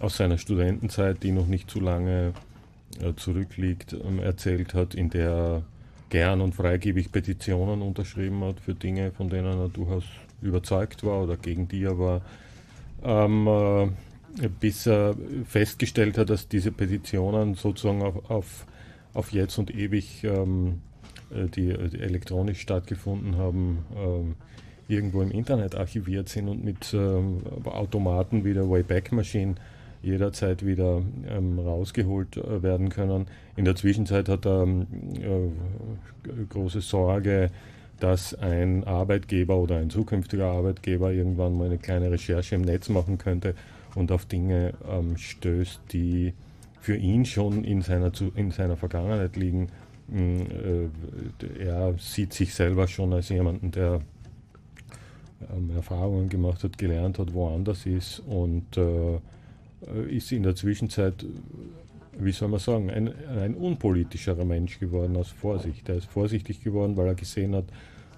aus 0.00 0.16
seiner 0.16 0.38
Studentenzeit, 0.38 1.22
die 1.22 1.32
noch 1.32 1.46
nicht 1.46 1.70
zu 1.70 1.80
lange 1.80 2.32
äh, 3.00 3.14
zurückliegt, 3.14 3.92
ähm, 3.92 4.18
erzählt 4.18 4.74
hat, 4.74 4.94
in 4.94 5.10
der 5.10 5.30
er 5.30 5.62
gern 6.08 6.40
und 6.40 6.54
freigebig 6.54 7.10
Petitionen 7.10 7.82
unterschrieben 7.82 8.44
hat 8.44 8.60
für 8.60 8.74
Dinge, 8.74 9.10
von 9.10 9.28
denen 9.28 9.58
er 9.58 9.68
durchaus 9.68 10.04
überzeugt 10.40 11.02
war 11.04 11.22
oder 11.22 11.36
gegen 11.36 11.68
die 11.68 11.82
er 11.82 11.98
war. 11.98 12.20
Ähm, 13.02 13.46
äh, 13.46 13.88
bis 14.60 14.86
er 14.86 15.16
festgestellt 15.46 16.18
hat, 16.18 16.30
dass 16.30 16.48
diese 16.48 16.70
Petitionen 16.70 17.54
sozusagen 17.54 18.02
auf, 18.02 18.30
auf, 18.30 18.66
auf 19.14 19.32
jetzt 19.32 19.58
und 19.58 19.74
ewig, 19.74 20.24
ähm, 20.24 20.82
äh, 21.30 21.46
die, 21.46 21.72
die 21.88 22.00
elektronisch 22.00 22.60
stattgefunden 22.60 23.36
haben, 23.36 23.84
ähm, 23.96 24.34
irgendwo 24.88 25.22
im 25.22 25.30
Internet 25.30 25.74
archiviert 25.74 26.28
sind 26.28 26.48
und 26.48 26.64
mit 26.64 26.92
ähm, 26.94 27.42
Automaten 27.64 28.44
wie 28.44 28.54
der 28.54 28.68
Wayback 28.68 29.10
Machine 29.10 29.56
jederzeit 30.02 30.64
wieder 30.64 31.02
ähm, 31.28 31.58
rausgeholt 31.58 32.36
äh, 32.36 32.62
werden 32.62 32.88
können. 32.88 33.26
In 33.56 33.64
der 33.64 33.76
Zwischenzeit 33.76 34.28
hat 34.28 34.46
er 34.46 34.64
äh, 34.64 35.48
große 36.48 36.80
Sorge, 36.80 37.50
dass 38.00 38.34
ein 38.34 38.84
Arbeitgeber 38.84 39.56
oder 39.56 39.76
ein 39.76 39.90
zukünftiger 39.90 40.46
Arbeitgeber 40.46 41.12
irgendwann 41.12 41.56
mal 41.56 41.66
eine 41.66 41.78
kleine 41.78 42.10
Recherche 42.10 42.54
im 42.54 42.62
Netz 42.62 42.88
machen 42.88 43.18
könnte 43.18 43.54
und 43.94 44.12
auf 44.12 44.26
Dinge 44.26 44.74
ähm, 44.88 45.16
stößt, 45.16 45.80
die 45.92 46.34
für 46.80 46.96
ihn 46.96 47.24
schon 47.24 47.64
in 47.64 47.82
seiner, 47.82 48.12
in 48.34 48.50
seiner 48.50 48.76
Vergangenheit 48.76 49.36
liegen. 49.36 49.68
Mm, 50.08 50.42
äh, 50.42 51.64
Er 51.64 51.94
sieht 51.98 52.32
sich 52.32 52.54
selber 52.54 52.86
schon 52.86 53.12
als 53.12 53.30
jemanden, 53.30 53.70
der 53.70 54.02
ähm, 55.50 55.70
Erfahrungen 55.74 56.28
gemacht 56.28 56.62
hat, 56.62 56.78
gelernt 56.78 57.18
hat, 57.18 57.32
woanders 57.32 57.86
ist 57.86 58.20
und 58.20 58.76
äh, 58.76 59.18
ist 60.08 60.32
in 60.32 60.42
der 60.42 60.54
Zwischenzeit, 60.54 61.24
wie 62.18 62.32
soll 62.32 62.48
man 62.48 62.60
sagen, 62.60 62.90
ein, 62.90 63.12
ein 63.38 63.54
unpolitischerer 63.54 64.44
Mensch 64.44 64.78
geworden 64.78 65.16
aus 65.16 65.28
Vorsicht. 65.28 65.88
Er 65.88 65.96
ist 65.96 66.06
vorsichtig 66.06 66.62
geworden, 66.62 66.96
weil 66.96 67.08
er 67.08 67.14
gesehen 67.14 67.54
hat, 67.54 67.66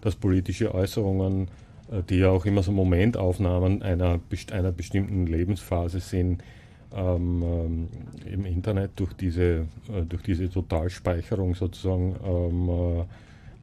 dass 0.01 0.15
politische 0.15 0.75
Äußerungen, 0.75 1.49
äh, 1.91 2.03
die 2.09 2.19
ja 2.19 2.31
auch 2.31 2.45
immer 2.45 2.63
so 2.63 2.73
Momentaufnahmen 2.73 3.83
einer, 3.83 4.21
einer 4.53 4.73
bestimmten 4.73 5.27
Lebensphase 5.27 6.01
sind, 6.01 6.43
ähm, 6.95 7.43
ähm, 7.43 7.89
im 8.25 8.47
Internet 8.47 8.93
durch 8.97 9.13
diese, 9.13 9.43
äh, 9.43 10.03
durch 10.09 10.23
diese 10.23 10.49
Totalspeicherung 10.49 11.55
sozusagen 11.55 12.17
ähm, 12.25 12.69
äh, 12.69 13.01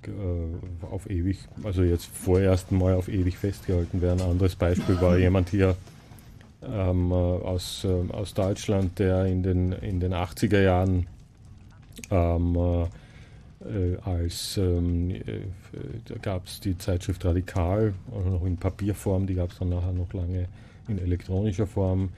äh, 0.07 0.85
auf 0.85 1.09
ewig, 1.09 1.39
also 1.63 1.81
jetzt 1.81 2.05
vorerst 2.05 2.72
mal 2.72 2.93
auf 2.93 3.07
ewig 3.07 3.38
festgehalten 3.38 4.01
werden. 4.01 4.22
Ein 4.22 4.31
anderes 4.31 4.55
Beispiel 4.55 5.01
war 5.01 5.17
jemand 5.17 5.49
hier 5.49 5.76
ähm, 6.68 7.12
äh, 7.12 7.16
aus, 7.16 7.86
äh, 7.86 8.12
aus 8.14 8.34
Deutschland, 8.34 9.00
der 9.00 9.26
in 9.26 9.44
den, 9.44 9.72
in 9.72 10.00
den 10.00 10.14
80er 10.14 10.62
Jahren 10.62 11.08
ähm, 12.12 12.56
äh, 12.56 12.86
äh, 13.66 13.98
als 14.04 14.58
ähm, 14.58 15.12
äh, 15.12 15.42
da 16.06 16.16
gab 16.22 16.46
es 16.46 16.60
die 16.60 16.78
Zeitschrift 16.78 17.26
Radikal, 17.26 17.94
also 18.16 18.30
noch 18.30 18.46
in 18.46 18.58
Papierform, 18.58 19.26
die 19.26 19.36
gab 19.36 19.52
es 19.52 19.60
dann 19.60 19.70
nachher 19.70 19.94
noch 19.94 20.14
lange 20.14 20.48
in 20.88 21.00
elektronischer 21.00 21.66
Form, 21.66 22.10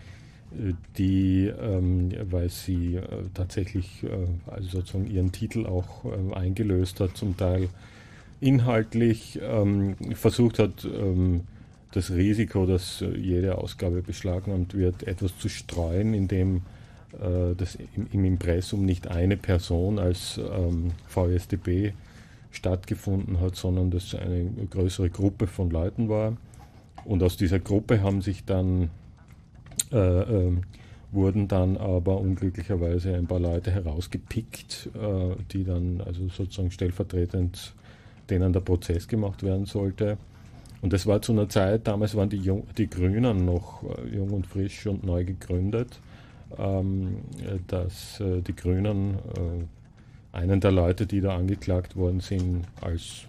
äh, 0.52 0.74
die, 0.98 1.46
ähm, 1.46 2.12
weil 2.30 2.50
sie 2.50 3.00
tatsächlich 3.34 4.06
also 4.48 4.80
sozusagen 4.80 5.10
ihren 5.10 5.32
Titel 5.32 5.66
auch 5.66 6.06
eingelöst 6.34 7.00
hat, 7.00 7.16
zum 7.16 7.38
Teil 7.38 7.70
inhaltlich 8.40 9.40
ähm, 9.42 9.96
versucht 10.14 10.60
hat, 10.60 10.88
das 11.92 12.12
Risiko, 12.12 12.66
dass 12.66 13.02
äh, 13.02 13.18
jede 13.18 13.58
Ausgabe 13.58 14.02
beschlagnahmt 14.02 14.74
wird, 14.74 15.04
etwas 15.04 15.38
zu 15.38 15.50
streuen, 15.50 16.14
indem 16.14 16.58
äh, 17.14 17.56
das 17.56 17.78
im, 17.96 18.08
im 18.12 18.26
Impressum 18.26 18.86
nicht 18.86 19.08
eine 19.08 19.38
Person 19.38 20.00
als 20.00 20.38
ähm, 20.38 20.92
VSDB 21.08 21.94
stattgefunden 22.52 23.40
hat, 23.40 23.56
sondern 23.56 23.92
dass 23.92 24.16
eine 24.16 24.50
größere 24.70 25.10
Gruppe 25.10 25.48
von 25.48 25.70
Leuten 25.70 26.10
war. 26.10 26.38
Und 27.06 27.24
aus 27.24 27.38
dieser 27.38 27.60
Gruppe 27.60 28.02
haben 28.02 28.22
sich 28.22 28.46
dann 28.46 28.90
äh, 29.92 29.98
ähm, 29.98 30.64
wurden 31.12 31.48
dann 31.48 31.78
aber 31.78 32.20
unglücklicherweise 32.20 33.16
ein 33.16 33.28
paar 33.28 33.40
Leute 33.40 33.72
herausgepickt, 33.72 34.90
äh, 34.94 35.36
die 35.52 35.64
dann 35.64 36.02
also 36.02 36.28
sozusagen 36.28 36.72
stellvertretend 36.72 37.74
denen 38.30 38.52
der 38.52 38.60
Prozess 38.60 39.08
gemacht 39.08 39.42
werden 39.42 39.66
sollte. 39.66 40.18
Und 40.82 40.94
das 40.94 41.08
war 41.08 41.22
zu 41.22 41.32
einer 41.32 41.50
Zeit, 41.50 41.88
damals 41.88 42.16
waren 42.16 42.30
die, 42.30 42.38
Jung, 42.38 42.68
die 42.78 42.90
Grünen 42.90 43.46
noch 43.46 43.84
äh, 43.84 44.16
jung 44.16 44.30
und 44.32 44.46
frisch 44.46 44.86
und 44.86 45.04
neu 45.04 45.24
gegründet, 45.26 46.00
ähm, 46.58 47.18
äh, 47.40 47.58
dass 47.68 48.20
äh, 48.20 48.42
die 48.42 48.56
Grünen 48.56 49.16
äh, 49.16 50.38
einen 50.38 50.60
der 50.60 50.72
Leute, 50.72 51.08
die 51.08 51.22
da 51.22 51.36
angeklagt 51.36 51.96
worden 51.96 52.20
sind, 52.20 52.66
als 52.82 53.24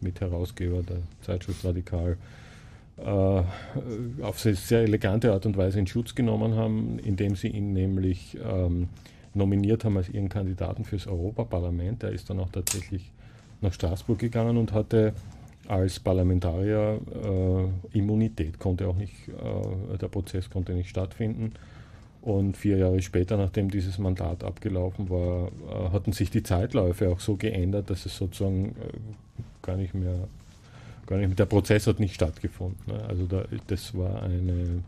Mitherausgeber 0.00 0.82
der 0.82 0.98
Zeitschrift 1.20 1.64
Radikal, 1.64 2.16
äh, 2.96 3.42
auf 4.22 4.38
sehr, 4.38 4.54
sehr 4.54 4.80
elegante 4.82 5.32
Art 5.32 5.46
und 5.46 5.56
Weise 5.56 5.80
in 5.80 5.86
Schutz 5.86 6.14
genommen 6.14 6.54
haben, 6.54 6.98
indem 7.00 7.34
sie 7.36 7.48
ihn 7.48 7.72
nämlich 7.72 8.38
ähm, 8.42 8.88
nominiert 9.34 9.84
haben 9.84 9.96
als 9.96 10.08
ihren 10.08 10.28
Kandidaten 10.28 10.84
fürs 10.84 11.06
Europaparlament. 11.06 12.02
Er 12.02 12.12
ist 12.12 12.30
dann 12.30 12.40
auch 12.40 12.50
tatsächlich 12.50 13.10
nach 13.60 13.72
Straßburg 13.72 14.18
gegangen 14.18 14.56
und 14.56 14.72
hatte 14.72 15.12
als 15.68 16.00
Parlamentarier 16.00 17.00
äh, 17.92 17.98
Immunität, 17.98 18.58
konnte 18.58 18.86
auch 18.88 18.96
nicht, 18.96 19.28
äh, 19.28 19.98
der 19.98 20.08
Prozess 20.08 20.50
konnte 20.50 20.72
nicht 20.72 20.90
stattfinden. 20.90 21.52
Und 22.22 22.56
vier 22.56 22.78
Jahre 22.78 23.02
später, 23.02 23.36
nachdem 23.36 23.70
dieses 23.70 23.98
Mandat 23.98 24.44
abgelaufen 24.44 25.10
war, 25.10 25.48
äh, 25.48 25.90
hatten 25.92 26.12
sich 26.12 26.30
die 26.30 26.42
Zeitläufe 26.42 27.10
auch 27.10 27.20
so 27.20 27.36
geändert, 27.36 27.90
dass 27.90 28.06
es 28.06 28.16
sozusagen 28.16 28.70
äh, 28.70 28.72
gar 29.62 29.76
nicht 29.76 29.94
mehr, 29.94 30.28
gar 31.06 31.18
nicht 31.18 31.38
der 31.38 31.46
Prozess 31.46 31.86
hat 31.86 32.00
nicht 32.00 32.14
stattgefunden. 32.14 32.80
Ne? 32.86 33.04
Also 33.08 33.26
da, 33.26 33.44
das 33.66 33.96
war 33.96 34.22
eine, 34.22 34.82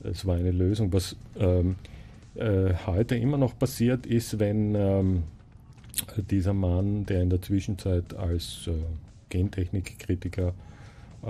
das 0.00 0.24
war 0.26 0.36
eine 0.36 0.52
Lösung. 0.52 0.92
Was 0.92 1.16
ähm, 1.38 1.76
äh, 2.36 2.74
heute 2.86 3.16
immer 3.16 3.36
noch 3.36 3.58
passiert 3.58 4.06
ist, 4.06 4.38
wenn 4.38 4.74
ähm, 4.74 5.22
dieser 6.30 6.52
Mann, 6.52 7.04
der 7.06 7.22
in 7.22 7.30
der 7.30 7.42
Zwischenzeit 7.42 8.14
als 8.14 8.68
äh, 8.68 8.72
Gentechnikkritiker 9.30 10.52
äh, 11.22 11.28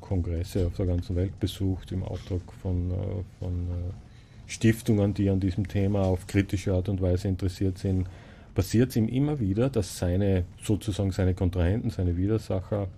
Kongresse 0.00 0.66
auf 0.66 0.74
der 0.74 0.86
ganzen 0.86 1.14
Welt 1.16 1.38
besucht, 1.38 1.92
im 1.92 2.02
Auftrag 2.02 2.40
von, 2.62 2.90
äh, 2.90 2.94
von 3.38 3.52
äh, 3.52 4.50
Stiftungen, 4.50 5.14
die 5.14 5.28
an 5.28 5.40
diesem 5.40 5.68
Thema 5.68 6.02
auf 6.02 6.26
kritische 6.26 6.72
Art 6.72 6.88
und 6.88 7.00
Weise 7.00 7.28
interessiert 7.28 7.78
sind, 7.78 8.08
passiert 8.54 8.90
es 8.90 8.96
ihm 8.96 9.08
immer 9.08 9.38
wieder, 9.38 9.68
dass 9.68 9.98
seine 9.98 10.44
sozusagen 10.62 11.12
seine 11.12 11.34
Kontrahenten, 11.34 11.90
seine 11.90 12.16
Widersacher, 12.16 12.88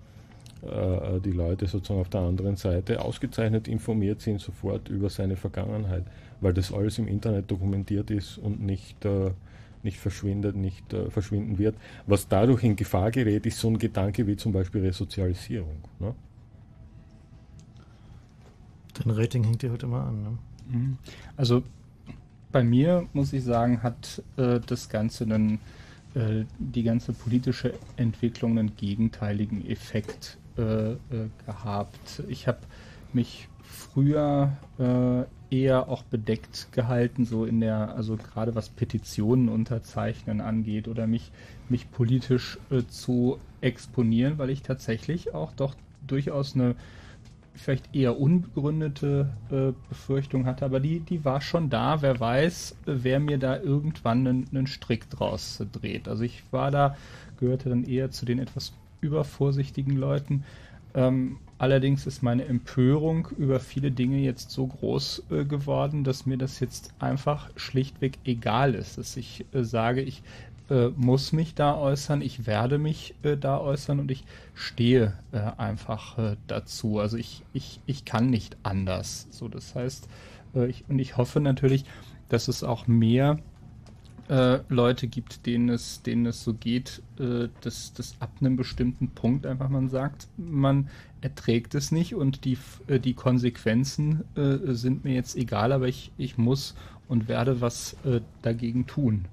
äh, 0.62 1.20
die 1.20 1.32
Leute 1.32 1.66
sozusagen 1.66 2.00
auf 2.00 2.10
der 2.10 2.20
anderen 2.20 2.56
Seite 2.56 3.02
ausgezeichnet 3.02 3.66
informiert 3.66 4.20
sind 4.20 4.40
sofort 4.40 4.88
über 4.88 5.08
seine 5.08 5.36
Vergangenheit, 5.36 6.04
weil 6.40 6.52
das 6.52 6.72
alles 6.72 6.98
im 6.98 7.08
Internet 7.08 7.50
dokumentiert 7.50 8.10
ist 8.10 8.36
und 8.38 8.60
nicht 8.60 9.04
äh, 9.04 9.30
nicht 9.82 9.98
verschwindet, 9.98 10.56
nicht 10.56 10.92
äh, 10.92 11.10
verschwinden 11.10 11.58
wird. 11.58 11.76
Was 12.06 12.28
dadurch 12.28 12.64
in 12.64 12.76
Gefahr 12.76 13.10
gerät, 13.10 13.46
ist 13.46 13.58
so 13.58 13.68
ein 13.68 13.78
Gedanke 13.78 14.26
wie 14.26 14.36
zum 14.36 14.52
Beispiel 14.52 14.82
Resozialisierung. 14.82 15.76
Ne? 15.98 16.14
Dein 18.94 19.10
Rating 19.10 19.44
hängt 19.44 19.62
dir 19.62 19.72
heute 19.72 19.86
immer 19.86 20.04
an. 20.04 20.22
Ne? 20.22 20.38
Mhm. 20.70 20.98
Also 21.36 21.62
bei 22.52 22.62
mir 22.62 23.06
muss 23.12 23.32
ich 23.32 23.44
sagen, 23.44 23.82
hat 23.82 24.22
äh, 24.36 24.60
das 24.60 24.88
Ganze 24.88 25.24
einen, 25.24 25.60
äh, 26.14 26.44
die 26.58 26.82
ganze 26.82 27.12
politische 27.12 27.74
Entwicklung 27.96 28.58
einen 28.58 28.76
gegenteiligen 28.76 29.66
Effekt 29.68 30.38
äh, 30.58 30.92
äh, 30.92 30.96
gehabt. 31.46 32.22
Ich 32.28 32.48
habe 32.48 32.58
mich 33.12 33.48
früher 33.62 34.56
äh, 34.78 35.24
eher 35.50 35.88
auch 35.88 36.02
bedeckt 36.02 36.68
gehalten, 36.72 37.24
so 37.24 37.44
in 37.44 37.60
der, 37.60 37.94
also 37.94 38.16
gerade 38.16 38.54
was 38.54 38.68
Petitionen 38.68 39.48
unterzeichnen 39.48 40.40
angeht 40.40 40.88
oder 40.88 41.06
mich, 41.06 41.30
mich 41.68 41.90
politisch 41.90 42.58
äh, 42.70 42.82
zu 42.88 43.38
exponieren, 43.60 44.38
weil 44.38 44.50
ich 44.50 44.62
tatsächlich 44.62 45.34
auch 45.34 45.52
doch 45.52 45.74
durchaus 46.06 46.54
eine 46.54 46.76
vielleicht 47.54 47.94
eher 47.94 48.18
unbegründete 48.18 49.28
äh, 49.50 49.72
Befürchtung 49.88 50.46
hatte, 50.46 50.64
aber 50.64 50.80
die, 50.80 51.00
die 51.00 51.24
war 51.24 51.40
schon 51.40 51.68
da. 51.68 52.00
Wer 52.00 52.18
weiß, 52.18 52.76
wer 52.86 53.20
mir 53.20 53.38
da 53.38 53.60
irgendwann 53.60 54.26
einen, 54.26 54.46
einen 54.50 54.66
Strick 54.66 55.10
draus 55.10 55.62
dreht. 55.72 56.08
Also 56.08 56.22
ich 56.22 56.42
war 56.52 56.70
da, 56.70 56.96
gehörte 57.38 57.68
dann 57.68 57.84
eher 57.84 58.10
zu 58.10 58.24
den 58.24 58.38
etwas 58.38 58.72
übervorsichtigen 59.00 59.96
Leuten. 59.96 60.44
Ähm, 60.94 61.36
allerdings 61.60 62.06
ist 62.06 62.22
meine 62.22 62.46
Empörung 62.46 63.28
über 63.36 63.60
viele 63.60 63.90
Dinge 63.90 64.18
jetzt 64.18 64.50
so 64.50 64.66
groß 64.66 65.24
äh, 65.30 65.44
geworden, 65.44 66.04
dass 66.04 66.24
mir 66.24 66.38
das 66.38 66.58
jetzt 66.58 66.94
einfach 66.98 67.50
schlichtweg 67.54 68.18
egal 68.24 68.74
ist, 68.74 68.96
dass 68.96 69.16
ich 69.18 69.44
äh, 69.52 69.62
sage, 69.62 70.00
ich 70.00 70.22
äh, 70.70 70.88
muss 70.96 71.32
mich 71.32 71.54
da 71.54 71.76
äußern, 71.76 72.22
ich 72.22 72.46
werde 72.46 72.78
mich 72.78 73.14
äh, 73.22 73.36
da 73.36 73.58
äußern 73.58 74.00
und 74.00 74.10
ich 74.10 74.24
stehe 74.54 75.12
äh, 75.32 75.38
einfach 75.58 76.16
äh, 76.16 76.36
dazu. 76.46 76.98
Also 76.98 77.18
ich, 77.18 77.42
ich, 77.52 77.80
ich 77.84 78.06
kann 78.06 78.30
nicht 78.30 78.56
anders. 78.62 79.26
So, 79.30 79.48
das 79.48 79.74
heißt, 79.74 80.08
ich, 80.68 80.84
und 80.88 80.98
ich 80.98 81.16
hoffe 81.16 81.38
natürlich, 81.38 81.84
dass 82.28 82.48
es 82.48 82.64
auch 82.64 82.88
mehr 82.88 83.38
äh, 84.30 84.60
Leute 84.68 85.08
gibt, 85.08 85.44
denen 85.44 85.68
es, 85.68 86.02
denen 86.02 86.24
es 86.26 86.44
so 86.44 86.54
geht, 86.54 87.02
äh, 87.18 87.48
dass, 87.62 87.92
dass 87.92 88.14
ab 88.20 88.30
einem 88.40 88.56
bestimmten 88.56 89.08
Punkt 89.08 89.44
einfach 89.44 89.68
man 89.68 89.88
sagt, 89.88 90.28
man 90.36 90.88
erträgt 91.20 91.74
es 91.74 91.90
nicht 91.90 92.14
und 92.14 92.44
die, 92.44 92.56
äh, 92.86 93.00
die 93.00 93.14
Konsequenzen 93.14 94.22
äh, 94.36 94.72
sind 94.72 95.04
mir 95.04 95.14
jetzt 95.14 95.36
egal, 95.36 95.72
aber 95.72 95.88
ich, 95.88 96.12
ich 96.16 96.38
muss 96.38 96.76
und 97.08 97.26
werde 97.26 97.60
was 97.60 97.96
äh, 98.04 98.20
dagegen 98.42 98.86
tun. 98.86 99.24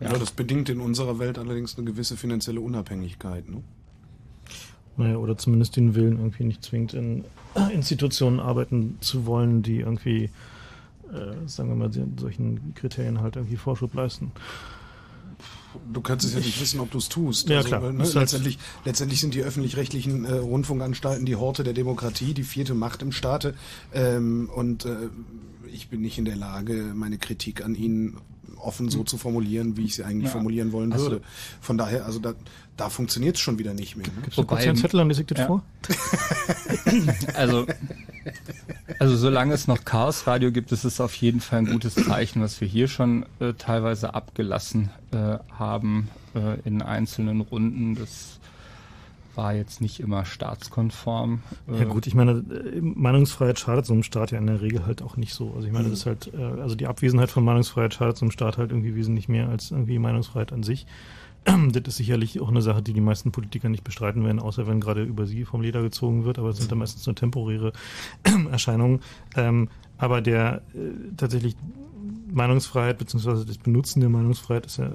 Ja. 0.00 0.16
das 0.16 0.30
bedingt 0.30 0.68
in 0.68 0.80
unserer 0.80 1.18
Welt 1.18 1.38
allerdings 1.38 1.76
eine 1.76 1.84
gewisse 1.84 2.16
finanzielle 2.16 2.60
Unabhängigkeit. 2.60 3.48
Ne? 3.48 3.62
Naja, 4.96 5.16
oder 5.16 5.36
zumindest 5.36 5.76
den 5.76 5.94
Willen, 5.94 6.18
irgendwie 6.18 6.44
nicht 6.44 6.62
zwingend 6.62 6.94
in 6.94 7.24
Institutionen 7.72 8.38
arbeiten 8.40 8.98
zu 9.00 9.26
wollen, 9.26 9.62
die 9.62 9.80
irgendwie, 9.80 10.30
äh, 11.12 11.48
sagen 11.48 11.68
wir 11.70 11.76
mal, 11.76 11.90
solchen 12.18 12.74
Kriterien 12.74 13.20
halt 13.20 13.36
irgendwie 13.36 13.56
Vorschub 13.56 13.94
leisten. 13.94 14.32
Du 15.92 16.00
kannst 16.00 16.24
es 16.24 16.32
ja 16.32 16.40
nicht 16.40 16.60
wissen, 16.60 16.80
ob 16.80 16.90
du 16.90 16.98
es 16.98 17.08
tust. 17.08 17.48
Ja, 17.48 17.58
Also, 17.58 17.68
klar. 17.68 17.92
Ne, 17.92 18.02
halt- 18.02 18.14
letztendlich, 18.14 18.58
letztendlich 18.84 19.20
sind 19.20 19.34
die 19.34 19.42
öffentlich-rechtlichen 19.42 20.24
äh, 20.24 20.32
Rundfunkanstalten 20.32 21.26
die 21.26 21.36
Horte 21.36 21.62
der 21.62 21.74
Demokratie, 21.74 22.34
die 22.34 22.42
vierte 22.42 22.74
Macht 22.74 23.02
im 23.02 23.12
Staate. 23.12 23.54
Ähm, 23.92 24.50
und 24.54 24.86
äh, 24.86 25.08
ich 25.72 25.88
bin 25.88 26.00
nicht 26.00 26.18
in 26.18 26.24
der 26.24 26.36
Lage, 26.36 26.92
meine 26.94 27.18
Kritik 27.18 27.64
an 27.64 27.74
ihnen 27.74 28.16
offen 28.60 28.88
so 28.90 29.04
zu 29.04 29.18
formulieren, 29.18 29.76
wie 29.76 29.84
ich 29.86 29.94
sie 29.94 30.04
eigentlich 30.04 30.24
Ja. 30.26 30.30
formulieren 30.32 30.72
wollen 30.72 30.92
Ach 30.92 30.98
so. 30.98 31.10
würde. 31.10 31.22
Von 31.60 31.78
daher, 31.78 32.04
also 32.06 32.18
da, 32.18 32.34
da 32.76 32.88
funktioniert 32.90 33.36
es 33.36 33.40
schon 33.40 33.58
wieder 33.58 33.74
nicht 33.74 33.96
mehr. 33.96 34.06
Ne? 34.06 34.12
Gibst 34.24 34.38
du 34.38 34.44
kurz 34.44 34.62
einen 34.62 34.76
Zettel 34.76 35.00
an, 35.00 35.08
die 35.08 35.14
sich 35.14 35.26
das 35.26 35.38
Ja. 35.38 35.46
vor? 35.46 35.62
Also, 37.34 37.66
also 38.98 39.16
solange 39.16 39.54
es 39.54 39.66
noch 39.68 39.84
Chaosradio 39.84 40.50
gibt, 40.52 40.72
ist 40.72 40.84
es 40.84 41.00
auf 41.00 41.14
jeden 41.14 41.40
Fall 41.40 41.60
ein 41.60 41.66
gutes 41.66 41.94
Zeichen, 41.94 42.42
was 42.42 42.60
wir 42.60 42.68
hier 42.68 42.88
schon 42.88 43.24
äh, 43.40 43.52
teilweise 43.54 44.14
abgelassen 44.14 44.90
äh, 45.12 45.38
haben 45.58 46.08
äh, 46.34 46.60
in 46.64 46.82
einzelnen 46.82 47.40
Runden. 47.40 47.94
Das 47.94 48.37
war 49.38 49.54
jetzt 49.54 49.80
nicht 49.80 50.00
immer 50.00 50.24
staatskonform. 50.24 51.42
Ja 51.72 51.84
gut, 51.84 52.06
ich 52.08 52.14
meine, 52.14 52.32
äh, 52.32 52.80
Meinungsfreiheit 52.80 53.58
schadet 53.58 53.86
so 53.86 53.94
einem 53.94 54.02
Staat 54.02 54.32
ja 54.32 54.38
in 54.38 54.48
der 54.48 54.60
Regel 54.60 54.84
halt 54.84 55.00
auch 55.00 55.16
nicht 55.16 55.32
so. 55.32 55.52
Also 55.54 55.66
ich 55.66 55.72
meine, 55.72 55.86
Mhm. 55.86 55.90
das 55.92 56.00
ist 56.00 56.06
halt, 56.06 56.34
äh, 56.34 56.60
also 56.60 56.74
die 56.74 56.88
Abwesenheit 56.88 57.30
von 57.30 57.44
Meinungsfreiheit 57.44 57.94
schadet 57.94 58.16
so 58.18 58.24
einem 58.26 58.32
Staat 58.32 58.58
halt 58.58 58.72
irgendwie 58.72 58.94
wesentlich 58.96 59.28
mehr 59.28 59.48
als 59.48 59.70
irgendwie 59.70 59.98
Meinungsfreiheit 59.98 60.52
an 60.52 60.62
sich. 60.64 60.86
Das 61.72 61.82
ist 61.86 61.96
sicherlich 61.98 62.40
auch 62.40 62.48
eine 62.48 62.60
Sache, 62.62 62.82
die 62.82 62.92
die 62.92 63.00
meisten 63.00 63.30
Politiker 63.30 63.68
nicht 63.68 63.84
bestreiten 63.84 64.24
werden, 64.24 64.40
außer 64.40 64.66
wenn 64.66 64.80
gerade 64.80 65.04
über 65.04 65.24
sie 65.24 65.44
vom 65.44 65.62
Leder 65.62 65.82
gezogen 65.82 66.24
wird, 66.24 66.38
aber 66.38 66.48
es 66.50 66.56
sind 66.58 66.70
dann 66.70 66.78
meistens 66.78 67.06
nur 67.06 67.14
temporäre 67.14 67.72
Erscheinungen. 68.50 69.00
Ähm, 69.36 69.68
aber 69.98 70.20
der 70.20 70.62
äh, 70.74 71.14
tatsächlich 71.16 71.56
Meinungsfreiheit 72.30 72.98
beziehungsweise 72.98 73.46
das 73.46 73.58
Benutzen 73.58 74.00
der 74.00 74.08
Meinungsfreiheit 74.10 74.66
ist 74.66 74.78
ja 74.78 74.90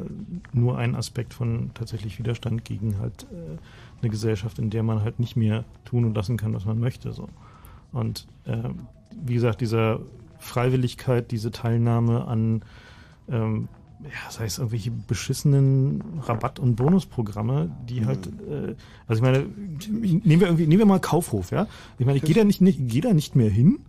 nur 0.51 0.77
ein 0.77 0.95
Aspekt 0.95 1.33
von 1.33 1.71
tatsächlich 1.73 2.19
Widerstand 2.19 2.65
gegen 2.65 2.99
halt 2.99 3.23
äh, 3.31 3.57
eine 4.01 4.09
Gesellschaft, 4.09 4.59
in 4.59 4.69
der 4.69 4.83
man 4.83 5.01
halt 5.01 5.19
nicht 5.19 5.35
mehr 5.35 5.65
tun 5.85 6.05
und 6.05 6.15
lassen 6.15 6.37
kann, 6.37 6.53
was 6.53 6.65
man 6.65 6.79
möchte. 6.79 7.13
So. 7.13 7.29
Und 7.91 8.27
äh, 8.45 8.69
wie 9.11 9.35
gesagt, 9.35 9.61
dieser 9.61 9.99
Freiwilligkeit, 10.39 11.31
diese 11.31 11.51
Teilnahme 11.51 12.27
an 12.27 12.63
ähm, 13.29 13.69
ja, 14.03 14.31
sei 14.31 14.45
es 14.45 14.57
irgendwelche 14.57 14.91
beschissenen 14.91 16.03
Rabatt- 16.21 16.59
und 16.59 16.75
Bonusprogramme, 16.75 17.71
die 17.87 18.05
halt, 18.05 18.27
äh, 18.27 18.75
also 19.07 19.19
ich 19.19 19.21
meine, 19.21 19.45
nehmen 19.89 20.41
wir 20.41 20.47
irgendwie, 20.47 20.67
nehmen 20.67 20.79
wir 20.79 20.85
mal 20.85 20.99
Kaufhof, 20.99 21.51
ja? 21.51 21.67
Ich 21.99 22.05
meine, 22.05 22.17
ich 22.17 22.23
gehe 22.23 22.35
da 22.35 22.43
nicht, 22.43 22.61
nicht, 22.61 22.87
gehe 22.87 23.01
da 23.01 23.13
nicht 23.13 23.35
mehr 23.35 23.49
hin, 23.49 23.79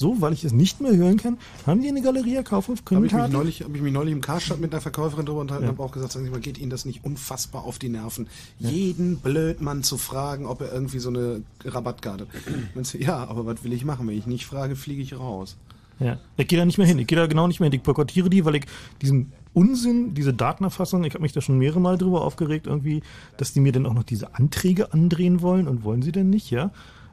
so, 0.00 0.20
weil 0.20 0.32
ich 0.32 0.44
es 0.44 0.52
nicht 0.52 0.80
mehr 0.80 0.96
hören 0.96 1.18
kann. 1.18 1.36
Haben 1.66 1.82
die 1.82 1.88
eine 1.88 2.00
Galerie 2.00 2.42
Kaufhof? 2.42 2.84
Können 2.84 3.10
Habe 3.12 3.26
ich, 3.26 3.32
neulich, 3.32 3.62
hab 3.62 3.74
ich 3.74 3.82
mich 3.82 3.92
neulich 3.92 4.12
im 4.12 4.22
Karstadt 4.22 4.58
mit 4.58 4.72
einer 4.72 4.80
Verkäuferin 4.80 5.26
drüber 5.26 5.40
unterhalten 5.42 5.66
Ja. 5.66 5.70
und 5.70 5.78
habe 5.78 5.86
auch 5.86 5.92
gesagt, 5.92 6.12
sagen 6.12 6.24
Sie 6.24 6.30
mal, 6.30 6.40
geht 6.40 6.58
Ihnen 6.58 6.70
das 6.70 6.86
nicht 6.86 7.04
unfassbar 7.04 7.64
auf 7.64 7.78
die 7.78 7.90
Nerven, 7.90 8.26
jeden 8.58 9.18
Blödmann 9.18 9.82
zu 9.82 9.98
fragen, 9.98 10.46
ob 10.46 10.62
er 10.62 10.72
irgendwie 10.72 10.98
so 10.98 11.10
eine 11.10 11.42
Rabattkarte 11.64 12.26
hat. 12.74 12.94
Ja, 12.94 13.18
aber 13.28 13.44
was 13.46 13.62
will 13.62 13.72
ich 13.74 13.84
machen? 13.84 14.08
Wenn 14.08 14.16
ich 14.16 14.26
nicht 14.26 14.46
frage, 14.46 14.74
fliege 14.74 15.02
ich 15.02 15.18
raus. 15.18 15.56
Ja, 15.98 16.18
ich 16.38 16.48
gehe 16.48 16.58
da 16.58 16.64
nicht 16.64 16.78
mehr 16.78 16.86
hin. 16.86 16.98
Ich 16.98 17.06
gehe 17.06 17.18
da 17.18 17.26
genau 17.26 17.46
nicht 17.46 17.60
mehr 17.60 17.68
hin. 17.68 17.78
Ich 17.78 17.82
boykottiere 17.82 18.30
die, 18.30 18.46
weil 18.46 18.54
ich 18.54 18.64
diesen 19.02 19.32
Unsinn, 19.52 20.14
diese 20.14 20.32
Datenerfassung, 20.32 21.04
ich 21.04 21.12
habe 21.12 21.20
mich 21.22 21.32
da 21.32 21.42
schon 21.42 21.58
mehrere 21.58 21.80
Mal 21.80 21.98
drüber 21.98 22.22
aufgeregt, 22.24 22.66
irgendwie, 22.66 23.02
dass 23.36 23.52
die 23.52 23.60
mir 23.60 23.72
dann 23.72 23.84
auch 23.84 23.92
noch 23.92 24.04
diese 24.04 24.34
Anträge 24.34 24.94
andrehen 24.94 25.42
wollen 25.42 25.68
und 25.68 25.84
wollen 25.84 26.00
sie 26.00 26.12
denn 26.12 26.30
nicht, 26.30 26.50
ja? 26.50 26.70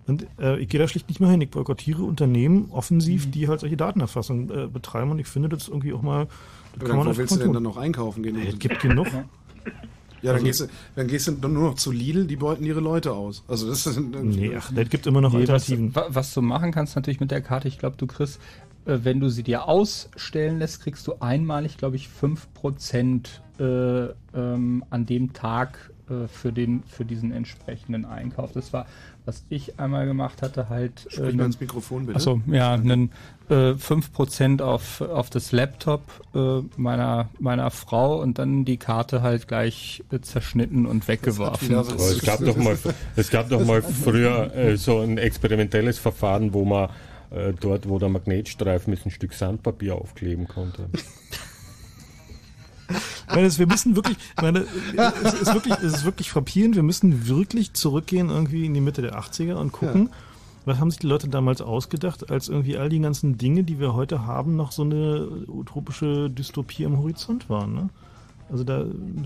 Und 0.07 0.25
äh, 0.39 0.57
ich 0.59 0.69
gehe 0.69 0.79
da 0.79 0.87
schlicht 0.87 1.09
nicht 1.09 1.19
mehr 1.19 1.29
hin. 1.29 1.41
Ich 1.41 1.49
boykottiere 1.49 2.01
Unternehmen 2.03 2.69
offensiv, 2.71 3.29
die 3.29 3.47
halt 3.47 3.59
solche 3.59 3.75
Datenerfassung 3.77 4.49
äh, 4.49 4.67
betreiben 4.67 5.11
und 5.11 5.19
ich 5.19 5.27
finde 5.27 5.49
das 5.49 5.67
irgendwie 5.67 5.93
auch 5.93 6.01
mal. 6.01 6.27
Das 6.79 6.87
kann 6.89 6.97
man 6.97 7.07
wo 7.07 7.17
willst 7.17 7.33
du 7.33 7.37
denn 7.39 7.45
tun. 7.47 7.53
dann 7.55 7.63
noch 7.63 7.77
einkaufen 7.77 8.23
gehen? 8.23 8.37
Es 8.47 8.57
gibt 8.57 8.79
genug. 8.79 9.07
Ja, 10.21 10.33
dann, 10.33 10.35
Also- 10.35 10.45
gehst 10.45 10.59
du, 10.61 10.65
dann 10.95 11.07
gehst 11.07 11.27
du 11.27 11.31
nur 11.47 11.69
noch 11.69 11.75
zu 11.75 11.91
Lidl, 11.91 12.25
die 12.25 12.37
beuten 12.37 12.63
ihre 12.65 12.79
Leute 12.79 13.13
aus. 13.13 13.43
Also 13.47 13.67
das 13.69 13.83
sind 13.83 14.11
Nee, 14.23 14.51
ach, 14.57 14.71
das 14.73 14.89
gibt 14.89 15.05
immer 15.07 15.21
noch 15.21 15.31
Nee, 15.33 15.43
was, 15.47 15.69
Alternativen. 15.69 15.93
wa- 15.95 16.07
was 16.09 16.33
du 16.33 16.41
machen 16.41 16.71
kannst 16.71 16.95
natürlich 16.95 17.19
mit 17.19 17.29
der 17.31 17.41
Karte, 17.41 17.67
ich 17.67 17.77
glaube, 17.77 17.97
du 17.97 18.07
kriegst, 18.07 18.39
äh, 18.85 18.99
wenn 19.03 19.19
du 19.19 19.29
sie 19.29 19.43
dir 19.43 19.67
ausstellen 19.67 20.57
lässt, 20.59 20.81
kriegst 20.81 21.05
du 21.05 21.15
einmalig, 21.19 21.77
glaube 21.77 21.97
ich, 21.97 22.07
5% 22.07 23.41
äh, 23.59 24.07
ähm, 24.35 24.83
an 24.89 25.05
dem 25.05 25.33
Tag 25.33 25.91
äh, 26.09 26.27
für, 26.27 26.51
den, 26.51 26.83
für 26.87 27.05
diesen 27.05 27.31
entsprechenden 27.31 28.05
Einkauf. 28.05 28.51
Das 28.53 28.73
war, 28.73 28.85
was 29.27 29.43
ich 29.49 29.77
einmal 29.77 30.05
gemacht 30.05 30.41
hatte, 30.41 30.69
halt. 30.69 31.05
Sprich 31.09 31.35
mal 31.35 31.45
ins 31.45 31.59
Mikrofon, 31.59 32.05
bitte. 32.05 32.15
Achso, 32.15 32.41
ja, 32.47 32.73
einen, 32.73 33.11
äh, 33.49 33.73
5% 33.73 34.61
auf, 34.61 35.01
auf 35.01 35.29
das 35.29 35.51
Laptop 35.51 36.01
äh, 36.33 36.61
meiner, 36.77 37.29
meiner 37.37 37.69
Frau 37.69 38.21
und 38.21 38.39
dann 38.39 38.63
die 38.63 38.77
Karte 38.77 39.21
halt 39.21 39.49
gleich 39.49 40.01
äh, 40.11 40.21
zerschnitten 40.21 40.85
und 40.85 41.09
weggeworfen. 41.09 41.75
Aber 41.75 41.93
es 41.93 42.21
gab 42.21 42.39
doch 42.39 42.55
mal, 42.55 42.77
es 43.17 43.29
gab 43.29 43.49
doch 43.49 43.65
mal 43.65 43.81
früher 43.81 44.55
äh, 44.55 44.77
so 44.77 44.99
ein 44.99 45.17
experimentelles 45.17 45.99
Verfahren, 45.99 46.53
wo 46.53 46.63
man 46.63 46.89
äh, 47.29 47.51
dort, 47.59 47.89
wo 47.89 47.99
der 47.99 48.07
Magnetstreifen 48.07 48.91
mit 48.91 49.05
ein 49.05 49.11
Stück 49.11 49.33
Sandpapier 49.33 49.95
aufkleben 49.95 50.47
konnte. 50.47 50.89
Ich 53.37 53.41
meine, 53.41 53.47
es- 53.47 53.59
wir 53.59 53.67
müssen 53.67 53.95
wirklich, 53.95 54.17
ich 54.35 54.41
meine, 54.41 54.65
es 55.23 55.33
ist 55.41 55.53
wirklich, 55.53 55.75
es 55.77 55.93
ist 55.93 56.05
wirklich 56.05 56.31
frappierend. 56.31 56.75
Wir 56.75 56.83
müssen 56.83 57.27
wirklich 57.27 57.73
zurückgehen 57.73 58.29
irgendwie 58.29 58.65
in 58.65 58.73
die 58.73 58.81
Mitte 58.81 59.01
der 59.01 59.15
80er 59.19 59.55
und 59.55 59.71
gucken, 59.71 60.09
was 60.65 60.79
haben 60.79 60.89
sich 60.91 60.99
die 60.99 61.07
Leute 61.07 61.27
damals 61.29 61.61
ausgedacht, 61.61 62.31
als 62.31 62.49
irgendwie 62.49 62.77
all 62.77 62.89
die 62.89 62.99
ganzen 62.99 63.37
Dinge, 63.37 63.63
die 63.63 63.79
wir 63.79 63.93
heute 63.93 64.25
haben, 64.25 64.55
noch 64.55 64.71
so 64.71 64.81
eine 64.81 65.27
utopische 65.47 66.29
Dystopie 66.29 66.85
am 66.85 66.97
Horizont 66.97 67.49
waren. 67.49 67.73
Ne? 67.73 67.89
Also 68.49 68.63
da 68.63 68.83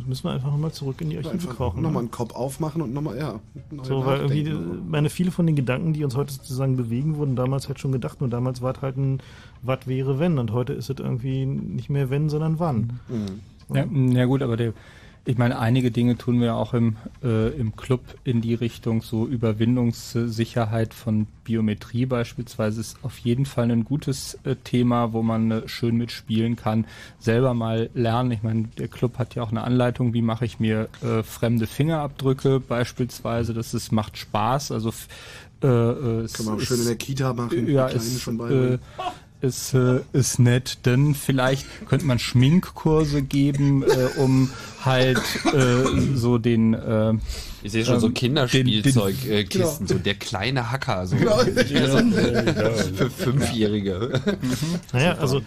müssen 0.08 0.24
wir 0.26 0.32
einfach 0.32 0.52
nochmal 0.52 0.72
zurück 0.72 1.00
in 1.02 1.10
die 1.12 1.18
Archive 1.18 1.48
krauchen. 1.48 1.78
nochmal 1.82 1.94
ne? 2.04 2.10
einen 2.10 2.12
Kopf 2.12 2.34
aufmachen 2.36 2.82
und 2.82 2.94
nochmal, 2.94 3.18
ja. 3.18 3.40
So, 3.84 4.06
weil 4.06 4.20
irgendwie, 4.22 4.52
meine, 4.88 5.10
viele 5.10 5.32
von 5.32 5.46
den 5.48 5.56
Gedanken, 5.56 5.94
die 5.94 6.04
uns 6.04 6.16
heute 6.16 6.34
sozusagen 6.34 6.76
bewegen, 6.76 7.18
wurden 7.18 7.36
damals 7.36 7.68
halt 7.68 7.80
schon 7.80 7.92
gedacht. 7.92 8.20
Nur 8.20 8.30
damals 8.30 8.62
war 8.62 8.76
es 8.76 8.82
halt 8.82 8.98
ein, 8.98 9.20
was 9.62 9.86
wäre 9.88 10.20
wenn. 10.20 10.38
Und 10.38 10.52
heute 10.52 10.74
ist 10.74 10.90
es 10.90 11.00
irgendwie 11.00 11.46
nicht 11.46 11.90
mehr 11.90 12.10
wenn, 12.10 12.30
sondern 12.30 12.60
wann. 12.60 13.00
Mhm. 13.08 13.40
Ja, 13.74 13.86
na 13.90 14.26
gut, 14.26 14.42
aber 14.42 14.58
der, 14.58 14.74
Ich 15.24 15.38
meine, 15.38 15.60
einige 15.60 15.92
Dinge 15.92 16.18
tun 16.18 16.42
wir 16.42 16.56
auch 16.56 16.74
im, 16.74 16.96
äh, 17.24 17.50
im 17.50 17.76
Club 17.76 18.02
in 18.24 18.42
die 18.42 18.56
Richtung, 18.56 19.04
so 19.04 19.28
Überwindungssicherheit 19.28 20.94
von 20.94 21.28
Biometrie 21.44 22.06
beispielsweise 22.06 22.82
ist 22.82 22.98
auf 23.04 23.18
jeden 23.20 23.46
Fall 23.46 23.70
ein 23.72 23.84
gutes 23.86 24.38
äh, 24.44 24.56
Thema, 24.56 25.14
wo 25.14 25.22
man 25.22 25.52
äh, 25.52 25.68
schön 25.68 25.96
mitspielen 25.98 26.56
kann, 26.56 26.86
selber 27.20 27.54
mal 27.54 27.90
lernen. 27.94 28.32
Ich 28.32 28.44
meine, 28.44 28.64
der 28.78 28.88
Club 28.88 29.18
hat 29.18 29.36
ja 29.36 29.44
auch 29.44 29.52
eine 29.52 29.64
Anleitung, 29.64 30.14
wie 30.14 30.22
mache 30.22 30.46
ich 30.46 30.60
mir 30.60 30.90
äh, 31.04 31.24
fremde 31.24 31.68
Fingerabdrücke 31.68 32.60
beispielsweise. 32.60 33.54
Das 33.54 33.74
ist, 33.74 33.92
macht 33.92 34.18
Spaß. 34.18 34.72
Also 34.72 34.90
äh, 35.64 35.68
äh, 35.68 36.28
Kann 36.34 36.46
man 36.46 36.56
auch 36.56 36.60
ist- 36.60 36.68
schön 36.68 36.80
in 36.80 36.86
der 36.88 36.96
Kita 36.96 37.34
machen, 37.34 37.68
Ja, 37.70 37.88
ist, 37.88 38.22
schon 38.22 38.40
äh. 38.40 38.78
Ist, 39.42 39.74
äh, 39.74 40.00
ist 40.14 40.40
nett, 40.40 40.86
denn 40.86 41.16
vielleicht 41.16 41.66
könnte 41.88 42.06
man 42.06 42.20
Schminkkurse 42.20 43.22
geben, 43.22 43.84
äh, 43.84 44.20
um 44.20 44.50
halt 44.84 45.22
äh, 45.54 46.16
so 46.16 46.38
den 46.38 46.74
äh, 46.74 47.14
Ich 47.64 47.72
sehe 47.72 47.86
schon 47.86 48.00
so 48.00 48.08
ähm, 48.08 48.14
Kinderspielzeugkisten, 48.14 49.32
äh, 49.32 49.44
Genau. 49.44 49.78
So 49.86 49.96
der 49.96 50.16
kleine 50.16 50.72
Hacker, 50.72 51.06
so 51.08 51.16
Genau. 51.16 51.38
für 52.96 53.10
Fünfjährige. 53.10 54.22
Naja, 54.94 55.14
also 55.18 55.42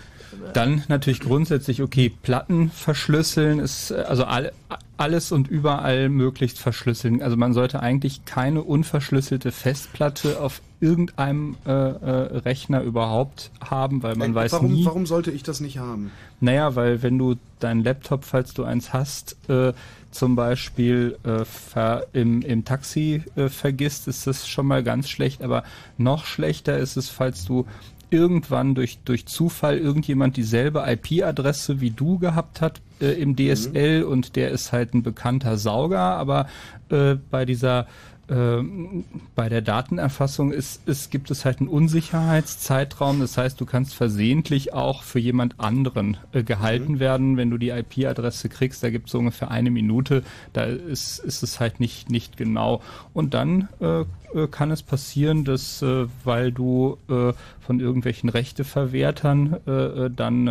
Dann 0.52 0.82
natürlich 0.88 1.20
grundsätzlich, 1.20 1.82
okay, 1.82 2.12
Platten 2.22 2.70
verschlüsseln 2.70 3.58
ist, 3.58 3.90
äh, 3.90 4.04
also 4.08 4.24
all, 4.24 4.52
alles 4.96 5.32
und 5.32 5.48
überall 5.48 6.08
möglichst 6.08 6.58
verschlüsseln. 6.58 7.22
Also 7.22 7.36
man 7.36 7.52
sollte 7.52 7.80
eigentlich 7.80 8.24
keine 8.24 8.62
unverschlüsselte 8.62 9.50
Festplatte 9.52 10.40
auf 10.40 10.60
irgendeinem 10.80 11.56
äh, 11.66 11.70
äh, 11.70 12.38
Rechner 12.38 12.82
überhaupt 12.82 13.50
haben, 13.60 14.02
weil 14.02 14.16
man 14.16 14.32
Äh, 14.32 14.34
weiß 14.34 14.52
warum, 14.52 14.72
nie. 14.72 14.84
warum 14.84 15.06
sollte 15.06 15.30
ich 15.30 15.42
das 15.42 15.60
nicht 15.60 15.78
haben? 15.78 16.10
Naja, 16.40 16.76
weil 16.76 17.02
wenn 17.02 17.18
du 17.18 17.36
deinen 17.58 17.82
Laptop, 17.82 18.24
falls 18.24 18.54
du 18.54 18.64
eins 18.64 18.92
hast, 18.92 19.36
äh, 19.48 19.72
zum 20.10 20.36
Beispiel 20.36 21.18
äh, 21.24 22.00
im, 22.12 22.42
im 22.42 22.64
Taxi 22.64 23.24
vergisst, 23.48 24.06
ist 24.06 24.28
das 24.28 24.46
schon 24.46 24.64
mal 24.66 24.84
ganz 24.84 25.08
schlecht. 25.08 25.42
Aber 25.42 25.64
noch 25.98 26.24
schlechter 26.24 26.78
ist 26.78 26.96
es, 26.96 27.08
falls 27.08 27.44
du 27.46 27.66
irgendwann 28.14 28.74
durch, 28.74 28.98
durch 29.04 29.26
Zufall 29.26 29.78
irgendjemand 29.78 30.36
dieselbe 30.36 30.84
IP-Adresse 30.86 31.80
wie 31.80 31.90
du 31.90 32.18
gehabt 32.18 32.60
hat 32.60 32.80
äh, 33.00 33.12
im 33.20 33.36
DSL 33.36 34.04
und 34.04 34.36
der 34.36 34.50
ist 34.50 34.72
halt 34.72 34.94
ein 34.94 35.02
bekannter 35.02 35.58
Sauger, 35.58 35.98
aber 35.98 36.46
äh, 36.90 37.16
bei 37.30 37.44
dieser 37.44 37.86
ähm, 38.28 39.04
bei 39.34 39.48
der 39.48 39.60
Datenerfassung 39.60 40.50
ist, 40.50 40.86
ist, 40.88 41.10
gibt 41.10 41.30
es 41.30 41.44
halt 41.44 41.60
einen 41.60 41.68
Unsicherheitszeitraum. 41.68 43.20
Das 43.20 43.36
heißt, 43.36 43.60
du 43.60 43.66
kannst 43.66 43.94
versehentlich 43.94 44.72
auch 44.72 45.02
für 45.02 45.18
jemand 45.18 45.60
anderen 45.60 46.16
äh, 46.32 46.42
gehalten 46.42 47.00
werden, 47.00 47.36
wenn 47.36 47.50
du 47.50 47.58
die 47.58 47.68
IP-Adresse 47.68 48.48
kriegst. 48.48 48.82
Da 48.82 48.90
gibt 48.90 49.06
es 49.06 49.12
so 49.12 49.18
ungefähr 49.18 49.50
eine 49.50 49.70
Minute. 49.70 50.22
Da 50.54 50.64
ist, 50.64 51.18
ist 51.18 51.42
es 51.42 51.60
halt 51.60 51.80
nicht, 51.80 52.10
nicht 52.10 52.36
genau. 52.36 52.80
Und 53.12 53.34
dann 53.34 53.68
äh, 53.80 54.04
äh, 54.34 54.46
kann 54.48 54.70
es 54.70 54.82
passieren, 54.82 55.44
dass, 55.44 55.82
äh, 55.82 56.06
weil 56.24 56.52
du 56.52 56.98
äh, 57.08 57.32
von 57.60 57.80
irgendwelchen 57.80 58.28
Rechteverwertern 58.28 59.56
äh, 59.66 59.70
äh, 59.70 60.10
dann 60.10 60.46
äh, 60.46 60.50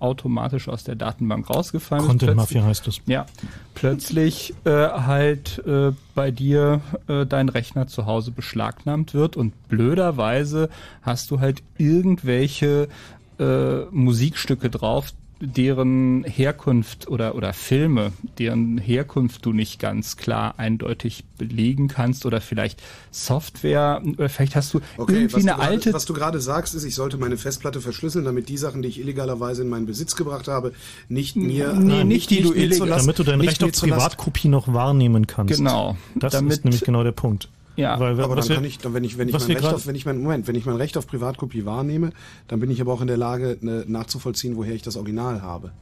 automatisch 0.00 0.68
aus 0.68 0.84
der 0.84 0.96
Datenbank 0.96 1.48
rausgefallen 1.48 2.04
bist. 2.04 2.18
Content 2.18 2.36
Mafia 2.36 2.64
heißt 2.64 2.88
es. 2.88 3.00
ja, 3.06 3.26
plötzlich 3.74 4.54
halt 4.64 5.62
bei 6.14 6.30
dir 6.30 6.80
dein 7.06 7.48
Rechner 7.48 7.86
zu 7.86 8.04
Hause 8.06 8.30
beschlagnahmt 8.30 9.14
wird 9.14 9.36
und 9.36 9.68
blöderweise 9.68 10.68
hast 11.02 11.30
du 11.30 11.40
halt 11.40 11.62
irgendwelche 11.78 12.88
Musikstücke 13.90 14.68
drauf, 14.68 15.12
deren 15.40 16.22
Herkunft 16.24 17.08
oder 17.08 17.34
oder 17.34 17.52
Filme, 17.54 18.12
deren 18.38 18.76
Herkunft 18.78 19.46
du 19.46 19.52
nicht 19.52 19.78
ganz 19.80 20.16
klar 20.16 20.54
eindeutig 20.58 21.24
belegen 21.38 21.88
kannst 21.88 22.26
oder 22.26 22.40
vielleicht 22.42 22.82
Software 23.10 24.02
oder 24.18 24.28
vielleicht 24.28 24.54
hast 24.54 24.74
du 24.74 24.80
Okay, 24.98 25.14
irgendwie 25.14 25.34
was, 25.34 25.42
eine 25.42 25.52
du 25.52 25.56
gerade, 25.56 25.70
alte 25.70 25.92
was 25.94 26.04
du 26.04 26.12
gerade 26.12 26.40
sagst, 26.40 26.74
ist, 26.74 26.84
ich 26.84 26.94
sollte 26.94 27.16
meine 27.16 27.38
Festplatte 27.38 27.80
verschlüsseln, 27.80 28.24
damit 28.26 28.48
die 28.50 28.58
Sachen, 28.58 28.82
die 28.82 28.88
ich 28.88 29.00
illegalerweise 29.00 29.62
in 29.62 29.68
meinen 29.70 29.86
Besitz 29.86 30.14
gebracht 30.14 30.46
habe, 30.48 30.72
nicht 31.08 31.36
mir... 31.36 31.72
Nee, 31.72 32.04
nicht 32.04 32.30
die 32.30 32.42
du 32.42 32.50
mir 32.50 32.56
illegal- 32.56 32.88
damit 32.98 33.18
du 33.18 33.22
dein 33.24 33.40
Recht 33.40 33.64
auf 33.64 33.72
Privatkopie 33.72 34.48
noch 34.48 34.72
wahrnehmen 34.74 35.26
kannst. 35.26 35.56
Genau. 35.56 35.96
Das 36.16 36.32
Damit- 36.34 36.52
ist 36.52 36.64
nämlich 36.64 36.82
genau 36.82 37.02
der 37.02 37.12
Punkt. 37.12 37.48
Ja. 37.80 37.98
Weil, 37.98 38.20
Aber 38.20 38.36
dann 38.36 38.48
wir- 38.48 38.54
kann 38.56 38.64
ich, 38.64 38.78
dann, 38.78 38.94
wenn 38.94 39.04
ich, 39.04 39.16
wenn 39.18 39.28
ich 39.28 39.34
mein 39.38 39.42
Recht 39.50 39.64
auf, 39.64 39.86
wenn 39.86 39.94
ich 39.94 40.06
mein, 40.06 40.22
Moment, 40.22 40.46
wenn 40.46 40.54
ich 40.54 40.66
mein 40.66 40.76
Recht 40.76 40.96
auf 40.96 41.06
Privatkopie 41.06 41.64
wahrnehme, 41.64 42.10
dann 42.48 42.60
bin 42.60 42.70
ich 42.70 42.80
aber 42.80 42.92
auch 42.92 43.00
in 43.00 43.06
der 43.06 43.16
Lage, 43.16 43.56
ne, 43.60 43.84
nachzuvollziehen, 43.86 44.56
woher 44.56 44.74
ich 44.74 44.82
das 44.82 44.96
Original 44.96 45.42
habe. 45.42 45.72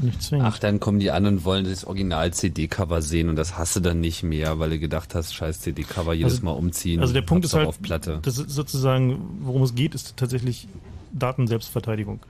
Nicht 0.00 0.22
zwingend. 0.22 0.46
Ach, 0.46 0.58
dann 0.58 0.80
kommen 0.80 1.00
die 1.00 1.10
an 1.10 1.26
und 1.26 1.44
wollen 1.44 1.64
das 1.66 1.84
Original-CD-Cover 1.84 3.02
sehen 3.02 3.28
und 3.28 3.36
das 3.36 3.58
hast 3.58 3.76
du 3.76 3.80
dann 3.80 4.00
nicht 4.00 4.22
mehr, 4.22 4.58
weil 4.58 4.70
du 4.70 4.78
gedacht 4.78 5.14
hast, 5.14 5.34
scheiß 5.34 5.60
CD-Cover 5.60 6.14
jedes 6.14 6.32
Also- 6.34 6.44
Mal 6.46 6.52
umziehen. 6.52 7.00
Also 7.00 7.12
der 7.12 7.20
Punkt 7.22 7.44
ist 7.44 7.52
halt, 7.54 7.66
auf 7.68 7.82
Platte. 7.82 8.20
das 8.22 8.38
ist 8.38 8.48
sozusagen, 8.50 9.18
worum 9.42 9.62
es 9.62 9.74
geht, 9.74 9.94
ist 9.94 10.16
tatsächlich 10.16 10.66
Datenselbstverteidigung. 11.12 12.20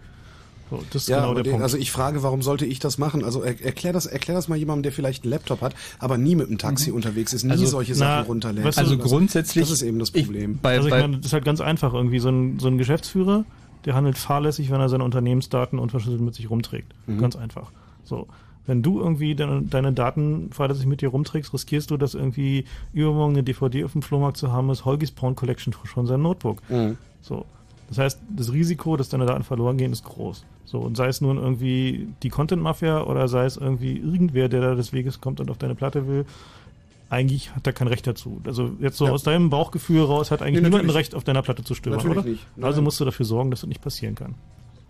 So, 0.72 0.82
das 0.90 1.02
ist 1.02 1.08
Ja, 1.08 1.20
genau 1.20 1.34
der 1.34 1.42
den, 1.42 1.50
Punkt. 1.52 1.62
also 1.64 1.76
ich 1.76 1.90
frage, 1.92 2.22
warum 2.22 2.40
sollte 2.40 2.64
ich 2.64 2.78
das 2.78 2.96
machen? 2.96 3.24
Also 3.24 3.42
er, 3.42 3.60
erklär 3.62 3.92
das, 3.92 4.06
erklär 4.06 4.34
das 4.36 4.48
mal 4.48 4.56
jemandem, 4.56 4.84
der 4.84 4.92
vielleicht 4.92 5.24
einen 5.24 5.30
Laptop 5.32 5.60
hat, 5.60 5.74
aber 5.98 6.16
nie 6.16 6.34
mit 6.34 6.48
dem 6.48 6.56
Taxi 6.56 6.90
unterwegs 6.90 7.32
ist, 7.34 7.44
nie 7.44 7.50
Also, 7.50 7.66
solche 7.66 7.92
na, 7.92 7.98
Sachen 7.98 8.26
runterlädt. 8.26 8.64
weißt 8.64 8.78
du, 8.78 8.82
Also 8.82 8.96
das, 8.96 9.06
grundsätzlich- 9.06 9.62
Das 9.64 9.70
ist 9.70 9.82
eben 9.82 9.98
das 9.98 10.10
Problem. 10.10 10.58
also 10.62 10.88
ich 10.88 10.94
meine, 10.94 11.16
das 11.18 11.26
ist 11.26 11.32
halt 11.34 11.44
ganz 11.44 11.60
einfach 11.60 11.92
irgendwie. 11.92 12.18
So 12.20 12.30
ein, 12.30 12.58
so 12.58 12.68
ein 12.68 12.78
Geschäftsführer, 12.78 13.44
der 13.84 13.94
handelt 13.94 14.16
fahrlässig, 14.16 14.70
wenn 14.70 14.80
er 14.80 14.88
seine 14.88 15.04
Unternehmensdaten 15.04 15.78
unverschlüsselt 15.78 16.22
mit 16.22 16.34
sich 16.34 16.48
rumträgt. 16.48 16.94
Mhm. 17.06 17.18
Ganz 17.18 17.36
einfach. 17.36 17.70
So. 18.04 18.26
Wenn 18.64 18.80
du 18.82 19.00
irgendwie 19.00 19.34
deine, 19.34 19.60
deine 19.62 19.92
Daten 19.92 20.50
fahrlässig 20.52 20.86
mit 20.86 21.00
dir 21.02 21.08
rumträgst, 21.08 21.52
riskierst 21.52 21.90
du, 21.90 21.96
dass 21.96 22.14
irgendwie 22.14 22.64
übermorgen 22.92 23.34
eine 23.34 23.42
DVD 23.42 23.84
auf 23.84 23.92
dem 23.92 24.02
Flohmarkt 24.02 24.36
zu 24.36 24.52
haben 24.52 24.70
ist, 24.70 24.84
Holgis 24.84 25.10
Porn 25.10 25.34
Collection 25.34 25.74
schon 25.84 26.06
sein 26.06 26.22
Notebook. 26.22 26.62
Mhm. 26.70 26.96
So. 27.20 27.44
Das 27.88 27.98
heißt, 27.98 28.20
das 28.34 28.52
Risiko, 28.52 28.96
dass 28.96 29.08
deine 29.10 29.26
Daten 29.26 29.42
verloren 29.42 29.76
gehen, 29.76 29.92
ist 29.92 30.04
groß. 30.04 30.44
So, 30.64 30.78
und 30.78 30.96
sei 30.96 31.08
es 31.08 31.20
nun 31.20 31.36
irgendwie 31.36 32.08
die 32.22 32.28
Content-Mafia 32.30 33.02
oder 33.04 33.28
sei 33.28 33.44
es 33.44 33.56
irgendwie 33.56 33.96
irgendwer, 33.98 34.48
der 34.48 34.60
da 34.60 34.74
des 34.74 34.92
Weges 34.92 35.20
kommt 35.20 35.40
und 35.40 35.50
auf 35.50 35.58
deine 35.58 35.74
Platte 35.74 36.06
will, 36.06 36.24
eigentlich 37.10 37.54
hat 37.54 37.66
er 37.66 37.74
kein 37.74 37.88
Recht 37.88 38.06
dazu. 38.06 38.40
Also 38.46 38.70
jetzt 38.80 38.96
so 38.96 39.04
Ja. 39.06 39.12
aus 39.12 39.22
deinem 39.22 39.50
Bauchgefühl 39.50 40.02
raus 40.02 40.30
hat 40.30 40.40
eigentlich 40.40 40.62
Nee, 40.62 40.68
niemand 40.70 40.84
ein. 40.84 40.90
Recht, 40.90 41.14
auf 41.14 41.24
deiner 41.24 41.42
Platte 41.42 41.62
zu 41.62 41.74
Natürlich 41.74 42.06
oder? 42.06 42.22
nicht. 42.22 42.46
Nein. 42.56 42.64
Also 42.64 42.80
musst 42.80 42.98
du 43.00 43.04
dafür 43.04 43.26
sorgen, 43.26 43.50
dass 43.50 43.60
das 43.60 43.68
nicht 43.68 43.82
passieren 43.82 44.14
kann. 44.14 44.34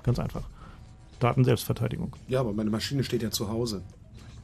Ganz 0.05 0.19
einfach. 0.21 0.43
Datenselbstverteidigung. 1.19 2.13
Ja, 2.29 2.41
aber 2.41 2.53
meine 2.53 2.71
Maschine 2.71 3.03
steht 3.05 3.23
ja 3.23 3.31
zu 3.31 3.49
Hause. 3.49 3.83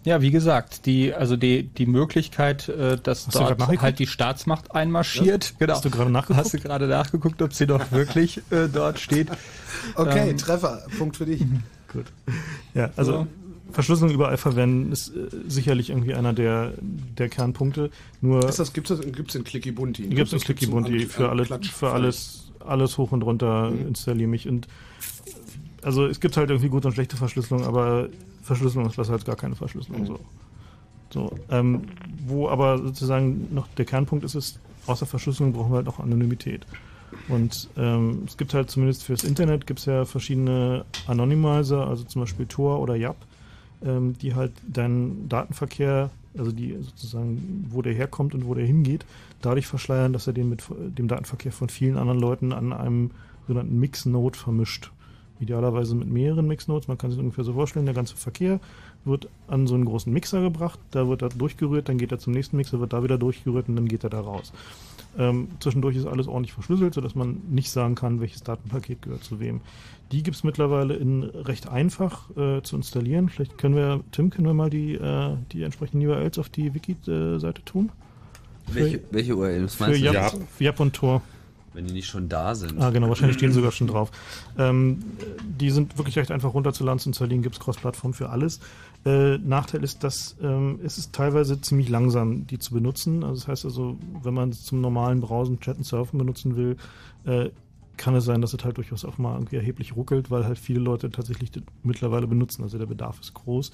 Ja, 0.09 0.23
wie 0.23 0.31
gesagt, 0.31 0.87
die, 0.87 1.13
also 1.13 1.37
die, 1.37 1.65
die 1.65 1.85
Möglichkeit, 1.85 2.67
äh, 2.71 2.97
dass 2.97 3.27
Hast 3.27 3.35
dort 3.37 3.83
halt 3.83 3.99
die 3.99 4.07
Staatsmacht 4.07 4.75
einmarschiert. 4.75 5.53
Genau. 5.59 5.75
Hast 5.75 5.85
du 5.85 5.91
gerade 5.91 6.11
nachgeguckt? 6.11 6.45
Hast 6.47 6.55
du 6.55 6.59
gerade 6.59 6.87
nachgeguckt, 6.87 7.43
ob 7.43 7.53
sie 7.53 7.67
doch 7.67 7.93
wirklich 7.93 8.39
äh, 8.51 8.69
dort 8.73 8.99
steht? 8.99 9.29
Okay, 9.97 10.31
Ähm, 10.31 10.39
Treffer, 10.39 10.83
Punkt 10.97 11.17
für 11.19 11.27
dich. 11.27 11.41
Gut. 11.93 12.07
Ja, 12.73 12.89
also 12.97 13.13
So. 13.13 13.27
Verschlüsselung 13.71 14.15
überall 14.15 14.39
verwenden 14.39 14.93
ist 14.93 15.09
äh, 15.15 15.29
sicherlich 15.47 15.91
irgendwie 15.91 16.15
einer 16.15 16.33
der, 16.33 16.73
der 16.81 17.29
Kernpunkte. 17.29 17.91
Nur 18.23 18.49
Ist 18.49 18.59
das, 18.59 18.73
gibt's 18.73 18.89
das, 18.89 19.01
gibt's 19.13 19.35
in 19.35 19.45
Clicky 19.45 19.73
Bunti? 19.73 20.05
gibt 20.05 20.29
es 20.29 20.33
ein 20.33 20.41
Clicky 20.41 20.69
Bunti 20.69 21.01
für, 21.05 21.29
alle, 21.29 21.45
für 21.45 21.91
alles, 21.93 22.51
alles 22.61 22.97
hoch 22.97 23.13
und 23.13 23.21
runter 23.23 23.71
Mhm. 23.71 23.89
installiere 23.89 24.29
mich. 24.31 24.49
Und 24.49 24.69
also 25.89 26.05
es 26.05 26.21
gibt 26.21 26.37
halt 26.37 26.51
irgendwie 26.51 26.69
gute 26.69 26.87
und 26.87 26.93
schlechte 26.93 27.17
Verschlüsselung, 27.17 27.65
aber 27.65 28.11
Verschlüsselung 28.43 28.87
ist 28.87 28.97
besser 28.97 29.15
als 29.15 29.25
gar 29.25 29.37
keine 29.37 29.55
Verschlüsselung. 29.55 30.03
Mhm. 30.03 30.07
So. 30.07 30.21
So, 31.11 31.33
ähm, 31.51 31.85
wo 32.27 32.51
aber 32.51 32.77
sozusagen 32.77 33.49
noch 33.55 33.67
der 33.79 33.87
Kernpunkt 33.87 34.23
ist, 34.23 34.35
ist, 34.35 34.61
außer 34.87 35.07
Verschlüsselung 35.07 35.55
brauchen 35.55 35.73
wir 35.73 35.77
halt 35.77 35.87
noch 35.87 35.99
Anonymität. 35.99 36.67
Und 37.29 37.71
ähm, 37.79 38.25
es 38.27 38.37
gibt 38.37 38.53
halt 38.53 38.71
zumindest 38.71 39.05
fürs 39.05 39.25
Internet 39.25 39.67
gibt 39.67 39.79
es 39.81 39.87
ja 39.87 40.05
verschiedene 40.05 40.85
Anonymizer, 41.07 41.87
also 41.87 42.05
zum 42.05 42.21
Beispiel 42.21 42.45
Tor 42.45 42.81
oder 42.81 42.95
Yap, 42.95 43.17
ähm, 43.83 44.19
die 44.19 44.35
halt 44.35 44.53
deinen 44.67 45.27
Datenverkehr, 45.31 46.11
also 46.37 46.53
die 46.53 46.77
sozusagen, 46.83 47.67
wo 47.71 47.81
der 47.81 47.95
herkommt 47.95 48.35
und 48.35 48.47
wo 48.47 48.53
der 48.53 48.67
hingeht, 48.67 49.07
dadurch 49.41 49.67
verschleiern, 49.67 50.13
dass 50.13 50.27
er 50.27 50.35
den 50.35 50.51
mit 50.51 50.63
dem 50.69 51.09
Datenverkehr 51.09 51.53
von 51.53 51.71
vielen 51.71 51.97
anderen 51.97 52.21
Leuten 52.21 52.53
an 52.53 52.75
einem 52.75 53.13
sogenannten 53.47 53.81
Mix-Node 53.81 54.37
vermischt. 54.37 54.91
Idealerweise 55.41 55.95
mit 55.95 56.09
mehreren 56.09 56.47
Mix-Nodes. 56.47 56.89
Man 56.89 56.99
kann 56.99 57.11
sich 57.11 57.21
ungefähr 57.21 57.45
so 57.45 57.53
vorstellen, 57.53 57.87
der 57.87 57.95
ganze 57.95 58.17
Verkehr 58.17 58.61
wird 59.05 59.29
an 59.47 59.67
so 59.67 59.75
einen 59.75 59.85
großen 59.85 60.13
Mixer 60.13 60.41
gebracht, 60.41 60.79
da 60.91 61.09
wird 61.09 61.23
er 61.23 61.29
durchgerührt, 61.29 61.89
dann 61.89 61.99
geht 61.99 62.13
er 62.13 62.19
zum 62.19 62.33
nächsten 62.33 62.57
Mixer, 62.57 62.81
wird 62.81 62.93
da 62.93 63.03
wieder 63.03 63.19
durchgerührt 63.19 63.69
und 63.69 63.77
dann 63.77 63.89
geht 63.89 64.05
er 64.05 64.11
da 64.11 64.21
raus. 64.21 64.53
Ähm, 65.19 65.49
zwischendurch 65.61 65.97
ist 65.97 66.07
alles 66.07 66.29
ordentlich 66.29 66.53
verschlüsselt, 66.53 66.95
sodass 66.95 67.15
man 67.15 67.41
nicht 67.49 67.71
sagen 67.71 67.95
kann, 67.95 68.21
welches 68.21 68.43
Datenpaket 68.43 69.03
gehört 69.03 69.25
zu 69.25 69.41
wem. 69.41 69.61
Die 70.13 70.23
gibt 70.23 70.37
es 70.37 70.45
mittlerweile 70.45 70.95
in 70.95 71.25
recht 71.25 71.69
einfach 71.69 72.31
äh, 72.37 72.63
zu 72.63 72.77
installieren. 72.77 73.29
Vielleicht 73.29 73.59
können 73.59 73.75
wir, 73.75 74.01
Tim, 74.13 74.31
können 74.31 74.47
wir 74.47 74.55
mal 74.55 74.71
die, 74.71 74.95
äh, 74.95 75.37
die 75.53 75.63
entsprechenden 75.63 76.07
URLs 76.07 76.39
auf 76.39 76.49
die 76.49 76.73
Wiki-Seite 76.75 77.65
tun? 77.65 77.91
Welche, 78.73 79.01
welche 79.11 79.37
URLs 79.37 79.75
Für 79.75 79.85
meinst 79.85 80.01
du? 80.01 80.05
Yap, 80.05 80.35
Yap 80.61 80.81
und 80.81 80.95
Tor. 80.95 81.23
Wenn 81.79 81.87
die 81.87 81.93
nicht 81.93 82.09
schon 82.09 82.29
da 82.29 82.57
sind. 82.57 82.81
Ah, 82.81 82.91
genau, 82.91 83.09
wahrscheinlich 83.09 83.37
stehen 83.37 83.53
sogar 83.53 83.71
schon 83.71 83.87
drauf. 83.87 84.11
Ähm, 84.59 84.99
die 85.45 85.71
sind 85.71 85.97
wirklich 85.97 86.19
recht 86.19 86.33
einfach 86.33 86.53
runterzuladen. 86.53 86.99
Zu 86.99 87.11
installieren 87.11 87.41
gibt 87.41 87.55
es 87.55 87.61
Cross-Plattform 87.61 88.15
für 88.15 88.31
alles. 88.31 88.59
Äh, 89.07 89.39
Nachteil 89.39 89.85
ist, 89.85 90.03
dass 90.03 90.35
ähm, 90.43 90.81
es 90.83 90.99
ist 90.99 91.13
teilweise 91.13 91.61
ziemlich 91.61 91.89
langsam, 91.89 92.49
die 92.49 92.59
zu 92.59 92.75
benutzen. 92.75 93.23
Also 93.23 93.37
das 93.37 93.47
heißt 93.47 93.65
also, 93.65 93.97
wenn 94.25 94.35
man 94.35 94.49
es 94.49 94.65
zum 94.65 94.81
normalen 94.81 95.21
Browsen, 95.21 95.61
Chatten, 95.61 95.85
Surfen 95.85 96.19
benutzen 96.19 96.57
will, 96.57 96.77
äh, 97.27 97.51
kann 97.97 98.17
es 98.17 98.25
sein, 98.25 98.41
dass 98.41 98.55
es 98.55 98.65
halt 98.65 98.77
durchaus 98.77 99.05
auch 99.05 99.19
mal 99.19 99.35
irgendwie 99.35 99.55
erheblich 99.55 99.95
ruckelt, 99.95 100.33
weil 100.33 100.47
halt 100.47 100.59
viele 100.59 100.81
Leute 100.81 101.13
tatsächlich 101.13 101.53
mittlerweile 101.85 102.27
benutzen. 102.27 102.65
Also 102.65 102.79
der 102.79 102.87
Bedarf 102.87 103.21
ist 103.21 103.35
groß. 103.35 103.71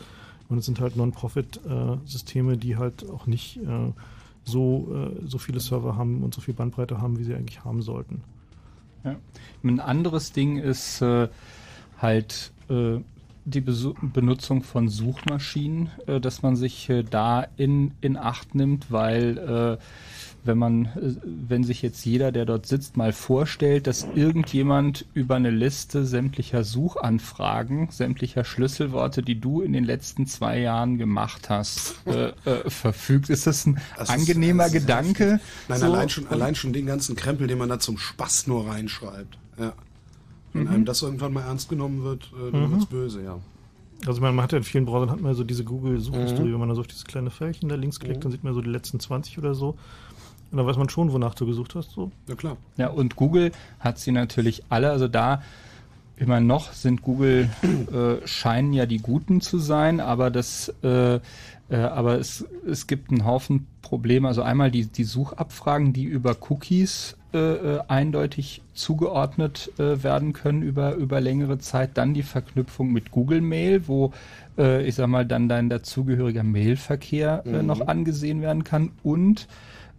Und 0.51 0.59
es 0.59 0.67
sind 0.67 0.79
halt 0.79 0.95
Non-Profit-Systeme, 0.97 2.59
die 2.59 2.77
halt 2.77 3.09
auch 3.09 3.27
nicht 3.27 3.57
äh, 3.63 3.93
so, 4.45 4.89
äh, 4.95 5.27
so 5.27 5.39
viele 5.39 5.61
Server 5.61 5.97
haben 5.97 6.23
und 6.23 6.35
so 6.35 6.41
viel 6.41 6.55
Bandbreite 6.55 7.01
haben, 7.01 7.19
wie 7.19 7.25
sie 7.25 7.35
eigentlich 7.35 7.65
haben 7.65 7.83
sollten. 7.83 8.23
Ja. 9.05 9.17
Ein 9.63 9.81
anderes 9.81 10.33
Ding 10.33 10.59
ist 10.59 11.03
äh, 11.03 11.29
halt 11.99 12.53
äh, 12.69 12.99
die 13.45 13.61
Besu 13.61 13.95
Benutzung 14.01 14.63
von 14.63 14.89
Suchmaschinen, 14.89 15.91
äh, 16.07 16.21
dass 16.21 16.43
man 16.43 16.57
sich 16.57 16.89
äh, 16.89 17.03
da 17.03 17.47
in, 17.57 17.93
in 18.01 18.17
Acht 18.17 18.55
nimmt, 18.55 18.91
weil 18.91 19.39
äh, 19.39 19.85
wenn 20.45 20.59
man, 20.59 20.89
wenn 21.25 21.65
sich 21.65 21.81
jetzt 21.83 22.05
jeder, 22.05 22.31
der 22.33 22.45
dort 22.45 22.67
sitzt, 22.67 22.97
mal 22.97 23.13
vorstellt, 23.13 23.87
dass 23.87 24.07
irgendjemand 24.15 25.07
über 25.15 25.37
eine 25.37 25.51
Liste 25.51 26.05
sämtlicher 26.05 26.65
Suchanfragen, 26.65 27.89
sämtlicher 27.91 28.45
Schlüsselworte, 28.45 29.23
die 29.23 29.41
du 29.41 29.61
in 29.61 29.73
den 29.73 29.85
letzten 29.85 30.27
zwei 30.27 30.59
Jahren 30.61 30.99
gemacht 30.99 31.49
hast, 31.51 31.95
äh, 32.07 32.29
äh, 32.45 32.69
verfügt, 32.71 33.31
ist 33.31 33.47
das 33.47 33.67
ein 33.67 33.81
Das 33.97 34.09
ist- 34.09 34.15
angenehmer 34.15 34.65
das 34.65 34.75
ist 34.75 34.81
Gedanke? 34.81 35.41
Nein, 35.69 35.81
So, 35.81 35.87
allein, 35.87 36.09
schon, 36.09 36.27
allein 36.29 36.55
schon 36.55 36.73
den 36.73 36.87
ganzen 36.87 37.17
Krempel, 37.17 37.47
den 37.47 37.59
man 37.59 37.69
da 37.69 37.79
zum 37.79 37.99
Spaß 37.99 38.47
nur 38.47 38.67
reinschreibt. 38.69 39.39
Ja. 39.59 39.73
Wenn 40.53 40.63
Mhm. 40.65 40.69
einem 40.69 40.85
das 40.85 41.03
irgendwann 41.03 41.33
mal 41.33 41.43
ernst 41.43 41.69
genommen 41.69 42.03
wird, 42.05 42.31
äh, 42.35 42.53
dann 42.53 42.65
Mhm. 42.69 42.71
wird's 42.73 42.87
böse, 42.87 43.23
ja. 43.23 43.39
Also 44.07 44.21
man, 44.21 44.39
hat 44.43 44.53
ja 44.53 44.59
in 44.59 44.65
vielen 44.65 44.85
Browsern 44.85 45.11
hat 45.11 45.21
man 45.21 45.33
ja 45.33 45.35
so 45.35 45.45
diese 45.45 45.65
Google-Suchhistorie, 45.65 46.49
Mhm. 46.49 46.53
wenn 46.53 46.61
man 46.61 46.69
da 46.69 46.75
so 46.75 46.83
auf 46.83 46.87
dieses 46.87 47.05
kleine 47.05 47.31
Fältchen 47.31 47.69
da 47.71 47.75
links 47.77 47.99
klickt, 48.01 48.19
Mhm. 48.19 48.21
dann 48.23 48.33
sieht 48.33 48.45
man 48.45 48.53
so 48.53 48.61
die 48.61 48.69
letzten 48.69 49.01
20 49.01 49.39
oder 49.39 49.55
so. 49.55 49.77
Und 50.55 50.59
dann 50.59 50.67
weiß 50.69 50.77
man 50.77 50.89
schon, 50.89 51.13
wonach 51.13 51.35
du 51.35 51.47
gesucht 51.47 51.75
hast. 51.75 51.91
So. 51.91 52.13
Ja 52.29 52.37
klar. 52.37 52.57
Ja, 52.77 52.87
und 52.87 53.17
Google 53.17 53.51
hat 53.81 53.99
sie 53.99 54.13
natürlich 54.13 54.63
alle, 54.69 54.93
also 54.93 55.09
da 55.09 55.43
immer 56.17 56.39
noch 56.39 56.73
sind 56.73 57.03
Google, 57.03 57.51
äh, 57.93 58.25
scheinen 58.25 58.73
ja 58.73 58.87
die 58.87 58.99
Guten 58.99 59.41
zu 59.41 59.59
sein, 59.59 59.99
aber 59.99 60.31
das, 60.31 60.73
äh, 60.85 61.17
äh, 61.17 61.21
aber 61.71 62.21
es, 62.21 62.45
es 62.71 62.87
gibt 62.87 63.11
einen 63.11 63.25
Haufen 63.25 63.67
Probleme. 63.83 64.29
Also 64.29 64.43
einmal 64.43 64.71
die, 64.71 64.87
die 64.87 65.03
Suchabfragen, 65.03 65.93
die 65.93 66.05
über 66.05 66.37
Cookies 66.49 67.17
äh, 67.33 67.39
äh, 67.39 67.81
eindeutig 67.89 68.63
zugeordnet 68.75 69.73
äh, 69.81 70.05
werden 70.05 70.35
können 70.35 70.63
über, 70.63 70.95
über 70.95 71.21
längere 71.21 71.59
Zeit. 71.59 71.91
Dann 71.95 72.15
die 72.15 72.23
Verknüpfung 72.23 72.93
mit 72.93 73.11
Google 73.11 73.41
Mail, 73.41 73.89
wo 73.89 74.13
äh, 74.57 74.87
ich 74.87 74.95
sag 74.95 75.09
mal 75.09 75.27
dann 75.27 75.49
dein 75.49 75.69
dazugehöriger 75.69 76.45
Mailverkehr 76.45 77.43
äh, 77.45 77.61
Mhm. 77.61 77.67
noch 77.67 77.89
angesehen 77.89 78.41
werden 78.41 78.63
kann 78.63 78.93
und 79.03 79.49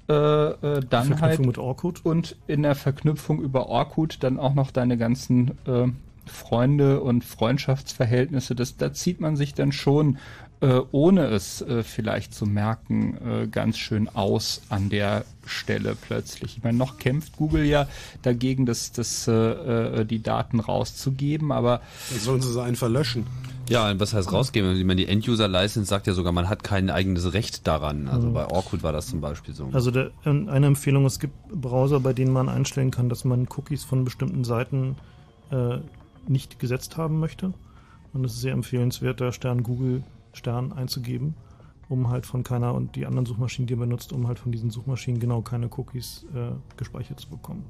äh, 0.07 0.13
äh, 0.13 0.81
dann 0.89 1.07
Verknüpfung 1.07 1.21
halt 1.21 1.45
mit 1.45 1.57
Orkut. 1.57 2.05
und 2.05 2.35
in 2.47 2.63
der 2.63 2.75
Verknüpfung 2.75 3.41
über 3.41 3.67
Orkut 3.67 4.17
dann 4.21 4.39
auch 4.39 4.53
noch 4.53 4.71
deine 4.71 4.97
ganzen 4.97 5.57
äh, 5.65 5.87
Freunde 6.27 7.01
und 7.01 7.23
Freundschaftsverhältnisse. 7.23 8.55
Das, 8.55 8.77
da 8.77 8.93
zieht 8.93 9.19
man 9.19 9.35
sich 9.35 9.53
dann 9.53 9.71
schon, 9.71 10.17
äh, 10.61 10.79
ohne 10.91 11.27
es 11.27 11.61
äh, 11.61 11.83
vielleicht 11.83 12.33
zu 12.33 12.45
merken, 12.45 13.17
äh, 13.17 13.47
ganz 13.47 13.77
schön 13.77 14.09
aus 14.09 14.61
an 14.69 14.89
der 14.89 15.25
Stelle 15.45 15.95
plötzlich. 15.99 16.57
Ich 16.57 16.63
meine, 16.63 16.77
noch 16.77 16.97
kämpft 16.97 17.37
Google 17.37 17.65
ja 17.65 17.87
dagegen, 18.21 18.65
das, 18.65 18.91
das, 18.91 19.27
äh, 19.27 19.31
äh, 19.31 20.05
die 20.05 20.21
Daten 20.21 20.59
rauszugeben, 20.59 21.51
aber 21.51 21.81
Dann 22.09 22.19
sollen 22.19 22.41
sie 22.41 22.51
sie 22.51 22.61
einfach 22.63 22.89
löschen. 22.89 23.25
Ja, 23.67 23.99
was 23.99 24.13
heißt 24.13 24.31
rausgeben? 24.31 24.75
Ich 24.77 24.85
meine, 24.85 25.01
die 25.01 25.07
End-User-License 25.07 25.87
sagt 25.89 26.05
ja 26.05 26.13
sogar, 26.13 26.31
man 26.31 26.49
hat 26.49 26.63
kein 26.63 26.91
eigenes 26.91 27.33
Recht 27.33 27.65
daran. 27.65 28.07
Also 28.07 28.27
Mhm. 28.27 28.33
bei 28.33 28.45
Orkut 28.47 28.83
war 28.83 28.91
das 28.91 29.07
zum 29.07 29.21
Beispiel 29.21 29.55
so. 29.55 29.69
Also 29.73 29.89
der, 29.89 30.11
ähm, 30.23 30.49
eine 30.49 30.67
Empfehlung, 30.67 31.05
es 31.05 31.19
gibt 31.19 31.33
Browser, 31.49 31.99
bei 31.99 32.13
denen 32.13 32.31
man 32.31 32.47
einstellen 32.47 32.91
kann, 32.91 33.09
dass 33.09 33.25
man 33.25 33.47
Cookies 33.57 33.83
von 33.83 34.05
bestimmten 34.05 34.43
Seiten 34.43 34.95
äh, 35.51 35.77
nicht 36.27 36.59
gesetzt 36.59 36.97
haben 36.97 37.19
möchte. 37.19 37.53
Und 38.13 38.23
es 38.23 38.33
ist 38.33 38.41
sehr 38.41 38.53
empfehlenswert, 38.53 39.19
da 39.19 39.31
Stern 39.31 39.63
Google 39.63 40.03
Stern 40.35 40.73
einzugeben, 40.73 41.35
um 41.89 42.09
halt 42.09 42.25
von 42.25 42.43
keiner 42.43 42.73
und 42.73 42.95
die 42.95 43.05
anderen 43.05 43.25
Suchmaschinen, 43.25 43.67
die 43.67 43.73
ihr 43.73 43.79
benutzt, 43.79 44.13
um 44.13 44.27
halt 44.27 44.39
von 44.39 44.51
diesen 44.51 44.69
Suchmaschinen 44.69 45.19
genau 45.19 45.41
keine 45.41 45.69
Cookies 45.75 46.25
äh, 46.33 46.51
gespeichert 46.77 47.19
zu 47.19 47.29
bekommen. 47.29 47.69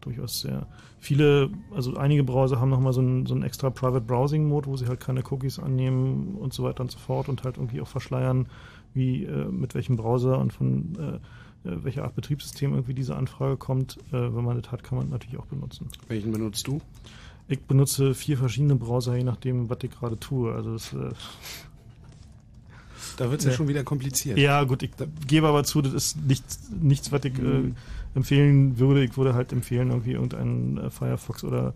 Durchaus 0.00 0.40
sehr 0.40 0.66
viele, 0.98 1.50
also 1.72 1.96
einige 1.96 2.24
Browser 2.24 2.60
haben 2.60 2.70
nochmal 2.70 2.92
so 2.92 3.00
einen, 3.00 3.26
so 3.26 3.34
einen 3.34 3.44
extra 3.44 3.70
Private 3.70 4.04
Browsing 4.04 4.48
Mode, 4.48 4.66
wo 4.66 4.76
sie 4.76 4.88
halt 4.88 4.98
keine 4.98 5.22
Cookies 5.30 5.60
annehmen 5.60 6.34
und 6.34 6.52
so 6.52 6.64
weiter 6.64 6.82
und 6.82 6.90
so 6.90 6.98
fort 6.98 7.28
und 7.28 7.44
halt 7.44 7.56
irgendwie 7.56 7.80
auch 7.80 7.86
verschleiern, 7.86 8.46
wie 8.94 9.24
äh, 9.24 9.44
mit 9.46 9.74
welchem 9.74 9.96
Browser 9.96 10.38
und 10.38 10.52
von 10.52 10.98
äh, 10.98 11.18
äh, 11.64 11.84
welcher 11.84 12.04
Art 12.04 12.14
Betriebssystem 12.14 12.72
irgendwie 12.72 12.94
diese 12.94 13.16
Anfrage 13.16 13.56
kommt. 13.56 13.98
Äh, 14.08 14.34
wenn 14.34 14.44
man 14.44 14.60
das 14.60 14.72
hat, 14.72 14.82
kann 14.82 14.98
man 14.98 15.08
natürlich 15.08 15.38
auch 15.38 15.46
benutzen. 15.46 15.88
Welchen 16.08 16.32
benutzt 16.32 16.66
du? 16.66 16.80
Ich 17.48 17.60
benutze 17.62 18.14
vier 18.14 18.38
verschiedene 18.38 18.76
Browser, 18.76 19.16
je 19.16 19.24
nachdem, 19.24 19.68
was 19.68 19.78
ich 19.82 19.90
gerade 19.90 20.18
tue. 20.18 20.52
Also 20.52 20.72
das, 20.72 20.94
äh, 23.22 23.24
Da 23.26 23.30
wird's 23.30 23.44
ja 23.44 23.52
schon 23.52 23.68
wieder 23.68 23.84
kompliziert. 23.84 24.38
Ja, 24.38 24.64
gut, 24.64 24.82
ich 24.82 24.90
gebe 25.26 25.46
aber 25.48 25.64
zu, 25.64 25.82
das 25.82 25.92
ist 25.92 26.22
nichts, 26.26 26.60
nichts 26.80 27.12
was 27.12 27.24
ich 27.24 27.38
äh, 27.38 27.42
Mhm. 27.42 27.76
empfehlen 28.14 28.78
würde. 28.78 29.04
Ich 29.04 29.16
würde 29.16 29.34
halt 29.34 29.52
empfehlen, 29.52 29.90
irgendwie 29.90 30.12
irgendeinen 30.12 30.78
äh, 30.78 30.90
Firefox 30.90 31.44
oder 31.44 31.74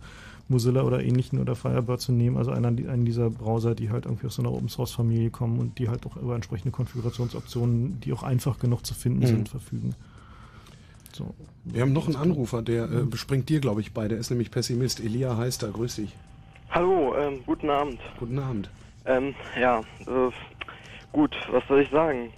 Mozilla 0.49 0.83
oder 0.83 1.03
ähnlichen 1.03 1.39
oder 1.39 1.55
Firebird 1.57 1.99
zu 1.99 2.13
nehmen. 2.13 2.37
Also 2.37 2.51
einer, 2.51 2.69
einen 2.69 3.03
dieser 3.05 3.29
Browser, 3.29 3.75
die 3.75 3.89
halt 3.89 4.05
irgendwie 4.05 4.27
aus 4.27 4.35
so 4.35 4.41
einer 4.41 4.51
Open 4.53 4.69
Source 4.69 4.91
Familie 4.93 5.29
kommen 5.29 5.59
und 5.59 5.77
die 5.77 5.89
halt 5.89 6.05
auch 6.05 6.15
über 6.15 6.35
entsprechende 6.35 6.71
Konfigurationsoptionen, 6.71 7.99
die 7.99 8.13
auch 8.13 8.23
einfach 8.23 8.57
genug 8.59 8.85
zu 8.85 8.93
finden 8.93 9.23
Mhm. 9.23 9.27
sind, 9.27 9.49
verfügen. 9.49 9.93
So. 11.13 11.33
Wir 11.65 11.81
haben 11.81 11.93
noch 11.93 12.07
einen 12.07 12.15
Anrufer, 12.15 12.61
der 12.61 12.85
äh, 12.85 13.03
bespringt 13.03 13.49
dir, 13.49 13.59
glaube 13.59 13.81
ich, 13.81 13.91
bei. 13.91 14.07
Der 14.07 14.17
ist 14.19 14.29
nämlich 14.29 14.51
Pessimist. 14.51 14.99
Elia 15.01 15.35
heißt 15.35 15.63
er. 15.63 15.69
Grüß 15.71 15.95
dich. 15.95 16.13
Hallo, 16.69 17.15
ähm, 17.17 17.39
guten 17.45 17.69
Abend. 17.69 17.99
Guten 18.19 18.39
Abend. 18.39 18.69
Ähm, 19.05 19.33
ja, 19.59 19.79
äh, 19.79 20.31
gut, 21.17 21.35
was 21.51 21.63
soll 21.67 21.81
ich 21.81 21.89
sagen? 21.89 22.31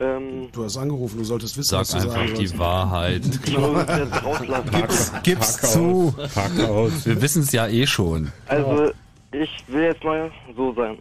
Ähm, 0.00 0.48
Du 0.52 0.64
hast 0.64 0.78
angerufen, 0.78 1.18
du 1.18 1.24
solltest 1.24 1.54
wissen, 1.58 1.68
Sag 1.68 1.80
was 1.80 1.90
du 1.90 1.96
einfach 1.98 2.12
sagen 2.12 2.28
die 2.28 2.46
sollst. 2.46 2.58
Wahrheit. 2.58 3.22
Rauslassen. 4.24 4.70
Gib's, 4.72 5.12
gib's 5.22 5.56
Pack 5.60 5.70
zu. 5.70 6.14
aus. 6.18 6.34
Pack 6.34 6.60
aus. 6.68 7.04
Wir 7.06 7.20
wissen 7.20 7.42
es 7.42 7.52
ja 7.52 7.66
eh 7.68 7.86
schon. 7.86 8.32
Also, 8.48 8.90
ich 9.32 9.50
will 9.68 9.82
jetzt 9.82 10.02
mal 10.02 10.30
so 10.56 10.72
sein. 10.72 10.96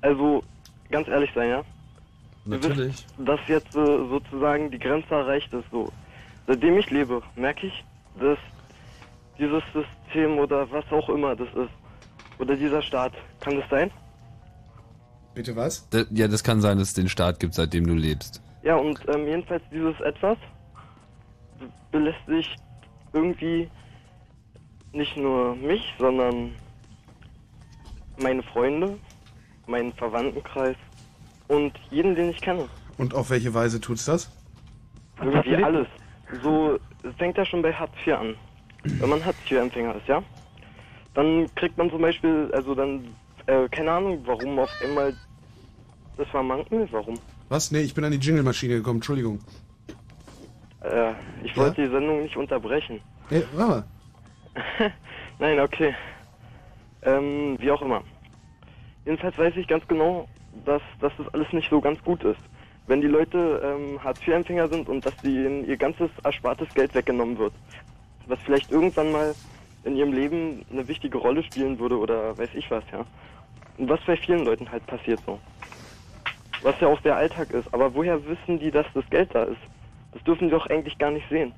Also, 0.00 0.44
ganz 0.92 1.08
ehrlich 1.08 1.30
sein, 1.34 1.48
ja? 1.50 1.62
Natürlich. 2.44 3.04
Wisst, 3.18 3.28
dass 3.28 3.40
jetzt 3.48 3.74
äh, 3.74 3.84
sozusagen 4.08 4.70
die 4.70 4.78
Grenze 4.78 5.12
erreicht 5.12 5.52
ist, 5.52 5.64
so. 5.72 5.90
Seitdem 6.46 6.78
ich 6.78 6.88
lebe, 6.90 7.20
merke 7.34 7.66
ich, 7.66 7.84
dass 8.20 8.38
dieses 9.40 9.62
System 9.72 10.38
oder 10.38 10.70
was 10.70 10.84
auch 10.92 11.08
immer 11.08 11.34
das 11.34 11.48
ist, 11.48 11.72
oder 12.38 12.54
dieser 12.54 12.80
Staat, 12.82 13.12
kann 13.40 13.56
das 13.58 13.68
sein? 13.70 13.90
Bitte 15.34 15.56
was? 15.56 15.88
D- 15.90 16.06
Ja, 16.10 16.28
das 16.28 16.44
kann 16.44 16.60
sein, 16.60 16.78
dass 16.78 16.88
es 16.88 16.94
den 16.94 17.08
Staat 17.08 17.40
gibt, 17.40 17.54
seitdem 17.54 17.86
du 17.86 17.94
lebst. 17.94 18.40
Ja, 18.62 18.76
und 18.76 19.00
ähm, 19.08 19.26
jedenfalls 19.26 19.62
dieses 19.70 19.98
Etwas 20.00 20.38
be- 21.58 21.68
belästigt 21.90 22.56
irgendwie 23.12 23.68
nicht 24.92 25.16
nur 25.16 25.54
mich, 25.56 25.82
sondern 25.98 26.52
meine 28.18 28.42
Freunde, 28.42 28.96
meinen 29.66 29.92
Verwandtenkreis 29.94 30.76
und 31.48 31.72
jeden, 31.90 32.14
den 32.14 32.30
ich 32.30 32.40
kenne. 32.40 32.68
Und 32.96 33.12
auf 33.14 33.30
welche 33.30 33.52
Weise 33.54 33.80
tut's 33.80 34.04
das? 34.04 34.30
Irgendwie 35.20 35.56
alles. 35.56 35.88
So, 36.42 36.78
es 37.02 37.14
fängt 37.18 37.36
ja 37.36 37.44
schon 37.44 37.60
bei 37.62 37.72
Hartz 37.72 37.92
IV 38.06 38.14
an. 38.14 38.34
Wenn 38.84 39.08
man 39.08 39.24
Hartz 39.24 39.36
IV-Empfänger 39.50 39.96
ist, 39.96 40.06
ja? 40.08 40.22
Dann 41.14 41.52
kriegt 41.54 41.76
man 41.76 41.90
zum 41.90 42.00
Beispiel, 42.02 42.50
also 42.52 42.74
dann, 42.74 43.14
äh, 43.46 43.68
keine 43.68 43.92
Ahnung, 43.92 44.22
warum 44.24 44.58
auf 44.58 44.70
einmal 44.80 45.14
das 46.16 46.32
war 46.32 46.42
Manken, 46.42 46.88
warum? 46.92 47.18
Was? 47.48 47.70
Nee, 47.70 47.80
ich 47.80 47.94
bin 47.94 48.04
an 48.04 48.12
die 48.12 48.18
Jingle-Maschine 48.18 48.76
gekommen, 48.76 48.98
Entschuldigung. 48.98 49.40
Äh, 50.82 51.12
ich 51.42 51.56
wollte 51.56 51.82
die 51.82 51.90
Sendung 51.90 52.22
nicht 52.22 52.36
unterbrechen. 52.36 53.00
Hey, 53.28 53.44
warte. 53.54 53.84
Nein, 55.38 55.58
okay. 55.60 55.94
Ähm, 57.02 57.56
wie 57.58 57.70
auch 57.70 57.82
immer. 57.82 58.02
Jedenfalls 59.04 59.36
weiß 59.36 59.56
ich 59.56 59.66
ganz 59.66 59.86
genau, 59.88 60.28
dass, 60.64 60.82
dass 61.00 61.12
das 61.18 61.28
alles 61.34 61.52
nicht 61.52 61.68
so 61.68 61.80
ganz 61.80 62.00
gut 62.02 62.22
ist. 62.22 62.40
Wenn 62.86 63.00
die 63.00 63.08
Leute 63.08 63.60
ähm, 63.64 64.02
Hartz-IV-Empfänger 64.02 64.68
sind 64.68 64.88
und 64.88 65.04
dass 65.04 65.14
ihnen 65.22 65.66
ihr 65.66 65.76
ganzes 65.76 66.10
erspartes 66.22 66.68
Geld 66.74 66.94
weggenommen 66.94 67.38
wird. 67.38 67.52
Was 68.26 68.38
vielleicht 68.44 68.70
irgendwann 68.70 69.10
mal 69.10 69.34
in 69.84 69.96
ihrem 69.96 70.12
Leben 70.12 70.64
eine 70.70 70.86
wichtige 70.88 71.18
Rolle 71.18 71.42
spielen 71.42 71.78
würde 71.78 71.98
oder 71.98 72.36
weiß 72.36 72.50
ich 72.54 72.70
was, 72.70 72.84
ja. 72.92 73.04
Und 73.78 73.88
was 73.88 74.00
bei 74.06 74.16
vielen 74.16 74.44
Leuten 74.44 74.70
halt 74.70 74.86
passiert 74.86 75.20
so. 75.26 75.38
Was 76.62 76.78
ja 76.80 76.88
auch 76.88 77.00
der 77.02 77.16
Alltag 77.16 77.50
ist. 77.50 77.72
Aber 77.74 77.94
woher 77.94 78.24
wissen 78.26 78.58
die, 78.58 78.70
dass 78.70 78.86
das 78.94 79.04
Geld 79.10 79.34
da 79.34 79.44
ist? 79.44 79.60
Das 80.12 80.22
dürfen 80.24 80.48
sie 80.48 80.52
doch 80.52 80.66
eigentlich 80.68 80.96
gar 80.98 81.10
nicht 81.10 81.28
sehen. 81.28 81.52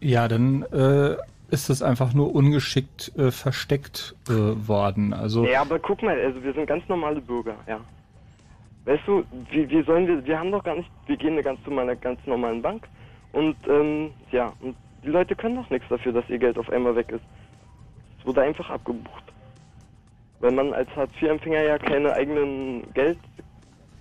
Ja, 0.00 0.28
dann 0.28 0.62
äh, 0.64 1.16
ist 1.50 1.70
es 1.70 1.82
einfach 1.82 2.12
nur 2.14 2.34
ungeschickt 2.34 3.12
äh, 3.16 3.30
versteckt 3.30 4.14
äh, 4.28 4.32
worden. 4.32 5.12
Also 5.12 5.44
Ja, 5.44 5.62
aber 5.62 5.78
guck 5.78 6.02
mal, 6.02 6.18
also 6.20 6.42
wir 6.42 6.52
sind 6.52 6.66
ganz 6.66 6.86
normale 6.88 7.20
Bürger, 7.20 7.56
ja. 7.66 7.80
Weißt 8.84 9.02
du, 9.06 9.24
wie, 9.50 9.68
wie 9.68 9.82
sollen 9.82 10.06
wir, 10.06 10.24
wir 10.24 10.38
haben 10.38 10.52
doch 10.52 10.62
gar 10.62 10.76
nicht, 10.76 10.88
wir 11.06 11.16
gehen 11.16 11.32
eine 11.32 11.42
ganz 11.42 11.62
zu 11.64 11.70
meiner 11.70 11.96
ganz 11.96 12.20
normalen 12.26 12.62
Bank 12.62 12.86
und 13.32 13.56
ähm, 13.68 14.10
ja, 14.30 14.52
und 14.60 14.76
die 15.08 15.12
Leute 15.12 15.34
können 15.34 15.56
doch 15.56 15.70
nichts 15.70 15.88
dafür, 15.88 16.12
dass 16.12 16.28
ihr 16.28 16.38
Geld 16.38 16.58
auf 16.58 16.68
einmal 16.68 16.94
weg 16.94 17.10
ist. 17.10 17.24
Es 18.20 18.26
wurde 18.26 18.42
einfach 18.42 18.68
abgebucht. 18.68 19.24
Wenn 20.40 20.54
man 20.54 20.74
als 20.74 20.88
Hartz-IV-Empfänger 20.94 21.62
ja 21.62 21.78
keine 21.78 22.12
eigenen 22.12 22.92
Geld 22.92 23.18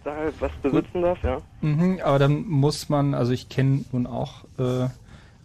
da 0.04 0.16
was 0.40 0.52
besitzen 0.62 1.02
darf, 1.02 1.24
ja. 1.24 1.38
Mhm, 1.62 2.00
aber 2.04 2.20
dann 2.20 2.46
muss 2.46 2.90
man, 2.90 3.14
also 3.14 3.32
ich 3.32 3.48
kenne 3.48 3.86
nun 3.94 4.06
auch 4.06 4.44
äh, 4.60 4.90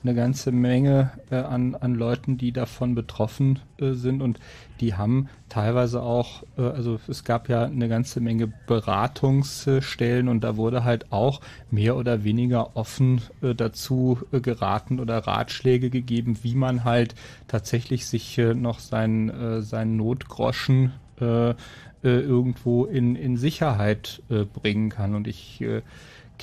eine 0.05 0.15
ganze 0.15 0.53
Menge 0.53 1.13
äh, 1.31 1.37
an, 1.37 1.75
an 1.75 1.95
Leuten, 1.95 2.37
die 2.37 2.53
davon 2.53 2.95
betroffen 2.95 3.61
äh, 3.79 3.93
sind 3.93 4.21
und 4.23 4.41
die 4.81 4.95
haben 4.95 5.29
teilweise 5.49 6.03
auch, 6.03 6.43
äh, 6.59 6.63
also 6.63 6.99
es 7.09 7.25
gab 7.25 7.49
ja 7.49 7.65
eine 7.65 7.89
ganze 7.89 8.21
Menge 8.21 8.53
Beratungsstellen 8.67 10.29
und 10.29 10.43
da 10.43 10.57
wurde 10.57 10.85
halt 10.85 11.13
auch 11.13 11.41
mehr 11.71 11.97
oder 11.97 12.25
weniger 12.25 12.77
offen 12.77 13.23
äh, 13.43 13.55
dazu 13.55 14.19
äh, 14.33 14.41
geraten 14.41 14.99
oder 14.99 15.19
Ratschläge 15.19 15.91
gegeben, 15.91 16.39
wie 16.43 16.55
man 16.55 16.85
halt 16.85 17.15
tatsächlich 17.47 18.07
sich 18.07 18.39
äh, 18.39 18.55
noch 18.55 18.81
seinen, 18.81 19.63
seinen 19.63 19.97
Notgroschen 19.97 20.93
äh, 21.21 21.55
irgendwo 22.03 22.85
in, 22.85 23.15
in 23.15 23.37
Sicherheit 23.37 24.23
bringen 24.29 24.91
kann. 24.91 25.15
Und 25.15 25.29
ich 25.29 25.61
äh, 25.61 25.83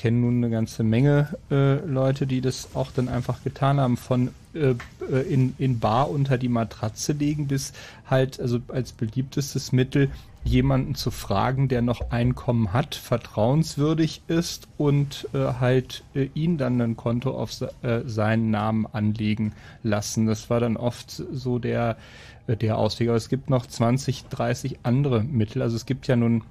kenne 0.00 0.20
nun 0.20 0.38
eine 0.38 0.48
ganze 0.48 0.82
Menge 0.82 1.28
äh, 1.50 1.74
Leute, 1.84 2.26
die 2.26 2.40
das 2.40 2.74
auch 2.74 2.90
dann 2.90 3.10
einfach 3.10 3.44
getan 3.44 3.78
haben, 3.78 3.98
von 3.98 4.30
äh, 4.54 4.74
äh, 5.12 5.20
in, 5.28 5.54
in 5.58 5.78
Bar 5.78 6.08
unter 6.08 6.38
die 6.38 6.48
Matratze 6.48 7.12
legen 7.12 7.48
bis 7.48 7.74
halt, 8.08 8.40
also 8.40 8.60
als 8.68 8.92
beliebtestes 8.92 9.72
Mittel, 9.72 10.10
jemanden 10.42 10.94
zu 10.94 11.10
fragen, 11.10 11.68
der 11.68 11.82
noch 11.82 12.12
Einkommen 12.12 12.72
hat, 12.72 12.94
vertrauenswürdig 12.94 14.22
ist 14.26 14.68
und 14.78 15.28
äh, 15.34 15.60
halt 15.60 16.02
äh, 16.14 16.30
ihn 16.32 16.56
dann 16.56 16.80
ein 16.80 16.96
Konto 16.96 17.32
auf 17.32 17.60
äh, 17.82 18.00
seinen 18.06 18.50
Namen 18.50 18.86
anlegen 18.86 19.52
lassen. 19.82 20.24
Das 20.24 20.48
war 20.48 20.60
dann 20.60 20.78
oft 20.78 21.10
so 21.10 21.58
der, 21.58 21.98
äh, 22.46 22.56
der 22.56 22.78
Ausweg. 22.78 23.08
Aber 23.08 23.18
es 23.18 23.28
gibt 23.28 23.50
noch 23.50 23.66
20, 23.66 24.28
30 24.28 24.78
andere 24.82 25.22
Mittel. 25.22 25.60
Also 25.60 25.76
es 25.76 25.84
gibt 25.84 26.06
ja 26.06 26.16
nun, 26.16 26.42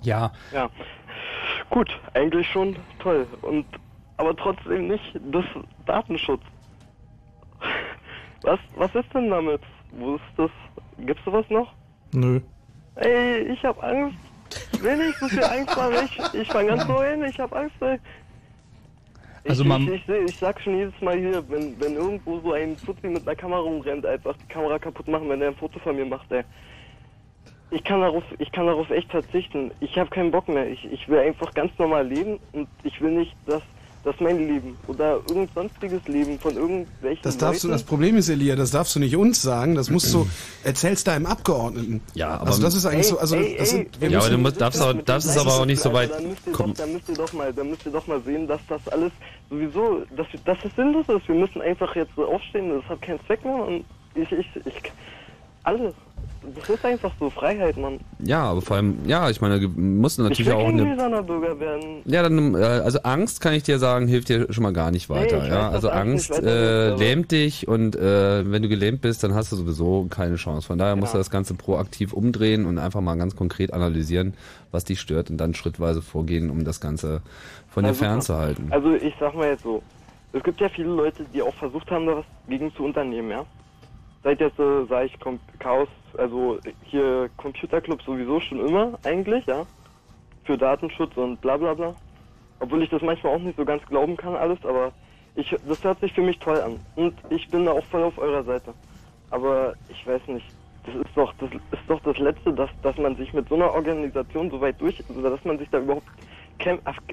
ja, 0.00 0.32
Ja. 0.50 0.70
Gut, 1.70 1.88
eigentlich 2.14 2.46
schon 2.48 2.76
toll. 2.98 3.26
Und 3.42 3.64
aber 4.16 4.36
trotzdem 4.36 4.88
nicht 4.88 5.18
das 5.32 5.44
Datenschutz. 5.86 6.42
Was, 8.42 8.60
was 8.76 8.94
ist 8.94 9.12
denn 9.14 9.30
damit? 9.30 9.60
Wo 9.92 10.16
ist 10.16 10.24
das? 10.36 10.50
Gibt's 10.98 11.24
sowas 11.24 11.46
noch? 11.48 11.72
Nö. 12.12 12.40
Ey, 12.96 13.40
ich 13.52 13.64
hab 13.64 13.82
Angst. 13.82 14.16
Ich 14.72 14.82
will 14.82 14.96
nicht 14.98 15.18
so 15.18 15.28
viel 15.28 15.42
Angst 15.42 15.74
haben. 15.74 15.94
Ich, 16.04 16.40
ich 16.40 16.48
fang 16.48 16.66
ganz 16.68 16.86
neu 16.86 17.08
hin, 17.10 17.24
ich 17.24 17.38
hab 17.40 17.52
Angst, 17.54 17.74
ey. 17.80 17.98
Ich, 19.44 19.50
Also 19.50 19.64
man- 19.64 19.82
ich, 19.82 19.88
ich, 19.94 20.06
seh- 20.06 20.24
ich 20.28 20.36
sag 20.38 20.60
schon 20.60 20.76
jedes 20.76 20.98
Mal 21.00 21.18
hier, 21.18 21.42
wenn, 21.50 21.78
wenn 21.80 21.94
irgendwo 21.96 22.38
so 22.40 22.52
ein 22.52 22.76
Fuzzi 22.78 23.08
mit 23.08 23.26
einer 23.26 23.34
Kamera 23.36 23.60
rumrennt, 23.60 24.06
einfach 24.06 24.36
die 24.36 24.46
Kamera 24.52 24.78
kaputt 24.78 25.08
machen, 25.08 25.28
wenn 25.28 25.40
der 25.40 25.48
ein 25.48 25.56
Foto 25.56 25.78
von 25.80 25.96
mir 25.96 26.04
macht, 26.06 26.30
ey. 26.30 26.44
Ich 27.74 27.82
kann 27.82 28.00
darauf, 28.00 28.22
ich 28.38 28.52
kann 28.52 28.66
darauf 28.66 28.88
echt 28.90 29.10
verzichten. 29.10 29.70
Ich 29.80 29.98
habe 29.98 30.08
keinen 30.10 30.30
Bock 30.30 30.48
mehr. 30.48 30.68
Ich, 30.70 30.84
ich 30.92 31.08
will 31.08 31.18
einfach 31.18 31.52
ganz 31.54 31.72
normal 31.78 32.06
leben 32.06 32.38
und 32.52 32.68
ich 32.84 33.00
will 33.00 33.10
nicht, 33.10 33.34
dass, 33.46 33.62
dass 34.04 34.14
mein 34.20 34.38
Leben 34.46 34.76
oder 34.86 35.14
irgend 35.28 35.52
sonstiges 35.54 36.06
Leben 36.06 36.38
von 36.38 36.56
irgendwelchen 36.56 37.22
Das 37.24 37.36
darfst 37.36 37.64
du, 37.64 37.68
Leuten 37.68 37.74
das 37.80 37.82
Problem 37.82 38.16
ist, 38.16 38.28
Elia, 38.28 38.54
das 38.54 38.70
darfst 38.70 38.94
du 38.94 39.00
nicht 39.00 39.16
uns 39.16 39.42
sagen, 39.42 39.74
das 39.74 39.90
musst 39.90 40.14
du, 40.14 40.26
erzählst 40.62 41.08
deinem 41.08 41.26
Abgeordneten. 41.26 42.00
Ja, 42.14 42.36
aber- 42.36 42.46
Also 42.48 42.62
das 42.62 42.74
ist 42.74 42.86
eigentlich 42.86 43.06
Ey, 43.06 43.10
so, 43.10 43.18
also 43.18 43.36
ey, 43.36 43.56
das 43.58 43.72
ey, 43.72 43.78
sind, 43.78 44.00
wir 44.00 44.10
Ja, 44.10 44.18
aber 44.20 44.28
du 44.30 44.38
musst, 44.38 44.60
darfst, 44.60 44.80
auch, 44.80 44.92
darfst 44.92 45.28
es 45.28 45.36
aber 45.36 45.54
auch 45.54 45.66
nicht 45.66 45.80
so 45.82 45.92
weit 45.92 46.12
Also, 46.12 46.22
dann 46.22 46.30
müsst 46.30 46.46
ihr. 46.46 46.52
Doch, 46.52 46.74
dann 46.74 46.92
müsst 46.92 47.08
ihr 47.08 47.14
doch 47.16 47.32
mal, 47.32 47.52
dann 47.52 47.70
müsst 47.70 47.86
ihr 47.86 47.92
doch 47.92 48.06
mal 48.06 48.22
sehen, 48.22 48.46
dass 48.46 48.60
das 48.68 48.86
alles 48.88 49.12
sowieso, 49.50 50.02
dass, 50.16 50.26
dass 50.44 50.58
es 50.64 50.76
sinnlos 50.76 51.08
ist. 51.08 51.26
Wir 51.26 51.34
müssen 51.34 51.60
einfach 51.60 51.96
jetzt 51.96 52.12
so 52.14 52.24
aufstehen, 52.26 52.70
das 52.70 52.88
hat 52.88 53.02
keinen 53.02 53.18
Zweck 53.26 53.44
mehr 53.44 53.56
und 53.66 53.84
ich, 54.14 54.30
ich, 54.30 54.46
ich, 54.64 54.92
alle. 55.64 55.92
Das 56.56 56.68
ist 56.68 56.84
einfach 56.84 57.10
so 57.18 57.30
Freiheit, 57.30 57.74
Mann. 57.78 57.98
Ja, 58.18 58.42
aber 58.42 58.60
vor 58.60 58.76
allem, 58.76 58.98
ja, 59.06 59.30
ich 59.30 59.40
meine, 59.40 59.58
du 59.60 59.68
musst 59.68 60.18
Ich 60.18 60.22
natürlich 60.22 60.46
will 60.46 60.52
auch 60.52 60.66
kein 60.66 61.00
eine. 61.00 61.22
Bürger 61.22 61.58
werden. 61.58 62.02
Ja, 62.04 62.22
dann, 62.22 62.54
äh, 62.54 62.58
also 62.58 62.98
Angst 63.02 63.40
kann 63.40 63.54
ich 63.54 63.62
dir 63.62 63.78
sagen, 63.78 64.06
hilft 64.06 64.28
dir 64.28 64.52
schon 64.52 64.62
mal 64.62 64.74
gar 64.74 64.90
nicht 64.90 65.08
weiter. 65.08 65.38
weiß, 65.38 65.48
ja, 65.48 65.54
dass 65.70 65.74
also 65.76 65.88
Angst 65.88 66.32
Angst 66.32 66.44
äh, 66.44 66.94
lähmt 66.96 67.32
dich 67.32 67.66
und 67.66 67.96
äh, 67.96 68.50
wenn 68.50 68.62
du 68.62 68.68
gelähmt 68.68 69.00
bist, 69.00 69.24
dann 69.24 69.34
hast 69.34 69.52
du 69.52 69.56
sowieso 69.56 70.06
keine 70.10 70.36
Chance. 70.36 70.66
Von 70.66 70.76
daher 70.76 70.96
musst 70.96 71.14
du 71.14 71.18
das 71.18 71.30
Ganze 71.30 71.54
proaktiv 71.54 72.12
umdrehen 72.12 72.66
und 72.66 72.76
einfach 72.76 73.00
mal 73.00 73.16
ganz 73.16 73.34
konkret 73.36 73.72
analysieren, 73.72 74.34
was 74.70 74.84
dich 74.84 75.00
stört 75.00 75.30
und 75.30 75.38
dann 75.38 75.54
schrittweise 75.54 76.02
vorgehen, 76.02 76.50
um 76.50 76.64
das 76.64 76.78
Ganze 76.78 77.22
von 77.70 77.84
Na, 77.84 77.88
dir 77.88 77.94
super. 77.94 78.06
fernzuhalten. 78.10 78.66
Also 78.70 78.92
ich 78.94 79.14
sag 79.18 79.34
mal 79.34 79.48
jetzt 79.48 79.62
so, 79.62 79.82
es 80.34 80.42
gibt 80.42 80.60
ja 80.60 80.68
viele 80.68 80.90
Leute, 80.90 81.24
die 81.32 81.40
auch 81.40 81.54
versucht 81.54 81.90
haben, 81.90 82.06
da 82.06 82.16
was 82.18 82.24
gegen 82.48 82.70
zu 82.74 82.84
unternehmen, 82.84 83.30
ja. 83.30 83.46
Seit 84.24 84.40
jetzt, 84.40 84.58
äh, 84.58 84.86
sag 84.86 85.04
ich, 85.04 85.20
kommt 85.20 85.42
Chaos, 85.60 85.88
also 86.16 86.58
hier 86.82 87.30
Computerclub 87.36 88.02
sowieso 88.02 88.40
schon 88.40 88.66
immer 88.66 88.98
eigentlich, 89.04 89.44
ja. 89.46 89.66
Für 90.44 90.56
Datenschutz 90.56 91.16
und 91.16 91.40
bla 91.42 91.58
bla 91.58 91.74
bla. 91.74 91.94
Obwohl 92.58 92.82
ich 92.82 92.88
das 92.90 93.02
manchmal 93.02 93.34
auch 93.34 93.40
nicht 93.40 93.56
so 93.58 93.66
ganz 93.66 93.84
glauben 93.86 94.16
kann 94.16 94.34
alles, 94.34 94.64
aber 94.64 94.92
ich, 95.34 95.54
das 95.68 95.82
hört 95.84 96.00
sich 96.00 96.12
für 96.14 96.22
mich 96.22 96.38
toll 96.38 96.60
an. 96.62 96.80
Und 96.94 97.20
ich 97.28 97.50
bin 97.50 97.66
da 97.66 97.72
auch 97.72 97.84
voll 97.86 98.02
auf 98.02 98.16
eurer 98.16 98.44
Seite. 98.44 98.74
Aber 99.30 99.74
ich 99.88 100.06
weiß 100.06 100.26
nicht, 100.28 100.46
das 100.84 100.94
ist 100.94 101.16
doch 101.16 101.34
das 101.38 101.50
ist 101.52 101.88
doch 101.88 102.00
das 102.00 102.16
Letzte, 102.18 102.54
dass, 102.54 102.70
dass 102.82 102.96
man 102.96 103.16
sich 103.16 103.32
mit 103.34 103.48
so 103.48 103.56
einer 103.56 103.72
Organisation 103.72 104.50
so 104.50 104.60
weit 104.60 104.80
durch, 104.80 105.02
also 105.08 105.22
dass 105.22 105.44
man 105.44 105.58
sich 105.58 105.68
da 105.70 105.80
überhaupt 105.80 106.08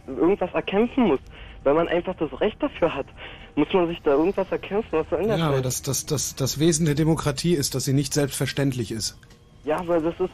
irgendwas 0.07 0.53
erkämpfen 0.53 1.06
muss, 1.06 1.19
weil 1.64 1.73
man 1.73 1.88
einfach 1.88 2.15
das 2.15 2.40
Recht 2.41 2.61
dafür 2.61 2.93
hat. 2.93 3.06
Muss 3.56 3.72
man 3.73 3.88
sich 3.88 4.01
da 4.03 4.11
irgendwas 4.11 4.51
erkämpfen? 4.51 4.90
Was 4.91 5.07
das 5.09 5.27
ja, 5.27 5.48
aber 5.48 5.61
das, 5.61 5.81
das, 5.81 6.06
das, 6.06 6.35
das 6.35 6.59
Wesen 6.59 6.85
der 6.85 6.95
Demokratie 6.95 7.53
ist, 7.53 7.75
dass 7.75 7.85
sie 7.85 7.93
nicht 7.93 8.14
selbstverständlich 8.14 8.91
ist. 8.91 9.17
Ja, 9.64 9.85
weil 9.88 10.01
das 10.01 10.19
ist. 10.19 10.31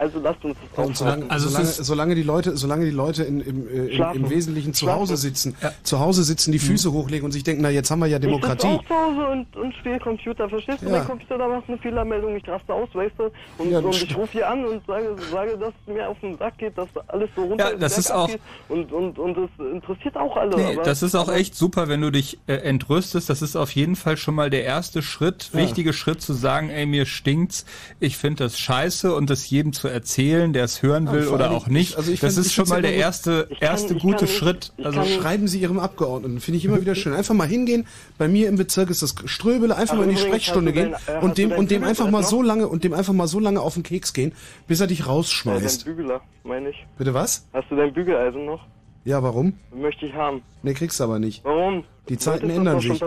Also 0.00 0.18
lasst 0.18 0.42
uns 0.44 0.56
das 0.74 0.86
Und 0.86 0.96
solange, 0.96 1.24
aufhalten. 1.26 1.48
solange, 1.48 1.66
solange 1.68 2.14
die 2.14 2.22
Leute, 2.22 2.56
solange 2.56 2.84
die 2.86 2.90
Leute 2.90 3.22
in, 3.24 3.40
im, 3.42 3.68
äh, 3.68 3.86
im, 3.96 4.24
im 4.24 4.30
Wesentlichen 4.30 4.72
zu. 4.72 4.90
Hause 4.90 5.18
sitzen, 5.18 5.54
zu 5.82 6.00
Hause 6.00 6.24
sitzen, 6.24 6.52
die 6.52 6.58
Füße 6.58 6.90
hochlegen 6.90 7.26
und 7.26 7.32
sich 7.32 7.42
denken, 7.44 7.60
na 7.60 7.68
jetzt 7.68 7.90
haben 7.90 7.98
wir 7.98 8.06
ja 8.06 8.16
Ich 8.16 8.22
sitze 8.22 8.28
Demokratie. 8.30 8.66
auch 8.66 8.84
zu 8.86 8.94
Hause 8.94 9.26
und, 9.28 9.56
und 9.56 9.74
spiele 9.74 9.98
Computer, 9.98 10.48
verstehst 10.48 10.80
du? 10.80 10.86
Ja. 10.86 10.92
Mein 10.92 11.04
Computer 11.06 11.36
da 11.36 11.46
macht 11.48 11.68
eine 11.68 11.76
Fehlermeldung, 11.76 12.34
ich 12.34 12.48
raste 12.48 12.72
aus, 12.72 12.88
weißt 12.94 13.12
du? 13.18 13.24
Und, 13.58 13.70
Ja, 13.70 13.80
und 13.80 13.94
ich 13.94 14.16
rufe 14.16 14.32
hier 14.32 14.48
an 14.48 14.64
und 14.64 14.80
sage, 14.86 15.14
sage, 15.30 15.58
dass 15.58 15.74
es 15.86 15.92
mir 15.94 16.08
auf 16.08 16.18
den 16.20 16.38
Sack 16.38 16.56
geht, 16.56 16.78
dass 16.78 16.88
alles 17.08 17.28
so 17.36 17.42
runter 17.44 17.72
Ja, 17.72 17.76
das 17.76 17.98
ist 17.98 18.10
auch-. 18.10 18.30
Und, 18.70 18.90
und, 18.92 19.18
und 19.18 19.36
das 19.36 19.66
interessiert 19.70 20.16
auch 20.16 20.34
alle. 20.34 20.56
Nee, 20.56 20.74
aber, 20.76 20.82
das 20.82 21.02
ist 21.02 21.14
auch 21.14 21.30
echt 21.30 21.54
super, 21.54 21.88
wenn 21.88 22.00
du 22.00 22.10
dich 22.10 22.38
äh, 22.46 22.54
entrüstest. 22.54 23.28
Das 23.28 23.42
ist 23.42 23.54
auf 23.54 23.70
jeden 23.72 23.96
Fall 23.96 24.16
schon 24.16 24.34
mal 24.34 24.48
der 24.48 24.64
erste 24.64 25.02
Schritt, 25.02 25.50
Ja. 25.52 25.60
wichtige 25.60 25.92
Schritt 25.92 26.22
zu 26.22 26.32
sagen, 26.32 26.70
ey, 26.70 26.86
mir 26.86 27.04
stinkt's, 27.04 27.66
ich 28.00 28.16
finde 28.16 28.44
das 28.44 28.58
scheiße 28.58 29.14
und 29.14 29.28
das 29.28 29.50
jedem 29.50 29.74
zu 29.74 29.89
erzählen, 29.90 30.52
der 30.52 30.64
es 30.64 30.82
hören 30.82 31.06
Ja, 31.06 31.12
will 31.12 31.22
vor 31.24 31.34
oder 31.34 31.50
auch 31.50 31.66
nicht. 31.66 31.90
ich- 31.90 31.96
also 31.98 32.10
ich 32.12 32.20
das 32.20 32.34
find- 32.34 32.46
ist 32.46 32.52
schon 32.52 32.68
mal 32.68 32.76
ja 32.76 32.82
der 32.82 32.92
gut. 32.92 33.00
erste, 33.00 33.46
kann- 33.48 33.58
erste 33.60 33.94
gute 33.94 34.16
kann 34.16 34.24
nicht- 34.24 34.36
Schritt. 34.36 34.72
Also 34.82 35.04
schreiben 35.04 35.48
Sie 35.48 35.60
Ihrem 35.60 35.78
Abgeordneten, 35.78 36.40
finde 36.40 36.58
ich 36.58 36.64
immer 36.64 36.80
wieder 36.80 36.94
schön. 36.94 37.12
Einfach 37.12 37.34
mal 37.34 37.46
hingehen. 37.46 37.86
Bei 38.18 38.28
mir 38.28 38.48
im 38.48 38.56
Bezirk 38.56 38.90
ist 38.90 39.02
das 39.02 39.14
Ströbele, 39.26 39.76
einfach 39.76 39.94
Ach, 39.94 39.98
mal 39.98 40.04
in 40.08 40.16
die 40.16 40.20
Sprechstunde 40.20 40.72
gehen 40.72 40.94
dein- 41.06 41.16
äh, 41.16 41.24
und 41.24 41.38
dem 41.38 41.52
und 41.52 41.70
dem 41.70 41.84
einfach 41.84 42.10
mal 42.10 42.22
so 42.22 42.42
lange 42.42 42.68
und 42.68 42.84
dem 42.84 42.92
einfach 42.92 43.12
mal 43.12 43.26
so 43.26 43.38
lange 43.40 43.60
auf 43.60 43.74
den 43.74 43.82
Keks 43.82 44.12
gehen, 44.12 44.32
bis 44.66 44.80
er 44.80 44.86
dich 44.86 45.00
äh, 45.00 45.04
rausschmeißt. 45.04 45.86
dein 45.86 45.96
Bügeler, 45.96 46.20
meine 46.44 46.70
ich. 46.70 46.86
Bitte 46.98 47.14
was? 47.14 47.46
Hast 47.52 47.70
du 47.70 47.76
dein 47.76 47.92
Bügeleisen 47.92 48.46
noch? 48.46 48.60
Ja, 49.04 49.22
warum? 49.22 49.54
Möchte 49.74 50.06
ich 50.06 50.14
haben. 50.14 50.42
Nee, 50.62 50.74
kriegst 50.74 51.00
du 51.00 51.04
aber 51.04 51.18
nicht. 51.18 51.44
Warum? 51.44 51.84
Die 52.08 52.18
Zeiten 52.18 52.50
ändern 52.50 52.80
sich. 52.80 53.00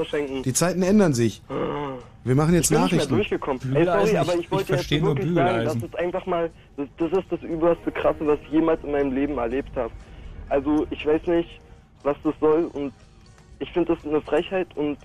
Die 0.44 0.54
Zeiten 0.54 0.82
ändern 0.82 1.14
sich. 1.14 1.42
Wir 2.24 2.36
machen 2.36 2.54
jetzt 2.54 2.72
ich 2.72 2.78
bin 2.78 2.82
nicht 2.84 2.92
mehr 2.94 3.00
Nachrichten. 3.02 3.16
durchgekommen. 3.16 3.76
Ey, 3.76 3.86
sorry, 3.86 4.18
aber 4.18 4.34
ich- 4.36 4.40
ich 4.42 4.52
wollte 4.52 4.76
ich 4.76 4.90
jetzt 4.90 5.04
wirklich 5.04 5.34
sagen, 5.36 5.66
das 5.66 5.76
ist 5.76 6.00
einfach 6.00 6.26
mal, 6.26 6.50
das, 6.78 6.88
das 6.98 7.12
ist 7.12 7.26
das 7.32 7.42
überste 7.42 7.92
Krasse, 7.92 8.26
was 8.26 8.40
ich 8.46 8.50
jemals 8.54 8.82
in 8.84 8.92
meinem 8.92 9.14
Leben 9.14 9.38
erlebt 9.38 9.76
habe. 9.76 9.92
Also 10.50 10.88
ich 10.90 11.06
weiß 11.06 11.28
nicht, 11.28 11.60
was 12.04 12.16
das 12.24 12.34
soll 12.40 12.70
und 12.74 12.94
ich 13.60 13.70
finde 13.72 13.94
das 13.96 14.06
eine 14.06 14.22
Frechheit 14.22 14.68
und 14.76 14.98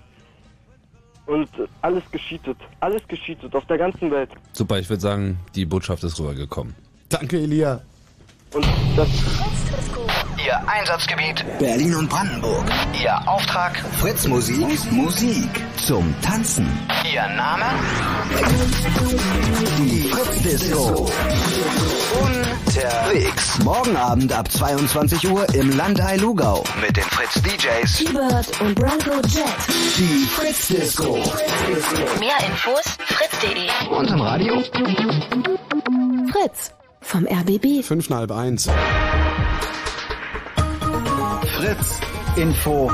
und 1.26 1.48
alles 1.82 2.02
gescheatet. 2.10 2.56
Alles 2.80 3.06
gescheatet 3.06 3.54
auf 3.54 3.66
der 3.66 3.76
ganzen 3.76 4.10
Welt. 4.10 4.30
Super, 4.52 4.78
ich 4.78 4.88
würde 4.88 5.02
sagen, 5.02 5.38
die 5.54 5.66
Botschaft 5.66 6.02
ist 6.04 6.18
rübergekommen. 6.18 6.74
Danke, 7.10 7.38
Elia. 7.38 7.82
Und 8.54 8.64
das 8.96 9.08
Ihr 10.48 10.66
Einsatzgebiet 10.66 11.44
Berlin 11.58 11.94
und 11.94 12.08
Brandenburg. 12.08 12.64
Ihr 12.98 13.28
Auftrag 13.28 13.76
Fritz 14.00 14.26
Musik, 14.26 14.90
Musik 14.90 15.50
zum 15.76 16.14
Tanzen. 16.22 16.66
Ihr 17.04 17.28
Name? 17.36 17.66
Die 19.76 20.08
Fritz 20.08 20.42
Disco. 20.42 21.10
Unterwegs. 22.22 23.58
Morgen 23.62 23.94
Abend 23.98 24.32
ab 24.32 24.50
22 24.50 25.28
Uhr 25.28 25.46
im 25.54 25.76
Landei 25.76 26.16
Lugau 26.16 26.64
mit 26.80 26.96
den 26.96 27.04
Fritz 27.04 27.42
DJs 27.42 27.98
T-Bird 27.98 28.60
und 28.62 28.74
Bronco 28.74 29.20
Jet. 29.28 29.44
Die 29.98 30.24
Fritz 30.30 30.68
Disco. 30.68 31.16
Mehr 32.20 32.38
Infos 32.46 32.96
fritz.de. 33.04 33.94
Und 33.94 34.10
im 34.10 34.20
Radio? 34.22 34.62
Fritz 36.32 36.72
vom 37.02 37.26
RBB. 37.26 37.84
Fünf 37.84 38.08
halb 38.08 38.32
eins. 38.32 38.66
Fritz 41.58 42.00
Info. 42.36 42.88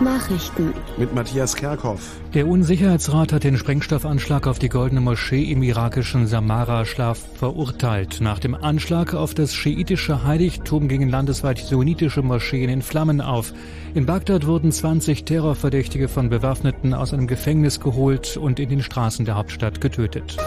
Nachrichten. 0.00 0.72
Mit 0.96 1.14
Matthias 1.14 1.54
Kerkhoff. 1.54 2.00
Der 2.32 2.46
Unsicherheitsrat 2.46 3.34
hat 3.34 3.44
den 3.44 3.58
Sprengstoffanschlag 3.58 4.46
auf 4.46 4.58
die 4.58 4.70
Goldene 4.70 5.02
Moschee 5.02 5.52
im 5.52 5.62
irakischen 5.62 6.26
Samara-Schlaf 6.26 7.18
verurteilt. 7.34 8.22
Nach 8.22 8.38
dem 8.38 8.54
Anschlag 8.54 9.12
auf 9.12 9.34
das 9.34 9.54
schiitische 9.54 10.24
Heiligtum 10.24 10.88
gingen 10.88 11.10
landesweit 11.10 11.58
sunnitisch 11.58 12.16
Moscheen 12.16 12.70
in 12.70 12.80
Flammen 12.80 13.20
auf. 13.20 13.52
In 13.92 14.06
Bagdad 14.06 14.46
wurden 14.46 14.72
20 14.72 15.26
Terrorverdächtige 15.26 16.08
von 16.08 16.30
Bewaffneten 16.30 16.94
aus 16.94 17.12
einem 17.12 17.26
Gefängnis 17.26 17.78
geholt 17.78 18.38
und 18.38 18.58
in 18.58 18.70
den 18.70 18.82
Straßen 18.82 19.26
der 19.26 19.34
Hauptstadt 19.34 19.82
getötet. 19.82 20.38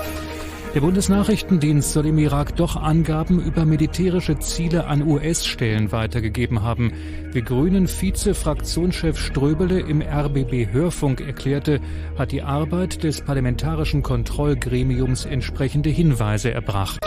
Der 0.76 0.82
Bundesnachrichtendienst 0.82 1.94
soll 1.94 2.08
im 2.08 2.18
Irak 2.18 2.58
doch 2.58 2.76
Angaben 2.76 3.40
über 3.40 3.64
militärische 3.64 4.40
Ziele 4.40 4.88
an 4.88 5.08
US-Stellen 5.08 5.94
weitergegeben 5.94 6.64
haben. 6.64 6.92
Wie 7.32 7.42
Grünen 7.42 7.88
Vize-Fraktionschef 7.88 9.18
Ströbele 9.18 9.80
im 9.80 10.02
RBB 10.02 10.74
Hörfunk 10.74 11.22
erklärte, 11.22 11.80
hat 12.18 12.34
die 12.34 12.42
Arbeit 12.42 13.04
des 13.04 13.22
parlamentarischen 13.22 14.04
Kontrollgremiums 14.04 15.24
entsprechende 15.24 15.92
Hinweise 15.92 16.52
erbracht. 16.52 17.00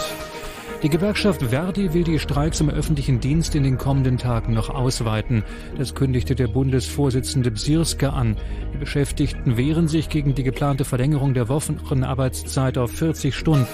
Die 0.84 0.88
Gewerkschaft 0.88 1.42
Verdi 1.42 1.92
will 1.92 2.04
die 2.04 2.20
Streiks 2.20 2.60
im 2.60 2.70
öffentlichen 2.70 3.18
Dienst 3.18 3.56
in 3.56 3.64
den 3.64 3.78
kommenden 3.78 4.16
Tagen 4.16 4.54
noch 4.54 4.70
ausweiten. 4.70 5.42
Das 5.76 5.96
kündigte 5.96 6.36
der 6.36 6.46
Bundesvorsitzende 6.46 7.50
Bsirske 7.50 8.12
an. 8.12 8.36
Die 8.72 8.78
Beschäftigten 8.78 9.56
wehren 9.56 9.88
sich 9.88 10.08
gegen 10.08 10.36
die 10.36 10.44
geplante 10.44 10.84
Verlängerung 10.84 11.34
der 11.34 11.48
Wochenarbeitszeit 11.48 12.78
auf 12.78 12.92
40 12.92 13.34
Stunden. 13.34 13.66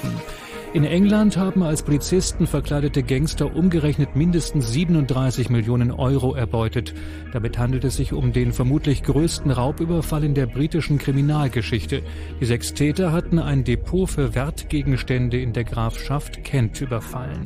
In 0.75 0.83
England 0.83 1.36
haben 1.36 1.62
als 1.62 1.85
Polizisten 1.85 2.49
verkleidete 2.49 3.05
Gangster 3.05 3.55
umgerechnet 3.55 4.17
mindestens 4.17 4.73
37 4.73 5.49
Millionen 5.49 5.93
Euro 5.93 6.35
erbeutet. 6.35 6.94
Damit 7.33 7.59
handelt 7.59 7.85
es 7.85 7.97
sich 7.97 8.12
um 8.12 8.33
den 8.33 8.53
vermutlich 8.53 9.05
größten 9.05 9.53
Raubüberfall 9.53 10.25
in 10.25 10.35
der 10.35 10.47
britischen 10.47 10.99
Kriminalgeschichte. 10.99 12.03
Die 12.41 12.44
sechs 12.44 12.75
Täter 12.75 13.12
hatten 13.12 13.39
ein 13.39 13.62
Depot 13.62 14.11
für 14.11 14.35
Wertgegenstände 14.35 15.41
in 15.41 15.53
der 15.53 15.62
Grafschaft 15.62 16.43
Kent 16.43 16.81
überfallen. 16.81 17.44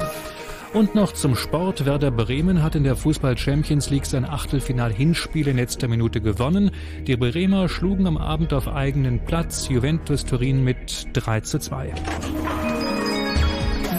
Und 0.72 0.94
noch 0.94 1.12
zum 1.12 1.36
Sport. 1.36 1.84
Werder 1.84 2.10
Bremen 2.10 2.62
hat 2.62 2.76
in 2.76 2.84
der 2.84 2.96
Fußball 2.96 3.36
Champions 3.36 3.90
League 3.90 4.06
sein 4.06 4.24
Achtelfinal-Hinspiel 4.24 5.48
in 5.48 5.58
letzter 5.58 5.88
Minute 5.88 6.22
gewonnen. 6.22 6.70
Die 7.06 7.16
Bremer 7.16 7.68
schlugen 7.68 8.06
am 8.06 8.16
Abend 8.16 8.54
auf 8.54 8.68
eigenen 8.68 9.22
Platz 9.26 9.68
Juventus 9.68 10.24
Turin 10.24 10.64
mit 10.64 11.08
3 11.12 11.40
zu 11.40 11.58
2. 11.58 11.92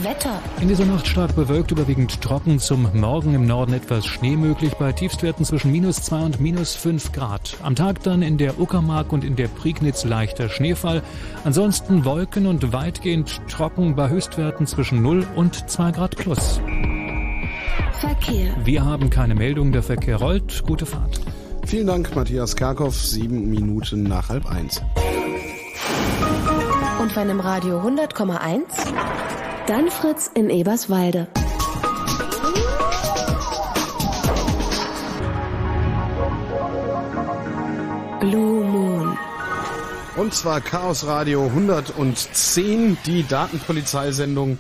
Wetter. 0.04 0.40
In 0.62 0.68
dieser 0.68 0.86
Nacht 0.86 1.08
stark 1.08 1.36
bewölkt, 1.36 1.72
überwiegend 1.72 2.22
trocken. 2.22 2.60
Zum 2.60 2.88
Morgen 2.94 3.34
im 3.34 3.46
Norden 3.46 3.74
etwas 3.74 4.06
Schnee 4.06 4.36
möglich, 4.36 4.74
bei 4.76 4.92
Tiefstwerten 4.92 5.46
zwischen 5.46 5.72
minus 5.72 6.04
2 6.04 6.22
und 6.24 6.40
minus 6.40 6.76
5 6.76 7.12
Grad. 7.12 7.58
Am 7.64 7.76
Tag 7.76 8.04
dann 8.04 8.22
in 8.22 8.38
der 8.38 8.60
Uckermark 8.60 9.12
und 9.12 9.24
in 9.24 9.36
der 9.36 9.48
Prignitz 9.48 10.06
leichter 10.06 10.50
Schneefall. 10.50 11.02
Ansonsten 11.44 12.06
Wolken 12.06 12.46
und 12.46 12.74
weitgehend 12.74 13.42
trocken 13.50 13.96
bei 13.96 14.10
Höchstwerten 14.10 14.68
zwischen 14.68 15.02
0 15.02 15.26
und 15.36 15.70
2 15.70 15.92
Grad 15.92 16.16
plus. 16.16 16.62
Verkehr. 18.00 18.56
Wir 18.64 18.86
haben 18.86 19.10
keine 19.10 19.36
Meldung, 19.36 19.72
der 19.72 19.84
Verkehr 19.84 20.18
rollt. 20.18 20.64
Gute 20.66 20.86
Fahrt. 20.86 21.20
Vielen 21.66 21.88
Dank, 21.88 22.16
Matthias 22.16 22.56
Kerkhoff. 22.56 22.96
Sieben 22.96 23.50
Minuten 23.50 24.04
nach 24.04 24.30
halb 24.30 24.46
eins. 24.46 24.82
Und 27.02 27.16
wenn 27.16 27.30
im 27.30 27.40
Radio 27.40 27.80
100,1, 27.80 28.64
dann 29.70 29.92
Fritz 29.92 30.32
in 30.34 30.50
Eberswalde. 30.50 31.28
Blue 38.20 38.64
Moon. 38.66 39.16
Und 40.18 40.34
zwar 40.34 40.60
Chaos 40.62 41.06
Radio 41.06 41.46
110, 41.46 42.98
die 43.06 43.28
Datenpolizeisendung. 43.28 44.58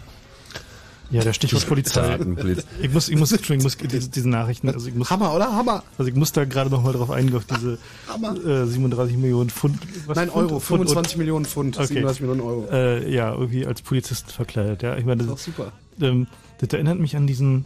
Ja, 1.11 1.23
der 1.23 1.33
Stichwort 1.33 1.65
Polizei. 1.67 2.17
Ich 2.81 2.93
muss, 2.93 3.09
ich 3.09 3.17
muss, 3.17 3.31
ich 3.31 3.63
muss 3.63 3.77
diese, 3.77 4.09
diese 4.09 4.29
Nachrichten, 4.29 4.69
also 4.69 4.87
ich 4.87 4.93
muss, 4.95 5.09
Hammer, 5.09 5.33
oder? 5.33 5.51
Hammer. 5.55 5.83
also 5.97 6.09
ich 6.09 6.15
muss 6.15 6.31
da 6.31 6.45
gerade 6.45 6.69
noch 6.69 6.83
mal 6.83 6.93
drauf 6.93 7.09
eingehen, 7.09 7.35
auf 7.35 7.45
diese 7.45 7.79
Hammer. 8.07 8.35
äh, 8.45 8.65
37 8.67 9.17
Millionen 9.17 9.49
Pfund. 9.49 9.79
was, 10.05 10.15
Nein, 10.15 10.29
Pfund? 10.29 10.51
Euro, 10.51 10.59
Pfund 10.59 10.81
und- 10.81 10.87
25 10.87 11.17
Millionen 11.17 11.45
Pfund, 11.45 11.77
Okay. 11.77 11.87
37 11.87 12.21
Millionen 12.21 12.41
Euro. 12.41 12.67
Äh, 12.71 13.11
ja, 13.13 13.33
irgendwie 13.33 13.65
als 13.65 13.81
Polizisten 13.81 14.29
verkleidet, 14.29 14.83
ja. 14.83 14.97
Ich 14.97 15.05
meine, 15.05 15.23
Das 15.23 15.27
das, 15.31 15.47
ist 15.47 15.57
doch 15.57 15.65
super. 15.65 15.71
ähm, 16.01 16.27
das 16.59 16.69
erinnert 16.73 16.99
mich 16.99 17.15
an 17.15 17.25
diesen, 17.25 17.65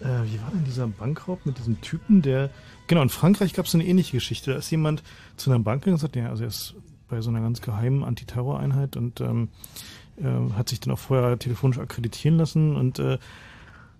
äh, 0.00 0.04
wie 0.04 0.40
war 0.40 0.50
denn 0.54 0.64
dieser 0.64 0.86
Bankraub 0.86 1.44
mit 1.44 1.58
diesem 1.58 1.80
Typen, 1.82 2.22
der, 2.22 2.48
genau, 2.86 3.02
in 3.02 3.08
Frankreich 3.10 3.52
gab 3.52 3.66
es 3.66 3.74
eine 3.74 3.84
ähnliche 3.84 4.12
Geschichte. 4.12 4.52
Da 4.52 4.58
ist 4.58 4.70
jemand 4.70 5.02
zu 5.36 5.50
einer 5.50 5.58
Bank 5.58 5.82
gegangen 5.82 5.96
und 5.96 6.00
sagt, 6.00 6.16
ja, 6.16 6.30
also 6.30 6.42
er 6.44 6.48
ist 6.48 6.74
bei 7.08 7.20
so 7.20 7.28
einer 7.30 7.40
ganz 7.40 7.60
geheimen 7.60 8.02
Antiterroreinheit 8.04 8.96
und 8.96 9.20
ähm, 9.20 9.48
äh, 10.22 10.52
hat 10.54 10.68
sich 10.68 10.80
dann 10.80 10.92
auch 10.94 10.98
vorher 10.98 11.38
telefonisch 11.38 11.78
akkreditieren 11.78 12.38
lassen 12.38 12.76
und 12.76 12.98
äh, 12.98 13.18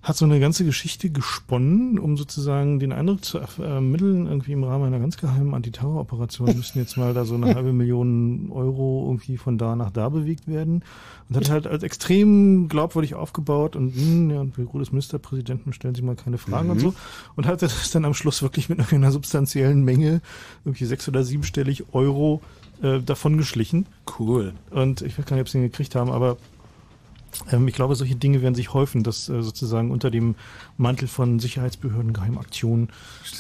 hat 0.01 0.17
so 0.17 0.25
eine 0.25 0.39
ganze 0.39 0.65
Geschichte 0.65 1.11
gesponnen, 1.11 1.99
um 1.99 2.17
sozusagen 2.17 2.79
den 2.79 2.93
Eindruck 2.93 3.25
zu 3.25 3.41
ermitteln, 3.61 4.27
irgendwie 4.29 4.53
im 4.53 4.63
Rahmen 4.63 4.85
einer 4.85 5.01
ganz 5.01 5.17
geheimen 5.17 5.55
Antiterroroperation 5.55 6.47
müssen 6.57 6.79
jetzt 6.79 6.97
mal 6.97 7.15
da 7.15 7.25
so 7.25 7.35
eine 7.35 7.53
halbe 7.55 7.73
Million 7.73 8.51
Euro 8.53 9.05
irgendwie 9.09 9.37
von 9.37 9.59
da 9.59 9.75
nach 9.75 9.91
da 9.91 10.09
bewegt 10.09 10.47
werden. 10.47 10.85
Und 11.29 11.37
hat 11.37 11.51
halt 11.51 11.67
als 11.67 11.83
extrem 11.83 12.69
glaubwürdig 12.69 13.17
aufgebaut 13.17 13.75
und, 13.75 13.93
hm, 13.95 14.31
ja, 14.31 14.41
und 14.41 14.57
wir 14.57 14.67
des 14.79 14.93
Ministerpräsidenten 14.93 15.73
stellen 15.73 15.97
sich 15.97 16.05
mal 16.05 16.15
keine 16.15 16.39
Fragen 16.39 16.71
und 16.71 16.77
Mhm. 16.77 16.81
so. 16.83 16.95
Und 17.35 17.47
hat 17.47 17.61
das 17.61 17.91
dann 17.91 18.05
am 18.05 18.15
Schluss 18.15 18.41
wirklich 18.41 18.69
mit 18.69 18.81
einer 18.93 19.11
substanziellen 19.11 19.83
Menge, 19.85 20.21
irgendwie 20.65 20.85
sechs- 20.85 21.09
oder 21.09 21.25
siebenstellig 21.25 21.93
Euro, 21.93 22.41
äh, 22.83 23.01
davon 23.01 23.37
geschlichen. 23.37 23.87
Cool. 24.19 24.55
Und 24.71 25.03
ich 25.03 25.19
weiß 25.19 25.27
gar 25.27 25.37
nicht, 25.37 25.43
ob 25.43 25.49
sie 25.49 25.59
ihn 25.59 25.65
gekriegt 25.65 25.95
haben, 25.95 26.11
aber 26.11 26.37
ich 27.67 27.75
glaube, 27.75 27.95
solche 27.95 28.17
Dinge 28.17 28.43
werden 28.43 28.55
sich 28.55 28.75
häufen, 28.75 29.03
dass 29.03 29.29
äh, 29.29 29.43
sozusagen 29.43 29.91
unter 29.91 30.11
dem 30.11 30.35
Mantel 30.77 31.09
von 31.09 31.39
Sicherheitsbehörden, 31.39 32.13
Geheimaktionen 32.13 32.89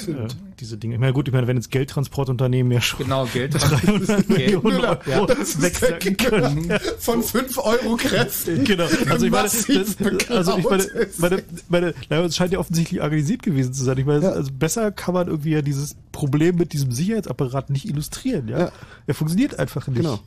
äh, 0.06 0.28
diese 0.60 0.78
Dinge. 0.78 0.94
Ich 0.94 1.00
meine, 1.00 1.12
gut, 1.12 1.28
ich 1.28 1.34
meine, 1.34 1.46
wenn 1.46 1.56
jetzt 1.56 1.70
Geldtransportunternehmen 1.70 2.72
ja 2.72 2.80
schon 2.80 3.00
Genau, 3.00 3.26
Geld. 3.26 3.54
300 3.54 4.28
Millionen 4.28 4.76
Müller, 4.76 5.00
Euro 5.06 5.26
das 5.26 5.38
ist 5.40 5.62
wegsacken 5.62 6.16
können. 6.16 6.72
Von 6.98 7.22
5 7.22 7.58
Euro 7.58 7.96
Kräften. 7.96 8.64
Genau, 8.64 8.86
also 9.08 9.26
ich 9.26 9.32
meine, 9.32 9.48
das, 9.48 10.30
also 10.30 10.58
ich 10.58 10.64
meine, 10.64 10.86
meine, 11.18 11.44
meine, 11.68 11.94
na, 12.08 12.20
es 12.20 12.36
scheint 12.36 12.52
ja 12.52 12.58
offensichtlich 12.58 13.00
organisiert 13.00 13.42
gewesen 13.42 13.72
zu 13.72 13.84
sein. 13.84 13.98
Ich 13.98 14.06
meine, 14.06 14.30
also 14.30 14.50
besser 14.52 14.90
kann 14.92 15.14
man 15.14 15.28
irgendwie 15.28 15.50
ja 15.50 15.62
dieses 15.62 15.96
Problem 16.12 16.56
mit 16.56 16.72
diesem 16.72 16.92
Sicherheitsapparat 16.92 17.70
nicht 17.70 17.88
illustrieren, 17.88 18.48
ja. 18.48 18.58
Ja. 18.58 18.72
Er 19.06 19.14
funktioniert 19.14 19.58
einfach 19.58 19.86
nicht. 19.88 19.98
Genau. 19.98 20.20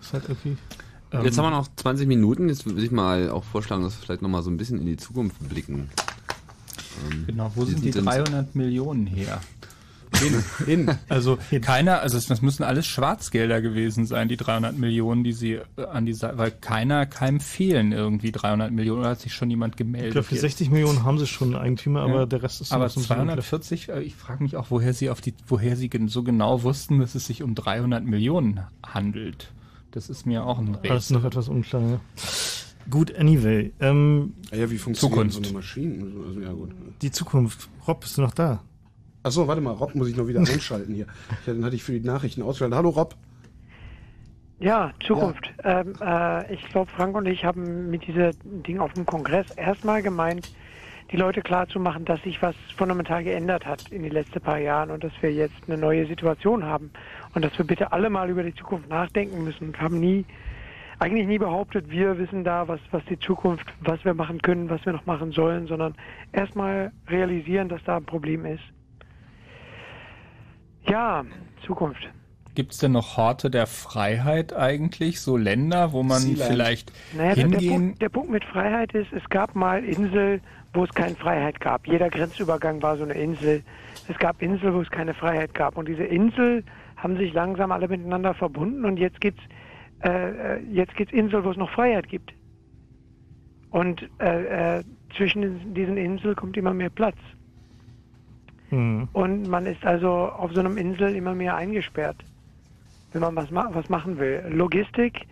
Ist 0.00 0.12
halt 0.12 0.24
irgendwie. 0.28 0.56
Jetzt 1.12 1.38
haben 1.38 1.46
wir 1.46 1.50
noch 1.50 1.68
20 1.76 2.06
Minuten. 2.06 2.48
Jetzt 2.48 2.66
würde 2.66 2.82
ich 2.82 2.90
mal 2.90 3.30
auch 3.30 3.44
vorschlagen, 3.44 3.82
dass 3.82 3.98
wir 3.98 4.04
vielleicht 4.04 4.22
noch 4.22 4.28
mal 4.28 4.42
so 4.42 4.50
ein 4.50 4.56
bisschen 4.56 4.78
in 4.78 4.86
die 4.86 4.96
Zukunft 4.96 5.36
blicken. 5.48 5.88
Ähm, 7.10 7.24
Genau, 7.26 7.50
wo 7.54 7.64
die 7.64 7.72
sind 7.72 7.84
die 7.84 7.92
sind- 7.92 8.06
300 8.06 8.54
Millionen 8.54 9.06
her? 9.06 9.40
Hin, 10.20 10.44
hin. 10.66 10.90
Also 11.08 11.38
keiner, 11.62 12.00
also 12.00 12.18
das 12.20 12.42
müssen 12.42 12.64
alles 12.64 12.86
Schwarzgelder 12.86 13.62
gewesen 13.62 14.06
sein, 14.06 14.28
die 14.28 14.36
300 14.36 14.76
Millionen, 14.76 15.22
die 15.24 15.32
sie 15.32 15.52
äh, 15.76 15.84
an 15.90 16.04
die 16.04 16.12
Seite, 16.14 16.36
weil 16.36 16.50
keiner, 16.50 17.06
keinem 17.06 17.38
fehlen 17.40 17.92
irgendwie 17.92 18.32
300 18.32 18.72
Millionen 18.72 19.00
oder 19.00 19.10
hat 19.10 19.20
sich 19.20 19.32
schon 19.34 19.50
jemand 19.50 19.76
gemeldet? 19.76 20.08
Ich 20.08 20.12
glaube, 20.14 20.26
für 20.26 20.34
jetzt? 20.34 20.42
60 20.42 20.70
Millionen 20.70 21.04
haben 21.04 21.18
sie 21.18 21.26
schon 21.28 21.54
Eigentümer, 21.54 22.02
aber 22.02 22.20
Ja. 22.20 22.26
der 22.26 22.42
Rest 22.42 22.60
ist 22.60 22.72
aber 22.72 22.84
noch 22.84 22.90
so 22.90 23.00
ein 23.00 23.02
bisschen 23.02 23.16
240, 23.16 23.88
äh, 23.88 24.00
ich 24.02 24.16
frage 24.16 24.42
mich 24.42 24.56
auch, 24.56 24.66
woher 24.70 24.92
sie 24.94 25.10
auf 25.10 25.20
die, 25.20 25.32
woher 25.46 25.76
sie 25.76 25.88
so 26.06 26.22
genau 26.24 26.64
wussten, 26.64 26.98
dass 26.98 27.14
es 27.14 27.26
sich 27.26 27.42
um 27.44 27.54
300 27.54 28.04
Millionen 28.04 28.60
handelt. 28.84 29.52
Das 29.90 30.08
ist 30.08 30.26
mir 30.26 30.44
auch 30.44 30.58
ein 30.58 30.76
Alles 30.76 30.90
Rätsel. 30.92 31.16
noch 31.16 31.24
etwas 31.24 31.48
unklar. 31.48 31.82
Ja. 31.82 32.00
Gut, 32.88 33.14
anyway. 33.16 33.72
Ähm, 33.80 34.34
Ja, 34.52 34.70
wie 34.70 34.78
funktioniert 34.78 35.32
so 35.32 35.40
eine 35.42 35.52
Maschine? 35.52 36.04
Also, 36.26 36.40
ja, 36.40 36.52
gut. 36.52 36.70
die 37.02 37.10
Zukunft. 37.10 37.68
Rob, 37.86 38.00
bist 38.00 38.16
du 38.16 38.22
noch 38.22 38.32
da? 38.32 38.62
Achso, 39.22 39.46
warte 39.46 39.60
mal, 39.60 39.72
Rob 39.72 39.94
muss 39.94 40.08
ich 40.08 40.16
noch 40.16 40.26
wieder 40.26 40.40
einschalten 40.40 40.94
hier. 40.94 41.06
Ich, 41.30 41.46
dann 41.46 41.64
hatte 41.64 41.76
ich 41.76 41.82
für 41.82 41.92
die 41.92 42.00
Nachrichten 42.06 42.42
ausgeschaltet. 42.42 42.76
Hallo 42.76 42.90
Rob. 42.90 43.14
Ja, 44.60 44.92
Zukunft. 45.06 45.50
Ähm, 45.64 45.94
äh, 46.00 46.54
ich 46.54 46.62
glaube, 46.68 46.90
Frank 46.94 47.16
und 47.16 47.26
ich 47.26 47.44
haben 47.44 47.90
mit 47.90 48.06
diesem 48.06 48.32
Ding 48.66 48.78
auf 48.78 48.92
dem 48.92 49.06
Kongress 49.06 49.46
erstmal 49.56 50.02
gemeint, 50.02 50.50
die 51.12 51.16
Leute 51.16 51.40
klarzumachen, 51.42 52.04
dass 52.04 52.22
sich 52.22 52.40
was 52.40 52.54
fundamental 52.76 53.24
geändert 53.24 53.66
hat 53.66 53.90
in 53.90 54.02
den 54.02 54.12
letzten 54.12 54.40
paar 54.40 54.58
Jahren 54.58 54.90
und 54.90 55.02
dass 55.02 55.12
wir 55.20 55.32
jetzt 55.32 55.54
eine 55.66 55.76
neue 55.76 56.06
Situation 56.06 56.62
haben 56.64 56.90
und 57.34 57.44
dass 57.44 57.56
wir 57.58 57.64
bitte 57.64 57.92
alle 57.92 58.10
mal 58.10 58.28
über 58.28 58.42
die 58.42 58.54
Zukunft 58.54 58.88
nachdenken 58.88 59.44
müssen 59.44 59.68
und 59.68 59.80
haben 59.80 60.00
nie, 60.00 60.24
eigentlich 60.98 61.26
nie 61.26 61.38
behauptet, 61.38 61.90
wir 61.90 62.18
wissen 62.18 62.44
da, 62.44 62.68
was, 62.68 62.80
was 62.90 63.04
die 63.06 63.18
Zukunft, 63.18 63.66
was 63.80 64.04
wir 64.04 64.14
machen 64.14 64.40
können, 64.42 64.68
was 64.68 64.84
wir 64.84 64.92
noch 64.92 65.06
machen 65.06 65.32
sollen, 65.32 65.66
sondern 65.66 65.94
erstmal 66.32 66.92
realisieren, 67.08 67.68
dass 67.68 67.82
da 67.84 67.96
ein 67.96 68.04
Problem 68.04 68.44
ist. 68.44 68.62
Ja, 70.86 71.24
Zukunft. 71.64 72.08
Gibt 72.54 72.72
es 72.72 72.78
denn 72.78 72.92
noch 72.92 73.16
Horte 73.16 73.48
der 73.48 73.66
Freiheit 73.66 74.52
eigentlich? 74.52 75.20
So 75.20 75.36
Länder, 75.36 75.92
wo 75.92 76.02
man 76.02 76.18
Sealand. 76.18 76.50
vielleicht 76.50 76.92
Naja, 77.16 77.34
der, 77.34 77.34
der, 77.34 77.44
hingehen 77.44 77.70
Punkt, 77.70 78.02
der 78.02 78.08
Punkt 78.08 78.30
mit 78.30 78.44
Freiheit 78.44 78.92
ist, 78.92 79.12
es 79.12 79.22
gab 79.30 79.54
mal 79.54 79.84
Insel, 79.84 80.40
wo 80.74 80.84
es 80.84 80.90
keine 80.90 81.14
Freiheit 81.14 81.60
gab. 81.60 81.86
Jeder 81.86 82.10
Grenzübergang 82.10 82.82
war 82.82 82.96
so 82.96 83.04
eine 83.04 83.14
Insel. 83.14 83.62
Es 84.08 84.18
gab 84.18 84.42
Insel, 84.42 84.74
wo 84.74 84.80
es 84.80 84.90
keine 84.90 85.14
Freiheit 85.14 85.54
gab. 85.54 85.76
Und 85.76 85.88
diese 85.88 86.04
Insel 86.04 86.64
haben 87.02 87.16
sich 87.16 87.32
langsam 87.32 87.72
alle 87.72 87.88
miteinander 87.88 88.34
verbunden 88.34 88.84
und 88.84 88.98
jetzt 88.98 89.20
gibt's 89.20 89.42
äh, 90.02 90.56
äh, 90.56 90.60
jetzt 90.70 90.96
gibt's 90.96 91.12
Insel, 91.12 91.44
wo 91.44 91.50
es 91.50 91.56
noch 91.56 91.70
Freiheit 91.70 92.08
gibt. 92.08 92.32
Und 93.70 94.08
äh, 94.18 94.78
äh, 94.78 94.84
zwischen 95.16 95.74
diesen 95.74 95.96
Inseln 95.96 96.34
kommt 96.36 96.56
immer 96.56 96.72
mehr 96.72 96.90
Platz. 96.90 97.16
Hm. 98.70 99.08
Und 99.12 99.48
man 99.48 99.66
ist 99.66 99.84
also 99.84 100.10
auf 100.10 100.52
so 100.52 100.60
einem 100.60 100.76
Insel 100.76 101.14
immer 101.14 101.34
mehr 101.34 101.54
eingesperrt, 101.56 102.16
wenn 103.12 103.20
man 103.20 103.36
was, 103.36 103.50
ma 103.50 103.68
was 103.72 103.88
machen 103.88 104.18
will. 104.18 104.44
Logistik, 104.48 105.26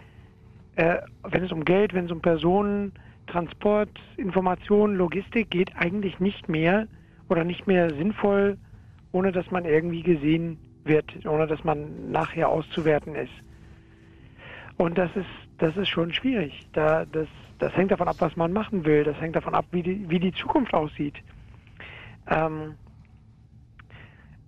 äh, 0.76 0.98
wenn 1.24 1.44
es 1.44 1.52
um 1.52 1.64
Geld, 1.64 1.94
wenn 1.94 2.06
es 2.06 2.12
um 2.12 2.20
Personen, 2.20 2.92
Transport, 3.26 3.90
Information, 4.16 4.94
Logistik 4.96 5.50
geht 5.50 5.74
eigentlich 5.76 6.18
nicht 6.20 6.48
mehr 6.48 6.86
oder 7.28 7.44
nicht 7.44 7.66
mehr 7.66 7.90
sinnvoll, 7.90 8.58
ohne 9.12 9.32
dass 9.32 9.50
man 9.50 9.64
irgendwie 9.64 10.02
gesehen 10.02 10.58
wird, 10.88 11.26
ohne 11.26 11.46
dass 11.46 11.62
man 11.64 12.10
nachher 12.10 12.48
auszuwerten 12.48 13.14
ist. 13.14 13.32
Und 14.76 14.96
das 14.96 15.10
ist, 15.16 15.26
das 15.58 15.76
ist 15.76 15.88
schon 15.88 16.12
schwierig. 16.12 16.66
Da, 16.72 17.04
das, 17.04 17.28
das 17.58 17.74
hängt 17.76 17.90
davon 17.90 18.08
ab, 18.08 18.16
was 18.18 18.36
man 18.36 18.52
machen 18.52 18.84
will. 18.84 19.04
Das 19.04 19.20
hängt 19.20 19.36
davon 19.36 19.54
ab, 19.54 19.66
wie 19.72 19.82
die, 19.82 20.08
wie 20.08 20.20
die 20.20 20.32
Zukunft 20.32 20.72
aussieht. 20.74 21.14
Ähm, 22.28 22.74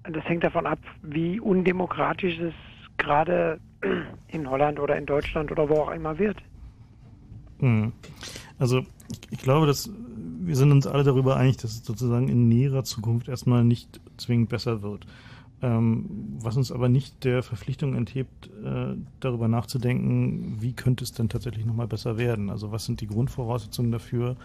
das 0.05 0.25
hängt 0.25 0.45
davon 0.45 0.67
ab, 0.67 0.79
wie 1.03 1.41
undemokratisch 1.41 2.39
es 2.39 2.55
gerade 2.97 3.61
in 4.29 4.49
Holland 4.49 4.79
oder 4.79 4.97
in 4.97 5.07
Deutschland 5.07 5.51
oder 5.51 5.69
wo 5.69 5.75
auch 5.75 5.91
immer 5.91 6.19
wird. 6.19 6.39
Hm. 7.59 7.93
Also 8.59 8.83
ich, 9.31 9.39
glaube, 9.39 9.67
dass 9.67 9.91
wir 10.41 10.57
sind 10.57 10.71
uns 10.73 10.87
alle 10.87 11.05
darüber 11.05 11.37
einig, 11.37 11.57
dass 11.59 11.73
es 11.73 11.85
sozusagen 11.85 12.29
in 12.29 12.49
näherer 12.49 12.85
Zukunft 12.85 13.29
erstmal 13.29 13.65
nicht 13.65 14.01
zwingend 14.17 14.49
besser 14.49 14.83
wird. 14.83 15.07
Ähm, 15.63 16.07
was 16.41 16.57
uns 16.57 16.73
aber 16.73 16.89
nicht 16.89 17.25
der 17.25 17.43
Verpflichtung 17.43 17.95
enthebt, 17.95 18.49
äh, 18.65 18.97
darüber 19.21 19.47
nachzudenken, 19.47 20.57
wie 20.61 20.73
könnte 20.73 21.05
es 21.05 21.13
denn 21.13 21.29
tatsächlich 21.29 21.67
nochmal 21.67 21.87
besser 21.87 22.17
werden? 22.17 22.49
Also 22.49 22.73
was 22.73 22.87
sind 22.87 23.03
die 23.03 23.07
Grundvoraussetzungen 23.07 23.93
dafür, 23.93 24.37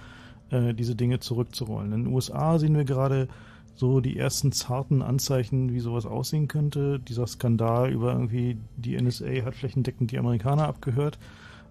äh, 0.49 0.73
diese 0.73 0.95
Dinge 0.95 1.19
zurückzurollen? 1.19 1.93
In 1.93 2.03
den 2.03 2.13
USA 2.13 2.59
sehen 2.59 2.75
wir 2.75 2.83
gerade 2.83 3.29
so 3.75 4.01
die 4.01 4.17
ersten 4.17 4.51
zarten 4.51 5.01
Anzeichen, 5.01 5.73
wie 5.73 5.79
sowas 5.79 6.05
aussehen 6.05 6.47
könnte. 6.47 6.99
Dieser 6.99 7.27
Skandal 7.27 7.91
über 7.91 8.13
irgendwie 8.13 8.57
die 8.77 8.99
NSA 8.99 9.45
hat 9.45 9.55
flächendeckend 9.55 10.11
die 10.11 10.19
Amerikaner 10.19 10.67
abgehört. 10.67 11.17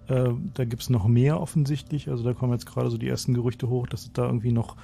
Äh, 0.09 0.31
da 0.55 0.65
gibt's 0.65 0.91
noch 0.91 1.07
mehr 1.07 1.41
offensichtlich. 1.41 2.09
Also 2.09 2.25
da 2.25 2.33
kommen 2.33 2.53
jetzt 2.53 2.67
gerade 2.67 2.91
so 2.91 2.97
die 2.99 3.09
ersten 3.09 3.35
Gerüchte 3.35 3.69
hoch, 3.69 3.87
dass 3.87 4.03
es 4.03 4.13
da 4.13 4.27
irgendwie 4.27 4.53
noch 4.53 4.77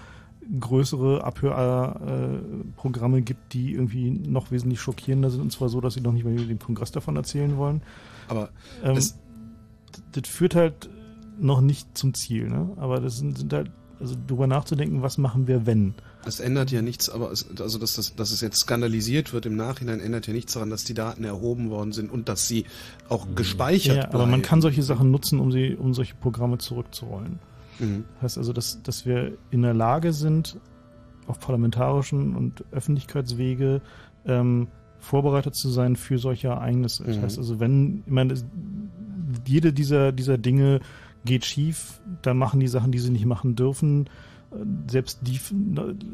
größere 0.58 1.22
Abhörprogramme 1.24 3.22
gibt, 3.22 3.52
die 3.52 3.72
irgendwie 3.72 4.10
noch 4.10 4.50
wesentlich 4.50 4.80
schockierender 4.80 5.30
sind. 5.30 5.40
Und 5.42 5.52
zwar 5.52 5.68
so, 5.68 5.80
dass 5.80 5.94
sie 5.94 6.00
noch 6.00 6.12
nicht 6.12 6.24
mal 6.24 6.34
dem 6.34 6.58
Kongress 6.58 6.90
davon 6.92 7.16
erzählen 7.16 7.56
wollen. 7.56 7.82
Aber 8.28 8.50
ähm, 8.82 8.96
es- 8.96 9.18
das 10.12 10.28
führt 10.28 10.54
halt 10.54 10.88
noch 11.38 11.60
nicht 11.60 11.96
zum 11.96 12.14
Ziel. 12.14 12.48
Ne? 12.48 12.70
Aber 12.76 13.00
das 13.00 13.18
sind, 13.18 13.38
sind 13.38 13.52
halt, 13.52 13.70
also 13.98 14.14
drüber 14.26 14.46
nachzudenken, 14.46 15.02
was 15.02 15.18
machen 15.18 15.46
wir, 15.46 15.66
wenn. 15.66 15.94
Es 16.24 16.38
ändert 16.40 16.70
ja 16.70 16.82
nichts, 16.82 17.08
aber 17.08 17.30
es, 17.32 17.46
also 17.60 17.78
dass, 17.78 17.94
das, 17.94 18.14
dass 18.14 18.30
es 18.30 18.40
jetzt 18.40 18.58
skandalisiert 18.58 19.32
wird 19.32 19.46
im 19.46 19.56
Nachhinein, 19.56 20.00
ändert 20.00 20.26
ja 20.26 20.32
nichts 20.34 20.52
daran, 20.52 20.68
dass 20.70 20.84
die 20.84 20.94
Daten 20.94 21.24
erhoben 21.24 21.70
worden 21.70 21.92
sind 21.92 22.10
und 22.12 22.28
dass 22.28 22.46
sie 22.46 22.66
auch 23.08 23.26
gespeichert 23.34 23.96
Ja, 23.96 24.04
aber 24.08 24.18
man 24.20 24.28
bleiben. 24.28 24.42
kann 24.42 24.60
solche 24.62 24.82
Sachen 24.82 25.10
nutzen, 25.10 25.38
um 25.40 25.50
sie, 25.50 25.76
um 25.76 25.94
solche 25.94 26.14
Programme 26.14 26.58
zurückzurollen. 26.58 27.38
Mhm. 27.80 28.04
Das 28.14 28.22
heißt 28.22 28.38
also, 28.38 28.52
dass, 28.52 28.82
dass 28.82 29.06
wir 29.06 29.32
in 29.50 29.62
der 29.62 29.74
Lage 29.74 30.12
sind, 30.12 30.58
auf 31.26 31.38
parlamentarischen 31.40 32.34
und 32.36 32.64
Öffentlichkeitswege 32.72 33.80
ähm, 34.26 34.68
vorbereitet 34.98 35.54
zu 35.54 35.70
sein 35.70 35.96
für 35.96 36.18
solche 36.18 36.48
Ereignisse. 36.48 37.04
Das 37.04 37.16
Mhm. 37.16 37.22
heißt 37.22 37.38
also, 37.38 37.60
wenn, 37.60 38.02
ich 38.06 38.12
meine, 38.12 38.30
das- 38.30 38.44
jede 39.46 39.72
dieser, 39.72 40.12
dieser 40.12 40.38
Dinge 40.38 40.80
geht 41.24 41.44
schief, 41.44 42.00
dann 42.22 42.36
machen 42.36 42.60
die 42.60 42.68
Sachen, 42.68 42.90
die 42.92 42.98
sie 42.98 43.10
nicht 43.10 43.26
machen 43.26 43.54
dürfen. 43.54 44.08
Selbst 44.90 45.20
die, 45.22 45.38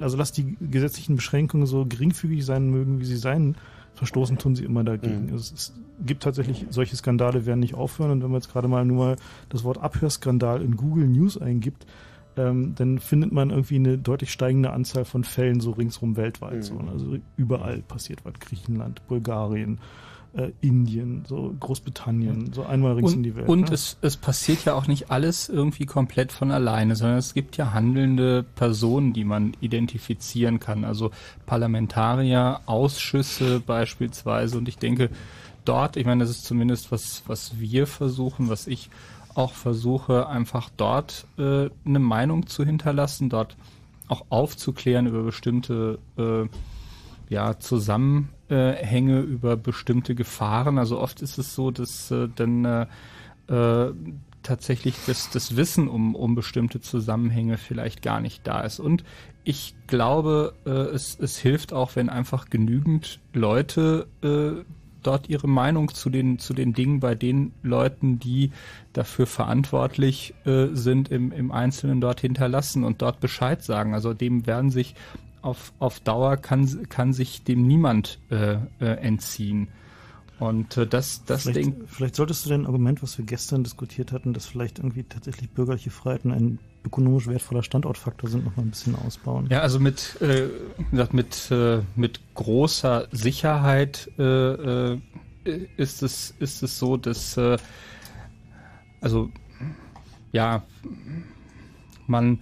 also 0.01 0.17
lass 0.19 0.33
die 0.33 0.57
gesetzlichen 0.61 1.17
Beschränkungen 1.17 1.67
so 1.67 1.87
geringfügig 1.87 2.45
sein 2.45 2.69
mögen, 2.71 3.01
wie 3.01 3.07
sie 3.07 3.17
sein, 3.17 3.57
verstoßen 3.97 4.39
tun 4.39 4.55
sie 4.55 4.65
immer 4.65 4.85
dagegen. 4.85 5.27
Mhm. 5.27 5.35
Es, 5.35 5.53
es 5.53 5.75
gibt 6.05 6.23
tatsächlich, 6.23 6.67
solche 6.71 6.97
Skandale 6.97 7.47
werden 7.47 7.61
nicht 7.61 7.75
aufhören 7.75 8.11
und 8.11 8.23
wenn 8.23 8.31
man 8.31 8.41
jetzt 8.41 8.53
gerade 8.53 8.69
mal 8.69 8.85
nur 8.85 9.17
das 9.49 9.65
Wort 9.65 9.79
Abhörskandal 9.79 10.63
in 10.63 10.77
Google 10.77 11.09
News 11.09 11.41
eingibt, 11.41 11.87
ähm, 12.37 12.75
dann 12.75 12.99
findet 12.99 13.33
man 13.33 13.51
irgendwie 13.51 13.77
eine 13.77 13.97
deutlich 13.97 14.31
steigende 14.31 14.71
Anzahl 14.71 15.05
von 15.05 15.25
Fällen 15.25 15.61
so 15.61 15.71
ringsrum 15.71 16.17
weltweit. 16.17 16.57
Mhm. 16.57 16.63
So. 16.63 16.79
Also 16.79 17.17
überall 17.37 17.83
passiert 17.83 18.25
was. 18.25 18.35
Griechenland, 18.35 19.07
Bulgarien, 19.09 19.79
äh, 20.37 20.53
Indien, 20.61 21.25
so 21.27 21.55
Großbritannien, 21.59 22.53
so 22.53 22.65
einmal 22.65 22.95
rings 22.95 23.13
und, 23.13 23.19
um 23.19 23.23
die 23.23 23.35
Welt. 23.35 23.49
Und 23.49 23.69
ne? 23.69 23.75
es, 23.75 23.97
es 24.03 24.17
passiert 24.17 24.65
ja 24.65 24.75
auch 24.75 24.87
nicht 24.87 25.11
alles 25.11 25.49
irgendwie 25.49 25.87
komplett 25.87 26.31
von 26.31 26.51
alleine, 26.51 26.95
sondern 26.95 27.19
es 27.19 27.35
gibt 27.35 27.57
ja 27.57 27.73
handelnde 27.73 28.45
Personen, 28.55 29.13
die 29.13 29.25
man 29.25 29.55
identifizieren 29.61 30.61
kann. 30.61 30.85
Also 30.85 31.11
Parlamentarier, 31.47 32.61
Ausschüsse 32.67 33.61
beispielsweise. 33.61 34.59
Und 34.59 34.69
ich 34.69 34.77
denke, 34.77 35.11
dort, 35.65 35.97
ich 35.97 36.05
meine, 36.05 36.25
das 36.25 36.31
ist 36.31 36.45
zumindest 36.45 36.93
was, 36.93 37.23
was 37.27 37.59
wir 37.59 37.87
versuchen, 37.87 38.49
was 38.49 38.67
ich 38.67 38.91
auch 39.35 39.53
versuche, 39.53 40.29
einfach 40.29 40.71
dort 40.77 41.27
äh, 41.39 41.69
eine 41.85 41.99
Meinung 41.99 42.47
zu 42.47 42.65
hinterlassen, 42.65 43.29
dort 43.29 43.57
auch 44.09 44.27
aufzuklären 44.29 45.07
über 45.07 45.23
bestimmte 45.23 45.99
äh, 46.17 46.47
ja, 47.29 47.59
Zusammenhänge 48.49 49.21
über 49.21 49.57
bestimmte 49.57 50.15
Gefahren. 50.15 50.79
Also 50.79 51.01
oft 51.01 51.23
ist 51.23 51.39
es 51.39 51.55
so, 51.55 51.71
dass 51.71 52.11
äh, 52.11 52.29
dann 52.35 52.65
äh, 52.65 52.87
äh, 53.49 53.93
tatsächlich 54.43 54.95
das, 55.07 55.31
das 55.31 55.57
Wissen 55.57 55.89
um, 55.89 56.15
um 56.15 56.35
bestimmte 56.35 56.81
Zusammenhänge 56.81 57.59
vielleicht 57.59 58.03
gar 58.03 58.21
nicht 58.21 58.47
da 58.47 58.61
ist. 58.61 58.79
Und 58.79 59.05
ich 59.45 59.75
glaube, 59.87 60.55
äh, 60.65 60.71
es, 60.71 61.19
es 61.21 61.39
hilft 61.39 61.73
auch, 61.73 61.97
wenn 61.97 62.09
einfach 62.09 62.49
genügend 62.49 63.21
Leute 63.33 64.07
äh, 64.23 64.65
dort 65.03 65.29
ihre 65.29 65.49
Meinung 65.49 65.93
zu 65.95 66.11
den, 66.11 66.39
zu 66.39 66.53
den 66.53 66.73
Dingen 66.73 67.01
bei 67.01 67.15
den 67.15 67.53
Leuten, 67.63 68.19
die 68.19 68.51
dafür 68.93 69.27
verantwortlich 69.27 70.35
äh, 70.45 70.69
sind, 70.73 71.11
im, 71.11 71.31
im 71.33 71.53
Einzelnen 71.53 72.01
dort 72.01 72.21
hinterlassen 72.21 72.85
und 72.85 73.03
dort 73.03 73.21
Bescheid 73.21 73.63
sagen. 73.63 73.95
Also 73.95 74.15
dem 74.15 74.47
werden 74.47 74.71
sich 74.71 74.95
auf, 75.43 75.73
auf 75.79 76.01
Dauer 76.01 76.37
kann, 76.37 76.89
kann 76.89 77.13
sich 77.13 77.45
dem 77.45 77.67
niemand 77.67 78.19
äh, 78.31 78.55
äh, 78.81 78.87
entziehen. 79.01 79.69
Und 80.39 80.77
äh, 80.77 80.87
das, 80.87 81.25
das 81.25 81.43
vielleicht, 81.43 81.59
Ding. 81.59 81.85
vielleicht 81.87 82.17
solltest 82.17 82.45
du 82.45 82.51
dein 82.51 82.67
Argument, 82.67 83.03
was 83.03 83.17
wir 83.17 83.25
gestern 83.25 83.65
diskutiert 83.65 84.13
hatten, 84.13 84.35
dass 84.35 84.47
vielleicht 84.47 84.79
irgendwie 84.79 85.05
tatsächlich 85.05 85.51
bürgerliche 85.51 85.91
Freiheiten 85.91 86.31
ein 86.31 86.59
ökonomisch 86.85 87.27
wertvoller 87.27 87.63
Standortfaktor 87.63 88.29
sind, 88.29 88.45
noch 88.45 88.57
mal 88.57 88.63
ein 88.63 88.71
bisschen 88.71 88.97
ausbauen. 88.97 89.49
Ja, 89.51 89.61
also 89.61 89.81
mit, 89.81 90.21
äh, 90.21 90.49
mit, 91.13 91.51
äh, 91.51 91.81
mit 91.97 92.21
großer 92.35 93.09
Sicherheit 93.13 94.11
äh, 94.19 94.93
äh, 94.93 95.01
ist, 95.77 96.03
es, 96.03 96.35
ist 96.39 96.63
es 96.63 96.79
so, 96.79 96.97
dass 96.97 97.37
äh, 97.37 97.57
also 99.01 99.31
ja, 100.33 100.63
man, 102.07 102.41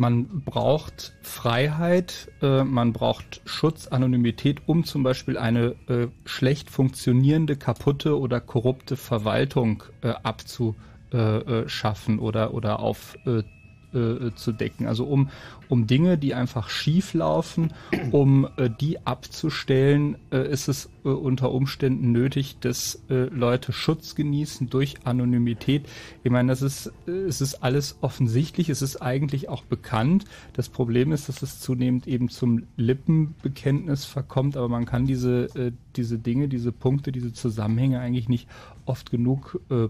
man 0.00 0.40
braucht 0.46 1.12
Freiheit, 1.20 2.32
äh, 2.40 2.64
man 2.64 2.94
braucht 2.94 3.42
Schutz, 3.44 3.86
Anonymität, 3.86 4.62
um 4.64 4.84
zum 4.84 5.02
Beispiel 5.02 5.36
eine 5.36 5.74
äh, 5.88 6.06
schlecht 6.24 6.70
funktionierende, 6.70 7.54
kaputte 7.56 8.18
oder 8.18 8.40
korrupte 8.40 8.96
Verwaltung 8.96 9.82
äh, 10.00 10.14
abzuschaffen 10.22 12.18
oder, 12.18 12.54
oder 12.54 12.80
auf 12.80 13.14
äh, 13.92 13.98
äh, 13.98 14.34
zu 14.34 14.52
decken. 14.52 14.86
Also 14.86 15.04
um, 15.04 15.30
um 15.68 15.86
Dinge, 15.86 16.16
die 16.16 16.34
einfach 16.34 16.68
schief 16.68 17.12
laufen, 17.14 17.72
um 18.12 18.48
äh, 18.56 18.70
die 18.70 19.04
abzustellen, 19.06 20.16
äh, 20.30 20.48
ist 20.48 20.68
es 20.68 20.88
äh, 21.04 21.08
unter 21.08 21.52
Umständen 21.52 22.12
nötig, 22.12 22.58
dass 22.60 23.02
äh, 23.10 23.24
Leute 23.24 23.72
Schutz 23.72 24.14
genießen 24.14 24.70
durch 24.70 24.94
Anonymität. 25.04 25.88
Ich 26.22 26.30
meine, 26.30 26.50
das 26.50 26.62
ist, 26.62 26.92
äh, 27.06 27.10
es 27.10 27.40
ist 27.40 27.64
alles 27.64 27.98
offensichtlich, 28.00 28.68
es 28.68 28.80
ist 28.80 29.02
eigentlich 29.02 29.48
auch 29.48 29.62
bekannt. 29.62 30.24
Das 30.52 30.68
Problem 30.68 31.10
ist, 31.12 31.28
dass 31.28 31.42
es 31.42 31.60
zunehmend 31.60 32.06
eben 32.06 32.28
zum 32.28 32.64
Lippenbekenntnis 32.76 34.04
verkommt, 34.04 34.56
aber 34.56 34.68
man 34.68 34.86
kann 34.86 35.06
diese, 35.06 35.46
äh, 35.56 35.72
diese 35.96 36.18
Dinge, 36.18 36.48
diese 36.48 36.72
Punkte, 36.72 37.12
diese 37.12 37.32
Zusammenhänge 37.32 38.00
eigentlich 38.00 38.28
nicht 38.28 38.48
oft 38.86 39.10
genug 39.10 39.60
äh, 39.70 39.88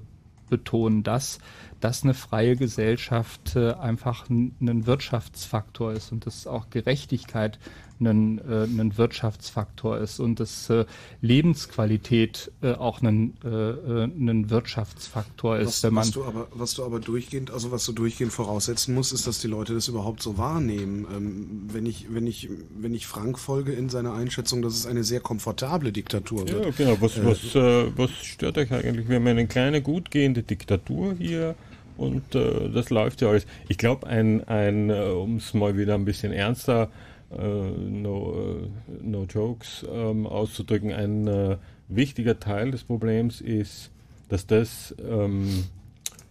betonen, 0.51 1.03
dass, 1.03 1.39
dass 1.81 2.03
eine 2.03 2.15
freie 2.15 2.57
Gesellschaft 2.57 3.57
äh, 3.57 3.73
einfach 3.73 4.29
ein, 4.29 4.87
Wirtschaftsfaktor 4.87 5.93
ist 5.93 6.13
und 6.13 6.27
dass 6.27 6.47
auch 6.47 6.71
Gerechtigkeit 6.71 7.59
ein, 8.01 8.39
äh, 8.39 8.65
ein 8.65 8.97
Wirtschaftsfaktor 8.97 9.99
ist 9.99 10.21
und 10.21 10.41
dass 10.41 10.71
äh, 10.71 10.87
Lebensqualität 11.21 12.51
auch 12.63 13.03
ein, 13.03 13.35
ein 13.43 14.51
Wirtschaftsfaktor 14.51 15.59
ist. 15.59 15.67
Was, 15.67 15.83
wenn 15.83 15.95
man 15.95 16.05
was, 16.05 16.11
du 16.13 16.25
aber, 16.25 16.49
was 16.53 16.75
du 16.75 16.85
aber 16.85 17.01
durchgehend, 17.01 17.51
also 17.51 17.71
was 17.71 17.85
du 17.85 17.93
durchgehend 17.93 18.33
voraussetzen 18.33 18.95
musst, 18.95 19.13
ist, 19.13 19.27
dass 19.27 19.41
die 19.41 19.49
Leute 19.49 19.75
das 19.75 19.89
überhaupt 19.89 20.23
so 20.23 20.39
wahrnehmen. 20.39 21.07
Ähm, 21.15 21.69
wenn 21.73 21.85
ich, 21.85 22.07
wenn 22.13 22.27
ich, 22.27 22.49
wenn 22.79 22.95
ich 22.95 23.07
Frank 23.07 23.39
folge 23.39 23.73
in 23.73 23.89
seiner 23.89 24.15
Einschätzung, 24.15 24.63
dass 24.63 24.75
es 24.75 24.87
eine 24.87 25.05
sehr 25.05 25.21
komfortable 25.21 25.93
Diktatur 25.93 26.49
wird. 26.49 26.65
Ja, 26.65 26.71
genau. 26.71 26.97
Was, 27.01 27.17
Äh, 27.21 27.27
was, 27.27 27.55
äh, 27.55 27.93
was 27.97 28.11
stört 28.23 28.59
euch 28.59 28.73
eigentlich? 28.73 29.09
Wir 29.09 29.17
haben 29.17 29.27
eine 29.27 29.47
kleine, 29.47 29.83
gut 29.83 30.11
gehende 30.11 30.43
Diktatur 30.43 31.15
hier 31.19 31.55
und 32.01 32.35
äh, 32.35 32.71
das 32.71 32.91
läuft 32.91 33.21
ja 33.21 33.29
alles. 33.29 33.47
Ich 33.69 33.79
glaube, 33.79 34.07
ein, 34.07 34.43
ein 34.49 34.91
äh, 34.91 35.03
um 35.03 35.37
es 35.37 35.55
mal 35.55 35.77
wieder 35.77 35.95
ein 35.95 36.05
bisschen 36.05 36.33
ernster, 36.33 36.89
äh, 37.31 37.37
no, 37.39 38.35
äh, 38.35 39.03
no 39.03 39.25
jokes 39.25 39.87
ähm, 39.93 40.27
auszudrücken, 40.27 40.93
ein 40.93 41.59
wichtiger 41.89 42.39
Teil 42.41 42.71
des 42.71 42.85
Problems 42.85 43.41
ist, 43.41 43.91
dass 44.29 44.47
das, 44.47 44.95
ähm, 45.07 45.65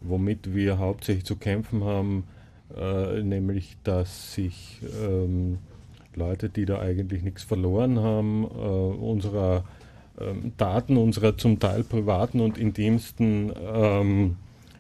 womit 0.02 0.56
wir 0.56 0.80
hauptsächlich 0.80 1.26
zu 1.26 1.36
kämpfen 1.36 1.84
haben, 1.84 2.24
äh, 2.76 3.22
nämlich 3.22 3.78
dass 3.84 4.34
sich 4.34 4.82
ähm, 5.04 5.60
Leute, 6.16 6.50
die 6.50 6.66
da 6.66 6.80
eigentlich 6.80 7.24
nichts 7.24 7.44
verloren 7.44 8.00
haben, 8.00 8.44
äh, 8.44 8.48
unserer 8.48 9.66
ähm, 10.20 10.54
Daten, 10.58 10.98
unserer 10.98 11.38
zum 11.38 11.60
Teil 11.60 11.84
privaten 11.84 12.40
und 12.40 12.58
intimsten 12.58 13.52
ähm, 13.74 14.38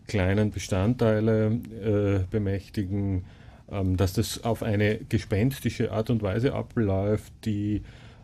kleinen 0.10 0.52
Bestandteile 0.52 1.52
äh, 1.82 2.20
bemächtigen, 2.30 3.24
ähm, 3.72 3.96
dass 3.96 4.14
das 4.14 4.44
auf 4.44 4.64
eine 4.64 4.98
gespenstische 4.98 5.92
Art 5.92 6.10
und 6.10 6.22
Weise 6.22 6.54
abläuft, 6.54 7.32
die 7.46 7.84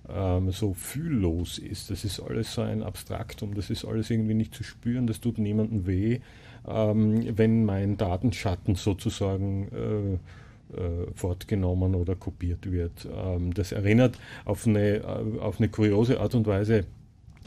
ähm, 0.09 0.51
so 0.51 0.73
fühllos 0.73 1.57
ist. 1.59 1.89
Das 1.89 2.03
ist 2.03 2.19
alles 2.19 2.53
so 2.53 2.61
ein 2.61 2.83
Abstraktum, 2.83 3.53
das 3.53 3.69
ist 3.69 3.85
alles 3.85 4.09
irgendwie 4.09 4.33
nicht 4.33 4.53
zu 4.53 4.63
spüren, 4.63 5.07
das 5.07 5.21
tut 5.21 5.37
niemandem 5.37 5.87
weh, 5.87 6.19
ähm, 6.67 7.37
wenn 7.37 7.63
mein 7.63 7.95
Datenschatten 7.97 8.75
sozusagen 8.75 9.69
äh, 9.71 10.77
äh, 10.77 11.11
fortgenommen 11.13 11.95
oder 11.95 12.15
kopiert 12.15 12.71
wird. 12.71 13.07
Ähm, 13.15 13.53
das 13.53 13.71
erinnert 13.71 14.17
auf 14.45 14.65
eine, 14.65 14.97
äh, 14.97 15.39
auf 15.39 15.59
eine 15.59 15.69
kuriose 15.69 16.19
Art 16.19 16.35
und 16.35 16.47
Weise 16.47 16.85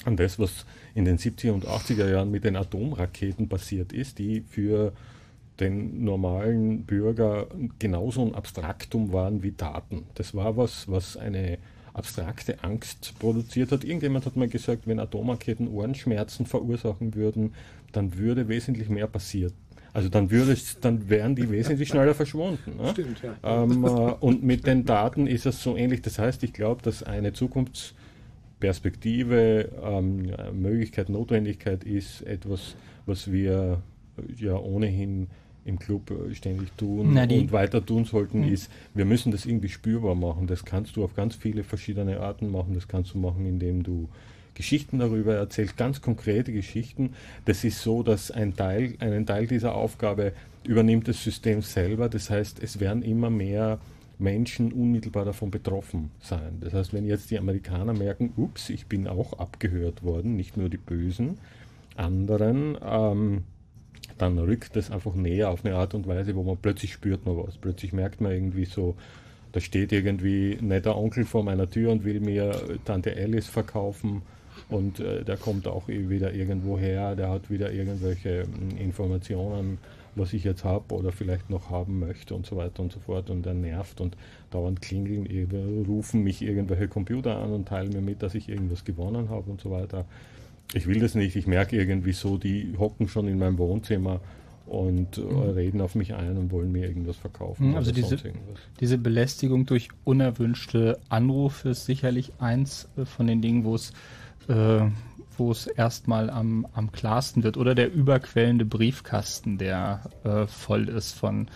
an 0.05 0.17
das, 0.17 0.39
was 0.39 0.65
in 0.95 1.05
den 1.05 1.19
70er 1.19 1.53
und 1.53 1.67
80er 1.67 2.11
Jahren 2.11 2.31
mit 2.31 2.45
den 2.45 2.57
Atomraketen 2.57 3.49
passiert 3.49 3.93
ist, 3.93 4.19
die 4.19 4.43
für 4.49 4.93
den 5.61 6.05
normalen 6.05 6.85
Bürger 6.85 7.47
genauso 7.79 8.25
ein 8.25 8.35
Abstraktum 8.35 9.13
waren 9.13 9.43
wie 9.43 9.53
Daten. 9.53 10.05
Das 10.15 10.35
war 10.35 10.57
was, 10.57 10.89
was 10.89 11.17
eine 11.17 11.59
abstrakte 11.95 12.63
Angst 12.63 13.15
produziert 13.19 13.73
hat. 13.73 13.85
Irgendjemand 13.85 14.25
hat 14.25 14.37
mal 14.37 14.49
gesagt, 14.49 14.87
wenn 14.87 15.01
Atomraketen 15.01 15.69
Ohrenschmerzen 15.69 16.47
verursachen 16.47 17.15
würden, 17.15 17.55
dann 17.93 18.17
würde 18.17 18.49
wesentlich 18.49 18.89
mehr 18.89 19.09
passieren. 19.09 19.53
Also 19.93 20.09
dann 20.09 20.31
würde 20.31 20.53
es, 20.53 20.79
dann 20.81 21.09
wären 21.09 21.35
die 21.35 21.51
wesentlich 21.51 21.89
schneller 21.89 22.15
verschwunden. 22.15 22.77
Ne? 22.77 22.91
Stimmt, 22.91 23.23
ja. 23.23 23.63
Ähm, 23.63 23.85
äh, 23.85 23.89
und 23.89 24.45
mit 24.45 24.67
den 24.67 24.85
Daten 24.85 25.27
ist 25.27 25.47
es 25.47 25.63
so 25.63 25.77
ähnlich. 25.77 26.03
Das 26.03 26.19
heißt, 26.19 26.45
ich 26.45 26.53
glaube, 26.53 26.83
dass 26.83 27.03
eine 27.03 27.33
Zukunftsperspektive, 28.59 29.71
ähm, 29.83 30.33
Möglichkeit, 30.53 31.09
Notwendigkeit 31.09 31.85
ist 31.85 32.23
etwas, 32.23 32.75
was 33.07 33.31
wir 33.31 33.83
äh, 34.19 34.45
ja 34.45 34.57
ohnehin 34.57 35.29
im 35.65 35.79
Club 35.79 36.11
äh, 36.11 36.35
ständig 36.35 36.71
tun 36.77 37.11
Na, 37.13 37.25
und 37.25 37.53
weiter 37.53 37.85
tun 37.85 38.05
sollten, 38.05 38.41
Mhm. 38.41 38.53
ist, 38.53 38.71
wir 38.95 39.05
müssen 39.05 39.33
das 39.33 39.47
irgendwie 39.47 39.69
spürbar 39.69 40.15
machen. 40.15 40.47
Das 40.47 40.65
kannst 40.65 40.97
du 40.97 41.05
auf 41.05 41.15
ganz 41.15 41.37
viele 41.37 41.63
verschiedene 41.63 42.21
Arten 42.21 42.51
machen. 42.51 42.75
Das 42.75 42.89
kannst 42.89 43.15
du 43.15 43.19
machen, 43.19 43.47
indem 43.47 43.83
du 43.83 44.09
Geschichten 44.55 44.99
darüber 44.99 45.35
erzählst, 45.35 45.77
ganz 45.77 46.01
konkrete 46.03 46.53
Geschichten. 46.53 47.11
Das 47.45 47.63
ist 47.63 47.81
so, 47.83 48.03
dass 48.03 48.31
ein 48.33 48.57
Teil, 48.57 48.95
einen 48.99 49.25
Teil 49.25 49.47
dieser 49.47 49.75
Aufgabe 49.75 50.33
übernimmt 50.65 51.07
das 51.07 51.23
System 51.23 51.63
selber. 51.63 52.09
Das 52.09 52.29
heißt, 52.29 52.61
es 52.63 52.81
werden 52.81 53.03
immer 53.03 53.31
mehr 53.31 53.79
Menschen 54.19 54.73
unmittelbar 54.73 55.25
davon 55.25 55.51
betroffen 55.51 56.11
sein. 56.21 56.59
Das 56.61 56.73
heißt, 56.73 56.93
wenn 56.93 57.07
jetzt 57.07 57.31
die 57.31 57.39
Amerikaner 57.39 57.93
merken, 57.93 58.33
ups, 58.37 58.71
ich 58.71 58.87
bin 58.87 59.07
auch 59.07 59.39
abgehört 59.39 60.03
worden, 60.03 60.37
nicht 60.37 60.57
nur 60.57 60.69
die 60.69 60.77
Bösen, 60.77 61.39
anderen, 61.97 62.77
ähm, 62.85 63.45
dann 64.17 64.39
rückt 64.39 64.75
das 64.75 64.91
einfach 64.91 65.15
näher 65.15 65.51
auf 65.51 65.65
eine 65.65 65.77
Art 65.77 65.95
und 65.95 66.07
Weise, 66.07 66.35
wo 66.35 66.43
man 66.43 66.57
plötzlich 66.57 66.93
spürt 66.93 67.27
man 67.27 67.37
was. 67.37 67.57
Plötzlich 67.57 67.93
merkt 67.93 68.21
man 68.21 68.33
irgendwie 68.33 68.65
so, 68.65 68.97
da 69.53 69.61
steht 69.61 69.93
irgendwie 69.93 70.59
nicht 70.61 70.85
der 70.85 70.97
Onkel 70.97 71.25
vor 71.25 71.45
meiner 71.45 71.71
Tür 71.71 71.93
und 71.93 72.05
will 72.05 72.21
mir 72.21 72.51
äh, 72.51 72.79
Tante 72.85 73.17
Alice 73.17 73.47
verkaufen 73.47 74.23
und 74.69 75.01
äh, 75.01 75.25
der 75.25 75.37
kommt 75.37 75.67
auch 75.67 75.89
wieder 75.89 76.33
irgendwo 76.33 76.79
her, 76.79 77.15
der 77.17 77.31
hat 77.31 77.51
wieder 77.51 77.73
irgendwelche 77.73 78.45
mm, 78.47 78.77
Informationen, 78.79 79.79
was 80.15 80.33
ich 80.33 80.45
jetzt 80.45 80.65
habe 80.65 80.95
oder 80.95 81.13
vielleicht 81.13 81.51
noch 81.51 81.71
haben 81.71 81.99
möchte 82.01 82.35
und 82.35 82.47
so 82.47 82.57
weiter 82.57 82.83
und 82.83 82.93
so 82.93 83.01
fort 83.01 83.31
und 83.31 83.45
der 83.47 83.55
nervt 83.55 84.01
und 84.01 84.17
dauernd 84.51 84.81
klingeln, 84.83 85.27
rufen 85.87 86.23
mich 86.23 86.43
irgendwelche 86.43 86.89
Computer 86.89 87.39
an 87.39 87.53
und 87.53 87.69
teilen 87.69 87.93
mir 87.93 88.01
mit, 88.01 88.23
dass 88.23 88.35
ich 88.35 88.49
irgendwas 88.49 88.85
gewonnen 88.85 89.29
habe 89.31 89.51
und 89.51 89.61
so 89.61 89.71
weiter. 89.71 90.05
Ich 90.75 90.87
will 90.87 91.01
das 91.01 91.15
nicht, 91.15 91.35
ich 91.37 91.47
merke 91.47 91.77
irgendwie 91.77 92.13
so, 92.13 92.37
die 92.37 92.75
hocken 92.79 93.09
schon 93.09 93.27
in 93.29 93.39
meinem 93.39 93.57
Wohnzimmer 93.59 94.21
und 94.67 95.17
äh, 95.17 95.23
Mhm. 95.23 95.39
reden 95.55 95.81
auf 95.81 95.95
mich 95.95 96.13
ein 96.15 96.37
und 96.37 96.51
wollen 96.53 96.71
mir 96.73 96.87
irgendwas 96.87 97.17
verkaufen. 97.17 97.71
Mhm, 97.71 97.77
Also 97.77 97.91
diese, 97.91 98.17
irgendwas. 98.17 98.59
diese 98.81 98.99
Belästigung 98.99 99.65
durch 99.65 99.89
unerwünschte 100.05 100.99
Anrufe 101.09 101.71
ist 101.71 101.87
sicherlich 101.87 102.33
eins 102.39 102.87
äh, 102.99 103.07
von 103.07 103.27
den 103.27 103.41
Dingen, 103.41 103.65
wo 103.65 103.75
es 103.77 103.93
äh, 104.49 104.81
wo 105.39 105.51
es 105.51 105.67
erstmal 105.67 106.31
am, 106.31 106.67
am 106.73 106.93
klarsten 106.93 107.43
wird. 107.43 107.57
Oder 107.57 107.75
der 107.75 107.93
überquellende 107.93 108.65
Briefkasten, 108.65 109.59
der 109.59 110.11
äh, 110.25 110.47
voll 110.47 110.89
ist 110.89 111.13
von 111.13 111.49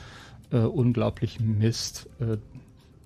äh, 0.51 0.59
unglaublichem 0.59 1.59
Mist, 1.59 2.09
äh, 2.21 2.37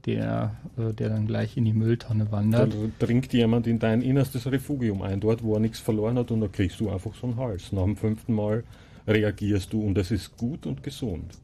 der, 0.07 0.57
äh, 0.79 0.93
der 0.93 1.09
dann 1.09 1.27
gleich 1.27 1.57
in 1.57 1.65
die 1.65 1.73
Mülltonne 1.73 2.31
wandert. 2.31 2.73
Dann 2.73 2.93
dringt 2.99 3.33
jemand 3.33 3.67
in 3.67 3.79
dein 3.79 4.03
innerstes 4.03 4.51
Refugium 4.51 5.03
ein, 5.03 5.21
dort 5.21 5.43
wo 5.43 5.55
er 5.55 5.61
nichts 5.61 5.81
verloren 5.81 6.19
hat 6.19 6.31
und 6.31 6.41
da 6.41 6.49
kriegst 6.49 6.81
du 6.81 6.91
einfach 6.91 7.15
so 7.15 7.27
einen 7.27 7.37
Hals. 7.37 7.73
Nach 7.73 7.85
dem 7.85 7.97
fünften 7.97 8.33
Mal 8.33 8.65
reagierst 9.07 9.73
du 9.73 9.83
und 9.83 9.95
das 9.95 10.11
ist 10.11 10.37
gut 10.37 10.67
und 10.67 10.83
gesund. 10.83 11.37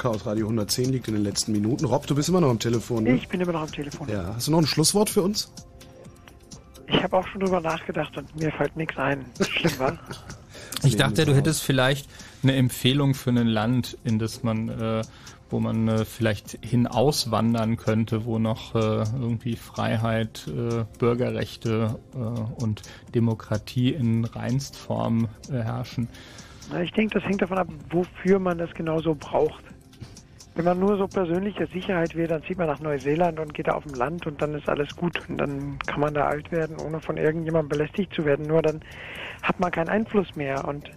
Chaos 0.00 0.24
Radio 0.24 0.46
110 0.46 0.92
liegt 0.92 1.08
in 1.08 1.14
den 1.14 1.22
letzten 1.22 1.52
Minuten. 1.52 1.84
Rob, 1.84 2.06
du 2.06 2.14
bist 2.14 2.30
immer 2.30 2.40
noch 2.40 2.48
am 2.48 2.58
Telefon. 2.58 3.04
Ne? 3.04 3.16
Ich 3.16 3.28
bin 3.28 3.38
immer 3.38 3.52
noch 3.52 3.60
am 3.60 3.70
Telefon. 3.70 4.08
Ja, 4.08 4.34
hast 4.34 4.46
du 4.46 4.50
noch 4.50 4.60
ein 4.60 4.66
Schlusswort 4.66 5.10
für 5.10 5.20
uns? 5.20 5.52
Ich 6.86 7.02
habe 7.02 7.18
auch 7.18 7.26
schon 7.28 7.42
drüber 7.42 7.60
nachgedacht 7.60 8.16
und 8.16 8.34
mir 8.34 8.50
fällt 8.50 8.74
nichts 8.76 8.96
ein. 8.96 9.26
Schlimm 9.42 9.72
war. 9.78 9.98
Ich 10.84 10.96
dachte, 10.96 11.26
du 11.26 11.36
hättest 11.36 11.62
vielleicht 11.62 12.08
eine 12.42 12.54
Empfehlung 12.54 13.12
für 13.12 13.28
ein 13.28 13.46
Land, 13.46 13.98
in 14.02 14.18
das 14.18 14.42
man, 14.42 14.70
äh, 14.70 15.02
wo 15.50 15.60
man 15.60 15.86
äh, 15.88 16.06
vielleicht 16.06 16.58
hinauswandern 16.64 17.76
könnte, 17.76 18.24
wo 18.24 18.38
noch 18.38 18.74
äh, 18.74 19.04
irgendwie 19.20 19.54
Freiheit, 19.56 20.48
äh, 20.48 20.86
Bürgerrechte 20.98 21.98
äh, 22.14 22.16
und 22.16 22.80
Demokratie 23.14 23.90
in 23.90 24.24
Reinstform 24.24 25.28
äh, 25.50 25.58
herrschen. 25.58 26.08
Na, 26.72 26.82
ich 26.82 26.92
denke, 26.92 27.20
das 27.20 27.28
hängt 27.28 27.42
davon 27.42 27.58
ab, 27.58 27.68
wofür 27.90 28.38
man 28.38 28.56
das 28.56 28.72
genau 28.72 29.02
so 29.02 29.14
braucht. 29.14 29.62
Wenn 30.54 30.64
man 30.64 30.80
nur 30.80 30.96
so 30.96 31.06
persönliche 31.06 31.66
Sicherheit 31.68 32.14
will, 32.14 32.26
dann 32.26 32.42
zieht 32.42 32.58
man 32.58 32.66
nach 32.66 32.80
Neuseeland 32.80 33.38
und 33.38 33.54
geht 33.54 33.68
da 33.68 33.72
auf 33.72 33.84
dem 33.84 33.94
Land 33.94 34.26
und 34.26 34.42
dann 34.42 34.54
ist 34.54 34.68
alles 34.68 34.94
gut. 34.96 35.28
Und 35.28 35.38
dann 35.38 35.78
kann 35.86 36.00
man 36.00 36.12
da 36.12 36.26
alt 36.26 36.50
werden, 36.50 36.76
ohne 36.84 37.00
von 37.00 37.16
irgendjemandem 37.16 37.68
belästigt 37.68 38.12
zu 38.14 38.24
werden. 38.24 38.46
Nur 38.46 38.60
dann 38.60 38.80
hat 39.42 39.60
man 39.60 39.70
keinen 39.70 39.88
Einfluss 39.88 40.34
mehr. 40.34 40.66
Und 40.66 40.90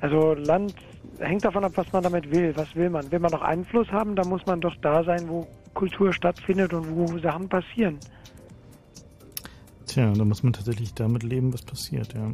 also 0.00 0.34
Land 0.34 0.74
hängt 1.20 1.44
davon 1.44 1.64
ab, 1.64 1.72
was 1.76 1.92
man 1.92 2.02
damit 2.02 2.30
will. 2.34 2.52
Was 2.56 2.74
will 2.74 2.90
man? 2.90 3.10
Will 3.12 3.20
man 3.20 3.30
noch 3.30 3.42
Einfluss 3.42 3.88
haben, 3.88 4.16
dann 4.16 4.28
muss 4.28 4.44
man 4.46 4.60
doch 4.60 4.74
da 4.82 5.04
sein, 5.04 5.28
wo 5.28 5.46
Kultur 5.74 6.12
stattfindet 6.12 6.74
und 6.74 6.90
wo 6.94 7.18
Sachen 7.18 7.48
passieren. 7.48 7.98
Tja, 9.86 10.12
da 10.12 10.24
muss 10.24 10.42
man 10.42 10.52
tatsächlich 10.52 10.94
damit 10.94 11.22
leben, 11.22 11.52
was 11.52 11.62
passiert, 11.62 12.14
ja. 12.14 12.32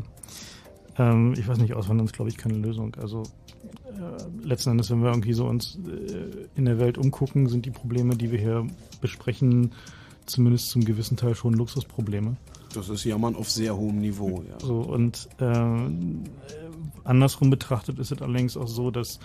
Ähm, 0.98 1.34
ich 1.36 1.46
weiß 1.46 1.58
nicht, 1.58 1.74
auswandern 1.74 2.06
ist, 2.06 2.14
glaube 2.14 2.30
ich, 2.30 2.36
keine 2.36 2.54
Lösung. 2.54 2.94
Also 3.00 3.22
letzten 4.42 4.70
Endes, 4.70 4.90
wenn 4.90 5.02
wir 5.02 5.10
irgendwie 5.10 5.32
so 5.32 5.46
uns 5.46 5.78
äh, 5.86 6.46
in 6.56 6.64
der 6.64 6.78
Welt 6.78 6.98
umgucken, 6.98 7.48
sind 7.48 7.66
die 7.66 7.70
Probleme, 7.70 8.16
die 8.16 8.30
wir 8.30 8.38
hier 8.38 8.66
besprechen, 9.00 9.72
zumindest 10.26 10.70
zum 10.70 10.84
gewissen 10.84 11.16
Teil 11.16 11.34
schon 11.34 11.54
Luxusprobleme. 11.54 12.36
Das 12.74 12.88
ist 12.88 13.04
Jammern 13.04 13.34
auf 13.34 13.50
sehr 13.50 13.76
hohem 13.76 13.98
Niveau, 13.98 14.44
ja. 14.48 14.58
So, 14.60 14.80
und 14.80 15.28
äh, 15.38 15.90
andersrum 17.04 17.50
betrachtet 17.50 17.98
ist 17.98 18.12
es 18.12 18.22
allerdings 18.22 18.56
auch 18.56 18.68
so, 18.68 18.90
dass 18.90 19.18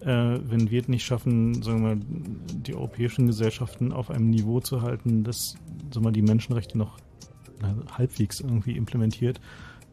äh, 0.00 0.06
wenn 0.06 0.70
wir 0.70 0.80
es 0.80 0.88
nicht 0.88 1.04
schaffen, 1.04 1.62
sagen 1.62 1.84
wir 1.84 1.96
die 1.96 2.74
europäischen 2.74 3.26
Gesellschaften 3.26 3.92
auf 3.92 4.10
einem 4.10 4.30
Niveau 4.30 4.60
zu 4.60 4.82
halten, 4.82 5.24
dass 5.24 5.56
sagen 5.92 6.06
wir 6.06 6.12
die 6.12 6.22
Menschenrechte 6.22 6.78
noch 6.78 6.98
halbwegs 7.96 8.40
irgendwie 8.40 8.76
implementiert, 8.76 9.40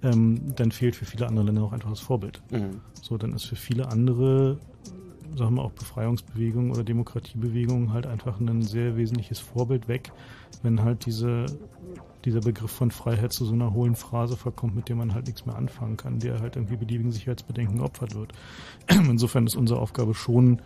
ähm, 0.04 0.56
dann 0.56 0.72
fehlt 0.72 0.96
für 0.96 1.06
viele 1.06 1.28
andere 1.28 1.46
Länder 1.46 1.64
auch 1.64 1.74
einfach 1.74 1.90
das 1.90 2.00
Vorbild. 2.00 2.42
Mhm. 2.52 2.82
So, 3.02 3.18
dann 3.18 3.34
ist 3.34 3.46
für 3.46 3.56
viele 3.56 3.90
andere, 3.90 4.58
sagen 5.36 5.56
wir 5.56 5.64
auch 5.64 5.72
Befreiungsbewegungen 5.72 6.72
oder 6.72 6.84
Demokratiebewegungen 6.84 7.94
halt 7.94 8.08
einfach 8.08 8.40
ein 8.40 8.62
sehr 8.62 8.96
wesentliches 8.98 9.40
Vorbild 9.40 9.88
weg, 9.88 10.12
wenn 10.64 10.82
halt 10.82 11.06
diese, 11.06 11.46
dieser 12.26 12.42
Begriff 12.42 12.72
von 12.72 12.92
Freiheit 12.92 13.34
zu 13.34 13.46
so 13.46 13.54
einer 13.54 13.74
hohlen 13.74 13.96
Phrase 13.96 14.38
verkommt, 14.38 14.76
mit 14.76 14.90
der 14.90 14.96
man 14.96 15.14
halt 15.14 15.28
nichts 15.28 15.46
mehr 15.46 15.56
anfangen 15.56 15.98
kann, 15.98 16.20
der 16.20 16.40
halt 16.40 16.56
irgendwie 16.56 16.78
beliebigen 16.78 17.12
Sicherheitsbedenken 17.12 17.78
geopfert 17.78 18.16
wird. 18.16 18.34
Insofern 18.90 19.48
ist 19.48 19.56
unsere 19.56 19.80
Aufgabe 19.80 20.14
schon 20.14 20.62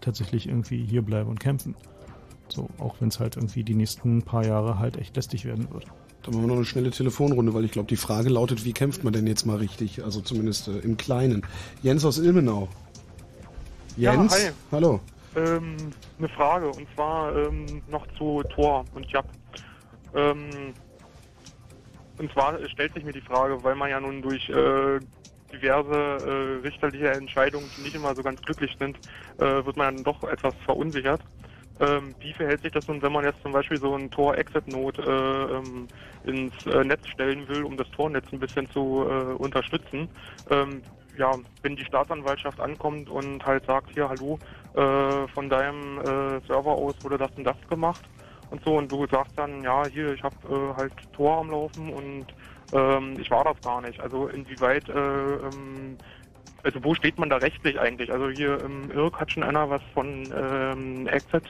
tatsächlich 0.00 0.48
irgendwie 0.48 0.84
hier 0.84 1.02
bleiben 1.02 1.30
und 1.30 1.40
kämpfen. 1.40 1.74
So, 2.48 2.68
auch 2.78 2.96
wenn 3.00 3.08
es 3.08 3.18
halt 3.18 3.36
irgendwie 3.36 3.64
die 3.64 3.74
nächsten 3.74 4.22
paar 4.22 4.46
Jahre 4.46 4.78
halt 4.78 4.98
echt 4.98 5.16
lästig 5.16 5.44
werden 5.44 5.68
wird. 5.72 5.86
Dann 6.26 6.34
machen 6.34 6.44
wir 6.44 6.48
noch 6.48 6.56
eine 6.56 6.64
schnelle 6.64 6.90
Telefonrunde, 6.90 7.54
weil 7.54 7.64
ich 7.64 7.70
glaube, 7.70 7.86
die 7.86 7.96
Frage 7.96 8.28
lautet, 8.28 8.64
wie 8.64 8.72
kämpft 8.72 9.04
man 9.04 9.12
denn 9.12 9.28
jetzt 9.28 9.46
mal 9.46 9.58
richtig? 9.58 10.02
Also 10.02 10.20
zumindest 10.20 10.66
äh, 10.66 10.78
im 10.78 10.96
Kleinen. 10.96 11.46
Jens 11.82 12.04
aus 12.04 12.18
Ilmenau. 12.18 12.68
Jens? 13.96 14.36
Ja, 14.36 14.48
hi. 14.48 14.52
Hallo. 14.72 15.00
Ähm, 15.36 15.76
eine 16.18 16.28
Frage 16.30 16.68
und 16.68 16.86
zwar 16.94 17.34
ähm, 17.36 17.66
noch 17.88 18.06
zu 18.18 18.42
Tor 18.54 18.84
und 18.94 19.06
Jap. 19.10 19.26
Ähm, 20.14 20.74
und 22.18 22.32
zwar 22.32 22.58
stellt 22.68 22.94
sich 22.94 23.04
mir 23.04 23.12
die 23.12 23.20
Frage, 23.20 23.62
weil 23.62 23.76
man 23.76 23.90
ja 23.90 24.00
nun 24.00 24.20
durch 24.20 24.48
äh, 24.48 24.98
diverse 25.52 25.94
äh, 25.94 26.66
richterliche 26.66 27.12
Entscheidungen, 27.12 27.70
die 27.76 27.82
nicht 27.82 27.94
immer 27.94 28.14
so 28.16 28.22
ganz 28.22 28.40
glücklich 28.42 28.74
sind, 28.80 28.98
äh, 29.38 29.64
wird 29.64 29.76
man 29.76 29.94
dann 29.94 30.04
doch 30.04 30.24
etwas 30.24 30.54
verunsichert. 30.64 31.20
Ähm, 31.78 32.16
wie 32.20 32.32
verhält 32.32 32.62
sich 32.62 32.72
das 32.72 32.86
nun, 32.88 33.02
wenn 33.02 33.12
man 33.12 33.24
jetzt 33.24 33.42
zum 33.42 33.52
Beispiel 33.52 33.80
so 33.80 33.94
ein 33.94 34.10
Tor-Exit-Note 34.10 35.02
äh, 35.02 35.54
ähm, 35.56 35.88
ins 36.22 36.54
äh, 36.66 36.84
Netz 36.84 37.06
stellen 37.08 37.46
will, 37.48 37.64
um 37.64 37.76
das 37.76 37.90
Tornetz 37.90 38.24
ein 38.32 38.40
bisschen 38.40 38.68
zu 38.70 39.06
äh, 39.08 39.34
unterstützen? 39.34 40.08
Ähm, 40.50 40.82
ja, 41.16 41.38
wenn 41.62 41.76
die 41.76 41.84
Staatsanwaltschaft 41.84 42.60
ankommt 42.60 43.08
und 43.08 43.44
halt 43.44 43.64
sagt, 43.66 43.90
hier, 43.92 44.08
hallo, 44.08 44.38
äh, 44.74 45.28
von 45.28 45.48
deinem 45.48 45.98
äh, 45.98 46.40
Server 46.46 46.72
aus 46.72 46.96
wurde 47.02 47.18
das 47.18 47.30
und 47.36 47.44
das 47.44 47.56
gemacht 47.68 48.08
und 48.50 48.62
so 48.64 48.76
und 48.76 48.90
du 48.90 49.06
sagst 49.06 49.32
dann, 49.36 49.62
ja, 49.62 49.86
hier, 49.86 50.12
ich 50.12 50.22
habe 50.22 50.34
äh, 50.44 50.76
halt 50.76 50.94
Tor 51.12 51.38
am 51.38 51.50
Laufen 51.50 51.92
und 51.92 52.26
ähm, 52.72 53.18
ich 53.18 53.30
war 53.30 53.44
das 53.44 53.60
gar 53.62 53.80
nicht. 53.80 54.00
Also 54.00 54.28
inwieweit, 54.28 54.88
äh, 54.88 54.92
ähm, 54.92 55.98
also 56.66 56.84
wo 56.84 56.94
steht 56.94 57.18
man 57.18 57.30
da 57.30 57.36
rechtlich 57.36 57.78
eigentlich? 57.80 58.12
Also 58.12 58.28
hier 58.28 58.58
im 58.62 58.90
IRC 58.90 59.20
hat 59.20 59.32
schon 59.32 59.42
einer 59.42 59.70
was 59.70 59.80
von 59.94 60.24
ähm, 60.36 61.06
Exit 61.06 61.44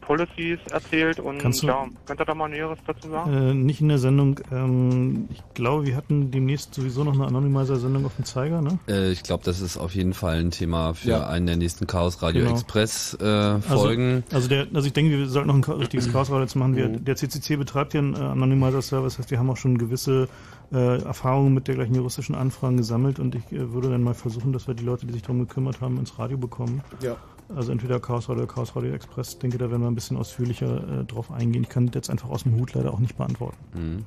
Policies 0.00 0.58
erzählt 0.72 1.20
und 1.20 1.38
Kannst 1.38 1.62
du- 1.62 1.66
ja, 1.66 1.86
könnt 2.06 2.20
ihr 2.20 2.24
da 2.24 2.34
mal 2.34 2.48
Näheres 2.48 2.78
dazu 2.86 3.10
sagen? 3.10 3.32
Äh, 3.50 3.54
nicht 3.54 3.82
in 3.82 3.88
der 3.88 3.98
Sendung. 3.98 4.40
Ähm, 4.50 5.28
ich 5.30 5.42
glaube, 5.52 5.84
wir 5.86 5.94
hatten 5.94 6.30
demnächst 6.30 6.74
sowieso 6.74 7.04
noch 7.04 7.12
eine 7.14 7.26
Anonymizer-Sendung 7.26 8.06
auf 8.06 8.16
dem 8.16 8.24
Zeiger, 8.24 8.62
ne? 8.62 8.78
Äh, 8.88 9.10
ich 9.12 9.22
glaube, 9.22 9.44
das 9.44 9.60
ist 9.60 9.76
auf 9.76 9.94
jeden 9.94 10.14
Fall 10.14 10.40
ein 10.40 10.50
Thema 10.50 10.94
für 10.94 11.10
Ja. 11.10 11.26
einen 11.28 11.46
der 11.46 11.56
nächsten 11.56 11.86
Chaos 11.86 12.22
Radio 12.22 12.42
Genau. 12.44 12.54
Express 12.54 13.14
äh, 13.20 13.58
Folgen. 13.60 14.24
Also, 14.32 14.36
also, 14.36 14.48
der, 14.48 14.66
also 14.74 14.86
ich 14.86 14.92
denke, 14.94 15.10
wir 15.18 15.28
sollten 15.28 15.48
noch 15.48 15.68
ein 15.68 15.74
richtiges 15.80 16.10
Chaosradio 16.10 16.42
jetzt 16.44 16.56
machen. 16.56 16.76
Wir, 16.76 16.88
Mhm. 16.88 17.04
der 17.04 17.16
CCC 17.16 17.56
betreibt 17.56 17.92
ja 17.92 18.00
einen 18.00 18.14
äh, 18.14 18.18
Anonymizer-Service, 18.20 19.12
das 19.14 19.18
heißt, 19.24 19.30
wir 19.30 19.38
haben 19.38 19.50
auch 19.50 19.58
schon 19.58 19.76
gewisse 19.76 20.28
äh, 20.72 21.02
Erfahrungen 21.02 21.52
mit 21.54 21.66
dergleichen 21.68 21.94
juristischen 21.94 22.34
Anfragen 22.34 22.76
gesammelt 22.76 23.18
und 23.18 23.34
ich 23.34 23.50
äh, 23.52 23.72
würde 23.72 23.90
dann 23.90 24.02
mal 24.02 24.14
versuchen, 24.14 24.52
dass 24.52 24.66
wir 24.68 24.74
die 24.74 24.84
Leute, 24.84 25.06
die 25.06 25.12
sich 25.12 25.22
darum 25.22 25.40
gekümmert 25.40 25.80
haben, 25.80 25.98
ins 25.98 26.18
Radio 26.18 26.38
bekommen. 26.38 26.82
Ja. 27.02 27.16
Also 27.54 27.72
entweder 27.72 27.98
Chaos 27.98 28.28
Radio 28.28 28.44
oder 28.44 28.52
Chaos 28.54 28.76
Radio 28.76 28.92
Express. 28.92 29.30
Ich 29.32 29.38
denke, 29.40 29.58
da 29.58 29.68
werden 29.70 29.82
wir 29.82 29.88
ein 29.90 29.94
bisschen 29.96 30.16
ausführlicher 30.16 31.00
äh, 31.00 31.04
drauf 31.04 31.32
eingehen. 31.32 31.64
Ich 31.64 31.68
kann 31.68 31.86
das 31.86 31.94
jetzt 31.96 32.10
einfach 32.10 32.28
aus 32.30 32.44
dem 32.44 32.54
Hut 32.56 32.74
leider 32.74 32.94
auch 32.94 33.00
nicht 33.00 33.16
beantworten. 33.16 33.56
Mhm. 33.74 34.04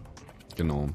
Genau. 0.56 0.88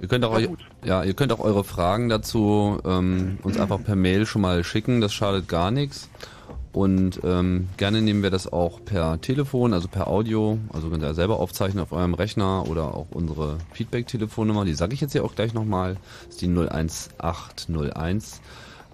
Ihr 0.00 0.08
könnt 0.08 0.24
auch, 0.24 0.34
eu- 0.38 0.56
ja, 0.84 1.04
ihr 1.04 1.14
könnt 1.14 1.32
auch 1.32 1.38
eure 1.40 1.64
Fragen 1.64 2.08
dazu 2.10 2.78
ähm, 2.84 3.38
uns 3.42 3.58
einfach 3.58 3.82
per 3.82 3.96
Mail 3.96 4.26
schon 4.26 4.42
mal 4.42 4.64
schicken. 4.64 5.00
Das 5.00 5.12
schadet 5.14 5.48
gar 5.48 5.70
nichts. 5.70 6.10
Und 6.72 7.20
ähm, 7.22 7.68
gerne 7.76 8.00
nehmen 8.00 8.22
wir 8.22 8.30
das 8.30 8.50
auch 8.50 8.82
per 8.82 9.20
Telefon, 9.20 9.74
also 9.74 9.88
per 9.88 10.08
Audio. 10.08 10.58
Also 10.72 10.88
könnt 10.88 11.02
ihr 11.02 11.12
selber 11.12 11.38
aufzeichnen 11.38 11.82
auf 11.82 11.92
eurem 11.92 12.14
Rechner 12.14 12.66
oder 12.66 12.94
auch 12.94 13.08
unsere 13.10 13.58
Feedback-Telefonnummer. 13.72 14.64
Die 14.64 14.72
sage 14.72 14.94
ich 14.94 15.02
jetzt 15.02 15.14
ja 15.14 15.22
auch 15.22 15.34
gleich 15.34 15.52
nochmal. 15.52 15.98
Das 16.26 16.36
ist 16.36 16.40
die 16.40 16.48
01801 16.48 18.40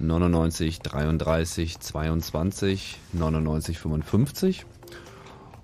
99 0.00 0.80
33 0.80 1.78
22 1.78 2.98
99 3.12 3.78
55. 3.78 4.66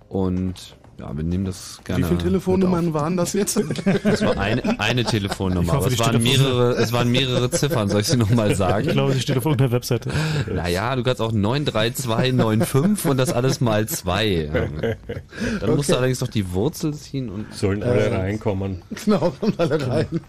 Und 0.09 0.77
ja, 0.99 1.17
wir 1.17 1.25
nehmen 1.25 1.45
das 1.45 1.81
gerne. 1.85 2.03
Wie 2.05 2.09
viele 2.09 2.19
Telefonnummern 2.23 2.95
waren 2.95 3.17
das 3.17 3.33
jetzt? 3.33 3.57
Das 4.05 4.23
war 4.25 4.37
eine, 4.39 4.79
eine 4.81 5.05
Telefonnummer, 5.05 5.73
hoffe, 5.73 5.87
aber 5.87 5.93
es 5.93 5.99
waren, 5.99 6.23
mehrere, 6.23 6.71
es 6.75 6.93
waren 6.93 7.11
mehrere 7.11 7.51
Ziffern, 7.51 7.89
soll 7.89 8.03
ich 8.03 8.07
sie 8.07 8.17
nochmal 8.17 8.55
sagen? 8.57 8.87
Ich 8.87 8.93
glaube, 8.93 9.13
sie 9.13 9.21
steht 9.21 9.37
auf 9.39 9.45
irgendeiner 9.45 9.73
Webseite. 9.73 10.11
Naja, 10.53 10.95
du 10.97 11.03
kannst 11.03 11.21
auch 11.21 11.33
93295 11.33 13.11
und 13.11 13.17
das 13.17 13.33
alles 13.33 13.61
mal 13.61 13.87
zwei. 13.89 14.51
Dann 15.61 15.75
musst 15.75 15.89
du 15.89 15.93
Okay. 15.95 15.99
allerdings 15.99 16.21
noch 16.21 16.29
die 16.29 16.53
Wurzel 16.53 16.95
ziehen 16.95 17.29
und. 17.31 17.53
Sollen 17.55 17.83
alle 17.83 18.07
Äh, 18.09 18.15
reinkommen. 18.17 18.83
Genau, 19.05 19.33
kommt 19.41 19.59
alle 19.61 19.87
rein. 19.87 20.21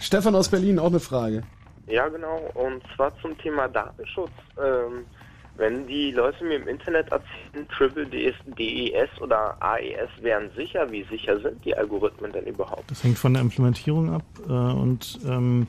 Stefan 0.00 0.34
aus 0.34 0.48
Berlin, 0.48 0.78
auch 0.78 0.88
eine 0.88 1.00
Frage. 1.00 1.42
Ja, 1.86 2.08
genau. 2.08 2.40
Und 2.54 2.82
zwar 2.96 3.12
zum 3.20 3.36
Thema 3.38 3.68
Datenschutz. 3.68 4.30
Ähm, 4.58 5.04
wenn 5.56 5.86
die 5.86 6.10
Leute 6.10 6.44
mir 6.44 6.56
im 6.56 6.68
Internet 6.68 7.10
erzählen, 7.12 7.68
Triple 7.68 8.06
DES, 8.06 8.34
DES 8.58 9.08
oder 9.20 9.56
AES 9.60 10.10
wären 10.20 10.50
sicher, 10.56 10.90
wie 10.90 11.04
sicher 11.04 11.38
sind 11.40 11.64
die 11.64 11.76
Algorithmen 11.76 12.32
denn 12.32 12.46
überhaupt? 12.46 12.90
Das 12.90 13.04
hängt 13.04 13.18
von 13.18 13.34
der 13.34 13.42
Implementierung 13.42 14.10
ab 14.10 14.24
äh, 14.48 14.52
und 14.52 15.20
ähm, 15.26 15.66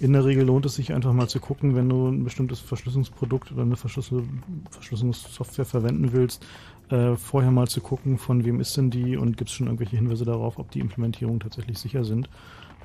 in 0.00 0.12
der 0.12 0.24
Regel 0.24 0.44
lohnt 0.44 0.66
es 0.66 0.76
sich 0.76 0.92
einfach 0.92 1.12
mal 1.12 1.28
zu 1.28 1.40
gucken, 1.40 1.74
wenn 1.74 1.88
du 1.88 2.08
ein 2.08 2.24
bestimmtes 2.24 2.60
Verschlüsselungsprodukt 2.60 3.52
oder 3.52 3.62
eine 3.62 3.76
Verschlüssel 3.76 4.24
Verschlüsselungssoftware 4.70 5.64
verwenden 5.64 6.12
willst, 6.12 6.44
äh, 6.90 7.16
vorher 7.16 7.50
mal 7.50 7.68
zu 7.68 7.80
gucken, 7.80 8.18
von 8.18 8.44
wem 8.44 8.60
ist 8.60 8.76
denn 8.76 8.90
die 8.90 9.16
und 9.16 9.36
gibt 9.36 9.50
es 9.50 9.56
schon 9.56 9.66
irgendwelche 9.66 9.96
Hinweise 9.96 10.24
darauf, 10.24 10.58
ob 10.58 10.70
die 10.70 10.80
Implementierungen 10.80 11.40
tatsächlich 11.40 11.78
sicher 11.78 12.04
sind. 12.04 12.28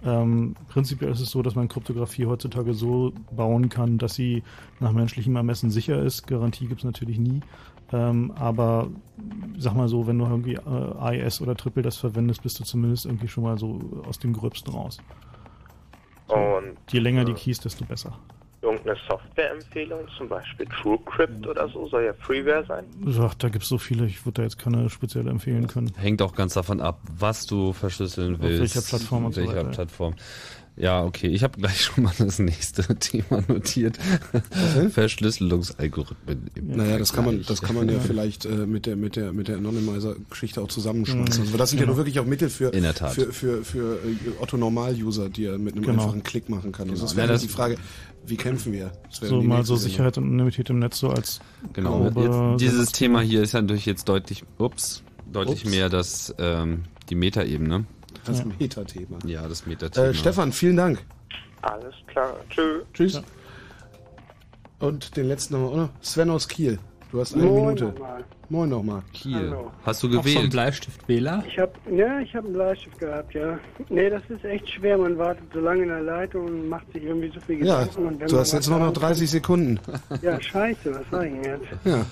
Ähm, 0.06 0.56
prinzipiell 0.67 1.11
ist 1.11 1.22
es 1.22 1.32
so, 1.32 1.41
dass 1.41 1.56
man 1.56 1.67
Kryptographie 1.67 2.25
heutzutage 2.25 2.73
so 2.73 3.14
bauen 3.32 3.69
kann, 3.69 3.98
dass 3.98 4.15
sie 4.15 4.43
nach 4.80 4.91
menschlichem 4.91 5.35
Ermessen 5.35 5.72
sicher 5.72 6.01
ist. 6.01 6.27
Garantie 6.27 6.67
gibt 6.67 6.82
es 6.82 6.85
natürlich 6.85 7.19
nie. 7.19 7.41
Ähm, 7.91 8.32
aber 8.35 8.90
sag 9.57 9.75
mal 9.75 9.88
so, 9.88 10.07
wenn 10.07 10.17
du 10.17 10.25
irgendwie 10.25 10.56
äh, 10.56 10.59
AES 10.59 11.41
oder 11.41 11.56
Triple 11.56 11.83
das 11.83 11.98
verwendest, 11.98 12.43
bist 12.43 12.59
du 12.59 12.64
zumindest 12.64 13.06
irgendwie 13.06 13.27
schon 13.27 13.43
mal 13.43 13.57
so 13.57 13.80
aus 14.07 14.19
dem 14.19 14.33
Gröbsten 14.33 14.73
raus. 14.73 14.98
Und 16.27 16.75
Je 16.91 16.99
länger 16.99 17.23
die 17.23 17.33
Keys, 17.33 17.59
desto 17.59 17.85
besser. 17.85 18.17
Irgendeine 18.64 18.98
Softwareempfehlung, 19.09 20.00
zum 20.17 20.30
Beispiel 20.30 20.66
TrueCrypt 20.67 21.45
oder 21.45 21.67
so, 21.69 21.88
soll 21.90 22.06
ja 22.06 22.14
Freeware 22.14 22.64
sein. 22.67 22.85
Ach, 23.19 23.33
da 23.35 23.50
gibt 23.50 23.64
es 23.64 23.69
so 23.69 23.77
viele, 23.77 24.06
ich 24.06 24.25
würde 24.25 24.35
da 24.38 24.43
jetzt 24.43 24.58
keine 24.58 24.90
speziell 24.90 25.27
empfehlen 25.27 25.67
können. 25.67 25.92
Hängt 25.98 26.22
auch 26.22 26.33
ganz 26.33 26.53
davon 26.53 26.80
ab, 26.82 27.01
was 27.17 27.45
du 27.45 27.74
verschlüsseln 27.74 28.35
Auf 28.35 28.42
willst. 28.42 28.61
welcher 28.75 28.82
Plattform 28.88 29.25
und 29.25 29.35
so 29.35 29.45
weiter. 29.45 29.66
Plattform. 29.66 30.16
Ja, 30.75 31.03
okay. 31.03 31.27
Ich 31.27 31.43
habe 31.43 31.59
gleich 31.59 31.82
schon 31.83 32.03
mal 32.06 32.14
das 32.17 32.40
nächste 32.40 32.82
Thema 33.00 33.43
notiert. 33.48 34.00
Verschlüsselungsalgorithmen. 34.90 36.42
Naja, 36.64 36.98
das 36.98 37.14
kann 37.14 37.25
man, 37.25 37.43
das 37.43 37.61
kann 37.61 37.75
man 37.75 37.90
ja 37.90 38.00
vielleicht 38.06 38.45
äh, 38.45 38.50
mit 38.66 38.85
der 38.85 38.95
mit 38.95 39.16
der 39.16 39.33
mit 39.33 39.48
der 39.48 39.58
Anonymizer-Geschichte 39.58 40.61
auch 40.61 40.67
zusammenschmeißen. 40.67 41.42
Mhm. 41.42 41.48
Also 41.48 41.58
das 41.58 41.69
sind 41.69 41.80
ja 41.80 41.83
Genau. 41.85 41.93
nur 41.95 41.98
wirklich 42.06 42.19
auch 42.19 42.25
Mittel 42.25 42.50
für 42.50 42.69
In 42.74 42.83
der 42.83 42.93
Tat. 42.95 43.11
für 43.14 43.32
für, 43.32 43.64
für 43.64 43.98
äh, 43.98 44.16
Otto 44.42 44.58
Normal-User, 44.58 45.30
die 45.30 45.45
er 45.45 45.58
mit 45.58 45.75
einem 45.75 45.83
Genau. 45.85 46.03
einfachen 46.03 46.24
Klick 46.24 46.50
machen 46.50 46.72
kann. 46.72 46.90
Also 46.90 47.03
das 47.03 47.11
Genau. 47.11 47.17
wäre 47.24 47.27
Ja, 47.27 47.33
das- 47.33 47.42
die 47.42 47.48
Frage, 47.50 47.77
wie 48.26 48.38
kämpfen 48.38 48.74
wir? 48.74 48.92
So 49.10 49.42
mal 49.42 49.66
so. 49.66 49.76
Sicherheit 49.76 50.18
und 50.18 50.26
Anonymität 50.26 50.69
im 50.69 50.80
Netz 50.80 51.00
so 51.00 51.10
als 51.10 51.40
Genau. 51.74 52.00
grobe 52.00 52.06
Jetzt, 52.06 52.22
dieses 52.22 52.32
Demonstration. 52.32 52.93
Thema 52.93 53.22
hier 53.22 53.42
ist 53.43 53.53
ja 53.53 53.61
natürlich 53.61 53.85
jetzt 53.85 54.08
deutlich, 54.10 54.43
ups, 54.58 55.03
deutlich 55.32 55.64
Ups. 55.66 55.72
mehr 55.72 55.90
das 55.90 56.34
ähm, 56.40 56.84
die 57.10 57.16
Metaebene. 57.16 57.85
Das 58.26 58.40
ja. 58.40 58.45
Metathema. 58.60 59.18
Ja, 59.26 59.48
das 59.48 59.66
Metathema. 59.66 60.08
Äh, 60.08 60.14
Stefan, 60.14 60.52
vielen 60.53 60.77
Dank. 60.77 61.03
Alles 61.61 61.93
klar. 62.08 62.34
Tschö. 62.50 62.82
Tschüss. 62.93 63.22
Und 64.80 65.16
den 65.18 65.27
letzten 65.27 65.56
haben 65.56 65.64
wir 65.64 65.69
auch 65.69 65.77
noch. 65.77 65.90
Sven 66.02 66.30
aus 66.30 66.48
Kiel. 66.48 66.80
Du 67.14 67.19
hast 67.19 67.35
eine 67.35 67.43
Moin 67.43 67.66
Minute. 67.75 67.83
nochmal. 67.85 68.24
Moin 68.50 68.69
nochmal. 68.69 69.01
Kiel. 69.14 69.35
Hallo. 69.35 69.72
Hast 69.85 70.01
du 70.01 70.08
Auch 70.08 70.11
so 70.14 70.17
ein 70.17 70.24
gewählt? 70.24 70.50
Bleistiftwähler? 70.51 71.43
Ich 71.48 71.59
hab, 71.59 71.75
ja, 71.95 72.19
ich 72.19 72.35
habe 72.35 72.48
einen 72.48 72.56
Bleistift 72.56 72.98
gehabt, 72.98 73.33
ja. 73.35 73.59
Nee, 73.90 74.09
das 74.09 74.24
ist 74.30 74.43
echt 74.43 74.67
schwer. 74.67 74.98
Man 74.98 75.16
wartet 75.19 75.43
so 75.53 75.59
lange 75.59 75.83
in 75.83 75.90
der 75.90 76.01
Leitung 76.01 76.45
und 76.48 76.69
macht 76.69 76.92
sich 76.92 77.03
irgendwie 77.03 77.32
so 77.32 77.40
viel 77.42 77.64
Ja, 77.64 77.82
Gedanken. 77.83 78.08
und 78.08 78.19
wenn 78.19 78.27
du 78.27 78.38
hast 78.40 78.51
jetzt 78.53 78.67
nur 78.67 78.80
noch 78.80 78.85
sagen 78.95 79.00
30 79.06 79.30
Sekunden. 79.30 79.80
Ja, 80.24 80.42
scheiße, 80.42 80.92
was 80.92 81.03
sag 81.11 81.25
ich 81.27 81.33
denn 81.33 81.43
jetzt? 81.43 81.85
Ja. 81.85 82.03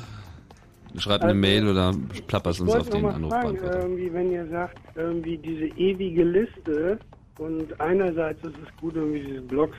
Schreib 0.99 1.21
eine 1.21 1.29
Also, 1.29 1.39
Mail 1.41 1.67
oder 1.67 1.95
plapperst 2.27 2.61
uns 2.61 2.69
auf 2.69 2.75
wollte 2.75 2.89
noch 3.01 3.13
den 3.13 3.21
mal 3.23 3.29
fragen, 3.29 3.47
Anrufbeantworter. 3.47 3.79
irgendwie, 3.81 4.13
wenn 4.13 4.31
ihr 4.31 4.47
sagt, 4.49 4.77
irgendwie 4.95 5.37
diese 5.39 5.65
ewige 5.79 6.23
Liste 6.25 6.99
und 7.39 7.81
einerseits 7.81 8.43
ist 8.43 8.53
es 8.63 8.79
gut, 8.79 8.95
irgendwie 8.95 9.21
diese 9.21 9.41
Blogs 9.41 9.77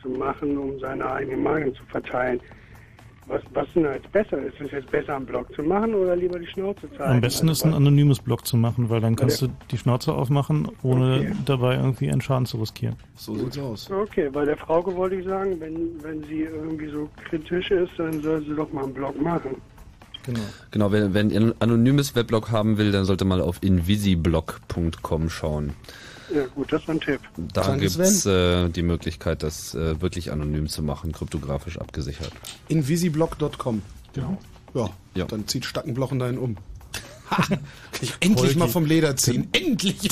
zu 0.00 0.08
machen, 0.08 0.56
um 0.56 0.78
seine 0.80 1.04
eigene 1.12 1.36
Meinung 1.36 1.74
zu 1.74 1.84
verteilen. 1.90 2.40
Was, 3.26 3.40
was 3.54 3.66
denn 3.74 3.84
jetzt 3.84 4.10
besser? 4.10 4.38
Ist 4.42 4.60
es 4.60 4.70
jetzt 4.72 4.90
besser, 4.90 5.14
einen 5.16 5.26
Blog 5.26 5.46
zu 5.54 5.62
machen 5.62 5.94
oder 5.94 6.16
lieber 6.16 6.38
die 6.40 6.46
Schnauze 6.46 6.90
zeigen? 6.90 7.02
Am 7.04 7.20
besten 7.20 7.48
ist 7.48 7.62
Also, 7.62 7.74
ein 7.76 7.80
anonymes 7.82 8.18
Blog 8.18 8.44
zu 8.46 8.56
machen, 8.56 8.90
weil 8.90 9.00
dann 9.00 9.14
kannst 9.14 9.40
Ja. 9.40 9.46
du 9.46 9.52
die 9.70 9.78
Schnauze 9.78 10.12
aufmachen, 10.12 10.68
ohne 10.82 11.20
Okay. 11.20 11.32
dabei 11.44 11.76
irgendwie 11.76 12.10
einen 12.10 12.20
Schaden 12.20 12.46
zu 12.46 12.58
riskieren. 12.58 12.96
So 13.14 13.36
sieht's 13.36 13.58
aus. 13.58 13.88
Okay, 13.90 14.28
bei 14.30 14.44
der 14.44 14.56
Frauke 14.56 14.94
wollte 14.96 15.16
ich 15.16 15.26
sagen, 15.26 15.56
wenn, 15.60 16.02
wenn 16.02 16.22
sie 16.24 16.40
irgendwie 16.42 16.88
so 16.88 17.08
kritisch 17.28 17.70
ist, 17.70 17.92
dann 17.96 18.20
soll 18.22 18.42
sie 18.44 18.54
doch 18.56 18.72
mal 18.72 18.84
einen 18.84 18.94
Blog 18.94 19.20
machen. 19.22 19.54
Genau. 20.24 20.40
Genau, 20.72 20.92
wenn, 20.92 21.14
wenn 21.14 21.30
ihr 21.30 21.40
ein 21.40 21.54
anonymes 21.60 22.14
Weblog 22.16 22.50
haben 22.50 22.76
will, 22.78 22.92
dann 22.92 23.04
sollte 23.04 23.24
mal 23.24 23.40
auf 23.40 23.58
invisiblog.com 23.62 25.30
schauen. 25.30 25.72
Ja 26.34 26.46
gut, 26.54 26.72
das 26.72 26.86
war 26.88 26.94
ein 26.94 27.00
Tipp. 27.00 27.20
Da 27.36 27.62
Danke, 27.62 27.86
gibt's 27.88 28.26
äh, 28.26 28.68
die 28.68 28.82
Möglichkeit, 28.82 29.42
das 29.42 29.74
äh, 29.74 30.00
wirklich 30.00 30.30
anonym 30.32 30.68
zu 30.68 30.82
machen, 30.82 31.12
kryptografisch 31.12 31.78
abgesichert. 31.78 32.32
Invisiblock.com. 32.68 33.82
Genau. 34.14 34.38
Ja. 34.74 34.90
Ja. 35.14 35.24
Dann 35.26 35.46
zieht 35.48 35.64
Stackenblochen 35.64 36.18
dahin 36.18 36.38
um. 36.38 36.56
Ha, 37.30 37.36
kann 37.46 37.58
ich 38.02 38.12
endlich 38.20 38.56
mal 38.56 38.68
vom 38.68 38.84
Leder 38.84 39.16
ziehen. 39.16 39.48
Endlich! 39.52 39.96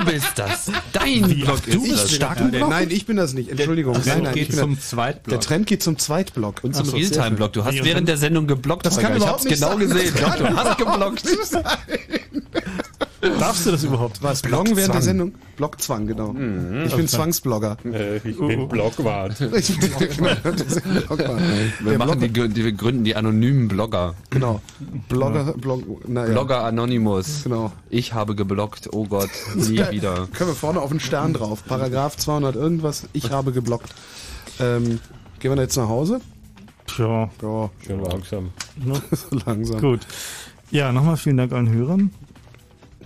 Du 0.00 0.04
bist 0.04 0.32
das. 0.36 0.70
Dein 0.92 1.28
Wie, 1.28 1.42
Blog 1.42 1.62
du 1.64 1.70
ist 1.70 1.82
bist 1.82 2.04
das. 2.04 2.14
Stackenbloch? 2.14 2.68
Nein, 2.68 2.90
ich 2.90 3.04
bin 3.06 3.16
das 3.16 3.32
nicht. 3.34 3.50
Entschuldigung. 3.50 3.94
Der 3.94 4.02
nein, 4.04 4.12
Trend 4.12 4.24
nein, 4.24 4.34
geht 4.34 4.42
ich 4.44 4.48
bin 4.50 4.58
zum 4.58 4.74
das- 4.76 4.88
Zweitblock. 4.90 5.30
Der 5.30 5.40
Trend 5.40 5.66
geht 5.66 5.82
zum 5.82 5.98
Zweitblock. 5.98 6.62
Und 6.62 6.74
zum 6.76 6.86
so, 6.86 6.96
Realtime-Blog. 6.96 7.52
Du 7.52 7.64
hast 7.64 7.82
während 7.84 8.08
der 8.08 8.16
Sendung 8.16 8.46
geblockt. 8.46 8.86
Das 8.86 8.96
kann 8.98 9.12
Holger. 9.12 9.16
ich 9.16 9.22
überhaupt 9.22 9.40
hab's 9.40 9.44
nicht 9.44 9.54
genau 9.60 9.70
sein. 9.70 9.78
gesehen. 9.80 10.12
Das 10.14 10.22
kann 10.22 10.38
Doch, 10.38 10.48
du 10.48 10.56
hast 10.56 10.78
geblockt. 10.78 12.59
Darfst 13.20 13.66
du 13.66 13.70
das 13.70 13.84
überhaupt? 13.84 14.22
Was? 14.22 14.40
Bloggen 14.42 14.76
während 14.76 14.94
der 14.94 15.02
Sendung? 15.02 15.34
Blockzwang, 15.56 16.06
genau. 16.06 16.32
Mhm. 16.32 16.84
Ich 16.86 16.94
bin 16.96 17.06
Zwangsblogger. 17.06 17.76
Äh, 17.84 18.16
ich 18.16 18.38
bin 18.38 18.66
Blockwart. 18.68 19.38
Ich 19.54 19.78
bin, 19.78 19.90
genau, 20.16 20.30
das 20.42 20.60
ist 20.62 20.86
ein 20.86 21.02
Blogwart. 21.06 21.40
Wir, 21.80 21.98
machen 21.98 22.20
die, 22.20 22.28
die, 22.30 22.64
wir 22.64 22.72
gründen 22.72 23.04
die 23.04 23.14
anonymen 23.16 23.68
Blogger. 23.68 24.14
Genau. 24.30 24.60
Blogger, 25.08 25.52
Blog, 25.52 26.08
naja. 26.08 26.32
Blogger 26.32 26.64
Anonymous. 26.64 27.42
Genau. 27.44 27.72
Ich 27.90 28.14
habe 28.14 28.34
geblockt. 28.34 28.88
Oh 28.92 29.04
Gott, 29.06 29.30
nie 29.54 29.78
wieder. 29.90 30.26
Können 30.32 30.50
wir 30.50 30.54
vorne 30.56 30.80
auf 30.80 30.90
einen 30.90 31.00
Stern 31.00 31.34
drauf. 31.34 31.62
Paragraph 31.66 32.16
200 32.16 32.56
irgendwas. 32.56 33.06
Ich 33.12 33.30
habe 33.30 33.52
geblockt. 33.52 33.94
Ähm, 34.60 34.98
gehen 35.40 35.50
wir 35.50 35.56
da 35.56 35.62
jetzt 35.62 35.76
nach 35.76 35.88
Hause? 35.88 36.20
Tja, 36.86 37.30
Ja, 37.42 37.70
Schon 37.86 38.02
langsam. 38.02 38.50
ne? 38.76 39.00
so 39.12 39.36
langsam. 39.46 39.80
gut. 39.80 40.00
Ja, 40.70 40.90
nochmal 40.92 41.16
vielen 41.16 41.36
Dank 41.36 41.52
allen 41.52 41.70
Hörern. 41.70 42.10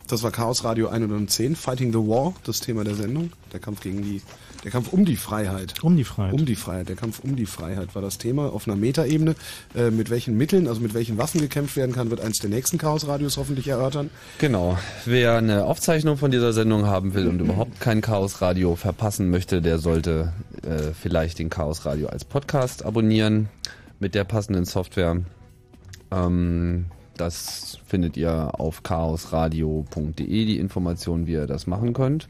Das 0.06 0.22
war 0.22 0.30
Chaos 0.30 0.64
Radio 0.64 0.88
110, 0.88 1.56
Fighting 1.56 1.90
the 1.90 1.98
War, 1.98 2.34
das 2.44 2.60
Thema 2.60 2.84
der 2.84 2.94
Sendung. 2.94 3.32
Der 3.54 3.60
Kampf 3.60 3.80
gegen 3.80 4.02
die, 4.02 4.20
der 4.62 4.70
Kampf 4.70 4.92
um 4.92 5.06
die 5.06 5.16
Freiheit. 5.16 5.82
Um 5.82 5.96
die 5.96 6.04
Freiheit. 6.04 6.34
Um 6.34 6.44
die 6.44 6.56
Freiheit, 6.56 6.90
der 6.90 6.96
Kampf 6.96 7.20
um 7.20 7.36
die 7.36 7.46
Freiheit 7.46 7.94
war 7.94 8.02
das 8.02 8.18
Thema 8.18 8.52
auf 8.52 8.68
einer 8.68 8.76
Metaebene. 8.76 9.34
Äh, 9.74 9.90
mit 9.90 10.10
welchen 10.10 10.36
Mitteln, 10.36 10.68
also 10.68 10.82
mit 10.82 10.92
welchen 10.92 11.16
Waffen 11.16 11.40
gekämpft 11.40 11.76
werden 11.76 11.94
kann, 11.94 12.10
wird 12.10 12.20
eins 12.20 12.38
der 12.38 12.50
nächsten 12.50 12.76
Chaos-Radios 12.76 13.38
hoffentlich 13.38 13.68
erörtern. 13.68 14.10
Genau. 14.38 14.76
Wer 15.06 15.38
eine 15.38 15.64
Aufzeichnung 15.64 16.18
von 16.18 16.30
dieser 16.30 16.52
Sendung 16.52 16.84
haben 16.84 17.14
will 17.14 17.26
und 17.26 17.40
überhaupt 17.40 17.80
kein 17.80 18.02
Chaos 18.02 18.42
Radio 18.42 18.76
verpassen 18.76 19.30
möchte, 19.30 19.62
der 19.62 19.78
sollte 19.78 20.34
äh, 20.64 20.92
vielleicht 20.92 21.38
den 21.38 21.48
Chaos 21.48 21.86
Radio 21.86 22.08
als 22.08 22.26
Podcast 22.26 22.84
abonnieren 22.84 23.48
mit 24.00 24.14
der 24.14 24.24
passenden 24.24 24.66
Software. 24.66 25.22
Ähm, 26.10 26.84
das 27.16 27.78
findet 27.86 28.16
ihr 28.16 28.58
auf 28.58 28.82
chaosradio.de, 28.82 30.44
die 30.44 30.58
Informationen, 30.58 31.26
wie 31.26 31.32
ihr 31.32 31.46
das 31.46 31.66
machen 31.66 31.92
könnt. 31.92 32.28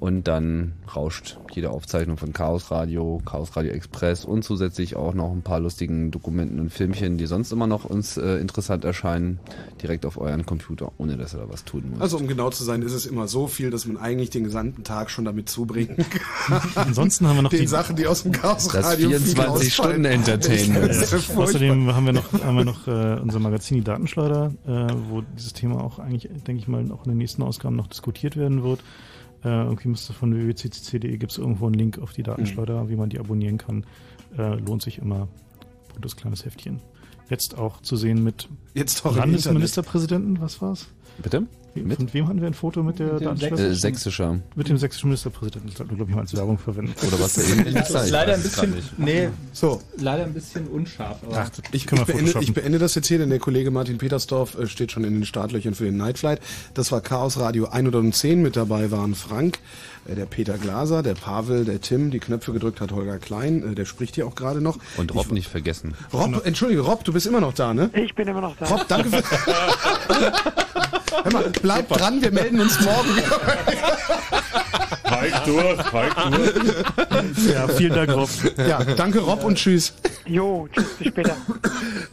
Und 0.00 0.26
dann 0.28 0.72
rauscht 0.96 1.36
jede 1.52 1.70
Aufzeichnung 1.70 2.16
von 2.16 2.32
Chaos 2.32 2.70
Radio, 2.70 3.20
Chaos 3.26 3.54
Radio 3.54 3.72
Express 3.72 4.24
und 4.24 4.42
zusätzlich 4.42 4.96
auch 4.96 5.12
noch 5.12 5.30
ein 5.30 5.42
paar 5.42 5.60
lustigen 5.60 6.10
Dokumenten 6.10 6.58
und 6.58 6.70
Filmchen, 6.70 7.18
die 7.18 7.26
sonst 7.26 7.52
immer 7.52 7.66
noch 7.66 7.84
uns 7.84 8.16
äh, 8.16 8.36
interessant 8.38 8.82
erscheinen, 8.86 9.40
direkt 9.82 10.06
auf 10.06 10.16
euren 10.16 10.46
Computer, 10.46 10.90
ohne 10.96 11.18
dass 11.18 11.34
ihr 11.34 11.38
da 11.40 11.50
was 11.50 11.66
tun 11.66 11.84
müsst. 11.90 12.00
Also 12.00 12.16
um 12.16 12.26
genau 12.28 12.48
zu 12.48 12.64
sein, 12.64 12.80
ist 12.80 12.94
es 12.94 13.04
immer 13.04 13.28
so 13.28 13.46
viel, 13.46 13.70
dass 13.70 13.84
man 13.86 13.98
eigentlich 13.98 14.30
den 14.30 14.44
gesamten 14.44 14.84
Tag 14.84 15.10
schon 15.10 15.26
damit 15.26 15.50
zubringen 15.50 15.98
kann. 15.98 16.62
Ansonsten 16.76 17.26
haben 17.28 17.36
wir 17.36 17.42
noch 17.42 17.50
den 17.50 17.60
die- 17.60 17.66
Sachen, 17.66 17.94
die 17.94 18.06
aus 18.06 18.22
dem 18.22 18.32
Chaos 18.32 18.68
Das 18.68 18.82
Radio 18.82 19.10
24 19.10 19.74
Stunden 19.74 20.06
Entertainment. 20.06 20.88
Das 20.88 21.10
ja 21.10 21.18
furchtbar. 21.18 21.44
Außerdem 21.44 21.94
haben 21.94 22.06
wir 22.06 22.14
noch, 22.14 22.32
haben 22.42 22.56
wir 22.56 22.64
noch 22.64 22.88
äh, 22.88 23.20
unser 23.20 23.38
Magazin 23.38 23.76
Die 23.76 23.84
Datenschleuder, 23.84 24.50
äh, 24.66 24.94
wo 25.10 25.20
dieses 25.36 25.52
Thema 25.52 25.84
auch 25.84 25.98
eigentlich, 25.98 26.26
denke 26.46 26.62
ich 26.62 26.68
mal, 26.68 26.90
auch 26.90 27.04
in 27.04 27.10
den 27.12 27.18
nächsten 27.18 27.42
Ausgaben 27.42 27.76
noch 27.76 27.86
diskutiert 27.88 28.38
werden 28.38 28.62
wird. 28.62 28.80
Äh, 29.44 29.48
irgendwie 29.48 29.88
müsste 29.88 30.12
von 30.12 30.34
www.ccc.de 30.34 31.16
gibt 31.16 31.32
es 31.32 31.38
irgendwo 31.38 31.66
einen 31.66 31.74
Link 31.74 31.98
auf 31.98 32.12
die 32.12 32.22
Datenschleuder, 32.22 32.88
wie 32.88 32.96
man 32.96 33.08
die 33.08 33.18
abonnieren 33.18 33.58
kann. 33.58 33.84
Äh, 34.36 34.56
lohnt 34.56 34.82
sich 34.82 34.98
immer. 34.98 35.28
Buntes 35.92 36.16
kleines 36.16 36.44
Heftchen. 36.44 36.80
Jetzt 37.28 37.58
auch 37.58 37.80
zu 37.82 37.96
sehen 37.96 38.24
mit 38.24 38.48
Jetzt 38.74 39.04
auch 39.04 39.12
im 39.12 39.18
Landesministerpräsidenten, 39.18 40.40
was 40.40 40.60
war's? 40.60 40.88
Bitte? 41.22 41.46
Mit? 41.74 41.96
Von 41.96 42.12
wem 42.12 42.28
hatten 42.28 42.40
wir 42.40 42.48
ein 42.48 42.54
Foto 42.54 42.82
mit 42.82 42.98
der 42.98 43.20
Datenschleuder? 43.20 43.70
Äh, 43.70 43.74
sächsischer. 43.74 44.40
Mit 44.56 44.68
dem 44.68 44.76
sächsischen 44.76 45.08
Ministerpräsidenten. 45.08 45.68
Das 45.68 45.78
sollten 45.78 45.92
wir, 45.92 45.96
glaube 45.96 46.10
ich, 46.10 46.14
mal 46.16 46.22
als 46.22 46.34
Werbung 46.36 46.58
verwenden. 46.58 46.94
Oder 47.06 47.20
was. 47.20 47.34
Das 47.80 47.90
ist 47.90 48.04
Ich 48.06 48.10
leider 48.10 48.34
ein 48.34 48.42
bisschen, 48.42 48.74
nee, 48.98 49.28
So, 49.52 49.80
leider 49.98 50.24
ein 50.24 50.34
bisschen 50.34 50.66
unscharf. 50.66 51.18
Aber 51.26 51.38
Ach, 51.38 51.50
Ich, 51.72 51.90
ich, 51.90 52.04
beende, 52.04 52.34
ich 52.40 52.52
beende 52.52 52.78
das 52.78 52.94
jetzt 52.94 53.06
hier, 53.06 53.18
denn 53.18 53.30
der 53.30 53.38
Kollege 53.38 53.70
Martin 53.70 53.98
Petersdorf 53.98 54.58
äh, 54.58 54.66
steht 54.66 54.92
schon 54.92 55.04
in 55.04 55.14
den 55.14 55.24
Startlöchern 55.24 55.74
für 55.74 55.84
den 55.84 55.96
Nightflight. 55.96 56.40
Das 56.74 56.90
war 56.92 57.00
Chaos 57.00 57.38
Radio 57.38 57.66
110. 57.68 58.42
Mit 58.42 58.56
dabei 58.56 58.90
waren 58.90 59.14
Frank, 59.14 59.58
äh, 60.06 60.14
der 60.14 60.26
Peter 60.26 60.58
Glaser, 60.58 61.02
der 61.02 61.14
Pavel, 61.14 61.64
der 61.64 61.80
Tim. 61.80 62.10
Die 62.10 62.18
Knöpfe 62.18 62.52
gedrückt 62.52 62.80
hat 62.80 62.92
Holger 62.92 63.18
Klein. 63.18 63.74
Der 63.74 63.84
spricht 63.84 64.16
hier 64.16 64.26
auch 64.26 64.34
gerade 64.34 64.60
noch. 64.60 64.78
Und 64.96 65.14
Rob 65.14 65.30
nicht 65.32 65.48
vergessen. 65.48 65.94
Rob, 66.12 66.44
entschuldige, 66.44 66.80
Rob, 66.80 67.04
du 67.04 67.12
bist 67.12 67.26
immer 67.26 67.40
noch 67.40 67.54
da, 67.54 67.72
ne? 67.74 67.90
Ich 67.94 68.14
bin 68.14 68.26
immer 68.28 68.40
noch 68.40 68.56
da. 68.56 68.66
Rob, 68.66 68.86
danke 68.88 69.10
für... 69.10 69.22
Hör 71.10 71.32
mal, 71.32 71.52
bleib 71.62 71.88
dran, 71.88 72.22
wir 72.22 72.32
melden 72.32 72.60
uns 72.60 72.80
morgen 72.80 73.16
wieder. 73.16 73.40
Halt 75.04 75.34
durch, 75.46 75.92
halt 75.92 76.12
durch. 76.32 77.52
Ja, 77.52 77.68
vielen 77.68 77.94
Dank, 77.94 78.12
Rob. 78.12 78.28
Ja, 78.56 78.84
danke 78.84 79.20
Rob 79.20 79.44
und 79.44 79.56
tschüss. 79.56 79.92
Jo, 80.24 80.68
tschüss, 80.72 80.86
bis 80.98 81.08
später. 81.08 81.36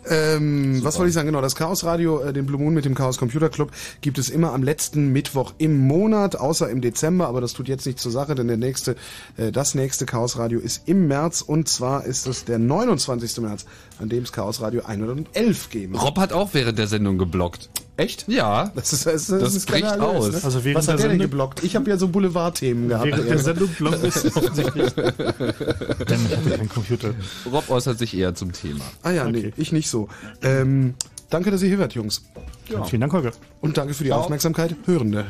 Ähm, 0.09 0.83
was 0.83 0.97
wollte 0.97 1.09
ich 1.09 1.13
sagen? 1.13 1.27
Genau, 1.27 1.41
das 1.41 1.55
Chaos 1.55 1.83
Radio, 1.83 2.21
äh, 2.21 2.33
den 2.33 2.45
Blue 2.45 2.59
Moon 2.59 2.73
mit 2.73 2.85
dem 2.85 2.95
Chaos 2.95 3.17
Computer 3.17 3.49
Club, 3.49 3.71
gibt 4.01 4.17
es 4.17 4.29
immer 4.29 4.53
am 4.53 4.63
letzten 4.63 5.11
Mittwoch 5.11 5.53
im 5.57 5.77
Monat, 5.87 6.35
außer 6.35 6.69
im 6.69 6.81
Dezember, 6.81 7.27
aber 7.27 7.41
das 7.41 7.53
tut 7.53 7.67
jetzt 7.67 7.85
nicht 7.85 7.99
zur 7.99 8.11
Sache, 8.11 8.35
denn 8.35 8.47
der 8.47 8.57
nächste, 8.57 8.95
äh, 9.37 9.51
das 9.51 9.75
nächste 9.75 10.05
Chaos 10.05 10.37
Radio 10.37 10.59
ist 10.59 10.87
im 10.87 11.07
März 11.07 11.41
und 11.41 11.69
zwar 11.69 12.05
ist 12.05 12.27
es 12.27 12.45
der 12.45 12.57
29. 12.57 13.39
März, 13.39 13.65
an 13.99 14.09
dem 14.09 14.23
es 14.23 14.31
Chaos 14.31 14.61
Radio 14.61 14.81
111 14.85 15.69
geben. 15.69 15.95
Rob 15.95 16.17
hat 16.17 16.33
auch 16.33 16.53
während 16.53 16.79
der 16.79 16.87
Sendung 16.87 17.17
geblockt. 17.17 17.69
Echt? 17.97 18.25
Ja. 18.27 18.71
Das 18.75 18.93
ist, 18.93 19.07
das, 19.07 19.25
das, 19.27 19.39
das 19.41 19.55
ist 19.55 19.67
kriegt 19.67 19.87
aus. 19.87 20.31
Ne? 20.31 20.39
Also 20.43 20.63
während 20.63 20.77
Was 20.77 20.87
hat 20.87 20.99
der, 20.99 21.07
der 21.07 21.09
denn 21.09 21.19
geblockt? 21.19 21.63
Ich 21.63 21.75
habe 21.75 21.89
ja 21.89 21.97
so 21.97 22.07
Boulevardthemen 22.07 22.89
gehabt. 22.89 23.07
Während 23.07 23.27
der 23.27 23.39
Sendung 23.39 23.67
blockt 23.69 24.03
ist 24.03 24.37
offensichtlich. 24.37 24.93
Denn 24.93 26.25
ich 26.25 26.37
hatte 26.37 26.49
keinen 26.57 26.69
Computer. 26.69 27.13
Rob 27.51 27.67
äußert 27.69 27.97
sich 27.97 28.15
eher 28.15 28.35
zum 28.35 28.53
Thema. 28.53 28.85
Ah 29.01 29.11
ja, 29.11 29.23
okay. 29.23 29.31
nee, 29.31 29.53
ich 29.57 29.71
nicht 29.71 29.89
so. 29.89 30.09
Ähm, 30.43 30.93
danke, 31.31 31.49
dass 31.49 31.63
ihr 31.63 31.69
hier 31.69 31.79
wart, 31.79 31.93
Jungs. 31.95 32.23
Ja. 32.69 32.83
Vielen 32.83 33.01
Dank, 33.01 33.13
Holger. 33.13 33.31
Und 33.61 33.77
danke 33.77 33.95
für 33.95 34.03
die 34.03 34.11
Ciao. 34.11 34.21
Aufmerksamkeit. 34.21 34.75
Hörende. 34.85 35.25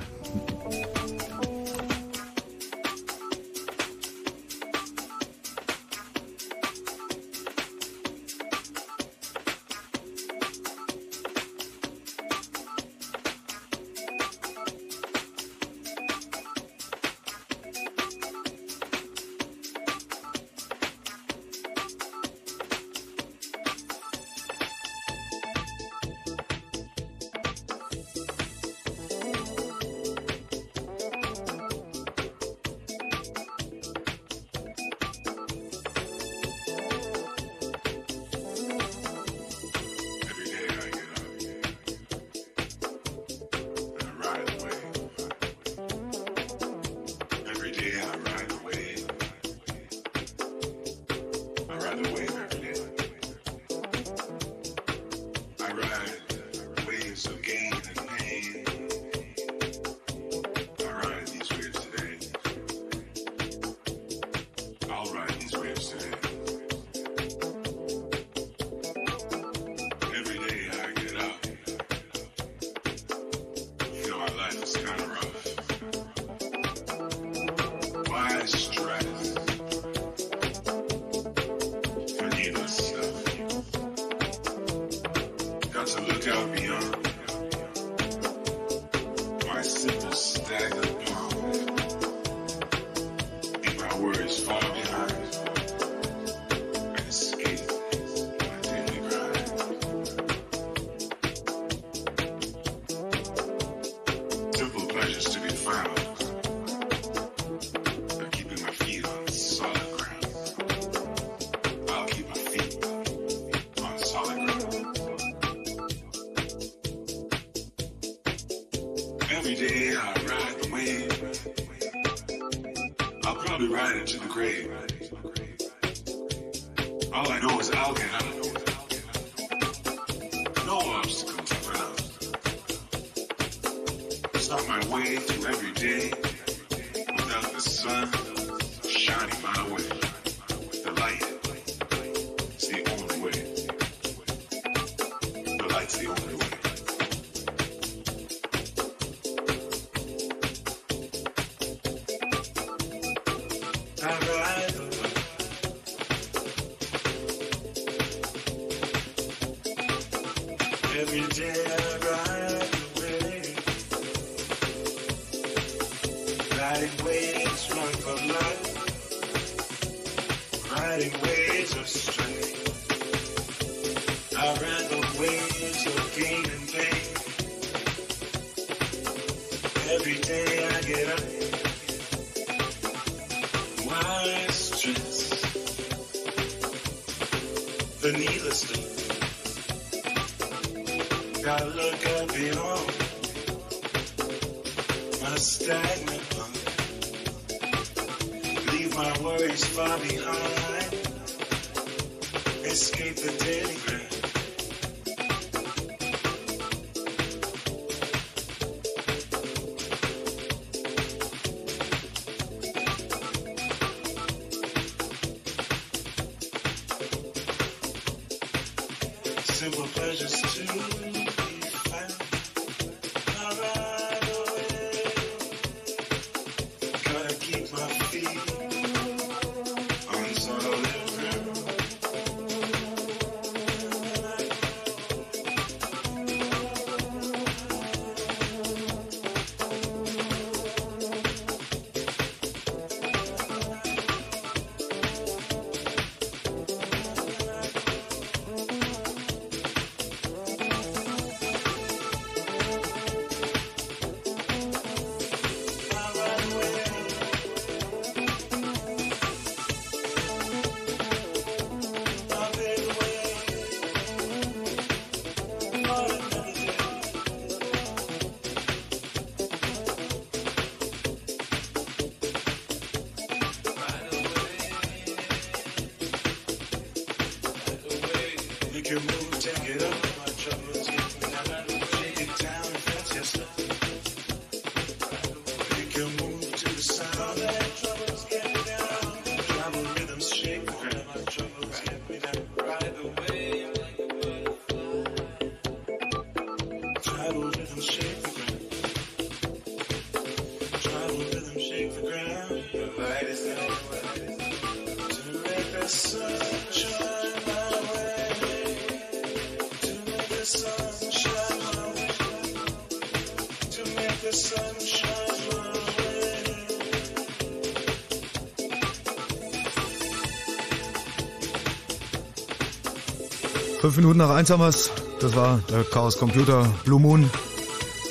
Minuten 323.97 324.19
nach 324.19 324.29
eins 324.29 324.49
haben 324.49 324.61
wir's. 324.61 324.91
Das 325.19 325.35
war 325.35 325.59
der 325.69 325.83
Chaos 325.83 326.17
Computer 326.17 326.69
Blue 326.85 326.99
Moon 326.99 327.29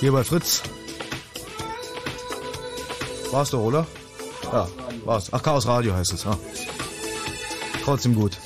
hier 0.01 0.13
bei 0.13 0.25
Fritz. 0.25 0.63
War's 3.31 3.51
doch, 3.51 3.61
oder? 3.61 3.87
Ja, 4.53 4.69
war's. 5.05 5.29
Ach, 5.33 5.43
Chaos 5.43 5.67
Radio 5.67 5.95
heißt 5.95 6.13
es. 6.13 6.27
Ah. 6.27 6.39
Trotzdem 7.85 8.15
gut. 8.15 8.37